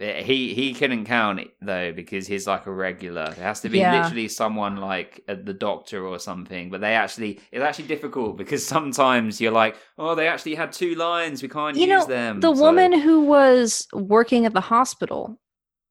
Eh, 0.00 0.22
He 0.22 0.54
he 0.54 0.74
couldn't 0.74 1.06
count 1.06 1.40
it 1.40 1.50
though 1.60 1.92
because 1.92 2.26
he's 2.26 2.46
like 2.46 2.66
a 2.66 2.72
regular. 2.72 3.24
It 3.30 3.38
has 3.38 3.60
to 3.62 3.68
be 3.68 3.78
Yeah. 3.78 4.02
literally 4.02 4.28
someone 4.28 4.76
like 4.76 5.24
uh, 5.28 5.34
the 5.42 5.52
doctor 5.54 6.06
or 6.06 6.18
something. 6.18 6.70
But 6.70 6.80
they 6.80 6.94
actually 6.94 7.40
it's 7.50 7.62
actually 7.62 7.88
difficult 7.88 8.36
because 8.36 8.64
sometimes 8.76 9.40
you're 9.40 9.52
like, 9.52 9.76
oh, 9.98 10.14
they 10.14 10.28
actually 10.28 10.54
had 10.54 10.72
two 10.72 10.94
lines. 10.94 11.42
We 11.42 11.48
can't 11.48 11.76
you 11.76 11.86
use 11.86 11.88
know, 11.88 12.06
them. 12.06 12.40
the 12.40 12.54
So- 12.54 12.62
woman 12.62 12.92
who 13.00 13.22
was 13.24 13.86
working 13.92 14.46
at 14.46 14.54
the 14.54 14.60
hospital, 14.60 15.38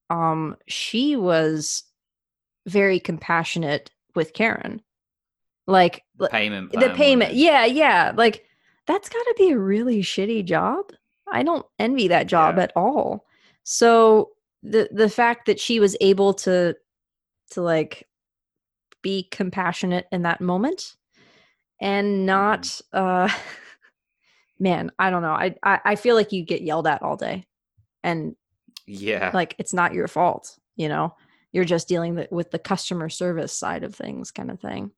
um, 0.10 0.56
she 0.68 1.16
was 1.16 1.84
very 2.66 3.00
compassionate 3.00 3.92
with 4.16 4.34
Karen. 4.34 4.82
Like 5.68 6.04
the 6.18 6.30
payment. 6.30 6.72
the 6.72 6.92
payment. 6.92 7.34
Yeah, 7.34 7.66
yeah. 7.66 8.14
Like 8.16 8.46
that's 8.86 9.10
got 9.10 9.20
to 9.24 9.36
be 9.38 9.52
a 9.52 9.60
really 9.60 10.02
shitty 10.02 10.46
job. 10.46 10.92
I 11.30 11.44
don't 11.44 11.66
envy 11.78 12.08
that 12.08 12.28
job 12.28 12.56
Yeah. 12.56 12.64
at 12.64 12.72
all. 12.78 13.26
So 13.70 14.30
the 14.64 14.88
the 14.94 15.10
fact 15.10 15.48
that 15.48 15.60
she 15.60 15.82
was 15.82 15.98
able 16.00 16.34
to 16.36 16.74
to 17.52 17.62
like 17.62 18.08
be 19.02 19.28
compassionate 19.30 20.08
in 20.10 20.22
that 20.22 20.40
moment 20.40 20.96
and 21.82 22.26
not 22.26 22.62
Mm-hmm. 22.64 22.98
uh 22.98 23.30
man, 24.60 24.90
I 24.98 25.10
don't 25.10 25.22
know. 25.22 25.34
I, 25.34 25.56
I 25.64 25.80
I 25.84 25.96
feel 25.98 26.16
like 26.16 26.32
you 26.32 26.46
get 26.46 26.62
yelled 26.62 26.88
at 26.88 27.02
all 27.04 27.18
day. 27.18 27.46
And 28.04 28.38
Yeah. 28.86 29.32
like 29.34 29.54
it's 29.60 29.74
not 29.74 29.94
your 29.94 30.08
fault, 30.08 30.58
you 30.78 30.88
know. 30.88 31.14
You're 31.52 31.66
just 31.66 31.90
dealing 31.90 32.26
with 32.32 32.52
the 32.52 32.60
customer 32.60 33.10
service 33.10 33.52
side 33.52 33.84
of 33.84 33.94
things 33.94 34.32
kind 34.32 34.50
of 34.50 34.62
thing. 34.62 34.92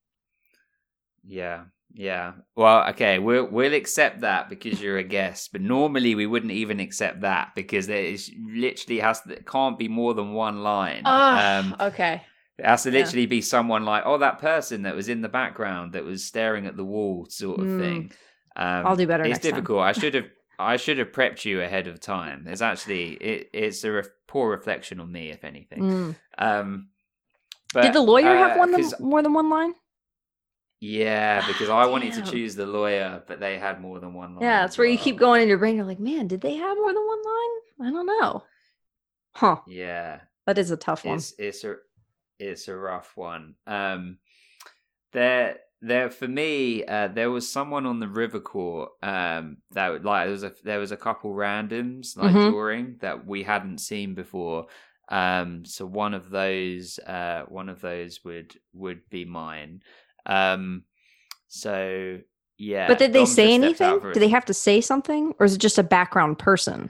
Yeah, 1.23 1.65
yeah. 1.93 2.33
Well, 2.55 2.87
okay, 2.89 3.19
we'll 3.19 3.45
we'll 3.47 3.73
accept 3.73 4.21
that 4.21 4.49
because 4.49 4.81
you're 4.81 4.97
a 4.97 5.03
guest, 5.03 5.51
but 5.51 5.61
normally 5.61 6.15
we 6.15 6.25
wouldn't 6.27 6.51
even 6.51 6.79
accept 6.79 7.21
that 7.21 7.51
because 7.55 7.87
there 7.87 8.03
is 8.03 8.31
literally 8.47 8.99
has 8.99 9.21
to, 9.21 9.33
it 9.33 9.45
can't 9.47 9.77
be 9.77 9.87
more 9.87 10.13
than 10.13 10.33
one 10.33 10.63
line. 10.63 11.01
um, 11.05 11.75
okay. 11.79 12.21
it 12.57 12.65
has 12.65 12.83
to 12.83 12.91
yeah. 12.91 12.99
literally 12.99 13.25
be 13.25 13.41
someone 13.41 13.85
like, 13.85 14.03
oh, 14.05 14.17
that 14.17 14.39
person 14.39 14.83
that 14.83 14.95
was 14.95 15.09
in 15.09 15.21
the 15.21 15.29
background 15.29 15.93
that 15.93 16.03
was 16.03 16.23
staring 16.25 16.65
at 16.67 16.75
the 16.77 16.85
wall, 16.85 17.25
sort 17.29 17.59
of 17.59 17.65
Mm. 17.67 17.79
thing. 17.79 18.11
Um, 18.55 18.85
I'll 18.87 18.95
do 18.95 19.07
better 19.07 19.23
It's 19.23 19.31
next 19.35 19.43
time. 19.43 19.51
difficult. 19.51 19.79
I 19.81 19.91
should 19.93 20.13
have. 20.19 20.25
I 20.61 20.75
should 20.75 20.97
have 20.97 21.13
prepped 21.13 21.45
you 21.45 21.61
ahead 21.61 21.87
of 21.87 22.01
time. 22.01 22.45
It's 22.49 22.61
actually 22.61 23.13
it, 23.13 23.49
it's 23.53 23.81
a 23.85 23.91
ref- 23.93 24.09
poor 24.27 24.49
reflection 24.51 24.99
on 24.99 25.09
me, 25.09 25.29
if 25.29 25.45
anything. 25.45 25.81
Mm. 25.83 26.15
Um, 26.37 26.89
but, 27.73 27.83
Did 27.83 27.93
the 27.93 28.01
lawyer 28.01 28.35
have 28.35 28.57
uh, 28.57 28.59
one 28.59 28.71
than, 28.73 28.81
'cause- 28.81 28.99
more 28.99 29.21
than 29.21 29.33
one 29.33 29.49
line? 29.49 29.73
Yeah, 30.79 31.45
because 31.47 31.69
I 31.69 31.85
wanted 31.85 32.13
to 32.13 32.21
choose 32.31 32.55
the 32.55 32.65
lawyer, 32.65 33.23
but 33.27 33.39
they 33.39 33.57
had 33.57 33.81
more 33.81 33.99
than 33.99 34.13
one 34.13 34.35
line. 34.35 34.43
Yeah, 34.43 34.61
that's 34.61 34.77
where 34.77 34.87
you 34.87 34.97
keep 34.97 35.17
going 35.17 35.41
in 35.41 35.49
your 35.49 35.57
brain. 35.57 35.75
You're 35.75 35.85
like, 35.85 35.99
man, 35.99 36.27
did 36.27 36.41
they 36.41 36.55
have 36.55 36.77
more 36.77 36.93
than 36.93 37.05
one 37.05 37.21
line? 37.23 37.87
I 37.87 37.91
don't 37.91 38.05
know. 38.05 38.43
Huh. 39.33 39.57
Yeah, 39.67 40.21
That 40.45 40.57
is 40.57 40.71
a 40.71 40.77
tough 40.77 41.05
one. 41.05 41.17
it's 41.17 41.33
it's 41.37 41.63
a 41.63 41.75
it's 42.39 42.67
a 42.67 42.75
rough 42.75 43.15
one. 43.15 43.55
Um, 43.67 44.17
there 45.11 45.57
there 45.81 46.09
for 46.09 46.27
me, 46.27 46.83
uh, 46.85 47.07
there 47.07 47.31
was 47.31 47.49
someone 47.49 47.85
on 47.85 47.99
the 47.99 48.07
river 48.07 48.39
court. 48.39 48.91
Um, 49.01 49.57
that 49.71 50.03
like 50.03 50.25
there 50.25 50.31
was 50.31 50.43
a 50.43 50.53
there 50.63 50.79
was 50.79 50.91
a 50.91 50.97
couple 50.97 51.31
randoms 51.33 52.17
like 52.17 52.35
Mhm. 52.35 52.49
touring 52.51 52.97
that 52.99 53.25
we 53.25 53.43
hadn't 53.43 53.79
seen 53.79 54.13
before. 54.13 54.67
Um, 55.09 55.65
so 55.65 55.85
one 55.85 56.13
of 56.13 56.29
those 56.29 56.99
uh 56.99 57.43
one 57.47 57.69
of 57.69 57.81
those 57.81 58.23
would 58.23 58.55
would 58.73 59.09
be 59.09 59.25
mine. 59.25 59.81
Um, 60.25 60.83
so 61.47 62.19
yeah. 62.57 62.87
but 62.87 62.97
did 62.99 63.13
they 63.13 63.19
Dom 63.19 63.25
say 63.27 63.57
just 63.57 63.75
stepped 63.77 63.81
out 63.81 63.93
anything? 63.95 64.11
Do 64.13 64.19
they 64.19 64.29
have 64.29 64.45
to 64.45 64.53
say 64.53 64.81
something? 64.81 65.33
Or 65.39 65.45
is 65.45 65.55
it 65.55 65.59
just 65.59 65.77
a 65.77 65.83
background 65.83 66.39
person? 66.39 66.89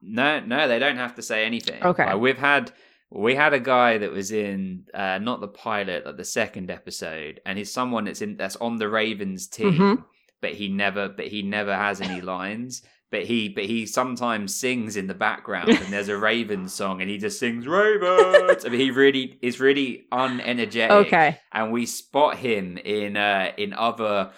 No, 0.00 0.40
no, 0.40 0.68
they 0.68 0.78
don't 0.78 0.96
have 0.96 1.16
to 1.16 1.22
say 1.22 1.44
anything. 1.44 1.82
Okay. 1.82 2.04
Like, 2.06 2.18
we've 2.20 2.38
had 2.38 2.72
we 3.10 3.34
had 3.34 3.54
a 3.54 3.60
guy 3.60 3.98
that 3.98 4.12
was 4.12 4.30
in 4.32 4.84
uh, 4.94 5.18
not 5.18 5.40
the 5.40 5.48
pilot, 5.48 6.04
like 6.06 6.16
the 6.16 6.24
second 6.24 6.70
episode, 6.70 7.40
and 7.46 7.56
he's 7.58 7.72
someone 7.72 8.04
that's 8.04 8.22
in 8.22 8.36
that's 8.36 8.56
on 8.56 8.76
the 8.76 8.88
Ravens 8.88 9.48
team, 9.48 9.72
Mhm. 9.72 10.04
but 10.40 10.52
he 10.54 10.68
never 10.68 11.08
but 11.08 11.26
he 11.26 11.42
never 11.42 11.74
has 11.74 12.00
any 12.00 12.20
lines. 12.20 12.82
But 13.10 13.24
he 13.24 13.48
but 13.48 13.64
he 13.64 13.86
sometimes 13.86 14.54
sings 14.54 14.96
in 14.96 15.06
the 15.06 15.14
background 15.14 15.70
and 15.70 15.92
there's 15.92 16.08
a 16.08 16.16
Raven 16.28 16.68
song 16.68 17.00
and 17.00 17.10
he 17.10 17.18
just 17.18 17.38
sings 17.38 17.66
Ravens. 17.66 18.64
I 18.64 18.68
mean 18.68 18.80
he 18.80 18.90
really 18.90 19.38
is 19.42 19.60
really 19.60 20.06
unenergetic. 20.12 20.90
Okay. 21.06 21.38
And 21.52 21.72
we 21.72 21.86
spot 21.86 22.36
him 22.36 22.78
in 22.78 23.16
uh 23.16 23.52
in 23.56 23.72
other 23.72 24.30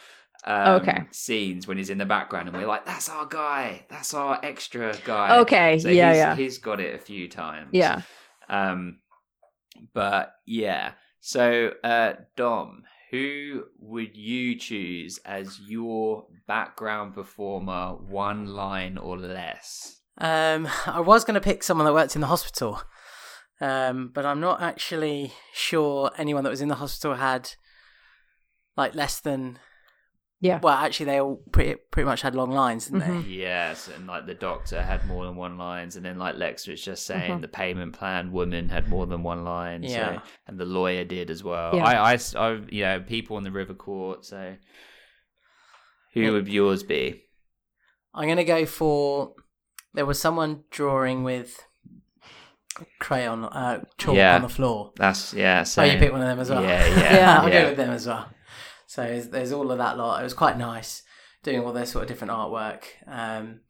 um, 0.45 0.69
Okay. 0.81 1.03
scenes 1.11 1.67
when 1.67 1.77
he's 1.77 1.91
in 1.91 1.99
the 1.99 2.07
background 2.07 2.49
and 2.49 2.57
we're 2.57 2.67
like, 2.67 2.87
That's 2.87 3.09
our 3.09 3.27
guy, 3.27 3.85
that's 3.91 4.15
our 4.15 4.39
extra 4.43 4.97
guy. 5.05 5.39
Okay. 5.41 5.79
So 5.79 5.89
yeah. 5.89 6.11
he's, 6.13 6.17
Yeah. 6.19 6.37
he's 6.37 6.59
got 6.59 6.81
it 6.81 6.95
a 6.95 6.99
few 6.99 7.29
times. 7.29 7.69
Yeah. 7.73 8.03
Um, 8.49 9.01
but 9.93 10.35
yeah. 10.47 10.93
So, 11.21 11.73
uh, 11.85 12.15
Dom, 12.37 12.85
who 13.11 13.65
would 13.78 14.16
you 14.16 14.57
choose 14.57 15.19
as 15.24 15.59
your 15.66 16.27
background 16.47 17.15
performer, 17.15 17.97
one 17.97 18.47
line 18.47 18.99
or 18.99 19.19
less? 19.19 20.01
Um, 20.19 20.69
I 20.87 21.01
was 21.01 21.24
going 21.24 21.35
to 21.35 21.41
pick 21.41 21.62
someone 21.62 21.87
that 21.87 21.93
worked 21.93 22.15
in 22.15 22.20
the 22.20 22.28
hospital, 22.28 22.82
um, 23.61 24.11
but 24.15 24.24
I'm 24.24 24.41
not 24.41 24.62
actually 24.62 25.32
sure 25.53 26.11
anyone 26.16 26.45
that 26.45 26.51
was 26.51 26.61
in 26.61 26.69
the 26.69 26.77
hospital 26.77 27.16
had 27.16 27.53
like 28.77 28.95
less 28.95 29.20
than. 29.20 29.59
Yeah. 30.43 30.59
Well, 30.62 30.73
actually, 30.75 31.07
they 31.07 31.21
all 31.21 31.37
pretty 31.53 31.75
pretty 31.91 32.07
much 32.07 32.23
had 32.23 32.35
long 32.35 32.51
lines, 32.51 32.87
didn't 32.87 33.03
Mhm. 33.03 33.25
Yes, 33.29 33.89
and 33.95 34.07
like 34.07 34.25
the 34.27 34.35
doctor 34.35 34.81
had 34.81 35.07
more 35.07 35.27
than 35.27 35.37
one 35.37 35.59
lines, 35.59 35.97
and 35.97 36.05
then 36.05 36.19
like 36.19 36.37
Lex 36.37 36.67
was 36.67 36.83
just 36.83 37.05
saying 37.05 37.39
Mhm. 37.39 37.41
the 37.43 37.49
payment 37.49 37.93
plan 37.93 38.33
woman 38.33 38.71
had 38.71 38.89
more 38.89 39.07
than 39.07 39.23
one 39.23 39.45
line. 39.45 39.83
Yeah. 39.83 40.17
So, 40.17 40.23
and 40.47 40.59
the 40.59 40.65
lawyer 40.65 41.05
did 41.05 41.31
as 41.31 41.45
well. 41.45 41.77
Yeah. 41.77 41.85
I, 42.03 42.51
you 42.71 42.83
know, 42.85 43.01
people 43.01 43.37
in 43.37 43.45
the 43.45 43.51
River 43.51 43.75
Court. 43.75 44.25
So, 44.25 44.57
who 46.15 46.21
Yeah. 46.23 46.31
would 46.31 46.49
yours 46.49 46.83
be? 46.85 47.25
I'm 48.15 48.25
going 48.25 48.39
to 48.39 48.45
go 48.45 48.65
for. 48.67 49.35
There 49.93 50.07
was 50.07 50.19
someone 50.21 50.65
drawing 50.71 51.23
with 51.23 51.61
crayon 52.99 53.45
uh, 53.45 53.85
chalk 53.99 54.17
Yeah. 54.17 54.37
on 54.37 54.43
the 54.43 54.49
floor. 54.49 54.93
That's 54.97 55.35
yeah. 55.35 55.65
Oh, 55.77 55.83
you 55.83 55.99
picked 55.99 56.12
one 56.12 56.23
of 56.23 56.29
them 56.29 56.39
as 56.41 56.49
well. 56.51 56.62
Yeah, 56.62 56.87
yeah, 56.97 57.15
yeah. 57.15 57.41
I'll 57.41 57.49
yeah. 57.49 57.62
go 57.62 57.69
with 57.69 57.77
them 57.77 57.91
as 57.91 58.07
well. 58.07 58.29
So 58.91 59.03
there's, 59.05 59.29
there's 59.29 59.53
all 59.53 59.71
of 59.71 59.79
that 59.79 59.97
lot. 59.97 60.21
It 60.21 60.25
was 60.25 60.35
quite 60.35 60.59
nice 60.59 61.05
doing 61.45 61.61
all 61.65 61.73
this 61.73 61.93
sort 61.93 62.03
of 62.03 62.09
different 62.09 62.33
artwork. 62.33 62.83
Um, 63.07 63.61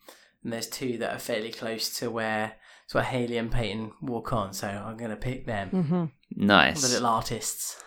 and 0.43 0.51
there's 0.51 0.67
two 0.67 0.97
that 0.97 1.15
are 1.15 1.19
fairly 1.19 1.51
close 1.53 1.95
to 1.99 2.11
where 2.11 2.55
sort 2.87 3.05
of 3.05 3.11
Haley 3.11 3.37
and 3.37 3.53
Peyton 3.53 3.93
walk 4.01 4.33
on. 4.33 4.55
So 4.55 4.67
I'm 4.67 4.97
going 4.97 5.11
to 5.11 5.17
pick 5.17 5.45
them, 5.45 5.69
hmm 5.69 6.05
the 6.35 6.47
Nice. 6.47 6.91
little 6.91 7.07
artists. 7.07 7.83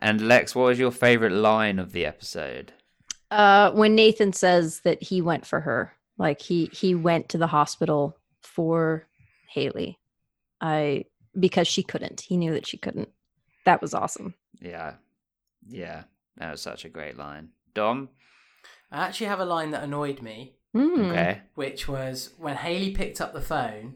And 0.00 0.20
Lex, 0.28 0.54
what 0.54 0.66
was 0.66 0.78
your 0.78 0.92
favorite 0.92 1.32
line 1.32 1.80
of 1.80 1.90
the 1.90 2.06
episode? 2.06 2.72
Uh, 3.32 3.72
when 3.72 3.96
Nathan 3.96 4.32
says 4.32 4.82
that 4.84 5.02
he 5.02 5.20
went 5.20 5.44
for 5.44 5.58
her, 5.60 5.92
like 6.16 6.40
he 6.40 6.66
he 6.72 6.94
went 6.94 7.28
to 7.30 7.38
the 7.38 7.46
hospital 7.48 8.16
for 8.42 9.08
Haley, 9.48 9.98
I 10.60 11.06
because 11.40 11.66
she 11.66 11.82
couldn't. 11.82 12.20
He 12.20 12.36
knew 12.36 12.52
that 12.52 12.66
she 12.68 12.76
couldn't. 12.76 13.08
That 13.64 13.80
was 13.82 13.94
awesome. 13.94 14.34
Yeah, 14.60 14.94
yeah, 15.66 16.04
that 16.38 16.50
was 16.50 16.60
such 16.62 16.84
a 16.84 16.88
great 16.88 17.16
line. 17.16 17.50
Dom, 17.74 18.08
I 18.90 19.06
actually 19.06 19.26
have 19.28 19.40
a 19.40 19.44
line 19.44 19.70
that 19.70 19.82
annoyed 19.82 20.22
me, 20.22 20.54
Mm. 20.74 21.10
okay, 21.10 21.40
which 21.54 21.86
was 21.88 22.30
when 22.38 22.56
Haley 22.56 22.92
picked 22.92 23.20
up 23.20 23.32
the 23.32 23.40
phone 23.40 23.94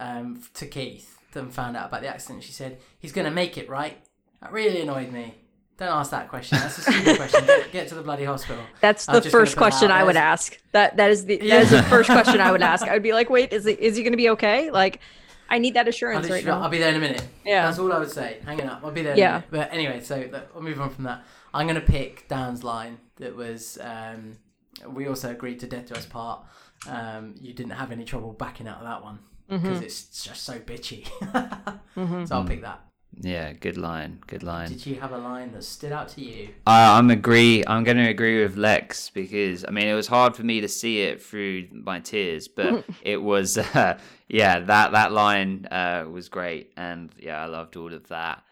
um, 0.00 0.42
to 0.54 0.66
Keith 0.66 1.18
and 1.34 1.52
found 1.52 1.76
out 1.76 1.88
about 1.88 2.00
the 2.02 2.08
accident. 2.08 2.42
She 2.44 2.52
said, 2.52 2.78
"He's 2.98 3.12
going 3.12 3.26
to 3.26 3.30
make 3.30 3.56
it, 3.58 3.68
right?" 3.68 3.98
That 4.40 4.52
really 4.52 4.80
annoyed 4.80 5.12
me. 5.12 5.34
Don't 5.76 5.88
ask 5.88 6.10
that 6.10 6.28
question. 6.28 6.58
That's 6.58 6.78
a 6.78 6.82
stupid 6.82 7.16
question. 7.16 7.46
Get, 7.46 7.70
get 7.72 7.88
to 7.88 7.94
the 7.94 8.02
bloody 8.02 8.24
hospital. 8.24 8.62
That's 8.80 9.06
the 9.06 9.22
first 9.22 9.56
question 9.56 9.90
I 9.92 10.02
would 10.02 10.16
ask. 10.16 10.58
That 10.72 10.96
that 10.96 11.10
is 11.10 11.24
the 11.26 11.38
Yeah. 11.40 11.56
that 11.58 11.62
is 11.64 11.70
the 11.70 11.82
first 11.84 12.08
question 12.10 12.40
I 12.40 12.50
would 12.50 12.62
ask. 12.72 12.84
I 12.86 12.92
would 12.94 13.02
be 13.02 13.12
like, 13.12 13.30
wait, 13.30 13.52
is 13.52 13.66
it 13.66 13.78
is 13.78 13.96
he 13.96 14.02
going 14.02 14.12
to 14.12 14.16
be 14.16 14.30
okay? 14.30 14.70
Like, 14.72 15.00
I 15.48 15.58
need 15.58 15.74
that 15.74 15.86
assurance 15.88 16.28
right 16.28 16.42
literally- 16.44 16.62
I'll 16.62 16.68
be 16.68 16.78
there 16.78 16.90
in 16.90 16.96
a 16.96 17.00
minute. 17.00 17.24
Yeah. 17.44 17.66
That's 17.66 17.78
all 17.78 17.92
I 17.92 17.98
would 17.98 18.10
say. 18.10 18.38
Hanging 18.44 18.66
up. 18.68 18.80
I'll 18.84 18.90
be 18.90 19.02
there 19.02 19.12
in 19.12 19.18
Yeah. 19.18 19.28
a 19.28 19.32
minute. 19.34 19.50
But 19.50 19.72
anyway, 19.72 20.00
so 20.00 20.26
that- 20.32 20.48
I'll 20.54 20.62
move 20.62 20.80
on 20.80 20.90
from 20.90 21.04
that. 21.04 21.24
I'm 21.54 21.66
going 21.66 21.80
to 21.80 21.86
pick 21.86 22.28
Dan's 22.28 22.62
line 22.64 22.98
that 23.16 23.34
was 23.36 23.78
um, 23.80 24.38
we 24.86 25.06
also 25.08 25.30
agreed 25.30 25.60
to 25.60 25.66
Death 25.66 25.86
to 25.86 25.96
Us 25.96 26.06
part. 26.06 26.44
Um, 26.88 27.34
you 27.40 27.52
didn't 27.52 27.72
have 27.72 27.90
any 27.90 28.04
trouble 28.04 28.32
backing 28.32 28.68
out 28.68 28.78
of 28.78 28.84
that 28.84 29.02
one 29.02 29.18
because 29.48 29.80
it's 29.80 30.22
just 30.24 30.42
so 30.44 30.58
bitchy. 30.58 31.08
So 32.26 32.36
I'll 32.36 32.44
pick 32.44 32.62
that. 32.62 32.80
yeah, 33.20 33.52
good 33.52 33.76
line, 33.76 34.20
good 34.28 34.44
line. 34.44 34.68
Did 34.68 34.86
you 34.86 35.00
have 35.00 35.10
a 35.10 35.18
line 35.18 35.50
that 35.52 35.64
stood 35.64 35.90
out 35.90 36.08
to 36.10 36.20
you? 36.20 36.50
I, 36.64 36.96
I'm 36.96 37.10
agree. 37.10 37.64
I'm 37.66 37.82
going 37.82 37.96
to 37.96 38.08
agree 38.08 38.40
with 38.40 38.56
Lex 38.56 39.10
because 39.10 39.64
I 39.66 39.72
mean 39.72 39.88
it 39.88 39.94
was 39.94 40.06
hard 40.06 40.36
for 40.36 40.44
me 40.44 40.60
to 40.60 40.68
see 40.68 41.00
it 41.02 41.20
through 41.20 41.66
my 41.72 41.98
tears, 41.98 42.46
but 42.46 42.84
it 43.02 43.16
was 43.20 43.58
uh, 43.74 43.98
yeah 44.28 44.60
that 44.60 44.92
that 44.92 45.10
line 45.10 45.66
uh, 45.72 46.04
was 46.08 46.28
great, 46.28 46.72
and 46.76 47.10
yeah 47.18 47.42
I 47.42 47.46
loved 47.46 47.76
all 47.76 47.92
of 47.92 48.06
that. 48.08 48.44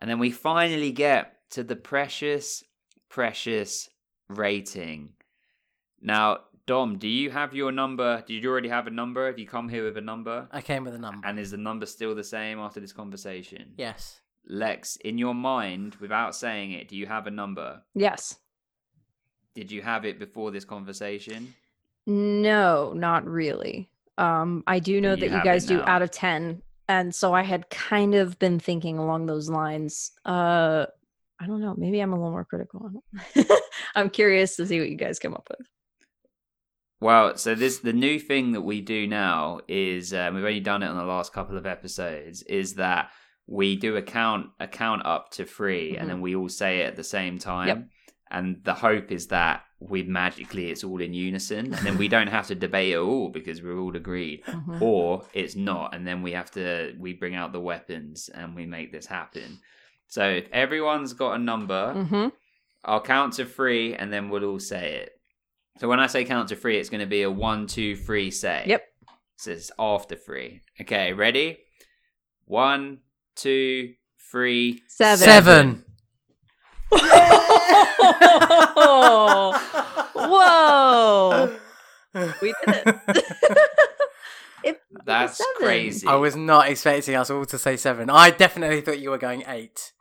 And 0.00 0.08
then 0.10 0.18
we 0.18 0.30
finally 0.30 0.92
get 0.92 1.35
to 1.56 1.64
the 1.64 1.74
precious, 1.74 2.62
precious 3.08 3.88
rating. 4.28 5.08
Now, 6.02 6.40
Dom, 6.66 6.98
do 6.98 7.08
you 7.08 7.30
have 7.30 7.54
your 7.54 7.72
number? 7.72 8.22
Did 8.26 8.42
you 8.42 8.50
already 8.50 8.68
have 8.68 8.86
a 8.86 8.90
number? 8.90 9.24
Have 9.24 9.38
you 9.38 9.46
come 9.46 9.70
here 9.70 9.84
with 9.84 9.96
a 9.96 10.02
number? 10.02 10.48
I 10.52 10.60
came 10.60 10.84
with 10.84 10.94
a 10.94 10.98
number. 10.98 11.26
And 11.26 11.38
is 11.38 11.52
the 11.52 11.56
number 11.56 11.86
still 11.86 12.14
the 12.14 12.22
same 12.22 12.58
after 12.58 12.78
this 12.78 12.92
conversation? 12.92 13.72
yes. 13.78 14.20
Lex, 14.48 14.96
in 14.96 15.18
your 15.18 15.34
mind, 15.34 15.96
without 15.96 16.36
saying 16.36 16.70
it, 16.72 16.88
do 16.88 16.96
you 16.96 17.06
have 17.06 17.26
a 17.26 17.32
number? 17.32 17.82
Yes. 17.94 18.36
Did 19.54 19.72
you 19.72 19.82
have 19.82 20.04
it 20.04 20.20
before 20.20 20.52
this 20.52 20.64
conversation? 20.64 21.54
No, 22.06 22.92
not 22.94 23.26
really. 23.26 23.88
Um, 24.18 24.62
I 24.68 24.78
do 24.78 25.00
know 25.00 25.14
you 25.14 25.20
that 25.20 25.30
you 25.30 25.42
guys 25.42 25.64
do 25.64 25.80
out 25.80 26.02
of 26.02 26.12
10. 26.12 26.62
And 26.88 27.12
so 27.12 27.32
I 27.32 27.42
had 27.42 27.70
kind 27.70 28.14
of 28.14 28.38
been 28.38 28.60
thinking 28.60 28.98
along 28.98 29.26
those 29.26 29.48
lines. 29.48 30.12
Uh, 30.24 30.86
I 31.40 31.46
don't 31.46 31.60
know. 31.60 31.74
Maybe 31.76 32.00
I'm 32.00 32.12
a 32.12 32.16
little 32.16 32.30
more 32.30 32.44
critical. 32.44 32.90
I'm 33.94 34.10
curious 34.10 34.56
to 34.56 34.66
see 34.66 34.80
what 34.80 34.88
you 34.88 34.96
guys 34.96 35.18
come 35.18 35.34
up 35.34 35.48
with. 35.50 35.66
Well, 37.00 37.36
so 37.36 37.54
this 37.54 37.78
the 37.80 37.92
new 37.92 38.18
thing 38.18 38.52
that 38.52 38.62
we 38.62 38.80
do 38.80 39.06
now 39.06 39.60
is 39.68 40.14
um, 40.14 40.34
we've 40.34 40.44
only 40.44 40.60
done 40.60 40.82
it 40.82 40.88
on 40.88 40.96
the 40.96 41.04
last 41.04 41.32
couple 41.32 41.58
of 41.58 41.66
episodes. 41.66 42.42
Is 42.42 42.74
that 42.74 43.10
we 43.46 43.76
do 43.76 43.96
a 43.96 44.02
count 44.02 44.46
a 44.58 44.66
count 44.66 45.04
up 45.04 45.30
to 45.32 45.44
3 45.44 45.98
and 45.98 46.10
then 46.10 46.20
we 46.20 46.34
all 46.34 46.48
say 46.48 46.80
it 46.80 46.86
at 46.86 46.96
the 46.96 47.04
same 47.04 47.38
time. 47.38 47.90
And 48.28 48.56
the 48.64 48.74
hope 48.74 49.12
is 49.12 49.28
that 49.28 49.62
we 49.78 50.02
magically 50.02 50.70
it's 50.70 50.82
all 50.82 51.00
in 51.00 51.12
unison, 51.14 51.72
and 51.74 51.86
then 51.86 51.98
we 51.98 52.08
don't 52.08 52.26
have 52.28 52.48
to 52.48 52.54
debate 52.56 52.94
at 52.94 52.98
all 52.98 53.28
because 53.28 53.62
we're 53.62 53.78
all 53.78 53.94
agreed. 53.94 54.42
Mhm. 54.46 54.80
or 54.80 55.26
it's 55.34 55.54
not 55.54 55.94
and 55.94 56.06
then 56.06 56.22
we 56.22 56.32
have 56.32 56.50
to 56.52 56.94
we 56.98 57.12
bring 57.12 57.34
out 57.34 57.52
the 57.52 57.60
weapons 57.60 58.30
and 58.30 58.56
we 58.56 58.64
make 58.64 58.90
this 58.90 59.06
happen 59.06 59.58
so 60.08 60.28
if 60.28 60.48
everyone's 60.52 61.12
got 61.12 61.32
a 61.34 61.38
number 61.38 61.92
Mhm. 61.94 62.32
i'll 62.84 63.00
count 63.00 63.34
to 63.34 63.44
three 63.44 63.94
and 63.94 64.12
then 64.12 64.28
we'll 64.28 64.44
all 64.44 64.60
say 64.60 64.94
it 64.96 65.10
so 65.78 65.88
when 65.88 66.00
i 66.00 66.06
say 66.06 66.24
count 66.24 66.48
to 66.50 66.56
three 66.56 66.78
it's 66.78 66.88
going 66.90 67.00
to 67.00 67.06
be 67.06 67.22
a 67.22 67.30
one 67.30 67.66
two 67.66 67.96
three 67.96 68.30
say 68.30 68.64
Yep. 68.66 68.84
so 69.36 69.50
it's 69.50 69.70
after 69.78 70.14
three 70.16 70.60
okay 70.80 71.12
ready 71.12 71.58
one 72.44 72.98
two 73.34 73.94
three 74.30 74.82
Seven. 74.88 75.24
Seven. 75.24 75.84
Whoa. 80.14 81.56
We 82.40 82.54
did 82.64 82.82
it. 82.86 82.96
It- 84.64 84.74
it 84.74 84.80
was 84.90 85.02
that's 85.04 85.42
crazy 85.58 86.08
I 86.08 86.16
was 86.16 86.34
not 86.34 86.68
expecting 86.68 87.14
us 87.14 87.30
all 87.30 87.44
to 87.44 87.56
say 87.58 87.76
seven. 87.76 88.10
I 88.10 88.30
definitely 88.30 88.80
thought 88.80 88.98
you 88.98 89.10
were 89.10 89.18
going 89.18 89.44
eight. 89.46 89.92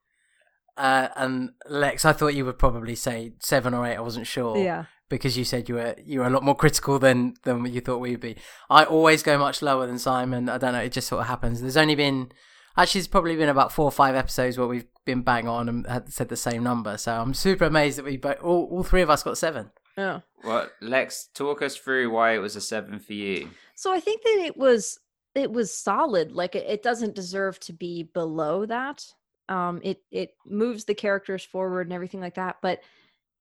Uh, 0.77 1.09
and 1.15 1.51
Lex, 1.69 2.05
I 2.05 2.13
thought 2.13 2.35
you 2.35 2.45
would 2.45 2.59
probably 2.59 2.95
say 2.95 3.33
seven 3.39 3.73
or 3.73 3.85
eight. 3.85 3.95
I 3.95 4.01
wasn't 4.01 4.27
sure. 4.27 4.57
Yeah. 4.57 4.85
Because 5.07 5.37
you 5.37 5.45
said 5.45 5.69
you 5.69 5.75
were 5.75 5.95
you 6.03 6.19
were 6.19 6.25
a 6.25 6.31
lot 6.31 6.43
more 6.43 6.55
critical 6.55 6.97
than 6.97 7.35
than 7.43 7.65
you 7.65 7.79
thought 7.79 7.99
we'd 7.99 8.19
be. 8.19 8.35
I 8.69 8.83
always 8.83 9.21
go 9.21 9.37
much 9.37 9.61
lower 9.61 9.85
than 9.85 9.99
Simon. 9.99 10.49
I 10.49 10.57
don't 10.57 10.73
know. 10.73 10.79
It 10.79 10.91
just 10.91 11.07
sort 11.07 11.21
of 11.21 11.27
happens. 11.27 11.61
There's 11.61 11.77
only 11.77 11.95
been 11.95 12.31
actually 12.75 12.99
it's 12.99 13.07
probably 13.07 13.35
been 13.35 13.49
about 13.49 13.71
four 13.71 13.85
or 13.85 13.91
five 13.91 14.15
episodes 14.15 14.57
where 14.57 14.67
we've 14.67 14.87
been 15.05 15.21
bang 15.21 15.47
on 15.47 15.69
and 15.69 15.85
had 15.87 16.11
said 16.11 16.29
the 16.29 16.35
same 16.35 16.63
number. 16.63 16.97
So 16.97 17.13
I'm 17.13 17.35
super 17.35 17.65
amazed 17.65 17.99
that 17.99 18.05
we 18.05 18.17
both 18.17 18.41
all, 18.41 18.67
all 18.71 18.83
three 18.83 19.01
of 19.03 19.09
us 19.11 19.21
got 19.23 19.37
seven. 19.37 19.71
Yeah. 19.97 20.21
well 20.43 20.67
lex 20.81 21.29
talk 21.33 21.61
us 21.61 21.77
through 21.77 22.11
why 22.11 22.33
it 22.35 22.39
was 22.39 22.57
a 22.57 22.61
seven 22.61 22.99
for 22.99 23.13
you 23.13 23.49
So 23.75 23.93
I 23.93 24.01
think 24.01 24.23
that 24.23 24.43
it 24.45 24.57
was 24.57 24.99
it 25.35 25.51
was 25.51 25.73
solid. 25.73 26.31
Like 26.31 26.55
it, 26.55 26.65
it 26.67 26.81
doesn't 26.83 27.15
deserve 27.15 27.59
to 27.61 27.73
be 27.73 28.03
below 28.03 28.65
that. 28.65 29.05
Um, 29.47 29.79
it 29.83 30.01
it 30.11 30.35
moves 30.45 30.85
the 30.85 30.95
characters 30.95 31.43
forward 31.43 31.87
and 31.87 31.93
everything 31.93 32.21
like 32.21 32.35
that, 32.35 32.57
but 32.61 32.79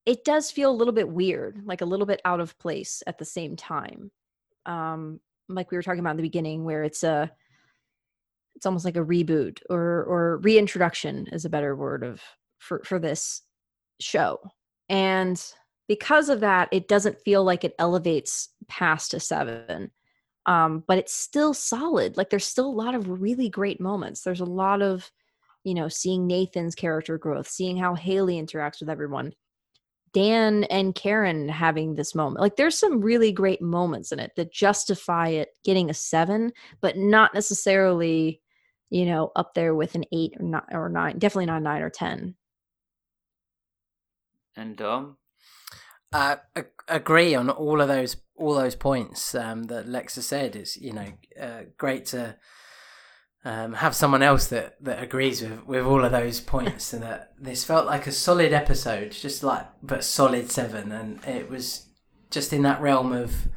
it 0.05 0.23
does 0.23 0.51
feel 0.51 0.69
a 0.69 0.75
little 0.75 0.93
bit 0.93 1.09
weird, 1.09 1.61
like 1.65 1.81
a 1.81 1.85
little 1.85 2.05
bit 2.05 2.21
out 2.25 2.39
of 2.39 2.57
place 2.59 3.01
at 3.07 3.17
the 3.17 3.25
same 3.25 3.55
time. 3.55 4.11
Um, 4.65 5.19
like 5.49 5.71
we 5.71 5.77
were 5.77 5.83
talking 5.83 5.99
about 5.99 6.11
in 6.11 6.17
the 6.17 6.23
beginning, 6.23 6.63
where 6.63 6.83
it's 6.83 7.03
a 7.03 7.31
it's 8.55 8.65
almost 8.65 8.85
like 8.85 8.97
a 8.97 9.03
reboot 9.03 9.59
or 9.69 10.03
or 10.03 10.37
reintroduction 10.37 11.27
is 11.31 11.45
a 11.45 11.49
better 11.49 11.75
word 11.75 12.03
of 12.03 12.21
for 12.59 12.81
for 12.85 12.99
this 12.99 13.41
show. 13.99 14.39
And 14.89 15.43
because 15.87 16.29
of 16.29 16.39
that, 16.39 16.69
it 16.71 16.87
doesn't 16.87 17.21
feel 17.21 17.43
like 17.43 17.63
it 17.63 17.75
elevates 17.79 18.49
past 18.67 19.13
a 19.13 19.19
seven. 19.19 19.91
Um, 20.47 20.83
but 20.87 20.97
it's 20.99 21.13
still 21.13 21.53
solid. 21.53 22.17
Like 22.17 22.29
there's 22.29 22.45
still 22.45 22.67
a 22.67 22.81
lot 22.81 22.95
of 22.95 23.21
really 23.21 23.49
great 23.49 23.81
moments. 23.81 24.21
There's 24.21 24.41
a 24.41 24.45
lot 24.45 24.81
of, 24.81 25.11
you 25.65 25.73
know, 25.73 25.89
seeing 25.89 26.27
Nathan's 26.27 26.75
character 26.75 27.17
growth, 27.17 27.49
seeing 27.49 27.75
how 27.75 27.95
Haley 27.95 28.41
interacts 28.41 28.79
with 28.79 28.89
everyone. 28.89 29.33
Dan 30.13 30.63
and 30.65 30.95
Karen 30.95 31.49
having 31.49 31.95
this 31.95 32.15
moment. 32.15 32.39
Like 32.39 32.55
there's 32.55 32.77
some 32.77 33.01
really 33.01 33.33
great 33.33 33.61
moments 33.61 34.13
in 34.13 34.19
it 34.19 34.31
that 34.37 34.53
justify 34.53 35.29
it 35.29 35.49
getting 35.65 35.89
a 35.89 35.93
seven, 35.93 36.53
but 36.79 36.97
not 36.97 37.33
necessarily, 37.33 38.41
you 38.89 39.07
know, 39.07 39.31
up 39.35 39.55
there 39.55 39.75
with 39.75 39.95
an 39.95 40.05
eight 40.13 40.35
or 40.39 40.45
nine 40.45 40.61
or 40.71 40.87
nine. 40.87 41.17
Definitely 41.17 41.47
not 41.47 41.63
nine 41.63 41.81
or 41.81 41.89
ten. 41.89 42.35
And 44.55 44.77
Dom? 44.77 45.17
Uh, 46.13 46.37
agree 46.87 47.35
on 47.35 47.49
all 47.49 47.81
of 47.81 47.89
those 47.89 48.15
all 48.37 48.53
those 48.53 48.75
points 48.75 49.35
um, 49.35 49.63
that 49.63 49.87
Lexa 49.87 50.21
said. 50.21 50.55
It's 50.55 50.77
you 50.77 50.93
know 50.93 51.07
uh, 51.41 51.63
great 51.77 52.05
to 52.07 52.37
um, 53.45 53.73
have 53.73 53.95
someone 53.95 54.21
else 54.23 54.47
that, 54.47 54.75
that 54.83 55.01
agrees 55.01 55.41
with, 55.41 55.65
with 55.65 55.85
all 55.85 56.03
of 56.03 56.11
those 56.11 56.41
points, 56.41 56.91
and 56.93 57.03
that 57.03 57.31
this 57.39 57.63
felt 57.63 57.85
like 57.85 58.07
a 58.07 58.11
solid 58.11 58.51
episode, 58.51 59.11
just 59.11 59.43
like 59.43 59.65
but 59.81 60.03
solid 60.03 60.51
seven, 60.51 60.91
and 60.91 61.23
it 61.25 61.49
was 61.49 61.85
just 62.31 62.51
in 62.51 62.63
that 62.63 62.81
realm 62.81 63.11
of 63.13 63.47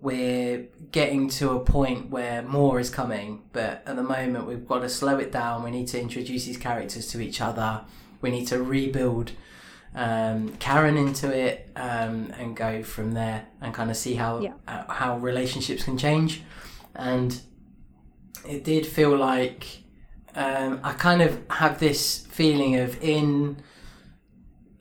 we're 0.00 0.66
getting 0.92 1.28
to 1.28 1.50
a 1.50 1.60
point 1.60 2.10
where 2.10 2.42
more 2.42 2.78
is 2.80 2.90
coming, 2.90 3.42
but 3.52 3.82
at 3.86 3.96
the 3.96 4.02
moment 4.02 4.46
we've 4.46 4.66
got 4.66 4.80
to 4.80 4.88
slow 4.88 5.18
it 5.18 5.32
down. 5.32 5.62
We 5.62 5.70
need 5.70 5.88
to 5.88 6.00
introduce 6.00 6.44
these 6.44 6.58
characters 6.58 7.06
to 7.08 7.20
each 7.20 7.40
other. 7.40 7.82
We 8.20 8.30
need 8.30 8.46
to 8.48 8.62
rebuild 8.62 9.32
um, 9.94 10.54
Karen 10.58 10.96
into 10.96 11.34
it 11.34 11.70
um, 11.76 12.32
and 12.38 12.54
go 12.56 12.82
from 12.82 13.12
there 13.12 13.46
and 13.60 13.72
kind 13.72 13.90
of 13.90 13.96
see 13.96 14.14
how 14.14 14.40
Yeah. 14.40 14.52
uh, 14.68 14.84
how 14.92 15.16
relationships 15.18 15.84
can 15.84 15.96
change. 15.96 16.42
And 16.94 17.40
it 18.48 18.64
did 18.64 18.86
feel 18.86 19.16
like 19.16 19.82
um, 20.34 20.80
I 20.82 20.92
kind 20.92 21.22
of 21.22 21.40
have 21.50 21.80
this 21.80 22.26
feeling 22.26 22.76
of 22.76 23.02
in 23.02 23.62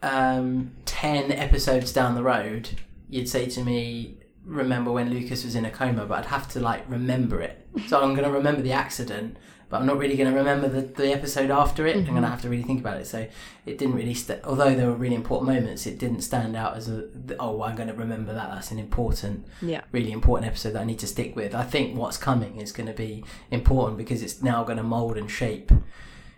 um, 0.03 0.71
10 0.85 1.31
episodes 1.31 1.91
down 1.91 2.15
the 2.15 2.23
road, 2.23 2.69
you'd 3.09 3.29
say 3.29 3.47
to 3.47 3.63
me, 3.63 4.17
Remember 4.45 4.91
when 4.91 5.09
Lucas 5.09 5.43
was 5.43 5.55
in 5.55 5.65
a 5.65 5.71
coma, 5.71 6.05
but 6.05 6.19
I'd 6.19 6.25
have 6.25 6.47
to 6.49 6.59
like 6.59 6.87
remember 6.87 7.41
it. 7.41 7.67
So 7.87 7.99
I'm 7.99 8.13
going 8.13 8.25
to 8.25 8.31
remember 8.31 8.61
the 8.61 8.73
accident, 8.73 9.37
but 9.69 9.79
I'm 9.79 9.85
not 9.85 9.97
really 9.97 10.15
going 10.15 10.31
to 10.31 10.37
remember 10.37 10.67
the, 10.67 10.81
the 10.81 11.11
episode 11.11 11.49
after 11.49 11.87
it. 11.87 11.95
I'm 11.95 12.03
going 12.03 12.15
to 12.15 12.21
mm-hmm. 12.21 12.31
have 12.31 12.41
to 12.43 12.49
really 12.49 12.63
think 12.63 12.79
about 12.79 12.97
it. 12.97 13.07
So 13.07 13.27
it 13.65 13.77
didn't 13.77 13.95
really, 13.95 14.13
st- 14.13 14.43
although 14.43 14.75
there 14.75 14.87
were 14.87 14.95
really 14.95 15.15
important 15.15 15.51
moments, 15.51 15.85
it 15.85 15.97
didn't 15.97 16.21
stand 16.21 16.55
out 16.55 16.77
as 16.77 16.87
a, 16.87 17.07
oh, 17.39 17.63
I'm 17.63 17.75
going 17.75 17.87
to 17.87 17.93
remember 17.93 18.33
that. 18.33 18.51
That's 18.51 18.71
an 18.71 18.79
important 18.79 19.47
Yeah. 19.61 19.81
really 19.91 20.11
important 20.11 20.47
episode 20.47 20.71
that 20.73 20.81
I 20.81 20.85
need 20.85 20.99
to 20.99 21.07
stick 21.07 21.35
with. 21.35 21.55
I 21.55 21.63
think 21.63 21.97
what's 21.97 22.17
coming 22.17 22.57
is 22.57 22.71
going 22.71 22.87
to 22.87 22.93
be 22.93 23.23
important 23.49 23.97
because 23.97 24.21
it's 24.21 24.43
now 24.43 24.63
going 24.63 24.77
to 24.77 24.83
mold 24.83 25.17
and 25.17 25.29
shape 25.29 25.71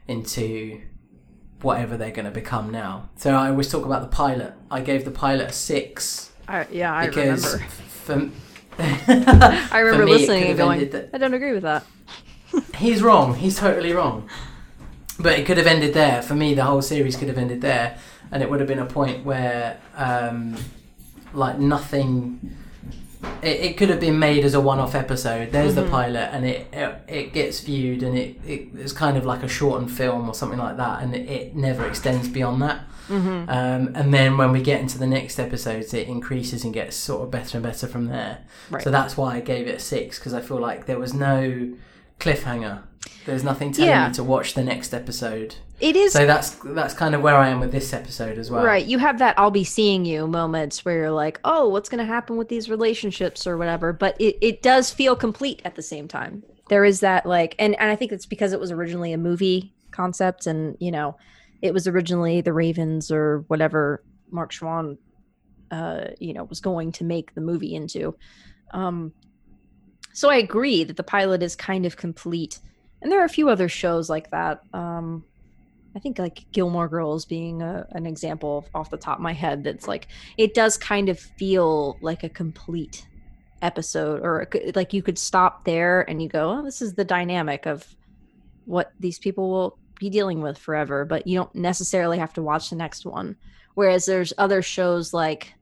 into 0.08 0.82
whatever 1.62 1.98
they're 1.98 2.12
going 2.12 2.26
to 2.26 2.32
become 2.32 2.72
now. 2.72 3.10
So 3.18 3.34
I 3.34 3.50
always 3.50 3.70
talk 3.70 3.86
about 3.86 4.02
the 4.02 4.16
pilot. 4.16 4.54
I 4.72 4.82
gave 4.82 5.06
the 5.06 5.12
pilot 5.12 5.50
a 5.50 5.54
six 5.54 6.32
I, 6.48 6.66
yeah, 6.72 6.94
I 6.94 7.08
because 7.08 7.54
remember. 8.08 8.32
for 8.32 8.32
I 8.80 9.80
remember 9.80 10.04
for 10.04 10.06
me, 10.06 10.12
it 10.12 10.20
listening 10.20 10.44
and 10.46 10.58
going, 10.58 10.90
that- 10.92 11.10
I 11.14 11.18
don't 11.18 11.34
agree 11.34 11.52
with 11.52 11.64
that. 11.64 11.86
He's 12.76 13.02
wrong. 13.02 13.36
He's 13.36 13.58
totally 13.58 13.94
wrong. 13.94 14.30
But 15.20 15.40
it 15.40 15.46
could 15.46 15.58
have 15.58 15.68
ended 15.68 15.94
there. 15.94 16.22
For 16.22 16.36
me, 16.36 16.54
the 16.54 16.64
whole 16.64 16.82
series 16.82 17.16
could 17.16 17.28
have 17.28 17.38
ended 17.38 17.62
there, 17.62 17.98
and 18.32 18.44
it 18.44 18.50
would 18.50 18.60
have 18.60 18.68
been 18.68 18.80
a 18.80 18.86
point 18.86 19.26
where, 19.26 19.80
um, 19.96 20.56
like, 21.34 21.58
nothing. 21.58 22.56
It, 23.42 23.62
it 23.62 23.78
could 23.78 23.90
have 23.90 24.00
been 24.00 24.20
made 24.20 24.46
as 24.46 24.54
a 24.54 24.62
one-off 24.62 24.94
episode. 24.94 25.52
There's 25.52 25.74
the 25.74 25.88
pilot, 25.90 26.30
and 26.32 26.46
it, 26.46 26.68
it 26.72 27.02
it 27.08 27.34
gets 27.34 27.62
viewed, 27.62 28.04
and 28.04 28.16
it, 28.16 28.40
it 28.46 28.70
it's 28.76 28.94
kind 28.94 29.18
of 29.18 29.26
like 29.26 29.42
a 29.42 29.48
shortened 29.48 29.92
film 29.92 30.30
or 30.30 30.36
something 30.36 30.60
like 30.60 30.78
that, 30.78 31.02
and 31.02 31.16
it, 31.16 31.28
it 31.30 31.56
never 31.56 31.86
extends 31.88 32.28
beyond 32.30 32.62
that. 32.62 32.82
Um, 33.50 33.96
and 33.96 34.14
then 34.14 34.38
when 34.38 34.52
we 34.52 34.62
get 34.62 34.82
into 34.82 34.98
the 34.98 35.08
next 35.08 35.40
episodes, 35.40 35.94
it 35.94 36.08
increases 36.08 36.64
and 36.64 36.74
gets 36.74 36.96
sort 36.96 37.24
of 37.24 37.32
better 37.32 37.58
and 37.58 37.64
better 37.64 37.88
from 37.88 38.08
there. 38.08 38.40
Right. 38.70 38.84
So 38.84 38.92
that's 38.92 39.16
why 39.16 39.38
I 39.38 39.40
gave 39.40 39.66
it 39.68 39.76
a 39.76 39.80
six 39.80 40.20
because 40.20 40.34
I 40.34 40.42
feel 40.42 40.60
like 40.60 40.88
there 40.88 41.00
was 41.00 41.14
no 41.14 41.74
cliffhanger. 42.20 42.84
There's 43.26 43.44
nothing 43.44 43.72
telling 43.72 43.90
Yeah. 43.92 44.08
me 44.08 44.14
to 44.16 44.24
watch 44.24 44.54
the 44.54 44.64
next 44.64 44.94
episode. 44.94 45.56
It 45.80 45.96
is 45.96 46.14
So 46.14 46.26
that's 46.26 46.52
that's 46.64 46.94
kind 46.94 47.14
of 47.14 47.22
where 47.22 47.36
I 47.36 47.50
am 47.50 47.60
with 47.60 47.72
this 47.72 47.94
episode 47.94 48.38
as 48.40 48.50
well. 48.50 48.64
Right. 48.66 48.86
You 48.86 48.98
have 48.98 49.20
that 49.20 49.38
I'll 49.38 49.52
be 49.52 49.64
seeing 49.64 50.06
you 50.06 50.26
moments 50.26 50.84
where 50.84 50.98
you're 50.98 51.12
like, 51.12 51.40
oh, 51.44 51.70
what's 51.70 51.88
going 51.90 52.00
to 52.00 52.06
happen 52.06 52.36
with 52.38 52.48
these 52.50 52.70
relationships 52.70 53.46
or 53.46 53.58
whatever. 53.58 53.94
But 53.94 54.20
it, 54.20 54.38
it 54.42 54.62
does 54.64 54.92
feel 54.92 55.16
complete 55.16 55.62
at 55.66 55.76
the 55.76 55.84
same 55.84 56.08
time. 56.08 56.42
There 56.70 56.84
is 56.84 57.02
that, 57.02 57.26
like, 57.26 57.56
and, 57.60 57.80
and 57.80 57.92
I 57.92 57.96
think 57.96 58.12
it's 58.12 58.26
because 58.26 58.54
it 58.54 58.60
was 58.60 58.72
originally 58.72 59.14
a 59.14 59.18
movie 59.18 59.74
concept 59.92 60.48
and, 60.48 60.76
you 60.80 60.92
know, 60.92 61.16
it 61.62 61.74
was 61.74 61.88
originally 61.88 62.42
the 62.42 62.54
Ravens 62.54 63.12
or 63.12 63.46
whatever 63.48 64.04
Mark 64.32 64.52
Schwahn, 64.52 64.98
uh, 65.72 66.06
you 66.20 66.34
know, 66.34 66.44
was 66.46 66.60
going 66.60 66.92
to 66.94 67.04
make 67.04 67.36
the 67.36 67.42
movie 67.42 67.76
into. 67.76 68.16
Um, 68.72 69.14
so 70.18 70.32
I 70.32 70.38
agree 70.38 70.84
that 70.84 70.98
the 70.98 71.04
pilot 71.04 71.44
is 71.44 71.56
kind 71.56 71.86
of 71.86 71.96
complete. 71.96 72.58
And 73.04 73.12
there 73.12 73.22
are 73.22 73.26
a 73.26 73.30
few 73.30 73.50
other 73.50 73.70
shows 73.70 74.10
like 74.10 74.32
that. 74.32 74.64
Um, 74.74 75.24
I 75.96 76.00
think 76.00 76.18
like 76.18 76.52
Gilmore 76.52 76.88
Girls 76.88 77.24
being 77.24 77.62
a, 77.62 77.86
an 77.92 78.08
example 78.08 78.68
off 78.74 78.90
the 78.90 78.98
top 78.98 79.20
of 79.20 79.22
my 79.22 79.34
head 79.34 79.64
that's 79.64 79.88
like 79.88 80.08
it 80.36 80.56
does 80.56 80.76
kind 80.76 81.10
of 81.10 81.20
feel 81.20 82.00
like 82.02 82.24
a 82.24 82.30
complete 82.30 83.08
episode 83.62 84.22
or 84.24 84.50
like 84.74 84.92
you 84.92 85.04
could 85.04 85.20
stop 85.20 85.66
there 85.66 86.02
and 86.10 86.20
you 86.20 86.30
go 86.30 86.50
oh 86.50 86.64
this 86.64 86.82
is 86.82 86.96
the 86.96 87.06
dynamic 87.06 87.68
of 87.68 87.86
what 88.66 88.94
these 89.00 89.20
people 89.20 89.52
will 89.52 89.78
be 90.00 90.10
dealing 90.10 90.42
with 90.42 90.58
forever 90.58 91.06
but 91.06 91.28
you 91.28 91.38
don't 91.38 91.54
necessarily 91.56 92.18
have 92.20 92.34
to 92.34 92.42
watch 92.44 92.70
the 92.70 92.76
next 92.76 93.06
one 93.06 93.36
whereas 93.74 94.06
there's 94.06 94.34
other 94.38 94.62
shows 94.62 95.14
like 95.14 95.54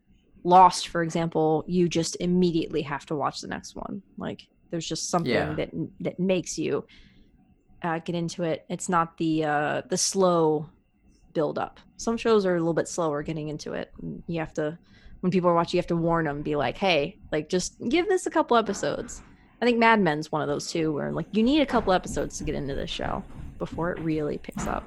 Lost 0.46 0.88
for 0.90 1.02
example 1.04 1.64
you 1.68 1.90
just 1.90 2.16
immediately 2.20 2.84
have 2.84 3.06
to 3.08 3.16
watch 3.16 3.42
the 3.42 3.48
next 3.48 3.76
one 3.76 4.02
like 4.18 4.48
there's 4.70 4.88
just 4.88 5.10
something 5.10 5.32
Yeah. 5.34 5.54
that 5.56 5.72
that 6.02 6.20
makes 6.20 6.58
you 6.58 6.86
uh, 7.82 8.00
get 8.00 8.16
into 8.16 8.44
it. 8.44 8.66
It's 8.70 8.88
not 8.90 9.18
the 9.18 9.44
uh, 9.44 9.82
the 9.90 9.98
slow 9.98 10.70
build 11.34 11.58
up. 11.60 11.80
Some 11.98 12.18
shows 12.18 12.46
are 12.46 12.56
a 12.56 12.60
little 12.60 12.74
bit 12.74 12.88
slower 12.88 13.22
getting 13.24 13.50
into 13.50 13.74
it. 13.74 13.92
You 14.28 14.40
have 14.40 14.54
to 14.56 14.78
when 15.22 15.32
people 15.32 15.50
are 15.50 15.54
watching, 15.56 15.78
you 15.78 15.82
have 15.82 15.88
to 15.88 15.96
warn 15.96 16.26
them, 16.26 16.42
be 16.42 16.56
like, 16.56 16.78
"Hey, 16.78 17.18
like 17.32 17.50
just 17.50 17.78
give 17.90 18.08
this 18.08 18.26
a 18.26 18.32
couple 18.32 18.56
episodes." 18.58 19.22
I 19.62 19.66
think 19.66 19.78
Mad 19.80 20.00
Men's 20.02 20.32
one 20.32 20.42
of 20.42 20.48
those 20.48 20.72
too, 20.72 20.92
where 20.94 21.12
like 21.12 21.28
you 21.32 21.44
need 21.44 21.62
a 21.62 21.66
couple 21.66 21.94
episodes 21.94 22.38
to 22.38 22.44
get 22.44 22.56
into 22.56 22.76
this 22.76 22.90
show 22.90 23.24
before 23.60 23.92
it 23.92 24.00
really 24.00 24.38
picks 24.38 24.68
up. 24.68 24.84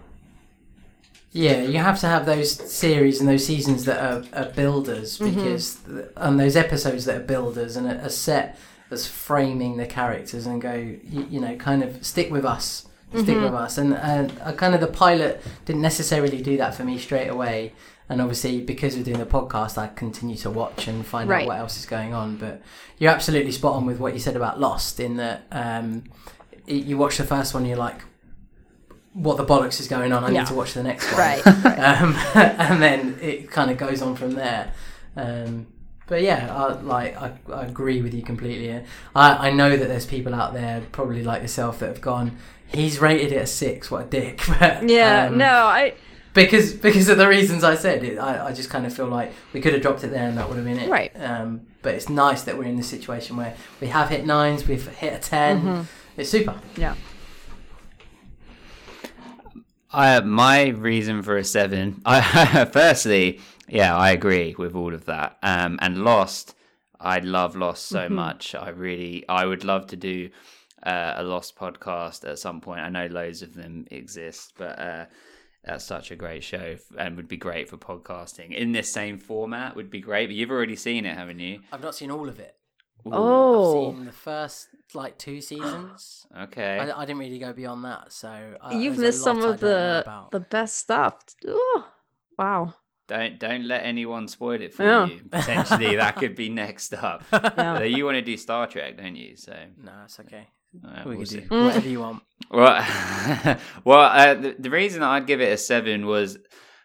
Yeah, 1.32 1.62
you 1.62 1.78
have 1.78 2.00
to 2.00 2.06
have 2.06 2.24
those 2.26 2.50
series 2.72 3.20
and 3.20 3.28
those 3.28 3.44
seasons 3.46 3.84
that 3.84 3.98
are, 4.02 4.24
are 4.32 4.46
builders 4.50 5.18
Mm-hmm. 5.18 5.34
because 5.34 5.78
and 6.16 6.40
those 6.40 6.56
episodes 6.56 7.04
that 7.04 7.16
are 7.16 7.24
builders 7.24 7.76
and 7.76 7.86
are, 7.86 8.00
are 8.04 8.08
set 8.08 8.58
as 8.90 9.06
framing 9.06 9.76
the 9.76 9.86
characters 9.86 10.46
and 10.46 10.62
go, 10.62 10.72
you, 10.72 11.26
you 11.30 11.40
know, 11.40 11.54
kind 11.56 11.82
of 11.82 12.04
stick 12.04 12.30
with 12.30 12.44
us, 12.46 12.86
stick 13.10 13.26
Mm-hmm. 13.26 13.42
with 13.44 13.52
us. 13.54 13.76
And 13.78 13.94
and 13.94 14.32
uh, 14.42 14.52
kind 14.52 14.74
of 14.74 14.80
the 14.80 14.86
pilot 14.86 15.42
didn't 15.66 15.82
necessarily 15.82 16.40
do 16.42 16.56
that 16.56 16.74
for 16.74 16.84
me 16.84 16.96
straight 16.98 17.28
away. 17.28 17.74
And 18.10 18.22
obviously, 18.22 18.62
because 18.62 18.96
we're 18.96 19.04
doing 19.04 19.18
the 19.18 19.26
podcast, 19.26 19.76
I 19.76 19.88
continue 19.88 20.36
to 20.36 20.48
watch 20.48 20.88
and 20.88 21.04
find 21.04 21.28
Right. 21.28 21.42
out 21.42 21.48
what 21.48 21.58
else 21.58 21.76
is 21.76 21.84
going 21.84 22.14
on. 22.14 22.38
But 22.38 22.62
you're 22.96 23.12
absolutely 23.12 23.52
spot 23.52 23.74
on 23.74 23.84
with 23.84 24.00
what 24.00 24.14
you 24.14 24.18
said 24.18 24.34
about 24.34 24.58
Lost. 24.58 24.98
In 24.98 25.18
that, 25.18 25.42
um, 25.52 26.04
you 26.66 26.96
watch 26.96 27.18
the 27.18 27.24
first 27.24 27.52
one, 27.52 27.66
you're 27.66 27.76
like, 27.76 28.00
"What 29.18 29.36
the 29.36 29.44
bollocks 29.44 29.80
is 29.80 29.88
going 29.88 30.12
on? 30.12 30.24
I 30.24 30.30
Yeah. 30.30 30.40
need 30.40 30.48
to 30.48 30.54
watch 30.54 30.74
the 30.74 30.82
next 30.82 31.10
one." 31.12 31.20
Right, 31.20 31.46
um, 31.46 32.14
and 32.34 32.82
then 32.82 33.18
it 33.20 33.50
kind 33.50 33.70
of 33.70 33.76
goes 33.78 34.00
on 34.02 34.14
from 34.16 34.32
there. 34.32 34.72
Um, 35.16 35.66
but 36.06 36.22
yeah, 36.22 36.54
I, 36.54 36.72
like 36.80 37.16
I, 37.20 37.32
I 37.52 37.64
agree 37.66 38.00
with 38.02 38.14
you 38.14 38.22
completely. 38.22 38.82
I, 39.14 39.48
I 39.48 39.50
know 39.50 39.76
that 39.76 39.88
there's 39.88 40.06
people 40.06 40.34
out 40.34 40.54
there, 40.54 40.82
probably 40.92 41.22
like 41.22 41.42
yourself, 41.42 41.80
that 41.80 41.88
have 41.88 42.00
gone. 42.00 42.38
He's 42.66 42.98
rated 43.00 43.32
it 43.32 43.36
a 43.42 43.46
six. 43.46 43.90
What 43.90 44.06
a 44.06 44.08
dick! 44.08 44.40
But, 44.60 44.88
Yeah, 44.88 45.26
um, 45.26 45.38
no, 45.38 45.46
I 45.66 45.94
because 46.34 46.72
because 46.74 47.08
of 47.08 47.18
the 47.18 47.26
reasons 47.28 47.64
I 47.64 47.74
said. 47.74 48.04
It, 48.04 48.18
I 48.18 48.46
I 48.48 48.52
just 48.52 48.70
kind 48.70 48.86
of 48.86 48.94
feel 48.94 49.06
like 49.06 49.32
we 49.52 49.60
could 49.60 49.72
have 49.72 49.82
dropped 49.82 50.04
it 50.04 50.08
there 50.10 50.28
and 50.28 50.36
that 50.38 50.48
would 50.48 50.56
have 50.56 50.64
been 50.66 50.78
it. 50.78 50.88
Right. 50.88 51.10
Um, 51.20 51.62
but 51.82 51.94
it's 51.94 52.08
nice 52.08 52.42
that 52.42 52.56
we're 52.58 52.64
in 52.64 52.76
this 52.76 52.88
situation 52.88 53.36
where 53.36 53.54
we 53.80 53.86
have 53.88 54.08
hit 54.10 54.26
nines, 54.26 54.66
we've 54.66 54.86
hit 54.98 55.12
a 55.14 55.18
10 55.18 55.60
Mm-hmm. 55.62 55.80
It's 56.16 56.28
super. 56.30 56.56
yeah. 56.76 56.94
I, 59.90 60.20
my 60.20 60.68
reason 60.68 61.22
for 61.22 61.36
a 61.36 61.44
seven, 61.44 62.02
I, 62.06 62.64
firstly, 62.66 63.40
yeah, 63.68 63.96
I 63.96 64.10
agree 64.10 64.54
with 64.58 64.74
all 64.74 64.94
of 64.94 65.06
that. 65.06 65.38
Um, 65.42 65.78
and 65.80 66.04
Lost, 66.04 66.54
I 67.00 67.20
love 67.20 67.56
Lost 67.56 67.86
so 67.86 68.08
much. 68.08 68.54
I 68.54 68.68
really, 68.70 69.24
I 69.28 69.44
would 69.46 69.64
love 69.64 69.86
to 69.88 69.96
do 69.96 70.30
uh, 70.82 71.14
a 71.16 71.22
Lost 71.22 71.56
podcast 71.56 72.28
at 72.28 72.38
some 72.38 72.60
point. 72.60 72.80
I 72.80 72.88
know 72.88 73.06
loads 73.06 73.42
of 73.42 73.54
them 73.54 73.86
exist, 73.90 74.52
but 74.58 74.78
uh, 74.78 75.06
that's 75.64 75.84
such 75.84 76.10
a 76.10 76.16
great 76.16 76.44
show 76.44 76.76
and 76.98 77.16
would 77.16 77.28
be 77.28 77.36
great 77.36 77.68
for 77.68 77.76
podcasting 77.76 78.54
in 78.54 78.72
this 78.72 78.92
same 78.92 79.18
format. 79.18 79.74
Would 79.76 79.90
be 79.90 80.00
great. 80.00 80.26
But 80.26 80.36
you've 80.36 80.50
already 80.50 80.76
seen 80.76 81.06
it, 81.06 81.16
haven't 81.16 81.38
you? 81.40 81.60
I've 81.72 81.82
not 81.82 81.94
seen 81.94 82.10
all 82.10 82.28
of 82.28 82.38
it. 82.38 82.54
Ooh, 83.06 83.10
Oh. 83.12 83.90
I've 83.90 83.96
seen 83.96 84.04
the 84.06 84.12
first 84.12 84.68
like 84.94 85.18
two 85.18 85.40
seasons. 85.40 86.26
Okay. 86.38 86.78
I, 86.78 87.00
I 87.02 87.04
didn't 87.06 87.18
really 87.20 87.38
go 87.38 87.52
beyond 87.52 87.84
that, 87.84 88.12
so 88.12 88.28
uh, 88.60 88.70
You've 88.74 88.98
missed 88.98 89.22
some 89.22 89.42
of 89.42 89.60
the 89.60 90.04
the 90.30 90.40
best 90.40 90.76
stuff. 90.76 91.14
Ooh, 91.46 91.84
wow. 92.38 92.74
Don't 93.08 93.38
don't 93.40 93.64
let 93.66 93.84
anyone 93.84 94.28
spoil 94.28 94.60
it 94.60 94.74
for 94.74 94.84
Yeah. 94.84 95.06
you. 95.06 95.22
Potentially 95.30 95.96
that 95.96 96.16
could 96.16 96.34
be 96.36 96.48
next 96.50 96.92
up. 96.94 97.24
Yeah. 97.32 97.82
You 97.82 98.04
want 98.04 98.16
to 98.16 98.22
do 98.22 98.36
Star 98.36 98.66
Trek, 98.66 98.98
don't 98.98 99.16
you? 99.16 99.36
So 99.36 99.54
No, 99.82 99.92
it's 100.04 100.20
okay. 100.20 100.48
uh, 100.86 101.02
we 101.06 101.16
we'll 101.16 101.26
can 101.26 101.48
do 101.48 101.64
whatever 101.64 101.88
you 101.88 102.00
want. 102.00 102.22
Well, 102.50 102.86
well, 103.84 104.00
uh, 104.00 104.34
the, 104.34 104.56
the 104.58 104.70
reason 104.70 105.02
I'd 105.02 105.26
give 105.26 105.40
it 105.40 105.52
a 105.52 105.56
seven 105.56 106.06
was 106.06 106.38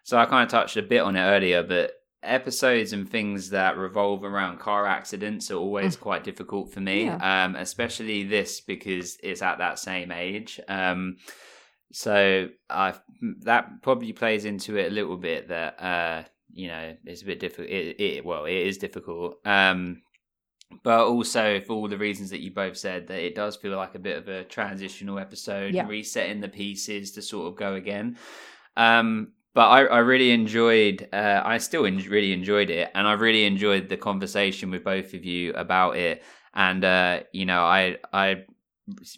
so 0.04 0.18
I 0.18 0.26
kind 0.26 0.44
of 0.46 0.50
touched 0.50 0.78
a 0.78 0.82
bit 0.82 1.00
on 1.02 1.16
it 1.16 1.22
earlier, 1.22 1.64
but 1.64 1.92
episodes 2.24 2.94
and 2.94 3.10
things 3.10 3.50
that 3.52 3.78
revolve 3.78 4.24
around 4.24 4.60
car 4.60 4.86
accidents 4.88 5.52
are 5.52 5.56
always 5.58 5.96
quite 5.96 6.24
difficult 6.24 6.72
for 6.74 6.80
me, 6.80 7.08
um, 7.10 7.56
especially 7.56 8.24
this 8.24 8.62
because 8.62 9.18
it's 9.24 9.42
at 9.42 9.58
that 9.60 9.80
same 9.80 10.12
age. 10.12 10.60
Um, 10.68 11.18
so 11.92 12.50
I 12.70 12.96
that 13.42 13.82
probably 13.82 14.14
plays 14.14 14.46
into 14.46 14.78
it 14.78 14.92
a 14.92 14.96
little 14.96 15.18
bit 15.18 15.50
that 15.50 15.82
uh, 15.82 16.24
you 16.52 16.68
know 16.68 16.96
it's 17.06 17.22
a 17.22 17.26
bit 17.26 17.40
difficult. 17.40 17.70
It, 17.70 18.00
it 18.02 18.26
well, 18.26 18.46
it 18.46 18.54
is 18.56 18.78
difficult. 18.78 19.38
Um, 19.46 20.02
but 20.84 21.06
also 21.06 21.60
for 21.62 21.74
all 21.74 21.88
the 21.88 21.98
reasons 22.00 22.32
that 22.32 22.40
you 22.42 22.52
both 22.52 22.76
said 22.78 23.08
that 23.08 23.20
it 23.20 23.36
does 23.36 23.56
feel 23.56 23.78
like 23.78 23.94
a 23.94 24.00
bit 24.00 24.18
of 24.18 24.28
a 24.28 24.44
transitional 24.44 25.20
episode 25.20 25.74
Yeah. 25.74 25.86
resetting 25.88 26.42
the 26.42 26.48
pieces 26.50 27.12
to 27.12 27.22
sort 27.22 27.48
of 27.48 27.56
go 27.56 27.76
again 27.76 28.18
um 28.76 29.34
but 29.54 29.68
I, 29.68 29.86
I 29.86 30.00
really 30.00 30.32
enjoyed 30.32 31.08
uh, 31.14 31.42
i 31.44 31.58
still 31.58 31.86
en- 31.86 31.98
really 32.10 32.34
enjoyed 32.34 32.70
it 32.70 32.90
and 32.96 33.08
i 33.08 33.14
really 33.14 33.46
enjoyed 33.46 33.90
the 33.90 33.98
conversation 33.98 34.72
with 34.72 34.84
both 34.84 35.14
of 35.14 35.26
you 35.26 35.54
about 35.54 35.98
it. 35.98 36.24
And 36.56 36.84
uh 36.84 37.22
you 37.32 37.46
know 37.46 37.64
i 37.64 37.98
i 38.14 38.44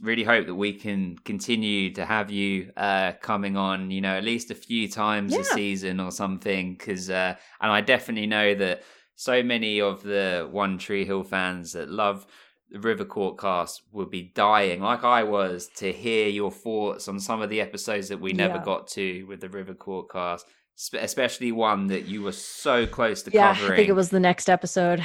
really 0.02 0.24
hope 0.24 0.46
that 0.46 0.56
we 0.56 0.74
can 0.74 1.18
continue 1.26 1.92
to 1.94 2.06
have 2.06 2.30
you 2.32 2.72
uh 2.78 3.14
coming 3.22 3.58
on 3.58 3.90
you 3.92 4.00
know 4.00 4.16
at 4.16 4.24
least 4.24 4.52
a 4.52 4.56
few 4.56 4.88
times 4.88 5.36
a 5.36 5.44
season 5.44 6.00
or 6.00 6.12
something 6.12 6.74
because 6.76 7.10
uh 7.10 7.36
and 7.62 7.72
i 7.72 7.82
definitely 7.82 8.28
know 8.28 8.54
that 8.54 8.84
so 9.16 9.42
many 9.42 9.80
of 9.82 10.04
the 10.04 10.48
One 10.52 10.78
Tree 10.78 11.06
Hill 11.06 11.24
fans 11.24 11.72
that 11.74 11.90
love 11.90 12.28
the 12.70 12.80
River 12.80 13.06
Court 13.06 13.38
cast 13.40 13.84
would 13.92 14.10
be 14.10 14.32
dying, 14.36 14.82
like 14.82 15.04
I 15.04 15.24
was, 15.24 15.70
to 15.78 15.92
hear 15.92 16.28
your 16.28 16.52
thoughts 16.52 17.08
on 17.08 17.20
some 17.20 17.42
of 17.42 17.50
the 17.50 17.62
episodes 17.62 18.10
that 18.10 18.20
we 18.20 18.34
never 18.34 18.58
Yeah. 18.58 18.64
got 18.64 18.88
to 18.90 19.24
with 19.26 19.40
the 19.42 19.50
River 19.50 19.74
Court 19.74 20.10
cast, 20.12 20.46
especially 20.94 21.52
one 21.52 21.88
that 21.88 22.06
you 22.06 22.22
were 22.24 22.32
so 22.32 22.86
close 22.88 23.22
to 23.24 23.32
Yeah, 23.32 23.54
covering. 23.54 23.74
I 23.74 23.76
think 23.78 23.90
it 23.90 23.94
was 23.94 24.10
the 24.10 24.20
next 24.20 24.50
episode. 24.50 25.04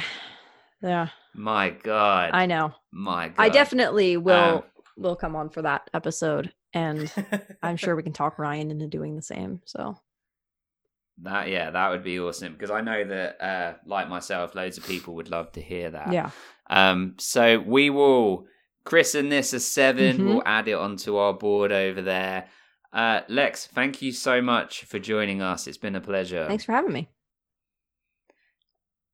Yeah, 0.81 1.09
My 1.35 1.69
God, 1.69 2.31
I 2.33 2.45
know. 2.47 2.73
my 2.91 3.27
God, 3.29 3.35
I 3.43 3.49
definitely 3.49 4.17
will 4.17 4.35
Um, 4.35 4.63
will 4.97 5.15
come 5.15 5.35
on 5.35 5.49
for 5.49 5.61
that 5.61 5.89
episode, 5.93 6.51
and 6.73 7.11
I'm 7.63 7.77
sure 7.77 7.95
we 7.95 8.03
can 8.03 8.13
talk 8.13 8.39
Ryan 8.39 8.71
into 8.71 8.87
doing 8.87 9.15
the 9.15 9.21
same. 9.21 9.61
So 9.65 9.95
that 11.23 11.49
yeah, 11.49 11.69
that 11.69 11.89
would 11.91 12.03
be 12.03 12.19
awesome 12.19 12.53
because 12.53 12.71
I 12.71 12.81
know 12.81 13.03
that, 13.03 13.41
uh, 13.41 13.73
like 13.85 14.09
myself, 14.09 14.55
loads 14.55 14.77
of 14.79 14.85
people 14.87 15.13
would 15.15 15.29
love 15.29 15.51
to 15.51 15.61
hear 15.61 15.91
that. 15.91 16.11
yeah, 16.11 16.31
Um, 16.71 17.15
so 17.19 17.59
we 17.59 17.89
will 17.91 18.47
christen 18.85 19.29
this 19.29 19.53
as 19.53 19.63
7 19.65 20.17
Mhm. 20.17 20.25
We'll 20.25 20.43
add 20.45 20.67
it 20.67 20.73
onto 20.73 21.17
our 21.17 21.33
board 21.33 21.71
over 21.71 22.01
there. 22.01 22.47
Uh, 22.93 23.21
Lex, 23.27 23.67
thank 23.67 24.01
you 24.01 24.11
so 24.11 24.41
much 24.41 24.85
for 24.85 24.97
joining 24.97 25.41
us. 25.41 25.67
It's 25.67 25.77
been 25.77 25.95
a 25.95 26.01
pleasure. 26.01 26.45
thanks 26.47 26.65
for 26.65 26.71
having 26.71 26.91
me. 26.93 27.09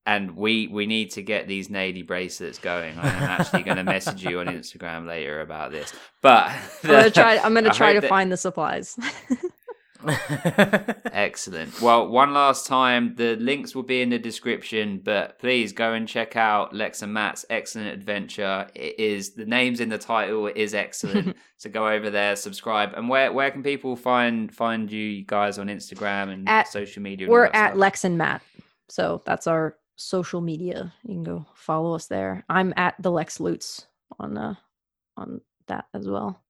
And 0.05 0.37
we 0.37 0.67
we 0.67 0.85
need 0.85 1.11
to 1.11 1.21
get 1.21 1.47
these 1.49 1.67
Naley 1.67 2.05
bracelets 2.07 2.59
going. 2.59 2.97
I'm 2.97 3.05
actually 3.05 3.63
going 3.63 3.75
to 3.83 3.83
message 3.83 4.23
you 4.23 4.39
on 4.39 4.47
Instagram 4.47 5.05
later 5.05 5.41
about 5.41 5.71
this. 5.71 5.93
But 6.21 6.47
I'm 6.83 6.89
gonna 6.89 7.11
try. 7.19 7.37
I'm 7.39 7.53
gonna 7.53 7.69
try 7.71 7.91
to 7.93 7.99
that- 8.01 8.07
find 8.09 8.31
the 8.31 8.37
supplies. 8.37 8.97
Excellent. 11.11 11.81
Well, 11.81 12.07
one 12.07 12.33
last 12.33 12.67
time, 12.67 13.15
the 13.15 13.35
links 13.37 13.75
will 13.75 13.83
be 13.83 14.01
in 14.01 14.09
the 14.09 14.19
description, 14.19 15.01
but 15.03 15.39
please 15.39 15.71
go 15.73 15.93
and 15.93 16.07
check 16.07 16.35
out 16.35 16.73
Lex 16.73 17.01
and 17.01 17.13
Matt's 17.13 17.45
excellent 17.49 17.89
adventure. 17.89 18.67
It 18.75 18.99
is 18.99 19.31
the 19.31 19.45
name's 19.45 19.79
in 19.79 19.89
the 19.89 19.97
title. 19.97 20.47
is 20.47 20.73
excellent. 20.73 21.35
so 21.57 21.69
go 21.69 21.87
over 21.87 22.09
there, 22.09 22.35
subscribe, 22.35 22.93
and 22.95 23.09
where 23.09 23.31
where 23.31 23.51
can 23.51 23.63
people 23.63 23.95
find 23.95 24.53
find 24.53 24.91
you 24.91 25.23
guys 25.25 25.57
on 25.57 25.67
Instagram 25.67 26.31
and 26.33 26.47
At- 26.47 26.67
social 26.67 27.01
media? 27.01 27.27
We're 27.29 27.45
at 27.45 27.69
stuff? 27.69 27.77
Lex 27.77 28.03
and 28.03 28.17
Matt, 28.17 28.41
so 28.89 29.21
that's 29.25 29.47
our 29.47 29.77
social 29.95 30.41
media. 30.41 30.93
You 31.03 31.15
can 31.15 31.23
go 31.23 31.45
follow 31.55 31.93
us 31.93 32.07
there. 32.07 32.45
I'm 32.49 32.73
at 32.77 32.95
the 32.99 33.11
Lex 33.11 33.39
Lutz 33.39 33.87
on 34.19 34.37
uh 34.37 34.55
on 35.15 35.41
that 35.67 35.85
as 35.93 36.07
well. 36.07 36.41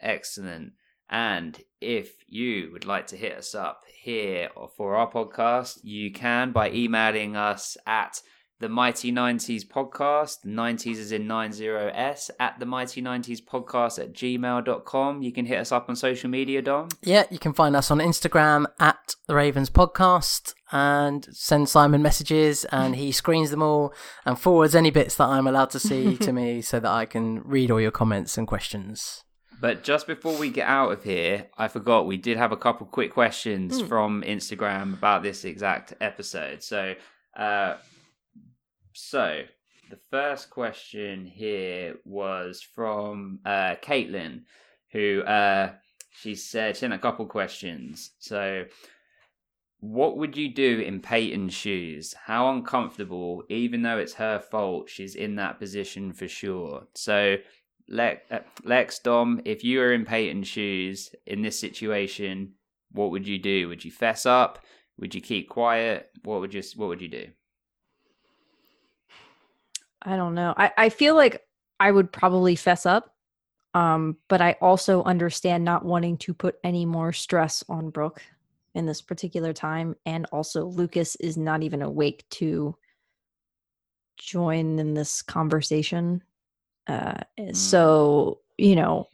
Excellent. 0.00 0.72
And 1.12 1.60
if 1.82 2.24
you 2.26 2.70
would 2.72 2.86
like 2.86 3.06
to 3.08 3.16
hit 3.16 3.36
us 3.36 3.54
up 3.54 3.84
here 3.94 4.48
for 4.78 4.96
our 4.96 5.10
podcast, 5.10 5.80
you 5.82 6.10
can 6.10 6.52
by 6.52 6.70
emailing 6.70 7.36
us 7.36 7.76
at 7.86 8.22
the 8.60 8.68
Mighty 8.70 9.12
90s 9.12 9.66
Podcast. 9.66 10.46
90s 10.46 10.96
is 10.96 11.12
in 11.12 11.26
90s 11.26 12.30
at 12.40 12.58
the 12.58 12.64
Mighty 12.64 13.02
90s 13.02 13.44
Podcast 13.44 13.98
at 13.98 14.14
gmail.com. 14.14 15.20
You 15.20 15.32
can 15.32 15.44
hit 15.44 15.58
us 15.58 15.70
up 15.70 15.90
on 15.90 15.96
social 15.96 16.30
media, 16.30 16.62
Dom. 16.62 16.88
yeah, 17.02 17.24
you 17.28 17.38
can 17.38 17.52
find 17.52 17.76
us 17.76 17.90
on 17.90 17.98
Instagram 17.98 18.64
at 18.80 19.16
the 19.26 19.34
Ravens 19.34 19.68
Podcast 19.68 20.54
and 20.70 21.28
send 21.30 21.68
Simon 21.68 22.00
messages, 22.00 22.64
and 22.66 22.96
he 22.96 23.12
screens 23.12 23.50
them 23.50 23.62
all 23.62 23.92
and 24.24 24.38
forwards 24.38 24.74
any 24.74 24.90
bits 24.90 25.16
that 25.16 25.28
I'm 25.28 25.46
allowed 25.46 25.70
to 25.70 25.78
see 25.78 26.16
to 26.16 26.32
me, 26.32 26.62
so 26.62 26.80
that 26.80 26.90
I 26.90 27.04
can 27.04 27.42
read 27.42 27.70
all 27.70 27.80
your 27.80 27.90
comments 27.90 28.38
and 28.38 28.48
questions. 28.48 29.24
But 29.62 29.84
just 29.84 30.08
before 30.08 30.36
we 30.36 30.50
get 30.50 30.66
out 30.66 30.90
of 30.90 31.04
here, 31.04 31.46
I 31.56 31.68
forgot 31.68 32.08
we 32.08 32.16
did 32.16 32.36
have 32.36 32.50
a 32.50 32.56
couple 32.56 32.84
quick 32.84 33.12
questions 33.12 33.80
from 33.82 34.22
Instagram 34.22 34.94
about 34.94 35.22
this 35.22 35.44
exact 35.44 35.94
episode. 36.00 36.64
So, 36.64 36.96
uh, 37.36 37.76
so 38.92 39.42
the 39.88 39.98
first 40.10 40.50
question 40.50 41.24
here 41.24 41.94
was 42.04 42.60
from 42.60 43.38
uh, 43.46 43.76
Caitlin, 43.80 44.42
who 44.90 45.22
uh, 45.22 45.74
she 46.10 46.34
said 46.34 46.74
she 46.74 46.80
sent 46.80 46.92
a 46.92 46.98
couple 46.98 47.24
questions. 47.26 48.10
So, 48.18 48.64
what 49.78 50.16
would 50.16 50.36
you 50.36 50.52
do 50.52 50.80
in 50.80 51.00
Peyton's 51.00 51.54
shoes? 51.54 52.16
How 52.24 52.50
uncomfortable, 52.50 53.44
even 53.48 53.82
though 53.82 53.98
it's 53.98 54.14
her 54.14 54.40
fault, 54.40 54.90
she's 54.90 55.14
in 55.14 55.36
that 55.36 55.60
position 55.60 56.12
for 56.12 56.26
sure. 56.26 56.88
So, 56.94 57.36
Lex, 57.88 58.20
uh, 58.30 58.40
Lex, 58.64 58.98
Dom, 59.00 59.40
if 59.44 59.64
you 59.64 59.78
were 59.78 59.92
in 59.92 60.04
Peyton's 60.04 60.48
shoes 60.48 61.14
in 61.26 61.42
this 61.42 61.58
situation, 61.58 62.52
what 62.92 63.10
would 63.10 63.26
you 63.26 63.38
do? 63.38 63.68
Would 63.68 63.84
you 63.84 63.90
fess 63.90 64.26
up? 64.26 64.60
Would 64.98 65.14
you 65.14 65.20
keep 65.20 65.48
quiet? 65.48 66.10
What 66.24 66.40
would 66.40 66.54
you 66.54 66.62
What 66.76 66.88
would 66.88 67.00
you 67.00 67.08
do? 67.08 67.28
I 70.02 70.16
don't 70.16 70.34
know. 70.34 70.54
I, 70.56 70.72
I 70.76 70.88
feel 70.88 71.14
like 71.14 71.42
I 71.78 71.90
would 71.90 72.12
probably 72.12 72.56
fess 72.56 72.86
up. 72.86 73.14
Um, 73.74 74.18
but 74.28 74.42
I 74.42 74.56
also 74.60 75.02
understand 75.04 75.64
not 75.64 75.84
wanting 75.84 76.18
to 76.18 76.34
put 76.34 76.56
any 76.62 76.84
more 76.84 77.12
stress 77.12 77.64
on 77.68 77.88
Brooke 77.88 78.22
in 78.74 78.84
this 78.84 79.00
particular 79.00 79.52
time. 79.52 79.96
And 80.04 80.26
also 80.26 80.66
Lucas 80.66 81.16
is 81.16 81.36
not 81.38 81.62
even 81.62 81.80
awake 81.80 82.24
to 82.32 82.76
join 84.18 84.78
in 84.78 84.94
this 84.94 85.22
conversation. 85.22 86.22
Uh 86.86 87.20
so, 87.52 88.40
you 88.58 88.76
know, 88.76 89.08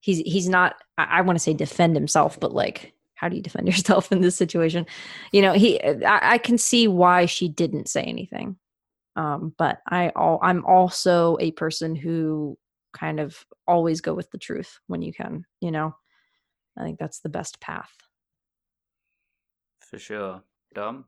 he's 0.00 0.18
he's 0.18 0.48
not 0.48 0.76
I, 0.96 1.04
I 1.04 1.20
want 1.22 1.36
to 1.36 1.42
say 1.42 1.54
defend 1.54 1.96
himself, 1.96 2.38
but 2.38 2.52
like 2.52 2.92
how 3.14 3.28
do 3.28 3.36
you 3.36 3.42
defend 3.42 3.66
yourself 3.68 4.12
in 4.12 4.20
this 4.20 4.36
situation? 4.36 4.86
You 5.32 5.42
know, 5.42 5.52
he 5.52 5.82
I, 5.82 6.34
I 6.34 6.38
can 6.38 6.58
see 6.58 6.88
why 6.88 7.26
she 7.26 7.48
didn't 7.48 7.88
say 7.88 8.02
anything 8.02 8.56
um, 9.18 9.52
but 9.58 9.80
I 9.88 10.10
all 10.14 10.38
I'm 10.42 10.64
also 10.64 11.36
a 11.40 11.50
person 11.50 11.96
who 11.96 12.56
kind 12.92 13.18
of 13.18 13.36
always 13.66 14.00
go 14.00 14.14
with 14.14 14.30
the 14.30 14.38
truth 14.38 14.78
when 14.86 15.02
you 15.02 15.12
can, 15.12 15.44
you 15.60 15.72
know. 15.72 15.94
I 16.78 16.84
think 16.84 17.00
that's 17.00 17.18
the 17.18 17.28
best 17.28 17.60
path. 17.60 17.90
For 19.80 19.98
sure, 19.98 20.42
Dom. 20.72 21.06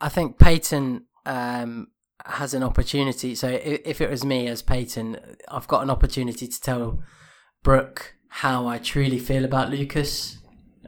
I 0.00 0.08
think 0.08 0.38
Peyton 0.38 1.06
um, 1.26 1.88
has 2.26 2.54
an 2.54 2.62
opportunity. 2.62 3.34
So 3.34 3.48
if, 3.48 3.80
if 3.84 4.00
it 4.00 4.10
was 4.10 4.24
me 4.24 4.48
as 4.48 4.62
Peyton, 4.62 5.18
I've 5.48 5.68
got 5.68 5.82
an 5.82 5.90
opportunity 5.90 6.46
to 6.46 6.60
tell 6.60 7.02
Brooke 7.62 8.14
how 8.28 8.66
I 8.66 8.78
truly 8.78 9.18
feel 9.18 9.44
about 9.44 9.70
Lucas 9.70 10.38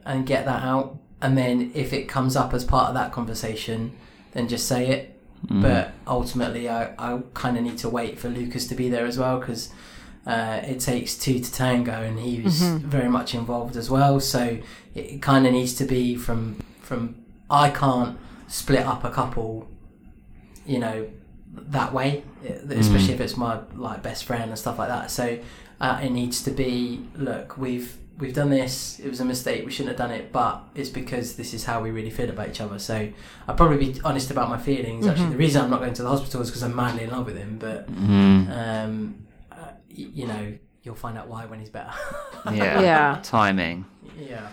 and 0.05 0.27
get 0.27 0.45
that 0.45 0.63
out. 0.63 0.99
And 1.21 1.37
then 1.37 1.73
if 1.75 1.93
it 1.93 2.09
comes 2.09 2.37
up 2.37 2.53
as 2.55 2.65
part 2.65 2.89
of 2.89 2.95
that 2.95 3.13
conversation, 3.13 3.97
then 4.33 4.49
just 4.49 4.67
say 4.67 4.89
it. 4.89 5.21
But 5.61 5.93
ultimately, 6.07 6.71
I, 6.71 6.95
I 6.99 7.21
kind 7.35 7.59
of 7.59 7.65
need 7.65 7.77
to 7.79 7.89
wait 7.91 8.19
for 8.19 8.29
Lucas 8.29 8.67
to 8.69 8.75
be 8.75 8.89
there 8.89 9.05
as 9.05 9.19
well 9.19 9.39
because 9.41 9.71
uh, 10.27 10.61
it 10.65 10.81
takes 10.81 11.17
two 11.19 11.39
to 11.39 11.53
tango, 11.53 11.93
and 11.93 12.19
he 12.19 12.41
was 12.41 12.63
very 12.63 13.11
much 13.11 13.35
involved 13.35 13.77
as 13.77 13.91
well. 13.91 14.21
So 14.21 14.59
it 14.95 15.21
kind 15.21 15.47
of 15.47 15.53
needs 15.53 15.75
to 15.75 15.85
be 15.85 16.17
from 16.17 16.61
from 16.81 17.17
I 17.51 17.69
can't 17.69 18.19
split 18.49 18.87
up 18.87 19.05
a 19.05 19.11
couple, 19.11 19.69
you 20.65 20.79
know, 20.79 21.11
that 21.71 21.93
way, 21.93 22.25
especially 22.69 23.15
if 23.15 23.21
it's 23.21 23.37
my 23.37 23.61
like 23.75 24.03
best 24.03 24.25
friend 24.25 24.51
and 24.51 24.59
stuff 24.59 24.79
like 24.79 24.89
that. 24.89 25.11
So 25.11 25.39
uh, 25.81 26.01
it 26.03 26.11
needs 26.11 26.43
to 26.45 26.51
be 26.51 27.05
look, 27.17 27.57
we've 27.59 27.97
we've 28.19 28.35
done 28.35 28.51
this. 28.51 28.99
It 29.01 29.09
was 29.09 29.21
a 29.21 29.25
mistake. 29.25 29.65
We 29.65 29.73
shouldn't 29.73 29.99
have 29.99 30.09
done 30.09 30.15
it, 30.17 30.31
but 30.33 30.63
it's 30.75 30.89
because 30.91 31.37
this 31.37 31.53
is 31.55 31.65
how 31.65 31.81
we 31.83 31.91
really 31.91 32.11
feel 32.11 32.31
about 32.31 32.49
each 32.49 32.61
other. 32.61 32.79
So 32.79 33.09
I'll 33.49 33.55
probably 33.57 33.79
be 33.93 34.01
honest 34.05 34.31
about 34.31 34.49
my 34.49 34.59
feelings. 34.59 35.07
Actually, 35.07 35.31
the 35.31 35.37
reason 35.37 35.63
I'm 35.63 35.71
not 35.71 35.81
going 35.81 35.95
to 35.95 36.03
the 36.03 36.09
hospital 36.09 36.41
is 36.43 36.49
because 36.51 36.63
I'm 36.63 36.75
madly 36.77 37.05
in 37.05 37.11
love 37.11 37.27
with 37.27 37.37
him. 37.37 37.59
But 37.59 37.89
um, 37.89 39.27
uh, 39.51 39.57
y- 39.89 40.11
you 40.15 40.27
know, 40.27 40.55
you'll 40.83 40.95
find 40.95 41.19
out 41.19 41.29
why 41.29 41.47
when 41.47 41.59
he's 41.61 41.71
better. 41.71 41.91
Yeah. 42.53 42.81
Yeah. 42.81 43.21
Timing. 43.23 43.85
yeah, 44.19 44.49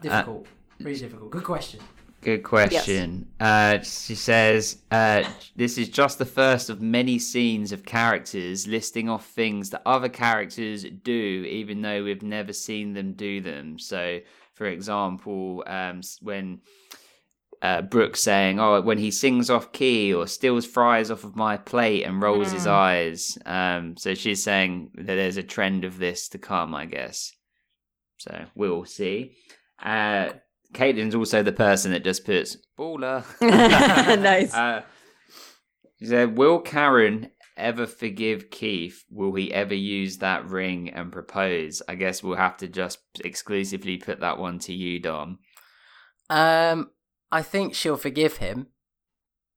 difficult. 0.00 0.46
really 0.80 0.98
difficult. 0.98 1.30
Good 1.30 1.44
question. 1.44 1.80
Good 2.26 2.42
question. 2.42 3.28
Uh, 3.38 3.78
she 3.82 4.16
says, 4.16 4.78
uh, 4.90 5.22
This 5.54 5.78
is 5.78 5.88
just 5.88 6.18
the 6.18 6.24
first 6.24 6.70
of 6.70 6.82
many 6.82 7.20
scenes 7.20 7.70
of 7.70 7.84
characters 7.84 8.66
listing 8.66 9.08
off 9.08 9.24
things 9.28 9.70
that 9.70 9.82
other 9.86 10.08
characters 10.08 10.84
do, 11.04 11.46
even 11.48 11.82
though 11.82 12.02
we've 12.02 12.24
never 12.24 12.52
seen 12.52 12.94
them 12.94 13.12
do 13.12 13.40
them. 13.40 13.78
So, 13.78 14.18
for 14.54 14.66
example, 14.66 15.62
um, 15.68 16.00
when 16.20 16.62
uh, 17.62 17.82
Brooks 17.82 18.22
saying, 18.22 18.58
"Oh, 18.58 18.80
when 18.80 18.98
he 18.98 19.12
sings 19.12 19.48
off 19.48 19.70
key 19.70 20.12
or 20.12 20.26
steals 20.26 20.66
fries 20.66 21.12
off 21.12 21.22
of 21.22 21.36
my 21.36 21.56
plate 21.56 22.02
and 22.02 22.20
rolls 22.20 22.50
his 22.50 22.66
eyes." 22.66 23.38
Um, 23.46 23.96
so 23.96 24.14
she's 24.14 24.42
saying 24.42 24.90
that 24.96 25.14
there's 25.14 25.36
a 25.36 25.44
trend 25.44 25.84
of 25.84 25.98
this 25.98 26.28
to 26.30 26.38
come, 26.38 26.74
I 26.74 26.86
guess. 26.86 27.32
So 28.16 28.46
we'll 28.56 28.84
see. 28.84 29.36
Uh, 29.80 30.30
Caitlin's 30.72 31.14
also 31.14 31.42
the 31.42 31.52
person 31.52 31.92
that 31.92 32.04
just 32.04 32.24
puts 32.24 32.56
baller. 32.78 33.24
Nice. 34.20 34.54
Uh, 34.54 34.82
she 35.98 36.06
said, 36.06 36.36
"Will 36.36 36.60
Karen 36.60 37.30
ever 37.56 37.86
forgive 37.86 38.50
Keith? 38.50 39.04
Will 39.10 39.34
he 39.34 39.52
ever 39.52 39.74
use 39.74 40.18
that 40.18 40.46
ring 40.46 40.90
and 40.90 41.12
propose?" 41.12 41.82
I 41.88 41.94
guess 41.94 42.22
we'll 42.22 42.36
have 42.36 42.56
to 42.58 42.68
just 42.68 42.98
exclusively 43.24 43.96
put 43.96 44.20
that 44.20 44.38
one 44.38 44.58
to 44.60 44.74
you, 44.74 45.00
Dom. 45.00 45.38
Um, 46.28 46.90
I 47.30 47.42
think 47.42 47.74
she'll 47.74 47.96
forgive 47.96 48.38
him. 48.38 48.68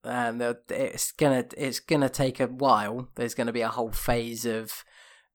Um, 0.02 0.40
it's 0.70 1.12
gonna 1.12 1.44
it's 1.56 1.80
gonna 1.80 2.08
take 2.08 2.40
a 2.40 2.46
while. 2.46 3.08
There's 3.16 3.34
gonna 3.34 3.52
be 3.52 3.60
a 3.60 3.68
whole 3.68 3.92
phase 3.92 4.46
of 4.46 4.84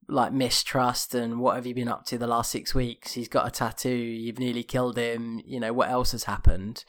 like 0.07 0.31
mistrust 0.33 1.15
and 1.15 1.39
what 1.39 1.55
have 1.55 1.65
you 1.65 1.73
been 1.73 1.87
up 1.87 2.05
to 2.05 2.17
the 2.17 2.27
last 2.27 2.51
six 2.51 2.75
weeks? 2.75 3.13
He's 3.13 3.27
got 3.27 3.47
a 3.47 3.51
tattoo. 3.51 3.89
You've 3.89 4.39
nearly 4.39 4.63
killed 4.63 4.97
him. 4.97 5.41
You 5.45 5.59
know 5.59 5.73
what 5.73 5.89
else 5.89 6.11
has 6.11 6.25
happened? 6.25 6.83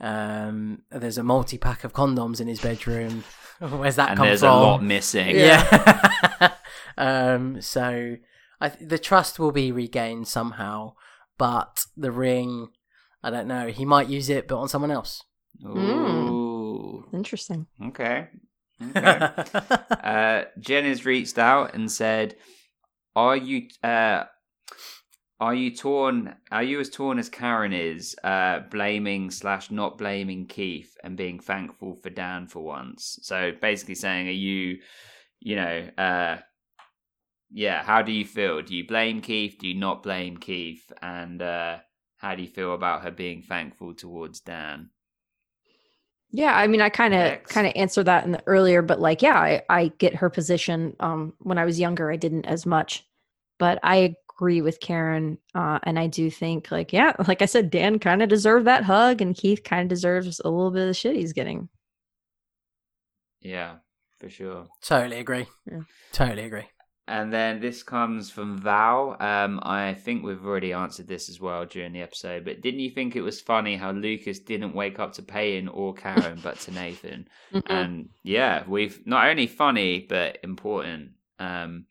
Um, 0.00 0.82
there's 0.90 1.18
a 1.18 1.22
multi 1.22 1.58
pack 1.58 1.84
of 1.84 1.92
condoms 1.92 2.40
in 2.40 2.48
his 2.48 2.60
bedroom. 2.60 3.24
Where's 3.60 3.96
that 3.96 4.10
and 4.10 4.16
come 4.18 4.26
there's 4.26 4.40
from? 4.40 4.56
a 4.56 4.60
lot 4.62 4.82
missing. 4.82 5.36
Yeah. 5.36 6.52
um. 6.98 7.60
So, 7.60 8.16
I 8.60 8.68
th- 8.70 8.88
the 8.88 8.98
trust 8.98 9.38
will 9.38 9.52
be 9.52 9.72
regained 9.72 10.28
somehow, 10.28 10.94
but 11.36 11.84
the 11.96 12.10
ring, 12.10 12.68
I 13.22 13.28
don't 13.30 13.46
know. 13.48 13.68
He 13.68 13.84
might 13.84 14.08
use 14.08 14.30
it, 14.30 14.48
but 14.48 14.58
on 14.58 14.68
someone 14.68 14.90
else. 14.90 15.22
Ooh. 15.66 17.04
Interesting. 17.12 17.66
Okay. 17.88 18.28
Okay. 18.82 19.30
uh, 20.02 20.44
Jen 20.58 20.84
has 20.84 21.04
reached 21.04 21.38
out 21.38 21.74
and 21.74 21.90
said, 21.90 22.36
"Are 23.14 23.36
you 23.36 23.68
uh, 23.82 24.24
are 25.40 25.54
you 25.54 25.74
torn? 25.74 26.36
Are 26.52 26.62
you 26.62 26.80
as 26.80 26.90
torn 26.90 27.18
as 27.18 27.30
Karen 27.30 27.72
is, 27.72 28.14
uh, 28.22 28.60
blaming 28.70 29.30
slash 29.30 29.70
not 29.70 29.96
blaming 29.96 30.46
Keith 30.46 30.94
and 31.02 31.16
being 31.16 31.40
thankful 31.40 31.94
for 32.02 32.10
Dan 32.10 32.46
for 32.46 32.62
once? 32.62 33.18
So 33.22 33.52
basically 33.58 33.94
saying, 33.94 34.28
are 34.28 34.32
you, 34.32 34.80
you 35.40 35.56
know, 35.56 35.88
uh, 35.96 36.36
yeah, 37.50 37.82
how 37.82 38.02
do 38.02 38.12
you 38.12 38.26
feel? 38.26 38.60
Do 38.60 38.76
you 38.76 38.86
blame 38.86 39.22
Keith? 39.22 39.56
Do 39.58 39.66
you 39.66 39.74
not 39.74 40.02
blame 40.02 40.36
Keith? 40.36 40.92
And 41.00 41.40
uh, 41.40 41.78
how 42.18 42.34
do 42.34 42.42
you 42.42 42.48
feel 42.48 42.74
about 42.74 43.02
her 43.02 43.10
being 43.10 43.40
thankful 43.40 43.94
towards 43.94 44.40
Dan? 44.40 44.90
Yeah, 46.32 46.56
I 46.56 46.66
mean, 46.66 46.80
I 46.80 46.88
kind 46.88 47.14
of 47.14 47.42
kind 47.44 47.66
of 47.66 47.72
answered 47.74 48.04
that 48.04 48.24
in 48.24 48.32
the 48.32 48.42
earlier, 48.46 48.82
but 48.82 49.00
like, 49.00 49.20
yeah, 49.20 49.36
I, 49.38 49.62
I 49.68 49.88
get 49.98 50.14
her 50.14 50.30
position. 50.30 50.94
Um, 51.00 51.34
when 51.38 51.58
I 51.58 51.64
was 51.64 51.80
younger, 51.80 52.10
I 52.10 52.16
didn't 52.16 52.46
as 52.46 52.66
much, 52.66 53.04
but 53.58 53.80
I 53.82 54.14
agree 54.40 54.62
with 54.62 54.80
Karen, 54.80 55.38
uh, 55.54 55.80
and 55.82 55.98
I 55.98 56.06
do 56.06 56.30
think, 56.30 56.70
like, 56.70 56.92
yeah, 56.92 57.12
like 57.28 57.42
I 57.42 57.46
said, 57.46 57.70
Dan 57.70 57.98
kind 57.98 58.22
of 58.22 58.28
deserved 58.28 58.66
that 58.66 58.84
hug, 58.84 59.20
and 59.20 59.36
Keith 59.36 59.64
kind 59.64 59.82
of 59.82 59.88
deserves 59.88 60.40
a 60.44 60.48
little 60.48 60.70
bit 60.70 60.82
of 60.82 60.88
the 60.88 60.94
shit 60.94 61.16
he's 61.16 61.32
getting. 61.32 61.68
Yeah, 63.40 63.76
for 64.18 64.28
sure. 64.28 64.66
totally 64.82 65.18
agree. 65.18 65.46
Yeah. 65.70 65.80
Totally 66.12 66.44
agree. 66.44 66.68
And 67.10 67.32
then 67.32 67.60
this 67.60 67.82
comes 67.82 68.30
from 68.30 68.56
Val. 68.58 69.16
Um, 69.20 69.58
I 69.64 69.94
think 69.94 70.22
we've 70.22 70.46
already 70.46 70.72
answered 70.72 71.08
this 71.08 71.28
as 71.28 71.40
well 71.40 71.66
during 71.66 71.92
the 71.92 72.02
episode, 72.02 72.44
but 72.44 72.60
didn't 72.60 72.78
you 72.78 72.90
think 72.90 73.16
it 73.16 73.22
was 73.22 73.40
funny 73.40 73.74
how 73.76 73.90
Lucas 73.90 74.38
didn't 74.38 74.76
wake 74.76 75.00
up 75.00 75.12
to 75.14 75.22
Peyton 75.22 75.66
or 75.66 75.92
Karen, 75.92 76.38
but 76.40 76.60
to 76.60 76.70
Nathan? 76.70 77.26
Mhm. 77.52 77.62
And 77.68 78.08
yeah, 78.22 78.62
we've 78.68 79.04
not 79.06 79.26
only 79.26 79.48
funny 79.48 80.06
but 80.08 80.38
important. 80.44 81.10
Um, 81.40 81.86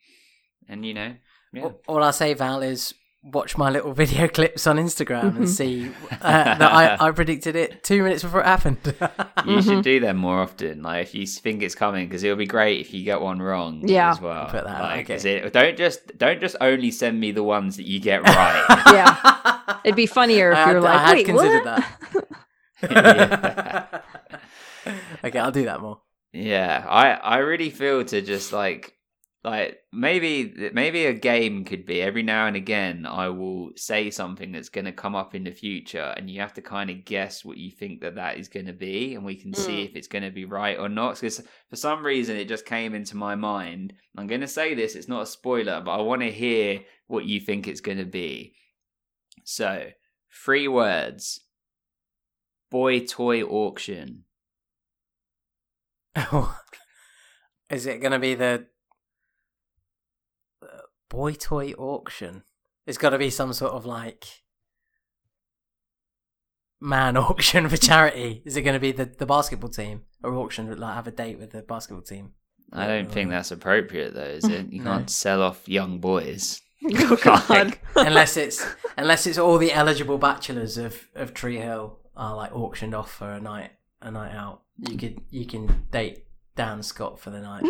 and 0.70 0.86
you 0.86 0.94
know, 0.94 1.16
yeah, 1.52 1.64
All, 1.64 1.82
all 1.88 2.04
I'll 2.04 2.14
say, 2.14 2.34
Val, 2.34 2.62
is 2.62 2.94
watch 3.24 3.58
my 3.58 3.70
little 3.70 3.92
video 4.04 4.28
clips 4.28 4.66
on 4.66 4.78
Instagram 4.78 5.36
and 5.36 5.50
see 5.50 5.92
uh, 6.22 6.56
that 6.56 6.62
I, 6.62 6.96
I 7.08 7.12
predicted 7.20 7.56
it 7.56 7.84
two 7.84 8.02
minutes 8.04 8.24
before 8.24 8.40
it 8.42 8.46
happened. 8.46 8.78
you 9.46 9.62
should 9.62 9.84
do 9.84 10.00
them 10.00 10.18
more 10.18 10.40
often. 10.40 10.82
Like 10.84 11.08
if 11.08 11.16
you 11.16 11.26
think 11.28 11.62
it's 11.62 11.76
coming, 11.76 12.08
because 12.08 12.24
it'll 12.24 12.38
be 12.38 12.46
great 12.46 12.80
if 12.80 12.94
you 12.94 13.04
get 13.04 13.22
one 13.22 13.42
wrong. 13.42 13.82
Yeah. 13.88 14.12
as 14.12 14.22
well. 14.22 14.46
Put 14.46 14.64
that 14.64 14.76
out, 14.76 14.82
like, 14.84 15.06
okay. 15.06 15.16
is 15.16 15.26
it- 15.26 15.52
don't 15.54 15.78
just 15.78 16.18
don't 16.18 16.40
just 16.40 16.56
only 16.62 16.92
send 16.92 17.20
me 17.20 17.32
the 17.32 17.44
ones 17.44 17.78
that 17.78 17.86
you 17.86 18.00
get 18.00 18.24
right. 18.24 18.66
yeah, 18.94 19.78
it'd 19.84 19.96
be 19.96 20.06
funnier 20.06 20.52
if 20.52 20.58
I 20.58 20.62
you 20.62 20.68
had- 20.68 20.76
were 20.76 20.82
like, 20.82 20.96
I 21.00 21.08
had 21.08 21.16
wait, 21.18 21.26
considered 21.26 21.66
what? 21.66 21.84
that. 22.82 24.06
okay, 25.24 25.40
I'll 25.40 25.52
do 25.52 25.66
that 25.66 25.82
more. 25.82 26.02
Yeah, 26.32 26.86
I 26.88 27.12
I 27.14 27.38
really 27.40 27.70
feel 27.70 28.04
to 28.06 28.22
just 28.22 28.54
like 28.54 28.94
like 29.44 29.80
maybe 29.94 30.70
maybe 30.74 31.06
a 31.06 31.14
game 31.14 31.64
could 31.64 31.86
be 31.86 32.02
every 32.02 32.24
now 32.24 32.48
and 32.48 32.58
again 32.58 33.06
I 33.06 33.30
will 33.30 33.70
say 33.78 34.10
something 34.10 34.52
that's 34.52 34.68
going 34.68 34.86
to 34.86 34.92
come 34.92 35.16
up 35.16 35.34
in 35.34 35.46
the 35.46 35.52
future 35.52 36.14
and 36.18 36.30
you 36.30 36.42
have 36.42 36.54
to 36.56 36.62
kind 36.62 36.90
of 36.90 37.06
guess 37.06 37.46
what 37.46 37.58
you 37.58 37.72
think 37.72 38.02
that 38.02 38.16
that 38.16 38.38
is 38.38 38.50
going 38.50 38.66
to 38.66 38.74
be 38.74 39.16
and 39.16 39.24
we 39.24 39.36
can 39.36 39.54
see 39.54 39.84
mm. 39.84 39.90
if 39.90 39.96
it's 39.96 40.10
going 40.10 40.24
to 40.24 40.32
be 40.32 40.44
right 40.44 40.78
or 40.78 40.90
not 40.90 41.16
because 41.16 41.42
for 41.70 41.78
some 41.78 42.06
reason 42.06 42.36
it 42.36 42.50
just 42.50 42.66
came 42.66 42.94
into 42.94 43.16
my 43.16 43.36
mind. 43.36 43.94
I'm 44.18 44.28
going 44.28 44.42
to 44.42 44.48
say 44.48 44.74
this 44.74 44.96
it's 44.96 45.08
not 45.08 45.24
a 45.24 45.28
spoiler 45.28 45.82
but 45.82 45.92
I 45.92 46.02
want 46.02 46.22
to 46.22 46.32
hear 46.32 46.82
what 47.08 47.24
you 47.24 47.40
think 47.40 47.68
it's 47.68 47.82
going 47.82 48.00
to 48.00 48.06
be. 48.06 48.56
So 49.46 49.88
three 50.46 50.68
words. 50.68 51.40
Boy 52.70 53.06
toy 53.06 53.42
auction. 53.42 54.26
Oh 56.18 56.60
Is 57.70 57.86
it 57.86 58.02
going 58.02 58.12
to 58.12 58.20
be 58.20 58.36
the 58.36 58.66
boy 61.10 61.34
toy 61.34 61.72
auction? 61.74 62.44
It's 62.88 62.98
got 62.98 63.10
to 63.12 63.18
be 63.18 63.30
some 63.30 63.54
sort 63.54 63.74
of 63.74 63.86
like 63.86 64.26
man 66.82 67.18
auction 67.18 67.68
for 67.70 67.78
charity. 67.78 68.42
Is 68.46 68.58
it 68.58 68.62
going 68.62 68.74
to 68.76 68.80
be 68.80 68.92
the, 68.92 69.06
the 69.06 69.26
basketball 69.26 69.70
team 69.70 70.04
or 70.24 70.34
auction 70.36 70.76
like 70.78 70.96
have 70.96 71.08
a 71.08 71.12
date 71.12 71.40
with 71.40 71.52
the 71.52 71.62
basketball 71.62 72.04
team? 72.04 72.32
I 72.72 72.86
don't 72.88 73.12
think 73.12 73.30
uh, 73.30 73.32
that's 73.32 73.52
appropriate 73.52 74.14
though, 74.14 74.22
is 74.24 74.46
it? 74.46 74.72
You 74.72 74.82
No. 74.84 74.92
can't 74.92 75.10
sell 75.10 75.42
off 75.42 75.68
young 75.68 76.00
boys. 76.00 76.62
oh 76.86 77.18
God. 77.22 77.50
Like, 77.50 77.82
unless 77.96 78.38
it's 78.38 78.66
unless 78.98 79.28
it's 79.28 79.38
all 79.38 79.58
the 79.58 79.74
eligible 79.74 80.18
bachelors 80.18 80.78
of 80.78 81.08
of 81.16 81.34
Tree 81.34 81.58
Hill 81.58 82.00
are 82.16 82.36
like 82.36 82.52
auctioned 82.54 82.94
off 82.96 83.12
for 83.12 83.32
a 83.32 83.42
night 83.42 83.72
a 84.02 84.12
night 84.12 84.34
out. 84.36 84.62
You 84.78 84.98
could 84.98 85.22
you 85.30 85.46
can 85.46 85.88
date 85.92 86.26
Dan 86.56 86.82
Scott 86.84 87.20
for 87.20 87.32
the 87.32 87.42
night. 87.42 87.66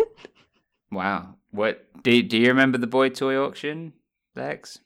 Wow. 0.91 1.35
What 1.51 1.85
do 2.03 2.21
do 2.23 2.37
you 2.37 2.47
remember 2.49 2.77
the 2.77 2.87
boy 2.87 3.09
toy 3.09 3.37
auction, 3.37 3.93
Lex? 4.35 4.79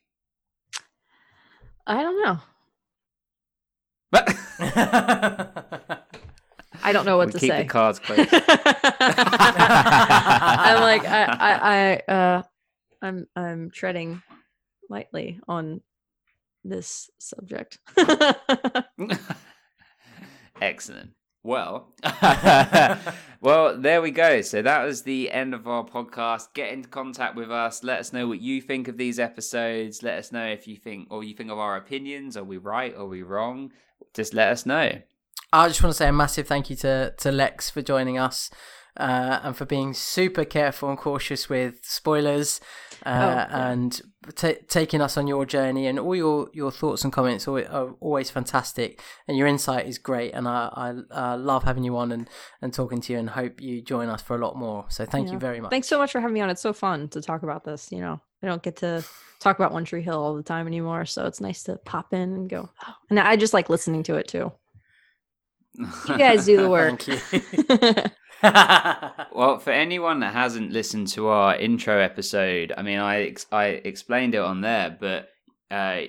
I 1.86 2.02
don't 2.02 2.24
know. 2.24 2.40
But 4.12 4.30
I 6.84 6.92
don't 6.92 7.06
know 7.06 7.18
what 7.18 7.28
we 7.28 7.34
to 7.34 7.40
keep 7.40 7.50
say. 7.50 7.64
the 7.64 7.70
cards 7.70 8.00
close. 8.00 8.20
I'm 8.20 8.28
like 10.82 11.06
I, 11.06 11.26
I, 11.26 12.02
I 12.08 12.12
uh 12.12 12.42
I'm 13.02 13.28
I'm 13.36 13.70
treading 13.72 14.22
lightly 14.90 15.40
on 15.48 15.82
this 16.64 17.10
subject. 17.20 17.80
Excellent. 20.62 21.12
Well, 21.44 21.94
well, 23.42 23.78
there 23.78 24.02
we 24.02 24.12
go. 24.12 24.42
So 24.42 24.62
that 24.62 24.84
was 24.86 25.04
the 25.04 25.30
end 25.32 25.54
of 25.54 25.68
our 25.68 25.84
podcast. 25.86 26.54
Get 26.54 26.72
into 26.72 26.88
contact 26.88 27.36
with 27.36 27.52
us. 27.52 27.84
Let 27.84 28.00
us 28.00 28.14
know 28.14 28.28
what 28.28 28.40
you 28.40 28.62
think 28.62 28.88
of 28.88 28.98
these 28.98 29.20
episodes. 29.20 30.02
Let 30.02 30.18
us 30.20 30.32
know 30.32 30.46
if 30.48 30.68
you 30.68 30.78
think, 30.78 31.10
or 31.12 31.24
you 31.24 31.34
think 31.34 31.52
of 31.52 31.60
our 31.60 31.76
opinions. 31.76 32.38
Are 32.38 32.46
we 32.46 32.58
right? 32.58 32.96
Are 32.96 33.06
we 33.06 33.24
wrong? 33.24 33.72
Just 34.14 34.34
let 34.34 34.50
us 34.50 34.66
know. 34.66 34.92
I 35.52 35.68
just 35.68 35.84
want 35.84 35.92
to 35.92 35.98
say 35.98 36.08
a 36.08 36.14
massive 36.14 36.48
thank 36.48 36.70
you 36.70 36.76
to 36.78 37.14
to 37.18 37.32
Lex 37.32 37.70
for 37.70 37.82
joining 37.82 38.18
us. 38.18 38.50
uh, 38.98 39.40
and 39.44 39.58
for 39.58 39.66
being 39.66 39.94
super 39.94 40.46
careful 40.46 40.90
and 40.90 40.98
cautious 41.00 41.50
with 41.50 41.80
spoilers 41.84 42.62
uh, 43.06 43.10
Oh, 43.10 43.30
yeah. 43.56 43.70
and 43.72 44.02
ta 44.36 44.54
taking 44.68 45.02
us 45.02 45.18
on 45.18 45.28
your 45.28 45.46
journey. 45.46 45.88
And 45.88 46.00
all 46.00 46.16
your, 46.16 46.50
your 46.54 46.72
thoughts 46.72 47.04
and 47.04 47.12
comments 47.12 47.48
are, 47.48 47.60
are 47.70 47.96
always 48.00 48.30
fantastic, 48.30 49.02
and 49.28 49.38
your 49.38 49.48
insight 49.48 49.88
is 49.88 49.98
great. 49.98 50.32
And 50.34 50.48
I, 50.48 50.70
I 51.12 51.34
uh, 51.34 51.38
love 51.38 51.64
having 51.64 51.84
you 51.84 51.98
on 51.98 52.12
and, 52.12 52.30
and 52.62 52.74
talking 52.74 53.02
to 53.02 53.14
you, 53.14 53.20
and 53.20 53.30
hope 53.30 53.62
you 53.62 53.82
join 53.82 54.10
us 54.10 54.22
for 54.22 54.36
a 54.36 54.40
lot 54.40 54.56
more. 54.56 54.86
So 54.90 55.06
thank 55.06 55.28
Yeah. 55.28 55.34
you 55.34 55.40
very 55.40 55.60
much. 55.60 55.72
Thanks 55.72 55.88
so 55.88 55.98
much 55.98 56.12
for 56.12 56.22
having 56.22 56.34
me 56.34 56.42
on. 56.42 56.50
It's 56.50 56.62
so 56.62 56.74
fun 56.74 57.10
to 57.10 57.22
talk 57.22 57.44
about 57.44 57.64
this. 57.64 57.92
You 57.92 58.00
know, 58.00 58.20
I 58.42 58.48
don't 58.48 58.64
get 58.64 58.78
to 58.78 59.04
talk 59.40 59.58
about 59.60 59.74
One 59.74 59.84
Tree 59.86 60.02
Hill 60.02 60.18
all 60.22 60.36
the 60.36 60.44
time 60.44 60.68
anymore, 60.68 61.06
so 61.06 61.26
it's 61.26 61.42
nice 61.42 61.64
to 61.64 61.76
pop 61.86 62.14
in 62.14 62.34
and 62.34 62.50
go. 62.50 62.70
And 63.10 63.20
I 63.20 63.36
just 63.36 63.54
like 63.54 63.70
listening 63.70 64.04
to 64.04 64.16
it 64.16 64.28
too. 64.28 64.52
You 65.78 66.18
guys 66.18 66.46
do 66.46 66.58
the 66.58 66.70
work. 66.78 67.02
Thank 67.02 67.44
you. 67.64 68.12
Well, 69.36 69.58
for 69.60 69.72
anyone 69.72 70.20
that 70.20 70.34
hasn't 70.34 70.72
listened 70.72 71.08
to 71.10 71.28
our 71.28 71.56
intro 71.56 71.98
episode, 72.00 72.74
I 72.78 72.82
mean, 72.82 73.00
I 73.00 73.24
ex- 73.28 73.48
I 73.52 73.66
explained 73.68 74.36
it 74.36 74.42
on 74.42 74.62
there, 74.62 74.96
but 75.00 75.30
uh, 75.72 76.02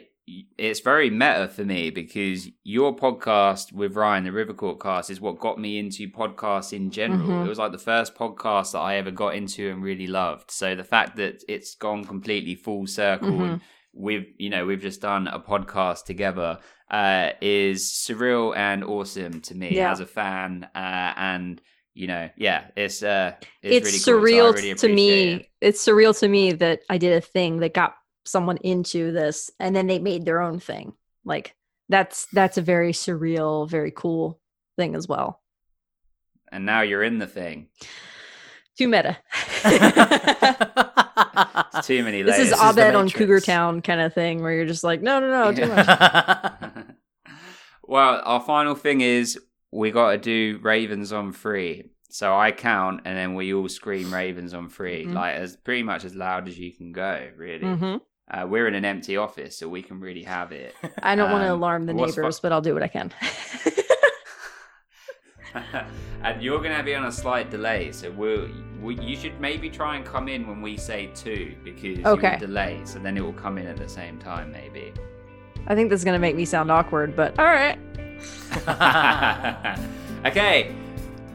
it's 0.59 0.81
very 0.81 1.10
meta 1.10 1.49
for 1.49 1.65
me 1.65 1.91
because 1.91 2.49
your 2.65 2.94
podcast 2.97 3.73
with 3.73 3.94
Ryan, 3.97 4.25
the 4.25 4.31
Rivercourt 4.31 4.81
cast, 4.81 5.10
is 5.10 5.20
what 5.20 5.39
got 5.39 5.59
me 5.60 5.78
into 5.78 6.09
podcasts 6.09 6.73
in 6.73 6.91
general. 6.91 7.28
Mhm. 7.28 7.47
It 7.47 7.49
was 7.49 7.59
like 7.59 7.73
the 7.73 7.78
first 7.78 8.15
podcast 8.15 8.73
that 8.73 8.81
I 8.81 8.97
ever 8.97 9.10
got 9.10 9.34
into 9.36 9.70
and 9.70 9.83
really 9.83 10.07
loved. 10.07 10.51
So 10.51 10.75
the 10.75 10.84
fact 10.84 11.17
that 11.17 11.43
it's 11.49 11.75
gone 11.76 12.05
completely 12.05 12.57
full 12.57 12.86
circle 12.86 13.31
Mhm. 13.31 13.43
and 13.52 13.60
we've 13.97 14.26
you 14.39 14.51
know 14.51 14.67
we've 14.67 14.81
just 14.83 15.01
done 15.01 15.28
a 15.28 15.39
podcast 15.39 16.05
together 16.05 16.59
uh, 16.91 17.31
is 17.41 17.85
surreal 17.85 18.57
and 18.57 18.85
awesome 18.85 19.41
to 19.43 19.55
me 19.55 19.77
Yeah. 19.77 19.91
as 19.91 20.01
a 20.01 20.07
fan 20.07 20.69
uh, 20.75 21.13
and 21.17 21.61
you 21.95 22.09
know, 22.09 22.29
yeah, 22.37 22.65
it's 22.77 23.03
uh, 23.05 23.35
It's, 23.63 23.87
it's, 23.87 24.07
really 24.09 24.21
surreal 24.21 24.53
cool. 24.53 24.57
So 24.57 24.63
really 24.63 24.75
to 24.75 24.89
me. 24.89 25.33
it. 25.35 25.49
It's 25.61 25.85
surreal 25.87 26.19
to 26.19 26.29
me 26.29 26.53
that 26.53 26.81
I 26.91 26.99
did 26.99 27.13
a 27.13 27.21
thing 27.21 27.61
that 27.61 27.73
got 27.73 27.95
someone 28.25 28.57
into 28.59 29.13
this, 29.13 29.51
and 29.61 29.77
then 29.77 29.87
they 29.87 30.01
made 30.01 30.25
their 30.25 30.41
own 30.43 30.59
thing. 30.59 30.95
Like 31.25 31.55
that's 31.89 32.27
that's 32.33 32.59
a 32.59 32.63
very 32.63 32.93
surreal, 32.93 33.71
very 33.71 33.93
cool 33.93 34.41
thing 34.77 34.97
as 34.97 35.07
well. 35.07 35.41
And 36.51 36.67
now 36.67 36.81
you're 36.81 37.03
in 37.03 37.19
the 37.19 37.27
thing. 37.29 37.69
Too 38.77 38.89
meta. 38.89 39.17
Too 41.83 42.03
many 42.03 42.23
this 42.23 42.39
is 42.39 42.53
Abed 42.53 42.95
on 42.95 43.09
Cougar 43.09 43.41
Town 43.41 43.83
kind 43.83 44.01
of 44.01 44.13
thing 44.15 44.43
where 44.43 44.53
you're 44.53 44.67
just 44.67 44.85
like, 44.85 45.01
no, 45.03 45.21
no, 45.21 45.29
no, 45.29 45.53
too 45.53 45.67
much. 45.67 45.87
well, 47.89 48.21
our 48.25 48.41
final 48.41 48.75
thing 48.75 49.01
is 49.01 49.39
we 49.73 49.91
got 49.91 50.13
to 50.13 50.19
do 50.19 50.59
Ravens 50.63 51.13
on 51.13 51.33
three. 51.33 51.91
So 52.11 52.33
I 52.37 52.53
count, 52.53 53.01
and 53.05 53.17
then 53.19 53.35
we 53.35 53.53
all 53.53 53.69
scream 53.69 54.15
Ravens 54.15 54.55
on 54.55 54.69
3 54.69 55.07
Mhm. 55.07 55.15
like 55.15 55.35
as 55.35 55.57
pretty 55.57 55.83
much 55.83 56.05
as 56.05 56.15
loud 56.15 56.47
as 56.47 56.57
you 56.57 56.71
can 56.73 56.93
go. 56.93 57.29
Really, 57.37 57.67
hmm 57.67 57.97
uh, 58.31 58.47
we're 58.49 58.69
in 58.69 58.75
an 58.75 58.85
empty 58.85 59.17
office, 59.17 59.59
so 59.59 59.69
we 59.69 59.83
can 59.83 59.99
really 60.01 60.23
have 60.23 60.53
it. 60.53 60.77
I 61.03 61.17
don't 61.17 61.33
want 61.33 61.43
to 61.43 61.49
Um, 61.51 61.59
alarm 61.59 61.87
the 61.87 61.93
what's 61.93 62.15
fu- 62.15 62.21
neighbors, 62.21 62.39
but 62.41 62.53
I'll 62.53 62.61
do 62.61 62.73
what 62.73 62.85
I 62.85 62.89
can. 62.89 63.11
and 66.23 66.41
you're 66.43 66.59
going 66.61 66.77
to 66.77 66.83
be 66.83 66.95
on 66.95 67.05
a 67.07 67.13
slight 67.13 67.51
delay, 67.51 67.93
so 67.93 68.11
we'll, 68.13 68.49
we, 68.81 68.99
you 69.01 69.17
should 69.17 69.39
maybe 69.41 69.69
try 69.69 69.97
and 69.97 70.05
come 70.05 70.29
in 70.29 70.47
when 70.47 70.63
we 70.63 70.77
say 70.77 71.11
two 71.15 71.55
because 71.65 72.05
Okay. 72.07 72.37
delay, 72.39 72.81
so 72.85 72.99
then 72.99 73.17
it 73.17 73.23
will 73.23 73.33
come 73.33 73.59
in 73.59 73.67
at 73.67 73.77
the 73.77 73.89
same 73.89 74.19
time, 74.19 74.51
maybe. 74.53 74.93
I 75.67 75.75
think 75.75 75.91
this 75.91 76.01
is 76.01 76.05
gonna 76.05 76.18
make 76.18 76.36
me 76.36 76.44
sound 76.44 76.70
awkward, 76.70 77.17
but 77.17 77.39
all 77.39 77.44
right. 77.44 77.78
okay, 80.26 80.75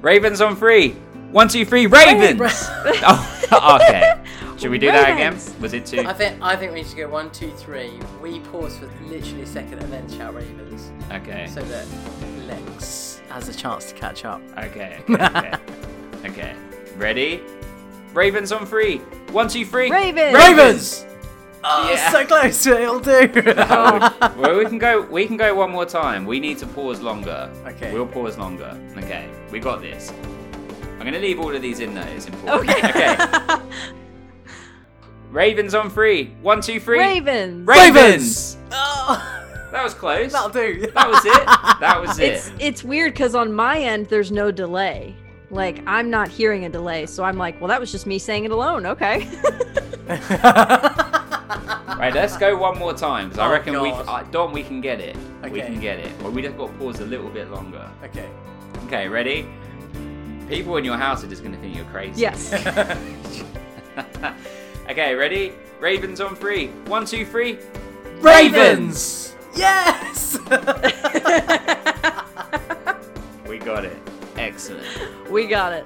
Ravens 0.01 0.41
on 0.41 0.56
three. 0.56 0.95
One, 1.32 1.48
two, 1.48 1.64
three, 1.64 1.85
Ravens. 1.85 2.40
oh, 2.41 3.80
okay. 3.82 4.19
Should 4.58 4.72
we 4.72 4.80
do 4.80 4.88
that 4.88 5.09
again? 5.14 5.33
Ravens. 5.33 5.56
Was 5.59 5.74
it 5.74 5.85
two? 5.85 6.01
I 6.01 6.14
think 6.14 6.41
I 6.41 6.56
think 6.56 6.74
we 6.74 6.82
need 6.82 6.90
to 6.90 6.95
go 6.95 7.08
one, 7.08 7.32
two, 7.32 7.51
three. 7.51 7.91
We 8.22 8.40
pause 8.40 8.77
for 8.77 8.88
literally 9.06 9.43
a 9.43 9.45
second 9.45 9.80
and 9.80 9.93
then 9.93 10.09
shout 10.09 10.33
Ravens, 10.33 10.91
Okay. 11.11 11.48
so 11.48 11.61
that 11.61 11.85
Lex 12.48 13.22
has 13.30 13.48
a 13.48 13.53
chance 13.53 13.85
to 13.90 13.93
catch 13.95 14.25
up. 14.25 14.41
Okay. 14.58 14.99
Okay. 15.09 15.24
Okay. 15.24 15.53
okay. 16.25 16.56
Ready? 16.98 17.41
Ravens 18.14 18.51
on 18.51 18.66
three. 18.66 18.98
One, 19.32 19.48
two, 19.48 19.66
three. 19.66 19.90
Ravens. 19.91 20.35
Ravens. 20.35 21.06
Oh, 21.63 21.89
Yeah. 21.89 22.11
so 22.11 22.25
close. 22.25 22.65
It'll 22.65 22.99
do. 22.99 23.27
That 23.27 23.67
oh, 23.69 24.15
would- 24.21 24.38
well, 24.38 24.57
we 24.57 24.65
can 24.65 24.77
go. 24.77 25.01
We 25.01 25.25
can 25.27 25.38
go 25.38 25.53
one 25.55 25.71
more 25.71 25.85
time. 25.85 26.25
We 26.25 26.39
need 26.39 26.57
to 26.59 26.67
pause 26.67 27.01
longer. 27.01 27.51
Okay. 27.65 27.93
We'll 27.93 28.07
pause 28.07 28.38
longer. 28.38 28.79
Okay. 28.97 29.29
We 29.51 29.59
got 29.59 29.81
this. 29.81 30.11
I'm 30.99 31.05
gonna 31.05 31.19
leave 31.19 31.39
all 31.39 31.55
of 31.55 31.61
these 31.61 31.79
in 31.79 31.93
there. 31.93 32.07
It's 32.09 32.27
important. 32.27 32.69
Okay. 32.69 32.89
okay. 32.89 33.61
Ravens 35.31 35.75
on 35.75 35.89
three. 35.89 36.33
One, 36.41 36.61
two, 36.61 36.79
three. 36.79 36.99
Ravens. 36.99 37.67
Ravens. 37.67 38.57
oh, 38.71 39.35
That 39.71 39.83
was 39.83 39.93
close. 39.93 40.31
that'll 40.31 40.49
do. 40.49 40.88
That 40.95 41.07
was 41.09 41.23
it. 41.25 41.45
That 41.79 42.01
was 42.01 42.17
it. 42.17 42.33
It's 42.33 42.51
it's 42.59 42.83
weird 42.83 43.13
because 43.13 43.35
on 43.35 43.53
my 43.53 43.79
end 43.79 44.07
there's 44.07 44.31
no 44.31 44.51
delay. 44.51 45.15
Like 45.51 45.79
hmm. 45.79 45.88
I'm 45.88 46.09
not 46.09 46.27
hearing 46.27 46.65
a 46.65 46.69
delay, 46.69 47.05
so 47.05 47.23
I'm 47.23 47.38
like, 47.38 47.61
well, 47.61 47.67
that 47.67 47.79
was 47.79 47.91
just 47.91 48.07
me 48.07 48.17
saying 48.17 48.45
it 48.45 48.51
alone. 48.51 48.85
Okay. 48.88 49.29
Right, 51.50 52.14
let's 52.14 52.38
go 52.38 52.56
one 52.58 52.78
more 52.78 52.94
time. 52.94 53.30
'cause 53.32 53.40
I 53.40 53.48
Oh, 53.48 53.52
reckon 53.52 53.82
we, 53.82 53.90
God. 53.90 54.06
uh, 54.08 54.24
Dom, 54.32 54.52
we 54.53 54.64
can 54.64 54.82
get 54.82 55.00
it. 55.00 55.16
We 55.44 55.61
can 55.61 55.80
get 55.80 56.00
it. 56.00 56.11
But 56.22 56.34
we 56.34 56.42
just 56.42 56.58
got 56.58 56.68
to 56.68 56.74
pause 56.74 57.00
a 57.00 57.06
little 57.06 57.30
bit 57.30 57.50
longer. 57.52 57.88
okay. 58.06 58.30
Okay, 58.86 59.08
ready? 59.08 59.48
People 60.48 60.78
in 60.78 60.86
your 60.86 60.98
house 60.98 61.24
are 61.24 61.28
just 61.28 61.44
going 61.44 61.53
to 61.56 61.61
think 61.61 61.76
you're 61.76 61.86
crazy. 61.86 62.22
yes. 62.22 62.53
okay, 64.90 65.16
ready? 65.16 65.53
Ravens 65.80 66.22
on 66.22 66.36
three. 66.36 66.68
One, 66.88 67.06
two, 67.06 67.26
three. 67.26 67.58
Ravens. 68.22 69.36
Yes. 69.56 70.38
We 73.48 73.58
got 73.58 73.84
it. 73.84 73.98
Excellent. 74.38 74.86
we 75.32 75.48
got 75.48 75.74
it. 75.74 75.84